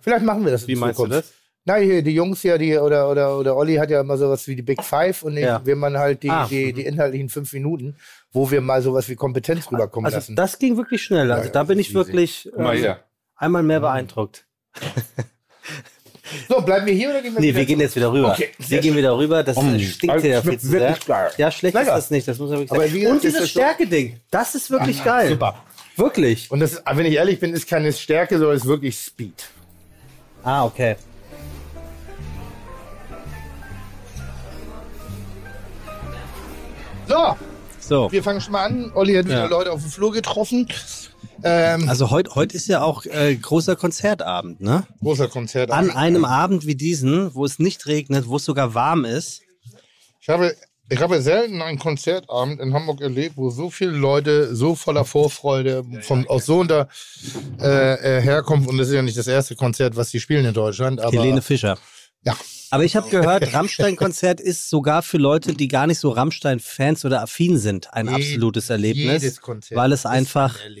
Vielleicht 0.00 0.24
machen 0.24 0.44
wir 0.44 0.52
das 0.52 0.62
in 0.62 0.68
Wie 0.68 0.76
meinst 0.76 1.00
du 1.00 1.06
Zukunft. 1.06 1.24
das? 1.28 1.39
Na, 1.66 1.76
hier, 1.76 2.02
die 2.02 2.12
Jungs 2.14 2.42
ja, 2.42 2.56
die, 2.56 2.76
oder, 2.78 3.10
oder, 3.10 3.36
oder 3.38 3.54
Olli 3.56 3.76
hat 3.76 3.90
ja 3.90 4.00
immer 4.00 4.16
sowas 4.16 4.46
wie 4.48 4.56
die 4.56 4.62
Big 4.62 4.82
Five 4.82 5.22
und 5.22 5.36
Ja. 5.36 5.60
wir 5.64 5.76
man 5.76 5.96
halt 5.98 6.22
die, 6.22 6.30
Ah. 6.30 6.46
die, 6.48 6.72
die 6.72 6.86
inhaltlichen 6.86 7.28
fünf 7.28 7.52
Minuten, 7.52 7.96
wo 8.32 8.50
wir 8.50 8.60
mal 8.62 8.80
sowas 8.80 9.08
wie 9.10 9.14
Kompetenz 9.14 9.70
rüberkommen 9.70 10.06
Also 10.06 10.16
lassen. 10.16 10.36
das 10.36 10.58
ging 10.58 10.76
wirklich 10.78 11.02
schnell. 11.02 11.30
Also 11.30 11.46
Ja, 11.46 11.52
da 11.52 11.64
bin 11.64 11.78
ich 11.78 11.88
ist 11.88 11.94
wirklich 11.94 12.48
hier. 12.56 13.00
einmal 13.36 13.62
mehr 13.62 13.80
beeindruckt. 13.80 14.46
So, 16.48 16.60
bleiben 16.60 16.86
wir 16.86 16.94
hier 16.94 17.10
oder 17.10 17.22
gehen 17.22 17.34
wir 17.34 17.40
Nee, 17.40 17.54
wir 17.54 17.66
gehen 17.66 17.80
jetzt 17.80 17.96
wieder 17.96 18.12
rüber. 18.12 18.32
Okay, 18.32 18.50
wir 18.58 18.78
gehen 18.80 18.96
wieder 18.96 19.16
rüber. 19.18 19.42
Das 19.42 19.56
Mm. 19.56 19.78
stinkt 19.80 20.14
Also, 20.14 20.24
hier 20.26 20.34
ja 20.36 20.42
viel 20.42 20.58
zu 20.60 20.66
sehr. 20.68 20.80
wirklich 20.80 21.06
geil. 21.06 21.30
Ja, 21.36 21.50
schlecht 21.50 21.74
Lecker. 21.74 21.88
ist 21.88 21.94
das 22.04 22.10
nicht. 22.10 22.28
Das 22.28 22.38
muss 22.38 22.50
man 22.50 22.60
wirklich 22.60 22.70
Aber 22.72 22.88
sagen. 22.88 23.06
Und 23.08 23.22
dieses 23.24 23.50
Stärke-Ding. 23.50 24.20
Das 24.30 24.54
ist 24.54 24.70
wirklich 24.70 25.02
geil. 25.04 25.28
Super. 25.30 25.56
Wirklich. 25.96 26.48
Und 26.50 26.60
das, 26.60 26.82
wenn 26.94 27.04
ich 27.06 27.14
ehrlich 27.14 27.40
bin, 27.40 27.52
ist 27.52 27.68
keine 27.68 27.92
Stärke, 27.92 28.38
sondern 28.38 28.56
ist 28.56 28.64
wirklich 28.66 28.96
Speed. 28.96 29.48
Ah, 30.44 30.64
okay. 30.64 30.94
So, 37.10 37.36
So. 37.80 38.12
wir 38.12 38.22
fangen 38.22 38.40
schon 38.40 38.52
mal 38.52 38.64
an. 38.66 38.92
Olli 38.94 39.14
hat 39.14 39.24
wieder 39.26 39.38
Ja. 39.38 39.46
Leute 39.46 39.72
auf 39.72 39.80
dem 39.80 39.90
Flur 39.90 40.12
getroffen. 40.12 40.68
Ähm, 41.42 41.88
Also 41.88 42.10
heute 42.10 42.34
heut 42.36 42.52
ist 42.52 42.68
ja 42.68 42.82
auch 42.82 43.04
äh, 43.04 43.34
großer 43.34 43.74
Konzertabend, 43.74 44.60
ne? 44.60 44.86
großer 45.00 45.26
Konzert. 45.28 45.70
An 45.72 45.90
einem 45.90 46.24
Abend 46.24 46.66
wie 46.66 46.76
diesen, 46.76 47.34
wo 47.34 47.44
es 47.44 47.58
nicht 47.58 47.86
regnet, 47.86 48.28
wo 48.28 48.36
es 48.36 48.44
sogar 48.44 48.74
warm 48.74 49.04
ist. 49.04 49.40
Ich 50.20 50.28
habe, 50.28 50.54
ich 50.88 51.00
habe 51.00 51.20
selten 51.20 51.62
einen 51.62 51.78
Konzertabend 51.78 52.60
in 52.60 52.74
Hamburg 52.74 53.00
erlebt, 53.00 53.36
wo 53.36 53.50
so 53.50 53.70
viele 53.70 53.92
Leute 53.92 54.54
so 54.54 54.74
voller 54.76 55.04
Vorfreude 55.04 55.82
von, 56.02 56.28
aus 56.28 56.46
so 56.46 56.60
unter 56.60 56.88
äh, 57.60 58.18
äh, 58.18 58.20
herkommen. 58.20 58.68
Und 58.68 58.78
das 58.78 58.88
ist 58.88 58.94
ja 58.94 59.02
nicht 59.02 59.16
das 59.18 59.26
erste 59.26 59.56
Konzert, 59.56 59.96
was 59.96 60.10
sie 60.10 60.20
spielen 60.20 60.44
in 60.44 60.54
Deutschland. 60.54 61.00
Aber 61.00 61.10
Helene 61.10 61.42
Fischer. 61.42 61.76
ja, 62.24 62.36
Aber 62.70 62.84
ich 62.84 62.96
habe 62.96 63.08
gehört, 63.10 63.52
Rammstein-Konzert 63.52 64.40
ist 64.40 64.70
sogar 64.70 65.02
für 65.02 65.18
Leute, 65.18 65.54
die 65.54 65.68
gar 65.68 65.86
nicht 65.86 65.98
so 65.98 66.10
Rammstein-Fans 66.10 67.04
oder 67.04 67.22
affin 67.22 67.58
sind, 67.58 67.92
ein 67.92 68.06
Je- 68.06 68.14
absolutes 68.14 68.70
Erlebnis. 68.70 69.22
jedes 69.22 69.40
Konzert 69.40 69.76
weil 69.78 69.92
es 69.92 70.06
einfach. 70.06 70.56
ein. 70.64 70.76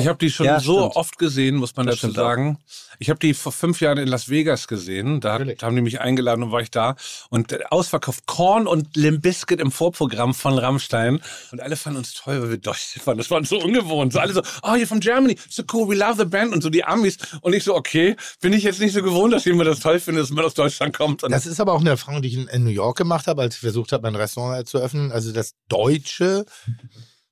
Ich 0.00 0.06
habe 0.06 0.18
die 0.18 0.30
schon 0.30 0.46
Ja, 0.46 0.60
so 0.60 0.78
stimmt. 0.80 0.96
oft 0.96 1.18
gesehen, 1.18 1.56
muss 1.56 1.76
man 1.76 1.86
Das 1.86 1.96
dazu 2.00 2.12
auch. 2.12 2.16
sagen. 2.16 2.58
Ich 2.98 3.10
habe 3.10 3.18
die 3.18 3.34
vor 3.34 3.52
fünf 3.52 3.80
Jahren 3.82 3.98
in 3.98 4.08
Las 4.08 4.30
Vegas 4.30 4.68
gesehen. 4.68 5.20
Da 5.20 5.32
Natürlich. 5.38 5.62
haben 5.62 5.76
die 5.76 5.82
mich 5.82 6.00
eingeladen 6.00 6.42
und 6.44 6.52
war 6.52 6.60
ich 6.62 6.70
da. 6.70 6.96
Und 7.28 7.52
äh, 7.52 7.58
ausverkauft 7.68 8.24
Korn 8.26 8.66
und 8.66 8.96
Limp 8.96 9.20
Bizkit 9.22 9.60
im 9.60 9.70
Vorprogramm 9.70 10.32
von 10.32 10.56
Rammstein. 10.58 11.20
Und 11.52 11.60
alle 11.60 11.76
fanden 11.76 11.98
uns 11.98 12.14
toll, 12.14 12.40
weil 12.40 12.50
wir 12.50 12.56
Deutsche 12.56 13.00
waren. 13.04 13.18
Das 13.18 13.30
war 13.30 13.44
so 13.44 13.58
ungewohnt. 13.60 14.14
So 14.14 14.20
alle 14.20 14.32
so, 14.32 14.40
oh, 14.62 14.68
you're 14.70 14.86
from 14.86 15.00
Germany. 15.00 15.36
So 15.50 15.62
cool, 15.74 15.86
we 15.88 15.94
love 15.94 16.14
the 16.16 16.24
band. 16.24 16.54
Und 16.54 16.62
so 16.62 16.70
die 16.70 16.84
Amis. 16.84 17.18
Und 17.42 17.54
ich 17.54 17.64
so, 17.64 17.74
okay, 17.74 18.16
bin 18.40 18.54
ich 18.54 18.62
jetzt 18.62 18.80
nicht 18.80 18.94
so 18.94 19.02
gewohnt, 19.02 19.34
dass 19.34 19.44
jemand 19.44 19.68
das 19.68 19.80
toll 19.80 20.00
findet, 20.00 20.22
dass 20.24 20.30
man 20.30 20.44
aus 20.46 20.54
Deutschland 20.54 20.96
kommt. 20.96 21.22
Und 21.26 21.32
Das 21.32 21.44
ist 21.46 21.60
aber 21.60 21.72
auch 21.74 21.80
eine 21.80 21.90
Erfahrung, 21.90 22.22
die 22.22 22.28
ich 22.28 22.34
in, 22.34 22.46
in 22.48 22.64
New 22.64 22.70
York 22.70 22.96
gemacht 22.96 23.26
habe, 23.26 23.42
als 23.42 23.54
ich 23.56 23.60
versucht 23.60 23.92
habe, 23.92 24.02
mein 24.02 24.14
Restaurant 24.16 24.66
zu 24.68 24.78
öffnen. 24.78 25.12
Also 25.12 25.32
das 25.32 25.52
Deutsche 25.68 26.46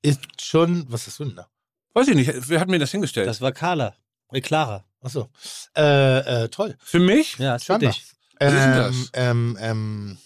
ist 0.01 0.19
schon, 0.41 0.85
was 0.89 1.07
ist 1.07 1.19
das 1.19 1.27
denn 1.27 1.35
da? 1.35 1.47
weiß 1.93 2.09
ich 2.09 2.15
nicht, 2.15 2.49
wer 2.49 2.59
hat 2.59 2.67
mir 2.67 2.77
das 2.79 2.91
hingestellt? 2.91 3.27
Das 3.27 3.39
war 3.41 3.51
Carla. 3.53 3.95
Äh, 4.31 4.41
Clara. 4.41 4.83
Achso. 5.01 5.29
Äh, 5.77 6.43
äh, 6.43 6.49
toll. 6.49 6.75
Für 6.83 6.99
mich? 6.99 7.37
Ja, 7.37 7.55
ist 7.55 7.65
für 7.65 7.79
dich. 7.79 8.01
ist 8.01 8.15
denn 8.41 8.49
Ähm, 8.51 8.75
das? 8.75 9.09
ähm, 9.13 9.57
ähm, 9.61 10.17
Als 10.17 10.24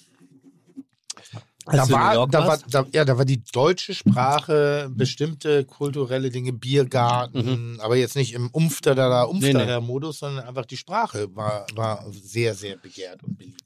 da 1.71 1.89
war, 1.89 2.27
da 2.27 2.47
war, 2.47 2.57
da, 2.69 2.85
ja, 2.91 3.05
da 3.05 3.17
war 3.17 3.25
die 3.25 3.41
deutsche 3.51 3.93
Sprache, 3.93 4.89
bestimmte 4.91 5.65
kulturelle 5.65 6.29
Dinge, 6.29 6.53
Biergarten, 6.53 7.79
aber 7.81 7.95
jetzt 7.95 8.15
nicht 8.15 8.33
im 8.33 8.49
Umfterder, 8.49 9.29
Umfterder 9.29 9.81
Modus, 9.81 10.19
sondern 10.19 10.45
einfach 10.45 10.65
die 10.65 10.77
Sprache 10.77 11.35
war, 11.35 11.65
war 11.75 12.05
sehr, 12.11 12.53
sehr 12.55 12.77
begehrt 12.77 13.23
und 13.23 13.37
beliebt. 13.37 13.63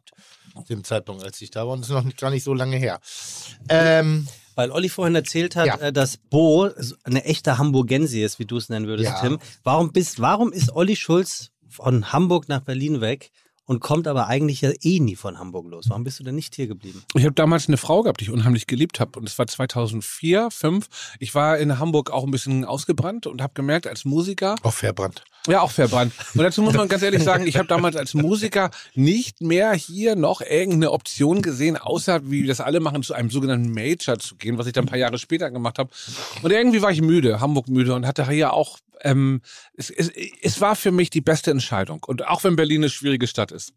Zu 0.55 0.75
dem 0.75 0.84
Zeitpunkt, 0.84 1.23
als 1.23 1.41
ich 1.41 1.49
da 1.49 1.65
war. 1.65 1.73
Und 1.73 1.80
das 1.81 1.89
ist 1.89 1.95
noch 1.95 2.03
nicht, 2.03 2.17
gar 2.19 2.30
nicht 2.30 2.43
so 2.43 2.53
lange 2.53 2.77
her. 2.77 2.99
Ähm, 3.69 4.27
Weil 4.55 4.69
Olli 4.71 4.88
vorhin 4.88 5.15
erzählt 5.15 5.55
hat, 5.55 5.65
Ja. 5.65 5.77
äh, 5.77 5.91
dass 5.91 6.17
Bo 6.17 6.69
eine 7.03 7.23
echte 7.25 7.57
Hamburgensi 7.57 8.21
ist, 8.21 8.38
wie 8.38 8.45
du 8.45 8.57
es 8.57 8.69
nennen 8.69 8.85
würdest, 8.85 9.09
Ja. 9.09 9.19
Tim. 9.19 9.39
Warum, 9.63 9.91
bist, 9.91 10.19
warum 10.19 10.51
ist 10.53 10.71
Olli 10.75 10.95
Schulz 10.95 11.49
von 11.67 12.11
Hamburg 12.13 12.49
nach 12.49 12.61
Berlin 12.61 13.01
weg 13.01 13.31
und 13.65 13.80
kommt 13.80 14.07
aber 14.07 14.27
eigentlich 14.27 14.61
ja 14.61 14.72
eh 14.81 14.99
nie 14.99 15.15
von 15.15 15.40
Hamburg 15.40 15.68
los? 15.68 15.85
Warum 15.90 16.03
bist 16.03 16.19
du 16.19 16.23
denn 16.23 16.35
nicht 16.35 16.56
hier 16.56 16.68
geblieben? 16.68 17.03
Ich 17.14 17.23
habe 17.23 17.34
damals 17.34 17.68
eine 17.68 17.77
Frau 17.77 18.03
gehabt, 18.03 18.19
die 18.19 18.26
ich 18.26 18.31
unheimlich 18.31 18.68
geliebt 18.68 18.99
habe. 18.99 19.19
Und 19.19 19.27
es 19.27 19.38
war 19.40 19.48
2004, 19.48 20.49
2005. 20.52 20.88
Ich 21.19 21.35
war 21.35 21.57
in 21.57 21.80
Hamburg 21.80 22.11
auch 22.11 22.23
ein 22.23 22.31
bisschen 22.31 22.65
ausgebrannt 22.65 23.27
und 23.27 23.41
habe 23.41 23.53
gemerkt, 23.53 23.88
als 23.88 24.06
Musiker, 24.06 24.56
auch 24.64 24.73
verbrannt. 24.73 25.23
ja 25.48 25.61
auch 25.61 25.72
verbrannt. 25.72 26.14
Und 26.34 26.44
dazu 26.44 26.61
muss 26.61 26.73
man 26.73 26.88
ganz 26.88 27.03
ehrlich 27.03 27.23
sagen, 27.23 27.48
ich 27.48 27.57
habe 27.57 27.68
damals 27.68 27.95
als 27.95 28.14
Musiker 28.14 28.72
nicht 28.95 29.41
mehr 29.41 29.73
hier 29.73 30.15
noch 30.15 30.41
irgendeine 30.41 30.91
Option 30.91 31.41
gesehen, 31.41 31.77
außer 31.77 32.30
wie 32.30 32.45
das 32.45 32.61
alle 32.61 32.80
machen, 32.80 33.03
zu 33.03 33.14
einem 33.14 33.30
sogenannten 33.30 33.72
Major 33.72 34.19
zu 34.19 34.35
gehen, 34.35 34.57
was 34.57 34.68
ich 34.68 34.73
dann 34.73 34.85
ein 34.85 34.90
paar 34.90 34.98
Jahre 34.98 35.18
später 35.18 35.52
gemacht 35.52 35.80
habe. 35.80 35.90
Und 36.41 36.52
irgendwie 36.52 36.81
war 36.81 36.91
ich 36.91 37.02
müde, 37.02 37.40
Hamburg 37.40 37.68
müde 37.68 37.94
und 37.94 38.06
hatte 38.06 38.30
hier 38.30 38.53
auch, 38.53 38.80
ähm, 39.03 39.41
es, 39.75 39.89
es, 39.89 40.09
es 40.41 40.61
war 40.61 40.75
für 40.75 40.91
mich 40.91 41.09
die 41.09 41.21
beste 41.21 41.51
Entscheidung. 41.51 42.03
Und 42.05 42.27
auch 42.27 42.43
wenn 42.43 42.55
Berlin 42.55 42.81
eine 42.81 42.89
schwierige 42.89 43.27
Stadt 43.27 43.51
ist. 43.51 43.73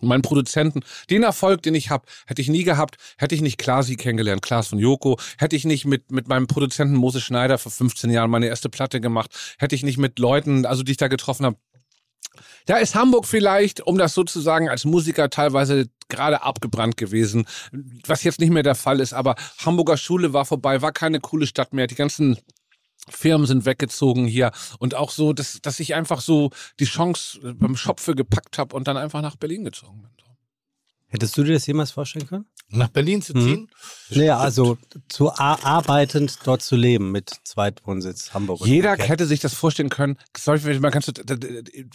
Mein 0.00 0.22
Produzenten, 0.22 0.82
den 1.10 1.22
Erfolg, 1.22 1.62
den 1.62 1.74
ich 1.74 1.90
habe, 1.90 2.06
hätte 2.26 2.42
ich 2.42 2.48
nie 2.48 2.62
gehabt, 2.62 2.96
hätte 3.16 3.34
ich 3.34 3.40
nicht 3.40 3.58
Klasi 3.58 3.96
kennengelernt, 3.96 4.42
Klaas 4.42 4.68
von 4.68 4.78
Joko, 4.78 5.18
hätte 5.38 5.56
ich 5.56 5.64
nicht 5.64 5.86
mit, 5.86 6.12
mit 6.12 6.28
meinem 6.28 6.46
Produzenten 6.46 6.94
Moses 6.94 7.24
Schneider 7.24 7.58
vor 7.58 7.72
15 7.72 8.10
Jahren 8.10 8.30
meine 8.30 8.46
erste 8.46 8.68
Platte 8.68 9.00
gemacht, 9.00 9.30
hätte 9.58 9.74
ich 9.74 9.82
nicht 9.82 9.98
mit 9.98 10.18
Leuten, 10.18 10.66
also 10.66 10.82
die 10.82 10.92
ich 10.92 10.98
da 10.98 11.08
getroffen 11.08 11.46
habe, 11.46 11.56
Da 12.66 12.76
ist 12.76 12.94
Hamburg 12.94 13.26
vielleicht, 13.26 13.80
um 13.80 13.98
das 13.98 14.14
sozusagen 14.14 14.68
als 14.68 14.84
Musiker 14.84 15.30
teilweise 15.30 15.88
gerade 16.08 16.42
abgebrannt 16.42 16.96
gewesen, 16.96 17.46
was 18.06 18.22
jetzt 18.24 18.40
nicht 18.40 18.50
mehr 18.50 18.62
der 18.62 18.74
Fall 18.74 19.00
ist, 19.00 19.14
aber 19.14 19.34
Hamburger 19.64 19.96
Schule 19.96 20.32
war 20.32 20.44
vorbei, 20.44 20.80
war 20.82 20.92
keine 20.92 21.20
coole 21.20 21.46
Stadt 21.46 21.72
mehr. 21.72 21.86
Die 21.86 21.94
ganzen 21.94 22.38
Firmen 23.10 23.46
sind 23.46 23.64
weggezogen 23.64 24.26
hier 24.26 24.50
und 24.78 24.94
auch 24.94 25.10
so, 25.10 25.32
dass, 25.32 25.60
dass 25.62 25.80
ich 25.80 25.94
einfach 25.94 26.20
so 26.20 26.50
die 26.80 26.84
Chance 26.84 27.54
beim 27.54 27.76
Schopfe 27.76 28.14
gepackt 28.14 28.58
habe 28.58 28.74
und 28.74 28.88
dann 28.88 28.96
einfach 28.96 29.22
nach 29.22 29.36
Berlin 29.36 29.64
gezogen 29.64 30.02
bin. 30.02 30.17
Hättest 31.10 31.36
du 31.38 31.42
dir 31.42 31.54
das 31.54 31.66
jemals 31.66 31.90
vorstellen 31.90 32.26
können? 32.26 32.44
Nach 32.68 32.88
Berlin 32.88 33.22
zu 33.22 33.32
ziehen? 33.32 33.70
Naja, 34.10 34.36
also 34.38 34.76
zu 35.08 35.32
ar- 35.32 35.64
arbeitend 35.64 36.38
dort 36.44 36.60
zu 36.60 36.76
leben 36.76 37.12
mit 37.12 37.30
Zweitwohnsitz 37.44 38.34
Hamburg. 38.34 38.60
Jeder 38.66 38.90
umgekehrt. 38.90 39.08
hätte 39.08 39.26
sich 39.26 39.40
das 39.40 39.54
vorstellen 39.54 39.88
können. 39.88 40.18
Sorry, 40.36 40.62
wenn- 40.64 40.80
mal 40.82 40.90
kannst 40.90 41.08
du 41.08 41.12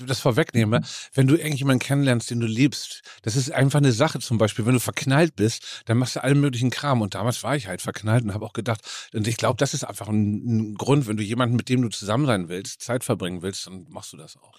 das 0.08 0.20
vorwegnehmen. 0.20 0.84
Wenn 1.14 1.28
du 1.28 1.36
irgendjemanden 1.36 1.80
kennenlernst, 1.86 2.32
den 2.32 2.40
du 2.40 2.48
liebst, 2.48 3.04
das 3.22 3.36
ist 3.36 3.52
einfach 3.52 3.78
eine 3.78 3.92
Sache. 3.92 4.18
Zum 4.20 4.40
Beispiel, 4.40 4.66
wenn 4.66 4.74
du 4.74 4.80
verknallt 4.80 5.36
bist, 5.36 5.84
dann 5.86 6.00
machst 6.00 6.16
du 6.16 6.24
allen 6.24 6.40
möglichen 6.42 6.72
Kram. 6.72 7.02
Und 7.02 7.14
damals 7.14 7.44
war 7.44 7.56
ich 7.56 7.68
halt 7.68 7.84
verknallt 7.84 8.24
und 8.24 8.34
habe 8.34 8.46
auch 8.46 8.54
gedacht, 8.54 8.82
und 9.14 9.28
ich 9.28 9.38
glaube, 9.38 9.58
das 9.58 9.76
ist 9.76 9.84
einfach 9.84 10.08
ein, 10.08 10.72
ein 10.72 10.74
Grund, 10.76 11.06
wenn 11.08 11.18
du 11.18 11.24
jemanden, 11.24 11.56
mit 11.56 11.70
dem 11.70 11.84
du 11.84 11.90
zusammen 11.90 12.26
sein 12.26 12.50
willst, 12.50 12.82
Zeit 12.82 13.04
verbringen 13.04 13.44
willst, 13.44 13.68
dann 13.68 13.86
machst 13.90 14.12
du 14.12 14.18
das 14.18 14.38
auch. 14.38 14.54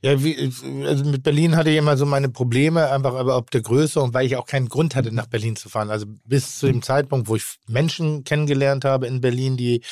Ja, 0.00 0.22
wie, 0.22 0.52
also 0.86 1.04
mit 1.04 1.24
Berlin 1.24 1.56
hatte 1.56 1.70
ich 1.70 1.76
immer 1.76 1.96
so 1.96 2.06
meine 2.06 2.28
Probleme, 2.28 2.88
einfach 2.88 3.14
aber 3.14 3.36
ob 3.36 3.50
der 3.50 3.62
Größe 3.62 4.00
und 4.00 4.14
weil 4.14 4.26
ich 4.26 4.36
auch 4.36 4.46
keinen 4.46 4.68
Grund 4.68 4.94
hatte, 4.94 5.10
nach 5.10 5.26
Berlin 5.26 5.56
zu 5.56 5.68
fahren. 5.68 5.90
Also 5.90 6.06
bis 6.24 6.56
zu 6.60 6.68
dem 6.68 6.82
Zeitpunkt, 6.82 7.26
wo 7.26 7.34
ich 7.34 7.42
Menschen 7.66 8.22
kennengelernt 8.22 8.84
habe 8.84 9.08
in 9.08 9.20
Berlin, 9.20 9.56
die 9.56 9.82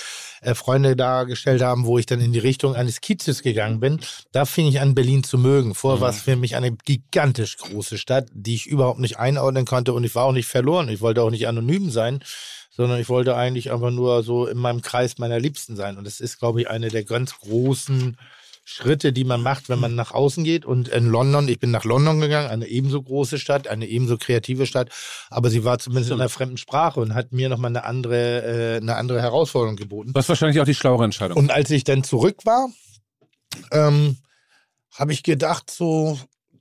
äh, 0.42 0.54
Freunde 0.54 0.94
dargestellt 0.94 1.60
haben, 1.60 1.86
wo 1.86 1.98
ich 1.98 2.06
dann 2.06 2.20
in 2.20 2.32
die 2.32 2.38
Richtung 2.38 2.76
eines 2.76 3.00
Kiezes 3.00 3.42
gegangen 3.42 3.80
bin, 3.80 3.98
da 4.30 4.44
fing 4.44 4.68
ich 4.68 4.80
an, 4.80 4.94
Berlin 4.94 5.24
zu 5.24 5.38
mögen. 5.38 5.74
Vorher 5.74 6.00
war 6.00 6.10
es 6.10 6.20
für 6.20 6.36
mich 6.36 6.54
eine 6.54 6.70
gigantisch 6.70 7.56
große 7.56 7.98
Stadt, 7.98 8.28
die 8.32 8.54
ich 8.54 8.68
überhaupt 8.68 9.00
nicht 9.00 9.18
einordnen 9.18 9.64
konnte 9.64 9.92
und 9.92 10.04
ich 10.04 10.14
war 10.14 10.26
auch 10.26 10.32
nicht 10.32 10.46
verloren. 10.46 10.88
Ich 10.88 11.00
wollte 11.00 11.22
auch 11.22 11.30
nicht 11.30 11.48
anonym 11.48 11.90
sein 11.90 12.20
sondern 12.70 13.00
ich 13.00 13.08
wollte 13.08 13.34
eigentlich 13.34 13.72
einfach 13.72 13.90
nur 13.90 14.22
so 14.22 14.46
in 14.46 14.58
meinem 14.58 14.82
Kreis 14.82 15.16
meiner 15.16 15.40
Liebsten 15.40 15.76
sein. 15.76 15.96
Und 15.96 16.06
das 16.06 16.20
ist, 16.20 16.38
glaube 16.38 16.60
ich, 16.60 16.68
eine 16.68 16.88
der 16.88 17.04
ganz 17.04 17.34
großen 17.38 18.18
Schritte, 18.68 19.12
die 19.12 19.22
man 19.22 19.42
macht, 19.42 19.68
wenn 19.68 19.78
man 19.78 19.94
nach 19.94 20.10
außen 20.10 20.42
geht. 20.42 20.64
Und 20.64 20.88
in 20.88 21.06
London, 21.06 21.46
ich 21.46 21.60
bin 21.60 21.70
nach 21.70 21.84
London 21.84 22.20
gegangen, 22.20 22.48
eine 22.48 22.66
ebenso 22.66 23.00
große 23.00 23.38
Stadt, 23.38 23.68
eine 23.68 23.86
ebenso 23.86 24.18
kreative 24.18 24.66
Stadt, 24.66 24.90
aber 25.30 25.50
sie 25.50 25.62
war 25.62 25.78
zumindest 25.78 26.10
in 26.10 26.20
einer 26.20 26.28
fremden 26.28 26.56
Sprache 26.56 26.98
und 26.98 27.14
hat 27.14 27.30
mir 27.30 27.48
nochmal 27.48 27.70
eine 27.70 27.84
andere, 27.84 28.74
äh, 28.74 28.76
eine 28.78 28.96
andere 28.96 29.22
Herausforderung 29.22 29.76
geboten. 29.76 30.12
Das 30.12 30.24
ist 30.24 30.30
wahrscheinlich 30.30 30.60
auch 30.60 30.64
die 30.64 30.74
schlauere 30.74 31.04
Entscheidung. 31.04 31.38
Und 31.38 31.52
als 31.52 31.70
ich 31.70 31.84
dann 31.84 32.02
zurück 32.02 32.44
war, 32.44 32.68
ähm, 33.70 34.16
habe 34.90 35.12
ich 35.12 35.22
gedacht, 35.22 35.70
so, 35.70 36.18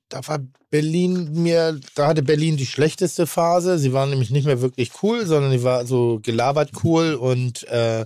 da 0.07 0.25
war 0.27 0.41
Berlin 0.69 1.41
mir, 1.41 1.79
da 1.95 2.07
hatte 2.07 2.21
Berlin 2.21 2.55
die 2.55 2.67
schlechteste 2.67 3.25
Phase. 3.25 3.79
Sie 3.79 3.93
war 3.93 4.05
nämlich 4.05 4.29
nicht 4.29 4.45
mehr 4.45 4.61
wirklich 4.61 4.91
cool, 5.01 5.25
sondern 5.25 5.51
sie 5.51 5.63
war 5.63 5.87
so 5.87 6.19
gelabert 6.21 6.69
cool 6.83 7.15
und 7.15 7.67
äh, 7.67 8.05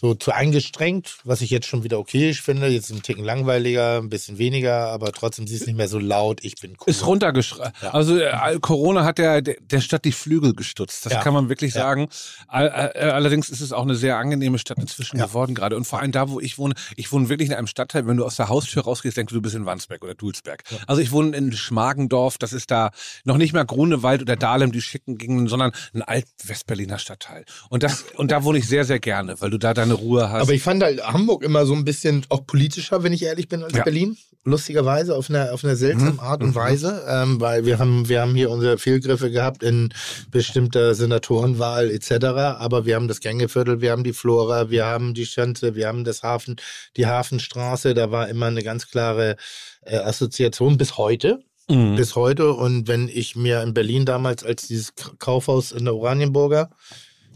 so 0.00 0.14
zu 0.14 0.30
angestrengt, 0.32 1.18
was 1.24 1.40
ich 1.40 1.50
jetzt 1.50 1.66
schon 1.66 1.82
wieder 1.82 1.98
okay 1.98 2.32
finde. 2.34 2.68
Jetzt 2.68 2.90
ein 2.90 3.02
Ticken 3.02 3.24
langweiliger, 3.24 3.98
ein 3.98 4.08
bisschen 4.08 4.38
weniger, 4.38 4.86
aber 4.88 5.10
trotzdem 5.12 5.46
sie 5.48 5.56
ist 5.56 5.66
nicht 5.66 5.76
mehr 5.76 5.88
so 5.88 5.98
laut. 5.98 6.38
Ich 6.44 6.54
bin 6.60 6.72
cool. 6.80 6.84
Ist 6.86 7.04
runtergeschraubt. 7.04 7.72
Ja. 7.82 7.90
Also 7.94 8.16
äh, 8.18 8.58
Corona 8.60 9.04
hat 9.04 9.18
der, 9.18 9.42
der 9.42 9.80
Stadt 9.80 10.04
die 10.04 10.12
Flügel 10.12 10.54
gestutzt. 10.54 11.04
Das 11.04 11.12
Ja. 11.14 11.20
kann 11.22 11.34
man 11.34 11.48
wirklich 11.48 11.74
Ja. 11.74 11.80
sagen. 11.80 12.08
All, 12.46 12.68
äh, 12.94 13.00
allerdings 13.10 13.48
ist 13.50 13.60
es 13.60 13.72
auch 13.72 13.82
eine 13.82 13.96
sehr 13.96 14.18
angenehme 14.18 14.58
Stadt 14.58 14.78
inzwischen 14.78 15.18
geworden 15.18 15.54
gerade. 15.56 15.76
Und 15.76 15.84
vor 15.84 15.98
allem 16.00 16.12
da, 16.12 16.28
wo 16.28 16.38
ich 16.38 16.58
wohne, 16.58 16.74
ich 16.96 17.10
wohne 17.10 17.28
wirklich 17.28 17.48
in 17.48 17.54
einem 17.56 17.66
Stadtteil, 17.66 18.06
wenn 18.06 18.16
du 18.16 18.24
aus 18.24 18.36
der 18.36 18.48
Haustür 18.48 18.84
rausgehst, 18.84 19.16
denkst 19.16 19.30
du, 19.32 19.36
du 19.36 19.42
bist 19.42 19.56
in 19.56 19.66
Wandsberg 19.66 20.04
oder 20.04 20.14
Dulsberg. 20.14 20.62
Also 20.86 21.02
ich 21.02 21.10
wohne 21.10 21.36
in 21.36 21.50
Schmargendorf, 21.52 22.38
das 22.38 22.52
ist 22.52 22.70
da 22.70 22.90
noch 23.24 23.36
nicht 23.36 23.52
mal 23.52 23.64
Grunewald 23.64 24.22
oder 24.22 24.36
Dahlem, 24.36 24.70
die 24.70 24.80
schicken 24.80 25.18
Gegenden, 25.18 25.48
sondern 25.48 25.72
ein 25.92 26.02
Alt-Westberliner 26.02 26.98
Stadtteil. 26.98 27.44
Und 27.68 27.82
das 27.82 28.04
und 28.16 28.30
da 28.30 28.44
wohne 28.44 28.58
ich 28.58 28.68
sehr, 28.68 28.84
sehr 28.84 29.00
gerne, 29.00 29.40
weil 29.40 29.50
du 29.50 29.58
da 29.58 29.74
deine 29.88 30.00
Ruhe 30.00 30.30
hast. 30.30 30.42
Aber 30.42 30.52
ich 30.52 30.62
fand 30.62 30.82
halt 30.82 31.02
Hamburg 31.04 31.42
immer 31.42 31.66
so 31.66 31.74
ein 31.74 31.84
bisschen 31.84 32.24
auch 32.28 32.46
politischer, 32.46 33.02
wenn 33.02 33.12
ich 33.12 33.22
ehrlich 33.24 33.48
bin, 33.48 33.62
als 33.62 33.72
Ja. 33.74 33.84
Berlin. 33.84 34.16
Lustigerweise, 34.44 35.14
auf 35.14 35.28
eine, 35.28 35.52
auf 35.52 35.62
eine 35.64 35.76
seltsame 35.76 36.12
Mhm. 36.12 36.20
Art 36.20 36.42
und 36.42 36.54
Weise. 36.54 37.04
Ähm, 37.08 37.40
weil 37.40 37.66
wir 37.66 37.78
haben, 37.78 38.08
wir 38.08 38.20
haben 38.22 38.34
hier 38.34 38.50
unsere 38.50 38.78
Fehlgriffe 38.78 39.30
gehabt 39.30 39.62
in 39.62 39.92
bestimmter 40.30 40.94
Senatorenwahl 40.94 41.90
etc. 41.90 42.24
Aber 42.58 42.86
wir 42.86 42.94
haben 42.94 43.08
das 43.08 43.20
Gängeviertel, 43.20 43.80
wir 43.82 43.90
haben 43.90 44.04
die 44.04 44.12
Flora, 44.14 44.70
wir 44.70 44.86
haben 44.86 45.12
die 45.12 45.26
Schanze, 45.26 45.74
wir 45.74 45.88
haben 45.88 46.04
das 46.04 46.22
Hafen, 46.22 46.56
die 46.96 47.06
Hafenstraße. 47.06 47.92
Da 47.94 48.10
war 48.10 48.28
immer 48.28 48.46
eine 48.46 48.62
ganz 48.62 48.88
klare 48.88 49.36
äh, 49.82 49.96
Assoziation 49.96 50.78
bis 50.78 50.96
heute. 50.96 51.40
Mhm. 51.68 51.96
Bis 51.96 52.16
heute. 52.16 52.54
Und 52.54 52.88
wenn 52.88 53.08
ich 53.08 53.36
mir 53.36 53.62
in 53.62 53.74
Berlin 53.74 54.06
damals 54.06 54.44
als 54.44 54.66
dieses 54.68 54.94
Kaufhaus 55.18 55.72
in 55.72 55.84
der 55.84 55.94
Oranienburger, 55.94 56.70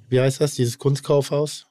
wie 0.08 0.20
heißt 0.20 0.40
das, 0.40 0.54
dieses 0.54 0.78
Kunstkaufhaus? 0.78 1.66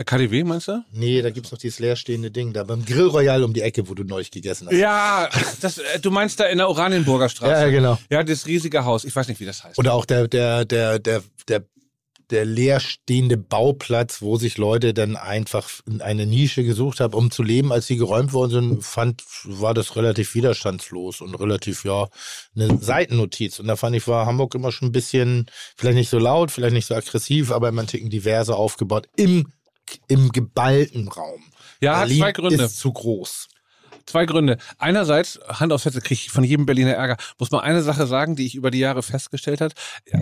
Äh, 0.00 0.04
KDW 0.04 0.44
meinst 0.44 0.68
du? 0.68 0.82
Nee, 0.92 1.20
da 1.20 1.30
gibt's 1.30 1.52
noch 1.52 1.58
dieses 1.58 1.78
leerstehende 1.78 2.30
Ding 2.30 2.54
da 2.54 2.64
beim 2.64 2.84
Grill 2.84 3.06
Royal 3.06 3.44
um 3.44 3.52
die 3.52 3.60
Ecke, 3.60 3.88
wo 3.88 3.94
du 3.94 4.02
neulich 4.02 4.30
gegessen 4.30 4.66
hast. 4.66 4.74
Ja, 4.74 5.28
das, 5.60 5.78
äh, 5.78 6.00
du 6.00 6.10
meinst 6.10 6.40
da 6.40 6.46
in 6.46 6.58
der 6.58 6.68
Oranienburger 6.68 7.28
Straße. 7.28 7.52
Ja, 7.52 7.68
genau. 7.68 7.98
Ja, 8.08 8.22
das 8.22 8.46
riesige 8.46 8.84
Haus. 8.84 9.04
Ich 9.04 9.14
weiß 9.14 9.28
nicht, 9.28 9.40
wie 9.40 9.44
das 9.44 9.62
heißt. 9.62 9.78
Oder 9.78 9.92
auch 9.92 10.06
der, 10.06 10.26
der, 10.26 10.64
der, 10.64 10.98
der, 10.98 11.22
der, 11.48 11.64
der 12.30 12.44
leerstehende 12.46 13.36
Bauplatz, 13.36 14.22
wo 14.22 14.36
sich 14.36 14.56
Leute 14.56 14.94
dann 14.94 15.16
einfach 15.16 15.68
in 15.86 16.00
eine 16.00 16.24
Nische 16.24 16.64
gesucht 16.64 17.00
haben, 17.00 17.12
um 17.12 17.30
zu 17.30 17.42
leben, 17.42 17.70
als 17.70 17.86
sie 17.86 17.96
geräumt 17.96 18.32
worden 18.32 18.50
sind, 18.50 18.84
fand, 18.84 19.22
war 19.44 19.74
das 19.74 19.96
relativ 19.96 20.34
widerstandslos 20.34 21.20
und 21.20 21.34
relativ, 21.34 21.84
ja, 21.84 22.08
eine 22.54 22.78
Seitennotiz. 22.78 23.58
Und 23.58 23.66
da 23.66 23.76
fand 23.76 23.96
ich, 23.96 24.08
war 24.08 24.24
Hamburg 24.24 24.54
immer 24.54 24.72
schon 24.72 24.88
ein 24.88 24.92
bisschen, 24.92 25.46
vielleicht 25.76 25.96
nicht 25.96 26.08
so 26.08 26.18
laut, 26.18 26.50
vielleicht 26.50 26.74
nicht 26.74 26.86
so 26.86 26.94
aggressiv, 26.94 27.50
aber 27.50 27.68
immer 27.68 27.82
ein 27.82 27.88
Ticken 27.88 28.08
diverser 28.08 28.56
aufgebaut 28.56 29.06
im, 29.16 29.52
im 30.08 30.30
geballten 30.30 31.08
Raum. 31.08 31.42
Ja, 31.80 31.96
hat 31.96 32.00
Berlin 32.02 32.18
zwei 32.20 32.32
Gründe. 32.32 32.64
ist 32.64 32.78
zu 32.78 32.92
groß. 32.92 33.48
Zwei 34.06 34.26
Gründe. 34.26 34.58
Einerseits, 34.78 35.38
Hand 35.48 35.72
aufs 35.72 35.84
Herz, 35.84 35.94
kriege 36.00 36.14
ich 36.14 36.30
von 36.30 36.42
jedem 36.42 36.66
Berliner 36.66 36.92
Ärger. 36.92 37.16
Muss 37.38 37.50
man 37.50 37.60
eine 37.60 37.82
Sache 37.82 38.06
sagen, 38.06 38.34
die 38.34 38.46
ich 38.46 38.54
über 38.54 38.70
die 38.70 38.78
Jahre 38.78 39.02
festgestellt 39.02 39.60
habe. 39.60 39.74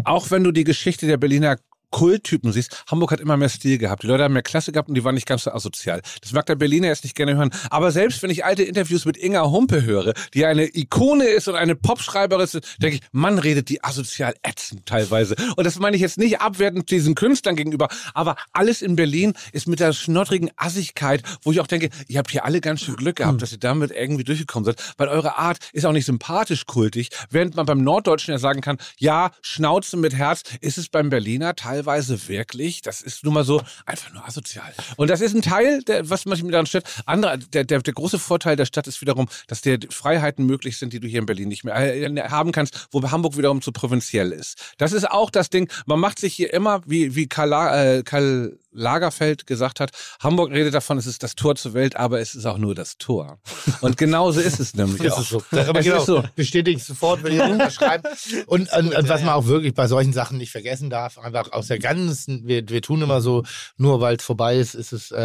Auch 0.04 0.30
wenn 0.30 0.44
du 0.44 0.52
die 0.52 0.64
Geschichte 0.64 1.06
der 1.06 1.16
Berliner 1.16 1.58
Kulttypen 1.90 2.52
siehst, 2.52 2.84
Hamburg 2.90 3.12
hat 3.12 3.20
immer 3.20 3.36
mehr 3.36 3.48
Stil 3.48 3.78
gehabt. 3.78 4.02
Die 4.02 4.06
Leute 4.06 4.24
haben 4.24 4.34
mehr 4.34 4.42
Klasse 4.42 4.72
gehabt 4.72 4.88
und 4.88 4.94
die 4.94 5.04
waren 5.04 5.14
nicht 5.14 5.26
ganz 5.26 5.44
so 5.44 5.52
asozial. 5.52 6.02
Das 6.20 6.32
mag 6.32 6.46
der 6.46 6.56
Berliner 6.56 6.88
jetzt 6.88 7.04
nicht 7.04 7.16
gerne 7.16 7.36
hören. 7.36 7.50
Aber 7.70 7.92
selbst 7.92 8.22
wenn 8.22 8.30
ich 8.30 8.44
alte 8.44 8.62
Interviews 8.62 9.04
mit 9.04 9.16
Inga 9.16 9.50
Humpe 9.50 9.84
höre, 9.84 10.14
die 10.34 10.44
eine 10.44 10.74
Ikone 10.76 11.24
ist 11.24 11.48
und 11.48 11.54
eine 11.54 11.74
Popschreiberin 11.74 12.44
ist, 12.44 12.54
denke 12.78 12.96
ich, 12.96 13.02
Mann 13.12 13.38
redet 13.38 13.68
die 13.68 13.82
asozial 13.82 14.34
ätzend 14.42 14.86
teilweise. 14.86 15.36
Und 15.56 15.64
das 15.64 15.78
meine 15.78 15.96
ich 15.96 16.02
jetzt 16.02 16.18
nicht 16.18 16.40
abwertend 16.40 16.90
diesen 16.90 17.14
Künstlern 17.14 17.56
gegenüber, 17.56 17.88
aber 18.14 18.36
alles 18.52 18.82
in 18.82 18.96
Berlin 18.96 19.34
ist 19.52 19.66
mit 19.66 19.80
der 19.80 19.92
schnottrigen 19.92 20.50
Assigkeit, 20.56 21.22
wo 21.42 21.52
ich 21.52 21.60
auch 21.60 21.66
denke, 21.66 21.90
ihr 22.08 22.18
habt 22.18 22.30
hier 22.30 22.44
alle 22.44 22.60
ganz 22.60 22.80
schön 22.82 22.96
Glück 22.96 23.16
gehabt, 23.16 23.42
dass 23.42 23.52
ihr 23.52 23.58
damit 23.58 23.90
irgendwie 23.90 24.24
durchgekommen 24.24 24.64
seid, 24.64 24.82
weil 24.96 25.08
eure 25.08 25.38
Art 25.38 25.58
ist 25.72 25.86
auch 25.86 25.92
nicht 25.92 26.06
sympathisch 26.06 26.66
kultig, 26.66 27.10
während 27.30 27.56
man 27.56 27.66
beim 27.66 27.82
Norddeutschen 27.82 28.32
ja 28.32 28.38
sagen 28.38 28.60
kann, 28.60 28.78
ja, 28.98 29.30
Schnauze 29.42 29.96
mit 29.96 30.14
Herz, 30.14 30.42
ist 30.60 30.78
es 30.78 30.88
beim 30.88 31.10
Berliner 31.10 31.54
teilweise 31.78 32.28
wirklich, 32.28 32.82
das 32.82 33.00
ist 33.02 33.24
nun 33.24 33.34
mal 33.34 33.44
so 33.44 33.62
einfach 33.86 34.12
nur 34.12 34.26
asozial. 34.26 34.72
Und 34.96 35.08
das 35.10 35.20
ist 35.20 35.34
ein 35.34 35.42
Teil, 35.42 35.82
der, 35.82 36.10
was 36.10 36.26
mich 36.26 36.42
daran 36.42 36.66
stört. 36.66 36.86
Andere, 37.06 37.38
der, 37.38 37.64
der, 37.64 37.80
der 37.80 37.94
große 37.94 38.18
Vorteil 38.18 38.56
der 38.56 38.66
Stadt 38.66 38.86
ist 38.86 39.00
wiederum, 39.00 39.28
dass 39.46 39.62
dir 39.62 39.78
Freiheiten 39.90 40.44
möglich 40.44 40.76
sind, 40.76 40.92
die 40.92 41.00
du 41.00 41.06
hier 41.06 41.20
in 41.20 41.26
Berlin 41.26 41.48
nicht 41.48 41.64
mehr 41.64 41.76
äh, 41.76 42.28
haben 42.28 42.52
kannst, 42.52 42.88
wo 42.90 43.02
Hamburg 43.08 43.36
wiederum 43.36 43.62
zu 43.62 43.70
provinziell 43.72 44.32
ist. 44.32 44.74
Das 44.78 44.92
ist 44.92 45.08
auch 45.08 45.30
das 45.30 45.50
Ding, 45.50 45.70
man 45.86 46.00
macht 46.00 46.18
sich 46.18 46.34
hier 46.34 46.52
immer, 46.52 46.82
wie, 46.86 47.14
wie 47.14 47.28
Karl, 47.28 47.48
La- 47.48 47.84
äh, 47.84 48.02
Karl 48.02 48.58
Lagerfeld 48.72 49.46
gesagt 49.46 49.80
hat, 49.80 49.90
Hamburg 50.20 50.50
redet 50.50 50.74
davon, 50.74 50.98
es 50.98 51.06
ist 51.06 51.22
das 51.22 51.34
Tor 51.34 51.56
zur 51.56 51.74
Welt, 51.74 51.96
aber 51.96 52.20
es 52.20 52.34
ist 52.34 52.46
auch 52.46 52.58
nur 52.58 52.74
das 52.74 52.98
Tor. 52.98 53.38
Und 53.80 53.96
genauso 53.96 54.40
ist 54.40 54.60
es 54.60 54.74
nämlich 54.74 55.02
Das 55.02 55.14
auch. 55.14 55.20
ist 55.20 55.28
so. 55.30 55.42
Aber 55.52 55.78
Es 55.80 55.84
genau, 55.84 55.98
ist 55.98 56.06
so. 56.06 56.24
bestätige 56.34 56.76
ich 56.76 56.84
sofort, 56.84 57.22
wenn 57.22 57.32
ich 57.32 57.38
das 57.38 57.50
unterschreibe. 57.50 58.08
Und, 58.46 58.72
und, 58.72 58.94
und 58.94 59.08
was 59.08 59.22
man 59.22 59.34
auch 59.34 59.46
wirklich 59.46 59.74
bei 59.74 59.86
solchen 59.86 60.12
Sachen 60.12 60.38
nicht 60.38 60.50
vergessen 60.52 60.90
darf, 60.90 61.18
einfach 61.18 61.52
aus 61.52 61.66
der 61.68 61.78
ganzen, 61.78 62.46
wir, 62.46 62.68
wir 62.68 62.82
tun 62.82 63.02
immer 63.02 63.20
so, 63.20 63.44
nur 63.76 64.00
weil 64.00 64.16
es 64.16 64.24
vorbei 64.24 64.56
ist, 64.58 64.74
ist 64.74 64.92
es 64.92 65.10
äh, 65.10 65.18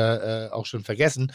äh, 0.46 0.50
auch 0.52 0.66
schon 0.66 0.84
vergessen. 0.84 1.32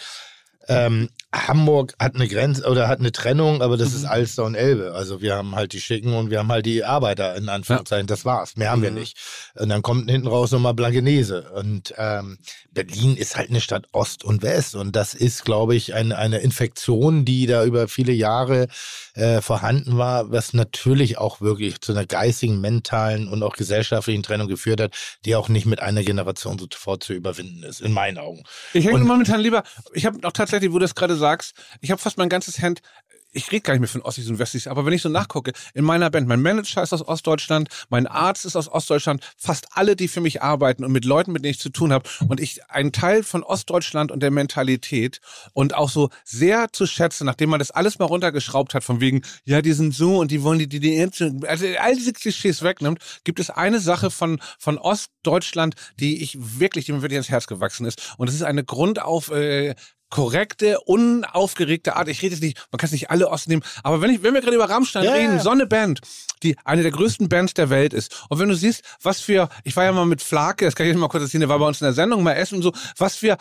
Ähm, 0.66 1.08
Hamburg 1.30 1.94
hat 1.98 2.14
eine 2.14 2.26
Grenze 2.26 2.66
oder 2.66 2.88
hat 2.88 3.00
eine 3.00 3.12
Trennung, 3.12 3.60
aber 3.60 3.76
das 3.76 3.92
ist 3.92 4.06
Alster 4.06 4.44
und 4.44 4.54
Elbe. 4.54 4.94
Also 4.94 5.20
wir 5.20 5.36
haben 5.36 5.54
halt 5.54 5.74
die 5.74 5.80
Schicken 5.80 6.14
und 6.14 6.30
wir 6.30 6.38
haben 6.38 6.48
halt 6.48 6.64
die 6.64 6.84
Arbeiter 6.84 7.36
in 7.36 7.50
Anführungszeichen. 7.50 8.06
Das 8.06 8.24
war's. 8.24 8.56
Mehr 8.56 8.70
haben 8.70 8.80
wir 8.80 8.90
nicht. 8.90 9.18
Und 9.54 9.68
dann 9.68 9.82
kommt 9.82 10.10
hinten 10.10 10.26
raus 10.26 10.52
nochmal 10.52 10.72
Blankenese. 10.72 11.50
Und 11.50 11.92
ähm, 11.98 12.38
Berlin 12.72 13.14
ist 13.16 13.36
halt 13.36 13.50
eine 13.50 13.60
Stadt 13.60 13.88
Ost 13.92 14.24
und 14.24 14.42
West. 14.42 14.74
Und 14.74 14.96
das 14.96 15.12
ist, 15.12 15.44
glaube 15.44 15.76
ich, 15.76 15.92
ein, 15.92 16.12
eine 16.12 16.38
Infektion, 16.38 17.26
die 17.26 17.46
da 17.46 17.62
über 17.64 17.88
viele 17.88 18.12
Jahre 18.12 18.68
äh, 19.18 19.42
vorhanden 19.42 19.98
war, 19.98 20.30
was 20.30 20.54
natürlich 20.54 21.18
auch 21.18 21.40
wirklich 21.40 21.80
zu 21.80 21.92
einer 21.92 22.06
geistigen, 22.06 22.60
mentalen 22.60 23.28
und 23.28 23.42
auch 23.42 23.56
gesellschaftlichen 23.56 24.22
Trennung 24.22 24.48
geführt 24.48 24.80
hat, 24.80 24.94
die 25.24 25.34
auch 25.34 25.48
nicht 25.48 25.66
mit 25.66 25.80
einer 25.80 26.02
Generation 26.02 26.58
sofort 26.58 27.02
zu 27.02 27.12
überwinden 27.12 27.64
ist, 27.64 27.80
in 27.80 27.92
meinen 27.92 28.18
Augen. 28.18 28.44
Ich 28.72 28.86
hänge 28.86 29.00
momentan 29.00 29.40
lieber, 29.40 29.64
ich 29.92 30.06
habe 30.06 30.18
auch 30.22 30.32
tatsächlich, 30.32 30.70
wo 30.70 30.74
du 30.74 30.84
das 30.84 30.94
gerade 30.94 31.16
sagst, 31.16 31.54
ich 31.80 31.90
habe 31.90 32.00
fast 32.00 32.16
mein 32.16 32.28
ganzes 32.28 32.60
Hemd, 32.62 32.80
ich 33.32 33.50
rede 33.52 33.62
gar 33.62 33.74
nicht 33.74 33.80
mehr 33.80 33.88
von 33.88 34.02
Ossis 34.02 34.28
und 34.28 34.38
Wessis, 34.38 34.66
aber 34.66 34.86
wenn 34.86 34.92
ich 34.92 35.02
so 35.02 35.08
nachgucke, 35.08 35.52
in 35.74 35.84
meiner 35.84 36.10
Band, 36.10 36.28
mein 36.28 36.40
Manager 36.40 36.82
ist 36.82 36.92
aus 36.92 37.06
Ostdeutschland, 37.06 37.68
mein 37.88 38.06
Arzt 38.06 38.44
ist 38.44 38.56
aus 38.56 38.68
Ostdeutschland, 38.68 39.22
fast 39.36 39.68
alle, 39.72 39.96
die 39.96 40.08
für 40.08 40.20
mich 40.20 40.42
arbeiten 40.42 40.84
und 40.84 40.92
mit 40.92 41.04
Leuten, 41.04 41.32
mit 41.32 41.44
denen 41.44 41.52
ich 41.52 41.60
zu 41.60 41.70
tun 41.70 41.92
habe 41.92 42.08
und 42.28 42.40
ich 42.40 42.60
ein 42.68 42.92
Teil 42.92 43.22
von 43.22 43.42
Ostdeutschland 43.42 44.10
und 44.10 44.20
der 44.22 44.30
Mentalität 44.30 45.20
und 45.52 45.74
auch 45.74 45.90
so 45.90 46.10
sehr 46.24 46.72
zu 46.72 46.86
schätzen, 46.86 47.26
nachdem 47.26 47.50
man 47.50 47.58
das 47.58 47.70
alles 47.70 47.98
mal 47.98 48.06
runtergeschraubt 48.06 48.74
hat, 48.74 48.84
von 48.84 49.00
wegen, 49.00 49.22
ja, 49.44 49.62
die 49.62 49.72
sind 49.72 49.94
so 49.94 50.18
und 50.18 50.30
die 50.30 50.42
wollen 50.42 50.58
die, 50.58 50.68
die 50.68 50.98
also 51.46 51.66
all 51.80 51.94
diese 51.94 52.12
Klischees 52.12 52.62
wegnimmt, 52.62 52.98
gibt 53.24 53.40
es 53.40 53.50
eine 53.50 53.80
Sache 53.80 54.10
von, 54.10 54.40
von 54.58 54.78
Ostdeutschland, 54.78 55.74
die 56.00 56.22
ich 56.22 56.36
wirklich, 56.58 56.86
die 56.86 56.92
mir 56.92 57.02
wirklich 57.02 57.18
ins 57.18 57.28
Herz 57.28 57.46
gewachsen 57.46 57.86
ist. 57.86 58.14
Und 58.16 58.28
das 58.28 58.34
ist 58.34 58.42
eine 58.42 58.64
Grundauf, 58.64 59.30
äh, 59.30 59.74
korrekte, 60.10 60.80
unaufgeregte 60.80 61.96
Art. 61.96 62.08
Ich 62.08 62.22
rede 62.22 62.34
jetzt 62.34 62.42
nicht, 62.42 62.58
man 62.70 62.78
kann 62.78 62.86
es 62.86 62.92
nicht 62.92 63.10
alle 63.10 63.28
Osten 63.28 63.50
nehmen, 63.50 63.62
aber 63.82 64.00
wenn, 64.00 64.10
ich, 64.10 64.22
wenn 64.22 64.34
wir 64.34 64.40
gerade 64.40 64.56
über 64.56 64.68
Rammstein 64.68 65.04
Ja, 65.04 65.12
reden, 65.12 65.40
so 65.40 65.50
eine 65.50 65.66
Band, 65.66 66.00
die 66.42 66.56
eine 66.64 66.82
der 66.82 66.92
größten 66.92 67.28
Bands 67.28 67.54
der 67.54 67.70
Welt 67.70 67.92
ist. 67.92 68.24
Und 68.28 68.38
wenn 68.38 68.48
du 68.48 68.54
siehst, 68.54 68.82
was 69.02 69.20
für, 69.20 69.48
ich 69.64 69.76
war 69.76 69.84
ja 69.84 69.92
mal 69.92 70.06
mit 70.06 70.22
Flake, 70.22 70.64
das 70.64 70.74
kann 70.74 70.86
ich 70.86 70.92
jetzt 70.92 71.00
mal 71.00 71.08
kurz 71.08 71.24
erzählen, 71.24 71.40
der 71.40 71.48
war 71.48 71.58
bei 71.58 71.66
uns 71.66 71.80
in 71.80 71.84
der 71.84 71.94
Sendung, 71.94 72.22
mal 72.22 72.32
essen 72.32 72.56
und 72.56 72.62
so, 72.62 72.72
was 72.96 73.16
für 73.16 73.36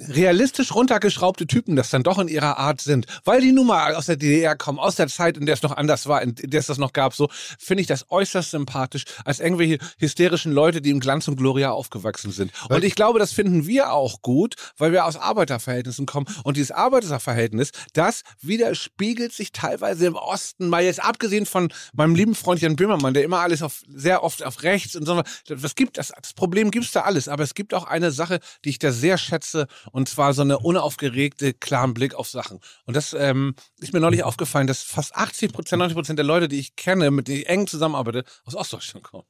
realistisch 0.00 0.74
runtergeschraubte 0.74 1.46
Typen 1.46 1.76
das 1.76 1.90
dann 1.90 2.02
doch 2.02 2.18
in 2.18 2.28
ihrer 2.28 2.58
Art 2.58 2.80
sind, 2.80 3.06
weil 3.24 3.40
die 3.40 3.52
nun 3.52 3.66
mal 3.66 3.94
aus 3.94 4.06
der 4.06 4.16
DDR 4.16 4.56
kommen, 4.56 4.78
aus 4.78 4.96
der 4.96 5.08
Zeit, 5.08 5.36
in 5.36 5.46
der 5.46 5.54
es 5.54 5.62
noch 5.62 5.76
anders 5.76 6.06
war, 6.06 6.22
in 6.22 6.34
der 6.34 6.60
es 6.60 6.66
das 6.66 6.78
noch 6.78 6.92
gab, 6.92 7.14
so 7.14 7.28
finde 7.58 7.80
ich 7.80 7.86
das 7.86 8.10
äußerst 8.10 8.50
sympathisch 8.50 9.04
als 9.24 9.40
irgendwelche 9.40 9.78
hysterischen 9.98 10.52
Leute, 10.52 10.80
die 10.82 10.90
im 10.90 11.00
Glanz 11.00 11.28
und 11.28 11.36
Gloria 11.36 11.70
aufgewachsen 11.70 12.30
sind. 12.30 12.52
Und 12.68 12.84
ich 12.84 12.94
glaube, 12.94 13.18
das 13.18 13.32
finden 13.32 13.66
wir 13.66 13.92
auch 13.92 14.22
gut, 14.22 14.54
weil 14.76 14.92
wir 14.92 15.06
aus 15.06 15.16
Arbeiterverhältnissen 15.16 16.06
kommen. 16.06 16.26
Und 16.44 16.56
dieses 16.56 16.72
Arbeiterverhältnis, 16.72 17.70
das 17.92 18.22
widerspiegelt 18.42 19.32
sich 19.32 19.52
teilweise 19.52 20.06
im 20.06 20.14
Osten, 20.14 20.68
mal 20.68 20.84
jetzt 20.84 21.02
abgesehen 21.02 21.46
von 21.46 21.72
meinem 21.94 22.14
lieben 22.14 22.34
Freund 22.34 22.60
Jan 22.60 22.76
Böhmermann, 22.76 23.14
der 23.14 23.24
immer 23.24 23.40
alles 23.40 23.62
auf, 23.62 23.82
sehr 23.88 24.22
oft 24.22 24.44
auf 24.44 24.62
rechts 24.62 24.96
und 24.96 25.06
so. 25.06 25.22
Das 25.46 25.74
gibt, 25.74 25.98
das, 25.98 26.12
das 26.20 26.34
Problem 26.34 26.70
gibt's 26.70 26.92
da 26.92 27.02
alles. 27.02 27.28
Aber 27.28 27.42
es 27.42 27.54
gibt 27.54 27.72
auch 27.72 27.84
eine 27.84 28.10
Sache, 28.10 28.40
die 28.64 28.70
ich 28.70 28.78
da 28.78 28.92
sehr 28.92 29.18
schätze, 29.18 29.66
und 29.92 30.08
zwar 30.08 30.34
so 30.34 30.42
eine 30.42 30.58
unaufgeregte, 30.58 31.54
klaren 31.54 31.94
Blick 31.94 32.14
auf 32.14 32.28
Sachen. 32.28 32.60
Und 32.84 32.96
das 32.96 33.14
ähm, 33.14 33.54
ist 33.78 33.92
mir 33.92 34.00
neulich 34.00 34.24
aufgefallen, 34.24 34.66
dass 34.66 34.82
fast 34.82 35.14
80 35.14 35.52
Prozent, 35.52 35.80
90 35.80 35.94
Prozent 35.94 36.18
der 36.18 36.26
Leute, 36.26 36.48
die 36.48 36.58
ich 36.58 36.76
kenne, 36.76 37.10
mit 37.10 37.28
denen 37.28 37.40
ich 37.40 37.48
eng 37.48 37.66
zusammenarbeite, 37.66 38.24
aus 38.44 38.54
Ostdeutschland 38.54 39.04
kommen. 39.04 39.24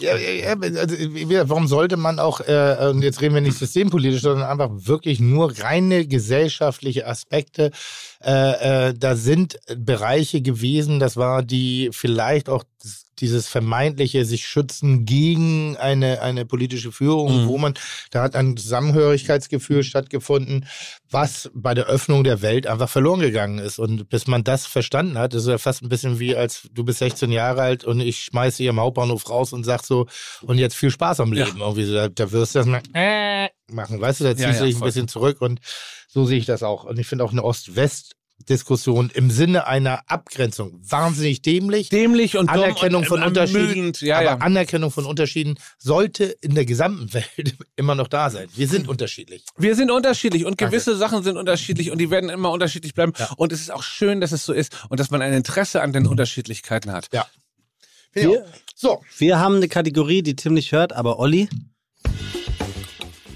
Ja, 0.00 0.16
ja, 0.16 0.56
also, 0.58 0.96
warum 1.48 1.68
sollte 1.68 1.96
man 1.96 2.18
auch, 2.18 2.40
äh, 2.40 2.88
und 2.90 3.02
jetzt 3.02 3.20
reden 3.20 3.34
wir 3.34 3.40
nicht 3.40 3.56
systempolitisch, 3.56 4.22
sondern 4.22 4.48
einfach 4.48 4.70
wirklich 4.72 5.20
nur 5.20 5.56
reine 5.60 6.08
gesellschaftliche 6.08 7.06
Aspekte. 7.06 7.70
Äh, 8.20 8.88
äh, 8.88 8.94
da 8.94 9.14
sind 9.14 9.56
Bereiche 9.76 10.42
gewesen, 10.42 10.98
das 10.98 11.16
war 11.16 11.44
die 11.44 11.90
vielleicht 11.92 12.48
auch 12.48 12.64
dieses 13.20 13.48
vermeintliche 13.48 14.24
sich 14.24 14.46
schützen 14.46 15.04
gegen 15.04 15.76
eine, 15.76 16.20
eine 16.22 16.44
politische 16.44 16.92
Führung, 16.92 17.42
Mhm. 17.44 17.48
wo 17.48 17.58
man, 17.58 17.74
da 18.10 18.22
hat 18.22 18.34
ein 18.36 18.56
Zusammenhörigkeitsgefühl 18.56 19.82
stattgefunden, 19.84 20.66
was 21.10 21.50
bei 21.54 21.74
der 21.74 21.86
Öffnung 21.86 22.24
der 22.24 22.42
Welt 22.42 22.66
einfach 22.66 22.88
verloren 22.88 23.20
gegangen 23.20 23.58
ist. 23.58 23.78
Und 23.78 24.08
bis 24.08 24.26
man 24.26 24.44
das 24.44 24.66
verstanden 24.66 25.18
hat, 25.18 25.34
ist 25.34 25.46
ja 25.46 25.58
fast 25.58 25.82
ein 25.82 25.88
bisschen 25.88 26.18
wie, 26.18 26.34
als 26.36 26.68
du 26.72 26.84
bist 26.84 26.98
16 26.98 27.30
Jahre 27.32 27.62
alt 27.62 27.84
und 27.84 28.00
ich 28.00 28.20
schmeiße 28.22 28.58
hier 28.62 28.70
im 28.70 28.80
Hauptbahnhof 28.80 29.28
raus 29.30 29.52
und 29.52 29.64
sag 29.64 29.84
so, 29.84 30.06
und 30.42 30.58
jetzt 30.58 30.74
viel 30.76 30.90
Spaß 30.90 31.20
am 31.20 31.32
Ja. 31.34 31.44
Leben. 31.46 31.60
Irgendwie 31.60 31.84
so, 31.84 31.94
da, 31.94 32.08
da 32.08 32.32
wirst 32.32 32.54
du 32.54 32.58
das 32.60 32.66
mal 32.66 32.82
äh, 32.94 33.48
machen, 33.72 34.00
weißt 34.00 34.20
du, 34.20 34.24
da 34.24 34.30
ziehst 34.36 34.42
Ja, 34.44 34.52
ja, 34.52 34.58
du 34.60 34.66
dich 34.66 34.74
ein 34.76 34.78
voll. 34.78 34.88
bisschen 34.88 35.08
zurück 35.08 35.40
und 35.40 35.60
so 36.08 36.24
sehe 36.26 36.38
ich 36.38 36.46
das 36.46 36.62
auch. 36.62 36.84
Und 36.84 36.98
ich 36.98 37.06
finde 37.06 37.24
auch 37.24 37.32
eine 37.32 37.42
Ost-West- 37.44 38.14
Diskussion 38.48 39.10
im 39.14 39.30
Sinne 39.30 39.66
einer 39.66 40.02
Abgrenzung 40.10 40.78
wahnsinnig 40.82 41.42
dämlich. 41.42 41.88
Dämlich 41.88 42.36
und 42.36 42.48
Anerkennung 42.50 43.02
und, 43.02 43.08
von 43.08 43.22
äh, 43.22 43.26
Unterschieden. 43.26 43.92
Ja, 44.00 44.16
aber 44.16 44.24
ja. 44.24 44.36
Anerkennung 44.36 44.90
von 44.90 45.06
Unterschieden 45.06 45.56
sollte 45.78 46.24
in 46.24 46.54
der 46.54 46.66
gesamten 46.66 47.12
Welt 47.14 47.56
immer 47.76 47.94
noch 47.94 48.08
da 48.08 48.30
sein. 48.30 48.48
Wir 48.54 48.68
sind 48.68 48.88
unterschiedlich. 48.88 49.44
Wir 49.56 49.74
sind 49.74 49.90
unterschiedlich 49.90 50.44
und 50.44 50.60
Danke. 50.60 50.72
gewisse 50.72 50.96
Sachen 50.96 51.22
sind 51.22 51.36
unterschiedlich 51.36 51.90
und 51.90 51.98
die 51.98 52.10
werden 52.10 52.28
immer 52.28 52.50
unterschiedlich 52.50 52.94
bleiben. 52.94 53.12
Und 53.36 53.52
es 53.52 53.60
ist 53.60 53.72
auch 53.72 53.82
schön, 53.82 54.20
dass 54.20 54.32
es 54.32 54.44
so 54.44 54.52
ist 54.52 54.72
und 54.88 55.00
dass 55.00 55.10
man 55.10 55.22
ein 55.22 55.32
Interesse 55.32 55.80
an 55.80 55.92
den 55.92 56.06
Unterschiedlichkeiten 56.06 56.92
hat. 56.92 57.08
Ja. 57.12 57.26
Wir, 58.12 58.44
So, 58.76 59.02
wir 59.18 59.40
haben 59.40 59.56
eine 59.56 59.68
Kategorie, 59.68 60.22
die 60.22 60.36
Tim 60.36 60.54
nicht 60.54 60.70
hört, 60.70 60.92
aber 60.92 61.18
Olli, 61.18 61.48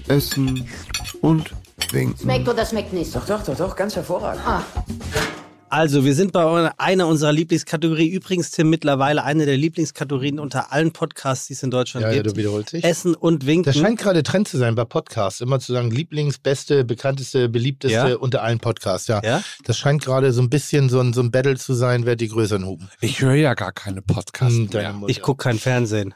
Essen 0.07 0.67
und 1.21 1.51
winken. 1.93 2.15
Schmeckt 2.21 2.47
oder 2.47 2.65
schmeckt 2.65 2.93
nicht? 2.93 3.15
Doch, 3.15 3.25
doch, 3.25 3.43
doch, 3.43 3.55
doch, 3.57 3.75
ganz 3.75 3.95
hervorragend. 3.95 4.41
Ah, 4.45 4.63
Also, 5.71 6.03
wir 6.03 6.15
sind 6.15 6.31
bei 6.31 6.71
einer 6.79 7.05
unserer 7.07 7.31
Lieblingskategorien. 7.31 8.11
Übrigens, 8.11 8.49
Tim, 8.49 8.71
mittlerweile 8.71 9.23
eine 9.23 9.45
der 9.45 9.55
Lieblingskategorien 9.55 10.39
unter 10.39 10.71
allen 10.71 10.91
Podcasts, 10.93 11.45
die 11.45 11.53
es 11.53 11.61
in 11.61 11.69
Deutschland 11.69 12.03
ja, 12.05 12.09
ja, 12.11 12.23
gibt. 12.23 12.35
du 12.35 12.39
wiederholst 12.39 12.73
dich. 12.73 12.83
Essen 12.83 13.13
und 13.13 13.45
Winken. 13.45 13.65
Das 13.71 13.77
scheint 13.77 13.99
gerade 13.99 14.23
Trend 14.23 14.47
zu 14.47 14.57
sein 14.57 14.73
bei 14.73 14.83
Podcasts, 14.85 15.41
immer 15.41 15.59
zu 15.59 15.71
sagen, 15.73 15.91
Lieblings, 15.91 16.39
beste, 16.39 16.83
bekannteste, 16.85 17.49
beliebteste 17.49 17.95
Ja? 18.09 18.15
unter 18.15 18.41
allen 18.41 18.57
Podcasts, 18.59 19.07
ja. 19.07 19.21
Ja? 19.23 19.43
Das 19.63 19.77
scheint 19.77 20.03
gerade 20.03 20.31
so 20.33 20.41
ein 20.41 20.49
bisschen 20.49 20.89
so 20.89 20.99
ein, 21.01 21.13
so 21.13 21.21
ein 21.21 21.29
Battle 21.29 21.55
zu 21.57 21.75
sein, 21.75 22.05
wer 22.07 22.15
die 22.15 22.29
größeren 22.29 22.65
Hupen. 22.65 22.89
Ich 23.01 23.21
höre 23.21 23.35
ja 23.35 23.53
gar 23.53 23.71
keine 23.71 24.01
Podcasts 24.01 24.57
Hm, 24.57 24.69
mehr. 24.73 24.95
Ich 25.05 25.21
gucke 25.21 25.43
kein 25.43 25.59
Fernsehen. 25.59 26.15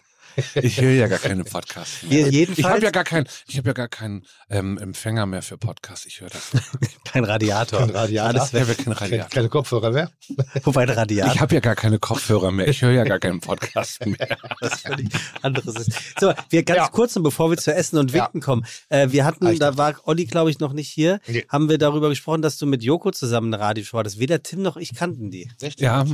Ich 0.56 0.80
höre 0.82 0.92
ja 0.92 1.08
gar 1.08 1.20
keine 1.20 1.44
Podcasts 1.44 2.04
mehr. 2.04 2.12
Hier, 2.12 2.28
Ich 2.28 2.34
jedenfalls 2.34 2.68
habe 2.76 2.84
ja 2.86 2.92
gar 2.92 3.04
keinen, 3.04 3.28
ich 3.48 3.58
habe 3.58 3.70
ja 3.70 3.74
gar 3.74 3.88
keinen 3.88 4.24
ähm, 4.50 4.78
Empfänger 4.78 5.26
mehr 5.26 5.42
für 5.42 5.58
Podcasts. 5.58 6.06
Ich 6.06 6.22
höre 6.22 6.30
das. 6.30 6.52
kein 7.12 7.24
Radiator. 7.24 7.80
Kein 7.80 7.90
Radiator. 7.92 8.30
Alles 8.42 8.48
Ich 8.48 8.54
weg. 8.54 8.62
habe 8.62 8.72
ja 8.72 8.76
keinen 8.76 8.96
keine, 8.96 9.02
Radiator. 9.12 9.30
keine 9.30 9.50
Kopfhörer 9.50 9.92
mehr. 9.92 10.12
Wobei 10.64 10.86
der 10.86 10.98
Radiator 10.98 11.34
Ich 11.34 11.42
habe 11.42 11.54
ja 11.56 11.62
gar 11.62 11.76
keine 11.76 12.00
Kopfhörer 12.00 12.52
mehr. 12.52 12.68
Ich 12.68 12.82
höre 12.82 12.92
ja 12.92 13.04
gar 13.04 13.20
keinen 13.20 13.40
Podcast 13.42 14.06
mehr. 14.06 14.38
was 14.60 14.82
völlig 14.82 15.10
anderes 15.42 15.76
ist. 15.88 16.20
So, 16.20 16.34
wir 16.50 16.64
ganz 16.64 16.78
Ja. 16.78 16.88
kurz, 16.90 17.16
und 17.16 17.24
bevor 17.24 17.50
wir 17.50 17.58
zu 17.58 17.74
Essen 17.74 17.98
und 17.98 18.14
Winken 18.14 18.42
kommen. 18.42 18.66
Äh, 18.90 19.10
wir 19.12 19.26
hatten, 19.26 19.46
Reicht 19.46 19.62
da 19.62 19.78
war 19.78 19.96
Olli, 20.06 20.26
glaube 20.26 20.50
ich, 20.52 20.60
noch 20.60 20.74
nicht 20.74 20.90
hier, 20.90 21.20
Nee. 21.28 21.46
haben 21.50 21.70
wir 21.70 21.78
darüber 21.78 22.10
gesprochen, 22.10 22.42
dass 22.42 22.58
du 22.58 22.66
mit 22.66 22.84
Joko 22.84 23.12
zusammen 23.12 23.54
eine 23.54 23.64
Radioshow 23.64 23.98
hattest. 24.00 24.20
Weder 24.20 24.42
Tim 24.44 24.62
noch 24.62 24.78
ich 24.78 24.94
kannten 24.96 25.30
die. 25.32 25.50
Ja, 25.78 26.06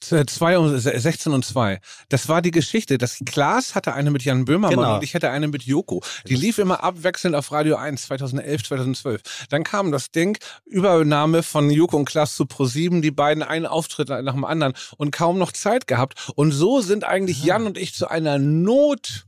Z- 0.00 0.30
zwei 0.30 0.58
und, 0.58 0.78
16 0.78 1.32
und 1.32 1.44
2. 1.44 1.80
Das 2.08 2.28
war 2.28 2.42
die 2.42 2.50
Geschichte. 2.50 2.98
Das 2.98 3.18
Klaas 3.56 3.74
hatte 3.74 3.94
eine 3.94 4.10
mit 4.10 4.22
Jan 4.22 4.44
Böhmermann 4.44 4.76
Genau. 4.76 4.94
und 4.96 5.02
ich 5.02 5.14
hatte 5.14 5.30
eine 5.30 5.48
mit 5.48 5.62
Joko. 5.62 6.02
Die 6.28 6.34
lief 6.34 6.58
immer 6.58 6.84
abwechselnd 6.84 7.34
auf 7.34 7.52
Radio 7.52 7.76
1 7.76 8.02
2011, 8.02 8.64
2012. 8.64 9.22
Dann 9.48 9.64
kam 9.64 9.92
das 9.92 10.10
Ding, 10.10 10.36
Übernahme 10.66 11.42
von 11.42 11.70
Joko 11.70 11.96
und 11.96 12.04
Klaas 12.04 12.36
zu 12.36 12.44
ProSieben, 12.44 13.00
die 13.00 13.10
beiden 13.10 13.42
einen 13.42 13.64
Auftritt 13.64 14.10
nach 14.10 14.34
dem 14.34 14.44
anderen 14.44 14.74
und 14.98 15.10
kaum 15.10 15.38
noch 15.38 15.52
Zeit 15.52 15.86
gehabt. 15.86 16.32
Und 16.34 16.52
so 16.52 16.82
sind 16.82 17.04
eigentlich 17.04 17.44
Jan 17.44 17.64
und 17.66 17.78
ich 17.78 17.94
zu 17.94 18.10
einer 18.10 18.38
Not 18.38 19.25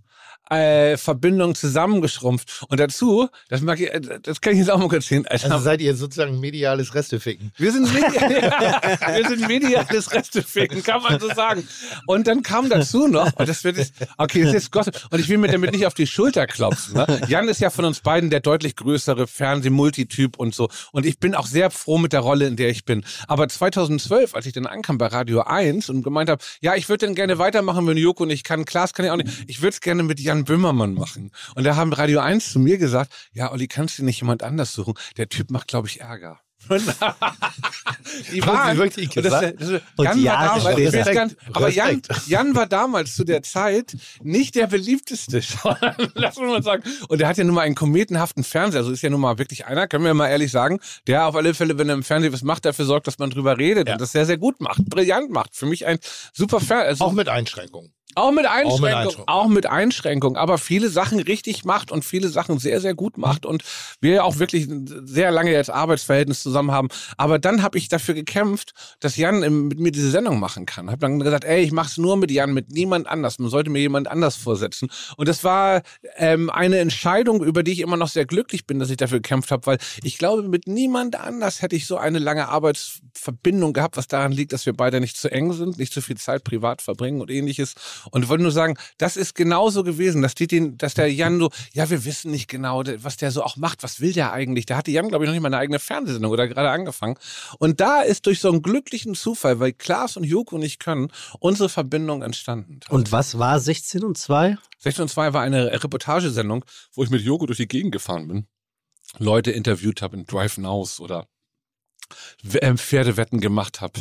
äh, 0.51 0.97
Verbindung 0.97 1.55
zusammengeschrumpft. 1.55 2.65
Und 2.69 2.81
dazu, 2.81 3.29
das 3.49 3.61
mag 3.61 3.81
ich, 3.81 3.93
äh, 3.93 4.01
das 4.23 4.41
kann 4.41 4.53
ich 4.53 4.61
jetzt 4.61 4.71
auch 4.71 4.79
mal 4.79 4.89
kurz 4.89 5.07
sehen. 5.07 5.27
Alter. 5.27 5.51
Also 5.51 5.65
seid 5.65 5.81
ihr 5.81 5.95
sozusagen 5.95 6.41
mediales 6.41 6.95
Resteficken. 6.95 7.53
Wir 7.57 7.73
sind, 7.73 7.93
medial, 7.93 8.11
wir 9.17 9.29
sind 9.29 9.49
mediales 9.49 10.13
Resteficken, 10.13 10.83
kann 10.83 11.03
man 11.03 11.21
so 11.21 11.29
sagen. 11.29 11.67
Und 12.07 12.27
dann 12.27 12.43
kam 12.43 12.69
dazu 12.69 13.09
noch, 13.09 13.33
und 13.37 13.49
das 13.49 13.65
wird 13.65 13.77
jetzt, 13.77 13.95
okay, 14.17 14.45
das 14.45 14.55
ist 14.55 14.73
Gossip, 14.73 14.95
und 15.11 15.21
ich 15.21 15.29
will 15.29 15.39
mir 15.39 15.49
damit 15.49 15.73
nicht 15.73 15.87
auf 15.87 15.95
die 15.95 16.07
Schulter 16.07 16.47
klopfen. 16.47 16.95
Ne? 16.95 17.21
Jan 17.29 17.49
ist 17.49 17.61
ja 17.61 17.71
von 17.71 17.85
uns 17.85 18.01
beiden 18.01 18.31
der 18.31 18.41
deutlich 18.41 18.77
größere 18.77 19.27
Fernsehmultityp 19.27 20.39
und 20.39 20.55
so. 20.55 20.69
Und 20.93 21.07
ich 21.07 21.19
bin 21.19 21.35
auch 21.35 21.47
sehr 21.47 21.71
froh 21.71 21.99
mit 21.99 22.13
der 22.13 22.21
Rolle, 22.21 22.47
in 22.47 22.57
der 22.57 22.69
ich 22.71 22.85
bin. 22.85 23.05
Aber 23.27 23.49
2012, 23.49 24.35
als 24.35 24.47
ich 24.47 24.53
dann 24.53 24.67
ankam 24.67 24.99
bei 24.99 25.07
Radio 25.07 25.43
1 25.43 25.89
und 25.91 26.03
gemeint 26.03 26.31
habe, 26.31 26.43
ja, 26.61 26.75
ich 26.75 26.89
würde 26.89 27.07
dann 27.07 27.15
gerne 27.15 27.39
weitermachen, 27.39 27.87
wenn 27.87 27.97
Joko 27.97 28.25
nicht 28.25 28.45
kann, 28.45 28.65
Klaas 28.65 28.95
kann 28.95 29.07
ja 29.07 29.13
auch 29.13 29.17
nicht, 29.17 29.29
ich 29.47 29.61
würde 29.61 29.75
es 29.75 29.81
gerne 29.81 30.03
mit 30.03 30.21
Jan 30.21 30.38
Böhmermann 30.45 30.95
machen. 30.95 31.31
Und 31.55 31.65
da 31.65 31.77
haben 31.77 31.93
Radio 31.93 32.21
1 32.21 32.53
zu 32.53 32.59
mir 32.59 32.79
gesagt, 32.79 33.13
ja, 33.33 33.53
Olli, 33.53 33.69
kannst 33.69 33.99
du 33.99 34.05
nicht 34.05 34.21
jemand 34.21 34.43
anders 34.43 34.73
suchen? 34.73 34.95
Der 35.17 35.29
Typ 35.29 35.51
macht, 35.51 35.69
glaube 35.69 35.89
ich, 35.89 36.01
Ärger. 36.01 36.41
die 38.33 38.45
waren 38.45 38.77
wirklich 38.77 39.17
und 39.17 39.25
das, 39.25 39.41
gesagt? 39.41 39.61
das, 39.61 39.69
das, 39.71 39.83
Und 39.97 40.05
Jan 40.05 40.17
war 40.17 40.23
Jahre 40.25 40.59
damals, 40.59 41.15
gar 41.15 41.27
nicht, 41.27 41.37
aber 41.53 41.69
Jan, 41.69 41.87
Respekt. 41.87 42.09
Jan 42.29 42.55
war 42.57 42.67
damals 42.67 43.15
zu 43.15 43.25
der 43.25 43.43
Zeit 43.43 43.97
nicht 44.23 44.55
der 44.57 44.67
beliebteste, 44.67 45.41
lass 46.15 46.37
uns 46.37 46.49
mal 46.49 46.63
sagen. 46.63 46.83
Und 47.09 47.21
er 47.21 47.29
hat 47.29 47.39
ja 47.39 47.45
nun 47.45 47.55
mal 47.55 47.63
einen 47.63 47.77
kometenhaften 47.77 48.45
Fernseher, 48.45 48.81
also 48.81 48.91
ist 48.91 49.03
ja 49.03 49.11
nun 49.11 49.21
mal 49.21 49.39
wirklich 49.39 49.67
einer, 49.67 49.87
können 49.87 50.05
wir 50.05 50.15
mal 50.15 50.29
ehrlich 50.29 50.51
sagen, 50.51 50.81
der 51.07 51.27
auf 51.27 51.37
alle 51.37 51.55
Fälle, 51.55 51.79
wenn 51.79 51.89
er 51.89 51.95
im 51.95 52.03
Fernsehen 52.03 52.33
was 52.33 52.43
macht, 52.43 52.65
dafür 52.65 52.85
sorgt, 52.85 53.07
dass 53.07 53.19
man 53.19 53.31
drüber 53.31 53.57
redet 53.57 53.87
Ja. 53.89 53.95
und 53.95 54.01
das 54.01 54.13
sehr, 54.13 54.27
sehr 54.27 54.37
gut 54.37 54.61
macht, 54.61 54.85
brillant 54.87 55.31
macht. 55.31 55.55
Für 55.55 55.67
mich 55.67 55.87
ein 55.87 55.99
super 56.33 56.59
Fernseher. 56.61 56.89
Also 56.89 57.05
Auch 57.05 57.13
mit 57.13 57.29
Einschränkungen. 57.29 57.93
Auch 58.19 58.33
mit 58.33 58.47
Einschränkung, 58.47 58.85
Einschränkung. 58.85 59.29
auch 59.29 59.49
mit 59.49 59.67
Einschränkung, 59.67 60.37
aber 60.37 60.59
viele 60.59 60.89
Sachen 60.89 61.21
richtig 61.21 61.65
macht 61.65 61.93
und 61.93 62.05
viele 62.05 62.29
Sachen 62.29 62.59
sehr, 62.59 62.81
sehr 62.81 62.95
gut 62.95 63.17
macht 63.17 63.47
und 63.47 63.63
wir 64.01 64.15
ja 64.15 64.23
auch 64.25 64.39
wirklich 64.39 64.69
sehr 65.05 65.31
lange 65.31 65.53
jetzt 65.53 65.71
Arbeitsverhältnis 65.71 66.43
zusammen 66.43 66.73
haben. 66.73 66.89
Aber 67.17 67.39
dann 67.39 67.63
habe 67.63 67.79
ich 67.79 67.89
dafür 67.89 68.15
gekämpft, 68.15 68.73
dass 69.01 69.17
Jan 69.17 69.69
mit 69.69 69.79
mir 69.79 69.93
diese 69.93 70.11
Sendung 70.11 70.41
machen 70.41 70.67
kann. 70.67 70.91
Habe 70.91 70.99
dann 70.99 71.21
gesagt, 71.21 71.45
ey, 71.45 71.63
ich 71.63 71.73
mache 71.73 71.89
es 71.89 71.99
nur 71.99 72.17
mit 72.17 72.31
Jan, 72.31 72.53
mit 72.53 72.71
niemand 72.73 73.07
anders. 73.07 73.39
Man 73.39 73.51
sollte 73.51 73.71
mir 73.71 73.81
jemand 73.81 74.09
anders 74.09 74.37
vorsetzen. 74.37 74.89
Und 75.17 75.29
das 75.29 75.45
war 75.45 75.83
ähm, 76.17 76.51
eine 76.51 76.79
Entscheidung, 76.79 77.45
über 77.45 77.63
die 77.63 77.73
ich 77.73 77.81
immer 77.81 77.97
noch 77.97 78.09
sehr 78.09 78.27
glücklich 78.27 78.67
bin, 78.67 78.79
dass 78.79 78.91
ich 78.91 78.97
dafür 78.97 79.19
gekämpft 79.19 79.51
habe, 79.51 79.67
weil 79.67 79.79
ich 80.03 80.19
glaube, 80.19 80.43
mit 80.43 80.67
niemand 80.67 81.17
anders 81.17 81.63
hätte 81.63 81.77
ich 81.77 81.87
so 81.87 81.97
eine 81.97 82.19
lange 82.19 82.49
Arbeitsverbindung 82.49 83.73
gehabt, 83.73 83.97
was 83.97 84.09
daran 84.09 84.33
liegt, 84.33 84.53
dass 84.53 84.67
wir 84.67 84.73
beide 84.73 85.01
nicht 85.01 85.17
zu 85.17 85.31
eng 85.31 85.53
sind, 85.53 85.79
nicht 85.79 85.93
zu 85.93 86.01
viel 86.01 86.17
Zeit 86.17 86.45
privat 86.45 86.83
verbringen 86.83 87.21
und 87.21 87.31
ähnliches. 87.31 87.75
Und 88.11 88.29
wollte 88.29 88.43
nur 88.43 88.53
sagen, 88.53 88.77
das 88.99 89.17
ist 89.17 89.35
genauso 89.35 89.85
gewesen, 89.85 90.23
dass, 90.23 90.35
die 90.35 90.47
den, 90.47 90.79
dass 90.79 90.95
der 90.95 91.13
Jan 91.13 91.39
so, 91.39 91.51
ja, 91.73 91.89
wir 91.91 92.05
wissen 92.05 92.31
nicht 92.31 92.49
genau, 92.49 92.83
was 92.97 93.17
der 93.17 93.31
so 93.31 93.43
auch 93.43 93.57
macht, 93.57 93.83
was 93.83 94.01
will 94.01 94.13
der 94.13 94.33
eigentlich? 94.33 94.67
Da 94.67 94.77
hatte 94.77 94.91
Jan, 94.91 95.09
glaube 95.09 95.25
ich, 95.25 95.29
noch 95.29 95.35
nicht 95.35 95.43
mal 95.43 95.49
eine 95.49 95.59
eigene 95.59 95.79
Fernsehsendung 95.79 96.33
oder 96.33 96.49
gerade 96.49 96.71
angefangen. 96.71 97.17
Und 97.59 97.81
da 97.81 98.03
ist 98.03 98.27
durch 98.27 98.41
so 98.41 98.51
einen 98.51 98.63
glücklichen 98.63 99.15
Zufall, 99.15 99.61
weil 99.61 99.73
Klaas 99.73 100.17
und 100.17 100.25
Joko 100.25 100.59
nicht 100.59 100.81
können, 100.81 101.09
unsere 101.41 101.69
Verbindung 101.69 102.23
entstanden. 102.23 102.81
Und 102.89 103.13
was 103.13 103.39
war 103.39 103.61
16 103.61 104.05
und 104.05 104.19
2? 104.19 104.59
16 104.79 105.03
und 105.03 105.09
2 105.09 105.33
war 105.33 105.43
eine 105.43 105.73
Reportagesendung, 105.83 106.65
wo 106.95 107.03
ich 107.03 107.11
mit 107.11 107.23
Joko 107.23 107.47
durch 107.47 107.59
die 107.59 107.69
Gegend 107.69 107.93
gefahren 107.93 108.29
bin. 108.29 108.47
Leute 109.19 109.51
interviewt 109.51 110.03
habe 110.03 110.17
in 110.17 110.27
Drive 110.27 110.59
Nows 110.59 111.01
oder 111.01 111.27
ähm, 112.61 112.79
Pferdewetten 112.79 113.41
gemacht 113.41 113.81
habe. 113.81 114.01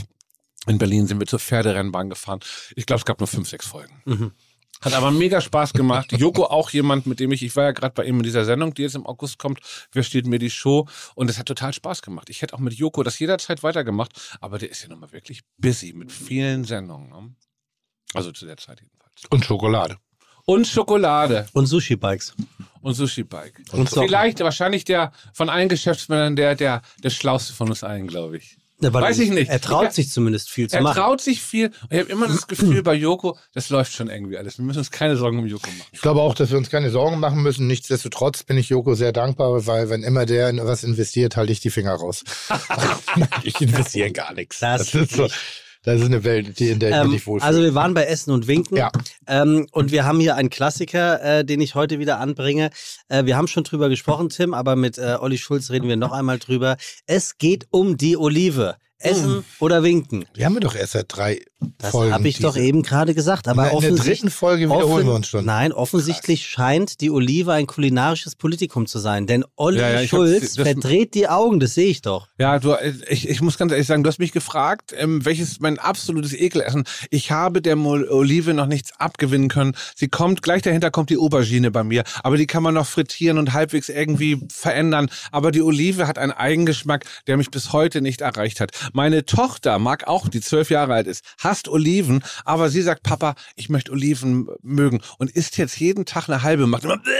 In 0.67 0.77
Berlin 0.77 1.07
sind 1.07 1.19
wir 1.19 1.27
zur 1.27 1.39
Pferderennbahn 1.39 2.09
gefahren. 2.09 2.39
Ich 2.75 2.85
glaube, 2.85 2.99
es 2.99 3.05
gab 3.05 3.19
nur 3.19 3.27
fünf, 3.27 3.49
sechs 3.49 3.65
Folgen. 3.65 4.01
Mhm. 4.05 4.31
Hat 4.81 4.93
aber 4.93 5.09
mega 5.09 5.41
Spaß 5.41 5.73
gemacht. 5.73 6.11
Joko 6.11 6.45
auch 6.45 6.69
jemand, 6.69 7.07
mit 7.07 7.19
dem 7.19 7.31
ich, 7.31 7.41
ich 7.41 7.55
war 7.55 7.63
ja 7.63 7.71
gerade 7.71 7.93
bei 7.95 8.05
ihm 8.05 8.17
in 8.17 8.23
dieser 8.23 8.45
Sendung, 8.45 8.73
die 8.75 8.83
jetzt 8.83 8.95
im 8.95 9.07
August 9.07 9.39
kommt. 9.39 9.59
Wer 9.91 10.03
steht 10.03 10.27
mir 10.27 10.37
die 10.37 10.51
Show? 10.51 10.87
Und 11.15 11.29
es 11.31 11.39
hat 11.39 11.47
total 11.47 11.73
Spaß 11.73 12.03
gemacht. 12.03 12.29
Ich 12.29 12.43
hätte 12.43 12.53
auch 12.53 12.59
mit 12.59 12.73
Joko 12.75 13.01
das 13.01 13.17
jederzeit 13.17 13.63
weitergemacht, 13.63 14.37
aber 14.39 14.59
der 14.59 14.69
ist 14.69 14.83
ja 14.83 14.89
nun 14.89 14.99
mal 14.99 15.11
wirklich 15.11 15.41
busy 15.57 15.93
mit 15.93 16.11
vielen 16.11 16.63
Sendungen. 16.63 17.09
Ne? 17.09 17.35
Also 18.13 18.31
zu 18.31 18.45
der 18.45 18.57
Zeit 18.57 18.81
jedenfalls. 18.81 19.23
Und 19.31 19.45
Schokolade. 19.45 19.97
Und 20.45 20.67
Schokolade 20.67 21.47
Und 21.53 21.65
Sushi-Bikes. 21.65 22.35
und 22.81 22.93
Sushi 22.93 23.23
Bike. 23.23 23.59
Und. 23.71 23.89
Vielleicht 23.89 24.39
wahrscheinlich 24.39 24.85
der 24.85 25.11
von 25.33 25.49
allen 25.49 25.67
Geschäftsmännern 25.69 26.35
der 26.35 26.55
der 26.55 26.83
der 27.03 27.09
schlauste 27.09 27.51
von 27.53 27.67
uns 27.69 27.83
allen, 27.83 28.07
glaube 28.07 28.37
ich. 28.37 28.57
Ja, 28.79 28.93
weil 28.93 29.01
Weiß 29.01 29.17
er- 29.17 29.23
ich 29.23 29.31
nicht. 29.31 29.49
Er 29.49 29.59
traut 29.59 29.91
sich 29.93 30.11
zumindest 30.11 30.49
viel 30.51 30.69
zu 30.69 30.75
Er 30.75 30.83
machen. 30.83 30.97
traut 30.97 31.19
sich 31.21 31.41
viel. 31.41 31.67
Und 31.67 31.91
ich 31.91 31.99
habe 31.99 32.11
immer 32.11 32.27
das 32.27 32.45
Gefühl 32.47 32.83
bei 32.83 32.93
Joko, 32.93 33.37
das 33.53 33.69
läuft 33.69 33.93
schon 33.93 34.07
irgendwie 34.09 34.37
alles. 34.37 34.59
Wir 34.59 34.65
müssen 34.65 34.79
uns 34.79 34.91
keine 34.91 35.17
Sorgen 35.17 35.39
um 35.39 35.47
Joko 35.47 35.67
machen. 35.71 35.89
Ich 35.91 36.01
glaube 36.01 36.21
auch, 36.21 36.35
dass 36.35 36.51
wir 36.51 36.57
uns 36.59 36.69
keine 36.69 36.91
Sorgen 36.91 37.19
machen 37.19 37.41
müssen. 37.41 37.65
Nichtsdestotrotz 37.65 38.43
bin 38.43 38.57
ich 38.57 38.69
Joko 38.69 38.93
sehr 38.93 39.11
dankbar, 39.13 39.65
weil 39.65 39.89
wenn 39.89 40.03
immer 40.03 40.25
der 40.27 40.49
in 40.49 40.57
was 40.63 40.83
investiert, 40.83 41.37
halte 41.37 41.51
ich 41.51 41.59
die 41.59 41.71
Finger 41.71 41.93
raus. 41.95 42.23
ich 43.43 43.59
investiere 43.61 44.07
in 44.09 44.13
gar 44.13 44.33
nichts. 44.33 44.59
Das 44.59 44.91
Das, 44.91 44.93
ist 45.01 45.13
so, 45.15 45.27
das 45.87 46.01
ist 46.01 46.05
eine 46.07 46.23
Welt, 46.23 46.59
die, 46.59 46.69
in 46.69 46.79
der 46.79 46.89
ich 46.89 46.95
mich 46.97 47.05
Ähm, 47.05 47.11
nicht 47.11 47.27
wohlfühle. 47.27 47.47
also 47.47 47.61
wir 47.61 47.73
waren 47.73 47.93
bei 47.93 48.03
Essen 48.05 48.31
und 48.31 48.47
Winken 48.47 48.77
Ja. 48.77 48.91
ähm, 49.27 49.67
und 49.71 49.91
wir 49.91 50.03
haben 50.05 50.19
hier 50.19 50.35
einen 50.35 50.49
Klassiker, 50.49 51.21
äh, 51.39 51.45
den 51.45 51.61
ich 51.61 51.75
heute 51.75 51.97
wieder 51.99 52.19
anbringe. 52.19 52.69
Äh, 53.07 53.25
wir 53.25 53.37
haben 53.37 53.47
schon 53.47 53.63
drüber 53.63 53.87
gesprochen, 53.89 54.29
Tim, 54.29 54.53
aber 54.53 54.75
mit 54.75 54.97
äh, 54.97 55.15
Olli 55.19 55.37
Schulz 55.37 55.69
reden 55.71 55.87
wir 55.87 55.95
noch 55.95 56.11
einmal 56.11 56.39
drüber. 56.39 56.77
Es 57.05 57.37
geht 57.37 57.67
um 57.71 57.95
die 57.97 58.17
Olive. 58.17 58.75
Essen 58.99 59.43
oder 59.59 59.83
Winken. 59.83 60.25
wir 60.33 60.45
haben 60.45 60.53
wir 60.53 60.59
doch 60.61 60.75
erst 60.75 60.93
seit 60.93 61.05
drei 61.09 61.39
Das 61.77 61.91
Folgen. 61.91 62.13
habe 62.13 62.27
ich 62.27 62.39
doch 62.39 62.53
diese- 62.55 62.65
eben 62.65 62.81
gerade 62.83 63.13
gesagt. 63.13 63.47
Aber 63.47 63.63
in 63.65 63.69
der 63.69 63.77
offensichtlich- 63.77 64.19
dritten 64.19 64.31
Folge 64.31 64.65
wiederholen 64.69 65.05
wir 65.05 65.13
uns 65.13 65.27
schon. 65.27 65.45
Nein, 65.45 65.71
offensichtlich 65.71 66.45
scheint 66.47 67.01
die 67.01 67.09
Olive 67.11 67.51
ein 67.53 67.67
kulinarisches 67.67 68.35
Politikum 68.35 68.85
zu 68.87 68.99
sein. 68.99 69.27
Denn 69.27 69.43
Olli 69.55 69.79
Ja, 69.79 70.01
ja, 70.01 70.07
Schulz 70.07 70.55
das- 70.55 70.67
verdreht 70.67 71.13
die 71.13 71.27
Augen, 71.27 71.59
das 71.59 71.73
sehe 71.75 71.87
ich 71.87 72.01
doch. 72.01 72.27
Ja, 72.39 72.59
du, 72.59 72.75
ich, 73.09 73.27
ich 73.29 73.41
muss 73.41 73.57
ganz 73.57 73.71
ehrlich 73.71 73.87
sagen, 73.87 74.03
du 74.03 74.07
hast 74.09 74.19
mich 74.19 74.31
gefragt, 74.31 74.93
ähm, 74.97 75.23
welches 75.25 75.59
mein 75.59 75.77
absolutes 75.79 76.33
Ekelessen. 76.33 76.83
Ich 77.11 77.31
habe 77.31 77.61
der 77.61 77.75
Mol- 77.75 78.07
Olive 78.09 78.53
noch 78.53 78.67
nichts 78.67 78.91
abgewinnen 78.99 79.47
können. 79.49 79.75
Sie 79.95 80.07
kommt, 80.07 80.41
gleich 80.41 80.61
dahinter 80.63 80.89
kommt 80.91 81.09
die 81.09 81.17
Aubergine 81.17 81.71
bei 81.71 81.83
mir. 81.83 82.03
Aber 82.23 82.37
die 82.37 82.47
kann 82.47 82.63
man 82.63 82.73
noch 82.73 82.87
frittieren 82.87 83.37
und 83.37 83.53
halbwegs 83.53 83.89
irgendwie 83.89 84.39
verändern. 84.49 85.09
Aber 85.31 85.51
die 85.51 85.61
Olive 85.61 86.07
hat 86.07 86.17
einen 86.17 86.31
Eigengeschmack, 86.31 87.05
der 87.27 87.37
mich 87.37 87.51
bis 87.51 87.73
heute 87.73 88.01
nicht 88.01 88.21
erreicht 88.21 88.59
hat. 88.59 88.71
Meine 88.93 89.25
Tochter 89.25 89.79
mag 89.79 90.07
auch, 90.07 90.27
die 90.27 90.41
zwölf 90.41 90.69
Jahre 90.69 90.93
alt 90.93 91.07
ist, 91.07 91.23
hasst 91.39 91.67
Oliven, 91.67 92.23
aber 92.45 92.69
sie 92.69 92.81
sagt, 92.81 93.03
Papa, 93.03 93.35
ich 93.55 93.69
möchte 93.69 93.91
Oliven 93.91 94.47
mögen. 94.61 95.01
Und 95.17 95.31
isst 95.31 95.57
jetzt 95.57 95.79
jeden 95.79 96.05
Tag 96.05 96.29
eine 96.29 96.43
halbe, 96.43 96.67
macht 96.67 96.83
immer 96.83 96.97
bäh, 96.97 97.11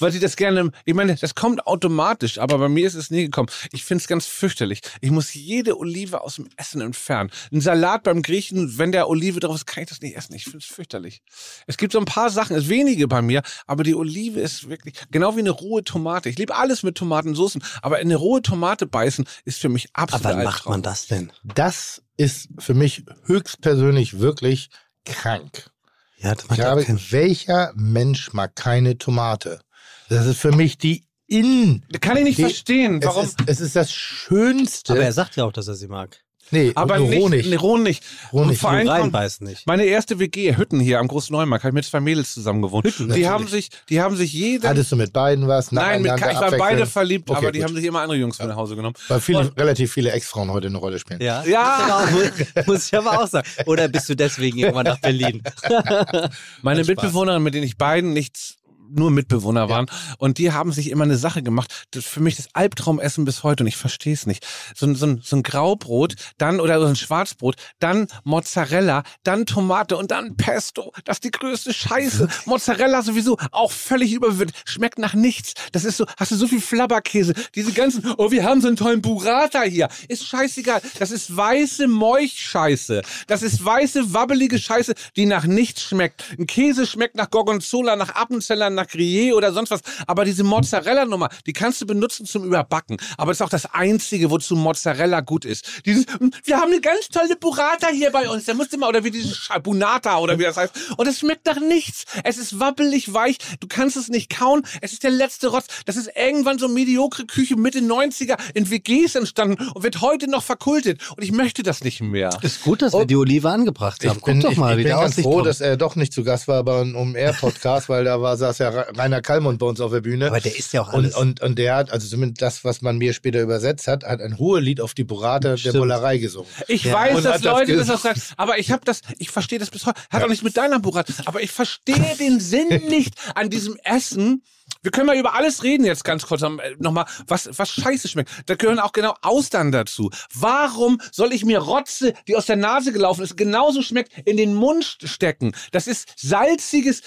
weil 0.00 0.12
sie 0.12 0.20
das 0.20 0.36
gerne, 0.36 0.70
ich 0.84 0.94
meine, 0.94 1.14
das 1.16 1.34
kommt 1.34 1.66
automatisch, 1.66 2.38
aber 2.38 2.58
bei 2.58 2.68
mir 2.68 2.86
ist 2.86 2.94
es 2.94 3.10
nie 3.10 3.24
gekommen. 3.24 3.48
Ich 3.72 3.84
finde 3.84 4.02
es 4.02 4.08
ganz 4.08 4.26
fürchterlich. 4.26 4.80
Ich 5.00 5.10
muss 5.10 5.34
jede 5.34 5.78
Olive 5.78 6.20
aus 6.22 6.36
dem 6.36 6.48
Essen 6.56 6.80
entfernen. 6.80 7.30
Ein 7.52 7.60
Salat 7.60 8.02
beim 8.04 8.22
Griechen, 8.22 8.78
wenn 8.78 8.92
der 8.92 9.08
Olive 9.08 9.40
drauf 9.40 9.56
ist, 9.56 9.66
kann 9.66 9.82
ich 9.84 9.88
das 9.90 10.00
nicht 10.00 10.16
essen. 10.16 10.34
Ich 10.34 10.44
finde 10.44 10.58
es 10.58 10.64
fürchterlich. 10.66 11.22
Es 11.66 11.76
gibt 11.76 11.92
so 11.92 11.98
ein 11.98 12.04
paar 12.04 12.30
Sachen, 12.30 12.56
es 12.56 12.68
wenige 12.68 13.08
bei 13.08 13.22
mir, 13.22 13.42
aber 13.66 13.84
die 13.84 13.94
Olive 13.94 14.40
ist 14.40 14.68
wirklich, 14.68 14.94
genau 15.10 15.36
wie 15.36 15.40
eine 15.40 15.50
rohe 15.50 15.84
Tomate. 15.84 16.28
Ich 16.28 16.38
liebe 16.38 16.54
alles 16.54 16.82
mit 16.82 16.96
Tomatensoßen, 16.96 17.62
aber 17.82 18.00
in 18.00 18.08
eine 18.08 18.16
rohe 18.16 18.42
Tomate 18.42 18.86
beißen 18.86 19.24
ist 19.44 19.60
für 19.60 19.68
mich 19.68 19.88
Aber 19.92 20.14
absolut 20.14 20.36
wann 20.36 20.44
macht 20.44 20.66
man 20.66 20.82
das 20.82 21.06
denn? 21.06 21.32
Das 21.42 22.02
ist 22.16 22.48
für 22.58 22.74
mich 22.74 23.04
höchstpersönlich 23.24 24.18
wirklich 24.20 24.70
krank. 25.04 25.70
Ja, 26.18 26.34
das 26.34 26.44
Ich 26.44 26.50
macht 26.50 26.60
habe, 26.60 26.80
auch 26.82 26.86
keinen- 26.86 27.00
welcher 27.10 27.72
Mensch 27.74 28.32
mag 28.32 28.54
keine 28.56 28.96
Tomate? 28.98 29.60
Das 30.08 30.26
ist 30.26 30.38
für 30.38 30.52
mich 30.52 30.78
die 30.78 31.04
in. 31.26 31.82
Kann 32.00 32.16
ich 32.18 32.24
nicht 32.24 32.38
die, 32.38 32.42
verstehen, 32.42 32.98
Es 33.00 33.06
warum. 33.06 33.24
ist, 33.24 33.36
es 33.46 33.60
ist 33.60 33.74
das 33.76 33.92
Schönste. 33.92 34.92
aber 34.92 35.02
er 35.02 35.12
sagt 35.12 35.36
ja 35.36 35.44
auch, 35.44 35.52
dass 35.52 35.68
er 35.68 35.74
sie 35.74 35.88
mag. 35.88 36.20
nee, 36.50 36.70
Aber 36.74 36.98
nur 36.98 37.08
nicht, 37.08 37.30
nicht. 37.30 37.48
Nee, 37.48 37.56
roh 37.56 37.78
nicht. 37.78 38.04
Roh 38.30 38.42
Und 38.42 38.48
nicht. 38.48 38.60
vor 38.60 38.70
allem 38.70 38.86
reinbeißen 38.86 39.46
nicht. 39.46 39.66
Meine 39.66 39.84
erste 39.86 40.18
WG, 40.18 40.54
Hütten 40.58 40.78
hier 40.78 41.00
am 41.00 41.08
Großen 41.08 41.32
Neumarkt, 41.34 41.64
habe 41.64 41.70
ich 41.70 41.74
mit 41.74 41.84
zwei 41.86 42.00
Mädels 42.00 42.34
zusammen 42.34 42.60
gewohnt. 42.60 42.84
die 42.84 43.02
natürlich. 43.04 43.26
haben 43.28 43.48
sich, 43.48 43.70
die 43.88 44.02
haben 44.02 44.14
sich 44.16 44.34
jede. 44.34 44.68
Hattest 44.68 44.92
du 44.92 44.96
mit 44.96 45.14
beiden 45.14 45.48
was? 45.48 45.72
Nein, 45.72 46.02
mit, 46.02 46.12
ich 46.14 46.20
war 46.22 46.50
beide 46.50 46.84
verliebt, 46.84 47.30
Okay, 47.30 47.38
aber 47.38 47.50
die 47.52 47.60
gut. 47.60 47.68
haben 47.68 47.74
sich 47.74 47.84
immer 47.86 48.02
andere 48.02 48.18
Jungs 48.18 48.36
von 48.36 48.46
nach 48.46 48.56
Hause 48.56 48.76
genommen. 48.76 48.94
Weil 49.08 49.20
viele, 49.20 49.38
Und- 49.40 49.58
relativ 49.58 49.90
viele 49.94 50.12
Ex-Frauen 50.12 50.50
heute 50.52 50.66
eine 50.68 50.76
Rolle 50.76 50.98
spielen. 50.98 51.22
Ja, 51.22 51.42
Ja. 51.44 52.06
Muss, 52.12 52.28
ich 52.38 52.44
aber 52.54 52.60
auch, 52.60 52.66
muss 52.66 52.86
ich 52.86 52.94
aber 52.98 53.22
auch 53.22 53.26
sagen. 53.28 53.48
Oder 53.64 53.88
bist 53.88 54.10
du 54.10 54.14
deswegen 54.14 54.58
irgendwann 54.58 54.84
nach 54.84 55.00
Berlin? 55.00 55.42
Meine. 56.62 56.84
Mitbewohnerin, 56.84 57.42
mit 57.42 57.54
denen 57.54 57.64
ich 57.64 57.78
beiden 57.78 58.12
nichts 58.12 58.56
nur 58.98 59.10
Mitbewohner 59.10 59.68
waren. 59.68 59.86
Und 60.18 60.38
die 60.38 60.52
haben 60.52 60.72
sich 60.72 60.90
immer 60.90 61.04
eine 61.04 61.16
Sache 61.16 61.42
gemacht. 61.42 61.86
Das 61.92 62.04
für 62.04 62.20
mich 62.20 62.36
das 62.36 62.48
Albtraumessen 62.52 63.24
bis 63.24 63.42
heute 63.42 63.64
und 63.64 63.68
ich 63.68 63.76
verstehe 63.76 64.12
es 64.14 64.26
nicht. 64.26 64.46
So, 64.74 64.86
ein- 64.86 64.94
so, 64.94 65.16
so 65.22 65.36
ein 65.36 65.42
Graubrot, 65.42 66.14
dann 66.38 66.60
oder 66.60 66.80
so 66.80 66.86
ein 66.86 66.96
Schwarzbrot, 66.96 67.56
dann 67.78 68.06
Mozzarella, 68.24 69.02
dann 69.22 69.46
Tomate 69.46 69.96
und 69.96 70.10
dann 70.10 70.36
Pesto. 70.36 70.92
Das 71.04 71.16
ist 71.16 71.24
die 71.24 71.30
größte 71.30 71.72
Scheiße. 71.72 72.28
Mozzarella 72.46 73.02
sowieso 73.02 73.36
auch 73.50 73.72
völlig 73.72 74.12
überbewertet. 74.12 74.56
Schmeckt 74.64 74.98
nach 74.98 75.14
nichts. 75.14 75.54
Das 75.72 75.84
ist 75.84 75.96
so, 75.96 76.06
hast 76.18 76.30
du 76.32 76.36
so 76.36 76.46
viel 76.46 76.60
Flabberkäse. 76.60 77.34
Diese 77.54 77.72
ganzen, 77.72 78.04
oh, 78.18 78.30
wir 78.30 78.44
haben 78.44 78.60
so 78.60 78.68
einen 78.68 78.76
tollen 78.76 79.02
Burrata 79.02 79.62
hier. 79.62 79.88
Ist 80.08 80.26
scheißegal. 80.26 80.80
Das 80.98 81.10
ist 81.10 81.34
weiße 81.36 81.88
Meuchscheiße. 81.88 83.02
Das 83.26 83.42
ist 83.42 83.64
weiße, 83.64 84.12
wabbelige 84.14 84.58
Scheiße, 84.58 84.94
die 85.16 85.26
nach 85.26 85.44
nichts 85.44 85.82
schmeckt. 85.82 86.24
Ein 86.38 86.46
Käse 86.46 86.86
schmeckt 86.86 87.16
nach 87.16 87.30
Gorgonzola, 87.30 87.96
nach 87.96 88.14
Appenzeller, 88.14 88.70
nach 88.70 88.83
Gruyère 88.84 89.34
oder 89.34 89.52
sonst 89.52 89.70
was. 89.70 89.80
Aber 90.06 90.24
diese 90.24 90.44
Mozzarella-Nummer, 90.44 91.28
die 91.46 91.52
kannst 91.52 91.80
du 91.80 91.86
benutzen 91.86 92.26
zum 92.26 92.44
Überbacken. 92.44 92.96
Aber 93.16 93.30
das 93.30 93.38
ist 93.38 93.42
auch 93.42 93.48
das 93.48 93.66
Einzige, 93.74 94.30
wozu 94.30 94.56
Mozzarella 94.56 95.20
gut 95.20 95.44
ist. 95.44 95.82
Dieses, 95.86 96.06
"Mm, 96.20 96.28
wir 96.44 96.56
haben 96.58 96.70
eine 96.72 96.80
ganz 96.80 97.08
tolle 97.08 97.36
Burrata 97.36 97.88
hier 97.88 98.10
bei 98.10 98.28
uns. 98.28 98.44
Da 98.44 98.54
musst 98.54 98.72
du 98.72 98.78
mal, 98.78 98.88
oder 98.88 99.04
wie 99.04 99.10
dieses 99.10 99.48
Bunata 99.62 100.18
oder 100.18 100.38
wie 100.38 100.42
das 100.44 100.56
heißt. 100.56 100.72
Und 100.96 101.06
es 101.06 101.18
schmeckt 101.20 101.46
nach 101.46 101.60
nichts. 101.60 102.04
Es 102.24 102.38
ist 102.38 102.58
wabbelig 102.60 103.12
weich. 103.12 103.36
Du 103.60 103.66
kannst 103.68 103.96
es 103.96 104.08
nicht 104.08 104.30
kauen. 104.30 104.62
Es 104.80 104.92
ist 104.92 105.02
der 105.02 105.10
letzte 105.10 105.48
Rotz. 105.48 105.66
Das 105.86 105.96
ist 105.96 106.10
irgendwann 106.16 106.58
so 106.58 106.68
mediokre 106.68 107.24
Küche 107.26 107.56
Mitte 107.56 107.80
90er 107.80 108.36
in 108.54 108.70
WGs 108.70 109.14
entstanden 109.14 109.68
und 109.74 109.82
wird 109.82 110.00
heute 110.00 110.28
noch 110.28 110.42
verkultet. 110.42 111.00
Und 111.16 111.22
ich 111.22 111.32
möchte 111.32 111.62
das 111.62 111.82
nicht 111.84 112.00
mehr. 112.00 112.30
Ist 112.42 112.62
gut, 112.62 112.82
dass 112.82 112.92
wir 112.92 113.06
die 113.06 113.16
Olive 113.16 113.48
angebracht 113.48 114.02
haben. 114.04 114.16
Ich 114.16 114.22
Guck 114.22 114.24
bin, 114.26 114.40
doch 114.40 114.52
ich, 114.52 114.58
mal, 114.58 114.72
ich 114.72 114.78
wie 114.78 114.82
bin 114.84 114.92
der 114.92 115.00
ganz 115.00 115.14
froh, 115.20 115.34
kommt. 115.36 115.46
dass 115.46 115.60
er 115.60 115.76
doch 115.76 115.96
nicht 115.96 116.12
zu 116.12 116.24
Gast 116.24 116.48
war 116.48 116.62
beim 116.64 116.94
um 116.96 117.16
Air 117.16 117.32
Podcast, 117.32 117.88
weil 117.88 118.04
da 118.04 118.20
war 118.20 118.36
saß 118.36 118.58
ja 118.58 118.63
Ra- 118.70 118.86
Rainer 118.96 119.20
Kallmund 119.22 119.58
bei 119.58 119.66
uns 119.66 119.80
auf 119.80 119.90
der 119.92 120.00
Bühne. 120.00 120.28
Aber 120.28 120.40
der 120.40 120.56
ist 120.56 120.72
ja 120.72 120.82
auch 120.82 120.88
und, 120.92 121.04
alles. 121.04 121.16
und, 121.16 121.40
und 121.42 121.58
der 121.58 121.74
hat, 121.76 121.90
also 121.90 122.06
zumindest 122.08 122.40
das, 122.42 122.64
was 122.64 122.82
man 122.82 122.98
mir 122.98 123.12
später 123.12 123.40
übersetzt 123.40 123.88
hat, 123.88 124.04
hat 124.04 124.20
ein 124.20 124.38
hohes 124.38 124.62
Lied 124.62 124.80
auf 124.80 124.94
die 124.94 125.04
Burrate 125.04 125.56
der. 125.56 125.72
Bullerei 125.72 126.18
gesungen. 126.18 126.48
Ich 126.68 126.84
Ja. 126.84 126.94
weiß, 126.94 127.16
Und 127.16 127.24
dass 127.24 127.40
das 127.40 127.52
Leute 127.52 127.76
das 127.76 127.90
auch 127.90 127.98
sagen, 127.98 128.20
aber 128.36 128.58
ich 128.58 128.70
habe 128.70 128.82
das, 128.84 129.00
ich 129.18 129.30
verstehe 129.30 129.58
das 129.58 129.70
bis 129.70 129.86
heute. 129.86 130.00
Hat 130.10 130.22
auch 130.22 130.28
nichts 130.28 130.44
mit 130.44 130.56
deiner 130.56 130.78
Burat, 130.80 131.06
aber 131.26 131.42
ich 131.42 131.50
verstehe 131.50 132.16
den 132.20 132.40
Sinn 132.40 132.68
nicht 132.88 133.14
an 133.34 133.50
diesem 133.50 133.76
Essen, 133.84 134.42
Wir 134.84 134.90
können 134.90 135.06
mal 135.06 135.16
über 135.16 135.34
alles 135.34 135.62
reden 135.64 135.84
jetzt 135.84 136.04
ganz 136.04 136.26
kurz 136.26 136.42
am- 136.42 136.60
äh, 136.60 136.76
nochmal, 136.78 137.06
was, 137.26 137.48
was 137.56 137.70
scheiße 137.70 138.06
schmeckt. 138.06 138.30
Da 138.46 138.54
gehören 138.54 138.78
auch 138.78 138.92
genau 138.92 139.14
Austern 139.22 139.72
dazu. 139.72 140.10
Warum 140.34 141.00
soll 141.10 141.32
ich 141.32 141.44
mir 141.44 141.58
Rotze, 141.58 142.12
die 142.28 142.36
aus 142.36 142.44
der 142.46 142.56
Nase 142.56 142.92
gelaufen 142.92 143.22
ist, 143.24 143.36
genauso 143.36 143.80
schmeckt, 143.80 144.12
in 144.26 144.36
den 144.36 144.54
Mund 144.54 144.98
stecken? 145.02 145.52
Das 145.72 145.86
ist 145.86 146.06
salziges, 146.16 147.00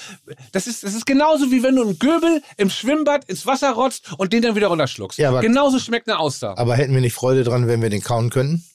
das 0.51 0.65
ist, 0.67 0.83
das 0.83 0.95
ist 0.95 1.05
genauso 1.05 1.51
wie 1.51 1.61
wenn 1.61 1.75
du 1.75 1.83
einen 1.83 1.99
Göbel 1.99 2.41
im 2.57 2.69
Schwimmbad 2.71 3.25
ins 3.25 3.45
Wasser 3.45 3.71
rotzt 3.73 4.11
und 4.17 4.33
den 4.33 4.41
dann 4.41 4.55
wieder 4.55 4.67
runterschluckst. 4.67 5.19
Ja, 5.19 5.29
aber- 5.29 5.41
genauso 5.41 5.77
schmeckt 5.79 6.07
eine 6.09 6.17
Auster. 6.19 6.57
Aber 6.57 6.75
hätten 6.75 6.93
wir 6.95 7.01
nicht 7.01 7.13
Freude 7.13 7.43
dran, 7.43 7.67
wenn 7.67 7.81
wir 7.81 7.89
den 7.91 8.01
kauen 8.01 8.31
könnten? 8.31 8.65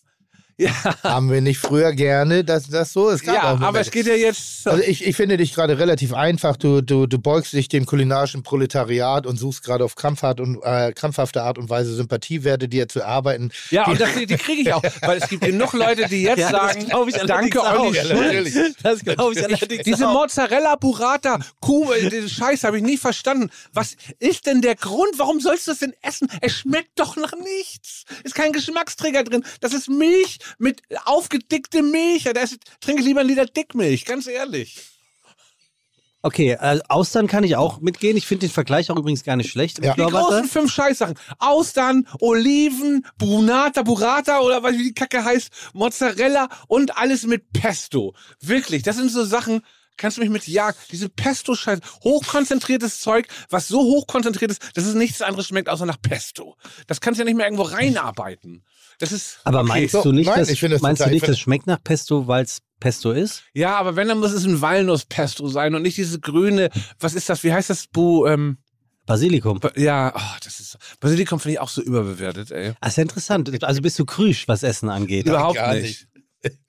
Ja, 0.59 0.71
Haben 1.03 1.31
wir 1.31 1.41
nicht 1.41 1.59
früher 1.59 1.93
gerne, 1.93 2.45
dass 2.45 2.69
das 2.69 2.93
so 2.93 3.09
ist? 3.09 3.25
ja 3.27 3.43
aber 3.43 3.81
es 3.81 3.91
geht 3.91 4.07
ja 4.07 4.15
jetzt. 4.15 4.67
Also 4.67 4.83
ich, 4.83 5.07
ich 5.07 5.17
finde 5.17 5.37
dich 5.37 5.55
gerade 5.55 5.79
relativ 5.79 6.13
einfach. 6.13 6.57
Du, 6.57 6.83
du, 6.83 7.07
du 7.07 7.19
beugst 7.19 7.53
dich 7.53 7.69
dem 7.69 7.87
kulinarischen 7.87 8.43
Proletariat 8.43 9.27
und 9.27 9.37
suchst 9.39 9.65
gerade 9.65 9.85
auf 9.85 9.95
krampfhaft 9.95 10.41
und, 10.41 10.61
äh, 10.63 10.93
krampfhafte 10.93 11.43
Art 11.43 11.59
und 11.59 11.71
Weise 11.71 11.95
Sympathiewerte, 11.95 12.69
dir 12.69 12.89
zu 12.89 13.01
erarbeiten. 13.01 13.51
Ja, 13.71 13.87
und 13.87 14.01
das, 14.01 14.15
die 14.15 14.27
kriege 14.27 14.63
ich 14.63 14.73
auch, 14.73 14.83
weil 15.03 15.19
es 15.19 15.29
gibt 15.29 15.45
genug 15.45 15.73
Leute, 15.73 16.07
die 16.09 16.23
jetzt 16.23 16.39
Ja, 16.39 16.51
sagen, 16.51 16.87
ich 17.09 17.17
danke 17.27 17.61
auch. 17.63 17.81
Olli 17.81 17.97
Ja, 17.97 18.05
Schulz. 18.05 18.21
natürlich. 18.21 18.55
Das 18.83 19.01
glaube 19.01 19.33
ich 19.35 19.45
allerdings 19.45 19.83
Diese 19.85 20.09
auch. 20.09 20.13
Mozzarella 20.13 20.77
Burrata, 20.77 21.39
Kuh, 21.61 21.93
äh, 21.93 22.29
Scheiß 22.29 22.65
habe 22.65 22.77
ich 22.79 22.83
nie 22.85 22.99
verstanden. 22.99 23.51
Was 23.73 23.97
ist 24.19 24.47
denn 24.47 24.61
der 24.61 24.75
Grund? 24.77 25.11
Warum 25.19 25.41
sollst 25.41 25.67
du 25.67 25.71
das 25.73 25.81
denn 25.81 25.95
essen? 26.03 26.29
Es 26.41 26.53
schmeckt 26.59 26.91
doch 26.97 27.17
nach 27.17 27.33
nichts. 27.43 28.05
Ist 28.25 28.35
kein 28.35 28.53
Geschmacksträger 28.53 29.25
drin. 29.25 29.45
Das 29.61 29.73
ist 29.73 29.89
Milch 29.89 30.39
mit 30.59 30.83
aufgedickte 31.05 31.83
Milch. 31.83 32.25
Da 32.25 32.41
ist, 32.41 32.59
trinke 32.81 33.03
lieber 33.03 33.21
ein 33.21 33.27
Liter 33.27 33.47
Dickmilch, 33.47 34.05
ganz 34.05 34.27
ehrlich. 34.27 34.77
Okay, 36.25 36.53
äh, 36.53 36.79
Austern 36.89 37.27
kann 37.27 37.43
ich 37.43 37.57
auch 37.57 37.81
mitgehen. 37.81 38.17
Ich 38.17 38.29
finde 38.29 38.47
den 38.47 38.53
Vergleich 38.53 38.91
auch 38.91 38.97
übrigens 38.97 39.25
gar 39.25 39.37
nicht 39.37 39.51
schlecht. 39.51 39.85
Ja. 39.85 39.95
Die 39.95 40.03
großen 40.03 40.45
fünf 40.45 40.73
Scheißsachen. 40.73 41.17
Austern, 41.41 42.07
Oliven, 42.21 43.05
Brunata, 43.19 43.83
Burrata 43.83 44.39
oder 44.39 44.63
was 44.63 44.75
wie 44.75 44.85
die 44.85 44.95
Kacke 44.95 45.25
heißt, 45.25 45.51
Mozzarella 45.75 46.49
und 46.69 46.97
alles 46.97 47.27
mit 47.27 47.53
Pesto. 47.53 48.15
Wirklich, 48.41 48.85
das 48.85 48.97
sind 48.97 49.11
so 49.11 49.25
Sachen, 49.25 49.63
kannst 49.97 50.17
du 50.17 50.21
mich 50.21 50.31
mit 50.31 50.47
jagen. 50.47 50.77
Diese 50.93 51.09
Pesto-Scheiße, 51.09 51.83
hochkonzentriertes 52.05 53.01
Zeug, 53.01 53.27
was 53.51 53.67
so 53.67 53.81
hochkonzentriert 53.81 54.53
ist, 54.53 54.63
dass 54.75 54.85
es 54.85 54.95
nichts 54.95 55.23
anderes 55.23 55.49
schmeckt 55.49 55.69
außer 55.69 55.87
nach 55.87 56.01
Pesto. 56.01 56.57
Das 56.87 57.01
kannst 57.01 57.19
du 57.19 57.23
ja 57.23 57.25
nicht 57.25 57.37
mehr 57.37 57.47
irgendwo 57.47 57.65
reinarbeiten. 57.65 58.65
Das 59.03 59.11
ist. 59.11 59.41
Aber 59.43 59.63
okay. 59.63 59.69
meinst 59.69 59.93
So, 59.95 60.03
du 60.05 60.13
nicht, 60.13 60.29
nein, 60.29 60.39
dass, 60.39 60.49
es 60.49 60.81
meinst 60.81 61.03
du 61.05 61.07
nicht, 61.07 61.23
ich 61.25 61.29
das 61.29 61.37
schmeckt 61.37 61.67
nach 61.67 61.83
Pesto, 61.83 62.29
weil 62.29 62.45
es 62.45 62.61
Pesto 62.79 63.11
ist? 63.11 63.43
Ja, 63.53 63.77
aber 63.77 63.97
wenn, 63.97 64.07
dann 64.07 64.21
muss 64.21 64.31
es 64.31 64.45
ein 64.45 64.61
Walnusspesto 64.61 65.49
sein 65.49 65.75
und 65.75 65.83
nicht 65.83 65.97
diese 65.97 66.21
grüne, 66.21 66.71
was 67.01 67.15
ist 67.15 67.29
das, 67.29 67.43
wie 67.43 67.53
heißt 67.53 67.69
das, 67.69 67.89
Bu, 67.89 68.27
ähm, 68.27 68.59
Basilikum. 69.05 69.59
Ba- 69.59 69.73
ja, 69.75 70.13
oh, 70.17 70.37
das 70.45 70.61
ist, 70.61 70.79
Basilikum 71.01 71.41
finde 71.41 71.55
ich 71.55 71.59
auch 71.59 71.69
so 71.69 71.83
überbewertet, 71.83 72.53
ey. 72.53 72.75
Das 72.81 72.91
ist 72.93 72.97
ja 72.99 73.03
interessant. 73.03 73.65
Also 73.65 73.83
bist 73.83 73.99
du 73.99 74.05
krüsch, 74.05 74.47
was 74.47 74.63
Essen 74.63 74.89
angeht. 74.89 75.27
Überhaupt 75.27 75.57
gar 75.57 75.75
nicht. 75.75 76.07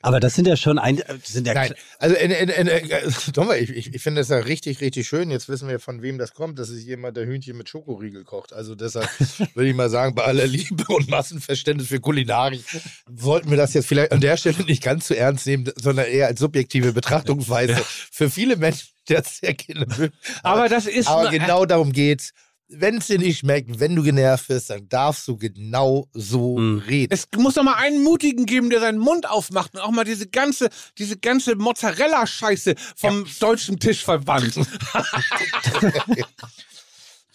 Aber 0.01 0.19
das 0.19 0.35
sind 0.35 0.47
ja 0.47 0.55
schon 0.55 0.77
ein, 0.77 1.01
sind 1.23 1.47
ja 1.47 1.53
Nein, 1.53 1.73
also 1.97 2.15
in, 2.15 2.29
in, 2.29 2.49
in, 2.49 2.67
äh, 2.67 3.59
ich, 3.59 3.93
ich, 3.93 4.01
finde 4.01 4.21
das 4.21 4.29
ja 4.29 4.37
richtig, 4.37 4.81
richtig 4.81 5.07
schön. 5.07 5.31
Jetzt 5.31 5.49
wissen 5.49 5.67
wir, 5.67 5.79
von 5.79 6.01
wem 6.01 6.17
das 6.17 6.33
kommt. 6.33 6.59
Das 6.59 6.69
ist 6.69 6.83
jemand, 6.83 7.17
der 7.17 7.25
Hühnchen 7.25 7.57
mit 7.57 7.69
Schokoriegel 7.69 8.23
kocht. 8.23 8.53
Also 8.53 8.75
deshalb 8.75 9.09
würde 9.55 9.69
ich 9.69 9.75
mal 9.75 9.89
sagen, 9.89 10.13
bei 10.13 10.25
aller 10.25 10.45
Liebe 10.45 10.85
und 10.89 11.09
Massenverständnis 11.09 11.87
für 11.87 11.99
Kulinarik 11.99 12.63
sollten 13.07 13.49
wir 13.49 13.57
das 13.57 13.73
jetzt 13.73 13.87
vielleicht 13.87 14.11
an 14.11 14.21
der 14.21 14.37
Stelle 14.37 14.63
nicht 14.63 14.83
ganz 14.83 15.07
zu 15.07 15.17
ernst 15.17 15.47
nehmen, 15.47 15.71
sondern 15.75 16.05
eher 16.05 16.27
als 16.27 16.39
subjektive 16.39 16.93
Betrachtungsweise. 16.93 17.75
Für 18.11 18.29
viele 18.29 18.57
Menschen, 18.57 18.89
das 19.07 19.37
sehr 19.37 19.53
gerne 19.53 19.85
mögen. 19.97 20.13
Aber 20.43 20.69
das 20.69 20.85
ist 20.85 21.07
Aber 21.07 21.29
genau 21.29 21.65
darum 21.65 21.91
geht's. 21.91 22.33
Wenn 22.69 22.97
es 22.97 23.07
dir 23.07 23.19
nicht 23.19 23.39
schmeckt, 23.39 23.79
wenn 23.79 23.95
du 23.95 24.03
genervt 24.03 24.47
bist, 24.47 24.69
dann 24.69 24.87
darfst 24.89 25.27
du 25.27 25.37
genau 25.37 26.07
so 26.13 26.57
Mm. 26.57 26.79
reden. 26.87 27.13
Es 27.13 27.27
muss 27.35 27.55
doch 27.55 27.63
mal 27.63 27.75
einen 27.75 28.03
Mutigen 28.03 28.45
geben, 28.45 28.69
der 28.69 28.79
seinen 28.79 28.99
Mund 28.99 29.29
aufmacht 29.29 29.73
und 29.75 29.81
auch 29.81 29.91
mal 29.91 30.05
diese 30.05 30.27
ganze, 30.27 30.69
diese 30.97 31.17
ganze 31.17 31.55
Mozzarella-Scheiße 31.55 32.75
vom 32.95 33.25
deutschen 33.39 33.79
Tisch 33.79 34.03
verbannt. 34.03 34.55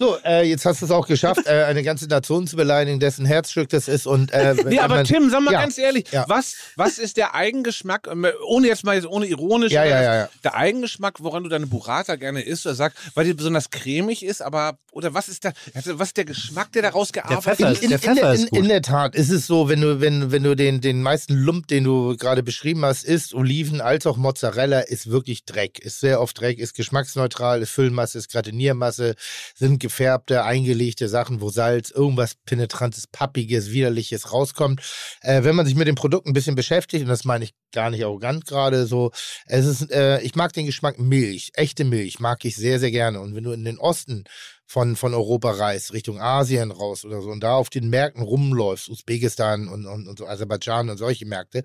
So, 0.01 0.17
äh, 0.25 0.45
jetzt 0.49 0.65
hast 0.65 0.81
du 0.81 0.85
es 0.85 0.93
auch 0.93 1.09
geschafft, 1.09 1.47
äh, 1.47 1.65
eine 1.65 1.83
ganze 1.83 2.07
Nation 2.07 2.47
zu 2.47 2.55
beleidigen, 2.55 3.01
dessen 3.01 3.27
Herzstück 3.27 3.69
das 3.69 3.89
ist. 3.89 4.07
Und, 4.07 4.31
äh, 4.31 4.55
nee, 4.67 4.79
aber 4.79 4.95
man- 4.97 5.05
Tim, 5.05 5.29
sag 5.29 5.41
mal 5.43 5.53
ja, 5.53 5.61
ganz 5.63 5.77
ehrlich, 5.77 6.05
ja. 6.13 6.25
was, 6.29 6.55
was 6.77 6.99
ist 6.99 7.17
der 7.17 7.35
Eigengeschmack, 7.35 8.07
ähm, 8.09 8.25
ohne 8.47 8.69
jetzt 8.69 8.85
mal 8.85 9.05
ohne 9.07 9.27
ironisch, 9.27 9.73
Ja, 9.73 9.83
das- 9.83 9.91
ja, 9.91 10.15
ja. 10.15 10.29
der 10.45 10.55
Eigengeschmack, 10.55 11.15
woran 11.19 11.43
du 11.43 11.49
deine 11.49 11.67
Burrata 11.67 12.15
gerne 12.15 12.43
isst 12.43 12.65
oder 12.65 12.77
sagst, 12.77 12.97
weil 13.15 13.25
die 13.25 13.35
besonders 13.35 13.71
cremig 13.71 14.25
ist, 14.25 14.41
aber, 14.41 14.79
oder 14.93 15.15
was 15.15 15.29
ist 15.29 15.43
der, 15.43 15.53
also 15.75 15.99
was 15.99 16.09
ist 16.09 16.17
der 16.17 16.27
Geschmack, 16.27 16.71
der 16.73 16.83
daraus 16.83 17.13
gearbeitet 17.13 17.43
Pfeffer 17.43 17.73
ist? 17.73 17.83
ist- 17.83 17.91
der 17.91 17.99
Pfeffer 17.99 18.35
in, 18.35 18.41
ist 18.43 18.51
gut. 18.51 18.59
in 18.61 18.69
der 18.69 18.83
Tat 18.83 19.17
ist 19.17 19.31
es 19.31 19.49
so, 19.49 19.69
wenn 19.69 19.81
du, 19.81 20.01
wenn, 20.01 20.31
wenn 20.31 20.45
du 20.45 20.55
den, 20.55 20.81
den 20.81 21.03
meisten 21.03 21.35
Lump, 21.35 21.67
den 21.67 21.83
du 21.83 22.17
gerade 22.17 22.45
beschrieben 22.45 22.85
hast, 22.85 23.03
isst, 23.03 23.35
Oliven 23.35 23.81
als 23.81 24.07
auch 24.07 24.17
Mozzarella, 24.17 24.79
ist 24.79 25.11
wirklich 25.11 25.45
Dreck. 25.45 25.81
Ist 25.81 25.99
sehr 25.99 26.21
oft 26.21 26.41
Dreck, 26.41 26.61
ist 26.61 26.75
geschmacksneutral, 26.77 27.63
ist 27.63 27.71
Füllmasse, 27.71 28.19
ist 28.19 28.31
Gratiniermasse, 28.31 29.17
sind 29.57 29.88
gefärbte, 29.89 30.45
eingelegte 30.45 31.09
Sachen, 31.09 31.41
wo 31.41 31.51
Salz, 31.51 31.91
irgendwas 31.91 32.35
penetrantes, 32.45 33.07
pappiges, 33.07 33.71
widerliches 33.71 34.33
rauskommt. 34.33 34.81
Äh, 35.23 35.43
wenn 35.45 35.57
man 35.57 35.67
sich 35.67 35.75
mit 35.75 35.89
dem 35.89 35.95
Produkt 35.95 36.27
ein 36.27 36.33
bisschen 36.33 36.55
beschäftigt, 36.55 37.03
und 37.03 37.09
das 37.09 37.25
meine 37.25 37.45
ich 37.45 37.55
gar 37.73 37.91
nicht 37.91 38.05
arrogant 38.05 38.47
gerade 38.47 38.87
so, 38.87 39.11
es 39.47 39.67
ist, 39.67 39.91
äh, 39.91 40.21
ich 40.21 40.35
mag 40.35 40.53
den 40.53 40.67
Geschmack 40.67 40.99
Milch, 40.99 41.51
echte 41.55 41.85
Milch, 41.85 42.21
mag 42.21 42.45
ich 42.45 42.57
sehr, 42.57 42.79
sehr 42.79 42.91
gerne. 42.91 43.21
Und 43.21 43.35
wenn 43.35 43.45
du 43.45 43.53
in 43.53 43.65
den 43.65 43.79
Osten 43.79 44.25
von, 44.69 44.97
von 44.97 45.15
Europa 45.15 45.51
reist, 45.53 45.95
Richtung 45.95 46.21
Asien 46.21 46.71
raus 46.71 47.07
oder 47.07 47.23
so, 47.23 47.31
und 47.31 47.41
da 47.43 47.55
auf 47.55 47.71
den 47.71 47.89
Märkten 47.89 48.23
rumläufst, 48.23 48.91
Usbekistan 48.91 49.67
und, 49.67 49.87
und, 49.87 50.07
und 50.07 50.19
so 50.19 50.27
Aserbaidschan 50.27 50.91
und 50.91 50.99
solche 50.99 51.25
Märkte, 51.25 51.65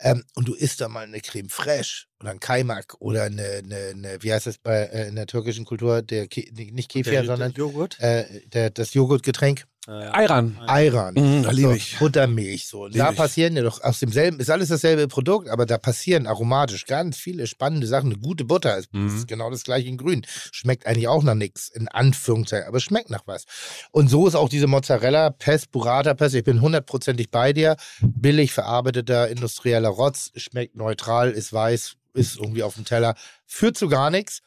ähm, 0.00 0.24
und 0.34 0.48
du 0.48 0.54
isst 0.54 0.80
da 0.80 0.88
mal 0.88 1.04
eine 1.04 1.20
Creme 1.20 1.48
fraiche 1.48 2.06
oder 2.18 2.32
ein 2.32 2.40
Kaimak 2.40 2.96
oder 2.98 3.22
eine, 3.22 3.62
eine, 3.64 3.76
eine 3.94 4.22
wie 4.22 4.32
heißt 4.32 4.48
das 4.48 4.58
bei, 4.58 4.80
äh, 4.80 5.06
in 5.06 5.14
der 5.14 5.26
türkischen 5.26 5.64
Kultur, 5.64 6.02
der 6.02 6.26
Ke 6.26 6.44
nicht 6.52 6.90
Kefir, 6.90 7.24
sondern 7.24 7.52
Joghurt. 7.52 8.00
äh, 8.00 8.24
der, 8.48 8.70
das 8.70 8.94
Joghurtgetränk. 8.94 9.66
Ayran. 9.86 10.58
Ayran. 10.66 11.14
Mm, 11.14 11.42
da 11.42 11.50
liebe 11.50 11.70
So, 11.70 11.74
ich. 11.74 11.98
Buttermilch. 11.98 12.66
So. 12.66 12.86
Lieb 12.86 12.98
da 12.98 13.10
ich. 13.10 13.16
passieren 13.16 13.56
ja 13.56 13.62
doch 13.62 13.82
aus 13.82 13.98
demselben, 13.98 14.38
ist 14.38 14.50
alles 14.50 14.68
dasselbe 14.68 15.08
Produkt, 15.08 15.48
aber 15.48 15.64
da 15.64 15.78
passieren 15.78 16.26
aromatisch 16.26 16.84
ganz 16.86 17.16
viele 17.16 17.46
spannende 17.46 17.86
Sachen. 17.86 18.10
Eine 18.12 18.20
gute 18.20 18.44
Butter 18.44 18.76
ist, 18.76 18.92
Mhm. 18.92 19.16
ist 19.16 19.26
genau 19.26 19.50
das 19.50 19.64
gleiche 19.64 19.88
in 19.88 19.96
Grün. 19.96 20.26
Schmeckt 20.52 20.86
eigentlich 20.86 21.08
auch 21.08 21.22
nach 21.22 21.34
nichts, 21.34 21.68
in 21.68 21.88
Anführungszeichen, 21.88 22.68
aber 22.68 22.78
schmeckt 22.80 23.08
nach 23.10 23.22
was. 23.26 23.44
Und 23.90 24.08
so 24.08 24.26
ist 24.28 24.34
auch 24.34 24.50
diese 24.50 24.66
Mozzarella, 24.66 25.30
Pest, 25.30 25.70
Burrata, 25.70 26.12
Pest. 26.14 26.34
Ich 26.34 26.44
bin 26.44 26.60
hundertprozentig 26.60 27.30
bei 27.30 27.52
dir. 27.54 27.76
Billig 28.02 28.52
verarbeiteter 28.52 29.28
industrieller 29.28 29.88
Rotz, 29.88 30.30
schmeckt 30.36 30.76
neutral, 30.76 31.30
ist 31.30 31.52
weiß, 31.52 31.94
ist 32.12 32.36
irgendwie 32.36 32.62
auf 32.62 32.74
dem 32.74 32.84
Teller, 32.84 33.14
führt 33.46 33.78
zu 33.78 33.88
gar 33.88 34.10
nichts 34.10 34.42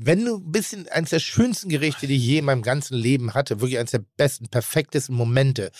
wenn 0.00 0.24
du 0.24 0.36
ein 0.36 0.52
bisschen 0.52 0.88
eines 0.88 1.10
der 1.10 1.18
schönsten 1.18 1.68
Gerichte, 1.68 2.06
die 2.06 2.16
ich 2.16 2.24
je 2.24 2.38
in 2.38 2.44
meinem 2.44 2.62
ganzen 2.62 2.96
Leben 2.96 3.34
hatte, 3.34 3.60
wirklich 3.60 3.78
eines 3.78 3.90
der 3.90 4.04
besten, 4.16 4.48
perfektesten 4.48 5.14
Momente, 5.14 5.72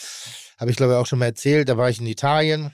habe 0.59 0.71
ich 0.73 0.77
glaube 0.77 0.95
ich 0.95 0.99
auch 0.99 1.07
schon 1.07 1.21
mal 1.21 1.27
erzählt, 1.27 1.69
da 1.69 1.77
war 1.77 1.89
ich 1.89 2.01
in 2.01 2.07
Italien. 2.07 2.73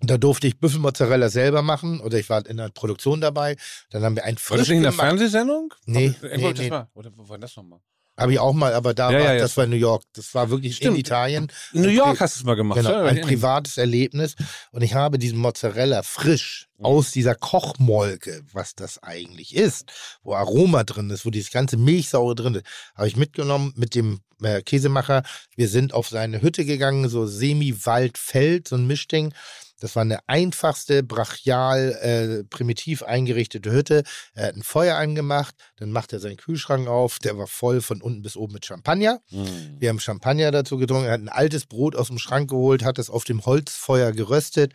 Da 0.00 0.16
durfte 0.16 0.46
ich 0.46 0.60
Büffelmozzarella 0.60 1.28
selber 1.28 1.62
machen 1.62 1.98
oder 1.98 2.18
ich 2.20 2.30
war 2.30 2.46
in 2.46 2.58
der 2.58 2.68
Produktion 2.68 3.20
dabei. 3.20 3.56
Dann 3.90 4.04
haben 4.04 4.14
wir 4.14 4.22
ein 4.22 4.36
War 4.36 4.56
das 4.56 4.66
frisch 4.66 4.68
nicht 4.68 4.76
in 4.76 4.82
der. 4.84 4.92
Fernsehsendung? 4.92 5.74
Nee, 5.86 6.14
nee, 6.22 6.52
das 6.52 6.58
nee. 6.60 6.70
War, 6.70 6.88
oder 6.94 7.10
war 7.16 7.38
das 7.38 7.56
nochmal? 7.56 7.80
Habe 8.18 8.32
ich 8.32 8.38
auch 8.38 8.52
mal, 8.52 8.74
aber 8.74 8.94
da 8.94 9.10
Ja, 9.12 9.18
war, 9.18 9.24
ja, 9.26 9.32
ja. 9.34 9.40
das 9.40 9.56
war 9.56 9.64
in 9.64 9.70
New 9.70 9.76
York. 9.76 10.02
Das 10.14 10.34
war 10.34 10.50
wirklich 10.50 10.76
Stimmt. 10.76 10.94
in 10.96 11.00
Italien. 11.00 11.52
In 11.72 11.82
New 11.82 11.88
Ein 11.88 11.94
York 11.96 12.20
hast 12.20 12.34
du 12.36 12.40
es 12.40 12.44
mal 12.44 12.56
gemacht. 12.56 12.78
Genau, 12.78 12.90
ja? 12.90 13.04
ein 13.04 13.20
privates 13.20 13.78
Erlebnis. 13.78 14.34
Und 14.72 14.82
ich 14.82 14.94
habe 14.94 15.18
diesen 15.18 15.38
Mozzarella 15.38 16.02
frisch 16.02 16.66
Mhm. 16.78 16.84
aus 16.84 17.10
dieser 17.10 17.34
Kochmolke, 17.34 18.42
was 18.52 18.74
das 18.74 19.02
eigentlich 19.02 19.54
ist, 19.56 19.90
wo 20.22 20.34
Aroma 20.34 20.84
drin 20.84 21.10
ist, 21.10 21.26
wo 21.26 21.30
dieses 21.30 21.50
ganze 21.50 21.76
Milchsaure 21.76 22.34
drin 22.34 22.54
ist, 22.56 22.64
habe 22.94 23.08
ich 23.08 23.16
mitgenommen 23.16 23.72
mit 23.76 23.94
dem 23.94 24.20
äh, 24.42 24.62
Käsemacher. 24.62 25.22
Wir 25.56 25.68
sind 25.68 25.92
auf 25.92 26.08
seine 26.08 26.40
Hütte 26.40 26.64
gegangen, 26.64 27.08
so 27.08 27.26
Semi-Wald-Feld, 27.26 28.68
so 28.68 28.76
ein 28.76 28.86
Mischding. 28.86 29.32
Das 29.80 29.94
war 29.96 30.02
eine 30.02 30.18
einfachste, 30.28 31.02
brachial, 31.02 31.92
äh, 32.00 32.44
primitiv 32.44 33.02
eingerichtete 33.02 33.70
Hütte. 33.70 34.02
Er 34.34 34.48
hat 34.48 34.56
ein 34.56 34.62
Feuer 34.62 34.96
angemacht, 34.96 35.54
dann 35.76 35.92
macht 35.92 36.12
er 36.12 36.20
seinen 36.20 36.36
Kühlschrank 36.36 36.88
auf, 36.88 37.18
der 37.18 37.38
war 37.38 37.46
voll 37.46 37.80
von 37.80 38.02
unten 38.02 38.22
bis 38.22 38.36
oben 38.36 38.54
mit 38.54 38.66
Champagner. 38.66 39.20
Mhm. 39.30 39.76
Wir 39.78 39.88
haben 39.90 40.00
Champagner 40.00 40.50
dazu 40.50 40.78
getrunken. 40.78 41.06
Er 41.06 41.12
hat 41.12 41.20
ein 41.20 41.28
altes 41.28 41.66
Brot 41.66 41.96
aus 41.96 42.08
dem 42.08 42.18
Schrank 42.18 42.50
geholt, 42.50 42.84
hat 42.84 42.98
es 42.98 43.10
auf 43.10 43.24
dem 43.24 43.44
Holzfeuer 43.44 44.12
geröstet. 44.12 44.72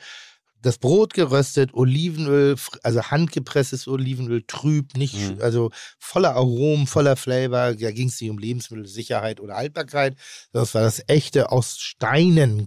Das 0.63 0.77
Brot 0.79 1.13
geröstet, 1.13 1.73
Olivenöl, 1.73 2.55
also 2.81 3.03
handgepresstes 3.03 3.87
Olivenöl, 3.87 4.43
trüb, 4.47 4.95
nicht, 4.97 5.15
Mhm. 5.35 5.41
also 5.41 5.69
voller 5.99 6.35
Aromen, 6.35 6.87
voller 6.87 7.15
Flavor. 7.15 7.73
Da 7.73 7.91
ging 7.91 8.07
es 8.07 8.19
nicht 8.19 8.29
um 8.31 8.39
Lebensmittelsicherheit 8.39 9.39
oder 9.39 9.55
Haltbarkeit. 9.55 10.15
Das 10.53 10.73
war 10.73 10.81
das 10.81 11.03
echte 11.07 11.51
aus 11.51 11.77
Steinen 11.77 12.65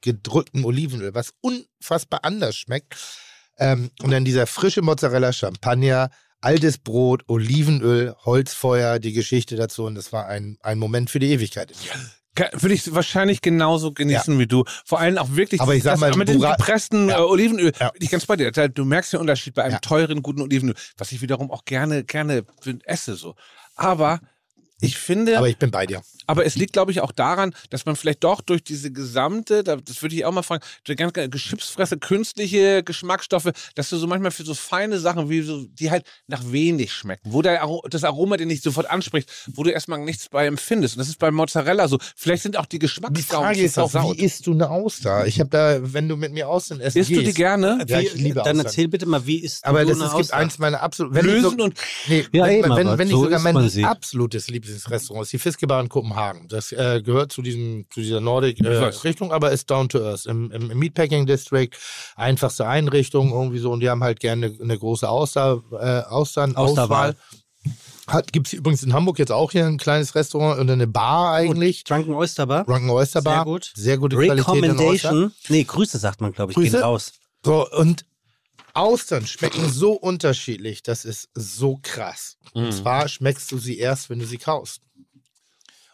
gedrückten 0.00 0.64
Olivenöl, 0.64 1.14
was 1.14 1.32
unfassbar 1.40 2.20
anders 2.24 2.56
schmeckt. 2.56 2.96
Ähm, 3.58 3.90
und 4.02 4.10
dann 4.10 4.24
dieser 4.24 4.46
frische 4.46 4.82
Mozzarella 4.82 5.32
Champagner, 5.32 6.10
altes 6.40 6.78
Brot, 6.78 7.22
Olivenöl, 7.28 8.14
Holzfeuer, 8.24 8.98
die 8.98 9.12
Geschichte 9.12 9.56
dazu. 9.56 9.84
Und 9.84 9.94
das 9.94 10.12
war 10.12 10.26
ein, 10.26 10.58
ein 10.62 10.78
Moment 10.78 11.10
für 11.10 11.18
die 11.18 11.30
Ewigkeit. 11.30 11.72
Würde 12.52 12.74
ich 12.74 12.92
wahrscheinlich 12.94 13.40
genauso 13.42 13.92
genießen 13.92 14.38
wie 14.38 14.46
du. 14.46 14.64
Vor 14.84 14.98
allem 15.00 15.18
auch 15.18 15.28
wirklich 15.30 15.60
Aber 15.60 15.74
ich 15.74 15.82
sag 15.84 15.98
mal, 16.00 16.14
mit 16.16 16.28
dem 16.28 16.40
gepressten 16.40 17.08
Ja. 17.08 17.18
äh, 17.18 17.22
Olivenöl. 17.22 17.72
Ja. 17.78 17.90
Bin 17.90 18.02
Ich 18.02 18.10
ganz 18.10 18.26
bei 18.26 18.36
dir. 18.36 18.50
Du 18.50 18.84
merkst 18.84 19.12
den 19.12 19.20
Unterschied 19.20 19.54
bei 19.54 19.62
einem 19.62 19.74
Ja. 19.74 19.78
teuren, 19.78 20.22
guten 20.22 20.42
Olivenöl, 20.42 20.74
was 20.98 21.12
ich 21.12 21.20
wiederum 21.22 21.50
auch 21.50 21.64
gerne, 21.64 22.04
gerne 22.04 22.44
esse 22.84 23.14
so. 23.14 23.34
Aber 23.76 24.20
ich 24.80 24.96
finde, 24.98 25.38
Aber 25.38 25.48
ich 25.48 25.56
bin 25.56 25.70
bei 25.70 25.86
dir. 25.86 26.02
aber 26.26 26.44
es 26.44 26.56
liegt, 26.56 26.72
glaube 26.72 26.90
ich, 26.90 27.00
auch 27.00 27.12
daran, 27.12 27.54
dass 27.70 27.86
man 27.86 27.96
vielleicht 27.96 28.22
doch 28.24 28.40
durch 28.40 28.62
diese 28.64 28.90
gesamte, 28.92 29.62
da- 29.64 29.76
das 29.76 30.02
würde 30.02 30.14
ich 30.16 30.24
auch 30.24 30.32
mal 30.32 30.42
fragen, 30.42 30.62
die 30.86 30.94
ganze 30.96 31.28
Geschipsfresse, 31.28 31.96
künstliche 31.98 32.82
Geschmacksstoffe, 32.82 33.50
dass 33.76 33.88
du 33.90 33.96
so 33.96 34.06
manchmal 34.06 34.30
für 34.30 34.44
so 34.44 34.52
feine 34.54 34.98
Sachen, 34.98 35.30
wie 35.30 35.42
so, 35.42 35.64
die 35.64 35.90
halt 35.90 36.04
nach 36.26 36.42
wenig 36.50 36.92
schmecken, 36.92 37.32
wo 37.32 37.40
der, 37.40 37.66
das 37.88 38.04
Aroma 38.04 38.36
dir 38.36 38.46
nicht 38.46 38.62
sofort 38.62 38.90
anspricht, 38.90 39.30
wo 39.54 39.62
du 39.62 39.70
erstmal 39.70 40.00
nichts 40.00 40.28
bei 40.28 40.46
empfindest. 40.46 40.96
Und 40.96 40.98
das 41.00 41.08
ist 41.08 41.18
bei 41.18 41.30
Mozzarella 41.30 41.88
so. 41.88 41.98
Vielleicht 42.16 42.42
sind 42.42 42.56
auch 42.56 42.66
die 42.66 42.74
Die 42.74 42.80
Geschmacksgaumen 42.80 43.46
Frage 43.46 43.62
ist 43.62 43.78
auch, 43.78 43.90
versaut. 43.90 44.16
wie 44.18 44.22
isst 44.24 44.46
du 44.46 44.52
eine 44.52 44.68
Auster? 44.70 45.26
Ich 45.26 45.38
habe 45.40 45.50
da, 45.50 45.78
wenn 45.80 46.08
du 46.08 46.16
mit 46.16 46.32
mir 46.32 46.48
Austern 46.48 46.80
essen 46.80 46.98
Isst 46.98 47.10
du 47.10 47.22
die 47.22 47.32
gerne? 47.32 47.84
Ja, 47.88 48.00
ich 48.00 48.14
liebe 48.14 48.34
Dann 48.34 48.42
Austern. 48.48 48.58
erzähl 48.66 48.88
bitte 48.88 49.06
mal, 49.06 49.24
wie 49.26 49.38
ist 49.38 49.64
Aber 49.64 49.82
du 49.84 49.88
das 49.90 49.98
eine 49.98 50.06
es 50.06 50.10
gibt 50.12 50.24
Auster? 50.24 50.36
eins 50.36 50.58
meiner 50.58 50.80
absoluten. 50.82 51.14
Wenn 51.16 51.26
ich 51.26 51.32
Lösen 51.32 51.58
so, 51.58 51.64
und 51.64 51.74
nee, 52.08 52.26
Ja, 52.32 52.44
wenn, 52.46 52.62
wenn, 52.64 52.72
aber 52.72 52.98
wenn 52.98 53.08
so 53.08 53.14
nicht 53.16 53.22
sogar 53.24 53.36
isst 53.38 53.44
mein 53.44 53.84
absolutes 53.84 54.48
Lieblingsrestaurant 54.48 54.63
ist 54.68 55.32
die 55.32 55.38
Fischgebar 55.38 55.80
in 55.80 55.88
Kopenhagen. 55.88 56.48
Das 56.48 56.72
äh, 56.72 57.02
gehört 57.02 57.32
zu 57.32 57.42
diesem 57.42 57.86
zu 57.90 58.00
dieser 58.00 58.20
Nordic 58.20 58.60
äh, 58.60 58.92
aber 59.30 59.52
ist 59.52 59.70
down 59.70 59.88
to 59.88 59.98
earth 60.00 60.26
im, 60.26 60.50
im, 60.50 60.70
im 60.70 60.78
Meatpacking 60.78 61.26
District. 61.26 61.70
Einfachste 62.16 62.66
Einrichtung 62.66 63.32
irgendwie 63.32 63.58
so 63.58 63.72
und 63.72 63.80
die 63.80 63.90
haben 63.90 64.02
halt 64.02 64.20
gerne 64.20 64.46
eine, 64.46 64.60
eine 64.60 64.78
große 64.78 65.08
Auster, 65.08 65.62
äh, 65.72 66.00
Austern 66.10 66.56
Austerwahl. 66.56 67.10
Auswahl. 67.10 67.16
Hat, 68.06 68.32
gibt's 68.32 68.52
übrigens 68.52 68.82
in 68.82 68.92
Hamburg 68.92 69.18
jetzt 69.18 69.32
auch 69.32 69.52
hier 69.52 69.64
ein 69.64 69.78
kleines 69.78 70.14
Restaurant 70.14 70.60
und 70.60 70.70
eine 70.70 70.86
Bar 70.86 71.32
eigentlich. 71.32 71.84
Drunken 71.84 72.12
Oyster 72.12 72.46
Bar. 72.46 72.64
Drunken 72.64 72.90
Oyster 72.90 73.22
Bar. 73.22 73.36
Sehr 73.36 73.44
gut. 73.44 73.72
Sehr 73.74 73.98
gute 73.98 74.16
Qualität 74.16 74.46
an 74.46 74.78
Oyster. 74.78 75.08
Recommendation. 75.10 75.32
Nee, 75.48 75.64
Grüße 75.64 75.98
sagt 75.98 76.20
man, 76.20 76.32
glaube 76.32 76.52
ich. 76.52 76.56
Grüße? 76.56 76.72
Gehen 76.72 76.82
raus. 76.82 77.12
So, 77.42 77.66
und 77.70 78.04
Austern 78.74 79.26
schmecken 79.26 79.70
so 79.70 79.92
unterschiedlich, 79.92 80.82
das 80.82 81.04
ist 81.04 81.28
so 81.34 81.78
krass. 81.82 82.36
Und 82.52 82.72
zwar 82.72 83.08
schmeckst 83.08 83.50
du 83.52 83.58
sie 83.58 83.78
erst, 83.78 84.10
wenn 84.10 84.18
du 84.18 84.26
sie 84.26 84.38
kaust. 84.38 84.80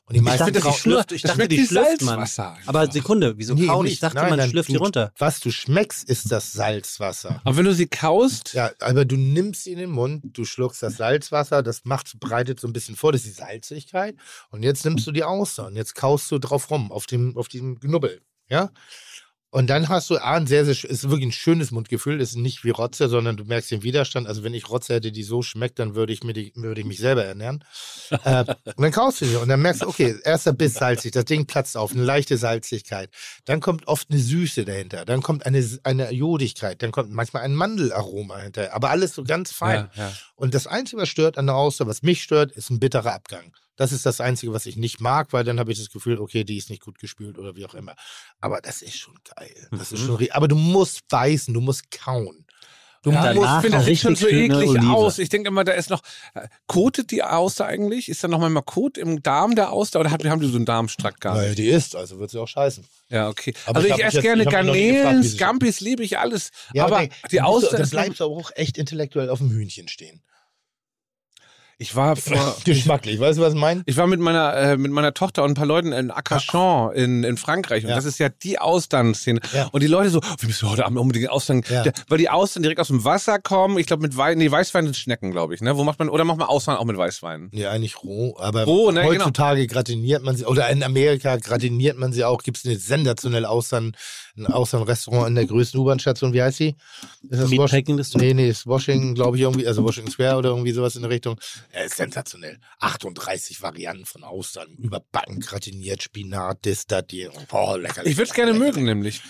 Und 0.06 0.14
die 0.14 0.18
Ich 0.18 0.24
meisten 0.24 0.52
dachte, 0.52 0.68
die 0.68 0.74
schlürft, 0.76 1.12
ich 1.12 1.22
das 1.22 1.36
dachte, 1.36 1.46
die 1.46 1.64
schlürft 1.64 2.02
man. 2.02 2.28
Aber 2.66 2.90
Sekunde, 2.90 3.34
wieso 3.36 3.54
Nee, 3.54 3.66
kauen? 3.66 3.86
Ich 3.86 4.00
dachte, 4.00 4.16
Nein, 4.16 4.36
man 4.36 4.50
schlürft 4.50 4.68
die 4.68 4.74
runter. 4.74 5.12
Was 5.18 5.38
du 5.38 5.52
schmeckst, 5.52 6.08
ist 6.08 6.32
das 6.32 6.52
Salzwasser. 6.52 7.40
Aber 7.44 7.56
wenn 7.56 7.64
du 7.64 7.72
sie 7.72 7.86
kaust, 7.86 8.52
Ja, 8.54 8.72
aber 8.80 9.04
du 9.04 9.16
nimmst 9.16 9.62
sie 9.64 9.72
in 9.72 9.78
den 9.78 9.90
Mund, 9.90 10.24
du 10.36 10.44
schluckst 10.44 10.82
das 10.82 10.96
Salzwasser, 10.96 11.62
das 11.62 11.84
macht, 11.84 12.18
breitet 12.18 12.58
so 12.58 12.66
ein 12.66 12.72
bisschen 12.72 12.96
vor, 12.96 13.12
das 13.12 13.20
ist 13.20 13.28
die 13.28 13.40
Salzigkeit. 13.40 14.16
Und 14.50 14.64
jetzt 14.64 14.84
nimmst 14.84 15.06
du 15.06 15.12
die 15.12 15.22
Auster 15.22 15.66
und 15.66 15.76
jetzt 15.76 15.94
kaust 15.94 16.28
du 16.32 16.40
drauf 16.40 16.70
rum, 16.72 16.90
auf 16.90 17.06
dem, 17.06 17.36
auf 17.36 17.46
diesem 17.46 17.78
Knubbel. 17.78 18.20
Ja? 18.48 18.72
Und 19.52 19.68
dann 19.68 19.88
hast 19.88 20.08
du 20.10 20.16
A, 20.16 20.36
ein 20.36 20.46
sehr, 20.46 20.64
sehr, 20.64 20.88
ist 20.88 21.10
wirklich 21.10 21.28
ein 21.28 21.32
schönes 21.32 21.72
Mundgefühl, 21.72 22.20
ist 22.20 22.36
nicht 22.36 22.62
wie 22.62 22.70
Rotze, 22.70 23.08
sondern 23.08 23.36
du 23.36 23.44
merkst 23.44 23.72
den 23.72 23.82
Widerstand. 23.82 24.28
Also 24.28 24.44
wenn 24.44 24.54
ich 24.54 24.68
Rotze 24.68 24.94
hätte, 24.94 25.10
die 25.10 25.24
so 25.24 25.42
schmeckt, 25.42 25.80
dann 25.80 25.96
würde 25.96 26.12
ich, 26.12 26.22
mir 26.22 26.32
die, 26.32 26.52
würde 26.54 26.80
ich 26.80 26.86
mich 26.86 26.98
selber 26.98 27.24
ernähren. 27.24 27.64
äh, 28.24 28.44
und 28.76 28.82
dann 28.82 28.92
kaust 28.92 29.20
du 29.20 29.26
sie 29.26 29.36
und 29.36 29.48
dann 29.48 29.60
merkst 29.60 29.82
du, 29.82 29.88
okay, 29.88 30.14
erster 30.24 30.52
Biss 30.52 30.74
salzig, 30.74 31.10
das 31.10 31.24
Ding 31.24 31.46
platzt 31.46 31.76
auf, 31.76 31.92
eine 31.92 32.04
leichte 32.04 32.36
Salzigkeit. 32.36 33.10
Dann 33.44 33.58
kommt 33.58 33.88
oft 33.88 34.08
eine 34.10 34.20
Süße 34.20 34.64
dahinter, 34.64 35.04
dann 35.04 35.20
kommt 35.20 35.44
eine, 35.44 35.66
eine 35.82 36.12
Jodigkeit, 36.12 36.80
dann 36.80 36.92
kommt 36.92 37.10
manchmal 37.10 37.42
ein 37.42 37.54
Mandelaroma 37.54 38.38
hinterher, 38.38 38.72
aber 38.74 38.90
alles 38.90 39.14
so 39.14 39.24
ganz 39.24 39.50
fein. 39.50 39.90
Ja, 39.96 40.04
ja. 40.04 40.12
Und 40.36 40.54
das 40.54 40.68
Einzige, 40.68 41.02
was 41.02 41.08
stört 41.08 41.38
an 41.38 41.46
der 41.46 41.56
Auster, 41.56 41.88
was 41.88 42.02
mich 42.02 42.22
stört, 42.22 42.52
ist 42.52 42.70
ein 42.70 42.78
bitterer 42.78 43.14
Abgang. 43.14 43.52
Das 43.80 43.92
ist 43.92 44.04
das 44.04 44.20
Einzige, 44.20 44.52
was 44.52 44.66
ich 44.66 44.76
nicht 44.76 45.00
mag, 45.00 45.32
weil 45.32 45.42
dann 45.42 45.58
habe 45.58 45.72
ich 45.72 45.78
das 45.78 45.88
Gefühl, 45.88 46.18
okay, 46.20 46.44
die 46.44 46.58
ist 46.58 46.68
nicht 46.68 46.82
gut 46.82 46.98
gespült 46.98 47.38
oder 47.38 47.56
wie 47.56 47.64
auch 47.64 47.72
immer. 47.72 47.94
Aber 48.38 48.60
das 48.60 48.82
ist 48.82 48.98
schon 48.98 49.14
geil. 49.34 49.68
Das 49.70 49.90
ist 49.90 50.00
schon, 50.00 50.18
ri- 50.18 50.30
aber 50.32 50.48
du 50.48 50.54
musst 50.54 51.08
beißen, 51.08 51.54
du 51.54 51.62
musst 51.62 51.90
kauen. 51.90 52.44
Du 53.02 53.10
Ja, 53.10 53.32
musst, 53.32 53.62
finde, 53.62 53.78
das 53.78 53.86
sieht 53.86 54.00
schon 54.00 54.16
so 54.16 54.28
eklig 54.28 54.78
aus. 54.82 55.18
Ich 55.18 55.30
denke 55.30 55.48
immer, 55.48 55.64
da 55.64 55.72
ist 55.72 55.88
noch. 55.88 56.02
äh, 56.34 56.46
Kotet 56.66 57.10
die 57.10 57.22
Auster 57.22 57.64
eigentlich? 57.64 58.10
Ist 58.10 58.22
da 58.22 58.28
noch 58.28 58.38
mal 58.46 58.60
Kot 58.60 58.98
im 58.98 59.22
Darm 59.22 59.54
der 59.54 59.72
Auster 59.72 60.00
oder 60.00 60.10
haben 60.10 60.40
die 60.40 60.46
so 60.50 60.56
einen 60.56 60.66
Darmstrakt 60.66 61.22
gar 61.22 61.32
nicht? 61.32 61.42
naja, 61.44 61.54
die 61.54 61.68
ist, 61.68 61.96
also 61.96 62.18
wird 62.18 62.30
sie 62.30 62.38
auch 62.38 62.48
scheißen. 62.48 62.84
Ja, 63.08 63.30
okay. 63.30 63.54
Aber 63.64 63.76
also 63.76 63.88
ich 63.88 63.94
ich, 63.94 64.04
esse 64.04 64.20
gerne 64.20 64.42
ich 64.42 64.50
Garnelen, 64.50 65.24
Scampis 65.24 65.80
liebe 65.80 66.02
ich 66.02 66.18
alles. 66.18 66.50
Ja, 66.74 66.84
aber 66.84 67.00
nee, 67.00 67.10
die 67.30 67.40
Auster 67.40 67.78
Dann 67.78 67.88
bleibst 67.88 68.20
du 68.20 68.24
aber 68.24 68.36
auch 68.36 68.50
echt 68.56 68.76
intellektuell 68.76 69.30
auf 69.30 69.38
dem 69.38 69.50
Hühnchen 69.50 69.88
stehen. 69.88 70.22
Ich 71.82 71.96
war 71.96 72.14
vor. 72.14 72.56
Geschmacklich, 72.64 73.18
weißt 73.18 73.38
du, 73.38 73.42
was 73.42 73.54
ich 73.54 73.58
meine? 73.58 73.82
Ich 73.86 73.96
war 73.96 74.06
mit 74.06 74.20
meiner, 74.20 74.54
äh, 74.54 74.76
mit 74.76 74.92
meiner 74.92 75.14
Tochter 75.14 75.44
und 75.44 75.52
ein 75.52 75.54
paar 75.54 75.64
Leuten 75.64 75.92
in 75.92 76.10
Arcachon 76.10 76.92
in, 76.92 77.24
in 77.24 77.38
Frankreich. 77.38 77.84
Und 77.84 77.88
Ja. 77.88 77.96
das 77.96 78.04
ist 78.04 78.18
ja 78.18 78.28
die 78.28 78.58
Austernszene. 78.58 79.40
Ja. 79.54 79.68
Und 79.72 79.82
die 79.82 79.86
Leute 79.86 80.10
so, 80.10 80.20
wir 80.20 80.46
müssen 80.46 80.68
heute 80.68 80.84
Abend 80.84 80.98
unbedingt 80.98 81.30
Austern. 81.30 81.62
Ja. 81.70 81.82
Der, 81.84 81.94
weil 82.08 82.18
die 82.18 82.28
Austern 82.28 82.62
direkt 82.62 82.80
aus 82.80 82.88
dem 82.88 83.02
Wasser 83.04 83.38
kommen. 83.38 83.78
Ich 83.78 83.86
glaube, 83.86 84.02
mit 84.02 84.14
Wein, 84.18 84.36
nee, 84.36 84.50
Weißwein 84.50 84.84
sind 84.84 84.96
Schnecken, 84.96 85.30
glaube 85.30 85.54
ich. 85.54 85.62
Ne? 85.62 85.74
Wo 85.78 85.82
macht 85.84 85.98
man, 85.98 86.10
oder 86.10 86.24
macht 86.24 86.36
man 86.36 86.48
Austern 86.48 86.76
auch 86.76 86.84
mit 86.84 86.98
Weißwein? 86.98 87.48
Ja, 87.54 87.70
eigentlich 87.70 88.02
roh, 88.02 88.36
aber 88.38 88.64
Roh, 88.64 88.90
ne, 88.90 89.02
heutzutage 89.04 89.66
gratiniert 89.66 90.22
man 90.22 90.36
sie, 90.36 90.44
oder 90.44 90.68
in 90.68 90.82
Amerika 90.82 91.36
gratiniert 91.36 91.96
man 91.96 92.12
sie 92.12 92.24
auch, 92.24 92.42
gibt 92.42 92.58
es 92.58 92.66
eine 92.66 92.76
sensationelle 92.76 93.48
Austern, 93.48 93.96
ein 94.40 94.46
Austernrestaurant 94.46 95.28
in 95.28 95.34
der 95.34 95.46
größten 95.46 95.78
U-Bahn-Station, 95.80 96.32
wie 96.32 96.42
heißt 96.42 96.58
sie? 96.58 96.76
Ist 97.28 97.40
das 97.40 97.50
District? 97.50 98.18
Nee, 98.18 98.34
nee, 98.34 98.48
ist 98.48 98.66
Washington, 98.66 99.14
glaube 99.14 99.36
ich, 99.36 99.42
irgendwie, 99.42 99.66
also 99.66 99.84
Washington 99.84 100.10
Square 100.10 100.36
oder 100.36 100.50
irgendwie 100.50 100.72
sowas 100.72 100.96
in 100.96 101.02
der 101.02 101.10
Richtung. 101.10 101.38
Ja, 101.72 101.80
ist 101.80 101.96
sensationell. 101.96 102.58
38 102.80 103.62
Varianten 103.62 104.06
von 104.06 104.24
Austern, 104.24 104.68
überbacken, 104.78 105.40
gratiniert, 105.40 106.02
Spinat, 106.02 106.58
das, 106.62 106.86
das, 106.86 107.06
die. 107.06 107.28
Boah, 107.48 107.78
lecker. 107.78 108.04
Ich 108.06 108.16
würde 108.16 108.30
es 108.30 108.34
gerne 108.34 108.54
mögen, 108.54 108.84
nämlich. 108.84 109.22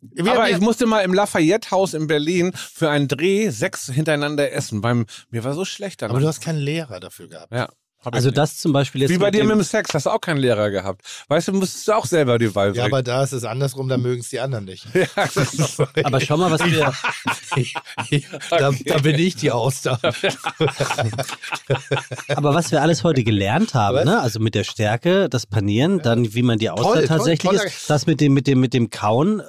Wir, 0.00 0.30
Aber 0.30 0.46
wir, 0.46 0.54
ich 0.54 0.60
musste 0.60 0.86
mal 0.86 1.00
im 1.00 1.14
Lafayette-Haus 1.14 1.94
in 1.94 2.06
Berlin 2.06 2.52
für 2.54 2.90
einen 2.90 3.08
Dreh 3.08 3.50
sechs 3.50 3.90
hintereinander 3.90 4.52
essen. 4.52 4.80
Beim, 4.80 5.06
mir 5.30 5.42
war 5.42 5.54
so 5.54 5.64
schlecht 5.64 6.02
danach. 6.02 6.14
aber 6.14 6.20
du 6.20 6.28
hast 6.28 6.40
keinen 6.40 6.58
Lehrer 6.60 7.00
dafür 7.00 7.28
gehabt. 7.28 7.52
ja, 7.52 7.68
Also 8.12 8.28
nicht. 8.28 8.38
das 8.38 8.56
zum 8.58 8.72
Beispiel 8.72 9.02
jetzt 9.02 9.10
Wie 9.10 9.18
bei 9.18 9.30
dir 9.30 9.38
dem- 9.42 9.48
mit 9.48 9.56
dem 9.56 9.62
Sex, 9.62 9.92
hast 9.94 10.06
du 10.06 10.10
auch 10.10 10.20
keinen 10.20 10.38
Lehrer 10.38 10.70
gehabt. 10.70 11.02
Weißt 11.28 11.48
du, 11.48 11.52
musstest 11.52 11.88
du 11.88 11.92
auch 11.92 12.06
selber 12.06 12.38
die 12.38 12.54
Wahl 12.54 12.68
Ja, 12.68 12.72
bringen. 12.82 12.86
aber 12.94 13.02
da 13.02 13.22
ist 13.22 13.32
es 13.32 13.44
andersrum, 13.44 13.88
da 13.88 13.96
mögen 13.98 14.20
es 14.20 14.28
die 14.30 14.40
anderen 14.40 14.64
nicht. 14.64 14.86
Ja, 14.94 15.06
das 15.34 15.36
ist 15.54 15.80
Aber 16.04 16.20
schau 16.20 16.36
mal, 16.36 16.50
was 16.50 16.64
wir, 16.64 16.92
da, 18.50 18.70
da 18.84 18.98
bin 18.98 19.18
ich 19.18 19.36
die 19.36 19.50
Auster. 19.52 19.98
aber 22.28 22.54
was 22.54 22.70
wir 22.72 22.82
alles 22.82 23.04
heute 23.04 23.24
gelernt 23.24 23.74
haben, 23.74 24.04
ne? 24.04 24.20
Also 24.20 24.40
mit 24.40 24.54
der 24.54 24.64
Stärke, 24.64 25.28
das 25.28 25.46
Panieren, 25.46 26.00
dann 26.02 26.34
wie 26.34 26.42
man 26.42 26.58
die 26.58 26.70
Auster 26.70 26.82
Toll, 26.84 26.94
toll, 26.94 27.06
tatsächlich 27.06 27.50
toller- 27.52 27.64
ist, 27.66 27.88
das 27.90 28.06
mit 28.06 28.20
dem, 28.20 28.34
mit 28.34 28.46
dem, 28.46 28.60
mit 28.60 28.74
dem 28.74 28.90
Kauen. 28.90 29.42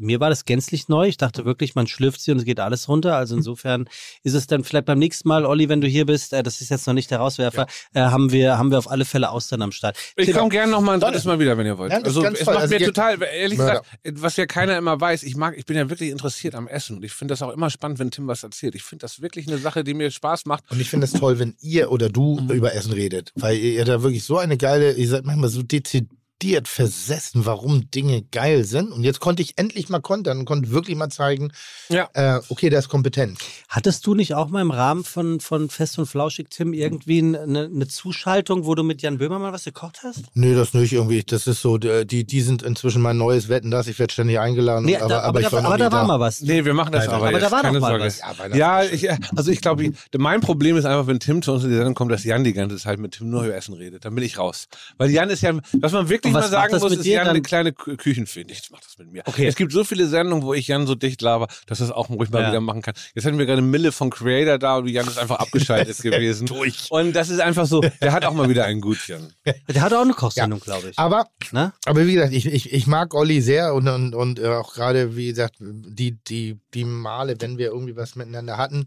Mir 0.00 0.20
war 0.20 0.30
das 0.30 0.44
gänzlich 0.44 0.88
neu. 0.88 1.08
Ich 1.08 1.16
dachte 1.16 1.44
wirklich, 1.44 1.74
man 1.74 1.86
schlürft 1.86 2.20
sie 2.20 2.32
und 2.32 2.38
es 2.38 2.44
geht 2.44 2.60
alles 2.60 2.88
runter. 2.88 3.16
Also 3.16 3.36
insofern 3.36 3.88
ist 4.22 4.34
es 4.34 4.46
dann 4.46 4.64
vielleicht 4.64 4.86
beim 4.86 4.98
nächsten 4.98 5.28
Mal, 5.28 5.44
Olli, 5.44 5.68
wenn 5.68 5.80
du 5.80 5.86
hier 5.88 6.06
bist, 6.06 6.32
äh, 6.32 6.42
das 6.42 6.60
ist 6.60 6.70
jetzt 6.70 6.86
noch 6.86 6.94
nicht 6.94 7.10
der 7.10 7.18
Rauswerfer, 7.18 7.66
äh, 7.94 8.00
haben 8.00 8.32
wir 8.32 8.58
haben 8.58 8.70
wir 8.70 8.78
auf 8.78 8.90
alle 8.90 9.04
Fälle 9.04 9.30
Austern 9.30 9.62
am 9.62 9.72
Start. 9.72 9.96
Ich 10.16 10.32
komme 10.32 10.48
gerne 10.48 10.72
noch 10.72 10.80
mal 10.80 10.94
ein 10.94 11.00
drittes 11.00 11.24
Mal 11.24 11.38
wieder, 11.38 11.56
wenn 11.58 11.66
ihr 11.66 11.78
wollt. 11.78 11.92
Ja, 11.92 11.98
also 12.02 12.24
es 12.24 12.40
toll. 12.40 12.54
macht 12.54 12.62
Also 12.62 12.74
mir 12.74 12.84
total, 12.84 13.22
ehrlich 13.22 13.58
Mörder. 13.58 13.82
gesagt, 14.02 14.22
was 14.22 14.36
ja 14.36 14.46
keiner 14.46 14.76
immer 14.78 15.00
weiß, 15.00 15.22
ich 15.22 15.36
mag, 15.36 15.56
ich 15.56 15.66
bin 15.66 15.76
ja 15.76 15.88
wirklich 15.90 16.10
interessiert 16.10 16.54
am 16.54 16.68
Essen 16.68 16.96
und 16.96 17.04
ich 17.04 17.12
finde 17.12 17.32
das 17.32 17.42
auch 17.42 17.50
immer 17.52 17.70
spannend, 17.70 17.98
wenn 17.98 18.10
Tim 18.10 18.26
was 18.26 18.42
erzählt. 18.42 18.74
Ich 18.74 18.82
finde 18.82 19.02
das 19.02 19.20
wirklich 19.22 19.46
eine 19.48 19.58
Sache, 19.58 19.84
die 19.84 19.94
mir 19.94 20.10
Spaß 20.10 20.46
macht. 20.46 20.64
Und 20.70 20.80
ich 20.80 20.90
finde 20.90 21.04
es 21.06 21.12
toll, 21.12 21.38
wenn 21.38 21.54
ihr 21.60 21.90
oder 21.90 22.08
du 22.08 22.38
Mhm. 22.40 22.50
über 22.50 22.74
Essen 22.74 22.92
redet, 22.92 23.32
weil 23.36 23.56
ihr, 23.56 23.72
ihr 23.72 23.84
da 23.84 24.02
wirklich 24.02 24.24
so 24.24 24.38
eine 24.38 24.56
geile, 24.56 24.92
ihr 24.92 25.08
seid 25.08 25.24
manchmal 25.24 25.48
so 25.50 25.62
dezidiert 25.62 26.10
versessen, 26.42 27.46
warum 27.46 27.90
Dinge 27.90 28.22
geil 28.22 28.64
sind. 28.64 28.92
Und 28.92 29.02
jetzt 29.04 29.20
konnte 29.20 29.42
ich 29.42 29.54
endlich 29.58 29.88
mal 29.88 30.00
kontern 30.00 30.38
und 30.38 30.44
konnte 30.44 30.70
wirklich 30.70 30.96
mal 30.96 31.08
zeigen, 31.10 31.52
Ja. 31.88 32.08
äh, 32.14 32.40
okay, 32.48 32.70
der 32.70 32.78
ist 32.78 32.88
kompetent. 32.88 33.38
Hattest 33.68 34.06
du 34.06 34.14
nicht 34.14 34.34
auch 34.34 34.48
mal 34.48 34.60
im 34.62 34.70
Rahmen 34.70 35.04
von, 35.04 35.40
von 35.40 35.68
Fest 35.68 35.98
und 35.98 36.06
Flauschig, 36.06 36.48
Tim, 36.50 36.72
irgendwie 36.72 37.18
eine, 37.18 37.64
eine 37.64 37.88
Zuschaltung, 37.88 38.64
wo 38.66 38.74
du 38.74 38.82
mit 38.84 39.02
Jan 39.02 39.18
Böhmermann 39.18 39.52
was 39.52 39.64
gekocht 39.64 40.00
hast? 40.04 40.22
Nee, 40.34 40.54
das 40.54 40.74
nicht 40.74 40.92
irgendwie. 40.92 41.22
Das 41.24 41.46
ist 41.46 41.60
so, 41.60 41.76
die, 41.78 42.24
die 42.24 42.40
sind 42.40 42.62
inzwischen 42.62 43.02
mein 43.02 43.16
neues 43.18 43.48
Wetten, 43.48 43.70
das. 43.70 43.88
Ich 43.88 43.98
werde 43.98 44.12
ständig 44.12 44.38
eingeladen. 44.38 44.84
Nee, 44.84 44.96
aber, 44.96 45.08
da, 45.08 45.18
aber, 45.20 45.26
aber, 45.28 45.40
ich 45.40 45.48
da, 45.48 45.58
aber 45.58 45.78
da 45.78 45.92
war 45.92 46.06
mal 46.06 46.20
was. 46.20 46.40
Nee, 46.40 46.64
wir 46.64 46.74
machen 46.74 46.92
das 46.92 47.06
Nein, 47.06 47.14
aber, 47.16 47.28
aber 47.28 47.32
jetzt. 47.38 47.42
da 47.46 47.50
war 47.50 47.58
doch 47.58 47.66
keine 47.68 47.80
mal 47.80 47.88
Sorge. 47.90 48.04
was. 48.04 48.18
Ja, 48.56 48.80
Ja, 48.80 48.84
ich, 48.84 49.08
also 49.36 49.50
ich 49.50 49.60
glaube, 49.60 49.92
mein 50.16 50.40
Problem 50.40 50.76
ist 50.76 50.84
einfach, 50.84 51.06
wenn 51.08 51.18
Tim 51.20 51.42
zu 51.42 51.52
uns 51.52 51.64
in 51.64 51.70
die 51.70 51.76
Sendung 51.76 51.94
kommt, 51.94 52.12
dass 52.12 52.24
Jan 52.24 52.44
die 52.44 52.52
ganze 52.52 52.76
Zeit 52.76 52.98
mit 52.98 53.12
Tim 53.12 53.28
nur 53.30 53.44
über 53.44 53.54
Essen 53.54 53.74
redet. 53.74 54.04
Dann 54.04 54.14
bin 54.14 54.22
ich 54.24 54.38
raus. 54.38 54.68
Weil 54.98 55.10
Jan 55.10 55.30
ist 55.30 55.42
ja, 55.42 55.52
was 55.80 55.92
man 55.92 56.08
wirklich 56.08 56.27
ich 56.28 56.34
was 56.34 56.44
mal 56.44 56.48
sagen 56.50 56.62
macht 56.64 56.72
das 56.74 56.82
muss, 56.82 56.90
mit 56.90 56.98
ist 57.00 57.04
dir 57.06 57.14
Jan 57.14 57.24
dann? 57.26 57.34
eine 57.36 57.42
kleine 57.42 57.70
Kü- 57.70 57.96
Küchenfee. 57.96 58.44
Nichts 58.44 58.70
macht 58.70 58.84
das 58.86 58.98
mit 58.98 59.10
mir. 59.12 59.22
Okay. 59.26 59.46
Es 59.46 59.56
gibt 59.56 59.72
so 59.72 59.84
viele 59.84 60.06
Sendungen, 60.06 60.44
wo 60.44 60.54
ich 60.54 60.68
Jan 60.68 60.86
so 60.86 60.94
dicht 60.94 61.20
laber, 61.22 61.48
dass 61.66 61.78
das 61.78 61.90
auch 61.90 62.08
ruhig 62.10 62.30
mal 62.30 62.42
Ja. 62.42 62.48
wieder 62.48 62.60
machen 62.60 62.82
kann. 62.82 62.94
Jetzt 63.14 63.24
hatten 63.24 63.38
wir 63.38 63.46
gerade 63.46 63.62
Mille 63.62 63.92
von 63.92 64.10
Creator 64.10 64.58
da 64.58 64.76
und 64.78 64.88
Jan 64.88 65.06
ist 65.06 65.18
einfach 65.18 65.36
abgeschaltet 65.38 65.98
gewesen. 66.02 66.48
Und 66.90 67.12
das 67.14 67.28
ist 67.30 67.40
einfach 67.40 67.66
so, 67.66 67.80
der 68.00 68.12
hat 68.12 68.24
auch 68.24 68.34
mal 68.34 68.48
wieder 68.48 68.64
ein 68.64 68.80
Gutchen. 68.80 69.32
Der 69.68 69.80
hat 69.82 69.92
auch 69.92 70.02
eine 70.02 70.14
Kochsendung, 70.14 70.60
glaube 70.60 70.90
ich. 70.90 70.98
Aber, 70.98 71.26
Ne? 71.52 71.72
aber 71.86 72.06
wie 72.06 72.14
gesagt, 72.14 72.32
ich, 72.32 72.46
ich, 72.46 72.72
ich 72.72 72.86
mag 72.86 73.14
Olli 73.14 73.40
sehr 73.40 73.74
und, 73.74 73.88
und, 73.88 74.14
und 74.14 74.38
äh, 74.38 74.48
auch 74.48 74.74
gerade, 74.74 75.16
wie 75.16 75.28
gesagt, 75.28 75.54
die, 75.60 76.18
die, 76.28 76.58
die 76.74 76.84
Male, 76.84 77.36
wenn 77.40 77.58
wir 77.58 77.68
irgendwie 77.68 77.96
was 77.96 78.16
miteinander 78.16 78.56
hatten. 78.56 78.86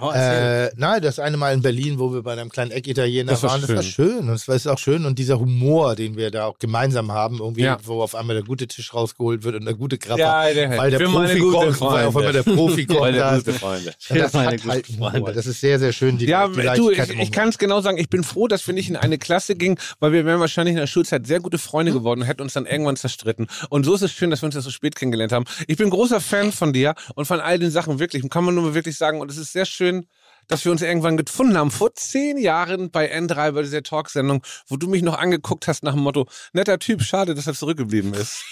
Oh, 0.00 0.10
äh, 0.10 0.70
nein, 0.76 1.02
das 1.02 1.18
eine 1.18 1.36
Mal 1.36 1.52
in 1.54 1.62
Berlin, 1.62 1.98
wo 1.98 2.12
wir 2.12 2.22
bei 2.22 2.32
einem 2.32 2.48
kleinen 2.50 2.70
Eckitaliener 2.70 3.32
Das 3.32 3.42
war 3.42 3.50
waren, 3.50 3.60
das 3.62 3.70
war 3.74 3.82
schön. 3.82 4.18
Und 4.28 4.30
es 4.30 4.48
war 4.48 4.72
auch 4.72 4.78
schön. 4.78 5.04
Und 5.06 5.18
dieser 5.18 5.38
Humor, 5.38 5.96
den 5.96 6.16
wir 6.16 6.30
da 6.30 6.46
auch 6.46 6.58
gemeinsam 6.78 7.12
haben, 7.12 7.38
irgendwie, 7.38 7.62
Ja. 7.62 7.76
wo 7.84 8.02
auf 8.02 8.14
einmal 8.14 8.36
der 8.36 8.44
gute 8.44 8.66
Tisch 8.68 8.94
rausgeholt 8.94 9.42
wird 9.42 9.56
und 9.56 9.64
der 9.64 9.74
gute 9.74 9.98
Krabber. 9.98 10.18
Ja, 10.20 10.52
der- 10.52 10.76
weil 10.78 10.90
der 10.90 11.00
für 11.00 11.08
meine 11.08 11.34
Profi 11.36 11.70
kocht, 11.70 11.80
weil 11.80 12.06
auf 12.06 12.16
einmal 12.16 12.32
der. 12.32 12.42
Profi. 12.42 12.86
Meine 12.98 13.18
da 13.18 13.36
gute 13.36 13.50
ist. 13.50 13.60
Freunde. 13.60 13.92
Und 14.10 14.18
das 14.18 14.32
Meine 14.32 14.46
hat 14.52 14.64
halt. 14.66 14.86
Freunde. 14.86 15.32
Das 15.32 15.46
ist 15.46 15.60
sehr, 15.60 15.78
sehr 15.78 15.92
schön. 15.92 16.18
Die, 16.18 16.26
Ja, 16.26 16.48
die 16.48 16.62
du, 16.76 16.90
ich, 16.90 16.98
ich 17.10 17.32
kann 17.32 17.48
es 17.48 17.58
genau 17.58 17.80
sagen. 17.80 17.98
Ich 17.98 18.08
bin 18.08 18.22
froh, 18.24 18.48
dass 18.48 18.66
wir 18.66 18.74
nicht 18.74 18.88
in 18.88 18.96
eine 18.96 19.18
Klasse 19.18 19.56
gingen, 19.56 19.78
weil 20.00 20.12
wir 20.12 20.24
wären 20.24 20.40
wahrscheinlich 20.40 20.72
in 20.72 20.78
der 20.80 20.86
Schulzeit 20.86 21.26
sehr 21.26 21.40
gute 21.40 21.58
Freunde 21.58 21.92
geworden 21.92 22.20
und 22.20 22.26
hätten 22.26 22.42
uns 22.42 22.52
dann 22.54 22.66
irgendwann 22.66 22.96
zerstritten. 22.96 23.46
Und 23.70 23.84
so 23.84 23.94
ist 23.94 24.02
es 24.02 24.12
schön, 24.12 24.30
dass 24.30 24.42
wir 24.42 24.46
uns 24.46 24.54
das 24.54 24.64
so 24.64 24.70
spät 24.70 24.94
kennengelernt 24.96 25.32
haben. 25.32 25.44
Ich 25.66 25.76
bin 25.76 25.90
großer 25.90 26.20
Fan 26.20 26.52
von 26.52 26.72
dir 26.72 26.94
und 27.14 27.26
von 27.26 27.40
all 27.40 27.58
den 27.58 27.70
Sachen 27.70 27.98
wirklich. 27.98 28.28
Kann 28.30 28.44
man 28.44 28.54
nur 28.54 28.74
wirklich 28.74 28.96
sagen. 28.96 29.20
Und 29.20 29.30
es 29.30 29.36
ist 29.36 29.52
sehr 29.52 29.64
schön, 29.66 30.06
dass 30.48 30.64
wir 30.64 30.72
uns 30.72 30.82
irgendwann 30.82 31.16
gefunden 31.16 31.56
haben. 31.56 31.70
Vor 31.70 31.94
zehn 31.94 32.38
Jahren 32.38 32.90
bei 32.90 33.14
N3 33.14 33.52
bei 33.52 33.62
dieser 33.62 33.82
Talksendung, 33.82 34.42
wo 34.66 34.76
du 34.76 34.88
mich 34.88 35.02
noch 35.02 35.16
angeguckt 35.18 35.68
hast 35.68 35.84
nach 35.84 35.94
dem 35.94 36.02
Motto, 36.02 36.26
netter 36.52 36.78
Typ, 36.78 37.02
schade, 37.02 37.34
dass 37.34 37.46
er 37.46 37.54
zurückgeblieben 37.54 38.14
ist. 38.14 38.44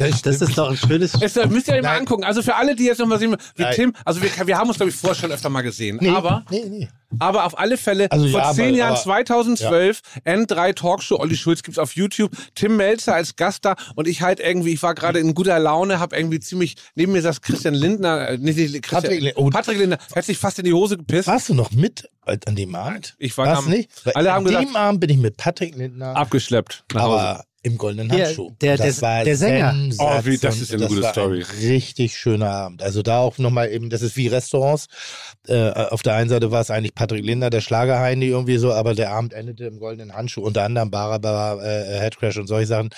Das, 0.00 0.22
Das 0.22 0.40
ist 0.40 0.56
doch 0.58 0.70
ein 0.70 0.76
schönes. 0.76 1.12
Es, 1.20 1.36
äh, 1.36 1.46
müsst 1.46 1.68
ihr 1.68 1.74
euch 1.74 1.82
mal 1.82 1.88
Nein. 1.90 2.00
angucken. 2.00 2.24
Also 2.24 2.42
für 2.42 2.56
alle, 2.56 2.74
die 2.74 2.84
jetzt 2.84 2.98
noch 2.98 3.06
mal 3.06 3.18
sehen, 3.18 3.36
wie 3.56 3.62
Nein. 3.62 3.74
Tim, 3.74 3.92
also 4.04 4.22
wir, 4.22 4.30
wir 4.46 4.56
haben 4.58 4.68
uns, 4.68 4.76
glaube 4.78 4.90
ich, 4.90 4.96
vorher 4.96 5.14
schon 5.14 5.30
öfter 5.30 5.50
mal 5.50 5.60
gesehen. 5.62 5.98
nee, 6.00 6.08
aber 6.08 6.44
nee, 6.50 6.64
nee. 6.68 6.88
aber 7.18 7.44
auf 7.44 7.58
alle 7.58 7.76
Fälle, 7.76 8.10
Also 8.10 8.28
vor 8.28 8.40
ja, 8.40 8.52
zehn 8.52 8.68
aber- 8.68 8.76
Jahren, 8.76 8.92
aber- 8.92 9.02
2012, 9.02 10.00
N3 10.24 10.74
Talkshow, 10.74 11.18
Olli 11.18 11.36
Schulz 11.36 11.62
gibt's 11.62 11.78
auf 11.78 11.94
YouTube, 11.96 12.32
Tim 12.54 12.76
Melzer 12.76 13.14
als 13.14 13.36
Gast 13.36 13.64
da 13.64 13.74
und 13.94 14.08
ich 14.08 14.22
halt 14.22 14.40
irgendwie, 14.40 14.72
ich 14.72 14.82
war 14.82 14.94
gerade 14.94 15.18
in 15.18 15.34
guter 15.34 15.58
Laune, 15.58 16.00
hab 16.00 16.12
irgendwie 16.12 16.40
ziemlich, 16.40 16.76
neben 16.94 17.12
mir 17.12 17.22
saß 17.22 17.42
Christian 17.42 17.74
Lindner, 17.74 18.28
äh, 18.30 18.38
nicht, 18.38 18.56
nicht 18.58 18.82
Christian, 18.82 19.02
Patrick 19.02 19.20
Lindner. 19.22 19.42
Oh. 19.44 19.50
Patrick 19.50 19.78
Lindner, 19.78 19.98
hat 20.16 20.24
sich 20.24 20.38
fast 20.38 20.58
in 20.58 20.64
die 20.64 20.72
Hose 20.72 20.96
gepisst. 20.96 21.28
Warst 21.28 21.48
du 21.48 21.54
noch 21.54 21.70
mit 21.72 22.08
an 22.24 22.54
dem 22.56 22.74
Abend? 22.74 23.16
Ich 23.18 23.36
war 23.36 23.46
Warst 23.46 23.64
am- 23.64 23.70
nicht? 23.70 23.90
Weil 24.04 24.14
alle 24.14 24.30
an 24.30 24.36
haben 24.36 24.44
gesagt- 24.44 24.68
dem 24.68 24.76
Abend 24.76 25.00
bin 25.00 25.10
ich 25.10 25.18
mit 25.18 25.36
Patrick 25.36 25.74
Lindner, 25.76 26.16
Abgeschleppt 26.16 26.84
nach 26.94 27.02
Hause. 27.02 27.20
aber 27.20 27.44
im 27.62 27.76
goldenen 27.76 28.10
Handschuh. 28.10 28.52
der- 28.60 28.76
das 28.78 28.96
der- 28.96 29.02
war 29.02 29.24
der 29.24 29.36
Sänger. 29.36 29.74
Oh, 29.98 30.20
wie- 30.24 30.38
das 30.38 30.60
ist 30.60 30.70
eine 30.72 30.80
Das 30.82 30.88
gute 30.88 31.02
war 31.02 31.12
Story. 31.12 31.44
Ein 31.44 31.68
richtig 31.68 32.16
schöner 32.16 32.50
Abend. 32.50 32.82
Also 32.82 33.02
da 33.02 33.18
auch 33.18 33.36
nochmal 33.38 33.70
eben, 33.70 33.90
das 33.90 34.00
ist 34.02 34.16
wie 34.16 34.28
Restaurants. 34.28 34.86
Äh, 35.46 35.70
auf 35.70 36.02
der 36.02 36.14
einen 36.14 36.30
Seite 36.30 36.50
war 36.50 36.60
es 36.62 36.70
eigentlich 36.70 36.94
Patrick 36.94 37.24
Lindner, 37.24 37.50
der 37.50 37.60
Schlagerheini 37.60 38.26
irgendwie 38.26 38.56
so, 38.56 38.72
aber 38.72 38.94
der 38.94 39.10
Abend 39.12 39.32
endete 39.34 39.64
im 39.64 39.78
goldenen 39.78 40.14
Handschuh. 40.14 40.42
Unter 40.42 40.62
anderem 40.64 40.90
Barbara 40.90 41.62
äh, 41.62 41.98
Headcrash 42.00 42.38
und 42.38 42.46
solche 42.46 42.66
Sachen. 42.66 42.90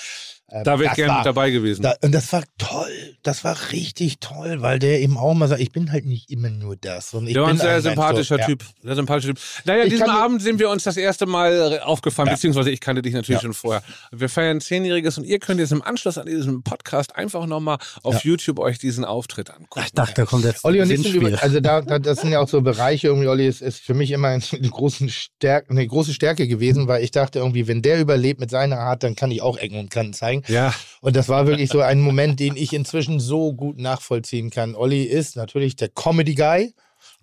Ähm, 0.55 0.64
da 0.64 0.78
wäre 0.78 0.90
ich 0.90 0.97
gerne 0.97 1.14
mit 1.18 1.24
dabei 1.26 1.50
gewesen. 1.50 1.82
Da, 1.82 1.94
und 2.02 2.12
das 2.12 2.31
war 2.32 2.42
toll. 2.58 3.16
Das 3.22 3.42
war 3.42 3.56
richtig 3.72 4.18
toll, 4.20 4.60
weil 4.60 4.78
der 4.78 5.00
eben 5.00 5.16
auch 5.16 5.32
mal 5.32 5.48
sagt, 5.48 5.62
ich 5.62 5.72
bin 5.72 5.90
halt 5.92 6.05
nicht 6.05 6.31
immer 6.31 6.50
nur 6.50 6.76
das. 6.76 7.14
Und 7.14 7.26
ich 7.26 7.32
Der 7.32 7.42
war 7.42 7.48
bin 7.50 7.58
ein 7.58 7.62
sehr 7.62 7.81
sympathischer 7.81 8.34
so, 8.34 8.40
ja. 8.40 8.47
Typ. 8.47 8.64
Sehr 8.82 8.94
sympathischer 8.94 9.28
Typ. 9.34 9.39
Naja, 9.64 9.84
Ich 9.84 9.90
diesen 9.90 10.10
Abend 10.10 10.42
sind 10.42 10.58
wir 10.58 10.68
uns 10.68 10.82
das 10.84 10.97
erste 10.98 11.24
Mal 11.24 11.72
äh, 11.72 11.78
aufgefallen, 11.81 12.28
Ja. 12.28 12.34
beziehungsweise 12.34 12.70
ich 12.70 12.81
kannte 12.81 13.00
dich 13.00 13.14
natürlich 13.14 13.39
Ja. 13.40 13.42
schon 13.42 13.55
vorher. 13.55 13.82
Wir 14.10 14.28
feiern 14.28 14.60
Zehnjähriges 14.60 15.16
und 15.16 15.24
ihr 15.24 15.39
könnt 15.39 15.58
jetzt 15.58 15.72
im 15.72 15.81
Anschluss 15.81 16.18
an 16.18 16.26
diesem 16.26 16.62
Podcast 16.62 17.16
einfach 17.16 17.47
nochmal 17.47 17.78
auf 18.02 18.14
Ja. 18.16 18.20
YouTube 18.32 18.58
euch 18.58 18.78
diesen 18.78 19.05
Auftritt 19.06 19.48
angucken. 19.50 19.84
Ich 19.86 19.92
dachte, 19.92 20.14
da 20.14 20.24
kommt 20.26 20.44
jetzt 20.44 20.64
Olli 20.64 20.82
und 20.82 20.90
ich 20.90 20.97
sind 21.00 21.12
Gewinnspiel. 21.14 21.28
über, 21.34 21.42
also 21.42 21.60
da, 21.60 21.81
da, 21.81 21.98
das 21.98 22.20
sind 22.20 22.31
ja 22.32 22.40
auch 22.40 22.48
so 22.48 22.60
Bereiche, 22.60 23.06
irgendwie, 23.08 23.28
Olli 23.28 23.47
ist, 23.47 23.62
ist 23.62 23.78
für 23.81 23.94
mich 23.94 24.10
immer 24.10 24.28
eine, 24.28 24.42
großen 24.68 25.08
Stärke, 25.08 25.70
eine 25.70 25.86
große 25.86 26.12
Stärke 26.12 26.47
gewesen, 26.47 26.89
weil 26.89 27.02
ich 27.02 27.10
dachte 27.10 27.39
irgendwie, 27.39 27.66
wenn 27.68 27.81
der 27.81 28.00
überlebt 28.00 28.39
mit 28.40 28.50
seiner 28.50 28.78
Art, 28.81 29.02
dann 29.02 29.14
kann 29.16 29.31
ich 29.31 29.40
auch 29.40 29.56
Ecken 29.56 29.78
und 29.78 29.90
Kanten 29.90 30.12
zeigen. 30.12 30.41
Ja. 30.48 30.74
Und 31.00 31.16
das 31.16 31.28
war 31.28 31.46
wirklich 31.46 31.70
so 31.70 31.80
ein 31.80 32.00
Moment, 32.00 32.40
den 32.40 32.56
ich 32.56 32.72
inzwischen 32.72 33.20
so 33.20 33.52
gut 33.52 33.78
nachvollziehen 33.78 34.50
kann. 34.50 34.74
Olli 34.74 35.04
ist 35.04 35.36
natürlich 35.36 35.76
der 35.76 35.88
Comedy-Guy 35.88 36.74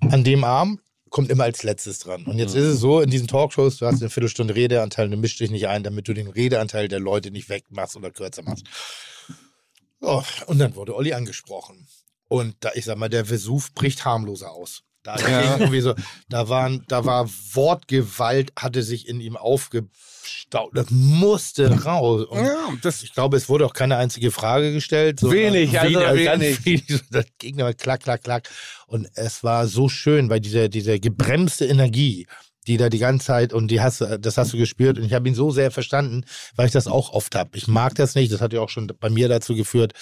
an 0.09 0.23
dem 0.23 0.43
Abend, 0.43 0.81
kommt 1.09 1.29
immer 1.29 1.45
als 1.45 1.63
letztes 1.63 1.99
dran. 1.99 2.25
Und 2.25 2.37
jetzt 2.37 2.55
ist 2.55 2.65
es 2.65 2.79
so, 2.79 3.01
in 3.01 3.09
diesen 3.09 3.27
Talkshows, 3.27 3.77
du 3.77 3.85
hast 3.85 4.01
eine 4.01 4.09
Viertelstunde 4.09 4.55
Redeanteil, 4.55 5.09
du 5.09 5.17
mischst 5.17 5.39
dich 5.39 5.51
nicht 5.51 5.67
ein, 5.67 5.83
damit 5.83 6.07
du 6.07 6.13
den 6.13 6.27
Redeanteil 6.27 6.87
der 6.87 6.99
Leute 6.99 7.31
nicht 7.31 7.49
wegmachst 7.49 7.95
oder 7.95 8.11
kürzer 8.11 8.43
machst. 8.43 8.65
Ja, 10.01 10.23
und 10.45 10.59
dann 10.59 10.75
wurde 10.75 10.95
Olli 10.95 11.13
angesprochen. 11.13 11.87
Und 12.27 12.55
da, 12.59 12.71
ich 12.75 12.85
sag 12.85 12.97
mal, 12.97 13.09
der 13.09 13.29
Vesuv 13.29 13.73
bricht 13.73 14.05
harmloser 14.05 14.51
aus. 14.51 14.83
Da, 15.03 15.15
Ja. 15.17 15.57
irgendwie 15.59 15.81
so, 15.81 15.95
da, 16.27 16.49
waren, 16.49 16.83
da 16.87 17.05
war 17.05 17.29
Wortgewalt, 17.53 18.51
hatte 18.57 18.83
sich 18.83 19.07
in 19.07 19.21
ihm 19.21 19.37
aufgestaut. 19.37 20.71
Das 20.73 20.87
musste 20.89 21.83
raus. 21.83 22.25
Und 22.25 22.45
ja, 22.45 22.69
das 22.81 23.03
ich 23.03 23.13
glaube, 23.13 23.37
es 23.37 23.47
wurde 23.47 23.65
auch 23.65 23.73
keine 23.73 23.97
einzige 23.97 24.31
Frage 24.31 24.73
gestellt. 24.73 25.19
sondern 25.21 25.53
Wenig, 25.53 25.79
also 25.79 25.99
wenig, 25.99 26.25
ganz 26.25 26.41
wenig. 26.43 26.65
wenig. 26.65 27.03
Das 27.11 27.25
ging 27.37 27.61
aber 27.61 27.73
klack, 27.73 28.03
klack, 28.03 28.23
klack. 28.23 28.49
Und 28.87 29.07
es 29.15 29.43
war 29.43 29.67
so 29.67 29.87
schön, 29.87 30.29
weil 30.29 30.41
diese, 30.41 30.69
diese 30.69 30.99
gebremste 30.99 31.65
Energie, 31.65 32.27
die 32.69 32.77
da 32.77 32.89
die 32.89 32.99
ganze 32.99 33.25
Zeit, 33.25 33.51
und 33.51 33.69
die 33.69 33.81
hast, 33.81 34.01
das 34.01 34.37
hast 34.37 34.53
du 34.53 34.57
gespürt, 34.57 34.99
und 34.99 35.05
ich 35.05 35.13
habe 35.13 35.27
ihn 35.27 35.35
so 35.35 35.49
sehr 35.51 35.71
verstanden, 35.71 36.23
weil 36.55 36.67
ich 36.67 36.71
das 36.71 36.87
auch 36.87 37.11
oft 37.11 37.35
habe. 37.35 37.57
Ich 37.57 37.67
mag 37.67 37.95
das 37.95 38.15
nicht, 38.15 38.31
das 38.31 38.41
hat 38.41 38.53
ja 38.53 38.61
auch 38.61 38.69
schon 38.69 38.87
bei 38.99 39.09
mir 39.09 39.27
dazu 39.27 39.55
geführt, 39.55 39.93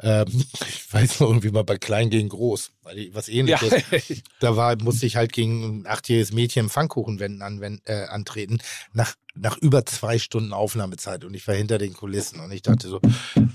ähm, 0.00 0.26
ich 0.68 0.92
weiß 0.92 1.20
noch 1.20 1.28
irgendwie 1.28 1.50
mal 1.50 1.64
bei 1.64 1.76
Klein 1.76 2.10
gegen 2.10 2.28
Groß, 2.28 2.70
was 3.12 3.26
ja, 3.26 3.34
ähnliches. 3.34 3.74
Da 4.40 4.56
war, 4.56 4.76
musste 4.82 5.06
ich 5.06 5.16
halt 5.16 5.32
gegen 5.32 5.82
ein 5.82 5.86
achtjähriges 5.86 6.32
Mädchen 6.32 6.64
im 6.64 6.70
Pfannkuchenwänden 6.70 7.42
anwenden, 7.42 7.82
äh, 7.86 8.04
antreten, 8.04 8.58
nach, 8.92 9.14
nach 9.36 9.56
über 9.58 9.84
zwei 9.84 10.18
Stunden 10.18 10.52
Aufnahmezeit. 10.52 11.24
Und 11.24 11.34
ich 11.34 11.46
war 11.48 11.54
hinter 11.54 11.78
den 11.78 11.92
Kulissen 11.92 12.40
und 12.40 12.52
ich 12.52 12.62
dachte 12.62 12.88
so, 12.88 13.00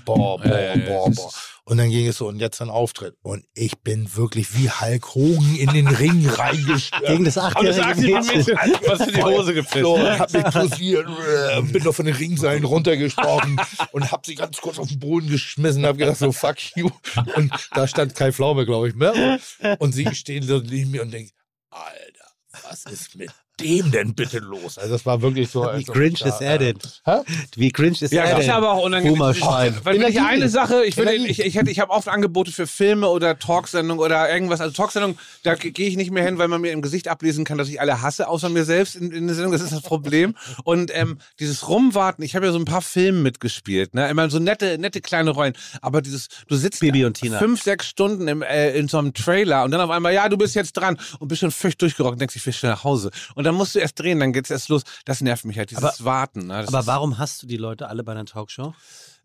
boah, 0.04 0.38
boah, 0.38 0.46
Ja, 0.46 0.76
boah, 0.76 1.10
boah. 1.10 1.32
Und 1.64 1.76
dann 1.78 1.90
ging 1.90 2.06
es 2.08 2.18
so, 2.18 2.26
und 2.26 2.40
jetzt 2.40 2.60
ein 2.60 2.68
Auftritt. 2.68 3.14
Und 3.22 3.44
ich 3.54 3.78
bin 3.80 4.16
wirklich 4.16 4.54
wie 4.54 4.68
Hulk 4.68 5.14
Hogan 5.14 5.54
in 5.56 5.70
den 5.72 5.86
Ring 5.86 6.28
reingestürzt. 6.28 7.06
Gegen 7.06 7.24
das 7.24 7.36
Und 7.36 7.44
achtjährige 7.44 8.22
Mädchen. 8.22 8.58
Was 8.86 9.06
in 9.06 9.14
die 9.14 9.22
Hose 9.22 9.54
gepisst. 9.54 9.84
So, 9.84 9.98
hab 9.98 10.32
mich 10.32 10.44
posiert, 10.44 11.08
äh, 11.08 11.62
bin 11.62 11.84
noch 11.84 11.94
von 11.94 12.06
den 12.06 12.16
Ringseilen 12.16 12.64
runtergesprungen 12.64 13.60
und 13.92 14.10
hab 14.10 14.26
sie 14.26 14.34
ganz 14.34 14.56
kurz 14.60 14.78
auf 14.78 14.88
den 14.88 14.98
Boden 14.98 15.28
geschmissen, 15.28 15.86
hab 15.86 15.96
gedacht 15.96 16.18
so, 16.18 16.32
fuck 16.32 16.56
you. 16.76 16.90
Und 17.36 17.52
da 17.72 17.86
stand 17.86 18.16
Kai 18.16 18.32
Pflaume, 18.32 18.66
glaube 18.66 18.88
ich, 18.88 18.94
ne? 18.96 19.38
Und 19.78 19.92
sie 19.92 20.12
stehen 20.14 20.42
so 20.42 20.58
neben 20.58 20.90
mir 20.90 21.02
und 21.02 21.12
denken, 21.12 21.30
Alter, 21.70 22.64
was 22.68 22.84
ist 22.86 23.14
mit 23.14 23.30
dem 23.60 23.90
denn 23.90 24.14
bitte 24.14 24.38
los? 24.38 24.78
Also 24.78 24.92
das 24.92 25.06
war 25.06 25.22
wirklich 25.22 25.50
so. 25.50 25.62
Wie 25.74 25.84
cringe 25.84 26.18
ist 26.24 26.40
er 26.40 26.58
denn? 26.58 26.78
Hä? 27.04 27.18
Wie 27.56 27.70
cringe 27.70 27.96
ist 28.00 28.12
Ja, 28.12 28.22
er 28.22 28.30
das 28.30 28.40
denn? 28.40 28.48
ist 28.48 28.54
aber 28.54 28.72
auch 28.72 28.84
unangenehm. 28.84 29.18
Boomerschwein. 29.18 29.76
Weil 29.84 29.96
Energie. 29.96 30.18
eine 30.18 30.48
Sache, 30.48 30.84
ich, 30.84 30.96
würde, 30.96 31.14
ich, 31.14 31.40
ich, 31.40 31.54
hätte, 31.54 31.70
ich 31.70 31.80
habe 31.80 31.92
oft 31.92 32.08
Angebote 32.08 32.52
für 32.52 32.66
Filme 32.66 33.08
oder 33.08 33.38
Talksendungen 33.38 34.04
oder 34.04 34.32
irgendwas. 34.32 34.60
Also 34.60 34.74
Talksendungen, 34.74 35.18
da 35.42 35.54
ge- 35.54 35.70
gehe 35.70 35.88
ich 35.88 35.96
nicht 35.96 36.10
mehr 36.10 36.24
hin, 36.24 36.38
weil 36.38 36.48
man 36.48 36.60
mir 36.60 36.72
im 36.72 36.82
Gesicht 36.82 37.08
ablesen 37.08 37.44
kann, 37.44 37.58
dass 37.58 37.68
ich 37.68 37.80
alle 37.80 38.02
hasse, 38.02 38.28
außer 38.28 38.48
mir 38.48 38.64
selbst 38.64 38.96
in, 38.96 39.10
in 39.12 39.26
der 39.26 39.34
Sendung. 39.36 39.52
Das 39.52 39.62
ist 39.62 39.72
das 39.72 39.82
Problem. 39.82 40.34
Und 40.64 40.90
ähm, 40.94 41.18
dieses 41.38 41.68
Rumwarten, 41.68 42.22
ich 42.24 42.34
habe 42.36 42.46
ja 42.46 42.52
so 42.52 42.58
ein 42.58 42.64
paar 42.64 42.82
Filme 42.82 43.20
mitgespielt, 43.20 43.94
ne? 43.94 44.08
Immer 44.08 44.30
so 44.30 44.38
nette, 44.38 44.78
nette 44.78 45.00
kleine 45.00 45.30
Rollen. 45.30 45.54
Aber 45.82 46.02
dieses, 46.02 46.28
du 46.48 46.56
sitzt 46.56 46.80
Bibi 46.80 47.04
und 47.04 47.14
Tina. 47.14 47.38
fünf, 47.38 47.62
sechs 47.62 47.86
Stunden 47.86 48.28
im, 48.28 48.42
äh, 48.42 48.70
in 48.76 48.88
so 48.88 48.98
einem 48.98 49.14
Trailer 49.14 49.64
und 49.64 49.70
dann 49.70 49.80
auf 49.80 49.90
einmal, 49.90 50.12
ja, 50.14 50.28
du 50.28 50.36
bist 50.36 50.54
jetzt 50.54 50.72
dran 50.72 50.98
und 51.18 51.28
bist 51.28 51.40
schon 51.40 51.50
völlig 51.50 51.76
durchgerockt 51.78 52.12
und 52.12 52.20
denkst, 52.20 52.36
ich 52.36 52.46
will 52.46 52.52
schnell 52.52 52.72
nach 52.72 52.84
Hause. 52.84 53.10
Und 53.34 53.44
dann 53.50 53.56
musst 53.56 53.74
du 53.74 53.80
erst 53.80 53.98
drehen, 53.98 54.20
dann 54.20 54.32
geht's 54.32 54.48
erst 54.50 54.68
los. 54.68 54.82
Das 55.04 55.20
nervt 55.20 55.44
mich 55.44 55.58
halt, 55.58 55.70
dieses 55.72 55.82
Aber- 55.82 56.04
Warten. 56.04 56.46
Ne? 56.46 56.64
Aber 56.68 56.86
warum 56.86 57.18
hast 57.18 57.42
du 57.42 57.46
die 57.48 57.56
Leute 57.56 57.88
alle 57.88 58.04
bei 58.04 58.12
einer 58.12 58.24
Talkshow? 58.24 58.74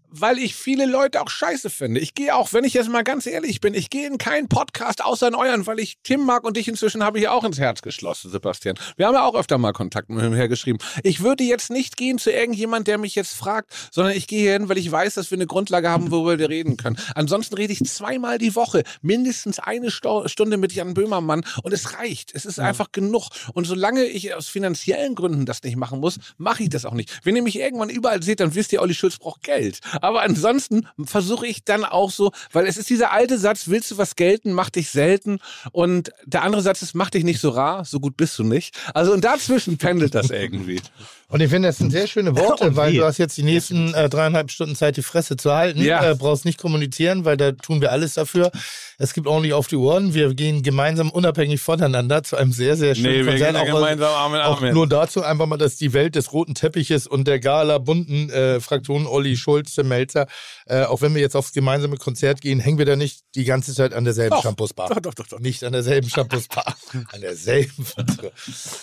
Weil 0.09 0.38
ich 0.38 0.56
viele 0.56 0.85
Leute 0.85 1.22
auch 1.22 1.30
scheiße 1.30 1.69
finde. 1.69 2.00
Ich 2.00 2.14
gehe 2.14 2.35
auch, 2.35 2.53
wenn 2.53 2.64
ich 2.64 2.74
jetzt 2.74 2.90
mal 2.90 3.03
ganz 3.03 3.25
ehrlich 3.25 3.61
bin, 3.61 3.74
ich 3.74 3.90
gehe 3.90 4.08
in 4.08 4.17
keinen 4.17 4.48
Podcast 4.48 5.03
außer 5.03 5.27
in 5.27 5.35
euren, 5.35 5.67
weil 5.67 5.80
ich 5.80 5.98
Tim 6.03 6.25
mag 6.25 6.43
und 6.43 6.58
dich 6.58 6.67
inzwischen 6.67 7.03
habe 7.03 7.17
ich 7.17 7.25
ja 7.25 7.32
auch 7.32 7.43
ins 7.43 7.59
Herz 7.59 7.82
geschlossen, 7.82 8.32
Sebastian. 8.32 8.77
Wir 8.98 9.08
haben 9.08 9.16
ja 9.16 9.25
auch 9.25 9.35
öfter 9.35 9.58
mal 9.58 9.74
Kontakt 9.74 10.09
mit 10.09 10.24
ihm 10.24 10.34
hergeschrieben. 10.34 10.82
Ich 11.03 11.22
würde 11.22 11.43
jetzt 11.43 11.69
nicht 11.69 11.98
gehen 11.98 12.17
zu 12.17 12.32
irgendjemand, 12.32 12.88
der 12.88 12.98
mich 12.98 13.16
jetzt 13.16 13.34
fragt, 13.34 13.74
sondern 13.92 14.14
ich 14.14 14.27
gehe 14.27 14.51
hin, 14.51 14.69
weil 14.69 14.77
ich 14.77 14.92
weiß, 14.92 15.16
dass 15.16 15.32
wir 15.32 15.38
eine 15.38 15.48
Grundlage 15.48 15.90
haben, 15.90 16.11
worüber 16.11 16.40
wir 16.40 16.50
reden 16.50 16.77
können. 16.77 16.98
Ansonsten 17.16 17.56
rede 17.56 17.74
ich 17.74 17.84
zweimal 17.84 18.38
die 18.38 18.56
Woche, 18.56 18.84
mindestens 19.01 19.59
eine 19.59 19.92
Sto 19.92 20.27
Stunde 20.27 20.58
mit 20.58 20.74
Jan 20.74 20.93
Böhmermann 20.93 21.45
und 21.64 21.74
es 21.74 21.98
reicht. 21.98 22.34
Es 22.34 22.45
ist 22.45 22.59
einfach 22.59 22.92
genug. 22.92 23.30
Und 23.53 23.66
solange 23.66 24.03
ich 24.03 24.34
aus 24.34 24.48
finanziellen 24.48 25.16
Gründen 25.16 25.45
das 25.45 25.64
nicht 25.64 25.77
machen 25.77 26.00
muss, 26.00 26.19
mache 26.38 26.64
ich 26.64 26.69
das 26.69 26.85
auch 26.85 26.93
nicht. 26.93 27.19
Wenn 27.24 27.35
ihr 27.35 27.42
mich 27.42 27.59
irgendwann 27.59 27.90
überall 27.90 28.22
seht, 28.24 28.40
dann 28.40 28.56
wisst 28.56 28.74
ihr, 28.74 28.82
Olli 28.82 28.93
Schulz 28.93 29.17
braucht 29.17 29.43
Geld. 29.43 29.80
Aber 30.01 30.22
ansonsten 30.22 30.88
versuche 31.03 31.48
ich 31.48 31.64
dann 31.64 31.85
auch 31.85 32.11
so, 32.11 32.32
weil 32.51 32.67
es 32.67 32.77
ist 32.77 32.90
dieser 32.90 33.11
alte 33.11 33.38
Satz, 33.38 33.67
willst 33.67 33.91
du 33.91 33.98
was 33.98 34.15
gelten, 34.15 34.53
mach 34.53 34.69
dich 34.69 34.90
selten. 34.90 35.40
Und 35.72 36.11
der 36.25 36.43
andere 36.43 36.61
Satz 36.61 36.82
ist, 36.82 36.95
mach 36.95 37.09
dich 37.09 37.24
nicht 37.24 37.40
so 37.40 37.49
rar, 37.49 37.85
so 37.85 37.99
gut 37.99 38.17
bist 38.17 38.38
du 38.40 38.43
nicht. 38.43 38.75
Also 38.93 39.14
und 39.14 39.24
dazwischen 39.24 39.77
pendelt 39.77 40.15
das 40.15 40.30
irgendwie. 40.30 40.82
Und 41.27 41.41
ich 41.41 41.49
finde, 41.49 41.69
das 41.69 41.80
sind 41.80 41.90
sehr 41.90 42.06
schöne 42.06 42.38
Worte, 42.38 42.65
Und 42.65 42.75
weil 42.75 42.93
du 42.93 43.03
hast 43.03 43.17
jetzt 43.17 43.35
die 43.35 43.43
nächsten 43.43 43.93
äh, 43.95 44.09
dreieinhalb 44.09 44.51
Stunden 44.51 44.75
Zeit, 44.75 44.95
die 44.95 45.01
Fresse 45.01 45.38
zu 45.38 45.51
halten. 45.53 45.82
Ja. 45.82 46.11
Äh, 46.11 46.15
brauchst 46.15 46.45
nicht 46.45 46.59
kommunizieren, 46.59 47.25
weil 47.25 47.35
da 47.35 47.51
tun 47.51 47.82
wir 47.82 47.91
alles 47.91 48.14
dafür. 48.14 48.51
Es 48.98 49.14
gibt 49.14 49.27
ordentlich 49.27 49.53
auf 49.53 49.67
die 49.67 49.75
Ohren. 49.75 50.14
Wir 50.14 50.33
gehen 50.33 50.64
gemeinsam 50.64 51.09
unabhängig 51.09 51.61
voneinander 51.61 52.24
zu 52.24 52.38
einem 52.38 52.51
sehr, 52.51 52.77
sehr 52.77 52.95
schönen 52.95 53.11
Nee, 53.11 53.17
wir 53.25 53.32
Konzert. 53.32 53.53
gehen 53.53 53.53
da 53.56 53.61
Auch- 53.61 53.75
gemeinsam 53.80 54.14
Arm 54.14 54.33
in 54.35 54.40
Arm 54.40 54.53
Auch 54.53 54.61
nur 54.61 54.88
dazu 54.88 55.24
einfach 55.24 55.45
mal, 55.45 55.57
dass 55.57 55.75
die 55.75 55.93
Welt 55.93 56.15
des 56.15 56.32
roten 56.33 56.56
Teppiches 56.56 57.07
und 57.07 57.27
der 57.27 57.40
Gala 57.40 57.77
bunten 57.77 58.30
äh, 58.30 58.59
Fraktionen 58.59 59.07
Olli 59.07 59.35
Schulz, 59.38 59.75
Tim 59.75 59.88
Melzer, 59.90 60.27
äh, 60.65 60.83
auch 60.83 61.01
wenn 61.01 61.14
wir 61.14 61.22
jetzt 61.22 61.35
aufs 61.35 61.51
gemeinsame 61.51 61.98
Konzert 61.98 62.41
gehen, 62.41 62.59
hängen 62.59 62.77
wir 62.77 62.85
da 62.85 62.95
nicht 62.95 63.22
die 63.35 63.43
ganze 63.43 63.74
Zeit 63.74 63.93
an 63.93 64.06
derselben 64.06 64.35
Doch. 64.35 64.43
Shampoosbar. 64.43 64.90
Doch, 64.90 64.99
doch, 64.99 65.14
doch, 65.14 65.27
doch. 65.27 65.40
Nicht 65.40 65.64
an 65.64 65.74
derselben 65.74 66.09
Shampoosbar. 66.09 66.75
an 67.11 67.22
derselben. 67.22 67.85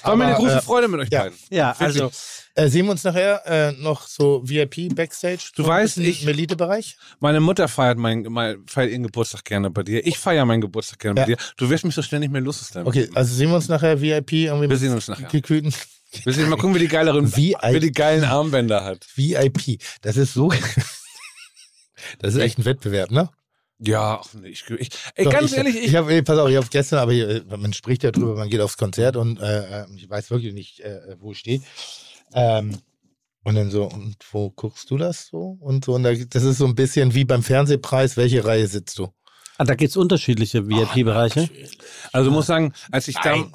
War 0.03 0.17
mir 0.17 0.27
eine 0.27 0.35
große 0.37 0.59
äh, 0.59 0.63
Freude 0.63 0.89
mit 0.89 1.01
euch 1.01 1.09
ja. 1.11 1.23
beiden. 1.23 1.39
Ja, 1.51 1.75
also 1.79 2.11
Äh, 2.55 2.69
sehen 2.69 2.85
wir 2.85 2.93
uns 2.93 3.03
nachher 3.05 3.43
äh, 3.47 3.73
noch 3.73 4.07
so 4.07 4.43
VIP 4.45 4.95
Backstage? 4.95 5.51
Du 5.57 5.67
weißt, 5.67 5.97
ich- 5.99 6.23
Im 6.23 6.29
Elitebereich? 6.29 6.97
Meine 7.19 7.41
Mutter 7.41 7.67
feiert, 7.67 7.97
mein, 7.97 8.25
mein, 8.29 8.67
feiert 8.67 8.91
ihren 8.91 9.05
Geburtstag 9.05 9.45
gerne 9.45 9.71
bei 9.71 9.83
dir. 9.83 10.07
Ich 10.07 10.19
feiere 10.19 10.45
meinen 10.45 10.61
Geburtstag 10.61 10.99
gerne 10.99 11.21
Ja. 11.21 11.27
bei 11.27 11.33
dir. 11.33 11.39
Du 11.57 11.71
wirst 11.71 11.85
mich 11.85 11.95
so 11.95 12.03
schnell 12.03 12.21
nicht 12.21 12.33
mehr 12.33 12.43
los. 12.43 12.71
Okay, 12.77 13.09
also 13.15 13.35
sehen 13.35 13.49
wir 13.49 13.57
uns 13.57 13.69
nachher 13.69 14.01
VIP 14.01 14.33
irgendwie 14.33 14.69
Wir 14.69 14.77
sehen 14.77 14.93
uns 14.93 15.09
nachher. 15.09 15.29
gekühlten 15.29 15.73
Wir 16.25 16.33
sehen 16.35 16.51
mal 16.51 16.57
gucken, 16.57 16.75
wie 16.75 16.79
die 16.81 16.89
geileren, 16.89 17.35
Wie 17.37 17.57
wie 17.71 17.81
die 17.81 17.91
geilen 17.93 18.25
Armbänder 18.25 18.85
hat. 18.85 19.07
VIP. 19.17 19.79
Das 20.03 20.19
ist 20.19 20.35
so. 20.35 20.53
das 22.19 22.35
ist 22.35 22.41
echt 22.41 22.59
ein 22.59 22.65
Wettbewerb, 22.67 23.11
ne? 23.11 23.31
Ja, 23.79 24.21
ach 24.23 24.29
nee, 24.35 24.49
ich, 24.51 24.63
ich, 24.79 24.91
ey, 25.17 25.25
Doch, 25.25 25.33
ganz 25.33 25.51
ich, 25.51 25.57
ehrlich, 25.59 25.75
ich, 25.77 25.85
ich, 25.87 25.95
habe, 25.97 26.23
pass 26.23 26.39
auf, 26.39 26.49
ich 26.49 26.57
habe 26.57 26.67
gestern, 26.71 27.01
aber 27.01 27.13
hier, 27.13 27.43
man 27.49 27.73
spricht 27.73 28.05
ja 28.05 28.13
drüber, 28.13 28.37
man 28.37 28.49
geht 28.49 28.61
aufs 28.61 28.77
Konzert 28.77 29.17
und 29.17 29.41
äh, 29.41 29.81
äh, 29.83 29.87
ich 29.97 30.09
weiß 30.09 30.31
wirklich 30.31 30.53
nicht, 30.53 30.79
äh, 30.81 31.17
wo 31.19 31.33
ich 31.33 31.39
stehe. 31.39 31.61
Ähm, 32.35 32.79
und 33.45 33.57
dann 33.57 33.71
so, 33.71 33.85
und 33.85 34.17
wo 34.31 34.51
guckst 34.51 34.91
du 34.91 34.97
das 34.97 35.27
so? 35.27 35.57
Und 35.61 35.85
so, 35.85 35.95
und 35.95 36.05
da, 36.05 36.15
das 36.15 36.45
ist 36.45 36.59
so 36.59 36.67
ein 36.67 36.75
bisschen 36.75 37.15
wie 37.15 37.25
beim 37.25 37.43
Fernsehpreis, 37.43 38.17
welche 38.17 38.45
Reihe 38.45 38.67
sitzt 38.69 38.99
du? 38.99 39.09
ah, 39.63 39.65
da 39.65 39.75
gibt's 39.75 39.97
unterschiedliche 39.97 40.69
VIP-Bereiche. 40.69 41.49
also 42.13 42.31
muss 42.31 42.47
sagen, 42.47 42.73
als 42.91 43.09
ich 43.09 43.17
da, 43.17 43.37
Nein. 43.37 43.53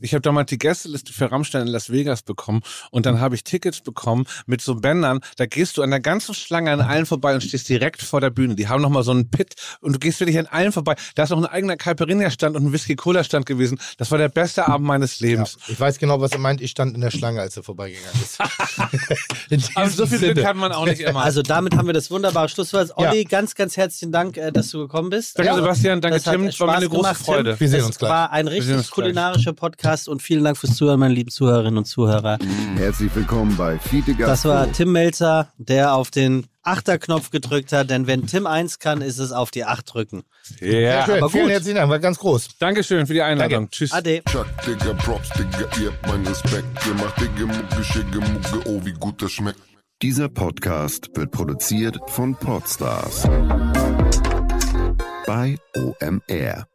Ich 0.00 0.12
habe 0.14 0.22
damals 0.22 0.48
die 0.50 0.58
Gästeliste 0.58 1.12
für 1.12 1.30
Rammstein 1.30 1.62
in 1.62 1.68
Las 1.68 1.90
Vegas 1.90 2.22
bekommen 2.22 2.60
und 2.90 3.06
dann 3.06 3.20
habe 3.20 3.34
ich 3.34 3.44
Tickets 3.44 3.80
bekommen 3.80 4.26
mit 4.46 4.60
so 4.60 4.74
Bändern, 4.74 5.20
da 5.36 5.46
gehst 5.46 5.76
du 5.76 5.82
an 5.82 5.90
der 5.90 6.00
ganzen 6.00 6.34
Schlange 6.34 6.70
an 6.72 6.80
allen 6.80 7.06
vorbei 7.06 7.34
und 7.34 7.42
stehst 7.42 7.68
direkt 7.68 8.02
vor 8.02 8.20
der 8.20 8.30
Bühne. 8.30 8.54
Die 8.54 8.68
haben 8.68 8.82
nochmal 8.82 9.02
so 9.02 9.10
einen 9.10 9.30
Pit 9.30 9.54
und 9.80 9.92
du 9.94 9.98
gehst 9.98 10.20
wirklich 10.20 10.38
an 10.38 10.46
allen 10.46 10.72
vorbei. 10.72 10.94
Da 11.14 11.24
ist 11.24 11.30
noch 11.30 11.38
ein 11.38 11.46
eigener 11.46 11.76
Caipirinha-Stand 11.76 12.56
und 12.56 12.66
ein 12.66 12.72
Whisky-Cola-Stand 12.72 13.46
gewesen. 13.46 13.78
Das 13.98 14.10
war 14.10 14.18
der 14.18 14.28
beste 14.28 14.66
Abend 14.68 14.86
meines 14.86 15.18
Ja, 15.20 15.28
Lebens. 15.28 15.56
ich 15.68 15.78
weiß 15.78 15.98
genau, 15.98 16.20
was 16.20 16.32
er 16.32 16.38
meint. 16.38 16.60
Ich 16.60 16.70
stand 16.70 16.94
in 16.94 17.00
der 17.00 17.10
Schlange, 17.10 17.40
als 17.40 17.56
er 17.56 17.62
vorbeigegangen 17.62 18.08
ist. 18.22 18.38
Aber 19.76 19.88
so 19.90 20.06
viel 20.06 20.18
Glück 20.18 20.44
hat 20.44 20.56
man 20.56 20.72
auch 20.72 20.86
nicht 20.86 21.00
immer. 21.00 21.22
Also 21.22 21.42
damit 21.42 21.76
haben 21.76 21.86
wir 21.86 21.92
das 21.94 22.10
wunderbare 22.10 22.48
Schlusswort. 22.48 22.88
Ja. 22.98 23.10
Olli, 23.10 23.24
ganz, 23.24 23.54
ganz 23.54 23.76
herzlichen 23.76 24.12
Dank, 24.12 24.36
äh, 24.36 24.50
dass 24.52 24.70
du 24.70 24.78
gekommen 24.78 25.10
bist. 25.10 25.38
Danke, 25.38 25.50
Ja. 25.52 25.56
Sebastian. 25.56 26.00
Danke, 26.00 26.16
Das 26.20 26.24
Tim. 26.32 26.50
Spaß 26.50 26.60
War 26.60 26.66
mir 26.68 26.76
eine 26.76 26.88
große 26.88 27.02
gemacht, 27.02 27.16
Tim. 27.18 27.24
Freude. 27.34 27.60
Wir 27.60 27.68
sehen 27.68 27.80
es 27.80 27.86
uns 27.86 27.98
gleich. 27.98 28.10
war 28.10 28.30
ein 28.32 28.48
richtig 28.48 28.90
kulinarischer 28.90 29.52
Podcast 29.52 29.89
und 29.90 30.22
vielen 30.22 30.44
Dank 30.44 30.56
fürs 30.56 30.76
Zuhören, 30.76 31.00
meine 31.00 31.14
lieben 31.14 31.30
Zuhörerinnen 31.30 31.78
und 31.78 31.84
Zuhörer. 31.84 32.38
Herzlich 32.76 33.12
willkommen 33.14 33.56
bei 33.56 33.76
Fiete 33.78 34.14
Gastro. 34.14 34.26
Das 34.26 34.44
war 34.44 34.70
Tim 34.70 34.92
Melzer, 34.92 35.52
der 35.58 35.94
auf 35.94 36.12
den 36.12 36.46
Achterknopf 36.62 37.30
gedrückt 37.30 37.72
hat, 37.72 37.90
denn 37.90 38.06
wenn 38.06 38.26
Tim 38.26 38.46
eins 38.46 38.78
kann, 38.78 39.00
ist 39.00 39.18
es 39.18 39.32
auf 39.32 39.50
die 39.50 39.64
Acht 39.64 39.92
drücken. 39.92 40.22
Ja, 40.60 41.06
Schön, 41.06 41.18
aber 41.18 41.30
vielen 41.30 41.44
gut. 41.44 41.52
herzlichen 41.52 41.76
Dank, 41.76 41.90
war 41.90 41.98
ganz 41.98 42.18
groß. 42.18 42.58
Dankeschön 42.58 43.06
für 43.08 43.14
die 43.14 43.22
Einladung. 43.22 43.50
Danke. 43.64 43.70
Tschüss. 43.70 43.92
Ade. 43.92 44.22
Chuck, 44.30 44.46
Digga, 44.64 44.94
Props, 44.94 45.30
Digga, 45.30 45.66
ihr 45.80 45.90
habt 45.90 46.06
meinen 46.06 46.26
Respekt. 46.26 46.66
Ihr 46.86 46.94
macht 46.94 47.20
Digga, 47.20 47.46
Mucke, 47.46 47.84
Schicke, 47.84 48.18
Mucke, 48.20 48.68
oh, 48.68 48.80
wie 48.84 48.92
gut 48.92 49.20
das 49.20 49.32
schmeckt. 49.32 49.60
Dieser 50.02 50.28
Podcast 50.28 51.10
wird 51.14 51.32
produziert 51.32 51.98
von 52.06 52.36
Podstars 52.36 53.24
bei 55.26 55.56
OMR. 55.76 56.69